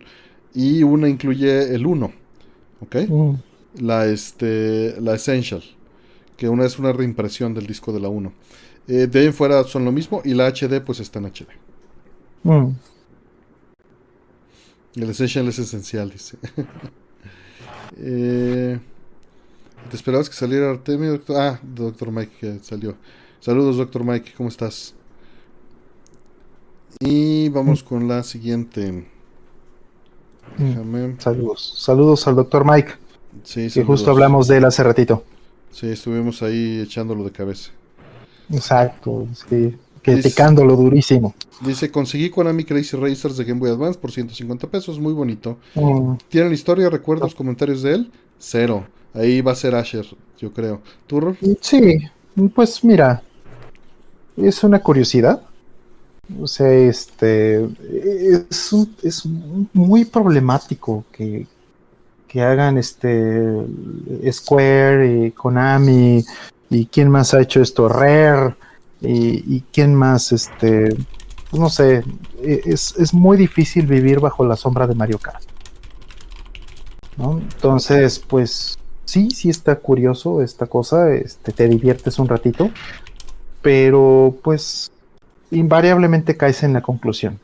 Y 0.54 0.84
una 0.84 1.10
incluye 1.10 1.74
el 1.74 1.86
1. 1.86 2.12
¿Ok? 2.82 2.96
Mm. 3.08 3.34
La, 3.82 4.06
este, 4.06 5.00
la 5.00 5.16
Essential. 5.16 5.64
Que 6.38 6.50
una 6.50 6.66
es 6.66 6.80
una 6.80 6.94
reimpresión 6.94 7.54
del 7.54 7.68
disco 7.68 7.92
de 7.92 8.00
la 8.00 8.10
1. 8.10 8.34
Eh, 8.88 9.08
de 9.08 9.20
ahí 9.20 9.26
en 9.28 9.34
fuera 9.34 9.64
son 9.64 9.86
lo 9.86 9.92
mismo. 9.92 10.22
Y 10.26 10.34
la 10.34 10.48
HD, 10.48 10.82
pues 10.82 11.00
está 11.00 11.20
en 11.20 11.26
HD. 11.26 11.48
Mm. 12.44 12.70
El 14.96 15.10
Essential 15.10 15.48
es 15.48 15.60
esencial, 15.60 16.10
dice. 16.12 16.38
Eh, 18.02 18.80
¿Te 19.90 19.96
esperabas 19.96 20.30
que 20.30 20.36
saliera 20.36 20.70
Artemio? 20.70 21.12
Doctor? 21.12 21.36
Ah, 21.38 21.60
Doctor 21.64 22.12
Mike 22.12 22.32
que 22.40 22.60
salió. 22.62 22.96
Saludos, 23.40 23.78
Doctor 23.78 24.04
Mike, 24.04 24.34
¿cómo 24.38 24.48
estás? 24.48 24.94
Y 27.02 27.48
vamos 27.48 27.82
con 27.82 28.10
la 28.10 28.24
siguiente. 28.24 29.06
Déjame. 30.58 31.16
Saludos. 31.18 31.76
Saludos 31.78 32.28
al 32.28 32.36
Doctor 32.36 32.70
Mike. 32.70 32.92
Sí, 33.44 33.70
que 33.70 33.86
justo 33.86 34.12
hablamos 34.12 34.50
de 34.50 34.58
él 34.58 34.66
hace 34.66 34.84
ratito. 34.84 35.24
Sí, 35.72 35.88
estuvimos 35.88 36.44
ahí 36.44 36.82
echándolo 36.82 37.24
de 37.24 37.32
cabeza. 37.32 37.72
Exacto, 38.52 39.30
sí. 39.50 39.78
Criticándolo 40.02 40.76
durísimo. 40.76 41.36
Dice, 41.62 41.90
conseguí 41.90 42.30
Konami 42.30 42.66
Crazy 42.66 42.98
Racers 42.98 43.38
de 43.38 43.46
Game 43.46 43.62
Boy 43.62 43.70
Advance 43.70 43.98
por 43.98 44.12
150 44.12 44.68
pesos, 44.68 45.00
muy 45.00 45.14
bonito. 45.14 45.58
Mm. 45.76 46.16
¿Tienen 46.28 46.52
historia, 46.52 46.90
recuerdos, 46.90 47.34
comentarios 47.34 47.82
de 47.82 47.94
él? 47.94 48.12
Cero. 48.40 48.86
Ahí 49.14 49.40
va 49.40 49.54
a 49.54 49.56
ser 49.56 49.74
Asher, 49.74 50.06
yo 50.38 50.52
creo. 50.52 50.82
¿Tú, 51.08 51.34
Sí, 51.62 52.00
pues 52.54 52.84
mira, 52.84 53.24
es 54.36 54.64
una 54.66 54.80
curiosidad. 54.80 55.44
O 56.40 56.48
sea, 56.48 56.72
este 56.72 57.68
es, 58.50 58.74
es 59.02 59.26
muy 59.74 60.06
problemático 60.06 61.06
que, 61.12 61.48
que 62.28 62.42
hagan 62.44 62.78
este 62.78 63.66
Square 64.32 65.26
y 65.26 65.32
Konami 65.32 66.24
y 66.70 66.86
quién 66.86 67.10
más 67.10 67.34
ha 67.34 67.42
hecho 67.42 67.62
esto, 67.62 67.90
Rare 67.90 68.56
y, 69.02 69.62
quién 69.74 69.96
más, 69.96 70.32
este, 70.32 70.96
pues 71.50 71.60
no 71.60 71.70
sé, 71.70 72.04
e, 72.44 72.62
es, 72.66 73.14
muy 73.14 73.38
difícil 73.38 73.88
vivir 73.88 74.20
bajo 74.20 74.46
la 74.46 74.56
sombra 74.56 74.88
de 74.88 74.96
Mario 74.96 75.18
Kart. 75.18 75.44
Entonces, 77.18 78.20
pues 78.20 78.78
sí, 79.06 79.32
sí 79.32 79.50
está 79.50 79.76
curioso 79.78 80.42
esta 80.42 80.68
cosa, 80.68 81.14
este, 81.14 81.52
te 81.52 81.68
diviertes 81.68 82.20
un 82.20 82.28
ratito, 82.28 82.70
pero 83.62 84.38
pues 84.44 84.92
invariablemente 85.52 86.38
caes 86.38 86.64
en 86.64 86.74
la 86.74 86.82
conclusión 86.82 87.40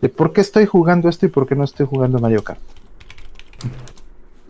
de 0.00 0.08
por 0.08 0.32
qué 0.32 0.40
estoy 0.40 0.66
jugando 0.66 1.08
esto 1.08 1.26
y 1.26 1.28
por 1.28 1.46
qué 1.46 1.54
no 1.54 1.64
estoy 1.64 1.86
jugando 1.86 2.18
Mario 2.18 2.44
Kart. 2.44 2.60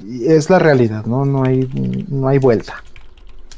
Y 0.05 0.26
es 0.26 0.50
la 0.50 0.58
realidad, 0.58 1.07
¿no? 1.07 1.25
No 1.25 1.44
hay, 1.44 1.68
no 2.08 2.28
hay 2.28 2.39
vuelta. 2.39 2.83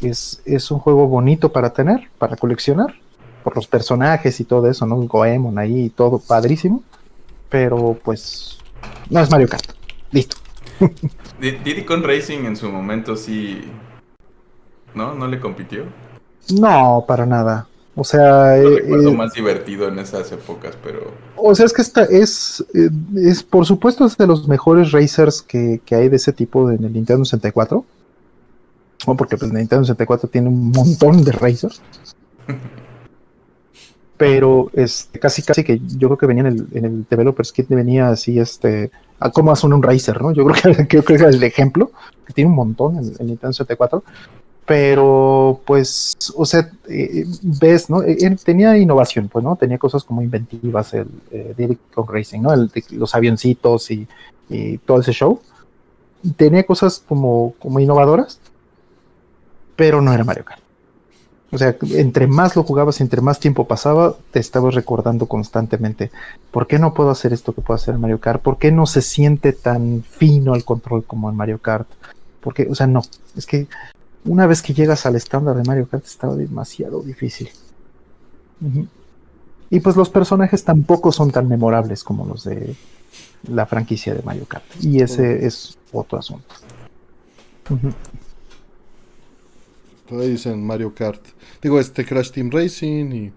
Es, 0.01 0.43
es 0.45 0.71
un 0.71 0.79
juego 0.79 1.09
bonito 1.09 1.51
para 1.51 1.73
tener, 1.73 2.09
para 2.19 2.37
coleccionar, 2.37 2.95
por 3.43 3.57
los 3.57 3.67
personajes 3.67 4.39
y 4.41 4.45
todo 4.45 4.69
eso, 4.71 4.87
¿no? 4.87 4.97
Goemon 4.97 5.59
ahí 5.59 5.87
y 5.87 5.91
todo 5.91 6.19
padrísimo. 6.19 6.83
Pero 7.49 7.99
pues 8.05 8.59
no 9.11 9.21
es 9.21 9.31
Mario 9.31 9.49
Kart. 9.49 9.71
Listo. 10.13 10.37
Diddy 11.41 11.85
Con 11.85 12.03
Racing 12.03 12.45
en 12.45 12.57
su 12.57 12.71
momento 12.71 13.17
sí. 13.17 13.65
¿No? 14.95 15.15
¿No 15.15 15.27
le 15.27 15.41
compitió? 15.41 15.85
No, 16.51 17.05
para 17.07 17.27
nada. 17.27 17.68
O 18.01 18.05
sea, 18.05 18.57
lo 18.57 18.77
eh, 18.77 18.81
recuerdo 18.83 19.09
eh, 19.11 19.17
más 19.17 19.33
divertido 19.33 19.89
en 19.89 19.99
esas 19.99 20.31
épocas, 20.31 20.77
pero. 20.85 21.11
O 21.37 21.53
sea, 21.55 21.67
es 21.67 21.73
que 21.73 21.83
esta 21.83 22.05
es, 22.05 22.65
eh, 22.73 22.91
es 23.17 23.43
por 23.43 23.67
supuesto, 23.67 24.07
es 24.07 24.17
de 24.17 24.27
los 24.27 24.47
mejores 24.47 24.93
racers 24.93 25.43
que, 25.43 25.81
que 25.85 25.97
hay 25.97 26.09
de 26.09 26.17
ese 26.17 26.33
tipo 26.33 26.71
en 26.71 26.85
el 26.85 26.93
Nintendo 26.93 27.25
64 27.25 27.85
porque 29.17 29.37
pues 29.37 29.53
Nintendo 29.53 29.85
64 29.85 30.29
tiene 30.29 30.49
un 30.49 30.71
montón 30.71 31.25
de 31.25 31.33
racers. 31.33 31.81
Pero 34.17 34.71
es 34.73 35.09
casi 35.21 35.43
casi 35.43 35.63
que 35.63 35.81
yo 35.97 36.09
creo 36.09 36.19
que 36.19 36.27
venía 36.27 36.43
en 36.43 36.47
el, 36.49 36.67
en 36.73 36.85
el 36.85 37.07
Developers 37.09 37.53
Kit 37.53 37.69
venía 37.69 38.09
así 38.09 38.41
este 38.41 38.91
a 39.21 39.31
cómo 39.31 39.53
hacen 39.53 39.73
un 39.73 39.83
racer, 39.83 40.21
¿no? 40.21 40.33
Yo 40.33 40.45
creo 40.45 40.75
que, 40.75 40.89
creo 40.89 41.05
que 41.05 41.15
es 41.15 41.23
el 41.23 41.43
ejemplo, 41.43 41.93
que 42.27 42.33
tiene 42.33 42.51
un 42.51 42.57
montón 42.57 42.97
en, 42.97 43.05
el 43.05 43.27
Nintendo 43.27 43.53
64. 43.53 44.03
Pero 44.69 45.63
pues, 45.65 46.15
o 46.37 46.45
sea, 46.45 46.71
eh, 46.91 47.25
ves, 47.41 47.89
¿no? 47.89 48.03
Eh, 48.03 48.37
tenía 48.45 48.77
innovación, 48.77 49.29
pues, 49.29 49.43
¿no? 49.43 49.57
Tenía 49.57 49.79
cosas 49.79 50.05
como 50.05 50.21
inventivas, 50.21 50.93
el 50.93 51.09
eh, 51.31 51.79
con 51.95 52.07
Racing, 52.07 52.43
¿no? 52.43 52.53
El, 52.53 52.71
los 52.91 53.15
avioncitos 53.15 53.91
y, 53.91 54.07
y, 54.51 54.77
todo 54.77 55.01
ese 55.01 55.13
show. 55.13 55.41
Tenía 56.37 56.67
cosas 56.67 57.03
como, 57.09 57.55
como 57.59 57.81
innovadoras, 57.81 58.41
pero 59.75 60.03
no 60.03 60.13
era 60.13 60.23
Mario 60.23 60.45
Kart. 60.45 60.61
O 61.51 61.57
sea, 61.57 61.75
entre 61.95 62.27
más 62.27 62.55
lo 62.55 62.63
jugabas, 62.63 63.01
entre 63.01 63.23
más 63.23 63.41
tiempo 63.41 63.67
pasaba, 63.67 64.17
te 64.33 64.39
estabas 64.39 64.75
recordando 64.75 65.25
constantemente, 65.25 66.11
¿por 66.51 66.67
qué 66.67 66.79
no 66.79 66.93
puedo 66.93 67.09
hacer 67.09 67.33
esto 67.33 67.55
que 67.55 67.63
puedo 67.63 67.77
hacer 67.77 67.95
en 67.95 68.03
Mario 68.03 68.21
Kart? 68.21 68.43
¿Por 68.43 68.59
qué 68.59 68.71
no 68.71 68.85
se 68.85 69.01
siente 69.01 69.55
tan 69.55 70.03
fino 70.03 70.55
el 70.55 70.67
control 70.67 71.05
como 71.05 71.31
en 71.31 71.37
Mario 71.37 71.59
Kart? 71.59 71.89
Porque, 72.43 72.69
o 72.71 72.75
sea, 72.75 72.87
no, 72.87 73.01
es 73.35 73.47
que 73.47 73.67
una 74.29 74.47
vez 74.47 74.63
que 74.63 74.75
llegas 74.75 75.07
al 75.07 75.17
estándar 75.17 75.57
de 75.57 75.65
Mario 75.65 75.89
Kart 75.89 76.05
estaba 76.05 76.37
demasiado 76.37 77.03
difícil. 77.03 77.51
Y 79.71 79.81
pues 79.81 79.97
los 79.97 80.11
personajes 80.11 80.65
tampoco 80.65 81.13
son 81.13 81.31
tan 81.31 81.49
memorables 81.49 82.05
como 82.05 82.27
los 82.27 82.45
de 82.45 82.77
la 83.49 83.67
franquicia 83.67 84.15
de 84.15 84.23
Mario 84.23 84.47
Kart. 84.47 84.65
Y 84.81 85.01
ese 85.01 85.47
es 85.47 85.79
otro 85.93 86.19
asunto. 86.19 86.55
Ahí 90.11 90.31
dicen 90.31 90.65
Mario 90.65 90.95
Kart. 90.95 91.23
Digo, 91.63 91.81
este 91.81 92.05
Crash 92.05 92.31
Team 92.31 92.51
Racing 92.51 93.13
y... 93.13 93.33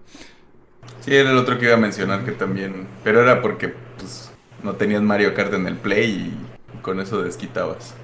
Sí, 1.00 1.14
era 1.14 1.30
el 1.30 1.38
otro 1.38 1.58
que 1.58 1.66
iba 1.66 1.74
a 1.74 1.78
mencionar 1.78 2.24
que 2.24 2.32
también... 2.32 2.86
Pero 3.04 3.22
era 3.22 3.40
porque 3.42 3.74
pues, 3.98 4.30
no 4.62 4.74
tenías 4.74 5.02
Mario 5.02 5.34
Kart 5.34 5.52
en 5.54 5.66
el 5.66 5.76
Play 5.76 6.34
y 6.34 6.78
con 6.82 7.00
eso 7.00 7.22
desquitabas. 7.22 7.94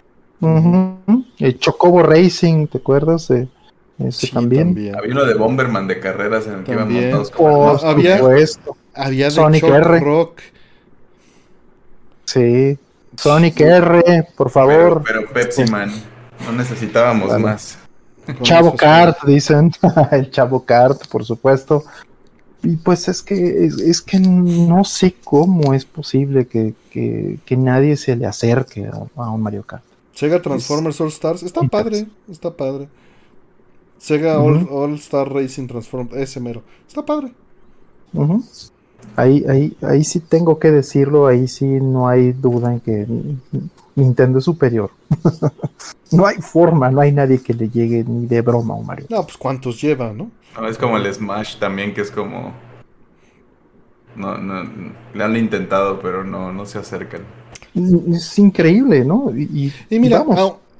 El 0.41 1.59
Chocobo 1.59 2.03
Racing, 2.03 2.67
¿te 2.67 2.79
acuerdas? 2.79 3.29
De 3.29 3.49
ese 3.99 4.29
también. 4.29 4.69
Había 4.97 5.13
uno 5.13 5.25
de 5.25 5.35
Bomberman 5.35 5.87
de 5.87 5.99
carreras 5.99 6.47
en 6.47 6.55
el 6.55 6.65
que 6.65 6.73
iban 6.73 6.93
montados 6.93 7.31
con 7.31 7.79
había, 7.85 8.21
había 8.95 9.25
de 9.25 9.31
Sonic 9.31 9.65
R. 9.65 10.01
Rock. 10.01 10.41
Sí. 12.25 12.79
Sonic 13.17 13.61
R, 13.61 14.29
por 14.37 14.51
favor. 14.51 15.03
Pero, 15.05 15.29
Pepsi 15.29 15.65
Man, 15.65 15.91
no 16.47 16.53
necesitábamos 16.53 17.37
más. 17.41 17.79
Chavo 18.43 18.77
Kart, 18.77 19.25
dicen. 19.25 19.73
el 20.13 20.31
Chavo 20.31 20.65
Kart, 20.65 21.09
por 21.09 21.25
supuesto. 21.25 21.85
Y 22.63 22.77
pues 22.77 23.09
es 23.09 23.23
que 23.23 23.65
es, 23.65 24.03
que 24.03 24.19
no 24.19 24.85
sé 24.85 25.15
cómo 25.25 25.75
es 25.75 25.85
posible 25.85 26.47
que, 26.47 26.75
nadie 27.57 27.97
se 27.97 28.17
le 28.17 28.27
acerque 28.27 28.89
a, 29.17 29.31
un 29.31 29.43
Mario 29.43 29.63
Kart. 29.63 29.88
Sega 30.19 30.43
Transformers 30.43 31.01
All 31.01 31.13
Stars, 31.13 31.45
está 31.45 31.63
padre, 31.63 32.09
está 32.29 32.51
padre. 32.51 32.89
Sega 33.99 34.41
All, 34.41 34.95
Star 34.95 35.33
Racing 35.33 35.69
Transform, 35.69 36.09
ese 36.15 36.41
mero, 36.41 36.63
está 36.89 37.07
padre. 37.07 37.33
ahí, 39.15 39.45
ahí, 39.49 39.77
ahí 39.81 40.03
sí 40.03 40.19
tengo 40.19 40.59
que 40.59 40.73
decirlo, 40.73 41.29
ahí 41.29 41.47
sí 41.47 41.67
no 41.67 42.09
hay 42.09 42.33
duda 42.33 42.73
en 42.73 42.81
que 42.81 43.07
Nintendo 43.95 44.41
es 44.41 44.45
superior. 44.45 44.91
no 46.11 46.27
hay 46.27 46.39
forma, 46.39 46.91
no 46.91 47.01
hay 47.01 47.13
nadie 47.13 47.41
que 47.41 47.55
le 47.55 47.69
llegue 47.69 48.03
ni 48.03 48.27
de 48.27 48.41
broma 48.41 48.75
a 48.75 48.77
un 48.79 48.87
Mario. 48.87 49.07
No, 49.11 49.23
pues 49.23 49.37
cuántos 49.37 49.81
lleva, 49.81 50.13
¿no? 50.13 50.33
No, 50.61 50.67
es 50.67 50.77
como 50.79 50.97
el 50.97 51.15
Smash 51.15 51.61
también, 51.61 51.95
que 51.95 52.01
es 52.01 52.11
como. 52.11 52.53
No, 54.17 54.37
no, 54.37 54.69
le 55.15 55.23
han 55.23 55.37
intentado, 55.37 56.01
pero 56.01 56.25
no, 56.25 56.53
no 56.53 56.67
se 56.67 56.79
acercan. 56.79 57.21
Es 58.15 58.39
increíble, 58.39 59.05
¿no? 59.05 59.33
Y, 59.37 59.73
mira, 59.91 60.25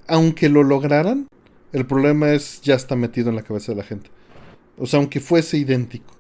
aunque 0.07 0.49
lo 0.49 0.63
lograran, 0.63 1.29
el 1.73 1.87
problema 1.87 2.33
es 2.33 2.61
ya 2.63 2.75
está 2.75 2.97
metido 2.97 3.31
en 3.31 3.37
la 3.37 3.43
cabeza 3.43 3.73
de 3.73 3.79
la 3.79 3.85
gente. 3.85 4.11
O 4.79 4.87
sea, 4.87 4.99
aunque 4.99 5.21
fuese 5.21 5.59
idéntico. 5.59 6.15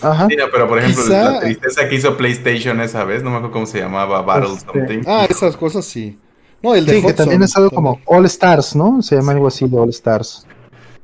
Ajá. 0.00 0.28
pero 0.28 0.68
por 0.68 0.78
ejemplo, 0.78 1.04
la 1.06 1.40
tristeza 1.40 1.88
que 1.88 1.96
hizo 1.96 2.16
PlayStation 2.16 2.80
esa 2.80 3.04
vez, 3.04 3.22
no 3.22 3.30
me 3.30 3.36
acuerdo 3.36 3.52
cómo 3.52 3.66
se 3.66 3.78
llamaba, 3.78 4.22
Battle 4.22 4.54
este, 4.54 4.72
Something. 4.72 5.02
Ah, 5.06 5.26
esas 5.28 5.56
cosas 5.56 5.84
sí. 5.84 6.18
No, 6.62 6.74
el 6.74 6.86
de 6.86 7.00
sí, 7.00 7.06
que 7.06 7.12
también 7.12 7.42
es 7.42 7.56
algo 7.56 7.70
como 7.70 8.00
All 8.06 8.24
Stars, 8.26 8.76
¿no? 8.76 9.02
Se 9.02 9.16
llama 9.16 9.32
algo 9.32 9.48
así 9.48 9.66
de 9.68 9.76
All 9.76 9.90
Stars. 9.90 10.46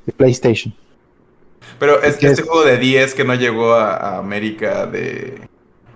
De 0.06 0.12
PlayStation. 0.12 0.72
Pero 1.78 2.02
es 2.02 2.16
que 2.16 2.28
este 2.28 2.42
juego 2.42 2.64
de 2.64 2.78
10 2.78 3.14
que 3.14 3.24
no 3.24 3.34
llegó 3.34 3.74
a, 3.74 4.18
América 4.18 4.86
de, 4.86 5.47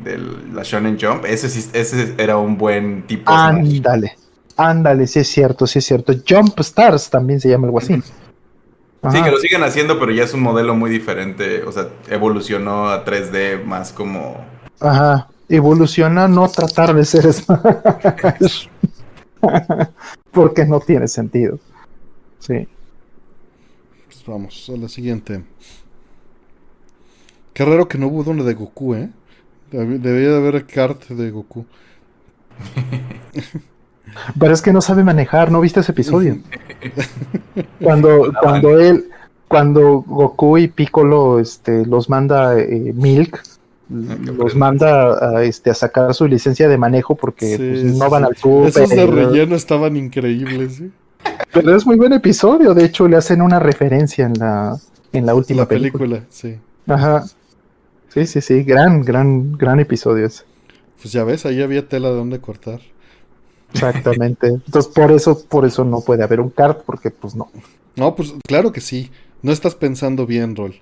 de, 0.05 0.19
la 0.53 0.63
Shonen 0.63 0.99
Jump, 1.01 1.25
ese, 1.25 1.47
ese 1.47 2.15
era 2.19 2.37
un 2.37 2.57
buen 2.57 3.07
tipo. 3.07 3.31
Ándale, 3.33 4.17
ándale, 4.57 5.07
sí 5.07 5.21
es 5.21 5.29
cierto, 5.29 5.67
sí 5.67 5.79
es 5.79 5.85
cierto. 5.85 6.13
Jump 6.29 6.59
Stars 6.61 7.11
también 7.11 7.41
se 7.41 7.49
llama 7.49 7.67
algo 7.67 7.79
así. 7.79 8.03
Sí, 9.11 9.21
que 9.21 9.31
lo 9.33 9.39
siguen 9.39 9.65
haciendo, 9.65 9.99
pero 9.99 10.13
ya 10.13 10.23
es 10.23 10.33
un 10.33 10.43
modelo 10.43 10.77
muy 10.77 10.89
diferente. 10.89 11.65
O 11.65 11.73
sea, 11.73 11.89
evolucionó 12.09 12.89
a 12.89 13.05
3D 13.05 13.65
más 13.65 13.93
como. 13.93 14.37
Ajá. 14.79 15.29
Evoluciona 15.49 16.29
no 16.29 16.49
tratar 16.49 16.95
de 16.95 17.05
ser 17.05 17.33
Smash. 17.33 18.69
Porque 20.31 20.65
no 20.65 20.79
tiene 20.79 21.09
sentido. 21.09 21.59
Sí. 22.39 22.69
Pues 24.07 24.25
vamos 24.25 24.71
a 24.73 24.77
la 24.79 24.89
siguiente. 24.89 25.43
Qué 27.53 27.65
raro 27.65 27.89
que 27.89 27.99
no 27.99 28.07
hubo 28.07 28.31
uno 28.31 28.45
de 28.45 28.55
Goku, 28.55 28.95
¿eh? 28.95 29.11
Debería 29.73 30.31
de 30.31 30.37
haber 30.37 30.67
kart 30.67 31.09
de 31.09 31.31
Goku. 31.31 31.65
Pero 34.39 34.53
es 34.53 34.61
que 34.61 34.73
no 34.73 34.81
sabe 34.81 35.05
manejar, 35.05 35.51
¿no 35.51 35.61
viste 35.61 35.81
ese 35.81 35.93
episodio? 35.93 36.39
cuando, 37.83 38.33
cuando 38.43 38.79
él, 38.79 39.07
cuando 39.49 40.05
Goku 40.07 40.59
y 40.59 40.69
Piccolo 40.69 41.41
este, 41.41 41.87
los 41.87 42.11
manda 42.11 42.59
eh, 42.59 42.93
Milk, 42.95 43.43
los 43.89 44.55
manda 44.55 45.39
a, 45.39 45.45
este, 45.45 45.71
a 45.71 45.75
sacar 45.75 46.15
su 46.15 46.27
licencia 46.27 46.69
de 46.69 46.79
manejo 46.79 47.15
porque 47.15 47.57
pues, 47.57 47.85
no 47.85 48.11
van 48.11 48.25
al 48.25 48.35
club. 48.35 48.67
Esos 48.67 48.91
de 48.91 49.07
relleno 49.07 49.57
estaban 49.57 49.97
increíbles, 49.97 50.77
¿sí? 50.77 50.91
Pero 51.53 51.77
es 51.77 51.87
muy 51.87 51.97
buen 51.97 52.13
episodio, 52.13 52.75
de 52.75 52.85
hecho 52.85 53.09
le 53.09 53.17
hacen 53.17 53.43
una 53.43 53.59
referencia 53.59 54.27
en 54.27 54.35
la, 54.35 54.77
en 55.13 55.27
la 55.27 55.35
última 55.35 55.67
película. 55.67 56.25
sí. 56.29 56.59
Ajá. 56.87 57.25
Sí, 58.13 58.27
sí, 58.27 58.43
sí, 58.43 58.63
gran, 58.63 59.03
gran, 59.03 59.53
gran 59.53 59.81
episodio 59.81 60.27
ese. 60.27 60.45
Pues 61.01 61.13
ya 61.13 61.25
ves, 61.25 61.47
ahí 61.47 61.63
había 61.63 61.89
tela 61.89 62.11
de 62.11 62.17
donde 62.17 62.41
cortar. 62.41 62.81
Exactamente. 63.73 64.49
Entonces 64.49 64.93
por 64.93 65.11
eso, 65.13 65.43
por 65.49 65.65
eso 65.65 65.83
no 65.85 66.03
puede 66.03 66.23
haber 66.23 66.41
un 66.41 66.51
kart, 66.51 66.83
porque 66.85 67.11
pues 67.11 67.35
no. 67.35 67.51
No, 67.97 68.15
pues 68.15 68.35
claro 68.47 68.71
que 68.71 68.83
sí. 68.83 69.11
No 69.41 69.51
estás 69.51 69.75
pensando 69.75 70.27
bien, 70.27 70.55
Rol. 70.55 70.75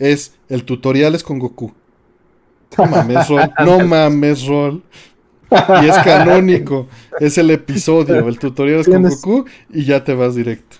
Es 0.00 0.34
el 0.48 0.64
tutorial 0.64 1.14
es 1.14 1.22
con 1.22 1.38
Goku. 1.38 1.72
No 2.76 2.86
mames, 2.86 3.28
Rol. 3.28 3.50
No 3.64 3.86
mames, 3.86 4.44
Rol. 4.46 4.82
Y 5.82 5.88
es 5.88 5.98
canónico. 5.98 6.88
Es 7.20 7.38
el 7.38 7.50
episodio. 7.52 8.26
El 8.26 8.38
tutorial 8.40 8.80
es 8.80 8.88
con 8.88 9.02
Goku 9.04 9.44
y 9.70 9.84
ya 9.84 10.02
te 10.02 10.14
vas 10.14 10.34
directo. 10.34 10.78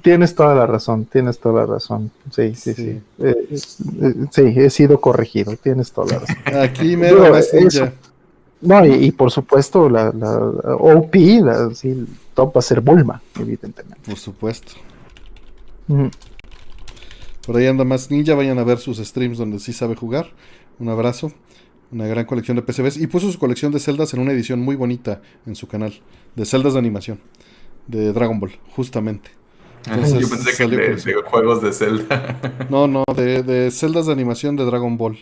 Tienes 0.00 0.34
toda 0.36 0.54
la 0.54 0.66
razón, 0.66 1.06
tienes 1.06 1.40
toda 1.40 1.62
la 1.62 1.66
razón. 1.66 2.12
Sí, 2.30 2.54
sí, 2.54 2.72
sí. 2.72 3.00
Eh, 3.18 3.48
eh, 3.50 4.14
sí, 4.30 4.42
he 4.56 4.70
sido 4.70 5.00
corregido, 5.00 5.56
tienes 5.56 5.90
toda 5.90 6.14
la 6.14 6.18
razón. 6.20 6.36
Aquí 6.62 6.96
me 6.96 7.10
lo 7.10 7.36
No, 8.60 8.86
y, 8.86 9.10
por 9.10 9.32
supuesto, 9.32 9.88
la, 9.88 10.12
la 10.12 10.76
OP, 10.76 11.14
la, 11.42 11.74
sí, 11.74 12.06
top 12.32 12.56
va 12.56 12.60
a 12.60 12.62
ser 12.62 12.80
Bulma, 12.80 13.20
evidentemente. 13.40 13.98
Por 14.06 14.16
supuesto. 14.16 14.72
Por 17.44 17.56
ahí 17.56 17.66
anda 17.66 17.84
más 17.84 18.08
ninja, 18.08 18.36
vayan 18.36 18.58
a 18.58 18.64
ver 18.64 18.78
sus 18.78 18.98
streams 18.98 19.38
donde 19.38 19.58
sí 19.58 19.72
sabe 19.72 19.96
jugar. 19.96 20.28
Un 20.78 20.90
abrazo. 20.90 21.32
Una 21.90 22.06
gran 22.06 22.24
colección 22.24 22.56
de 22.56 22.62
PCBs. 22.62 22.98
Y 22.98 23.08
puso 23.08 23.32
su 23.32 23.38
colección 23.38 23.72
de 23.72 23.80
celdas 23.80 24.14
en 24.14 24.20
una 24.20 24.32
edición 24.32 24.60
muy 24.60 24.76
bonita 24.76 25.22
en 25.44 25.56
su 25.56 25.66
canal. 25.66 25.92
De 26.36 26.46
celdas 26.46 26.74
de 26.74 26.78
animación. 26.78 27.20
De 27.88 28.12
Dragon 28.12 28.38
Ball, 28.38 28.52
justamente. 28.76 29.41
Ah, 29.88 29.96
yo 30.06 30.28
pensé 30.28 30.56
que 30.56 30.66
de, 30.68 31.14
juegos 31.24 31.62
de 31.62 31.72
Zelda. 31.72 32.66
No, 32.70 32.86
no, 32.86 33.04
de, 33.16 33.70
celdas 33.70 34.06
de 34.06 34.12
animación 34.12 34.56
de 34.56 34.64
Dragon 34.64 34.96
Ball. 34.96 35.18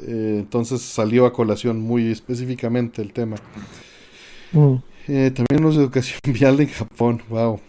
Eh, 0.00 0.36
entonces 0.38 0.82
salió 0.82 1.26
a 1.26 1.32
colación 1.32 1.80
muy 1.80 2.10
específicamente 2.10 3.02
el 3.02 3.12
tema. 3.12 3.36
Mm. 4.52 4.74
Eh, 5.08 5.30
también 5.34 5.62
los 5.62 5.76
de 5.76 5.82
educación 5.82 6.20
vial 6.32 6.60
en 6.60 6.68
Japón, 6.68 7.22
wow. 7.28 7.60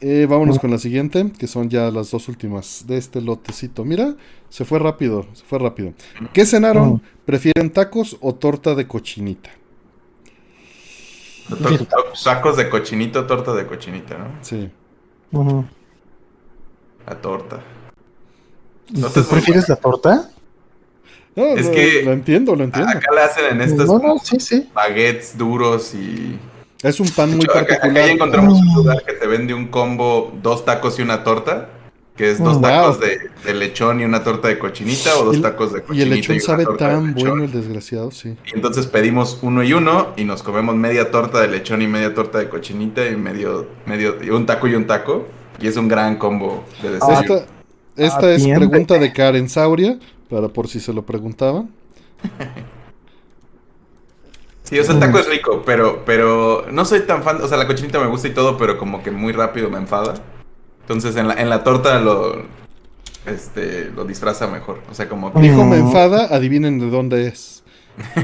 Eh, 0.00 0.26
vámonos 0.28 0.58
con 0.58 0.70
la 0.70 0.78
siguiente, 0.78 1.32
que 1.38 1.46
son 1.46 1.70
ya 1.70 1.90
las 1.90 2.10
dos 2.10 2.28
últimas 2.28 2.84
de 2.86 2.98
este 2.98 3.22
lotecito. 3.22 3.84
Mira, 3.84 4.14
se 4.50 4.64
fue 4.66 4.78
rápido, 4.78 5.26
se 5.32 5.42
fue 5.44 5.58
rápido. 5.58 5.94
¿Qué 6.34 6.44
cenaron? 6.44 6.94
Mm. 6.94 7.00
¿Prefieren 7.24 7.70
tacos 7.70 8.16
o 8.20 8.34
torta 8.34 8.74
de 8.74 8.86
cochinita? 8.86 9.50
Tacos 12.24 12.56
de 12.56 12.68
cochinito, 12.68 13.26
torta 13.26 13.54
de 13.54 13.66
cochinita, 13.66 14.18
¿no? 14.18 14.26
Sí. 14.42 14.70
La 15.32 17.14
torta. 17.20 17.60
¿No 18.90 19.08
te 19.08 19.22
prefieres 19.22 19.68
la 19.68 19.76
torta? 19.76 20.30
No, 21.34 21.44
es 21.44 21.68
que 21.68 22.02
lo 22.04 22.12
entiendo, 22.12 22.56
lo 22.56 22.64
entiendo. 22.64 22.90
Acá 22.90 23.12
le 23.14 23.20
hacen 23.20 23.44
en 23.52 23.60
estos 23.60 23.86
no, 23.86 24.18
sí, 24.18 24.40
sí. 24.40 24.68
baguettes 24.72 25.36
duros 25.36 25.92
y 25.94 26.38
es 26.82 27.00
un 27.00 27.10
pan 27.10 27.36
muy 27.36 27.46
particular. 27.46 28.04
Acá 28.04 28.06
encontramos 28.06 28.60
un 28.60 28.74
lugar 28.74 29.02
que 29.04 29.12
te 29.12 29.26
vende 29.26 29.54
un 29.54 29.68
combo, 29.68 30.32
dos 30.42 30.64
tacos 30.64 30.98
y 30.98 31.02
una 31.02 31.24
torta. 31.24 31.68
Que 32.16 32.30
es 32.30 32.42
dos 32.42 32.58
mm, 32.58 32.62
tacos 32.62 33.00
de, 33.00 33.54
lechón 33.54 34.00
y 34.00 34.04
una 34.04 34.24
torta 34.24 34.48
de 34.48 34.58
cochinita 34.58 35.18
o 35.18 35.24
dos 35.24 35.42
tacos 35.42 35.72
de 35.72 35.82
cochinita. 35.82 35.98
Y 35.98 36.08
el 36.08 36.14
lechón 36.14 36.40
sabe 36.40 36.64
tan 36.78 37.14
bueno 37.14 37.44
el 37.44 37.52
desgraciado, 37.52 38.10
sí. 38.10 38.36
Y 38.46 38.54
entonces 38.54 38.86
pedimos 38.86 39.38
uno 39.42 39.62
y 39.62 39.72
uno 39.74 40.14
y 40.16 40.24
nos 40.24 40.42
comemos 40.42 40.74
media 40.76 41.10
torta 41.10 41.40
de 41.40 41.48
lechón 41.48 41.82
y 41.82 41.86
media 41.86 42.14
torta 42.14 42.38
de 42.38 42.48
cochinita 42.48 43.06
y 43.06 43.16
medio, 43.16 43.66
medio, 43.84 44.16
un 44.34 44.46
taco 44.46 44.66
y 44.66 44.74
un 44.74 44.86
taco. 44.86 45.26
Y 45.60 45.66
es 45.68 45.76
un 45.76 45.88
gran 45.88 46.16
combo 46.16 46.64
de 46.82 46.92
desayuno. 46.92 47.42
Esta, 47.96 48.32
es 48.32 48.46
pregunta 48.46 48.98
de 48.98 49.12
Karen 49.12 49.48
Sauria, 49.48 49.98
para 50.28 50.48
por 50.48 50.68
si 50.68 50.80
se 50.80 50.92
lo 50.92 51.04
preguntaban. 51.04 51.70
Sí, 54.68 54.76
o 54.80 54.82
sea, 54.82 54.94
el 54.94 55.00
taco 55.00 55.20
es 55.20 55.28
rico, 55.28 55.62
pero, 55.64 56.02
pero 56.04 56.66
no 56.72 56.84
soy 56.84 57.00
tan 57.00 57.22
fan. 57.22 57.40
O 57.40 57.46
sea, 57.46 57.56
la 57.56 57.68
cochinita 57.68 58.00
me 58.00 58.08
gusta 58.08 58.26
y 58.26 58.34
todo, 58.34 58.58
pero 58.58 58.76
como 58.78 59.00
que 59.00 59.12
muy 59.12 59.32
rápido 59.32 59.70
me 59.70 59.78
enfada. 59.78 60.14
Entonces 60.86 61.16
en 61.16 61.26
la, 61.26 61.34
en 61.34 61.50
la 61.50 61.64
torta 61.64 61.98
lo, 61.98 62.44
este, 63.26 63.90
lo 63.90 64.04
disfraza 64.04 64.46
mejor. 64.46 64.80
O 64.88 64.94
sea, 64.94 65.08
como 65.08 65.32
que... 65.32 65.40
Dijo 65.40 65.64
me 65.64 65.78
enfada, 65.78 66.34
adivinen 66.34 66.78
de 66.78 66.88
dónde 66.88 67.26
es. 67.26 67.64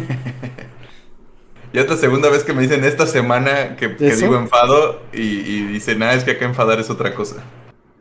ya 1.73 1.81
es 1.81 1.91
la 1.91 1.97
segunda 1.97 2.31
vez 2.31 2.45
que 2.45 2.53
me 2.53 2.63
dicen 2.63 2.85
esta 2.85 3.07
semana 3.07 3.75
que, 3.77 3.89
digo 3.89 4.37
enfado 4.37 5.01
y, 5.13 5.23
y 5.23 5.67
dicen, 5.67 5.99
nada, 5.99 6.15
es 6.15 6.23
que 6.23 6.33
acá 6.33 6.45
enfadar 6.45 6.79
es 6.79 6.89
otra 6.89 7.17
cosa. 7.17 7.43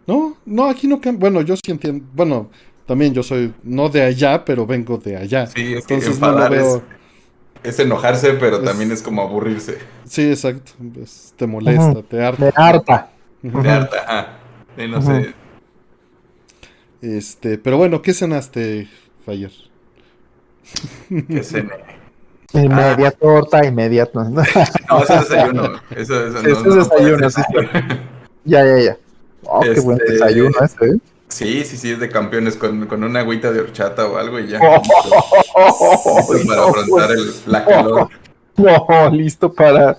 No, 0.05 0.37
no, 0.45 0.69
aquí 0.69 0.87
no 0.87 1.01
Bueno, 1.13 1.41
yo 1.41 1.55
sí 1.55 1.71
entiendo. 1.71 2.05
Bueno, 2.13 2.51
también 2.85 3.15
yo 3.15 3.23
soy 3.23 3.51
no 3.63 3.89
de 3.89 4.03
allá, 4.03 4.45
pero 4.45 4.67
vengo 4.67 4.97
de 4.97 5.17
allá. 5.17 5.47
Sí, 5.47 5.73
es 5.73 5.87
que 5.87 5.95
enfadar 5.95 6.53
es 6.53 6.81
es 7.63 7.79
enojarse, 7.79 8.33
pero 8.33 8.61
también 8.61 8.91
es 8.91 9.01
como 9.01 9.21
aburrirse. 9.21 9.77
Sí, 10.05 10.29
exacto. 10.29 10.71
te 11.35 11.47
molesta, 11.47 12.01
te 12.01 12.23
harta. 12.23 12.51
Te 12.51 12.61
harta. 12.61 13.09
Te 13.41 13.69
harta, 13.69 13.97
ajá. 14.07 14.40
No 14.77 15.01
sé. 15.01 15.33
Este, 17.01 17.57
pero 17.57 17.77
bueno, 17.77 18.01
¿qué 18.01 18.13
cenaste, 18.13 18.87
Fire? 19.25 19.51
¿Qué 21.09 21.43
cené? 21.43 22.01
Y 22.53 22.67
media 22.67 23.07
ah. 23.07 23.11
torta 23.11 23.65
y 23.65 23.71
media. 23.71 24.09
no, 24.13 24.41
eso 24.41 25.13
es 25.13 25.29
desayuno. 25.29 25.81
Eso, 25.95 26.27
eso, 26.27 26.39
eso 26.39 26.69
es 26.69 26.89
desayuno, 26.89 27.29
sí. 27.29 27.41
Ya, 28.43 28.65
ya, 28.65 28.79
ya. 28.79 28.97
Oh, 29.43 29.61
qué 29.61 29.79
buen 29.79 29.97
este, 29.99 30.13
desayuno 30.13 30.55
este, 30.61 30.85
¿eh? 30.87 30.97
Sí, 31.27 31.63
sí, 31.63 31.77
sí, 31.77 31.91
es 31.91 31.99
de 31.99 32.09
campeones 32.09 32.57
con, 32.57 32.87
con 32.87 33.03
una 33.03 33.21
agüita 33.21 33.51
de 33.51 33.61
horchata 33.61 34.05
o 34.05 34.17
algo 34.17 34.39
y 34.39 34.47
ya. 34.47 34.59
para 36.47 36.63
afrontar 36.65 37.11
el, 37.11 37.33
la 37.45 37.65
calor. 37.65 38.09
No, 38.57 39.09
listo 39.11 39.51
para. 39.51 39.95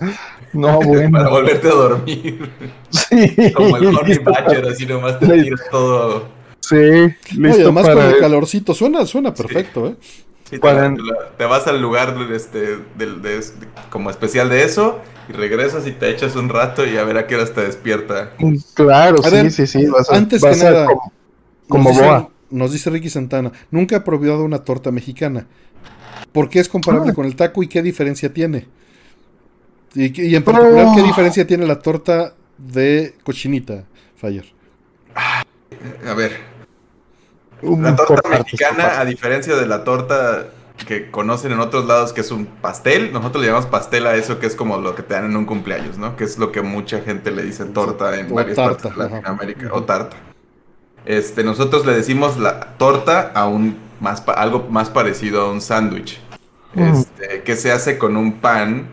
No, 0.53 0.79
bueno. 0.85 1.17
para 1.17 1.29
volverte 1.29 1.67
a 1.67 1.71
dormir. 1.71 2.49
Sí. 2.89 3.51
Como 3.53 3.77
el 3.77 3.87
Honey 3.87 4.19
Badger, 4.19 4.67
así 4.67 4.85
nomás 4.85 5.19
te 5.19 5.27
tiras 5.27 5.61
todo. 5.71 6.27
Sí, 6.59 6.75
listo. 6.75 7.39
Oye, 7.39 7.63
además 7.63 7.89
con 7.89 7.97
el 7.99 8.17
calorcito, 8.19 8.73
suena, 8.73 9.05
suena 9.05 9.33
perfecto, 9.33 9.87
¿eh? 9.87 9.95
Sí, 10.49 10.59
te, 10.59 11.45
vas 11.45 11.67
al 11.67 11.81
lugar 11.81 12.15
este, 12.31 12.77
de, 12.97 13.43
como 13.89 14.11
especial 14.11 14.49
de 14.49 14.63
eso 14.63 14.99
y 15.27 15.33
regresas 15.33 15.87
y 15.87 15.91
te 15.91 16.09
echas 16.09 16.35
un 16.35 16.49
rato 16.49 16.85
y 16.85 16.97
a 16.97 17.03
ver 17.03 17.17
a 17.17 17.27
qué 17.27 17.35
hora 17.35 17.45
te 17.45 17.61
despierta. 17.61 18.33
Claro, 18.75 19.17
sí, 19.23 19.49
sí, 19.49 19.67
sí. 19.67 19.87
antes 20.09 20.43
que 20.43 20.55
nada, 20.55 20.87
como 21.67 21.89
nos 21.89 21.99
boa. 21.99 22.17
Dice, 22.19 22.29
nos 22.51 22.71
dice 22.71 22.89
Ricky 22.91 23.09
Santana, 23.09 23.51
nunca 23.71 23.95
he 23.95 24.01
probado 24.01 24.43
una 24.43 24.59
torta 24.59 24.91
mexicana. 24.91 25.47
¿Por 26.31 26.49
qué 26.49 26.59
es 26.59 26.69
comparable 26.69 27.11
ah. 27.11 27.15
con 27.15 27.25
el 27.25 27.35
taco 27.35 27.63
y 27.63 27.67
qué 27.67 27.81
diferencia 27.81 28.31
tiene? 28.31 28.67
Y, 29.95 30.35
en 30.35 30.43
particular, 30.43 30.87
¿qué 30.95 31.03
diferencia 31.03 31.45
tiene 31.45 31.65
la 31.65 31.79
torta 31.79 32.33
de 32.57 33.15
cochinita, 33.23 33.83
Fire? 34.15 34.45
A 35.15 36.13
ver. 36.13 36.31
La 37.61 37.95
torta 37.95 38.29
mexicana, 38.29 38.99
a 38.99 39.05
diferencia 39.05 39.55
de 39.55 39.65
la 39.65 39.83
torta 39.83 40.47
que 40.87 41.11
conocen 41.11 41.51
en 41.51 41.59
otros 41.59 41.85
lados, 41.85 42.11
que 42.11 42.21
es 42.21 42.31
un 42.31 42.45
pastel, 42.45 43.13
nosotros 43.13 43.41
le 43.41 43.47
llamamos 43.47 43.69
pastel 43.69 44.07
a 44.07 44.15
eso 44.15 44.39
que 44.39 44.47
es 44.47 44.55
como 44.55 44.77
lo 44.77 44.95
que 44.95 45.03
te 45.03 45.13
dan 45.13 45.25
en 45.25 45.37
un 45.37 45.45
cumpleaños, 45.45 45.97
¿no? 45.97 46.17
Que 46.17 46.23
es 46.25 46.37
lo 46.37 46.51
que 46.51 46.61
mucha 46.61 47.01
gente 47.01 47.31
le 47.31 47.43
dice 47.43 47.65
torta 47.65 48.19
en 48.19 48.33
varias 48.33 48.57
partes 48.57 48.91
de 48.91 48.97
Latinoamérica, 48.97 49.69
o 49.71 49.83
tarta. 49.83 50.17
Este, 51.05 51.43
nosotros 51.43 51.85
le 51.85 51.93
decimos 51.93 52.37
la 52.37 52.75
torta 52.77 53.31
a 53.33 53.47
un 53.47 53.77
más 53.99 54.23
algo 54.27 54.67
más 54.69 54.89
parecido 54.89 55.41
a 55.41 55.51
un 55.51 55.61
sándwich. 55.61 56.19
Este, 56.75 57.43
que 57.43 57.55
se 57.55 57.71
hace 57.71 57.99
con 57.99 58.17
un 58.17 58.39
pan 58.39 58.87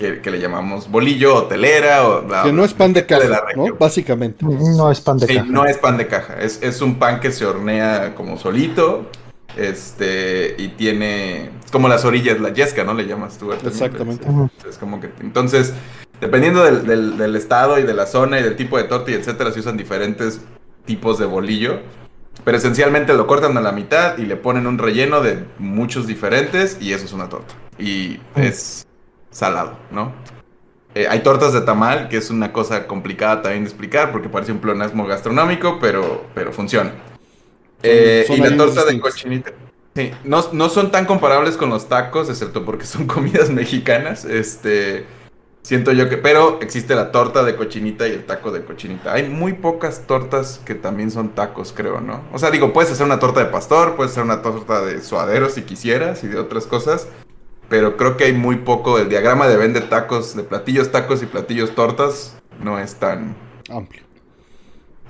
que, 0.00 0.30
le 0.30 0.40
llamamos 0.40 0.90
bolillo 0.90 1.34
o 1.34 1.44
telera 1.44 2.08
o 2.08 2.26
que 2.42 2.52
no 2.52 2.64
es 2.64 2.72
pan 2.72 2.92
de 2.92 3.04
caja, 3.04 3.44
¿no? 3.54 3.74
Básicamente. 3.78 4.44
No 4.44 4.90
es 4.90 5.00
pan 5.00 5.18
de 5.18 5.26
caja. 5.26 5.46
No 5.48 5.66
es 5.66 5.76
pan 5.76 5.96
de 5.98 6.06
caja, 6.06 6.40
es, 6.40 6.58
es, 6.62 6.80
un 6.80 6.98
pan 6.98 7.20
que 7.20 7.30
se 7.30 7.44
hornea 7.44 8.14
como 8.14 8.38
solito. 8.38 9.10
Este, 9.56 10.54
y 10.58 10.68
tiene 10.68 11.50
como 11.72 11.88
las 11.88 12.04
orillas, 12.04 12.40
la 12.40 12.52
yesca, 12.52 12.84
¿no? 12.84 12.94
Le 12.94 13.06
llamas 13.06 13.36
tú. 13.36 13.52
Exactamente. 13.52 14.24
Es 14.68 14.78
como 14.78 15.00
que, 15.00 15.10
entonces, 15.20 15.74
dependiendo 16.20 16.62
del, 16.64 16.86
del, 16.86 17.18
del, 17.18 17.34
estado 17.34 17.78
y 17.78 17.82
de 17.82 17.92
la 17.92 18.06
zona 18.06 18.38
y 18.38 18.44
del 18.44 18.54
tipo 18.54 18.78
de 18.78 18.84
torta 18.84 19.10
y 19.10 19.14
etcétera, 19.14 19.50
se 19.50 19.60
usan 19.60 19.76
diferentes 19.76 20.40
tipos 20.86 21.18
de 21.18 21.26
bolillo. 21.26 21.80
Pero 22.44 22.56
esencialmente 22.56 23.12
lo 23.12 23.26
cortan 23.26 23.58
a 23.58 23.60
la 23.60 23.72
mitad 23.72 24.16
y 24.16 24.22
le 24.24 24.36
ponen 24.36 24.66
un 24.66 24.78
relleno 24.78 25.20
de 25.20 25.44
muchos 25.58 26.06
diferentes 26.06 26.78
y 26.80 26.92
eso 26.92 27.04
es 27.04 27.12
una 27.12 27.28
torta. 27.28 27.52
Y 27.76 28.18
es 28.36 28.86
salado, 29.30 29.78
¿no? 29.90 30.12
Eh, 30.94 31.06
hay 31.08 31.20
tortas 31.20 31.52
de 31.52 31.60
tamal, 31.60 32.08
que 32.08 32.16
es 32.16 32.30
una 32.30 32.52
cosa 32.52 32.86
complicada 32.86 33.42
también 33.42 33.62
de 33.62 33.70
explicar 33.70 34.10
porque 34.10 34.28
parece 34.28 34.50
un 34.52 34.58
pleonasmo 34.58 35.06
gastronómico, 35.06 35.78
pero, 35.80 36.26
pero 36.34 36.52
funciona. 36.52 36.92
Eh, 37.82 38.26
y 38.28 38.36
la 38.38 38.56
torta 38.56 38.84
de 38.84 39.00
cochinita. 39.00 39.52
Sí, 39.94 40.12
no, 40.24 40.44
no, 40.52 40.68
son 40.68 40.90
tan 40.90 41.04
comparables 41.04 41.56
con 41.56 41.70
los 41.70 41.88
tacos, 41.88 42.28
excepto 42.28 42.64
porque 42.64 42.86
son 42.86 43.06
comidas 43.08 43.50
mexicanas. 43.50 44.24
Este, 44.24 45.06
siento 45.62 45.92
yo 45.92 46.08
que, 46.08 46.16
pero 46.16 46.58
existe 46.60 46.94
la 46.94 47.12
torta 47.12 47.44
de 47.44 47.56
cochinita 47.56 48.08
y 48.08 48.12
el 48.12 48.26
taco 48.26 48.50
de 48.50 48.64
cochinita. 48.64 49.12
Hay 49.12 49.28
muy 49.28 49.54
pocas 49.54 50.06
tortas 50.06 50.60
que 50.64 50.74
también 50.74 51.10
son 51.10 51.30
tacos, 51.30 51.72
creo, 51.72 52.00
¿no? 52.00 52.22
O 52.32 52.38
sea, 52.38 52.50
digo, 52.50 52.72
puedes 52.72 52.90
hacer 52.90 53.06
una 53.06 53.20
torta 53.20 53.40
de 53.40 53.46
pastor, 53.46 53.94
puedes 53.94 54.12
hacer 54.12 54.24
una 54.24 54.42
torta 54.42 54.84
de 54.84 55.00
suadero 55.02 55.48
si 55.48 55.62
quisieras 55.62 56.24
y 56.24 56.28
de 56.28 56.38
otras 56.38 56.66
cosas, 56.66 57.08
pero 57.70 57.96
creo 57.96 58.18
que 58.18 58.24
hay 58.24 58.34
muy 58.34 58.56
poco. 58.56 58.98
El 58.98 59.08
diagrama 59.08 59.48
de 59.48 59.56
vende 59.56 59.80
tacos, 59.80 60.36
de 60.36 60.42
platillos 60.42 60.92
tacos 60.92 61.22
y 61.22 61.26
platillos 61.26 61.74
tortas, 61.74 62.36
no 62.62 62.78
es 62.78 62.96
tan 62.96 63.34
amplio. 63.70 64.02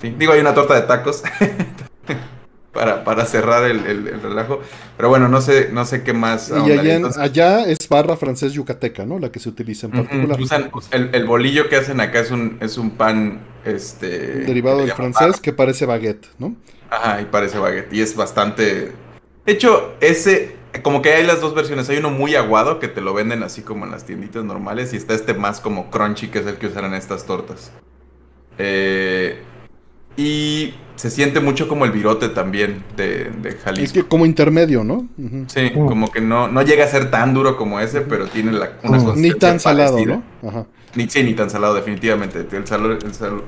Sí, 0.00 0.14
digo, 0.16 0.32
hay 0.34 0.40
una 0.40 0.54
torta 0.54 0.74
de 0.74 0.82
tacos. 0.82 1.24
para, 2.72 3.02
para 3.02 3.26
cerrar 3.26 3.64
el, 3.64 3.84
el, 3.86 4.22
relajo. 4.22 4.60
Pero 4.96 5.08
bueno, 5.08 5.28
no 5.28 5.40
sé, 5.40 5.70
no 5.72 5.84
sé 5.84 6.02
qué 6.02 6.12
más. 6.12 6.50
Y 6.50 6.70
allá, 6.70 7.00
allá, 7.18 7.64
es 7.64 7.88
barra 7.88 8.16
francés 8.16 8.52
yucateca, 8.52 9.04
¿no? 9.04 9.18
La 9.18 9.32
que 9.32 9.40
se 9.40 9.48
utiliza 9.48 9.86
en 9.86 9.92
particular. 9.92 10.40
Usan, 10.40 10.70
el, 10.92 11.10
el, 11.14 11.26
bolillo 11.26 11.68
que 11.68 11.76
hacen 11.76 12.00
acá 12.00 12.20
es 12.20 12.30
un, 12.30 12.58
es 12.60 12.78
un 12.78 12.92
pan 12.92 13.40
este 13.64 14.08
derivado 14.44 14.78
del 14.78 14.92
francés 14.92 15.40
que 15.40 15.52
parece 15.52 15.86
baguette, 15.86 16.28
¿no? 16.38 16.54
Ajá, 16.90 17.20
y 17.20 17.24
parece 17.24 17.58
baguette. 17.58 17.92
Y 17.92 18.00
es 18.00 18.14
bastante. 18.14 18.92
De 19.46 19.52
hecho, 19.52 19.94
ese. 20.00 20.59
Como 20.82 21.02
que 21.02 21.12
hay 21.12 21.26
las 21.26 21.40
dos 21.40 21.54
versiones. 21.54 21.88
Hay 21.90 21.98
uno 21.98 22.10
muy 22.10 22.34
aguado 22.34 22.78
que 22.78 22.88
te 22.88 23.00
lo 23.00 23.12
venden 23.14 23.42
así 23.42 23.62
como 23.62 23.84
en 23.84 23.90
las 23.90 24.04
tienditas 24.04 24.44
normales. 24.44 24.92
Y 24.92 24.96
está 24.96 25.14
este 25.14 25.34
más 25.34 25.60
como 25.60 25.90
crunchy, 25.90 26.28
que 26.28 26.40
es 26.40 26.46
el 26.46 26.56
que 26.56 26.68
usan 26.68 26.94
estas 26.94 27.26
tortas. 27.26 27.72
Eh, 28.58 29.42
y 30.16 30.74
se 30.96 31.10
siente 31.10 31.40
mucho 31.40 31.66
como 31.66 31.86
el 31.86 31.92
virote 31.92 32.28
también 32.28 32.84
de, 32.96 33.30
de 33.30 33.52
Jalisco. 33.52 33.84
Es 33.84 33.92
que 33.92 34.08
como 34.08 34.26
intermedio, 34.26 34.84
¿no? 34.84 35.08
Sí, 35.46 35.70
como 35.70 36.10
que 36.10 36.20
no, 36.20 36.48
no 36.48 36.62
llega 36.62 36.84
a 36.84 36.88
ser 36.88 37.10
tan 37.10 37.32
duro 37.32 37.56
como 37.56 37.80
ese, 37.80 38.02
pero 38.02 38.26
tiene 38.26 38.52
la, 38.52 38.72
una 38.82 38.98
Ni 39.14 39.30
tan 39.30 39.58
salado, 39.60 40.04
¿no? 40.04 40.22
Ajá. 40.46 40.66
Ni, 40.94 41.08
sí, 41.08 41.22
ni 41.22 41.34
tan 41.34 41.48
salado, 41.48 41.74
definitivamente. 41.74 42.46
El, 42.52 42.64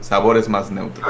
sabor 0.00 0.36
es 0.36 0.48
más 0.48 0.70
neutro. 0.70 1.04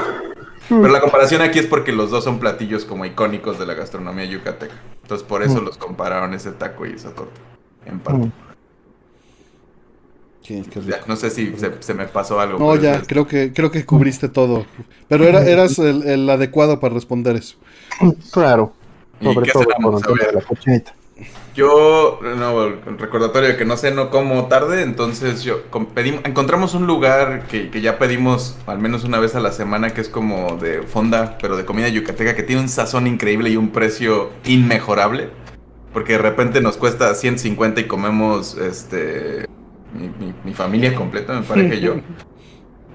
Pero 0.69 0.87
la 0.87 1.01
comparación 1.01 1.41
aquí 1.41 1.59
es 1.59 1.65
porque 1.65 1.91
los 1.91 2.09
dos 2.09 2.23
son 2.23 2.39
platillos 2.39 2.85
como 2.85 3.05
icónicos 3.05 3.59
de 3.59 3.65
la 3.65 3.73
gastronomía 3.73 4.25
yucateca. 4.25 4.75
Entonces 5.01 5.27
por 5.27 5.43
eso 5.43 5.61
los 5.61 5.77
compararon 5.77 6.33
ese 6.33 6.51
taco 6.51 6.85
y 6.85 6.93
esa 6.93 7.13
torta. 7.13 7.39
En 7.85 7.99
parte 7.99 8.31
no 11.07 11.15
sé 11.15 11.29
si 11.29 11.53
se, 11.79 11.93
me 11.93 12.05
pasó 12.05 12.39
algo. 12.39 12.59
No, 12.59 12.75
ya, 12.75 13.01
creo 13.01 13.27
que, 13.27 13.53
creo 13.53 13.71
que 13.71 13.85
cubriste 13.85 14.29
todo. 14.29 14.65
Pero 15.07 15.25
era, 15.25 15.45
eras 15.45 15.79
el, 15.79 16.29
adecuado 16.29 16.79
para 16.79 16.93
responder 16.93 17.35
eso. 17.37 17.57
Claro. 18.31 18.73
Sobre 19.21 19.51
todo 19.51 19.65
la 20.33 20.41
cochinita. 20.41 20.93
Yo, 21.53 22.19
no, 22.23 22.69
recordatorio 22.97 23.49
de 23.49 23.57
que 23.57 23.65
no 23.65 23.77
sé, 23.77 23.93
no 23.93 24.09
como 24.09 24.47
tarde, 24.47 24.81
entonces 24.81 25.43
yo 25.43 25.61
pedimos, 25.93 26.21
encontramos 26.25 26.73
un 26.73 26.87
lugar 26.87 27.45
que, 27.47 27.69
que, 27.69 27.79
ya 27.79 27.99
pedimos 27.99 28.57
al 28.65 28.79
menos 28.79 29.03
una 29.03 29.19
vez 29.19 29.35
a 29.35 29.39
la 29.39 29.51
semana, 29.51 29.91
que 29.91 30.01
es 30.01 30.09
como 30.09 30.57
de 30.57 30.81
fonda, 30.81 31.37
pero 31.39 31.55
de 31.55 31.63
comida 31.63 31.87
yucateca, 31.89 32.35
que 32.35 32.41
tiene 32.41 32.63
un 32.63 32.69
sazón 32.69 33.05
increíble 33.05 33.51
y 33.51 33.57
un 33.57 33.69
precio 33.69 34.31
inmejorable, 34.45 35.29
porque 35.93 36.13
de 36.13 36.19
repente 36.19 36.59
nos 36.59 36.77
cuesta 36.77 37.13
150 37.13 37.81
y 37.81 37.83
comemos, 37.83 38.57
este, 38.57 39.45
mi, 40.43 40.53
familia 40.55 40.95
completa, 40.95 41.33
me 41.39 41.45
parece 41.45 41.69
que 41.69 41.79
yo. 41.79 41.95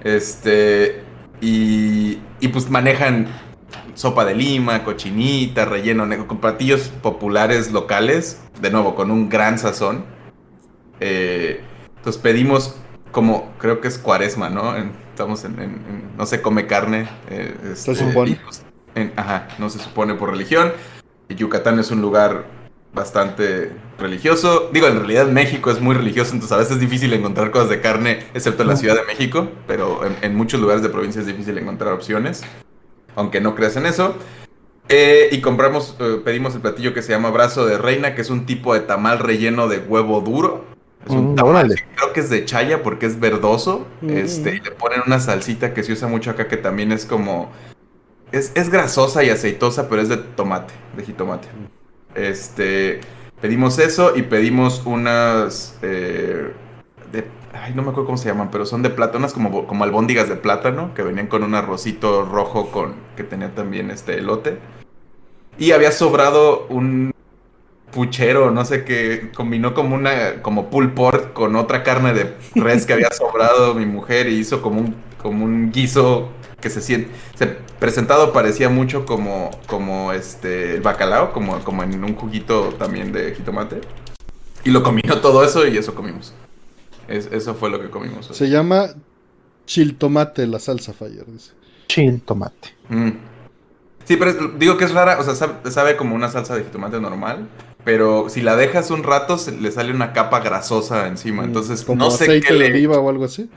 Este, 0.01 1.01
y, 1.41 2.19
y 2.39 2.47
pues 2.47 2.69
manejan 2.69 3.27
sopa 3.99 4.23
de 4.23 4.33
lima, 4.33 4.85
cochinita, 4.85 5.65
relleno 5.65 6.05
negro, 6.05 6.25
con 6.25 6.37
platillos 6.37 6.87
populares 7.01 7.73
locales, 7.73 8.41
de 8.61 8.71
nuevo, 8.71 8.95
con 8.95 9.11
un 9.11 9.27
gran 9.27 9.59
sazón. 9.59 10.05
Eh, 11.01 11.59
entonces 11.97 12.21
pedimos 12.21 12.77
como, 13.11 13.51
creo 13.57 13.81
que 13.81 13.89
es 13.89 13.97
cuaresma, 13.97 14.49
¿no? 14.49 14.73
estamos 15.09 15.43
en, 15.43 16.13
no 16.17 16.25
se 16.25 16.41
come 16.41 16.65
carne. 16.65 17.09
Eh, 17.29 17.53
se 17.75 17.93
supone. 17.93 18.39
Pues, 18.41 18.63
ajá, 19.17 19.49
no 19.59 19.69
se 19.69 19.79
supone 19.79 20.15
por 20.15 20.29
religión. 20.29 20.71
Yucatán 21.27 21.77
es 21.77 21.91
un 21.91 21.99
lugar 22.01 22.45
bastante 22.93 23.73
religioso. 23.97 24.69
Digo, 24.71 24.87
en 24.87 24.95
realidad 24.95 25.27
México 25.27 25.71
es 25.71 25.81
muy 25.81 25.93
religioso, 25.93 26.31
entonces 26.31 26.55
a 26.55 26.57
veces 26.57 26.75
es 26.75 26.79
difícil 26.79 27.11
encontrar 27.11 27.51
cosas 27.51 27.67
de 27.67 27.81
carne, 27.81 28.19
excepto 28.33 28.63
en 28.63 28.69
la 28.69 28.77
Ciudad 28.77 28.95
de 28.95 29.03
México, 29.03 29.49
pero 29.67 29.99
en, 30.21 30.35
muchos 30.35 30.61
lugares 30.61 30.81
de 30.83 30.89
provincia 30.89 31.19
es 31.19 31.27
difícil 31.27 31.57
encontrar 31.57 31.91
opciones, 31.91 32.45
aunque 33.15 33.41
no 33.41 33.55
creas 33.55 33.75
en 33.75 33.85
eso. 33.85 34.15
Eh, 34.87 35.29
y 35.31 35.41
compramos, 35.41 35.95
eh, 35.99 36.19
pedimos 36.23 36.55
el 36.55 36.61
platillo 36.61 36.93
que 36.93 37.03
se 37.03 37.11
llama 37.11 37.29
brazo 37.29 37.65
de 37.65 37.77
reina, 37.77 38.15
que 38.15 38.21
es 38.21 38.31
un 38.31 38.45
tipo 38.47 38.73
de 38.73 38.79
tamal 38.79 39.19
relleno 39.19 39.67
de 39.67 39.77
huevo 39.77 40.21
duro. 40.21 40.65
Es 41.05 41.11
un 41.11 41.33
mm, 41.33 41.35
tamal, 41.35 41.75
creo 41.95 42.11
que 42.11 42.19
es 42.19 42.29
de 42.29 42.43
chaya 42.45 42.81
porque 42.81 43.05
es 43.05 43.19
verdoso. 43.19 43.87
Mm. 44.01 44.09
Este, 44.09 44.55
y 44.55 44.59
le 44.59 44.71
ponen 44.71 45.01
una 45.05 45.19
salsita 45.19 45.73
que 45.73 45.83
se 45.83 45.93
usa 45.93 46.07
mucho 46.07 46.31
acá 46.31 46.47
que 46.47 46.57
también 46.57 46.91
es 46.91 47.05
como... 47.05 47.51
Es, 48.31 48.51
es 48.55 48.69
grasosa 48.69 49.23
y 49.23 49.29
aceitosa, 49.29 49.89
pero 49.89 50.01
es 50.01 50.09
de 50.09 50.17
tomate, 50.17 50.73
de 50.97 51.03
jitomate. 51.03 51.47
Este, 52.15 53.01
pedimos 53.41 53.79
eso 53.79 54.15
y 54.15 54.23
pedimos 54.23 54.83
unas 54.85 55.77
eh, 55.81 56.51
de, 57.11 57.25
no 57.75 57.81
me 57.81 57.89
acuerdo 57.89 58.05
cómo 58.05 58.17
se 58.17 58.29
llaman, 58.29 58.49
pero 58.51 58.65
son 58.65 58.81
de 58.81 58.89
plátano, 58.89 59.27
como, 59.33 59.67
como 59.67 59.83
albóndigas 59.83 60.29
de 60.29 60.35
plátano, 60.35 60.93
que 60.93 61.03
venían 61.03 61.27
con 61.27 61.43
un 61.43 61.55
arrocito 61.55 62.25
rojo 62.25 62.71
con, 62.71 62.95
que 63.15 63.23
tenía 63.23 63.53
también 63.55 63.91
este 63.91 64.17
elote. 64.17 64.59
Y 65.57 65.71
había 65.71 65.91
sobrado 65.91 66.67
un 66.69 67.11
puchero, 67.91 68.51
no 68.51 68.65
sé 68.65 68.85
qué, 68.85 69.31
combinó 69.35 69.73
como 69.73 69.95
una, 69.95 70.41
como 70.41 70.69
pork 70.69 71.33
con 71.33 71.55
otra 71.55 71.83
carne 71.83 72.13
de 72.13 72.35
res 72.55 72.85
que 72.85 72.93
había 72.93 73.11
sobrado 73.11 73.73
mi 73.73 73.85
mujer 73.85 74.27
y 74.27 74.35
hizo 74.35 74.61
como 74.61 74.79
un, 74.79 74.95
como 75.21 75.45
un 75.45 75.71
guiso 75.71 76.29
que 76.61 76.69
se 76.69 76.81
siente, 76.81 77.11
se, 77.35 77.47
presentado 77.79 78.33
parecía 78.33 78.69
mucho 78.69 79.05
como, 79.05 79.49
como 79.67 80.11
este, 80.11 80.75
el 80.75 80.81
bacalao, 80.81 81.31
como, 81.31 81.59
como 81.59 81.83
en 81.83 82.03
un 82.03 82.15
juguito 82.15 82.73
también 82.77 83.11
de 83.11 83.33
jitomate. 83.35 83.81
Y 84.65 84.71
lo 84.71 84.83
combinó 84.83 85.19
todo 85.21 85.43
eso 85.43 85.65
y 85.65 85.77
eso 85.77 85.95
comimos. 85.95 86.33
Eso 87.09 87.55
fue 87.55 87.69
lo 87.69 87.81
que 87.81 87.89
comimos. 87.89 88.27
Se 88.31 88.49
llama 88.49 88.89
chiltomate 89.65 90.47
la 90.47 90.59
salsa 90.59 90.93
Fire, 90.93 91.25
dice. 91.27 91.51
Chiltomate. 91.87 92.69
Mm. 92.89 93.09
Sí, 94.05 94.17
pero 94.17 94.47
digo 94.57 94.77
que 94.77 94.85
es 94.85 94.91
rara, 94.91 95.19
o 95.19 95.23
sea, 95.23 95.61
sabe, 95.69 95.95
como 95.95 96.15
una 96.15 96.29
salsa 96.29 96.55
de 96.55 96.63
jitomate 96.63 96.99
normal, 96.99 97.47
pero 97.83 98.27
si 98.27 98.41
la 98.41 98.55
dejas 98.55 98.89
un 98.89 99.03
rato 99.03 99.37
le 99.59 99.71
sale 99.71 99.93
una 99.93 100.13
capa 100.13 100.39
grasosa 100.39 101.07
encima, 101.07 101.43
mm, 101.43 101.45
entonces 101.45 101.83
como 101.83 102.05
no 102.05 102.09
sé 102.09 102.23
aceite 102.23 102.55
de 102.55 102.65
oliva 102.65 102.97
o 102.97 103.07
algo 103.07 103.25
así. 103.25 103.51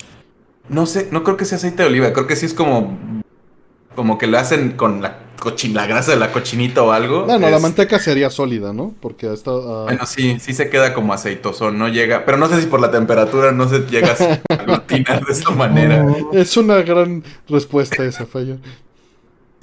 No 0.69 0.85
sé, 0.85 1.09
no 1.11 1.25
creo 1.25 1.39
que 1.39 1.47
sea 1.47 1.57
aceite 1.57 1.83
de 1.83 1.89
oliva, 1.89 2.13
creo 2.13 2.27
que 2.27 2.37
sí 2.37 2.45
es 2.45 2.53
como 2.53 2.99
como 3.95 4.19
que 4.19 4.27
lo 4.27 4.39
hacen 4.39 4.73
con 4.73 5.01
la 5.01 5.22
la 5.73 5.87
grasa 5.87 6.13
de 6.13 6.19
la 6.19 6.33
cochinita 6.33 6.83
o 6.83 6.93
algo. 6.93 7.25
Bueno, 7.25 7.51
la 7.51 7.59
manteca 7.59 7.99
sería 7.99 8.31
sólida, 8.31 8.73
¿no? 8.73 8.95
Porque 9.01 9.29
hasta. 9.29 9.51
Uh... 9.53 9.85
Bueno, 9.85 10.07
sí, 10.07 10.39
sí 10.41 10.53
se 10.53 10.71
queda 10.71 10.95
como 10.95 11.13
aceitoso, 11.13 11.71
no 11.71 11.89
llega. 11.89 12.25
Pero 12.25 12.39
no 12.39 12.49
sé 12.49 12.61
si 12.61 12.67
por 12.67 12.81
la 12.81 12.91
temperatura 12.91 13.53
no 13.53 13.69
se 13.69 13.81
llega 13.81 14.15
a 14.19 14.55
aglutinar 14.55 15.25
de 15.25 15.33
esta 15.33 15.51
manera. 15.51 16.07
Es 16.33 16.57
una 16.57 16.77
gran 16.83 17.25
respuesta 17.49 18.05
esa, 18.05 18.27
Fallo. 18.27 18.59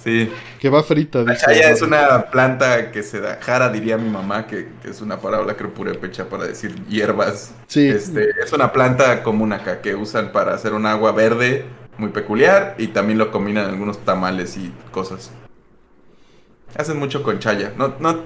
Sí. 0.03 0.31
Que 0.59 0.69
va 0.69 0.83
frita. 0.83 1.23
La 1.23 1.35
chaya 1.35 1.71
es 1.71 1.81
una 1.81 2.29
planta 2.31 2.91
que 2.91 3.03
se 3.03 3.19
da, 3.19 3.37
jara 3.41 3.69
diría 3.69 3.97
mi 3.97 4.09
mamá, 4.09 4.47
que, 4.47 4.67
es 4.85 5.01
una 5.01 5.19
palabra 5.19 5.57
creo 5.57 5.73
purépecha 5.73 6.29
para 6.29 6.45
decir 6.45 6.73
hierbas. 6.85 7.53
Sí. 7.67 7.87
Este, 7.87 8.29
es 8.41 8.53
una 8.53 8.71
planta 8.71 9.23
común 9.23 9.51
acá 9.51 9.81
que 9.81 9.95
usan 9.95 10.31
para 10.31 10.53
hacer 10.53 10.73
un 10.73 10.85
agua 10.85 11.11
verde 11.11 11.65
muy 11.97 12.09
peculiar 12.09 12.75
y 12.77 12.87
también 12.87 13.19
lo 13.19 13.29
combinan 13.29 13.65
en 13.65 13.71
algunos 13.71 13.99
tamales 13.99 14.55
y 14.55 14.71
cosas. 14.91 15.31
Hacen 16.77 16.97
mucho 16.97 17.23
con 17.23 17.39
chaya. 17.39 17.73
No, 17.77 17.95
no, 17.99 18.23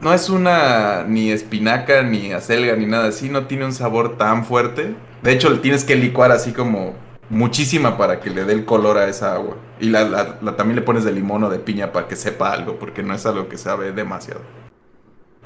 no 0.00 0.12
es 0.12 0.28
una 0.28 1.04
ni 1.04 1.30
espinaca, 1.30 2.02
ni 2.02 2.32
acelga, 2.32 2.76
ni 2.76 2.86
nada 2.86 3.08
así. 3.08 3.28
No 3.28 3.46
tiene 3.46 3.64
un 3.64 3.72
sabor 3.72 4.16
tan 4.18 4.44
fuerte. 4.44 4.94
De 5.22 5.32
hecho, 5.32 5.60
tienes 5.60 5.84
que 5.84 5.96
licuar 5.96 6.30
así 6.32 6.52
como 6.52 6.94
muchísima 7.30 7.96
para 7.96 8.20
que 8.20 8.30
le 8.30 8.44
dé 8.44 8.52
el 8.52 8.64
color 8.64 8.98
a 8.98 9.08
esa 9.08 9.34
agua. 9.34 9.56
Y 9.80 9.88
la, 9.88 10.38
también 10.56 10.76
le 10.76 10.82
pones 10.82 11.04
de 11.04 11.12
limón 11.12 11.44
o 11.44 11.50
de 11.50 11.58
piña 11.58 11.92
para 11.92 12.08
que 12.08 12.16
sepa 12.16 12.52
algo, 12.52 12.78
porque 12.78 13.02
no 13.02 13.14
es 13.14 13.24
algo 13.26 13.48
que 13.48 13.56
sabe 13.56 13.92
demasiado. 13.92 14.40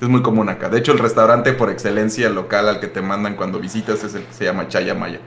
Es 0.00 0.08
muy 0.08 0.22
común 0.22 0.48
acá. 0.48 0.68
De 0.68 0.78
hecho, 0.78 0.92
el 0.92 0.98
restaurante 0.98 1.52
por 1.52 1.70
excelencia 1.70 2.28
local 2.28 2.68
al 2.68 2.80
que 2.80 2.86
te 2.86 3.02
mandan 3.02 3.34
cuando 3.36 3.58
visitas 3.58 4.04
es 4.04 4.14
el 4.14 4.24
que 4.24 4.32
se 4.32 4.44
llama 4.44 4.68
Chaya 4.68 4.94
Maya. 4.94 5.20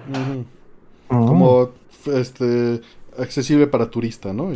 Como 1.08 1.72
este 2.06 2.82
accesible 3.18 3.68
para 3.68 3.90
turista, 3.90 4.32
¿no? 4.32 4.52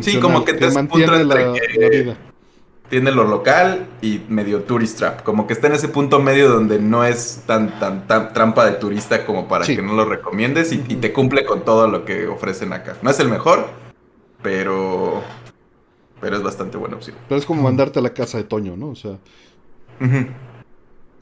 Sí, 0.00 0.20
como 0.20 0.44
que 0.44 0.54
te 0.54 0.70
mantiene 0.70 1.24
la, 1.24 1.52
vida. 1.52 2.16
tiene 2.88 3.10
lo 3.10 3.24
local 3.24 3.88
y 4.00 4.20
medio 4.28 4.62
tourist 4.62 4.98
trap. 4.98 5.22
Como 5.22 5.46
que 5.46 5.52
está 5.52 5.66
en 5.68 5.74
ese 5.74 5.88
punto 5.88 6.20
medio 6.20 6.48
donde 6.50 6.78
no 6.78 7.04
es 7.04 7.42
tan, 7.46 7.78
tan, 7.78 8.06
tan 8.06 8.32
trampa 8.32 8.66
de 8.66 8.72
turista 8.72 9.24
como 9.24 9.48
para 9.48 9.66
que 9.66 9.82
no 9.82 9.94
lo 9.94 10.04
recomiendes 10.04 10.72
y, 10.72 10.78
te 10.78 11.12
cumple 11.12 11.44
con 11.44 11.64
todo 11.64 11.88
lo 11.88 12.04
que 12.04 12.26
ofrecen 12.26 12.72
acá. 12.72 12.96
No 13.02 13.10
es 13.10 13.18
el 13.20 13.28
mejor, 13.28 13.68
pero. 14.42 15.22
Pero 16.20 16.36
es 16.36 16.42
bastante 16.42 16.76
buena 16.76 16.96
opción. 16.96 17.16
Pero 17.28 17.38
es 17.38 17.46
como 17.46 17.62
mandarte 17.62 17.98
a 17.98 18.02
la 18.02 18.14
casa 18.14 18.38
de 18.38 18.44
Toño, 18.44 18.76
¿no? 18.76 18.90
O 18.90 18.94
sea. 18.94 19.18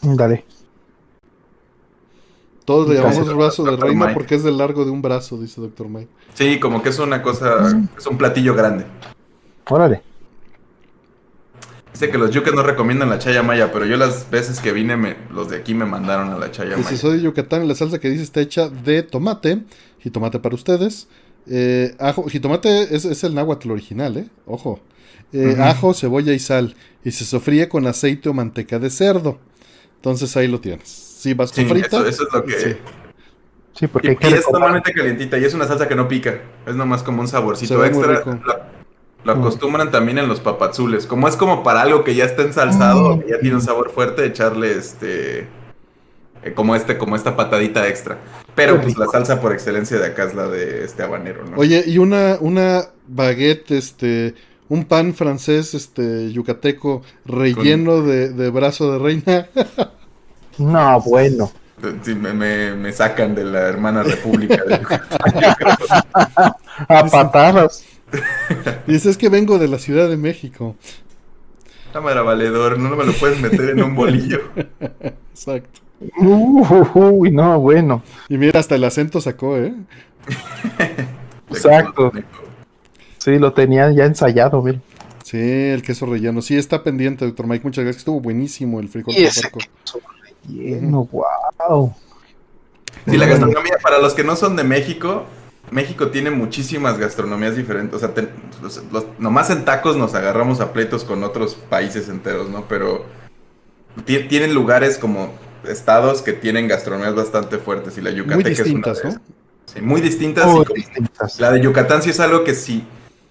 Dale. 0.02 0.44
Todos 2.70 2.88
le 2.88 2.94
llamamos 2.94 3.34
brazo 3.34 3.64
de 3.64 3.76
reina 3.76 4.14
porque 4.14 4.36
es 4.36 4.44
del 4.44 4.56
largo 4.56 4.84
de 4.84 4.92
un 4.92 5.02
brazo, 5.02 5.36
dice 5.36 5.60
Doctor 5.60 5.88
Mike. 5.88 6.08
Sí, 6.34 6.60
como 6.60 6.84
que 6.84 6.90
es 6.90 7.00
una 7.00 7.20
cosa, 7.20 7.76
es 7.98 8.06
un 8.06 8.16
platillo 8.16 8.54
grande. 8.54 8.86
Órale. 9.68 10.02
Dice 11.92 12.10
que 12.10 12.16
los 12.16 12.30
yucas 12.30 12.54
no 12.54 12.62
recomiendan 12.62 13.10
la 13.10 13.18
chaya 13.18 13.42
maya, 13.42 13.72
pero 13.72 13.86
yo 13.86 13.96
las 13.96 14.30
veces 14.30 14.60
que 14.60 14.70
vine, 14.70 15.16
los 15.32 15.50
de 15.50 15.56
aquí 15.56 15.74
me 15.74 15.84
mandaron 15.84 16.30
a 16.30 16.38
la 16.38 16.52
chaya 16.52 16.76
maya. 16.76 16.88
si 16.88 16.96
soy 16.96 17.16
de 17.16 17.22
Yucatán, 17.24 17.66
la 17.66 17.74
salsa 17.74 17.98
que 17.98 18.08
dice 18.08 18.22
está 18.22 18.40
hecha 18.40 18.68
de 18.68 19.02
tomate, 19.02 19.64
jitomate 19.98 20.38
para 20.38 20.54
ustedes, 20.54 21.08
eh, 21.48 21.96
ajo, 21.98 22.28
jitomate 22.28 22.94
es, 22.94 23.24
el 23.24 23.34
náhuatl 23.34 23.68
original, 23.72 24.16
¿eh? 24.16 24.28
Ojo. 24.46 24.78
Eh, 25.32 25.56
ajo, 25.58 25.92
cebolla 25.92 26.32
y 26.32 26.38
sal. 26.38 26.76
Y 27.04 27.10
se 27.10 27.24
sofríe 27.24 27.68
con 27.68 27.88
aceite 27.88 28.28
o 28.28 28.32
manteca 28.32 28.78
de 28.78 28.90
cerdo. 28.90 29.40
Entonces 29.96 30.36
ahí 30.36 30.46
lo 30.46 30.60
tienes. 30.60 31.09
Si 31.20 31.34
vas 31.34 31.52
con 31.52 31.66
frita. 31.66 31.86
Eso, 31.86 32.06
eso, 32.06 32.22
es 32.22 32.32
lo 32.32 32.44
que. 32.44 32.78
Sí. 33.74 33.86
porque 33.88 34.16
y, 34.18 34.26
es 34.26 34.46
normalmente 34.50 34.90
calientita 34.94 35.36
y 35.36 35.44
es 35.44 35.52
una 35.52 35.66
salsa 35.66 35.86
que 35.86 35.94
no 35.94 36.08
pica. 36.08 36.40
Es 36.66 36.74
nomás 36.74 37.02
como 37.02 37.20
un 37.20 37.28
saborcito 37.28 37.84
extra. 37.84 38.24
Lo 39.22 39.32
acostumbran 39.32 39.90
también 39.90 40.16
en 40.16 40.28
los 40.28 40.40
papazules. 40.40 41.06
Como 41.06 41.28
es 41.28 41.36
como 41.36 41.62
para 41.62 41.82
algo 41.82 42.04
que 42.04 42.14
ya 42.14 42.24
está 42.24 42.40
ensalzado, 42.40 43.16
mm. 43.16 43.20
que 43.20 43.28
ya 43.28 43.38
tiene 43.38 43.56
un 43.56 43.60
sabor 43.60 43.90
fuerte, 43.90 44.24
echarle 44.24 44.72
este. 44.72 45.40
Eh, 46.42 46.54
como 46.54 46.74
este, 46.74 46.96
como 46.96 47.16
esta 47.16 47.36
patadita 47.36 47.86
extra. 47.86 48.16
Pero 48.54 48.80
pues 48.80 48.96
la 48.96 49.06
salsa 49.08 49.42
por 49.42 49.52
excelencia 49.52 49.98
de 49.98 50.06
acá 50.06 50.24
es 50.24 50.34
la 50.34 50.48
de 50.48 50.84
este 50.84 51.02
habanero, 51.02 51.44
¿no? 51.44 51.58
Oye, 51.58 51.84
y 51.86 51.98
una, 51.98 52.38
una 52.40 52.86
baguette, 53.06 53.72
este, 53.72 54.34
un 54.70 54.86
pan 54.86 55.12
francés, 55.12 55.74
este, 55.74 56.32
yucateco, 56.32 57.02
relleno 57.26 58.00
de, 58.00 58.30
de, 58.30 58.48
brazo 58.48 58.90
de 58.90 58.98
reina. 58.98 59.48
no, 60.58 61.00
bueno. 61.00 61.50
Sí, 62.02 62.14
me, 62.14 62.34
me, 62.34 62.92
sacan 62.92 63.34
de 63.34 63.44
la 63.44 63.60
hermana 63.60 64.02
república 64.02 64.62
de 64.64 64.80
A 66.88 67.06
patadas. 67.06 67.84
Dice, 68.86 69.10
es 69.10 69.16
que 69.16 69.28
vengo 69.28 69.58
de 69.58 69.68
la 69.68 69.78
Ciudad 69.78 70.08
de 70.08 70.16
México. 70.16 70.76
Cámara 71.92 72.22
valedor, 72.22 72.78
no 72.78 72.94
me 72.96 73.04
lo 73.04 73.12
puedes 73.12 73.40
meter 73.40 73.70
en 73.70 73.82
un 73.82 73.94
bolillo. 73.94 74.40
Exacto. 75.30 75.80
uy, 76.18 77.30
no, 77.30 77.58
bueno. 77.60 78.02
Y 78.28 78.36
mira, 78.36 78.60
hasta 78.60 78.74
el 78.74 78.84
acento 78.84 79.20
sacó, 79.20 79.56
¿eh? 79.56 79.74
Exacto. 81.48 82.12
Sí, 83.18 83.38
lo 83.38 83.52
tenía 83.52 83.90
ya 83.90 84.04
ensayado, 84.04 84.62
mira. 84.62 84.80
Sí, 85.24 85.38
el 85.38 85.82
queso 85.82 86.06
relleno. 86.06 86.42
Sí, 86.42 86.56
está 86.56 86.82
pendiente, 86.82 87.24
doctor 87.24 87.46
Mike. 87.46 87.64
Muchas 87.64 87.84
gracias. 87.84 88.00
Estuvo 88.00 88.20
buenísimo 88.20 88.80
el 88.80 88.88
frijol 88.88 89.14
y 89.16 89.24
ese 89.24 89.50
relleno, 90.46 91.08
wow. 91.10 91.94
Sí, 93.06 93.16
la 93.16 93.26
gastronomía, 93.26 93.78
para 93.82 93.98
los 93.98 94.14
que 94.14 94.24
no 94.24 94.36
son 94.36 94.56
de 94.56 94.64
México, 94.64 95.24
México 95.70 96.08
tiene 96.08 96.30
muchísimas 96.30 96.98
gastronomías 96.98 97.56
diferentes. 97.56 97.94
O 97.94 97.98
sea, 97.98 98.12
nomás 99.18 99.50
en 99.50 99.64
tacos 99.64 99.96
nos 99.96 100.14
agarramos 100.14 100.60
a 100.60 100.72
pleitos 100.72 101.04
con 101.04 101.24
otros 101.24 101.54
países 101.54 102.08
enteros, 102.08 102.50
¿no? 102.50 102.64
Pero 102.68 103.04
tienen 104.04 104.54
lugares 104.54 104.98
como 104.98 105.32
estados 105.64 106.22
que 106.22 106.32
tienen 106.32 106.68
gastronomías 106.68 107.14
bastante 107.14 107.58
fuertes 107.58 107.98
y 107.98 108.00
la 108.00 108.10
Yucatán 108.10 108.40
muy 108.40 108.50
distintas, 108.50 109.04
¿no? 109.04 109.10
Sí, 109.66 109.80
muy 109.80 110.00
distintas. 110.00 110.48
La 111.38 111.52
de 111.52 111.60
Yucatán 111.60 112.02
sí 112.02 112.10
es 112.10 112.20
algo 112.20 112.44
que 112.44 112.54
sí, 112.54 112.84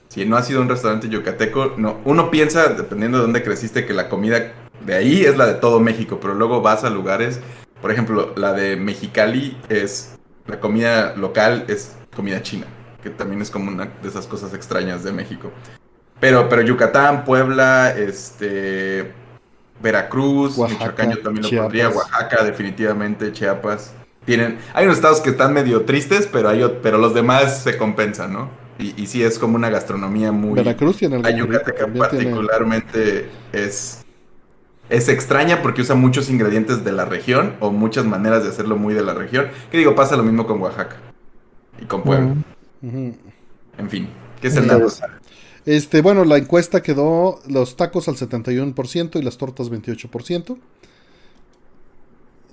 si 0.10 0.26
no 0.26 0.38
ha 0.38 0.44
sido 0.44 0.62
un 0.62 0.70
restaurante 0.70 1.08
yucateco, 1.08 1.74
no, 1.78 1.98
uno 2.04 2.32
piensa, 2.32 2.70
dependiendo 2.70 3.20
de 3.20 3.24
dónde 3.24 3.44
creciste, 3.44 3.86
que 3.86 3.94
la 3.94 4.10
comida 4.10 4.54
de 4.86 4.96
ahí 4.96 5.24
es 5.26 5.38
la 5.38 5.46
de 5.46 5.54
todo 5.56 5.80
México, 5.80 6.20
pero 6.22 6.34
luego 6.34 6.62
vas 6.62 6.84
a 6.84 6.90
lugares, 6.90 7.40
por 7.82 7.92
ejemplo, 7.92 8.34
la 8.36 8.54
de 8.54 8.76
Mexicali 8.76 9.58
es, 9.70 10.18
la 10.48 10.60
comida 10.60 11.16
local 11.16 11.66
es 11.68 11.96
comida 12.16 12.42
china, 12.42 12.68
que 13.02 13.10
también 13.10 13.42
es 13.42 13.50
como 13.50 13.70
una 13.72 13.86
de 13.86 14.10
esas 14.10 14.28
cosas 14.28 14.54
extrañas 14.54 15.04
de 15.04 15.12
México. 15.12 15.52
Pero, 16.20 16.50
pero 16.50 16.62
Yucatán, 16.62 17.24
Puebla, 17.24 17.96
este, 17.96 19.14
Veracruz, 19.82 20.58
Michoacán 20.58 21.12
yo 21.12 21.20
también 21.20 21.56
lo 21.56 21.62
pondría, 21.62 21.90
Oaxaca 21.90 22.44
definitivamente, 22.44 23.32
Chiapas. 23.32 23.94
Tienen, 24.26 24.60
hay 24.74 24.86
unos 24.86 24.98
estados 24.98 25.22
que 25.22 25.30
están 25.30 25.54
medio 25.54 25.86
tristes, 25.86 26.28
pero 26.32 26.50
hay, 26.50 26.80
pero 26.84 26.98
los 26.98 27.14
demás 27.14 27.64
se 27.64 27.78
compensan, 27.78 28.34
¿no? 28.34 28.50
Y, 28.78 29.02
y 29.02 29.08
sí 29.08 29.24
es 29.24 29.40
como 29.40 29.56
una 29.56 29.70
gastronomía 29.70 30.32
muy... 30.32 30.56
Veracruz 30.56 30.98
tiene 30.98 31.22
Yucatán 31.36 31.94
particularmente 31.98 33.30
es 33.52 34.06
es 34.90 35.08
extraña 35.08 35.62
porque 35.62 35.82
usa 35.82 35.96
muchos 35.96 36.30
ingredientes 36.30 36.84
de 36.84 36.92
la 36.92 37.06
región 37.06 37.56
o 37.60 37.72
muchas 37.72 38.06
maneras 38.06 38.44
de 38.44 38.50
hacerlo 38.50 38.76
muy 38.76 38.94
de 38.94 39.04
la 39.04 39.14
región. 39.14 39.48
Que 39.72 39.78
digo, 39.78 39.96
pasa 39.96 40.18
lo 40.18 40.24
mismo 40.24 40.48
con 40.48 40.62
Oaxaca 40.62 40.98
y 41.82 41.86
con 41.86 42.04
Puebla. 42.04 42.36
En 42.82 43.90
fin, 43.90 44.10
¿qué 44.42 44.48
es 44.48 44.56
el 44.58 44.70
Este, 45.66 46.02
bueno, 46.02 46.26
la 46.26 46.38
encuesta 46.38 46.82
quedó 46.82 47.40
los 47.48 47.76
tacos 47.78 48.08
al 48.08 48.16
71% 48.16 49.20
y 49.20 49.22
las 49.22 49.38
tortas 49.38 49.72
28%. 49.72 50.58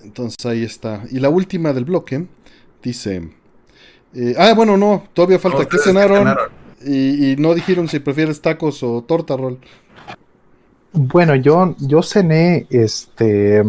Entonces 0.05 0.47
ahí 0.47 0.63
está. 0.63 1.05
Y 1.11 1.19
la 1.19 1.31
última 1.31 1.73
del 1.73 1.85
bloque 1.85 2.27
dice... 2.83 3.31
Eh, 4.15 4.35
ah, 4.39 4.55
bueno, 4.55 4.77
no, 4.77 5.05
todavía 5.13 5.39
falta. 5.39 5.67
¿Qué 5.67 5.79
cenaron? 5.79 6.37
Y, 6.85 7.37
no 7.39 7.55
dijeron 7.55 7.89
si 7.89 7.99
prefieres 7.99 8.41
tacos 8.41 8.83
o 8.83 9.03
torta, 9.03 9.37
Rol. 9.37 9.59
Bueno, 10.97 11.35
yo, 11.37 11.75
yo 11.79 12.03
cené 12.03 12.67
este 12.71 13.63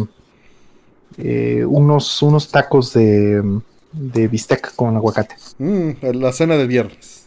eh, 1.18 1.64
unos, 1.64 2.22
unos 2.22 2.48
tacos 2.50 2.94
de 2.94 3.42
de 3.92 4.28
bistec 4.28 4.74
con 4.74 4.96
aguacate. 4.96 5.36
Mm, 5.58 5.90
la 6.14 6.32
cena 6.32 6.56
de 6.56 6.66
viernes. 6.66 7.26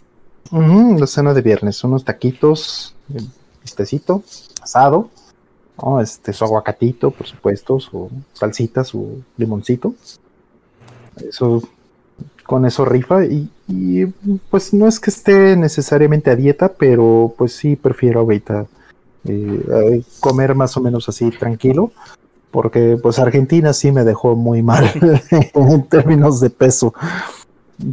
la 0.52 1.08
cena 1.08 1.34
de 1.34 1.42
viernes, 1.42 1.84
unos 1.84 2.04
taquitos, 2.04 2.96
bistecito, 3.62 4.24
asado, 4.62 5.10
este, 6.02 6.34
su 6.34 6.44
aguacatito, 6.44 7.12
por 7.12 7.28
supuesto, 7.28 7.80
su 7.80 8.10
salsita, 8.34 8.84
su 8.84 9.24
limoncito. 9.38 9.94
Eso, 11.28 11.62
con 12.46 12.66
eso 12.66 12.86
rifa 12.86 13.26
y, 13.26 13.50
pues 14.50 14.74
no 14.74 14.88
es 14.88 15.00
que 15.00 15.10
esté 15.10 15.56
necesariamente 15.56 16.30
a 16.30 16.36
dieta, 16.36 16.74
pero 16.74 17.34
pues 17.38 17.54
sí 17.54 17.76
prefiero 17.76 18.22
ahorita 18.22 18.66
eh, 19.26 20.04
comer 20.20 20.56
más 20.56 20.76
o 20.78 20.82
menos 20.82 21.08
así 21.10 21.30
tranquilo 21.32 21.92
porque 22.52 22.98
pues 23.02 23.18
Argentina 23.18 23.74
sí 23.74 23.92
me 23.92 24.04
dejó 24.04 24.36
muy 24.36 24.62
mal 24.62 24.92
en 25.54 25.84
términos 25.88 26.40
de 26.42 26.50
peso. 26.50 26.94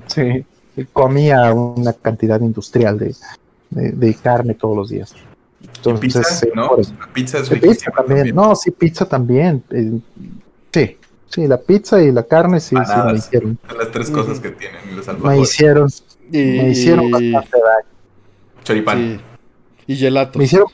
Sí, 0.09 0.45
comía 0.93 1.53
una 1.53 1.93
cantidad 1.93 2.41
industrial 2.41 2.99
de, 2.99 3.15
de, 3.71 4.15
carne 4.15 4.55
todos 4.55 4.77
los 4.77 4.89
días. 4.91 5.15
Entonces, 5.77 6.01
pizza? 6.01 6.47
¿no? 6.55 6.71
pizza 7.13 7.39
es 7.39 7.49
pizza 7.49 7.91
también. 7.91 8.35
No, 8.35 8.55
sí, 8.55 8.71
pizza 8.71 9.09
también. 9.09 9.63
Eh, 9.71 9.99
sí, 10.73 10.97
sí, 11.29 11.47
la 11.47 11.59
pizza 11.59 12.03
y 12.03 12.13
la 12.13 12.25
carne 12.25 12.61
sí, 12.61 12.77
sí 12.77 12.93
me 13.07 13.17
hicieron. 13.17 13.59
las 13.77 13.91
tres 13.91 14.11
cosas 14.11 14.41
que 14.41 14.51
tienen 14.51 14.97
los 14.97 15.07
Me 15.23 15.41
hicieron, 15.41 15.89
me 16.31 16.71
hicieron 16.71 17.11
bastante 17.11 17.59
daño. 17.59 17.89
Choripán. 18.65 19.21
Y 19.87 19.97
gelato. 19.97 20.39
Me 20.39 20.45
hicieron 20.45 20.69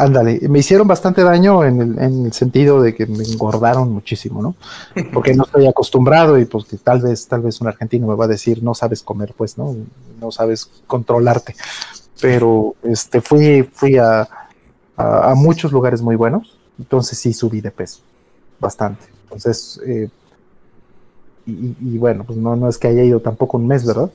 Ándale, 0.00 0.40
me 0.48 0.60
hicieron 0.60 0.88
bastante 0.88 1.22
daño 1.22 1.62
en 1.62 1.78
el, 1.82 1.98
en 1.98 2.24
el, 2.24 2.32
sentido 2.32 2.80
de 2.80 2.94
que 2.94 3.04
me 3.04 3.22
engordaron 3.22 3.92
muchísimo, 3.92 4.40
¿no? 4.40 4.54
Porque 5.12 5.34
no 5.34 5.44
estoy 5.44 5.66
acostumbrado 5.66 6.38
y 6.38 6.46
pues 6.46 6.64
que 6.64 6.78
tal 6.78 7.02
vez, 7.02 7.26
tal 7.26 7.42
vez 7.42 7.60
un 7.60 7.68
argentino 7.68 8.06
me 8.06 8.14
va 8.14 8.24
a 8.24 8.28
decir, 8.28 8.62
no 8.62 8.74
sabes 8.74 9.02
comer, 9.02 9.34
pues, 9.36 9.58
¿no? 9.58 9.76
No 10.18 10.32
sabes 10.32 10.70
controlarte. 10.86 11.54
Pero 12.18 12.76
este 12.82 13.20
fui, 13.20 13.62
fui 13.62 13.98
a, 13.98 14.26
a, 14.96 15.34
muchos 15.34 15.70
lugares 15.70 16.00
muy 16.00 16.16
buenos, 16.16 16.56
entonces 16.78 17.18
sí 17.18 17.34
subí 17.34 17.60
de 17.60 17.70
peso, 17.70 18.00
bastante. 18.58 19.04
Entonces, 19.24 19.82
eh, 19.84 20.08
y, 21.44 21.98
bueno, 21.98 22.24
pues 22.24 22.38
no, 22.38 22.56
no 22.56 22.70
es 22.70 22.78
que 22.78 22.88
haya 22.88 23.04
ido 23.04 23.20
tampoco 23.20 23.58
un 23.58 23.66
mes, 23.66 23.84
¿verdad? 23.84 24.10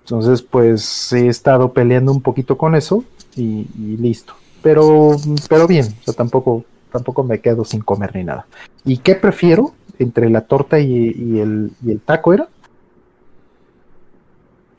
Entonces, 0.00 0.42
pues 0.42 1.12
he 1.12 1.28
estado 1.28 1.72
peleando 1.72 2.10
un 2.10 2.20
poquito 2.20 2.58
con 2.58 2.74
eso 2.74 3.04
y 3.36 3.64
listo 3.76 4.39
pero, 4.62 5.16
pero 5.48 5.66
bien, 5.66 5.86
o 6.00 6.04
sea, 6.04 6.14
tampoco, 6.14 6.64
tampoco 6.92 7.22
me 7.22 7.40
quedo 7.40 7.64
sin 7.64 7.80
comer 7.80 8.14
ni 8.14 8.24
nada. 8.24 8.46
¿Y 8.84 8.98
qué 8.98 9.14
prefiero 9.14 9.74
entre 9.98 10.30
la 10.30 10.42
torta 10.42 10.78
y, 10.78 11.38
el, 11.38 11.72
y 11.84 11.90
el 11.90 12.00
taco 12.00 12.32
era? 12.32 12.48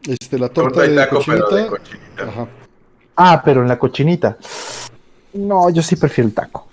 Este, 0.07 0.39
la 0.39 0.49
torta, 0.49 0.81
de, 0.81 1.09
cochinita. 1.09 2.47
Ah, 3.15 3.41
pero 3.43 3.61
en 3.61 3.67
la 3.67 3.77
cochinita. 3.77 4.37
No, 5.33 5.69
yo 5.69 5.81
sí 5.81 5.95
prefiero 5.95 6.27
el 6.27 6.33
taco. 6.33 6.67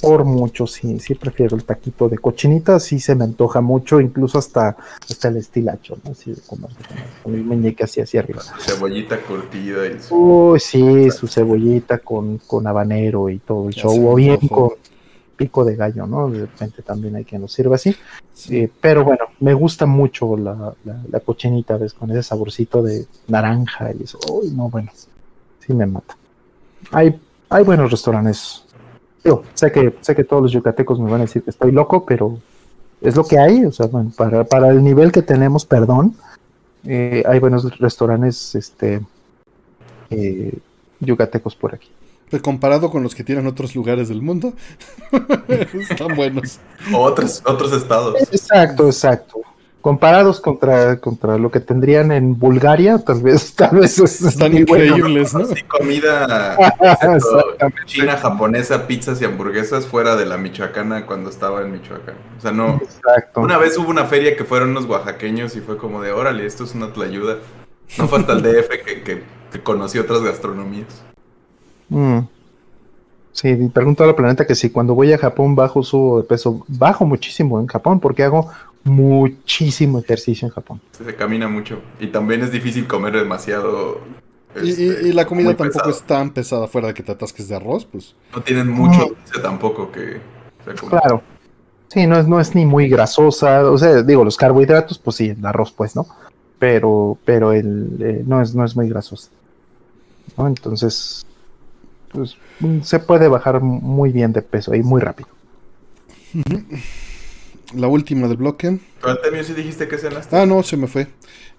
Por 0.00 0.24
mucho, 0.24 0.66
sí, 0.66 0.98
sí 1.00 1.14
prefiero 1.14 1.56
el 1.56 1.64
taquito 1.64 2.08
de 2.08 2.18
cochinita, 2.18 2.78
sí 2.78 3.00
se 3.00 3.14
me 3.14 3.24
antoja 3.24 3.60
mucho, 3.60 4.00
incluso 4.00 4.38
hasta, 4.38 4.76
hasta 5.08 5.28
el 5.28 5.38
estilacho, 5.38 5.96
¿no? 6.04 6.10
Así 6.10 6.32
de 6.32 6.42
comer, 6.42 6.70
con 7.22 7.34
el 7.34 7.44
meñique 7.44 7.84
así 7.84 8.00
hacia 8.00 8.20
arriba. 8.20 8.42
Cebollita 8.60 9.20
curtida 9.22 9.86
y 9.86 10.00
su... 10.00 10.14
Uy, 10.14 10.60
sí, 10.60 11.10
su 11.10 11.26
cebollita 11.26 11.98
con, 11.98 12.38
con 12.38 12.66
habanero 12.66 13.30
y 13.30 13.38
todo 13.38 13.68
el 13.68 13.74
show, 13.74 14.10
o 14.10 14.14
bien 14.14 14.46
con 14.48 14.72
pico 15.34 15.64
de 15.64 15.76
gallo, 15.76 16.06
¿no? 16.06 16.30
De 16.30 16.40
repente 16.40 16.82
también 16.82 17.16
hay 17.16 17.24
quien 17.24 17.42
lo 17.42 17.48
sirve 17.48 17.74
así. 17.74 17.94
Sí. 18.32 18.68
pero 18.80 19.04
bueno, 19.04 19.26
me 19.40 19.54
gusta 19.54 19.86
mucho 19.86 20.36
la, 20.36 20.74
la, 20.84 21.20
cochinita, 21.20 21.76
¿ves? 21.76 21.94
Con 21.94 22.10
ese 22.10 22.22
saborcito 22.22 22.82
de 22.82 23.06
naranja 23.28 23.92
y 23.98 24.04
eso. 24.04 24.18
Uy, 24.30 24.50
no, 24.50 24.68
bueno, 24.68 24.90
sí 25.60 25.72
me 25.72 25.86
mata. 25.86 26.16
Hay, 26.90 27.18
hay 27.48 27.64
buenos 27.64 27.90
restaurantes 27.90 28.63
yo 29.24 29.42
sé 29.54 29.72
que, 29.72 29.94
sé 30.00 30.14
que 30.14 30.24
todos 30.24 30.42
los 30.42 30.52
yucatecos 30.52 31.00
me 31.00 31.10
van 31.10 31.20
a 31.20 31.24
decir 31.24 31.42
que 31.42 31.50
estoy 31.50 31.72
loco, 31.72 32.04
pero 32.04 32.38
es 33.00 33.16
lo 33.16 33.24
que 33.24 33.38
hay. 33.38 33.64
O 33.64 33.72
sea, 33.72 33.86
bueno, 33.86 34.12
para, 34.16 34.44
para 34.44 34.68
el 34.68 34.82
nivel 34.82 35.12
que 35.12 35.22
tenemos, 35.22 35.64
perdón, 35.64 36.14
eh, 36.84 37.22
hay 37.26 37.38
buenos 37.38 37.78
restaurantes 37.78 38.54
este, 38.54 39.00
eh, 40.10 40.58
yucatecos 41.00 41.56
por 41.56 41.74
aquí. 41.74 41.88
comparado 42.42 42.90
con 42.90 43.02
los 43.02 43.14
que 43.14 43.24
tienen 43.24 43.46
otros 43.46 43.74
lugares 43.74 44.08
del 44.08 44.20
mundo, 44.20 44.52
están 45.48 46.14
buenos. 46.16 46.58
O 46.92 46.98
otros, 46.98 47.42
otros 47.46 47.72
estados. 47.72 48.16
Exacto, 48.32 48.86
exacto 48.86 49.40
comparados 49.84 50.40
contra, 50.40 50.98
contra 50.98 51.36
lo 51.36 51.50
que 51.50 51.60
tendrían 51.60 52.10
en 52.10 52.38
Bulgaria, 52.38 52.96
tal 53.04 53.20
vez, 53.20 53.52
tal 53.54 53.80
vez 53.80 53.98
están 53.98 54.56
increíbles, 54.56 55.34
¿no? 55.34 55.46
comida 55.68 56.56
china, 57.84 58.16
japonesa, 58.16 58.86
pizzas 58.86 59.20
y 59.20 59.26
hamburguesas 59.26 59.86
fuera 59.86 60.16
de 60.16 60.24
la 60.24 60.38
Michoacana 60.38 61.04
cuando 61.04 61.28
estaba 61.28 61.60
en 61.60 61.72
Michoacán. 61.72 62.14
O 62.38 62.40
sea, 62.40 62.50
no. 62.50 62.80
Una 63.36 63.58
vez 63.58 63.76
hubo 63.76 63.90
una 63.90 64.06
feria 64.06 64.34
que 64.38 64.44
fueron 64.44 64.70
unos 64.70 64.86
oaxaqueños 64.86 65.54
y 65.54 65.60
fue 65.60 65.76
como 65.76 66.00
de, 66.00 66.12
órale, 66.12 66.46
esto 66.46 66.64
es 66.64 66.74
una 66.74 66.90
tlayuda. 66.94 67.36
No 67.98 68.08
fue 68.08 68.20
hasta 68.20 68.32
el 68.32 68.42
DF 68.42 68.68
que, 68.86 69.02
que, 69.02 69.62
conocí 69.62 69.98
otras 69.98 70.22
gastronomías. 70.22 71.04
Mm. 71.90 72.20
Sí, 73.32 73.54
pregunto 73.74 74.02
a 74.02 74.06
la 74.06 74.16
planeta 74.16 74.46
que 74.46 74.54
si 74.54 74.70
cuando 74.70 74.94
voy 74.94 75.12
a 75.12 75.18
Japón 75.18 75.54
bajo 75.54 75.82
su 75.82 76.24
peso, 76.26 76.64
bajo 76.68 77.04
muchísimo 77.04 77.60
en 77.60 77.66
Japón 77.66 78.00
porque 78.00 78.22
hago 78.22 78.50
muchísimo 78.84 79.98
ejercicio 79.98 80.46
en 80.46 80.54
Japón. 80.54 80.80
Se 80.92 81.14
camina 81.14 81.48
mucho. 81.48 81.80
Y 81.98 82.08
también 82.08 82.42
es 82.42 82.52
difícil 82.52 82.86
comer 82.86 83.14
demasiado. 83.14 84.00
y, 84.62 84.70
este, 84.70 85.14
la 85.14 85.26
comida 85.26 85.56
tampoco 85.56 85.90
es 85.90 86.02
tan 86.02 86.30
pesada 86.30 86.68
fuera 86.68 86.88
de 86.88 86.94
que 86.94 87.02
te 87.02 87.12
atasques 87.12 87.48
de 87.48 87.56
arroz, 87.56 87.84
pues. 87.84 88.14
No 88.34 88.42
tienen 88.42 88.68
mucho 88.68 89.06
dulce 89.06 89.40
tampoco 89.42 89.90
que. 89.90 90.20
claro. 90.88 91.22
Sí, 91.88 92.06
no 92.06 92.18
es, 92.18 92.26
no 92.26 92.40
es 92.40 92.54
ni 92.54 92.66
muy 92.66 92.88
grasosa. 92.88 93.70
O 93.70 93.78
sea, 93.78 94.02
digo, 94.02 94.24
los 94.24 94.36
carbohidratos, 94.36 94.98
pues 94.98 95.16
sí, 95.16 95.28
el 95.28 95.46
arroz, 95.46 95.72
pues, 95.72 95.94
¿no? 95.94 96.06
Pero, 96.58 97.16
pero 97.24 97.52
el, 97.52 97.96
eh, 98.00 98.22
no, 98.26 98.40
es, 98.40 98.54
no 98.54 98.64
es 98.64 98.74
muy 98.74 98.88
grasosa. 98.88 99.30
¿no? 100.36 100.48
Entonces, 100.48 101.24
pues 102.10 102.36
se 102.82 102.98
puede 102.98 103.28
bajar 103.28 103.60
muy 103.60 104.10
bien 104.10 104.32
de 104.32 104.42
peso 104.42 104.74
y 104.74 104.82
muy 104.82 105.00
rápido 105.00 105.28
la 107.74 107.88
última 107.88 108.28
del 108.28 108.36
bloque. 108.36 108.78
¿Cuál 109.02 109.20
también 109.22 109.44
si 109.44 109.52
dijiste 109.52 109.88
que 109.88 109.98
cenaste? 109.98 110.36
Ah, 110.36 110.46
no, 110.46 110.62
se 110.62 110.76
me 110.76 110.86
fue. 110.86 111.08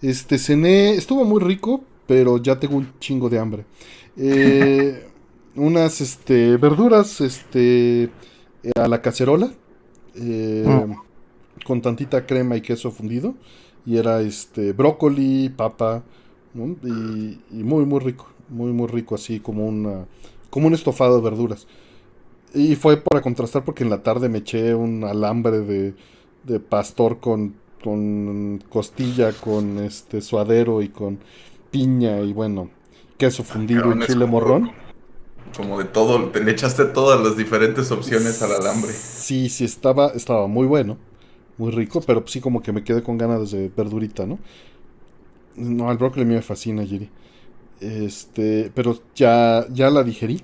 Este, 0.01 0.37
cené, 0.37 0.93
estuvo 0.95 1.23
muy 1.25 1.41
rico, 1.41 1.83
pero 2.07 2.37
ya 2.41 2.59
tengo 2.59 2.77
un 2.77 2.91
chingo 2.99 3.29
de 3.29 3.39
hambre. 3.39 3.65
Eh, 4.17 5.07
unas, 5.55 6.01
este, 6.01 6.57
verduras, 6.57 7.21
este, 7.21 8.09
a 8.75 8.87
la 8.87 9.01
cacerola, 9.01 9.51
eh, 10.15 10.65
mm. 10.65 11.63
con 11.65 11.81
tantita 11.81 12.25
crema 12.25 12.55
y 12.55 12.61
queso 12.61 12.91
fundido. 12.91 13.35
Y 13.85 13.97
era, 13.97 14.21
este, 14.21 14.73
brócoli, 14.73 15.49
papa, 15.49 16.03
y, 16.55 17.39
y, 17.51 17.63
muy, 17.63 17.85
muy 17.85 17.99
rico, 17.99 18.27
muy, 18.49 18.71
muy 18.71 18.87
rico, 18.87 19.15
así 19.15 19.39
como 19.39 19.67
una, 19.67 20.05
como 20.49 20.67
un 20.67 20.73
estofado 20.73 21.17
de 21.17 21.21
verduras. 21.21 21.67
Y 22.55 22.75
fue 22.75 22.97
para 22.97 23.21
contrastar 23.21 23.63
porque 23.65 23.83
en 23.83 23.89
la 23.89 24.01
tarde 24.01 24.29
me 24.29 24.39
eché 24.39 24.73
un 24.75 25.03
alambre 25.03 25.59
de, 25.61 25.93
de 26.43 26.59
pastor 26.59 27.19
con, 27.19 27.55
con 27.83 28.63
costilla, 28.69 29.33
con 29.33 29.79
este 29.79 30.21
suadero 30.21 30.81
y 30.81 30.89
con 30.89 31.19
piña 31.71 32.21
y 32.21 32.33
bueno, 32.33 32.69
queso 33.17 33.43
fundido 33.43 33.91
y 33.91 33.99
chile 33.99 34.25
morrón. 34.25 34.71
Como 35.55 35.79
de 35.79 35.85
todo, 35.85 36.31
le 36.33 36.51
echaste 36.51 36.85
todas 36.85 37.21
las 37.21 37.37
diferentes 37.37 37.91
opciones 37.91 38.41
al 38.41 38.53
alambre. 38.53 38.93
Sí, 38.93 39.49
sí, 39.49 39.65
estaba, 39.65 40.07
estaba 40.09 40.47
muy 40.47 40.67
bueno, 40.67 40.97
muy 41.57 41.71
rico, 41.71 42.01
pero 42.01 42.25
sí 42.27 42.41
como 42.41 42.61
que 42.61 42.73
me 42.73 42.83
quedé 42.83 43.03
con 43.03 43.17
ganas 43.17 43.51
de 43.51 43.69
verdurita, 43.69 44.25
¿no? 44.25 44.39
No, 45.55 45.89
al 45.89 45.97
brócoli 45.97 46.25
me 46.25 46.41
fascina, 46.41 46.83
Jiri. 46.85 47.09
Este, 47.79 48.71
pero 48.75 48.97
ya, 49.15 49.65
ya 49.69 49.89
la 49.89 50.03
digerí. 50.03 50.43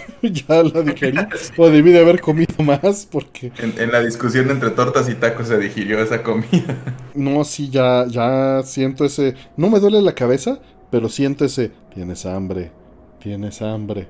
ya 0.22 0.62
la 0.62 0.82
digerí. 0.82 1.18
o 1.56 1.68
debí 1.68 1.92
de 1.92 2.00
haber 2.00 2.20
comido 2.20 2.54
más 2.62 3.06
porque... 3.10 3.52
En, 3.58 3.92
la 3.92 4.00
discusión 4.00 4.50
entre 4.50 4.70
tortas 4.70 5.08
y 5.08 5.14
tacos 5.14 5.48
se 5.48 5.58
digirió 5.58 6.00
esa 6.00 6.22
comida. 6.22 6.76
no, 7.14 7.44
sí, 7.44 7.70
ya, 7.70 8.06
ya 8.06 8.62
siento 8.64 9.04
ese... 9.04 9.34
No 9.56 9.70
me 9.70 9.80
duele 9.80 10.00
la 10.02 10.14
cabeza, 10.14 10.60
pero 10.90 11.08
siento 11.08 11.44
ese... 11.44 11.72
Tienes 11.94 12.26
hambre, 12.26 12.70
tienes 13.20 13.62
hambre. 13.62 14.08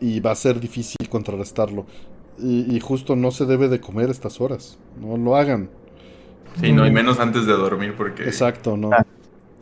Y 0.00 0.20
va 0.20 0.32
a 0.32 0.36
ser 0.36 0.60
difícil 0.60 1.08
contrarrestarlo. 1.08 1.86
Y, 2.40 2.78
justo 2.78 3.16
no 3.16 3.32
se 3.32 3.46
debe 3.46 3.68
de 3.68 3.80
comer 3.80 4.10
estas 4.10 4.40
horas. 4.40 4.78
No 5.00 5.16
lo 5.16 5.34
hagan. 5.34 5.68
Sí, 6.60 6.72
no, 6.72 6.86
y 6.86 6.90
menos 6.92 7.18
antes 7.18 7.46
de 7.46 7.52
dormir 7.52 7.94
porque... 7.96 8.22
Exacto, 8.24 8.76
no. 8.76 8.90
Ah, 8.92 9.04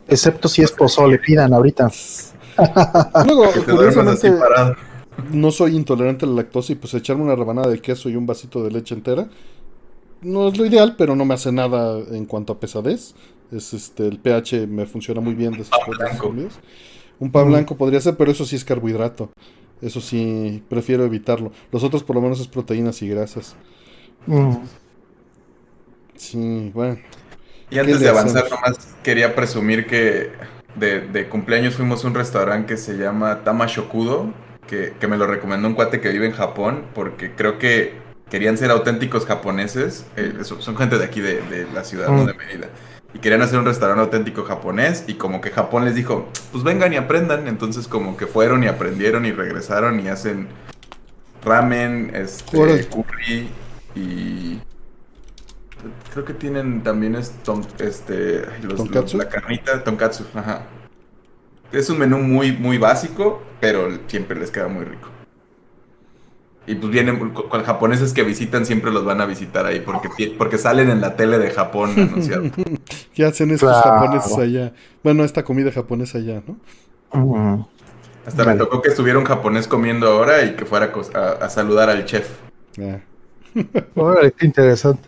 excepto 0.07 0.47
si 0.47 0.61
es 0.61 0.71
pozole, 0.71 1.17
pidan 1.17 1.53
ahorita. 1.53 1.89
Luego, 3.25 3.51
curiosamente, 3.65 4.33
no 5.31 5.51
soy 5.51 5.75
intolerante 5.75 6.25
a 6.25 6.29
la 6.29 6.35
lactosa 6.35 6.73
y 6.73 6.75
pues 6.75 6.93
echarme 6.93 7.23
una 7.23 7.35
rebanada 7.35 7.69
de 7.69 7.79
queso 7.79 8.09
y 8.09 8.15
un 8.15 8.25
vasito 8.25 8.63
de 8.63 8.71
leche 8.71 8.95
entera 8.95 9.27
no 10.21 10.47
es 10.47 10.57
lo 10.57 10.65
ideal, 10.65 10.95
pero 10.97 11.15
no 11.15 11.25
me 11.25 11.33
hace 11.33 11.51
nada 11.51 11.99
en 12.11 12.25
cuanto 12.25 12.53
a 12.53 12.59
pesadez. 12.59 13.13
Es 13.51 13.73
este 13.73 14.07
el 14.07 14.19
pH 14.19 14.67
me 14.67 14.85
funciona 14.85 15.21
muy 15.21 15.33
bien 15.33 15.53
de 15.53 15.65
Un 17.19 17.31
pan 17.31 17.47
mm. 17.47 17.49
blanco 17.49 17.77
podría 17.77 18.01
ser, 18.01 18.17
pero 18.17 18.31
eso 18.31 18.45
sí 18.45 18.55
es 18.55 18.65
carbohidrato. 18.65 19.31
Eso 19.81 20.01
sí, 20.01 20.63
prefiero 20.67 21.05
evitarlo. 21.05 21.51
Los 21.71 21.83
otros 21.83 22.03
por 22.03 22.15
lo 22.15 22.21
menos 22.21 22.39
es 22.39 22.47
proteínas 22.47 23.01
y 23.01 23.09
grasas. 23.09 23.55
Mm. 24.25 24.55
Sí, 26.15 26.71
bueno. 26.73 26.97
Y 27.69 27.77
antes 27.77 27.99
de 27.99 28.09
avanzar, 28.09 28.49
nomás 28.49 28.95
quería 29.03 29.35
presumir 29.35 29.85
que 29.85 30.31
de, 30.79 31.27
cumpleaños 31.29 31.75
fuimos 31.75 32.03
a 32.03 32.07
un 32.07 32.13
restaurante 32.15 32.73
que 32.73 32.77
se 32.77 32.97
llama 32.97 33.43
Tamashokudo, 33.43 34.33
que, 34.67 34.93
que 34.99 35.07
me 35.07 35.17
lo 35.17 35.27
recomendó 35.27 35.67
un 35.67 35.73
cuate 35.73 36.01
que 36.01 36.09
vive 36.09 36.25
en 36.25 36.33
Japón, 36.33 36.83
porque 36.93 37.33
creo 37.33 37.57
que 37.57 37.95
querían 38.29 38.57
ser 38.57 38.71
auténticos 38.71 39.25
japoneses, 39.25 40.05
eh, 40.15 40.33
son 40.43 40.77
gente 40.77 40.97
de 40.97 41.05
aquí 41.05 41.21
de, 41.21 41.67
la 41.73 41.83
ciudad, 41.83 42.09
¿no? 42.09 42.23
Mm. 42.23 42.25
de 42.27 42.33
Mérida, 42.33 42.67
y 43.13 43.19
querían 43.19 43.41
hacer 43.41 43.59
un 43.59 43.65
restaurante 43.65 44.01
auténtico 44.01 44.43
japonés, 44.43 45.05
y 45.07 45.15
como 45.15 45.41
que 45.41 45.49
Japón 45.49 45.85
les 45.85 45.95
dijo, 45.95 46.29
pues 46.51 46.63
vengan 46.63 46.93
y 46.93 46.97
aprendan, 46.97 47.47
entonces 47.47 47.87
como 47.87 48.17
que 48.17 48.27
fueron 48.27 48.63
y 48.63 48.67
aprendieron 48.67 49.25
y 49.25 49.31
regresaron 49.31 49.99
y 49.99 50.09
hacen 50.09 50.47
ramen, 51.43 52.11
este, 52.13 52.43
curry 52.89 53.49
y 53.95 54.59
creo 56.13 56.25
que 56.25 56.33
tienen 56.33 56.83
también 56.83 57.15
es 57.15 57.33
este 57.79 58.41
la 59.13 59.29
carnita 59.29 59.83
tonkatsu, 59.83 60.25
ajá. 60.33 60.63
Es 61.71 61.89
un 61.89 61.99
menú 61.99 62.19
muy 62.19 62.51
muy 62.51 62.77
básico, 62.77 63.41
pero 63.59 63.89
siempre 64.07 64.39
les 64.39 64.51
queda 64.51 64.67
muy 64.67 64.85
rico. 64.85 65.09
Y 66.65 66.75
pues 66.75 66.91
vienen 66.91 67.31
con 67.31 67.63
japoneses 67.63 68.11
que 68.11 68.23
visitan 68.23 68.65
siempre 68.65 68.91
los 68.91 69.05
van 69.05 69.21
a 69.21 69.25
visitar 69.25 69.65
ahí 69.65 69.79
porque 69.79 70.09
porque 70.37 70.57
salen 70.57 70.89
en 70.89 70.99
la 70.99 71.15
tele 71.15 71.37
de 71.39 71.51
Japón 71.51 71.91
anunciado. 71.95 72.43
¿Qué 73.13 73.23
hacen 73.23 73.51
estos 73.51 73.71
japoneses 73.81 74.37
allá? 74.37 74.73
Bueno, 75.03 75.23
esta 75.23 75.43
comida 75.43 75.71
japonesa 75.71 76.17
allá, 76.17 76.43
¿no? 76.45 77.67
Hasta 78.25 78.43
me 78.43 78.55
tocó 78.55 78.81
que 78.81 78.89
estuviera 78.89 79.17
un 79.17 79.23
japonés 79.23 79.67
comiendo 79.67 80.07
ahora 80.07 80.43
y 80.43 80.55
que 80.55 80.65
fuera 80.65 80.91
a, 81.13 81.49
saludar 81.49 81.89
al 81.89 82.03
chef. 82.03 82.29
Ah. 82.77 82.99
qué 84.37 84.45
interesante. 84.45 85.07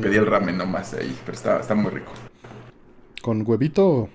Pedí 0.00 0.16
el 0.16 0.26
ramen 0.26 0.56
nomás 0.58 0.94
ahí, 0.94 1.16
pero 1.24 1.36
está, 1.36 1.60
está 1.60 1.74
muy 1.74 1.90
rico. 1.90 2.12
¿Con 3.22 3.42
huevito? 3.46 4.08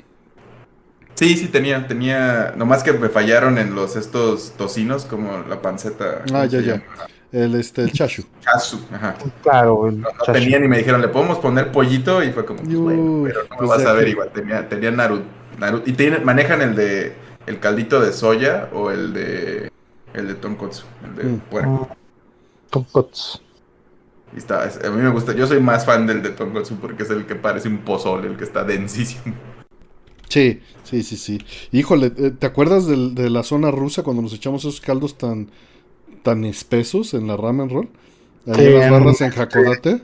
Sí, 1.16 1.38
sí 1.38 1.48
tenía, 1.48 1.88
tenía, 1.88 2.54
nomás 2.58 2.84
que 2.84 2.92
me 2.94 3.08
fallaron 3.10 3.58
en 3.58 3.76
los 3.76 3.96
estos 3.96 4.54
tocinos, 4.58 5.06
como 5.06 5.44
la 5.48 5.62
panceta. 5.62 6.24
Ah, 6.34 6.46
ya, 6.46 6.60
ya. 6.60 6.84
El, 7.32 7.56
este, 7.56 7.82
el 7.84 7.92
chashu. 7.92 8.24
Chashu, 8.42 8.80
ajá. 8.92 9.16
Claro, 9.42 9.88
el 9.88 10.02
no, 10.02 10.10
tenían 10.32 10.64
y 10.64 10.68
me 10.68 10.78
dijeron, 10.78 11.02
¿le 11.02 11.08
podemos 11.08 11.40
poner 11.40 11.72
pollito? 11.72 12.24
Y 12.24 12.32
fue 12.32 12.46
como, 12.46 12.62
pues, 12.62 12.76
bueno, 12.76 13.24
pero 13.26 13.42
no 13.50 13.62
me 13.62 13.68
vas 13.68 13.86
a 13.86 13.94
ver 13.94 14.08
igual. 14.08 14.32
Tenía, 14.34 14.68
tenía 14.68 14.92
Naruto. 14.92 15.24
Y 15.86 15.94
tienen, 15.94 16.24
manejan 16.26 16.62
el 16.62 16.76
de 16.76 17.16
el 17.46 17.60
caldito 17.60 18.00
de 18.00 18.12
soya 18.14 18.70
o 18.74 18.90
el 18.92 19.14
de 19.14 19.72
el 20.14 20.28
de 20.28 20.36
tonkotsu, 20.36 20.84
el 21.06 21.16
de 21.16 21.24
Mm. 21.24 21.40
puerco. 21.50 21.90
Tonkotsu. 22.70 23.40
Y 24.36 24.38
está, 24.40 24.66
es- 24.66 24.84
a 24.84 24.90
mí 24.90 25.02
me 25.02 25.10
gusta, 25.10 25.34
yo 25.34 25.46
soy 25.48 25.60
más 25.60 25.86
fan 25.86 26.08
del 26.08 26.22
de 26.24 26.30
tonkotsu 26.30 26.76
porque 26.78 27.04
es 27.04 27.10
el 27.10 27.26
que 27.26 27.36
parece 27.36 27.68
un 27.68 27.80
pozole, 27.80 28.28
el 28.28 28.38
que 28.38 28.44
está 28.44 28.64
densísimo. 28.64 29.36
Sí, 30.30 30.62
sí, 30.84 31.04
sí, 31.04 31.18
sí. 31.18 31.40
Híjole, 31.72 32.12
eh, 32.18 32.32
¿te 32.32 32.48
acuerdas 32.48 32.88
de 32.88 33.30
la 33.30 33.44
zona 33.44 33.70
rusa 33.70 34.02
cuando 34.02 34.24
nos 34.24 34.34
echamos 34.34 34.64
esos 34.66 34.82
caldos 34.82 35.18
tan, 35.18 35.50
tan 36.24 36.44
espesos 36.46 37.14
en 37.14 37.28
la 37.28 37.38
ramen 37.38 37.70
roll? 37.70 37.90
Ahí 38.48 38.56
Sí, 38.56 38.62
en 38.66 38.74
las 38.80 38.86
en- 38.88 38.92
barras 38.92 39.22
en 39.22 39.32
Hakodate. 39.40 40.02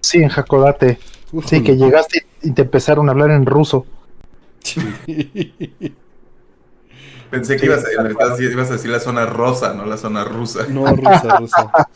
Sí, 0.00 0.18
en 0.22 0.30
Hakodate. 0.30 0.98
Sí, 1.46 1.62
que 1.62 1.76
llegaste 1.76 2.24
y 2.42 2.52
te 2.52 2.62
empezaron 2.62 3.08
a 3.08 3.12
hablar 3.12 3.30
en 3.32 3.44
ruso. 3.44 3.84
Sí. 4.62 4.80
Pensé 7.30 7.56
que 7.56 7.66
ibas, 7.66 7.84
a- 7.84 8.42
ibas 8.42 8.70
a 8.70 8.72
decir 8.74 8.90
la 8.90 9.00
zona 9.00 9.26
rosa, 9.26 9.74
no 9.74 9.84
la 9.84 9.96
zona 9.96 10.24
rusa. 10.24 10.66
No, 10.68 10.86
rusa, 10.94 11.36
rusa. 11.38 11.72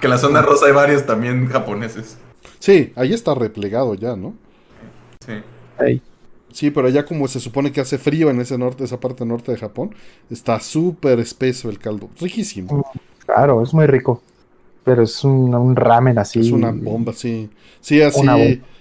Que 0.00 0.06
en 0.06 0.10
la 0.10 0.18
zona 0.18 0.42
rosa 0.42 0.66
hay 0.66 0.72
varios 0.72 1.06
también 1.06 1.46
japoneses. 1.48 2.16
Sí, 2.58 2.92
ahí 2.96 3.12
está 3.12 3.34
replegado 3.34 3.94
ya, 3.94 4.16
¿no? 4.16 4.34
Sí. 5.26 5.32
Ahí. 5.78 6.02
Sí, 6.52 6.70
pero 6.70 6.88
allá 6.88 7.04
como 7.04 7.28
se 7.28 7.38
supone 7.38 7.70
que 7.70 7.80
hace 7.80 7.98
frío 7.98 8.30
en 8.30 8.40
ese 8.40 8.58
norte, 8.58 8.84
esa 8.84 8.98
parte 8.98 9.24
norte 9.24 9.52
de 9.52 9.58
Japón, 9.58 9.94
está 10.30 10.58
súper 10.60 11.20
espeso 11.20 11.70
el 11.70 11.78
caldo. 11.78 12.08
Riquísimo. 12.20 12.84
Claro, 13.24 13.62
es 13.62 13.72
muy 13.72 13.86
rico. 13.86 14.22
Pero 14.84 15.02
es 15.02 15.22
un, 15.22 15.54
un 15.54 15.76
ramen 15.76 16.18
así. 16.18 16.40
Es 16.40 16.50
una 16.50 16.72
bomba, 16.72 17.12
sí. 17.12 17.48
Sí, 17.80 18.00
así 18.02 18.26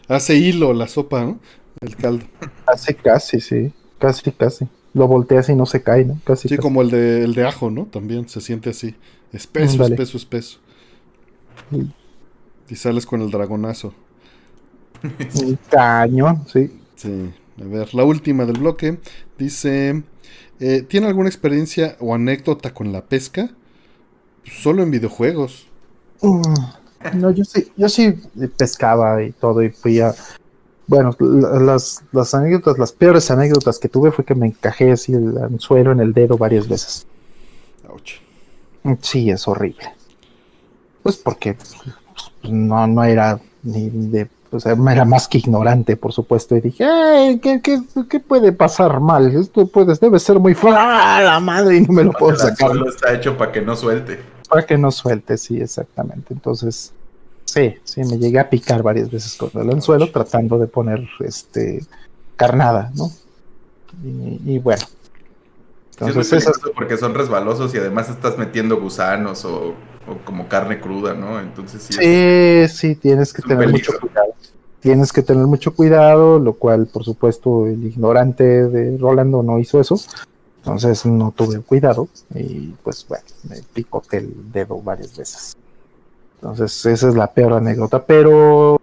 hace 0.08 0.36
hilo 0.36 0.74
la 0.74 0.88
sopa, 0.88 1.24
¿no? 1.24 1.40
El 1.80 1.96
caldo. 1.96 2.26
Casi, 2.66 2.94
casi, 2.96 3.40
sí. 3.40 3.72
Casi, 4.00 4.32
casi. 4.32 4.68
Lo 4.94 5.08
volteas 5.08 5.50
y 5.50 5.56
no 5.56 5.66
se 5.66 5.84
cae, 5.84 6.04
¿no? 6.04 6.20
Casi. 6.24 6.50
Sí, 6.50 6.56
casi. 6.56 6.62
como 6.62 6.82
el 6.82 6.90
de, 6.90 7.24
el 7.24 7.36
de 7.36 7.46
ajo, 7.46 7.70
¿no? 7.70 7.86
También 7.86 8.28
se 8.28 8.42
siente 8.42 8.72
así. 8.72 8.96
Espeso, 9.32 9.84
espeso, 9.84 10.18
espeso. 10.18 10.60
Y 12.70 12.76
sales 12.76 13.06
con 13.06 13.22
el 13.22 13.32
dragonazo. 13.32 13.94
Un 15.42 15.58
cañón, 15.70 16.46
sí. 16.48 16.72
Sí. 16.96 17.32
A 17.62 17.66
ver, 17.66 17.94
la 17.94 18.04
última 18.04 18.46
del 18.46 18.60
bloque. 18.60 19.00
Dice, 19.38 20.04
eh, 20.60 20.82
¿tiene 20.88 21.08
alguna 21.08 21.30
experiencia 21.30 21.96
o 22.00 22.14
anécdota 22.14 22.74
con 22.74 22.92
la 22.92 23.06
pesca? 23.06 23.50
Solo 24.44 24.84
en 24.84 24.92
videojuegos. 24.92 25.68
Mm, 26.22 26.42
No, 27.16 27.32
yo 27.32 27.46
sí, 27.46 27.68
yo 27.78 27.88
sí 27.88 28.14
pescaba 28.58 29.24
y 29.24 29.32
todo 29.32 29.64
y 29.64 29.70
fui 29.70 30.00
a... 30.02 30.14
Bueno, 30.88 31.16
la- 31.20 31.60
las, 31.60 32.02
las 32.12 32.34
anécdotas, 32.34 32.78
las 32.80 32.92
peores 32.92 33.30
anécdotas 33.32 33.78
que 33.80 33.88
tuve 33.90 34.12
fue 34.12 34.26
que 34.26 34.36
me 34.36 34.48
encajé 34.48 34.92
así 34.92 35.14
el 35.14 35.38
anzuelo 35.38 35.92
en 35.92 36.00
el 36.02 36.14
dedo 36.14 36.38
varias 36.38 36.68
veces. 36.68 37.06
Ouch. 37.90 38.16
Sí, 39.02 39.30
es 39.30 39.48
horrible. 39.48 39.84
Pues 41.04 41.18
porque 41.18 41.54
pues, 41.56 41.76
no, 42.44 42.88
no 42.88 43.04
era 43.04 43.40
ni 43.64 43.90
de... 43.90 44.28
O 44.52 44.60
sea, 44.60 44.72
era 44.92 45.06
más 45.06 45.28
que 45.28 45.38
ignorante, 45.38 45.96
por 45.96 46.12
supuesto, 46.12 46.56
y 46.56 46.62
dije, 46.62 46.84
"Ay, 46.84 47.38
¿qué, 47.40 47.62
qué, 47.62 47.82
qué 48.10 48.20
puede 48.20 48.52
pasar 48.52 49.00
mal? 49.00 49.28
Esto 49.36 49.68
puede, 49.68 49.94
debe 50.02 50.18
ser 50.20 50.40
muy... 50.40 50.56
fu- 50.56 50.70
¡Ah, 50.72 51.22
la 51.24 51.40
madre! 51.40 51.78
Y 51.78 51.82
no 51.82 51.94
me 51.94 52.04
lo 52.06 52.12
puedo 52.14 52.36
sacar. 52.36 52.72
anzuelo 52.72 52.90
está 52.90 53.14
hecho 53.14 53.38
para 53.38 53.52
que 53.52 53.62
no 53.62 53.76
suelte. 53.76 54.20
Para 54.50 54.66
que 54.66 54.76
no 54.76 54.90
suelte, 54.90 55.38
sí, 55.38 55.62
exactamente. 55.62 56.34
Entonces, 56.34 56.92
sí, 57.46 57.76
sí, 57.84 58.02
me 58.06 58.18
llegué 58.18 58.40
a 58.40 58.50
picar 58.50 58.82
varias 58.82 59.12
veces 59.12 59.36
con 59.36 59.52
el 59.54 59.70
anzuelo 59.72 60.12
tratando 60.12 60.58
de 60.58 60.66
poner 60.66 61.08
este 61.20 61.86
carnada, 62.36 62.92
¿no? 62.96 63.12
Y, 64.04 64.56
y 64.56 64.58
bueno. 64.58 64.82
Sí, 64.82 66.06
es 66.06 66.08
Entonces, 66.08 66.34
esas, 66.44 66.60
porque 66.74 66.98
son 66.98 67.14
resbalosos 67.14 67.76
y 67.76 67.78
además 67.78 68.10
estás 68.10 68.36
metiendo 68.40 68.82
gusanos 68.82 69.46
o, 69.46 69.76
o 70.10 70.18
como 70.26 70.48
carne 70.48 70.80
cruda, 70.80 71.14
¿no? 71.14 71.40
Entonces 71.40 71.84
sí, 71.84 71.96
es- 72.00 72.72
sí, 72.74 72.90
sí, 72.90 72.96
tienes 72.96 73.32
que 73.34 73.42
tener 73.42 73.68
peligro. 73.68 73.94
mucho 73.94 74.00
cuidado. 74.08 74.34
Tienes 74.80 75.12
que 75.12 75.22
tener 75.24 75.46
mucho 75.46 75.74
cuidado, 75.76 76.40
lo 76.40 76.54
cual, 76.54 76.88
por 76.88 77.04
supuesto, 77.04 77.68
el 77.68 77.84
ignorante 77.86 78.44
de 78.44 78.98
Rolando 78.98 79.44
no 79.44 79.60
hizo 79.60 79.80
eso. 79.82 80.00
Entonces 80.60 81.06
no 81.06 81.32
tuve 81.36 81.60
cuidado 81.62 82.08
y 82.36 82.74
pues 82.84 83.06
bueno, 83.08 83.24
me 83.50 83.58
picoté 83.74 84.18
el 84.18 84.52
dedo 84.52 84.82
varias 84.82 85.16
veces. 85.18 85.56
Entonces 86.36 86.86
esa 86.86 87.10
es 87.10 87.16
la 87.16 87.28
peor 87.28 87.54
anécdota, 87.54 88.04
pero 88.06 88.80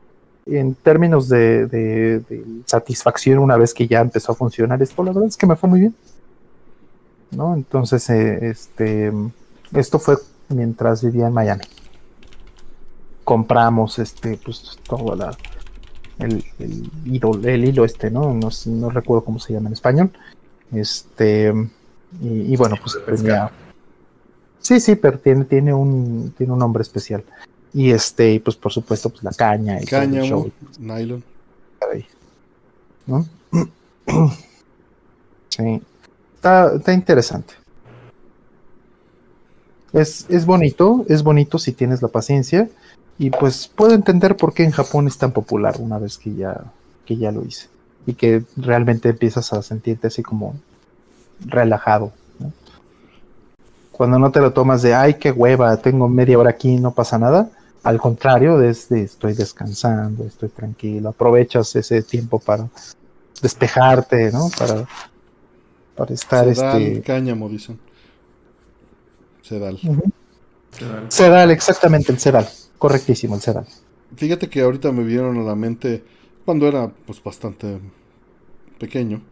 en 0.46 0.74
términos 0.74 1.28
de, 1.28 1.66
de- 1.66 2.20
de 2.20 2.44
satisfacción 2.66 3.38
una 3.38 3.56
vez 3.56 3.72
que 3.74 3.86
ya 3.86 4.00
empezó 4.00 4.32
a 4.32 4.34
funcionar 4.34 4.82
esto, 4.82 5.02
la 5.02 5.12
verdad 5.12 5.28
es 5.28 5.36
que 5.36 5.46
me 5.46 5.56
fue 5.56 5.68
muy 5.68 5.80
bien. 5.80 5.94
¿No? 7.30 7.55
Entonces, 7.55 8.08
eh, 8.10 8.50
este, 8.50 9.12
esto 9.72 9.98
fue 9.98 10.16
mientras 10.49 11.02
vivía 11.02 11.26
en 11.26 11.33
Miami. 11.33 11.65
Compramos 13.25 13.99
este, 13.99 14.39
pues 14.42 14.78
todo 14.89 15.16
la, 15.16 15.36
el, 16.18 16.44
el 16.58 16.91
hilo, 17.05 17.33
el 17.42 17.65
hilo 17.65 17.84
este, 17.84 18.10
¿no? 18.10 18.33
No, 18.33 18.50
no 18.66 18.91
recuerdo 18.91 19.25
cómo 19.25 19.39
se 19.39 19.52
llama 19.52 19.68
en 19.68 19.73
español. 19.73 20.10
Este, 20.73 21.52
y, 22.20 22.52
y 22.52 22.57
bueno, 22.57 22.76
pues 22.81 22.99
tenía. 23.05 23.50
Sí, 24.60 24.81
sí, 24.81 24.97
pero 24.97 25.18
tiene, 25.18 25.44
tiene 25.44 25.73
un, 25.75 26.34
tiene 26.36 26.52
un 26.52 26.58
nombre 26.58 26.83
especial. 26.83 27.25
Y 27.73 27.91
este, 27.91 28.33
y 28.33 28.39
pues 28.39 28.57
por 28.57 28.73
supuesto, 28.73 29.10
pues 29.10 29.23
la 29.23 29.33
caña 29.33 29.81
y 29.81 29.84
Cáñamo, 29.84 30.26
show, 30.26 30.52
nylon. 30.78 31.23
¿no? 33.07 33.26
Sí. 35.49 35.81
Está, 36.34 36.75
está 36.75 36.92
interesante. 36.92 37.55
Es, 39.97 40.26
es 40.28 40.44
bonito, 40.44 41.07
es 41.08 41.23
bonito 41.23 41.58
si 41.58 41.73
tienes 41.73 42.02
la 42.02 42.08
paciencia. 42.08 42.68
Y 43.18 43.31
pues 43.31 43.66
puedo 43.66 43.94
entender 43.94 44.36
por 44.36 44.52
qué 44.52 44.62
en 44.62 44.70
Japón 44.70 45.07
es 45.07 45.16
tan 45.16 45.33
popular 45.33 45.76
una 45.78 45.99
vez 45.99 46.18
que 46.18 46.34
ya, 46.34 46.65
que 47.07 47.16
ya 47.16 47.33
lo 47.33 47.42
hice. 47.42 47.68
Y 48.07 48.12
que 48.12 48.44
realmente 48.58 49.08
empiezas 49.08 49.55
a 49.55 49.62
sentirte 49.62 50.08
así 50.08 50.23
como 50.23 50.55
relajado. 51.41 52.12
¿no? 52.39 52.52
Cuando 53.91 54.18
no 54.18 54.31
te 54.31 54.41
lo 54.41 54.52
tomas 54.52 54.83
de, 54.83 54.94
ay, 54.94 55.15
qué 55.15 55.33
hueva, 55.33 55.75
tengo 55.78 56.08
media 56.08 56.39
hora 56.39 56.50
aquí, 56.50 56.76
no 56.76 56.92
pasa 56.92 57.18
nada. 57.18 57.49
Al 57.83 57.99
contrario, 57.99 58.58
desde 58.58 59.02
estoy 59.02 59.33
descansando, 59.33 60.25
estoy 60.25 60.50
tranquilo. 60.50 61.08
Aprovechas 61.08 61.75
ese 61.75 62.02
tiempo 62.02 62.39
para 62.39 62.68
despejarte, 63.41 64.31
¿no? 64.31 64.50
Para, 64.58 64.86
para 65.97 66.12
estar 66.12 66.55
Sedal, 66.55 66.83
este. 66.83 67.02
Sedal. 69.47 69.78
Sedal, 71.08 71.50
exactamente, 71.52 72.10
el 72.10 72.18
sedal. 72.18 72.49
Correctísimo, 72.78 73.36
el 73.36 73.41
sedal. 73.41 73.65
Fíjate 74.16 74.49
que 74.49 74.60
ahorita 74.60 74.91
me 74.91 75.05
vinieron 75.05 75.39
a 75.39 75.42
la 75.42 75.55
mente 75.55 76.02
cuando 76.44 76.66
era 76.66 76.89
pues 77.07 77.23
bastante 77.23 77.78
pequeño. 78.81 79.23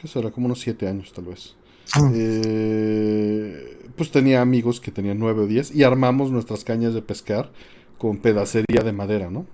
¿Qué 0.00 0.06
será? 0.06 0.30
Como 0.30 0.46
unos 0.46 0.60
siete 0.60 0.86
años 0.86 1.12
tal 1.12 1.24
vez. 1.24 1.56
Mm. 1.96 2.12
Eh, 2.14 3.78
pues 3.96 4.12
tenía 4.12 4.40
amigos 4.40 4.80
que 4.80 4.92
tenían 4.92 5.18
nueve 5.18 5.42
o 5.42 5.46
diez 5.46 5.74
y 5.74 5.82
armamos 5.82 6.30
nuestras 6.30 6.62
cañas 6.62 6.94
de 6.94 7.02
pescar 7.02 7.50
con 7.98 8.18
pedacería 8.18 8.82
de 8.84 8.92
madera, 8.92 9.30
¿no? 9.30 9.46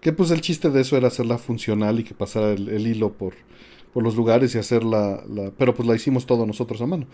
Que 0.00 0.12
pues 0.12 0.30
el 0.30 0.40
chiste 0.40 0.70
de 0.70 0.80
eso 0.80 0.96
era 0.96 1.08
hacerla 1.08 1.36
funcional 1.36 2.00
y 2.00 2.04
que 2.04 2.14
pasara 2.14 2.52
el, 2.52 2.68
el 2.68 2.86
hilo 2.86 3.12
por, 3.12 3.34
por 3.92 4.02
los 4.02 4.16
lugares 4.16 4.54
y 4.54 4.58
hacerla, 4.58 5.22
la, 5.28 5.50
pero 5.58 5.74
pues 5.74 5.86
la 5.86 5.94
hicimos 5.94 6.24
todo 6.24 6.46
nosotros 6.46 6.80
a 6.80 6.86
mano. 6.86 7.06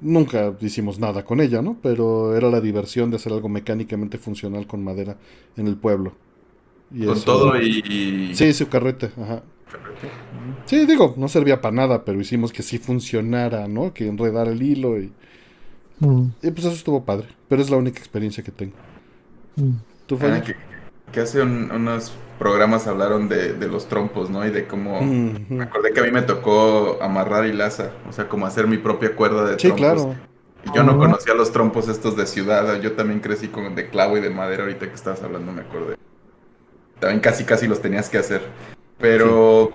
Nunca 0.00 0.54
hicimos 0.60 0.98
nada 0.98 1.24
con 1.24 1.40
ella, 1.40 1.62
¿no? 1.62 1.76
Pero 1.82 2.36
era 2.36 2.50
la 2.50 2.60
diversión 2.60 3.10
de 3.10 3.16
hacer 3.16 3.32
algo 3.32 3.48
mecánicamente 3.48 4.18
funcional 4.18 4.66
con 4.66 4.84
madera 4.84 5.16
en 5.56 5.66
el 5.68 5.76
pueblo. 5.76 6.12
Y 6.94 7.04
Con 7.06 7.16
eso- 7.16 7.24
todo 7.24 7.60
y... 7.60 8.32
Sí, 8.34 8.52
su 8.52 8.68
carrete, 8.68 9.10
ajá. 9.20 9.42
Sí, 10.66 10.84
digo, 10.86 11.14
no 11.16 11.28
servía 11.28 11.60
para 11.60 11.74
nada, 11.74 12.04
pero 12.04 12.20
hicimos 12.20 12.52
que 12.52 12.62
sí 12.62 12.78
funcionara, 12.78 13.68
¿no? 13.68 13.92
Que 13.94 14.06
enredar 14.06 14.48
el 14.48 14.62
hilo 14.62 14.98
y, 15.00 15.12
Mm, 15.98 16.26
y 16.42 16.50
pues 16.50 16.66
eso 16.66 16.72
estuvo 16.74 17.06
padre. 17.06 17.28
Pero 17.48 17.62
es 17.62 17.70
la 17.70 17.78
única 17.78 17.98
experiencia 18.00 18.44
que 18.44 18.52
tengo. 18.52 18.74
mm. 19.56 19.70
¿Tú, 20.06 20.16
Ah, 20.16 20.18
Fanny? 20.18 20.40
que, 20.42 20.54
que 21.12 21.20
hace 21.20 21.40
un- 21.42 21.70
unos 21.70 22.12
programas 22.38 22.86
hablaron 22.86 23.28
de, 23.28 23.54
de 23.54 23.68
los 23.68 23.88
trompos, 23.88 24.28
¿no? 24.30 24.46
Y 24.46 24.50
de 24.50 24.66
cómo... 24.66 25.00
Mm, 25.00 25.46
Me 25.48 25.64
acordé 25.64 25.92
que 25.92 26.00
a 26.00 26.02
mí 26.04 26.10
me 26.10 26.22
tocó 26.22 26.98
amarrar 27.02 27.46
hilaza, 27.46 27.90
o 28.08 28.12
sea, 28.12 28.28
como 28.28 28.46
hacer 28.46 28.66
mi 28.66 28.76
propia 28.78 29.14
cuerda 29.16 29.44
de 29.44 29.58
Sí, 29.58 29.68
trompos. 29.68 29.78
claro. 29.78 30.14
Y 30.64 30.74
yo 30.76 30.82
no 30.82 30.98
conocía 30.98 31.32
los 31.34 31.52
trompos 31.52 31.88
estos 31.88 32.16
de 32.16 32.26
ciudad, 32.26 32.80
yo 32.80 32.92
también 32.92 33.20
crecí 33.20 33.48
con 33.48 33.74
de 33.76 33.88
clavo 33.88 34.18
y 34.18 34.20
de 34.20 34.30
madera, 34.30 34.64
ahorita 34.64 34.88
que 34.88 34.94
estabas 34.94 35.22
hablando 35.22 35.52
me 35.52 35.60
acordé. 35.62 35.96
También 36.98 37.20
casi 37.20 37.44
casi 37.44 37.68
los 37.68 37.80
tenías 37.80 38.10
que 38.10 38.18
hacer. 38.18 38.42
Pero 38.98 39.70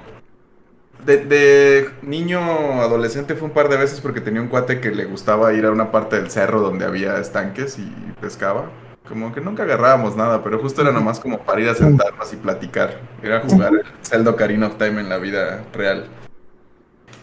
de, 1.06 1.18
de 1.26 1.90
niño 2.02 2.40
adolescente 2.82 3.36
fue 3.36 3.48
un 3.48 3.54
par 3.54 3.70
de 3.70 3.78
veces 3.78 4.02
porque 4.02 4.22
tenía 4.22 4.42
un 4.42 4.50
cuate 4.50 4.82
que 4.82 4.92
le 4.92 5.06
gustaba 5.06 5.54
ir 5.54 5.66
a 5.66 5.72
una 5.72 5.92
parte 5.92 6.18
del 6.18 6.30
cerro 6.30 6.60
donde 6.62 6.84
había 6.86 7.18
estanques 7.20 7.80
y 7.80 7.90
pescaba. 8.20 8.66
Como 9.08 9.34
que 9.34 9.42
nunca 9.42 9.64
agarrábamos 9.64 10.16
nada, 10.16 10.44
pero 10.44 10.60
justo 10.60 10.82
era 10.82 10.92
nomás 10.92 11.20
como 11.20 11.40
para 11.40 11.60
ir 11.60 11.70
a 11.70 11.76
sentarnos 11.76 12.32
y 12.34 12.36
platicar. 12.38 13.00
Era 13.22 13.42
jugar 13.42 13.74
el 13.74 13.86
Zelda 14.04 14.32
Ocarina 14.32 14.68
of 14.68 14.78
Time 14.78 15.02
en 15.02 15.10
la 15.10 15.18
vida 15.18 15.64
real. 15.74 16.08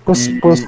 Pues, 0.05 0.31
pues 0.40 0.66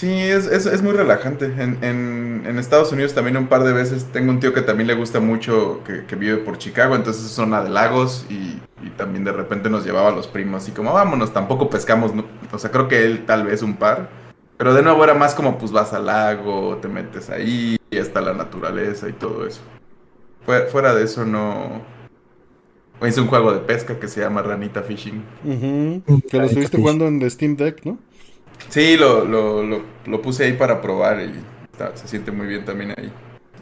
Sí, 0.00 0.08
es, 0.08 0.46
es, 0.46 0.64
es 0.64 0.82
muy 0.82 0.92
relajante. 0.92 1.44
En, 1.44 1.76
en, 1.84 2.44
en, 2.46 2.58
Estados 2.58 2.90
Unidos 2.90 3.12
también 3.12 3.36
un 3.36 3.48
par 3.48 3.64
de 3.64 3.74
veces 3.74 4.06
tengo 4.12 4.30
un 4.30 4.40
tío 4.40 4.54
que 4.54 4.62
también 4.62 4.86
le 4.86 4.94
gusta 4.94 5.20
mucho, 5.20 5.82
que, 5.84 6.06
que 6.06 6.16
vive 6.16 6.38
por 6.38 6.56
Chicago, 6.56 6.96
entonces 6.96 7.26
es 7.26 7.32
zona 7.32 7.62
de 7.62 7.68
lagos 7.68 8.24
y, 8.30 8.58
y, 8.82 8.90
también 8.96 9.24
de 9.24 9.32
repente 9.32 9.68
nos 9.68 9.84
llevaba 9.84 10.08
a 10.08 10.12
los 10.12 10.26
primos 10.26 10.66
y 10.68 10.70
como 10.70 10.94
vámonos, 10.94 11.34
tampoco 11.34 11.68
pescamos, 11.68 12.14
¿no? 12.14 12.24
o 12.50 12.58
sea, 12.58 12.70
creo 12.70 12.88
que 12.88 13.04
él 13.04 13.26
tal 13.26 13.44
vez 13.44 13.60
un 13.60 13.76
par, 13.76 14.08
pero 14.60 14.74
de 14.74 14.82
nuevo 14.82 15.02
era 15.02 15.14
más 15.14 15.34
como 15.34 15.56
pues 15.56 15.72
vas 15.72 15.94
al 15.94 16.04
lago, 16.04 16.76
te 16.82 16.86
metes 16.86 17.30
ahí, 17.30 17.78
y 17.90 17.96
está 17.96 18.20
la 18.20 18.34
naturaleza 18.34 19.08
y 19.08 19.14
todo 19.14 19.46
eso. 19.46 19.62
Fuera, 20.44 20.66
fuera 20.66 20.94
de 20.94 21.04
eso 21.04 21.24
no... 21.24 21.80
Hice 23.00 23.22
un 23.22 23.28
juego 23.28 23.54
de 23.54 23.60
pesca 23.60 23.98
que 23.98 24.06
se 24.06 24.20
llama 24.20 24.42
Ranita 24.42 24.82
Fishing. 24.82 25.24
Uh 25.44 25.48
-huh. 25.48 26.22
Que 26.30 26.36
lo 26.36 26.44
estuviste 26.44 26.76
jugando 26.76 27.06
en 27.06 27.22
el 27.22 27.30
Steam 27.30 27.56
Deck, 27.56 27.86
¿no? 27.86 27.96
Sí, 28.68 28.98
lo, 28.98 29.24
lo, 29.24 29.62
lo, 29.62 29.80
lo, 30.04 30.20
puse 30.20 30.44
ahí 30.44 30.52
para 30.52 30.82
probar 30.82 31.22
y 31.22 31.32
está, 31.72 31.96
se 31.96 32.06
siente 32.06 32.30
muy 32.30 32.46
bien 32.46 32.66
también 32.66 32.92
ahí. 32.98 33.10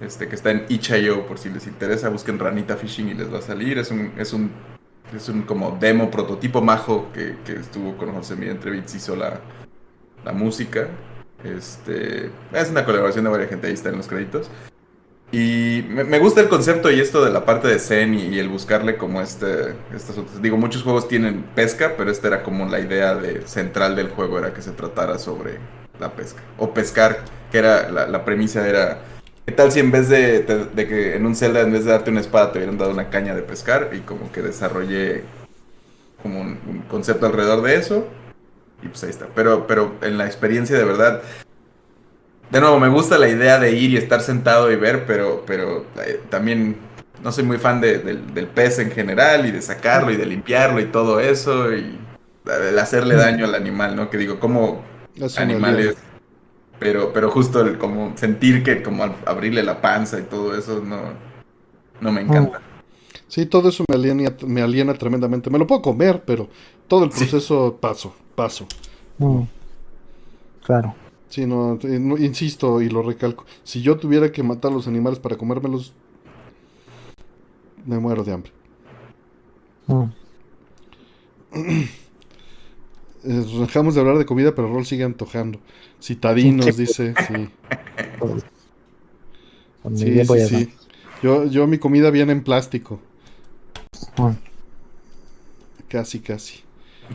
Este, 0.01 0.27
que 0.27 0.35
está 0.35 0.51
en 0.51 0.65
itch.io 0.69 1.29
por 1.29 1.39
si 1.39 1.49
les 1.49 1.69
interesa, 1.69 2.09
busquen 2.09 2.41
Ranita 2.41 2.77
Fishing 2.77 3.11
y 3.11 3.15
les 3.15 3.33
va 3.33 3.39
a 3.39 3.43
salir. 3.43 3.79
Es 3.79 3.93
un, 3.93 4.11
es 4.19 4.33
un, 4.33 4.51
es 5.15 5.29
un 5.29 5.43
como 5.43 5.77
demo 5.79 6.11
prototipo 6.11 6.61
majo 6.61 7.07
que, 7.15 7.37
que 7.45 7.53
estuvo 7.53 7.97
con 7.97 8.13
José 8.15 8.35
Miguel 8.35 8.57
Entrevits, 8.57 8.97
hizo 8.97 9.15
la, 9.15 9.41
la 10.25 10.33
música. 10.33 10.89
Este, 11.45 12.31
es 12.53 12.71
una 12.71 12.85
colaboración 12.85 13.25
de 13.25 13.31
varias 13.31 13.51
gente, 13.51 13.69
ahí 13.69 13.75
está 13.75 13.91
en 13.91 13.97
los 13.97 14.09
créditos. 14.09 14.51
Y 15.31 15.85
me, 15.89 16.19
gusta 16.19 16.41
el 16.41 16.49
concepto 16.49 16.91
y 16.91 17.01
esto 17.01 17.23
de 17.23 17.31
la 17.31 17.45
parte 17.45 17.69
de 17.69 17.79
Zen 17.79 18.15
y, 18.15 18.39
el 18.39 18.49
buscarle 18.49 18.97
como 18.97 19.21
este, 19.21 19.75
estas 19.95 20.17
otras. 20.17 20.41
Digo, 20.41 20.57
muchos 20.57 20.83
juegos 20.83 21.07
tienen 21.07 21.43
pesca, 21.55 21.95
pero 21.99 22.11
esta 22.11 22.29
era 22.29 22.43
como 22.43 22.65
la 22.67 22.81
idea 22.81 23.15
de, 23.15 23.47
central 23.47 23.95
del 23.95 24.09
juego, 24.09 24.39
era 24.39 24.55
que 24.55 24.63
se 24.63 24.71
tratara 24.71 25.19
sobre 25.19 25.59
la 26.01 26.13
pesca. 26.13 26.43
O 26.57 26.73
pescar, 26.73 27.25
que 27.53 27.59
era 27.59 27.91
la, 27.91 28.25
premisa 28.25 28.67
era. 28.67 29.01
¿Qué 29.45 29.53
tal 29.53 29.71
si 29.71 29.81
en 29.81 29.91
vez 29.91 30.09
de, 30.09 30.43
de, 30.43 30.89
que 30.89 31.17
en 31.17 31.27
un 31.27 31.37
Zelda, 31.37 31.61
en 31.61 31.73
vez 31.73 31.85
de 31.85 31.91
darte 31.91 32.11
una 32.11 32.21
espada, 32.21 32.51
te 32.53 32.59
hubieran 32.59 32.79
dado 32.79 32.91
una 32.91 33.11
caña 33.11 33.35
de 33.35 33.43
pescar? 33.43 33.91
Y 33.93 34.01
como 34.01 34.33
que 34.33 34.41
desarrollé 34.41 35.25
como 36.23 36.41
un 36.41 36.85
concepto 36.89 37.27
alrededor 37.27 37.61
de 37.63 37.77
eso. 37.77 38.09
Y 38.83 38.89
pues 38.89 39.03
ahí 39.05 39.11
está. 39.11 39.27
Pero, 39.35 39.67
pero 39.67 39.97
en 40.03 40.19
la 40.19 40.27
experiencia 40.27 40.77
de 40.77 40.85
verdad, 40.85 41.23
de 42.51 42.61
nuevo, 42.61 42.79
me 42.81 42.89
gusta 42.89 43.19
la 43.19 43.29
idea 43.29 43.59
de 43.59 43.73
ir 43.73 43.91
y 43.91 43.97
estar 43.97 44.21
sentado 44.21 44.71
y 44.71 44.77
ver, 44.77 45.05
pero, 45.07 45.45
pero 45.47 45.85
eh, 46.05 46.21
también 46.31 46.77
no 47.23 47.33
soy 47.33 47.45
muy 47.45 47.59
fan 47.59 47.81
de, 47.81 47.99
de, 47.99 48.15
del 48.15 48.47
pez 48.47 48.79
en 48.79 48.91
general 48.91 49.47
y 49.47 49.51
de 49.51 49.61
sacarlo 49.61 50.11
y 50.11 50.17
de 50.17 50.27
limpiarlo 50.27 50.81
y 50.81 50.87
todo 50.87 51.21
eso 51.21 51.73
y 51.75 51.99
el 52.69 52.79
hacerle 52.79 53.17
daño 53.17 53.45
al 53.45 53.55
animal, 53.55 53.97
¿no? 53.97 54.09
Que 54.09 54.17
digo, 54.17 54.41
como 54.41 54.83
animales, 55.37 55.97
pero, 56.79 57.13
pero 57.13 57.31
justo 57.31 57.61
el 57.61 57.77
como 57.77 58.17
sentir 58.17 58.63
que 58.63 58.83
como 58.83 59.05
abrirle 59.27 59.63
la 59.63 59.81
panza 59.81 60.19
y 60.19 60.23
todo 60.23 60.57
eso 60.57 60.83
no, 60.83 61.13
no 62.01 62.13
me 62.13 62.23
encanta. 62.23 62.61
Sí, 63.29 63.45
todo 63.47 63.69
eso 63.69 63.85
me 63.89 63.97
aliena, 63.97 64.35
me 64.47 64.63
aliena 64.63 64.95
tremendamente. 64.95 65.51
Me 65.51 65.59
lo 65.59 65.67
puedo 65.67 65.83
comer, 65.83 66.25
pero 66.25 66.49
todo 66.89 67.05
el 67.05 67.11
proceso 67.11 67.71
sí. 67.71 67.77
paso, 67.81 68.15
paso. 68.35 68.67
Mm. 69.19 69.43
Claro. 70.65 70.95
Sí, 71.29 71.45
no, 71.45 71.79
no, 71.83 72.17
insisto 72.17 72.81
y 72.81 72.89
lo 72.89 73.03
recalco. 73.03 73.45
Si 73.65 73.83
yo 73.83 73.99
tuviera 73.99 74.33
que 74.33 74.43
matar 74.43 74.73
a 74.73 74.75
los 74.75 74.89
animales 74.89 75.19
para 75.19 75.37
comérmelos, 75.37 75.93
me 77.85 77.99
muero 77.99 78.25
de 78.25 78.33
hambre. 78.33 78.53
Mm. 79.87 80.05
Eh, 83.25 83.45
dejamos 83.61 83.97
de 83.97 84.01
hablar 84.01 84.17
de 84.17 84.25
comida, 84.25 84.55
pero 84.55 84.73
Rol 84.73 84.87
sigue 84.87 85.03
antojando. 85.03 85.59
Citadinos, 86.01 86.77
dice. 86.77 87.15
Sí, 87.27 87.51
sí, 89.97 90.25
sí, 90.25 90.47
sí. 90.47 90.73
Yo, 91.21 91.45
yo 91.47 91.67
mi 91.67 91.79
comida 91.79 92.11
viene 92.11 92.31
en 92.31 92.45
plástico. 92.45 93.01
Casi, 95.89 96.21
casi. 96.21 96.63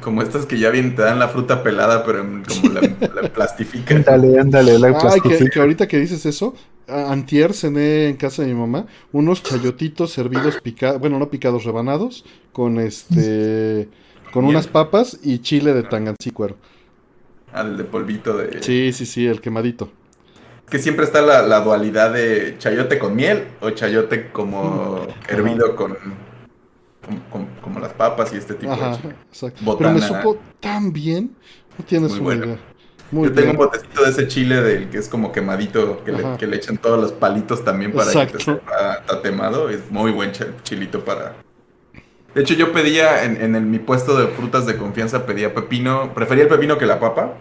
Como 0.02 0.24
estas 0.24 0.48
que 0.48 0.58
ya 0.58 0.72
bien 0.72 0.96
te 0.96 1.04
dan 1.04 1.20
la 1.20 1.28
fruta 1.28 1.62
pelada, 1.62 2.04
pero 2.04 2.22
en, 2.22 2.44
como 2.44 2.74
la, 2.74 2.82
la 2.82 3.30
plastifican. 3.34 3.98
Ándale, 3.98 4.40
ándale, 4.40 4.80
la 4.80 4.88
Ay, 4.88 5.22
que, 5.22 5.50
que, 5.50 5.60
ahorita 5.60 5.88
que 5.88 6.00
dices 6.00 6.26
eso, 6.26 6.56
antier 6.88 7.54
cené 7.54 8.10
en 8.10 8.18
casa 8.18 8.42
de 8.42 8.48
mi 8.48 8.60
mamá 8.60 8.88
unos 9.12 9.44
chayotitos 9.44 10.12
servidos 10.12 10.60
picados, 10.62 11.00
bueno, 11.00 11.20
no 11.20 11.30
picados, 11.30 11.64
rebanados, 11.64 12.26
con 12.52 12.80
este, 12.80 13.88
con 14.34 14.46
unas 14.46 14.68
papas 14.68 15.20
y 15.22 15.40
chile 15.40 15.74
de 15.74 15.84
tangancícuaro. 15.84 16.56
Ah, 17.54 17.62
el 17.62 17.78
de 17.78 17.84
polvito 17.84 18.36
de... 18.36 18.64
Sí, 18.64 18.92
sí, 18.94 19.06
sí, 19.06 19.28
el 19.28 19.42
quemadito. 19.42 19.92
Que 20.68 20.80
siempre 20.80 21.06
está 21.06 21.22
la, 21.22 21.44
la 21.44 21.60
dualidad 21.60 22.12
de 22.12 22.56
chayote 22.58 22.98
con 22.98 23.16
miel 23.16 23.44
o 23.62 23.70
chayote 23.70 24.32
como 24.32 25.06
hervido 25.28 25.76
con 25.76 25.96
como, 27.06 27.20
como, 27.30 27.48
como, 27.62 27.80
las 27.80 27.94
papas 27.94 28.34
y 28.34 28.38
este 28.38 28.54
tipo 28.54 28.72
Ajá, 28.72 28.92
de 28.92 28.98
chile. 28.98 29.16
Exacto. 29.30 29.60
Botana. 29.64 30.00
Pero 30.00 30.14
me 30.14 30.22
supo 30.22 30.40
tan 30.60 30.92
bien. 30.94 31.36
No 31.78 31.86
tienes 31.86 32.12
Muy 32.12 32.20
una 32.20 32.26
bueno. 32.26 32.46
idea. 32.46 32.60
Muy 33.12 33.28
Yo 33.28 33.34
tengo 33.34 33.52
un 33.52 33.58
botecito 33.58 34.04
de 34.04 34.10
ese 34.10 34.28
chile 34.28 34.62
del 34.62 34.90
que 34.90 34.98
es 34.98 35.08
como 35.08 35.32
quemadito, 35.32 36.04
que, 36.04 36.12
le, 36.12 36.26
Ajá. 36.26 36.38
que 36.38 36.48
le, 36.48 36.56
echan 36.58 36.78
todos 36.78 37.00
los 37.00 37.12
palitos 37.12 37.64
también 37.64 37.92
para 37.92 38.06
Exacto. 38.06 38.38
que 38.38 38.46
te 38.46 38.52
sepa 38.52 39.04
tatemado. 39.06 39.70
Es 39.70 39.92
muy 39.92 40.12
buen 40.12 40.32
chilito 40.64 41.04
para... 41.06 41.36
De 42.34 42.42
hecho, 42.42 42.56
yo 42.56 42.74
pedía 42.74 43.24
en, 43.26 43.40
en 43.40 43.56
el, 43.56 43.62
mi 43.64 43.78
puesto 43.78 44.18
de 44.18 44.28
frutas 44.28 44.66
de 44.66 44.78
confianza, 44.78 45.28
pedía 45.28 45.54
pepino, 45.54 46.14
prefería 46.16 46.46
el 46.46 46.50
pepino 46.50 46.80
que 46.80 46.88
la 46.88 47.00
papa. 47.00 47.36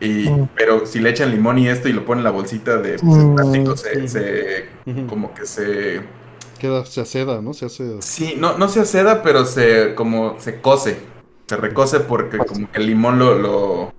Y, 0.00 0.28
Mm. 0.28 0.48
Pero 0.54 0.86
si 0.86 0.98
le 1.00 1.10
echan 1.10 1.30
limón 1.30 1.58
y 1.58 1.68
esto 1.68 1.88
y 1.88 1.92
lo 1.92 2.04
ponen 2.04 2.18
en 2.20 2.24
la 2.24 2.30
bolsita 2.30 2.76
de, 2.78 2.98
pues, 2.98 3.18
de 3.18 3.34
plástico, 3.34 3.76
se, 3.76 4.08
se, 4.08 4.66
como 5.08 5.32
que 5.32 5.46
se 5.46 6.02
Queda, 6.58 6.84
se 6.86 7.00
aceda, 7.00 7.40
¿no? 7.42 7.52
Se 7.54 7.66
hace. 7.66 8.00
Sí, 8.02 8.34
no, 8.38 8.56
no 8.58 8.68
se 8.68 8.80
aceda, 8.80 9.22
pero 9.22 9.44
se 9.44 9.94
como 9.94 10.38
se 10.40 10.60
cose. 10.60 10.98
Se 11.46 11.56
recose 11.56 12.00
porque 12.00 12.38
como 12.38 12.70
que 12.70 12.80
el 12.80 12.86
limón 12.86 13.18
lo, 13.18 13.34
lo, 13.38 13.92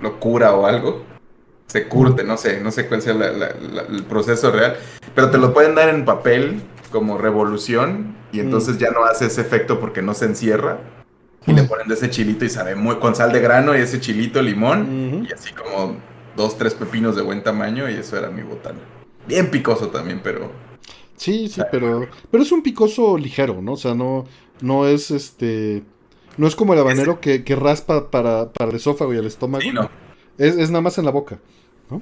lo 0.00 0.20
cura 0.20 0.54
o 0.54 0.66
algo. 0.66 1.02
Se 1.66 1.86
curte, 1.88 2.24
no 2.24 2.36
sé, 2.36 2.60
no 2.60 2.70
sé 2.70 2.86
cuál 2.86 3.02
sea 3.02 3.14
la, 3.14 3.30
la, 3.32 3.50
la, 3.54 3.82
el 3.82 4.04
proceso 4.04 4.50
real. 4.50 4.76
Pero 5.14 5.30
te 5.30 5.38
lo 5.38 5.52
pueden 5.52 5.74
dar 5.74 5.88
en 5.88 6.04
papel 6.04 6.62
como 6.92 7.18
revolución 7.18 8.16
y 8.32 8.40
entonces 8.40 8.76
Mm. 8.76 8.78
ya 8.78 8.90
no 8.90 9.04
hace 9.04 9.26
ese 9.26 9.40
efecto 9.42 9.78
porque 9.80 10.00
no 10.00 10.14
se 10.14 10.24
encierra. 10.26 10.78
Y 11.46 11.52
le 11.52 11.62
ponen 11.64 11.88
de 11.88 11.94
ese 11.94 12.10
chilito 12.10 12.44
y 12.44 12.50
sabe 12.50 12.74
muy 12.74 12.96
con 12.96 13.14
sal 13.14 13.32
de 13.32 13.40
grano 13.40 13.76
y 13.76 13.80
ese 13.80 14.00
chilito, 14.00 14.42
limón 14.42 15.26
y 15.28 15.32
así 15.32 15.52
como 15.54 15.96
dos, 16.36 16.58
tres 16.58 16.74
pepinos 16.74 17.16
de 17.16 17.22
buen 17.22 17.42
tamaño 17.42 17.88
y 17.88 17.94
eso 17.94 18.16
era 18.18 18.28
mi 18.28 18.42
botana. 18.42 18.78
Bien 19.26 19.50
picoso 19.50 19.88
también, 19.88 20.20
pero 20.22 20.50
Sí, 21.18 21.48
sí, 21.48 21.60
pero. 21.70 22.08
Pero 22.30 22.42
es 22.42 22.50
un 22.52 22.62
picoso 22.62 23.18
ligero, 23.18 23.60
¿no? 23.60 23.72
O 23.72 23.76
sea, 23.76 23.94
no, 23.94 24.24
no 24.62 24.86
es 24.88 25.10
este. 25.10 25.82
No 26.36 26.46
es 26.46 26.54
como 26.56 26.72
el 26.72 26.78
habanero 26.80 27.20
que, 27.20 27.44
que 27.44 27.56
raspa 27.56 28.10
para, 28.10 28.52
para 28.52 28.70
el 28.70 28.76
esófago 28.76 29.12
y 29.12 29.18
el 29.18 29.26
estómago. 29.26 29.60
sí, 29.62 29.72
no. 29.72 29.90
Es, 30.38 30.56
es 30.56 30.70
nada 30.70 30.80
más 30.82 30.96
en 30.98 31.04
la 31.04 31.10
boca. 31.10 31.38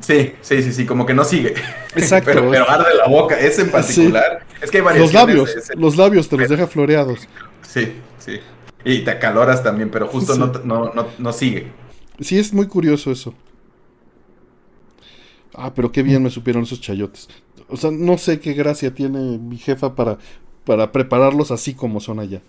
Sí, 0.01 0.33
sí, 0.43 0.63
sí, 0.63 0.73
sí, 0.73 0.85
como 0.85 1.07
que 1.07 1.15
no 1.15 1.25
sigue. 1.25 1.55
Exacto. 1.95 2.31
pero, 2.35 2.51
pero 2.51 2.69
arde 2.69 2.95
la 2.95 3.07
boca, 3.09 3.39
ese 3.41 3.63
en 3.63 3.71
particular. 3.71 4.45
Es 4.61 4.71
que 4.71 4.79
hay 4.79 4.83
Los 4.83 5.13
variaciones 5.13 5.15
labios, 5.15 5.55
de 5.55 5.61
ese- 5.61 5.77
los 5.77 5.97
labios 5.97 6.29
te 6.29 6.37
los 6.37 6.49
deja 6.49 6.67
floreados. 6.67 7.29
Sí, 7.63 7.93
sí. 8.19 8.39
Y 8.85 9.01
te 9.05 9.11
acaloras 9.13 9.63
también, 9.63 9.91
pero 9.91 10.07
justo 10.09 10.35
Sí. 10.35 10.39
no, 10.41 10.47
no, 10.65 10.93
no, 10.93 11.07
no 11.19 11.33
sigue. 11.33 11.69
Sí, 12.21 12.39
es 12.39 12.53
muy 12.53 12.67
curioso 12.67 13.11
eso. 13.11 13.33
Ah, 15.57 15.73
pero 15.75 15.91
qué 15.93 16.03
bien 16.03 16.23
me 16.23 16.31
supieron 16.31 16.63
esos 16.65 16.81
chayotes. 16.81 17.29
O 17.69 17.77
sea, 17.77 17.91
no 17.91 18.19
sé 18.19 18.41
qué 18.41 18.53
gracia 18.53 18.95
tiene 18.95 19.39
mi 19.39 19.59
jefa 19.59 19.95
para, 19.95 20.19
para 20.65 20.93
prepararlos 20.93 21.51
así 21.51 21.75
como 21.75 22.01
son 22.01 22.21
allá. 22.21 22.43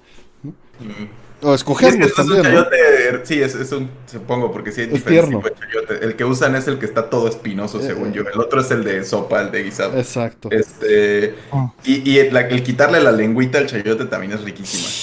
O 1.42 1.54
Es 1.82 1.96
que 1.96 1.96
escogerlos 1.96 2.12
es 2.12 2.20
un 2.20 2.28
también, 2.28 2.44
¿no? 2.52 2.66
chayote, 2.66 3.26
sí, 3.26 3.42
es, 3.42 3.54
es 3.56 3.72
un, 3.72 3.90
supongo, 4.08 4.52
porque 4.52 4.72
sí 4.72 4.82
hay 4.82 4.88
Es 4.88 5.06
diferentes 5.06 5.30
tipos 5.30 5.44
de 5.44 5.56
chayote. 5.56 6.06
El 6.06 6.16
que 6.16 6.26
usan 6.26 6.56
es 6.56 6.68
el 6.68 6.80
que 6.80 6.86
está 6.86 7.10
todo 7.10 7.28
espinoso, 7.28 7.80
Eh, 7.80 7.84
según 7.84 8.10
eh. 8.10 8.14
yo. 8.14 8.24
El 8.34 8.40
otro 8.40 8.62
es 8.62 8.72
el 8.72 8.84
de 8.84 9.04
sopa, 9.04 9.42
el 9.42 9.52
de 9.52 9.64
guisado. 9.64 9.98
Exacto. 9.98 10.50
Este, 10.52 11.36
y 11.84 12.10
y 12.12 12.18
el, 12.20 12.64
quitarle 12.64 13.02
la 13.02 13.12
lengüita 13.12 13.60
al 13.60 13.68
chayote 13.68 14.06
también 14.06 14.34
es 14.34 14.42
riquísima. 14.44 14.98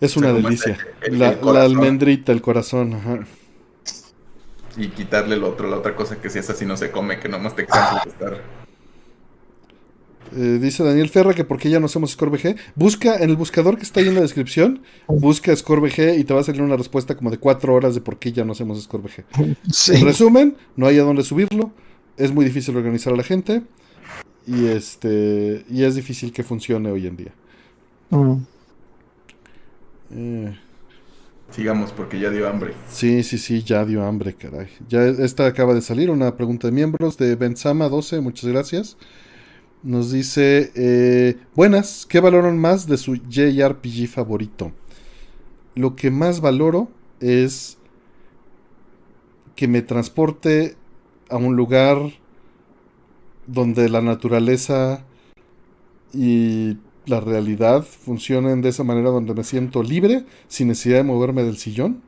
Es 0.00 0.16
una 0.16 0.28
o 0.28 0.32
sea, 0.32 0.42
como 0.42 0.48
delicia. 0.48 0.78
el- 1.00 1.14
el- 1.14 1.18
la, 1.18 1.30
el 1.30 1.40
corazón. 1.40 1.54
la 1.54 1.64
almendrita, 1.64 2.32
el 2.32 2.42
corazón. 2.42 2.94
Ajá. 2.94 3.20
Y 4.76 4.88
quitarle 4.88 5.36
el 5.36 5.44
otro, 5.44 5.68
la 5.68 5.76
otra 5.78 5.94
cosa 5.94 6.20
que 6.20 6.30
si 6.30 6.38
es 6.38 6.50
así 6.50 6.64
no 6.66 6.76
se 6.76 6.90
come, 6.90 7.20
que 7.20 7.28
nomás 7.28 7.54
te 7.54 7.66
cansas 7.66 8.04
de 8.04 8.10
estar. 8.10 8.40
Eh, 10.36 10.58
dice 10.60 10.82
Daniel 10.82 11.08
Ferra 11.10 11.32
que 11.32 11.44
por 11.44 11.58
qué 11.58 11.70
ya 11.70 11.78
no 11.78 11.86
hacemos 11.86 12.10
ScoreBG. 12.12 12.56
Busca 12.74 13.16
en 13.18 13.30
el 13.30 13.36
buscador 13.36 13.76
que 13.76 13.84
está 13.84 14.00
ahí 14.00 14.08
en 14.08 14.14
la 14.16 14.20
descripción, 14.22 14.82
busca 15.06 15.54
ScoreBG 15.54 16.18
y 16.18 16.24
te 16.24 16.34
va 16.34 16.40
a 16.40 16.44
salir 16.44 16.62
una 16.62 16.76
respuesta 16.76 17.16
como 17.16 17.30
de 17.30 17.38
cuatro 17.38 17.72
horas 17.74 17.94
de 17.94 18.00
por 18.00 18.18
qué 18.18 18.32
ya 18.32 18.44
no 18.44 18.52
hacemos 18.52 18.82
ScoreBG. 18.82 19.24
En 19.38 19.56
Sí. 19.70 19.96
resumen, 20.02 20.56
no 20.76 20.86
hay 20.88 20.98
a 20.98 21.02
dónde 21.04 21.22
subirlo, 21.22 21.70
es 22.16 22.32
muy 22.32 22.44
difícil 22.44 22.76
organizar 22.76 23.12
a 23.12 23.16
la 23.16 23.22
gente 23.22 23.62
y 24.46 24.66
este 24.66 25.64
y 25.70 25.84
es 25.84 25.94
difícil 25.94 26.32
que 26.32 26.42
funcione 26.42 26.90
hoy 26.90 27.06
en 27.06 27.16
día. 27.16 27.32
Mm. 28.10 28.36
Eh, 30.16 30.58
sigamos 31.54 31.92
porque 31.92 32.18
ya 32.18 32.30
dio 32.30 32.48
hambre. 32.48 32.74
Sí, 32.88 33.22
sí, 33.22 33.38
sí, 33.38 33.62
ya 33.62 33.84
dio 33.84 34.04
hambre, 34.04 34.34
caray. 34.34 34.68
Ya 34.88 35.04
esta 35.04 35.46
acaba 35.46 35.72
de 35.74 35.82
salir, 35.82 36.10
una 36.10 36.36
pregunta 36.36 36.66
de 36.66 36.72
miembros 36.72 37.16
de 37.16 37.38
Benzama12, 37.38 38.20
muchas 38.20 38.50
gracias. 38.50 38.96
Nos 39.82 40.10
dice, 40.10 40.72
eh, 40.74 41.36
buenas, 41.54 42.06
¿qué 42.06 42.18
valoran 42.18 42.58
más 42.58 42.88
de 42.88 42.96
su 42.96 43.16
JRPG 43.16 44.08
favorito? 44.08 44.72
Lo 45.74 45.94
que 45.94 46.10
más 46.10 46.40
valoro 46.40 46.88
es 47.20 47.78
que 49.54 49.68
me 49.68 49.82
transporte 49.82 50.76
a 51.28 51.36
un 51.36 51.54
lugar 51.54 51.98
donde 53.46 53.88
la 53.88 54.00
naturaleza 54.00 55.04
y 56.12 56.78
la 57.06 57.20
realidad 57.20 57.84
funcionen 57.84 58.62
de 58.62 58.70
esa 58.70 58.84
manera 58.84 59.10
donde 59.10 59.34
me 59.34 59.44
siento 59.44 59.82
libre, 59.82 60.24
sin 60.48 60.68
necesidad 60.68 60.98
de 60.98 61.04
moverme 61.04 61.42
del 61.42 61.56
sillón. 61.56 62.00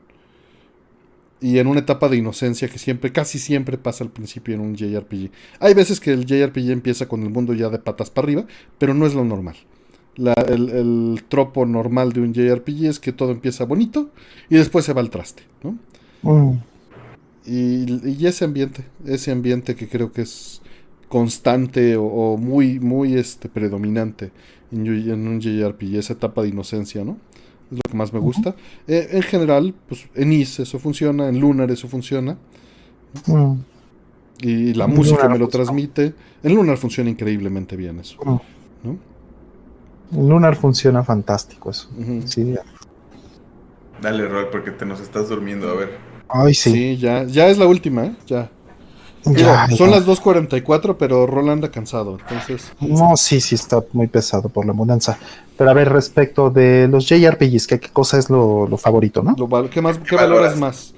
Y 1.41 1.59
en 1.59 1.67
una 1.67 1.81
etapa 1.81 2.09
de 2.09 2.17
inocencia 2.17 2.69
que 2.69 2.79
siempre, 2.79 3.13
casi 3.13 3.39
siempre 3.39 3.77
pasa 3.77 4.03
al 4.05 4.11
principio 4.11 4.55
en 4.55 4.61
un 4.61 4.75
JRPG. 4.75 5.31
Hay 5.61 5.75
veces 5.75 6.01
que 6.01 6.13
el 6.13 6.25
JRPG 6.25 6.71
empieza 6.71 7.09
con 7.09 7.23
el 7.23 7.31
mundo 7.31 7.53
ya 7.53 7.69
de 7.69 7.79
patas 7.79 8.09
para 8.09 8.25
arriba, 8.25 8.47
pero 8.79 8.95
no 8.95 9.07
es 9.07 9.15
lo 9.15 9.25
normal. 9.25 9.57
el, 10.17 11.23
tropo 11.29 11.67
normal 11.67 12.13
de 12.13 12.21
un 12.21 12.33
JRPG 12.33 12.87
es 12.87 12.99
que 12.99 13.13
todo 13.13 13.33
empieza 13.33 13.65
bonito 13.67 14.11
y 14.49 14.57
después 14.57 14.87
se 14.87 14.95
va 14.95 15.03
al 15.03 15.11
traste. 15.11 15.43
¿no? 15.63 15.79
Mm. 16.23 16.59
Y, 17.47 18.27
ese 18.27 18.45
ambiente, 18.45 18.85
ese 19.05 19.31
ambiente 19.31 19.77
que 19.77 19.89
creo 19.89 20.13
que 20.13 20.23
es 20.23 20.63
constante 21.09 21.97
o, 21.97 22.37
muy, 22.37 22.81
muy 22.81 23.15
este, 23.15 23.49
predominante 23.49 24.33
en, 24.73 25.29
un 25.29 25.41
JRPG, 25.41 25.97
esa 25.97 26.13
etapa 26.15 26.43
de 26.43 26.49
inocencia, 26.49 27.05
¿no? 27.05 27.19
Es 27.71 27.79
lo 27.79 27.91
que 27.91 27.97
más 27.97 28.13
me 28.13 28.21
gusta. 28.21 28.55
Eh, 28.87 29.09
en 29.13 29.23
general, 29.23 29.75
pues 29.89 30.09
en 30.15 30.33
Is 30.33 30.61
eso 30.61 30.79
funciona, 30.79 31.29
en 31.29 31.41
Lunar 31.41 31.71
eso 31.71 31.89
funciona. 31.89 32.37
Mm. 33.27 33.55
Y 34.41 34.75
la 34.75 34.87
música 34.87 35.29
me 35.29 35.39
lo 35.39 35.49
transmite. 35.49 36.15
En 36.43 36.55
Lunar 36.55 36.77
funciona 36.77 37.11
increíblemente 37.11 37.77
bien 37.77 37.99
eso. 37.99 38.19
Mm. 38.25 40.17
En 40.17 40.29
Lunar 40.29 40.55
funciona 40.57 41.03
fantástico 41.03 41.71
eso. 41.71 41.91
sí. 42.27 42.55
Dale, 44.01 44.29
Rol, 44.29 44.49
porque 44.53 44.73
te 44.73 44.85
nos 44.85 45.01
estás 45.01 45.29
durmiendo, 45.29 45.71
a 45.71 45.75
ver. 45.75 45.99
Ay, 46.29 46.55
sí. 46.55 46.71
Sí, 46.71 46.97
ya, 46.99 47.25
ya 47.25 47.49
es 47.49 47.57
la 47.57 47.67
última, 47.67 48.05
¿eh? 48.05 48.15
Ya 48.27 48.51
son 49.77 49.91
las 49.91 50.07
2.44, 50.07 50.97
pero 50.99 51.27
Roland 51.27 51.65
anda 51.65 51.71
cansado, 51.71 52.19
entonces... 52.21 52.73
No, 52.81 53.17
sí, 53.17 53.41
sí, 53.41 53.57
está 53.57 53.83
muy 53.93 54.07
pesado 54.07 54.49
por 54.49 54.65
la 54.67 54.73
mudanza. 54.73 55.19
Pero 55.57 55.71
a 55.71 55.75
ver, 55.75 55.91
respecto 55.91 56.51
de 56.51 56.87
los 56.89 57.09
JRPGs, 57.09 57.67
¿qué, 57.67 57.81
qué 57.81 57.89
cosa 57.89 58.19
es 58.19 58.31
lo, 58.31 58.69
favorito, 58.77 59.23
no? 59.23 59.35
¿Qué, 59.69 59.81
más, 59.81 59.99
qué 59.99 60.17
valoras 60.17 60.57
más 60.57 60.95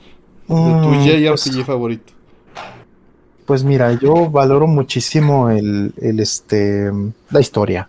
de 0.46 0.54
tu 0.54 0.88
mm, 0.88 1.04
JRPG 1.04 1.54
pues, 1.54 1.66
favorito? 1.66 2.12
Pues 3.46 3.64
mira, 3.64 3.92
yo 3.92 4.28
valoro 4.28 4.66
muchísimo 4.66 5.48
el, 5.48 5.94
este, 5.96 6.90
la 7.30 7.40
historia. 7.40 7.88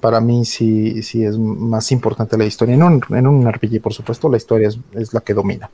Para 0.00 0.20
mí 0.20 0.44
sí, 0.44 1.02
sí 1.02 1.24
es 1.24 1.36
más 1.36 1.90
importante 1.90 2.38
la 2.38 2.44
historia. 2.44 2.74
En 2.76 2.82
un, 2.84 3.02
en 3.10 3.26
un 3.26 3.50
RPG, 3.50 3.80
por 3.80 3.92
supuesto, 3.92 4.28
la 4.28 4.36
historia 4.36 4.68
es, 4.68 4.78
es 4.92 5.12
la 5.12 5.20
que 5.20 5.34
domina. 5.34 5.68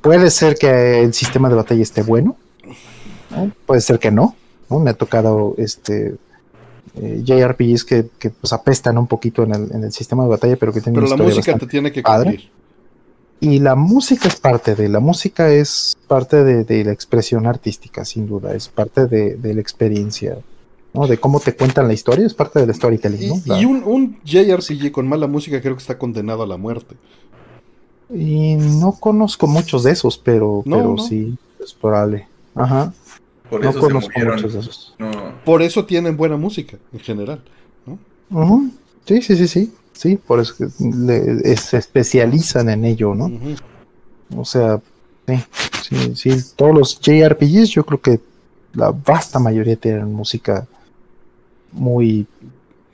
Puede 0.00 0.30
ser 0.30 0.56
que 0.56 1.02
el 1.02 1.12
sistema 1.12 1.50
de 1.50 1.56
batalla 1.56 1.82
esté 1.82 2.02
bueno, 2.02 2.36
Puede 3.66 3.80
ser 3.80 3.98
que 3.98 4.10
no, 4.10 4.34
¿no? 4.70 4.78
Me 4.78 4.90
ha 4.90 4.94
tocado 4.94 5.54
este 5.58 6.16
eh, 7.00 7.22
JRPGs 7.24 7.84
que, 7.84 8.30
pues 8.30 8.52
apestan 8.52 8.98
un 8.98 9.06
poquito 9.06 9.44
en 9.44 9.52
el, 9.52 9.92
sistema 9.92 10.24
de 10.24 10.30
batalla, 10.30 10.56
pero 10.56 10.72
que 10.72 10.80
tienen 10.80 11.02
Pero 11.02 11.16
la 11.16 11.22
música 11.22 11.56
te 11.58 11.66
tiene 11.66 11.92
que 11.92 12.02
cumplir. 12.02 12.50
Y 13.40 13.60
la 13.60 13.76
música 13.76 14.26
es 14.26 14.36
parte 14.36 14.74
de, 14.74 14.88
la 14.88 14.98
música 14.98 15.48
es 15.50 15.96
parte 16.08 16.42
de, 16.42 16.84
la 16.84 16.92
expresión 16.92 17.46
artística, 17.46 18.04
sin 18.04 18.26
duda, 18.26 18.54
es 18.54 18.68
parte 18.68 19.06
de, 19.06 19.54
la 19.54 19.60
experiencia, 19.60 20.38
¿no? 20.92 21.06
De 21.06 21.18
cómo 21.18 21.38
te 21.38 21.54
cuentan 21.54 21.86
la 21.86 21.94
historia, 21.94 22.26
es 22.26 22.34
parte 22.34 22.58
del 22.58 22.74
storytelling, 22.74 23.42
¿no? 23.46 23.60
Y, 23.60 23.64
un, 23.64 23.84
un, 23.84 24.18
JRPG 24.24 24.90
con 24.90 25.06
mala 25.06 25.28
música 25.28 25.60
creo 25.60 25.74
que 25.74 25.80
está 25.80 25.98
condenado 25.98 26.42
a 26.42 26.46
la 26.46 26.56
muerte. 26.56 26.96
Y 28.12 28.56
no 28.56 28.92
conozco 28.92 29.46
muchos 29.46 29.84
de 29.84 29.92
esos, 29.92 30.18
pero, 30.18 30.62
pero 30.64 30.96
sí, 30.98 31.36
es 31.62 31.74
probable. 31.74 32.26
Ajá. 32.56 32.92
Por 33.50 33.64
eso 33.64 33.80
conozco 33.80 34.10
muchos 34.20 34.52
de 34.52 34.60
esos. 34.60 34.94
Por 35.44 35.62
eso 35.62 35.84
tienen 35.84 36.16
buena 36.16 36.36
música, 36.36 36.76
en 36.92 37.00
general. 37.00 37.42
Sí, 39.06 39.22
sí, 39.22 39.36
sí, 39.36 39.48
sí. 39.48 39.72
Sí, 39.92 40.16
por 40.16 40.38
eso 40.38 40.54
se 40.68 41.76
especializan 41.76 42.68
en 42.68 42.84
ello, 42.84 43.14
¿no? 43.14 43.30
O 44.36 44.44
sea, 44.44 44.80
sí, 45.26 45.36
sí, 45.82 46.14
sí. 46.14 46.52
Todos 46.54 46.74
los 46.74 47.00
JRPGs, 47.00 47.70
yo 47.70 47.84
creo 47.84 48.00
que 48.00 48.20
la 48.74 48.92
vasta 48.92 49.40
mayoría 49.40 49.74
tienen 49.74 50.12
música 50.12 50.66
muy 51.72 52.26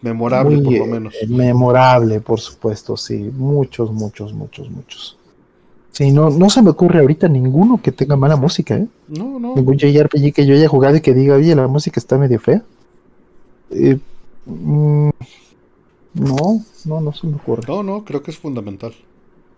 memorable, 0.00 0.62
por 0.62 0.78
lo 0.78 0.86
menos. 0.86 1.14
Eh, 1.20 1.26
memorable, 1.26 2.20
por 2.20 2.40
supuesto, 2.40 2.96
sí. 2.96 3.18
Muchos, 3.18 3.92
muchos, 3.92 4.32
muchos, 4.32 4.70
muchos. 4.70 5.18
Sí, 5.94 6.10
no, 6.10 6.28
no 6.28 6.50
se 6.50 6.60
me 6.60 6.70
ocurre 6.70 6.98
ahorita 6.98 7.28
ninguno 7.28 7.80
que 7.80 7.92
tenga 7.92 8.16
mala 8.16 8.34
música, 8.34 8.76
¿eh? 8.76 8.88
No, 9.06 9.38
no. 9.38 9.54
Ningún 9.54 9.78
JRPG 9.78 10.32
que 10.34 10.44
yo 10.44 10.54
haya 10.56 10.66
jugado 10.66 10.96
y 10.96 11.00
que 11.00 11.14
diga, 11.14 11.36
oye, 11.36 11.54
la 11.54 11.68
música 11.68 12.00
está 12.00 12.18
medio 12.18 12.40
fea. 12.40 12.64
Eh, 13.70 13.96
mm, 14.44 15.10
no, 16.14 16.64
no, 16.84 17.00
no 17.00 17.12
se 17.12 17.28
me 17.28 17.36
ocurre. 17.36 17.62
No, 17.68 17.84
no, 17.84 18.04
creo 18.04 18.24
que 18.24 18.32
es 18.32 18.38
fundamental. 18.38 18.92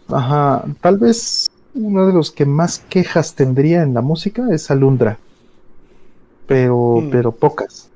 Ajá, 0.08 0.66
tal 0.82 0.98
vez 0.98 1.50
uno 1.72 2.06
de 2.06 2.12
los 2.12 2.30
que 2.30 2.44
más 2.44 2.80
quejas 2.80 3.34
tendría 3.34 3.82
en 3.82 3.94
la 3.94 4.02
música 4.02 4.46
es 4.52 4.70
Alundra. 4.70 5.18
Pero, 6.46 7.00
mm. 7.00 7.10
pero 7.10 7.32
pocas. 7.32 7.88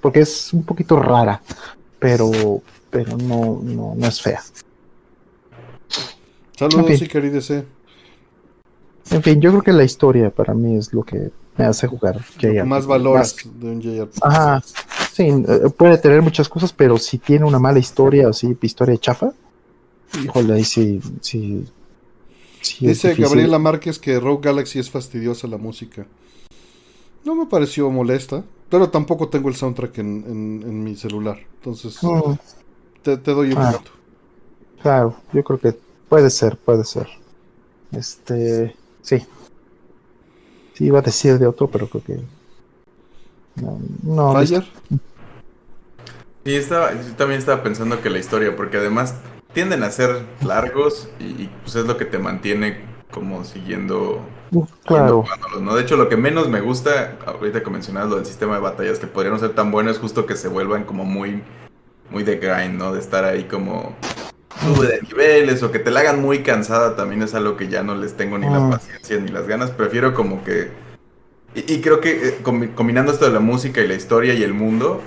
Porque 0.00 0.20
es 0.20 0.52
un 0.52 0.62
poquito 0.62 1.00
rara, 1.00 1.42
pero, 1.98 2.30
pero 2.90 3.16
no, 3.16 3.58
no, 3.60 3.94
no 3.96 4.06
es 4.06 4.22
fea. 4.22 4.40
Saludos, 6.56 7.02
y 7.02 7.08
queridos. 7.08 7.50
En 7.50 9.22
fin, 9.22 9.40
yo 9.40 9.50
creo 9.50 9.62
que 9.62 9.72
la 9.72 9.84
historia 9.84 10.30
para 10.30 10.54
mí 10.54 10.76
es 10.76 10.92
lo 10.92 11.02
que 11.02 11.30
me 11.56 11.64
hace 11.64 11.86
jugar 11.86 12.24
Más 12.64 12.86
valores 12.86 13.36
de 13.60 13.66
un 13.66 13.80
JRPG. 13.80 14.18
Ajá, 14.22 14.62
sí, 15.12 15.24
eh, 15.24 15.70
puede 15.76 15.98
tener 15.98 16.22
muchas 16.22 16.48
cosas, 16.48 16.72
pero 16.72 16.96
si 16.98 17.18
tiene 17.18 17.44
una 17.44 17.58
mala 17.58 17.78
historia, 17.78 18.28
así, 18.28 18.56
historia 18.62 18.96
chafa, 18.98 19.32
híjole, 20.22 20.54
ahí 20.54 20.64
sí, 20.64 21.00
sí, 21.20 21.66
Dice 22.80 23.14
Gabriela 23.14 23.58
Márquez 23.58 23.98
que 23.98 24.18
Rogue 24.18 24.48
Galaxy 24.48 24.78
es 24.78 24.90
fastidiosa 24.90 25.46
la 25.46 25.58
música. 25.58 26.06
No 27.24 27.34
me 27.34 27.46
pareció 27.46 27.90
molesta, 27.90 28.44
pero 28.68 28.90
tampoco 28.90 29.28
tengo 29.28 29.48
el 29.48 29.54
soundtrack 29.54 29.98
en, 29.98 30.82
mi 30.82 30.96
celular. 30.96 31.38
Entonces, 31.56 31.98
mm. 32.02 32.32
te, 33.02 33.16
doy 33.16 33.52
un 33.52 33.58
ah. 33.58 33.78
Claro, 34.82 35.16
yo 35.32 35.44
creo 35.44 35.58
que 35.58 35.76
Puede 36.14 36.30
ser, 36.30 36.56
puede 36.56 36.84
ser. 36.84 37.08
Este, 37.90 38.76
sí. 39.02 39.26
Sí, 40.74 40.84
iba 40.84 41.00
a 41.00 41.02
decir 41.02 41.40
de 41.40 41.48
otro, 41.48 41.66
pero 41.66 41.88
creo 41.88 42.04
que. 42.04 42.20
No, 43.56 43.80
no. 44.04 44.46
Sí, 44.46 44.54
estaba, 46.44 46.92
yo 46.92 47.16
también 47.16 47.40
estaba 47.40 47.64
pensando 47.64 48.00
que 48.00 48.10
la 48.10 48.20
historia, 48.20 48.54
porque 48.54 48.76
además 48.76 49.16
tienden 49.54 49.82
a 49.82 49.90
ser 49.90 50.24
largos 50.46 51.08
y, 51.18 51.48
pues 51.64 51.74
es 51.74 51.84
lo 51.84 51.96
que 51.96 52.04
te 52.04 52.20
mantiene 52.20 52.84
como 53.10 53.44
siguiendo. 53.44 54.20
Claro. 54.84 55.24
¿no? 55.60 55.74
De 55.74 55.82
hecho, 55.82 55.96
lo 55.96 56.08
que 56.08 56.16
menos 56.16 56.48
me 56.48 56.60
gusta, 56.60 57.18
ahorita 57.26 57.64
que 57.64 57.70
mencionabas 57.70 58.08
lo 58.08 58.16
del 58.18 58.26
sistema 58.26 58.54
de 58.54 58.60
batallas, 58.60 59.00
que 59.00 59.08
podrían 59.08 59.40
ser 59.40 59.56
tan 59.56 59.72
buenos, 59.72 59.96
es 59.96 60.00
justo 60.00 60.26
que 60.26 60.36
se 60.36 60.46
vuelvan 60.46 60.84
como 60.84 61.04
muy, 61.04 61.42
muy 62.08 62.22
de 62.22 62.36
grind, 62.36 62.78
¿no? 62.78 62.92
De 62.92 63.00
estar 63.00 63.24
ahí 63.24 63.48
como 63.48 63.96
sube 64.60 64.86
de 64.86 65.02
niveles 65.02 65.62
o 65.62 65.70
que 65.70 65.78
te 65.78 65.90
la 65.90 66.00
hagan 66.00 66.20
muy 66.20 66.42
cansada 66.42 66.96
también 66.96 67.22
es 67.22 67.34
algo 67.34 67.56
que 67.56 67.68
ya 67.68 67.82
no 67.82 67.94
les 67.94 68.14
tengo 68.14 68.38
ni 68.38 68.46
la 68.46 68.66
ah. 68.66 68.70
paciencia 68.70 69.18
ni 69.18 69.28
las 69.28 69.46
ganas. 69.46 69.70
Prefiero 69.70 70.14
como 70.14 70.44
que... 70.44 70.70
Y, 71.54 71.80
creo 71.80 72.00
que 72.00 72.28
eh, 72.28 72.38
combinando 72.42 73.12
esto 73.12 73.26
de 73.26 73.32
la 73.32 73.38
música 73.38 73.80
y 73.80 73.86
la 73.86 73.94
historia 73.94 74.34
y 74.34 74.42
el 74.42 74.54
mundo, 74.54 75.00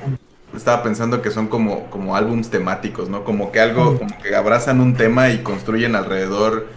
estaba 0.55 0.81
pensando 0.81 1.21
que 1.21 1.29
son 1.29 1.47
como, 1.47 1.89
como 1.89 2.15
álbums 2.15 2.49
temáticos, 2.49 3.09
¿no? 3.09 3.25
Como 3.25 3.51
que 3.51 3.59
algo, 3.59 3.97
como 3.97 4.17
que 4.17 4.33
abrazan 4.33 4.79
un 4.79 4.95
tema 4.95 5.29
y 5.29 5.39
construyen 5.39 5.93
alrededor 5.95 6.67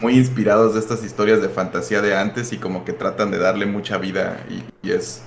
muy, 0.00 0.16
inspirados 0.16 0.74
de 0.74 0.80
estas 0.80 1.04
historias 1.04 1.42
de 1.42 1.48
fantasía 1.48 2.00
de 2.00 2.16
antes 2.16 2.52
y 2.52 2.58
como 2.58 2.84
que 2.84 2.92
tratan 2.92 3.32
de 3.32 3.38
darle 3.38 3.66
mucha 3.66 3.98
vida 3.98 4.44
y, 4.48 4.86
y 4.86 4.92
es... 4.92 5.22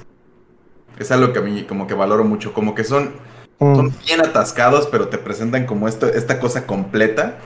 Es 0.97 1.11
algo 1.11 1.33
que 1.33 1.39
a 1.39 1.41
mí 1.41 1.63
como 1.63 1.87
que 1.87 1.93
valoro 1.93 2.23
mucho, 2.23 2.53
como 2.53 2.73
que 2.73 2.85
son 2.85 3.15
son 3.59 3.88
mm. 3.88 3.93
bien 4.06 4.22
atascados, 4.22 4.88
pero 4.88 5.08
te 5.08 5.17
presentan 5.17 5.66
como 5.66 5.88
esto, 5.88 6.08
esta 6.08 6.40
cosa 6.40 6.66
completa. 6.66 7.38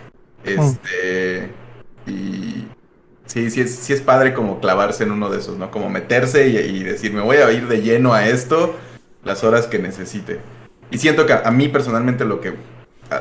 Este. 0.43 1.51
Y. 2.07 2.67
Sí, 3.25 3.51
sí 3.51 3.61
es, 3.61 3.75
sí 3.75 3.93
es 3.93 4.01
padre 4.01 4.33
como 4.33 4.59
clavarse 4.59 5.03
en 5.03 5.11
uno 5.11 5.29
de 5.29 5.37
esos, 5.37 5.55
¿no? 5.55 5.69
Como 5.69 5.87
meterse 5.91 6.47
y, 6.47 6.81
decir, 6.81 7.13
me 7.13 7.21
voy 7.21 7.37
a 7.37 7.51
ir 7.51 7.67
de 7.67 7.83
lleno 7.83 8.13
a 8.13 8.27
esto 8.27 8.75
las 9.23 9.43
horas 9.43 9.67
que 9.67 9.77
necesite. 9.77 10.39
Y 10.89 10.97
siento 10.97 11.27
que 11.27 11.33
a, 11.33 11.51
mí 11.51 11.67
personalmente 11.67 12.25
lo 12.25 12.41
que 12.41 12.55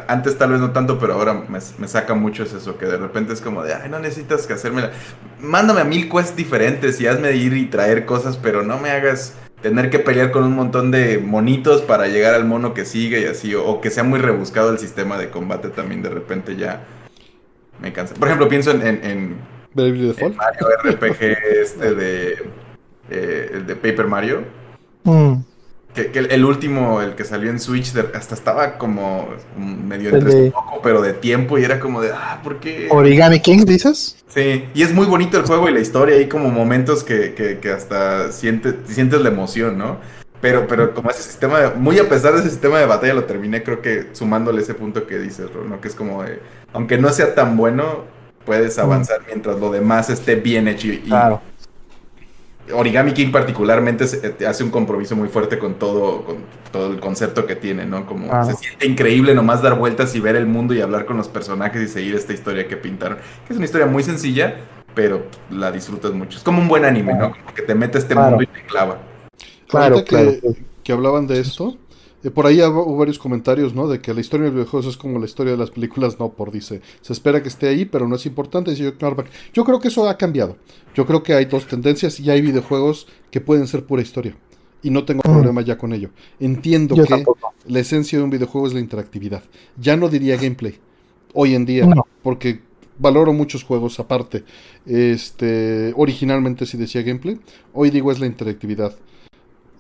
antes 0.07 0.39
tal 0.39 0.53
vez 0.53 0.61
no 0.61 0.71
tanto, 0.71 0.99
pero 0.99 1.13
ahora 1.13 1.35
me, 1.35 1.89
saca 1.89 2.15
mucho 2.15 2.43
es 2.43 2.55
eso, 2.55 2.79
que 2.79 2.87
de 2.87 2.97
repente 2.97 3.35
es 3.35 3.43
como 3.43 3.63
de, 3.63 3.75
ay, 3.75 3.91
no 3.91 3.99
necesitas 3.99 4.47
que 4.47 4.55
hacérmela. 4.55 4.93
Mándame 5.41 5.83
a 5.83 5.85
mil 5.85 6.09
quests 6.09 6.37
diferentes 6.37 6.99
y 7.03 7.07
hazme 7.07 7.33
ir 7.33 7.53
y 7.53 7.67
traer 7.67 8.07
cosas, 8.07 8.39
pero 8.39 8.63
no 8.63 8.79
me 8.79 8.91
hagas 8.91 9.35
tener 9.63 9.91
que 9.91 9.99
pelear 9.99 10.31
con 10.31 10.45
un 10.45 10.55
montón 10.55 10.91
de 10.91 11.19
monitos 11.19 11.83
para 11.83 12.07
llegar 12.07 12.35
al 12.35 12.45
mono 12.45 12.75
que 12.75 12.85
sigue 12.85 13.21
y 13.21 13.25
así, 13.25 13.55
o, 13.55 13.81
que 13.81 13.91
sea 13.91 14.05
muy 14.05 14.21
rebuscado 14.21 14.71
el 14.71 14.79
sistema 14.79 15.19
de 15.19 15.31
combate 15.31 15.69
también 15.69 16.03
de 16.03 16.11
repente 16.11 16.57
ya 16.57 16.85
me 17.81 17.93
cansa. 17.93 18.15
Por 18.15 18.29
ejemplo, 18.29 18.49
pienso 18.49 18.71
en, 18.71 18.83
en, 18.83 19.37
Mario 19.75 20.69
RPG 20.85 21.23
este 21.63 21.95
de, 21.95 22.51
eh, 23.11 23.63
de 23.67 23.77
Paper 23.77 24.07
Mario. 24.07 24.43
Mm. 25.05 25.35
Que, 26.07 26.19
el, 26.19 26.45
último, 26.45 27.03
el 27.03 27.17
que 27.17 27.25
salió 27.25 27.51
en 27.51 27.59
Switch, 27.59 27.93
hasta 28.15 28.35
estaba 28.35 28.79
como 28.79 29.31
medio 29.59 30.15
entre 30.15 30.45
un 30.45 30.53
poco, 30.53 30.81
pero 30.81 31.03
de 31.03 31.13
tiempo 31.13 31.59
y 31.59 31.65
era 31.65 31.81
como 31.81 32.01
de, 32.01 32.13
ah, 32.15 32.41
¿por 32.43 32.61
qué? 32.61 32.87
Origami 32.89 33.41
King, 33.41 33.65
dices? 33.65 34.23
Sí, 34.29 34.67
y 34.75 34.83
es 34.83 34.95
muy 34.95 35.07
bonito 35.07 35.39
el 35.39 35.45
juego 35.45 35.69
y 35.69 35.73
la 35.73 35.81
historia, 35.81 36.15
hay 36.15 36.29
como 36.29 36.51
momentos 36.51 37.03
que, 37.03 37.59
que, 37.61 37.73
hasta 37.73 38.31
sientes, 38.31 38.77
sientes 38.87 39.21
la 39.21 39.29
emoción, 39.29 39.77
¿no? 39.77 39.97
Pero, 40.41 40.69
pero 40.69 40.95
como 40.95 41.11
ese 41.11 41.23
sistema, 41.23 41.73
muy 41.77 41.99
a 41.99 42.09
pesar 42.09 42.35
de 42.35 42.41
ese 42.41 42.51
sistema 42.51 42.79
de 42.79 42.87
batalla, 42.87 43.15
lo 43.15 43.25
terminé 43.25 43.65
creo 43.65 43.83
que 43.83 44.11
sumándole 44.13 44.63
ese 44.63 44.75
punto 44.75 45.05
que 45.05 45.19
dices, 45.19 45.49
¿no? 45.69 45.81
Que 45.81 45.89
es 45.89 45.97
como, 45.97 46.23
aunque 46.73 46.97
no 46.97 47.11
sea 47.11 47.35
tan 47.35 47.57
bueno, 47.57 48.05
puedes 48.45 48.79
avanzar 48.79 49.23
mientras 49.27 49.59
lo 49.59 49.73
demás 49.73 50.11
esté 50.11 50.37
bien 50.37 50.69
hecho 50.69 50.87
y, 50.87 50.99
claro. 50.99 51.41
Origami 52.73 53.13
King 53.13 53.31
particularmente 53.31 54.05
eh, 54.23 54.47
hace 54.47 54.65
un 54.65 54.71
compromiso 54.71 55.17
muy 55.17 55.29
fuerte 55.29 55.59
con 55.59 55.75
todo, 55.75 56.25
con 56.25 56.37
todo 56.73 56.93
el 56.93 57.01
concepto 57.01 57.47
que 57.47 57.57
tiene, 57.57 57.87
¿no? 57.87 58.07
Como 58.07 58.45
se 58.45 58.55
siente 58.55 58.87
increíble 58.87 59.35
nomás 59.35 59.63
dar 59.63 59.79
vueltas 59.79 60.15
y 60.15 60.21
ver 60.21 60.37
el 60.37 60.47
mundo 60.47 60.75
y 60.75 60.81
hablar 60.81 61.07
con 61.07 61.17
los 61.17 61.29
personajes 61.29 61.83
y 61.83 61.89
seguir 61.89 62.15
esta 62.15 62.33
historia 62.33 62.69
que 62.69 62.77
pintaron. 62.77 63.19
Que 63.47 63.53
es 63.53 63.57
una 63.57 63.65
historia 63.65 63.87
muy 63.87 64.03
sencilla, 64.03 64.57
pero 64.95 65.27
la 65.51 65.71
disfrutas 65.73 66.13
mucho. 66.13 66.39
Es 66.39 66.45
como 66.45 66.61
un 66.61 66.69
buen 66.69 66.85
anime, 66.85 67.15
¿no? 67.15 67.33
Como 67.33 67.55
que 67.55 67.63
te 67.63 67.75
mete 67.75 67.99
este 67.99 68.15
mundo 68.15 68.43
y 68.43 68.47
te 68.47 68.63
clava. 68.67 68.99
Claro, 69.69 70.05
que, 70.05 70.41
que 70.83 70.93
hablaban 70.93 71.27
de 71.27 71.41
esto, 71.41 71.77
eh, 72.25 72.31
por 72.31 72.47
ahí 72.47 72.61
hubo 72.61 72.97
varios 72.97 73.19
comentarios, 73.19 73.75
¿no? 73.75 73.87
De 73.87 74.01
que 74.01 74.13
la 74.13 74.21
historia 74.21 74.45
de 74.45 74.51
los 74.51 74.57
videojuegos 74.57 74.95
es 74.95 74.97
como 74.97 75.19
la 75.19 75.27
historia 75.27 75.53
de 75.53 75.59
las 75.59 75.71
películas, 75.71 76.19
no, 76.19 76.31
por 76.31 76.51
dice. 76.51 76.81
Se 77.01 77.13
espera 77.13 77.43
que 77.43 77.49
esté 77.49 77.69
ahí, 77.69 77.85
pero 77.85 78.09
no 78.09 78.17
es 78.17 78.27
importante. 78.27 78.71
Dice 78.71 78.93
yo 79.53 79.65
creo 79.65 79.81
que 79.81 79.89
eso 79.89 80.09
ha 80.09 80.17
cambiado. 80.17 80.57
Yo 80.95 81.07
creo 81.07 81.23
que 81.23 81.35
hay 81.35 81.45
dos 81.45 81.67
tendencias 81.67 82.19
y 82.19 82.31
hay 82.31 82.41
videojuegos 82.41 83.07
que 83.31 83.41
pueden 83.41 83.67
ser 83.69 83.85
pura 83.85 84.03
historia. 84.03 84.37
Y 84.83 84.91
no 84.91 85.05
tengo 85.05 85.23
mm. 85.25 85.33
problema 85.33 85.63
ya 85.63 85.79
con 85.79 85.93
ello. 85.93 86.11
Entiendo 86.41 86.97
que 86.97 87.25
la 87.67 87.81
esencia 87.81 88.19
de 88.19 88.25
un 88.25 88.31
videojuego 88.31 88.67
es 88.67 88.75
la 88.75 88.81
interactividad. 88.81 89.43
Ya 89.77 89.97
no 89.97 90.09
diría 90.09 90.37
gameplay. 90.37 90.79
Hoy 91.35 91.55
en 91.55 91.67
día, 91.67 91.89
porque 92.23 92.63
valoro 92.99 93.33
muchos 93.33 93.63
juegos 93.63 94.01
aparte. 94.01 94.45
Este, 94.87 95.93
originalmente 95.97 96.67
sí 96.67 96.77
decía 96.77 97.03
gameplay. 97.03 97.39
Hoy 97.73 97.91
digo 97.91 98.11
es 98.11 98.19
la 98.19 98.27
interactividad 98.27 98.97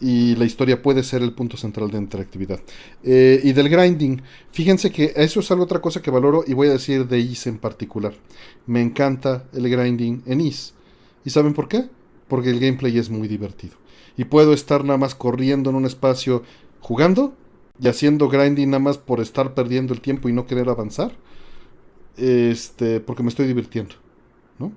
y 0.00 0.36
la 0.36 0.44
historia 0.44 0.80
puede 0.80 1.02
ser 1.02 1.22
el 1.22 1.32
punto 1.32 1.56
central 1.56 1.90
de 1.90 1.98
interactividad. 1.98 2.60
Eh, 3.02 3.40
y 3.42 3.52
del 3.52 3.68
grinding, 3.68 4.22
fíjense 4.52 4.90
que 4.90 5.12
eso 5.16 5.40
es 5.40 5.50
algo 5.50 5.64
otra 5.64 5.80
cosa 5.80 6.00
que 6.00 6.10
valoro 6.10 6.44
y 6.46 6.54
voy 6.54 6.68
a 6.68 6.72
decir 6.72 7.06
de 7.06 7.18
Is 7.18 7.46
en 7.46 7.58
particular. 7.58 8.14
Me 8.66 8.80
encanta 8.80 9.44
el 9.52 9.68
grinding 9.68 10.22
en 10.26 10.40
Is. 10.40 10.74
¿Y 11.24 11.30
saben 11.30 11.54
por 11.54 11.68
qué? 11.68 11.88
Porque 12.28 12.50
el 12.50 12.60
gameplay 12.60 12.96
es 12.98 13.10
muy 13.10 13.26
divertido. 13.26 13.76
Y 14.16 14.24
puedo 14.24 14.52
estar 14.52 14.84
nada 14.84 14.98
más 14.98 15.14
corriendo 15.14 15.70
en 15.70 15.76
un 15.76 15.84
espacio 15.84 16.42
jugando 16.80 17.34
y 17.80 17.88
haciendo 17.88 18.28
grinding 18.28 18.70
nada 18.70 18.82
más 18.82 18.98
por 18.98 19.20
estar 19.20 19.54
perdiendo 19.54 19.94
el 19.94 20.00
tiempo 20.00 20.28
y 20.28 20.32
no 20.32 20.46
querer 20.46 20.68
avanzar. 20.68 21.12
Este, 22.16 23.00
porque 23.00 23.22
me 23.22 23.28
estoy 23.30 23.46
divirtiendo. 23.46 23.94
¿no? 24.58 24.72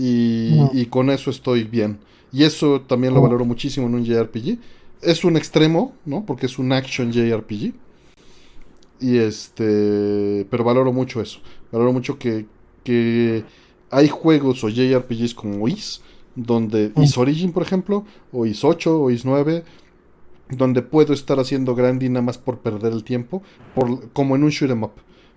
y 0.00 0.86
con 0.86 1.10
eso 1.10 1.30
estoy 1.30 1.64
bien. 1.64 1.98
Y 2.32 2.44
eso 2.44 2.80
también 2.82 3.14
lo 3.14 3.20
oh. 3.20 3.22
valoro 3.22 3.44
muchísimo 3.44 3.86
en 3.86 3.94
un 3.94 4.04
JRPG. 4.04 4.58
Es 5.00 5.24
un 5.24 5.36
extremo, 5.36 5.94
¿no? 6.04 6.24
Porque 6.24 6.46
es 6.46 6.58
un 6.58 6.72
action 6.72 7.12
JRPG. 7.12 7.72
Y 9.00 9.18
este. 9.18 10.46
Pero 10.50 10.64
valoro 10.64 10.92
mucho 10.92 11.20
eso. 11.20 11.40
Valoro 11.70 11.92
mucho 11.92 12.18
que, 12.18 12.46
que 12.84 13.44
hay 13.90 14.08
juegos 14.08 14.64
o 14.64 14.68
JRPGs 14.68 15.34
como 15.34 15.68
Is, 15.68 16.02
donde 16.34 16.92
mm. 16.94 17.02
Is 17.02 17.16
Origin, 17.16 17.52
por 17.52 17.62
ejemplo, 17.62 18.04
o 18.32 18.46
Is 18.46 18.64
8 18.64 19.00
o 19.00 19.10
Is 19.10 19.24
9, 19.24 19.64
donde 20.50 20.82
puedo 20.82 21.12
estar 21.12 21.38
haciendo 21.38 21.74
grinding 21.74 22.12
nada 22.12 22.24
más 22.24 22.38
por 22.38 22.58
perder 22.58 22.92
el 22.92 23.04
tiempo, 23.04 23.42
por, 23.74 24.10
como 24.10 24.36
en 24.36 24.44
un 24.44 24.50
shoot 24.50 24.70
'em 24.70 24.82
up, 24.82 24.92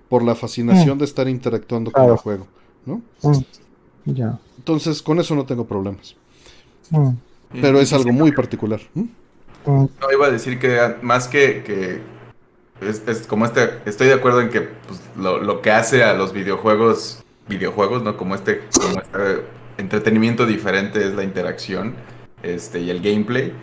por 0.10 0.24
la 0.24 0.36
fascinación 0.36 0.98
mm. 0.98 1.00
de 1.00 1.06
estar 1.06 1.28
interactuando 1.28 1.92
con 1.92 2.10
el 2.10 2.18
juego, 2.18 2.48
¿no? 2.86 3.02
Mm. 3.22 4.14
Ya. 4.14 4.40
Entonces, 4.58 5.02
con 5.02 5.20
eso 5.20 5.36
no 5.36 5.46
tengo 5.46 5.66
problemas. 5.66 6.16
Mm. 6.92 7.10
Pero 7.60 7.80
es 7.80 7.92
algo 7.92 8.12
muy 8.12 8.32
particular. 8.32 8.80
Mm. 8.94 9.06
No, 9.66 9.90
iba 10.12 10.28
a 10.28 10.32
decir 10.32 10.60
que 10.60 10.96
más 11.02 11.28
que, 11.28 12.02
es, 12.82 13.28
como 13.28 13.46
este, 13.46 13.80
estoy 13.86 14.08
de 14.08 14.14
acuerdo 14.14 14.42
en 14.42 14.50
que 14.50 14.62
pues, 14.62 15.02
lo, 15.18 15.62
que 15.62 15.72
hace 15.72 16.04
a 16.04 16.14
los 16.14 16.34
videojuegos, 16.34 17.24
videojuegos, 17.48 18.04
¿no? 18.04 18.18
Como 18.18 18.36
este, 18.36 18.62
como 18.80 19.02
este 19.02 19.44
entretenimiento 19.78 20.46
diferente 20.46 21.06
es 21.06 21.14
la 21.14 21.24
interacción 21.24 21.96
este, 22.44 22.80
y 22.80 22.90
el 22.90 23.02
gameplay. 23.02 23.54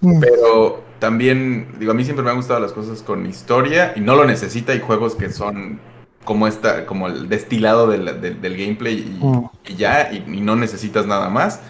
Mm. 0.00 0.20
Pero 0.20 0.82
también, 0.98 1.74
digo, 1.78 1.92
a 1.92 1.94
mí 1.94 2.04
siempre 2.04 2.24
me 2.24 2.30
han 2.30 2.36
gustado 2.36 2.60
las 2.60 2.72
cosas 2.72 3.02
con 3.02 3.26
historia 3.26 3.92
y 3.96 4.00
no 4.00 4.14
lo 4.14 4.24
necesita. 4.24 4.72
Hay 4.72 4.80
juegos 4.80 5.14
que 5.14 5.30
son 5.30 5.80
como 6.24 6.46
esta, 6.46 6.84
como 6.86 7.06
el 7.06 7.28
destilado 7.28 7.86
del, 7.86 8.04
gameplay 8.42 9.18
y, 9.64 9.74
ya, 9.76 10.12
y, 10.12 10.40
no 10.40 10.56
necesitas 10.56 11.06
nada 11.06 11.30
más. 11.30 11.60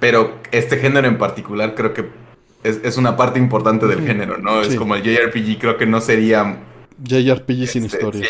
Pero 0.00 0.38
este 0.50 0.78
género 0.78 1.06
en 1.08 1.18
particular 1.18 1.74
creo 1.74 1.94
que 1.94 2.08
es, 2.64 2.96
una 2.96 3.16
parte 3.16 3.38
importante 3.38 3.86
del 3.86 4.06
género, 4.06 4.38
¿no? 4.38 4.62
Es 4.62 4.74
como 4.74 4.94
el 4.94 5.02
JRPG, 5.02 5.58
creo 5.58 5.76
que 5.76 5.86
no 5.86 6.00
sería... 6.00 6.60
JRPG 7.02 7.66
sin 7.66 7.84
este, 7.84 7.98
historia. 7.98 8.26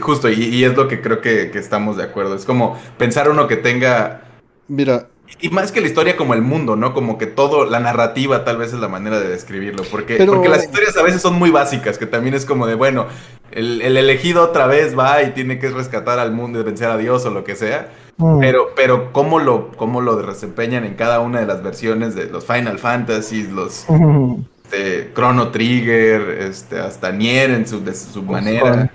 justo, 0.00 0.30
y, 0.30 0.64
es 0.64 0.74
lo 0.74 0.88
que 0.88 1.00
creo 1.00 1.20
que, 1.20 1.50
estamos 1.54 1.96
de 1.96 2.04
acuerdo. 2.04 2.34
Es 2.34 2.44
como 2.44 2.80
pensar 2.96 3.28
uno 3.28 3.46
que 3.46 3.56
tenga... 3.56 4.22
Mira, 4.68 5.08
y 5.40 5.50
más 5.50 5.72
que 5.72 5.80
la 5.80 5.86
historia 5.86 6.16
como 6.16 6.34
el 6.34 6.42
mundo, 6.42 6.76
¿no? 6.76 6.94
Como 6.94 7.18
que 7.18 7.26
todo, 7.26 7.64
la 7.64 7.80
narrativa 7.80 8.44
tal 8.44 8.56
vez 8.56 8.72
es 8.72 8.80
la 8.80 8.88
manera 8.88 9.18
de 9.20 9.28
describirlo. 9.28 9.82
Porque, 9.90 10.24
porque 10.24 10.48
las 10.48 10.64
historias 10.64 10.96
a 10.96 11.02
veces 11.02 11.20
son 11.20 11.34
muy 11.34 11.50
básicas, 11.50 11.98
que 11.98 12.06
también 12.06 12.34
es 12.34 12.44
como 12.44 12.66
de, 12.66 12.74
bueno, 12.74 13.06
el, 13.50 13.82
el, 13.82 13.96
elegido 13.96 14.42
otra 14.42 14.66
vez 14.66 14.98
va 14.98 15.22
y 15.22 15.32
tiene 15.32 15.58
que 15.58 15.70
rescatar 15.70 16.18
al 16.18 16.32
mundo 16.32 16.60
y 16.60 16.62
vencer 16.62 16.88
a 16.88 16.96
Dios 16.96 17.24
o 17.26 17.30
lo 17.30 17.44
que 17.44 17.56
sea. 17.56 17.90
Mm. 18.16 18.38
Pero, 18.38 18.68
pero 18.76 19.12
¿cómo 19.12 19.38
lo, 19.38 19.72
cómo 19.72 20.00
lo 20.00 20.16
desempeñan 20.16 20.84
en 20.84 20.94
cada 20.94 21.20
una 21.20 21.40
de 21.40 21.46
las 21.46 21.62
versiones 21.62 22.14
de 22.14 22.26
los 22.26 22.44
Final 22.44 22.78
Fantasy, 22.78 23.48
los 23.48 23.86
este, 24.64 25.12
Chrono 25.14 25.48
Trigger, 25.48 26.42
este, 26.42 26.78
hasta 26.78 27.12
Nier 27.12 27.50
en 27.50 27.66
su, 27.66 27.82
de 27.82 27.94
su 27.94 28.22
manera? 28.22 28.92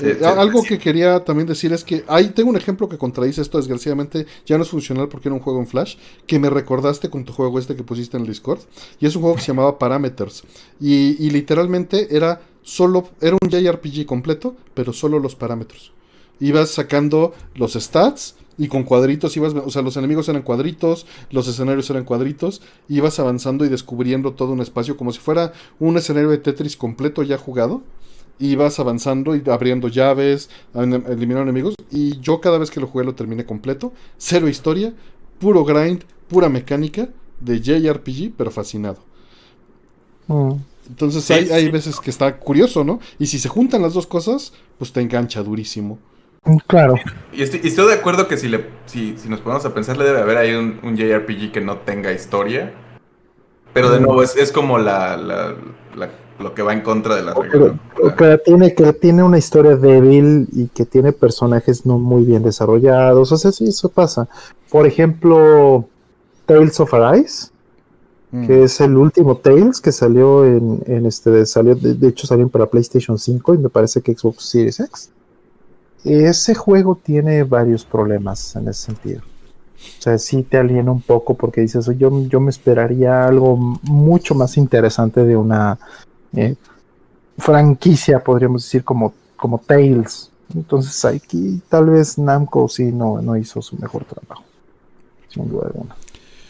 Eh, 0.00 0.18
algo 0.24 0.62
que 0.62 0.78
quería 0.78 1.24
también 1.24 1.46
decir 1.46 1.72
es 1.72 1.84
que 1.84 2.04
ahí 2.08 2.28
tengo 2.28 2.50
un 2.50 2.56
ejemplo 2.56 2.88
que 2.88 2.98
contradice 2.98 3.40
esto, 3.42 3.58
desgraciadamente 3.58 4.26
ya 4.46 4.56
no 4.56 4.62
es 4.62 4.70
funcional 4.70 5.08
porque 5.08 5.28
era 5.28 5.34
un 5.34 5.40
juego 5.40 5.60
en 5.60 5.66
Flash, 5.66 5.96
que 6.26 6.38
me 6.38 6.50
recordaste 6.50 7.10
con 7.10 7.24
tu 7.24 7.32
juego 7.32 7.58
este 7.58 7.74
que 7.76 7.82
pusiste 7.82 8.16
en 8.16 8.22
el 8.22 8.28
Discord, 8.28 8.60
y 9.00 9.06
es 9.06 9.16
un 9.16 9.22
juego 9.22 9.36
que 9.36 9.42
se 9.42 9.48
llamaba 9.48 9.78
Parameters, 9.78 10.44
y, 10.80 11.24
y 11.24 11.30
literalmente 11.30 12.14
era 12.16 12.40
solo, 12.62 13.08
era 13.20 13.36
un 13.40 13.50
JRPG 13.50 14.06
completo, 14.06 14.54
pero 14.74 14.92
solo 14.92 15.18
los 15.18 15.34
parámetros 15.34 15.92
ibas 16.40 16.70
sacando 16.70 17.34
los 17.54 17.74
stats 17.74 18.36
y 18.56 18.68
con 18.68 18.82
cuadritos 18.82 19.36
ibas, 19.36 19.54
o 19.54 19.70
sea, 19.70 19.82
los 19.82 19.96
enemigos 19.96 20.28
eran 20.28 20.42
cuadritos, 20.42 21.06
los 21.30 21.46
escenarios 21.46 21.88
eran 21.90 22.04
cuadritos, 22.04 22.60
ibas 22.88 23.18
avanzando 23.20 23.64
y 23.64 23.68
descubriendo 23.68 24.32
todo 24.32 24.52
un 24.52 24.60
espacio 24.60 24.96
como 24.96 25.12
si 25.12 25.20
fuera 25.20 25.52
un 25.78 25.96
escenario 25.96 26.30
de 26.30 26.38
Tetris 26.38 26.76
completo 26.76 27.22
ya 27.22 27.38
jugado. 27.38 27.82
Ibas 28.38 28.78
avanzando 28.78 29.34
y 29.34 29.42
abriendo 29.50 29.88
llaves, 29.88 30.50
eliminando 30.74 31.42
enemigos. 31.42 31.74
Y 31.90 32.20
yo 32.20 32.40
cada 32.40 32.58
vez 32.58 32.70
que 32.70 32.80
lo 32.80 32.86
jugué 32.86 33.04
lo 33.04 33.14
terminé 33.14 33.44
completo. 33.44 33.92
Cero 34.16 34.48
historia, 34.48 34.92
puro 35.38 35.64
grind, 35.64 36.04
pura 36.28 36.48
mecánica 36.48 37.08
de 37.40 37.60
JRPG, 37.60 38.32
pero 38.36 38.50
fascinado. 38.50 38.98
Mm. 40.28 40.52
Entonces 40.88 41.30
hay, 41.30 41.50
hay 41.50 41.70
veces 41.70 42.00
que 42.00 42.10
está 42.10 42.38
curioso, 42.38 42.84
¿no? 42.84 43.00
Y 43.18 43.26
si 43.26 43.38
se 43.38 43.48
juntan 43.48 43.82
las 43.82 43.94
dos 43.94 44.06
cosas, 44.06 44.52
pues 44.78 44.92
te 44.92 45.00
engancha 45.00 45.42
durísimo. 45.42 45.98
Claro. 46.66 46.94
Y 47.32 47.42
estoy, 47.42 47.60
de 47.60 47.94
acuerdo 47.94 48.26
que 48.26 48.36
si, 48.36 48.48
le, 48.48 48.64
si, 48.86 49.14
nos 49.28 49.40
ponemos 49.40 49.64
a 49.64 49.74
pensar, 49.74 49.96
le 49.96 50.04
debe 50.04 50.20
haber 50.20 50.36
ahí 50.38 50.54
un, 50.54 50.96
JRPG 50.96 51.52
que 51.52 51.60
no 51.60 51.78
tenga 51.78 52.12
historia. 52.12 52.72
Pero 53.72 53.90
de 53.90 54.00
mm. 54.00 54.02
nuevo, 54.02 54.22
es, 54.22 54.52
como 54.52 54.78
la, 54.78 55.54
lo 56.38 56.54
que 56.54 56.62
va 56.62 56.72
en 56.72 56.82
contra 56.82 57.16
de 57.16 57.22
la 57.22 57.34
regla. 57.34 57.78
Que 58.16 58.38
tiene, 58.38 58.74
que 58.74 58.92
tiene 58.92 59.22
una 59.22 59.38
historia 59.38 59.76
débil 59.76 60.48
y 60.52 60.68
que 60.68 60.84
tiene 60.84 61.12
personajes 61.12 61.84
no 61.84 61.98
muy 61.98 62.24
bien 62.24 62.42
desarrollados. 62.42 63.32
O 63.32 63.36
sea, 63.36 63.52
sí, 63.52 63.68
eso 63.68 63.88
pasa. 63.88 64.28
Por 64.70 64.86
ejemplo, 64.86 65.84
Tales 66.46 66.78
of 66.80 66.94
Arise. 66.94 67.48
mm. 68.30 68.46
que 68.46 68.64
es 68.64 68.80
el 68.80 68.96
último 68.96 69.36
Tales 69.36 69.80
que 69.80 69.92
salió 69.92 70.44
en, 70.44 70.82
en 70.86 71.06
este, 71.06 71.44
salió, 71.46 71.74
de, 71.74 72.08
hecho 72.08 72.26
salió 72.26 72.48
para 72.48 72.66
PlayStation 72.66 73.18
5 73.18 73.54
y 73.54 73.58
me 73.58 73.68
parece 73.68 74.00
que 74.00 74.14
Xbox 74.14 74.44
Series 74.44 74.80
X. 74.80 75.10
Ese 76.04 76.54
juego 76.54 76.94
tiene 76.94 77.42
varios 77.42 77.84
problemas 77.84 78.54
en 78.54 78.68
ese 78.68 78.86
sentido. 78.86 79.22
O 79.98 80.02
sea, 80.02 80.18
sí 80.18 80.42
te 80.42 80.56
aliena 80.56 80.90
un 80.90 81.02
poco 81.02 81.34
porque 81.34 81.60
dices, 81.60 81.88
yo, 81.98 82.10
yo 82.26 82.40
me 82.40 82.50
esperaría 82.50 83.26
algo 83.26 83.56
mucho 83.56 84.34
más 84.34 84.56
interesante 84.56 85.24
de 85.24 85.36
una 85.36 85.78
eh, 86.34 86.54
franquicia, 87.38 88.22
podríamos 88.22 88.64
decir, 88.64 88.84
como, 88.84 89.14
como 89.36 89.58
Tales. 89.58 90.30
Entonces 90.54 91.04
aquí 91.04 91.60
tal 91.68 91.90
vez 91.90 92.18
Namco 92.18 92.68
sí 92.68 92.84
no, 92.84 93.20
no 93.20 93.36
hizo 93.36 93.60
su 93.60 93.76
mejor 93.76 94.04
trabajo, 94.04 94.44
sin 95.28 95.48
duda 95.48 95.66
alguna. 95.66 95.94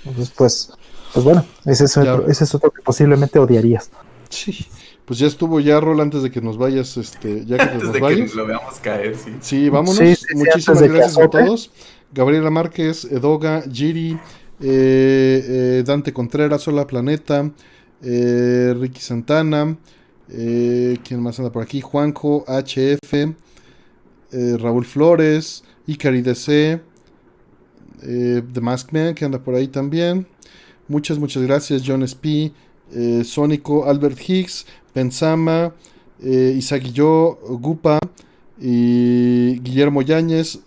Entonces, 0.04 0.32
pues, 0.36 0.72
pues 1.12 1.24
bueno, 1.24 1.44
ese 1.64 1.84
es, 1.84 1.96
otro, 1.96 2.28
ese 2.28 2.44
es 2.44 2.54
otro 2.54 2.70
que 2.70 2.82
posiblemente 2.82 3.38
odiarías. 3.38 3.90
Sí, 4.28 4.66
pues 5.04 5.18
ya 5.18 5.26
estuvo 5.26 5.58
ya, 5.58 5.80
Rol, 5.80 6.00
antes 6.00 6.22
de 6.22 6.30
que 6.30 6.40
nos 6.40 6.58
vayas, 6.58 6.96
este, 6.96 7.44
ya 7.44 7.56
que 7.56 7.62
antes 7.62 7.82
nos 7.84 7.92
de 7.94 8.00
que 8.00 8.34
lo 8.36 8.46
veamos 8.46 8.74
caer, 8.80 9.16
sí. 9.16 9.34
Sí, 9.40 9.68
vámonos. 9.68 9.98
Muchísimas 10.34 10.82
gracias 10.82 11.18
a 11.18 11.28
todos. 11.28 11.70
Gabriela 12.12 12.50
Márquez, 12.50 13.04
Edoga, 13.04 13.62
Giri, 13.70 14.12
eh, 14.12 14.18
eh, 14.60 15.82
Dante 15.84 16.12
Contreras, 16.12 16.66
Hola 16.68 16.86
Planeta, 16.86 17.50
eh, 18.02 18.74
Ricky 18.78 19.00
Santana, 19.00 19.76
¿quién 20.28 21.20
más 21.20 21.38
anda 21.38 21.50
por 21.50 21.62
aquí? 21.62 21.80
Juanjo, 21.80 22.44
HF, 22.46 23.34
Raúl 24.60 24.84
Flores, 24.84 25.64
Icari 25.86 26.22
DC, 26.22 26.80
The 28.00 28.60
Mask 28.60 28.92
Man, 28.92 29.14
que 29.14 29.24
anda 29.24 29.38
por 29.38 29.54
ahí 29.54 29.68
también. 29.68 30.26
Muchas, 30.86 31.18
muchas 31.18 31.42
gracias, 31.42 31.82
John 31.86 32.02
Sp, 32.04 32.52
Sónico, 33.24 33.86
Albert 33.88 34.18
Higgs, 34.20 34.66
Pensama, 34.92 35.74
Isaac 36.20 36.84
Yo, 36.92 37.38
Gupa 37.60 37.98
y 38.60 39.60
Guillermo 39.60 40.02
Yáñez, 40.02 40.60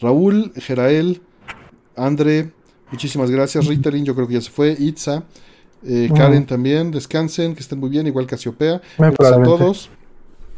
Raúl, 0.00 0.52
Jerael, 0.56 1.22
Andre, 1.96 2.52
muchísimas 2.90 3.30
gracias. 3.30 3.66
Ritalin, 3.66 4.04
yo 4.04 4.14
creo 4.14 4.26
que 4.26 4.34
ya 4.34 4.40
se 4.40 4.50
fue. 4.50 4.76
Itza, 4.78 5.24
eh, 5.86 6.10
Karen 6.14 6.46
también, 6.46 6.90
descansen, 6.90 7.54
que 7.54 7.60
estén 7.60 7.78
muy 7.78 7.90
bien, 7.90 8.06
igual 8.06 8.26
Casiopea. 8.26 8.80
Gracias 8.98 9.32
a 9.32 9.42
todos. 9.42 9.90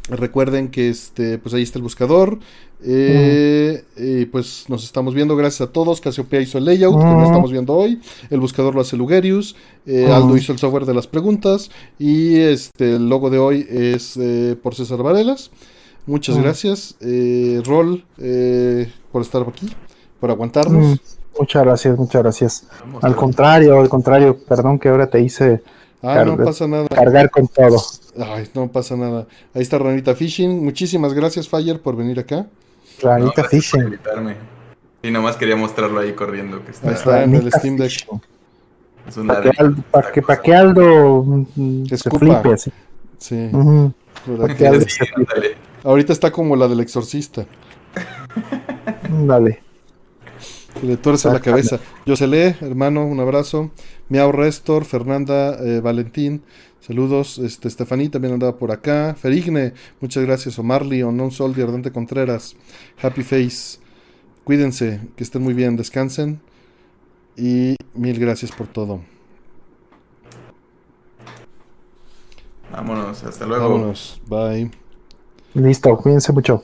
Recuerden 0.09 0.69
que 0.69 0.87
este, 0.87 1.37
pues 1.37 1.53
ahí 1.53 1.63
está 1.63 1.79
el 1.79 1.83
buscador. 1.83 2.39
Eh, 2.81 3.83
y 3.97 4.25
pues 4.25 4.65
nos 4.69 4.85
estamos 4.85 5.13
viendo. 5.13 5.35
Gracias 5.35 5.67
a 5.67 5.71
todos. 5.73 5.99
Casiopea 5.99 6.39
hizo 6.39 6.57
el 6.57 6.65
layout, 6.65 6.97
que 6.97 7.03
no 7.03 7.25
estamos 7.25 7.51
viendo 7.51 7.73
hoy. 7.73 7.99
El 8.29 8.39
buscador 8.39 8.73
lo 8.73 8.81
hace 8.81 8.95
Lugerius. 8.95 9.55
Eh, 9.85 10.09
Aldo 10.09 10.37
hizo 10.37 10.53
el 10.53 10.59
software 10.59 10.85
de 10.85 10.93
las 10.93 11.07
preguntas. 11.07 11.69
Y 11.99 12.37
este 12.37 12.95
el 12.95 13.09
logo 13.09 13.29
de 13.29 13.39
hoy 13.39 13.67
es 13.69 14.17
por 14.63 14.75
César 14.75 15.03
Varelas. 15.03 15.51
Muchas 16.05 16.37
gracias. 16.37 16.95
Rol, 17.65 18.05
por 19.11 19.21
estar 19.21 19.41
aquí, 19.41 19.67
por 20.21 20.31
aguantarnos. 20.31 21.16
Mm, 21.37 21.41
muchas 21.41 21.63
gracias, 21.63 21.97
muchas 21.97 22.21
gracias. 22.21 22.67
al 23.01 23.15
contrario, 23.15 23.79
al 23.79 23.89
contrario, 23.89 24.37
perdón 24.37 24.79
que 24.79 24.89
ahora 24.89 25.07
te 25.07 25.19
hice 25.21 25.61
ah, 26.01 26.23
no 26.25 26.37
pasa 26.37 26.67
nada. 26.67 26.87
cargar 26.87 27.29
con 27.29 27.47
todo. 27.47 27.81
Ay, 28.19 28.49
no 28.53 28.67
pasa 28.67 28.95
nada. 28.95 29.27
Ahí 29.53 29.61
está 29.61 29.77
Ranita 29.77 30.15
Fishing. 30.15 30.63
Muchísimas 30.63 31.13
gracias, 31.13 31.47
Fire, 31.47 31.79
por 31.81 31.95
venir 31.95 32.19
acá. 32.19 32.45
Ranita 33.01 33.43
Fishing. 33.43 33.97
Y 35.03 35.11
nomás 35.11 35.35
quería 35.35 35.55
mostrarlo 35.55 35.99
ahí 35.99 36.13
corriendo. 36.13 36.63
Que 36.65 36.71
está, 36.71 37.23
en 37.23 37.35
el 37.35 37.51
Steam 37.51 37.77
Deck. 37.77 38.07
para, 39.91 40.11
que, 40.11 40.21
para 40.21 40.41
que 40.41 40.55
Aldo 40.55 41.23
mm, 41.23 41.85
se 41.85 42.09
flipe 42.09 42.53
así. 42.53 42.71
Sí. 43.19 43.49
Ahorita 45.83 46.13
está 46.13 46.31
como 46.31 46.55
la 46.55 46.67
del 46.67 46.79
exorcista. 46.79 47.45
Dale. 49.09 49.66
Le 50.83 50.97
tuerce 50.97 51.29
la 51.29 51.39
cabeza. 51.39 51.79
Yo 52.05 52.15
se 52.15 52.27
lee, 52.27 52.55
hermano, 52.61 53.05
un 53.05 53.19
abrazo. 53.19 53.71
Miau 54.09 54.31
Restor, 54.31 54.85
Fernanda 54.85 55.57
eh, 55.59 55.79
Valentín, 55.81 56.43
saludos. 56.79 57.39
Este, 57.39 57.67
Estefaní 57.67 58.09
también 58.09 58.33
andaba 58.33 58.57
por 58.57 58.71
acá. 58.71 59.15
Ferigne, 59.19 59.73
muchas 59.99 60.23
gracias. 60.23 60.59
Omarly, 60.59 61.03
Onon 61.03 61.31
Sol, 61.31 61.53
Ardente 61.59 61.91
Contreras, 61.91 62.55
Happy 63.01 63.23
Face. 63.23 63.79
Cuídense, 64.43 65.01
que 65.15 65.23
estén 65.23 65.41
muy 65.41 65.53
bien, 65.53 65.75
descansen. 65.75 66.39
Y 67.35 67.75
mil 67.93 68.19
gracias 68.19 68.51
por 68.51 68.67
todo. 68.67 69.01
Vámonos, 72.71 73.23
hasta 73.23 73.45
luego. 73.45 73.69
Vámonos, 73.69 74.21
bye. 74.27 74.69
Listo, 75.53 75.97
cuídense 75.97 76.31
mucho. 76.31 76.61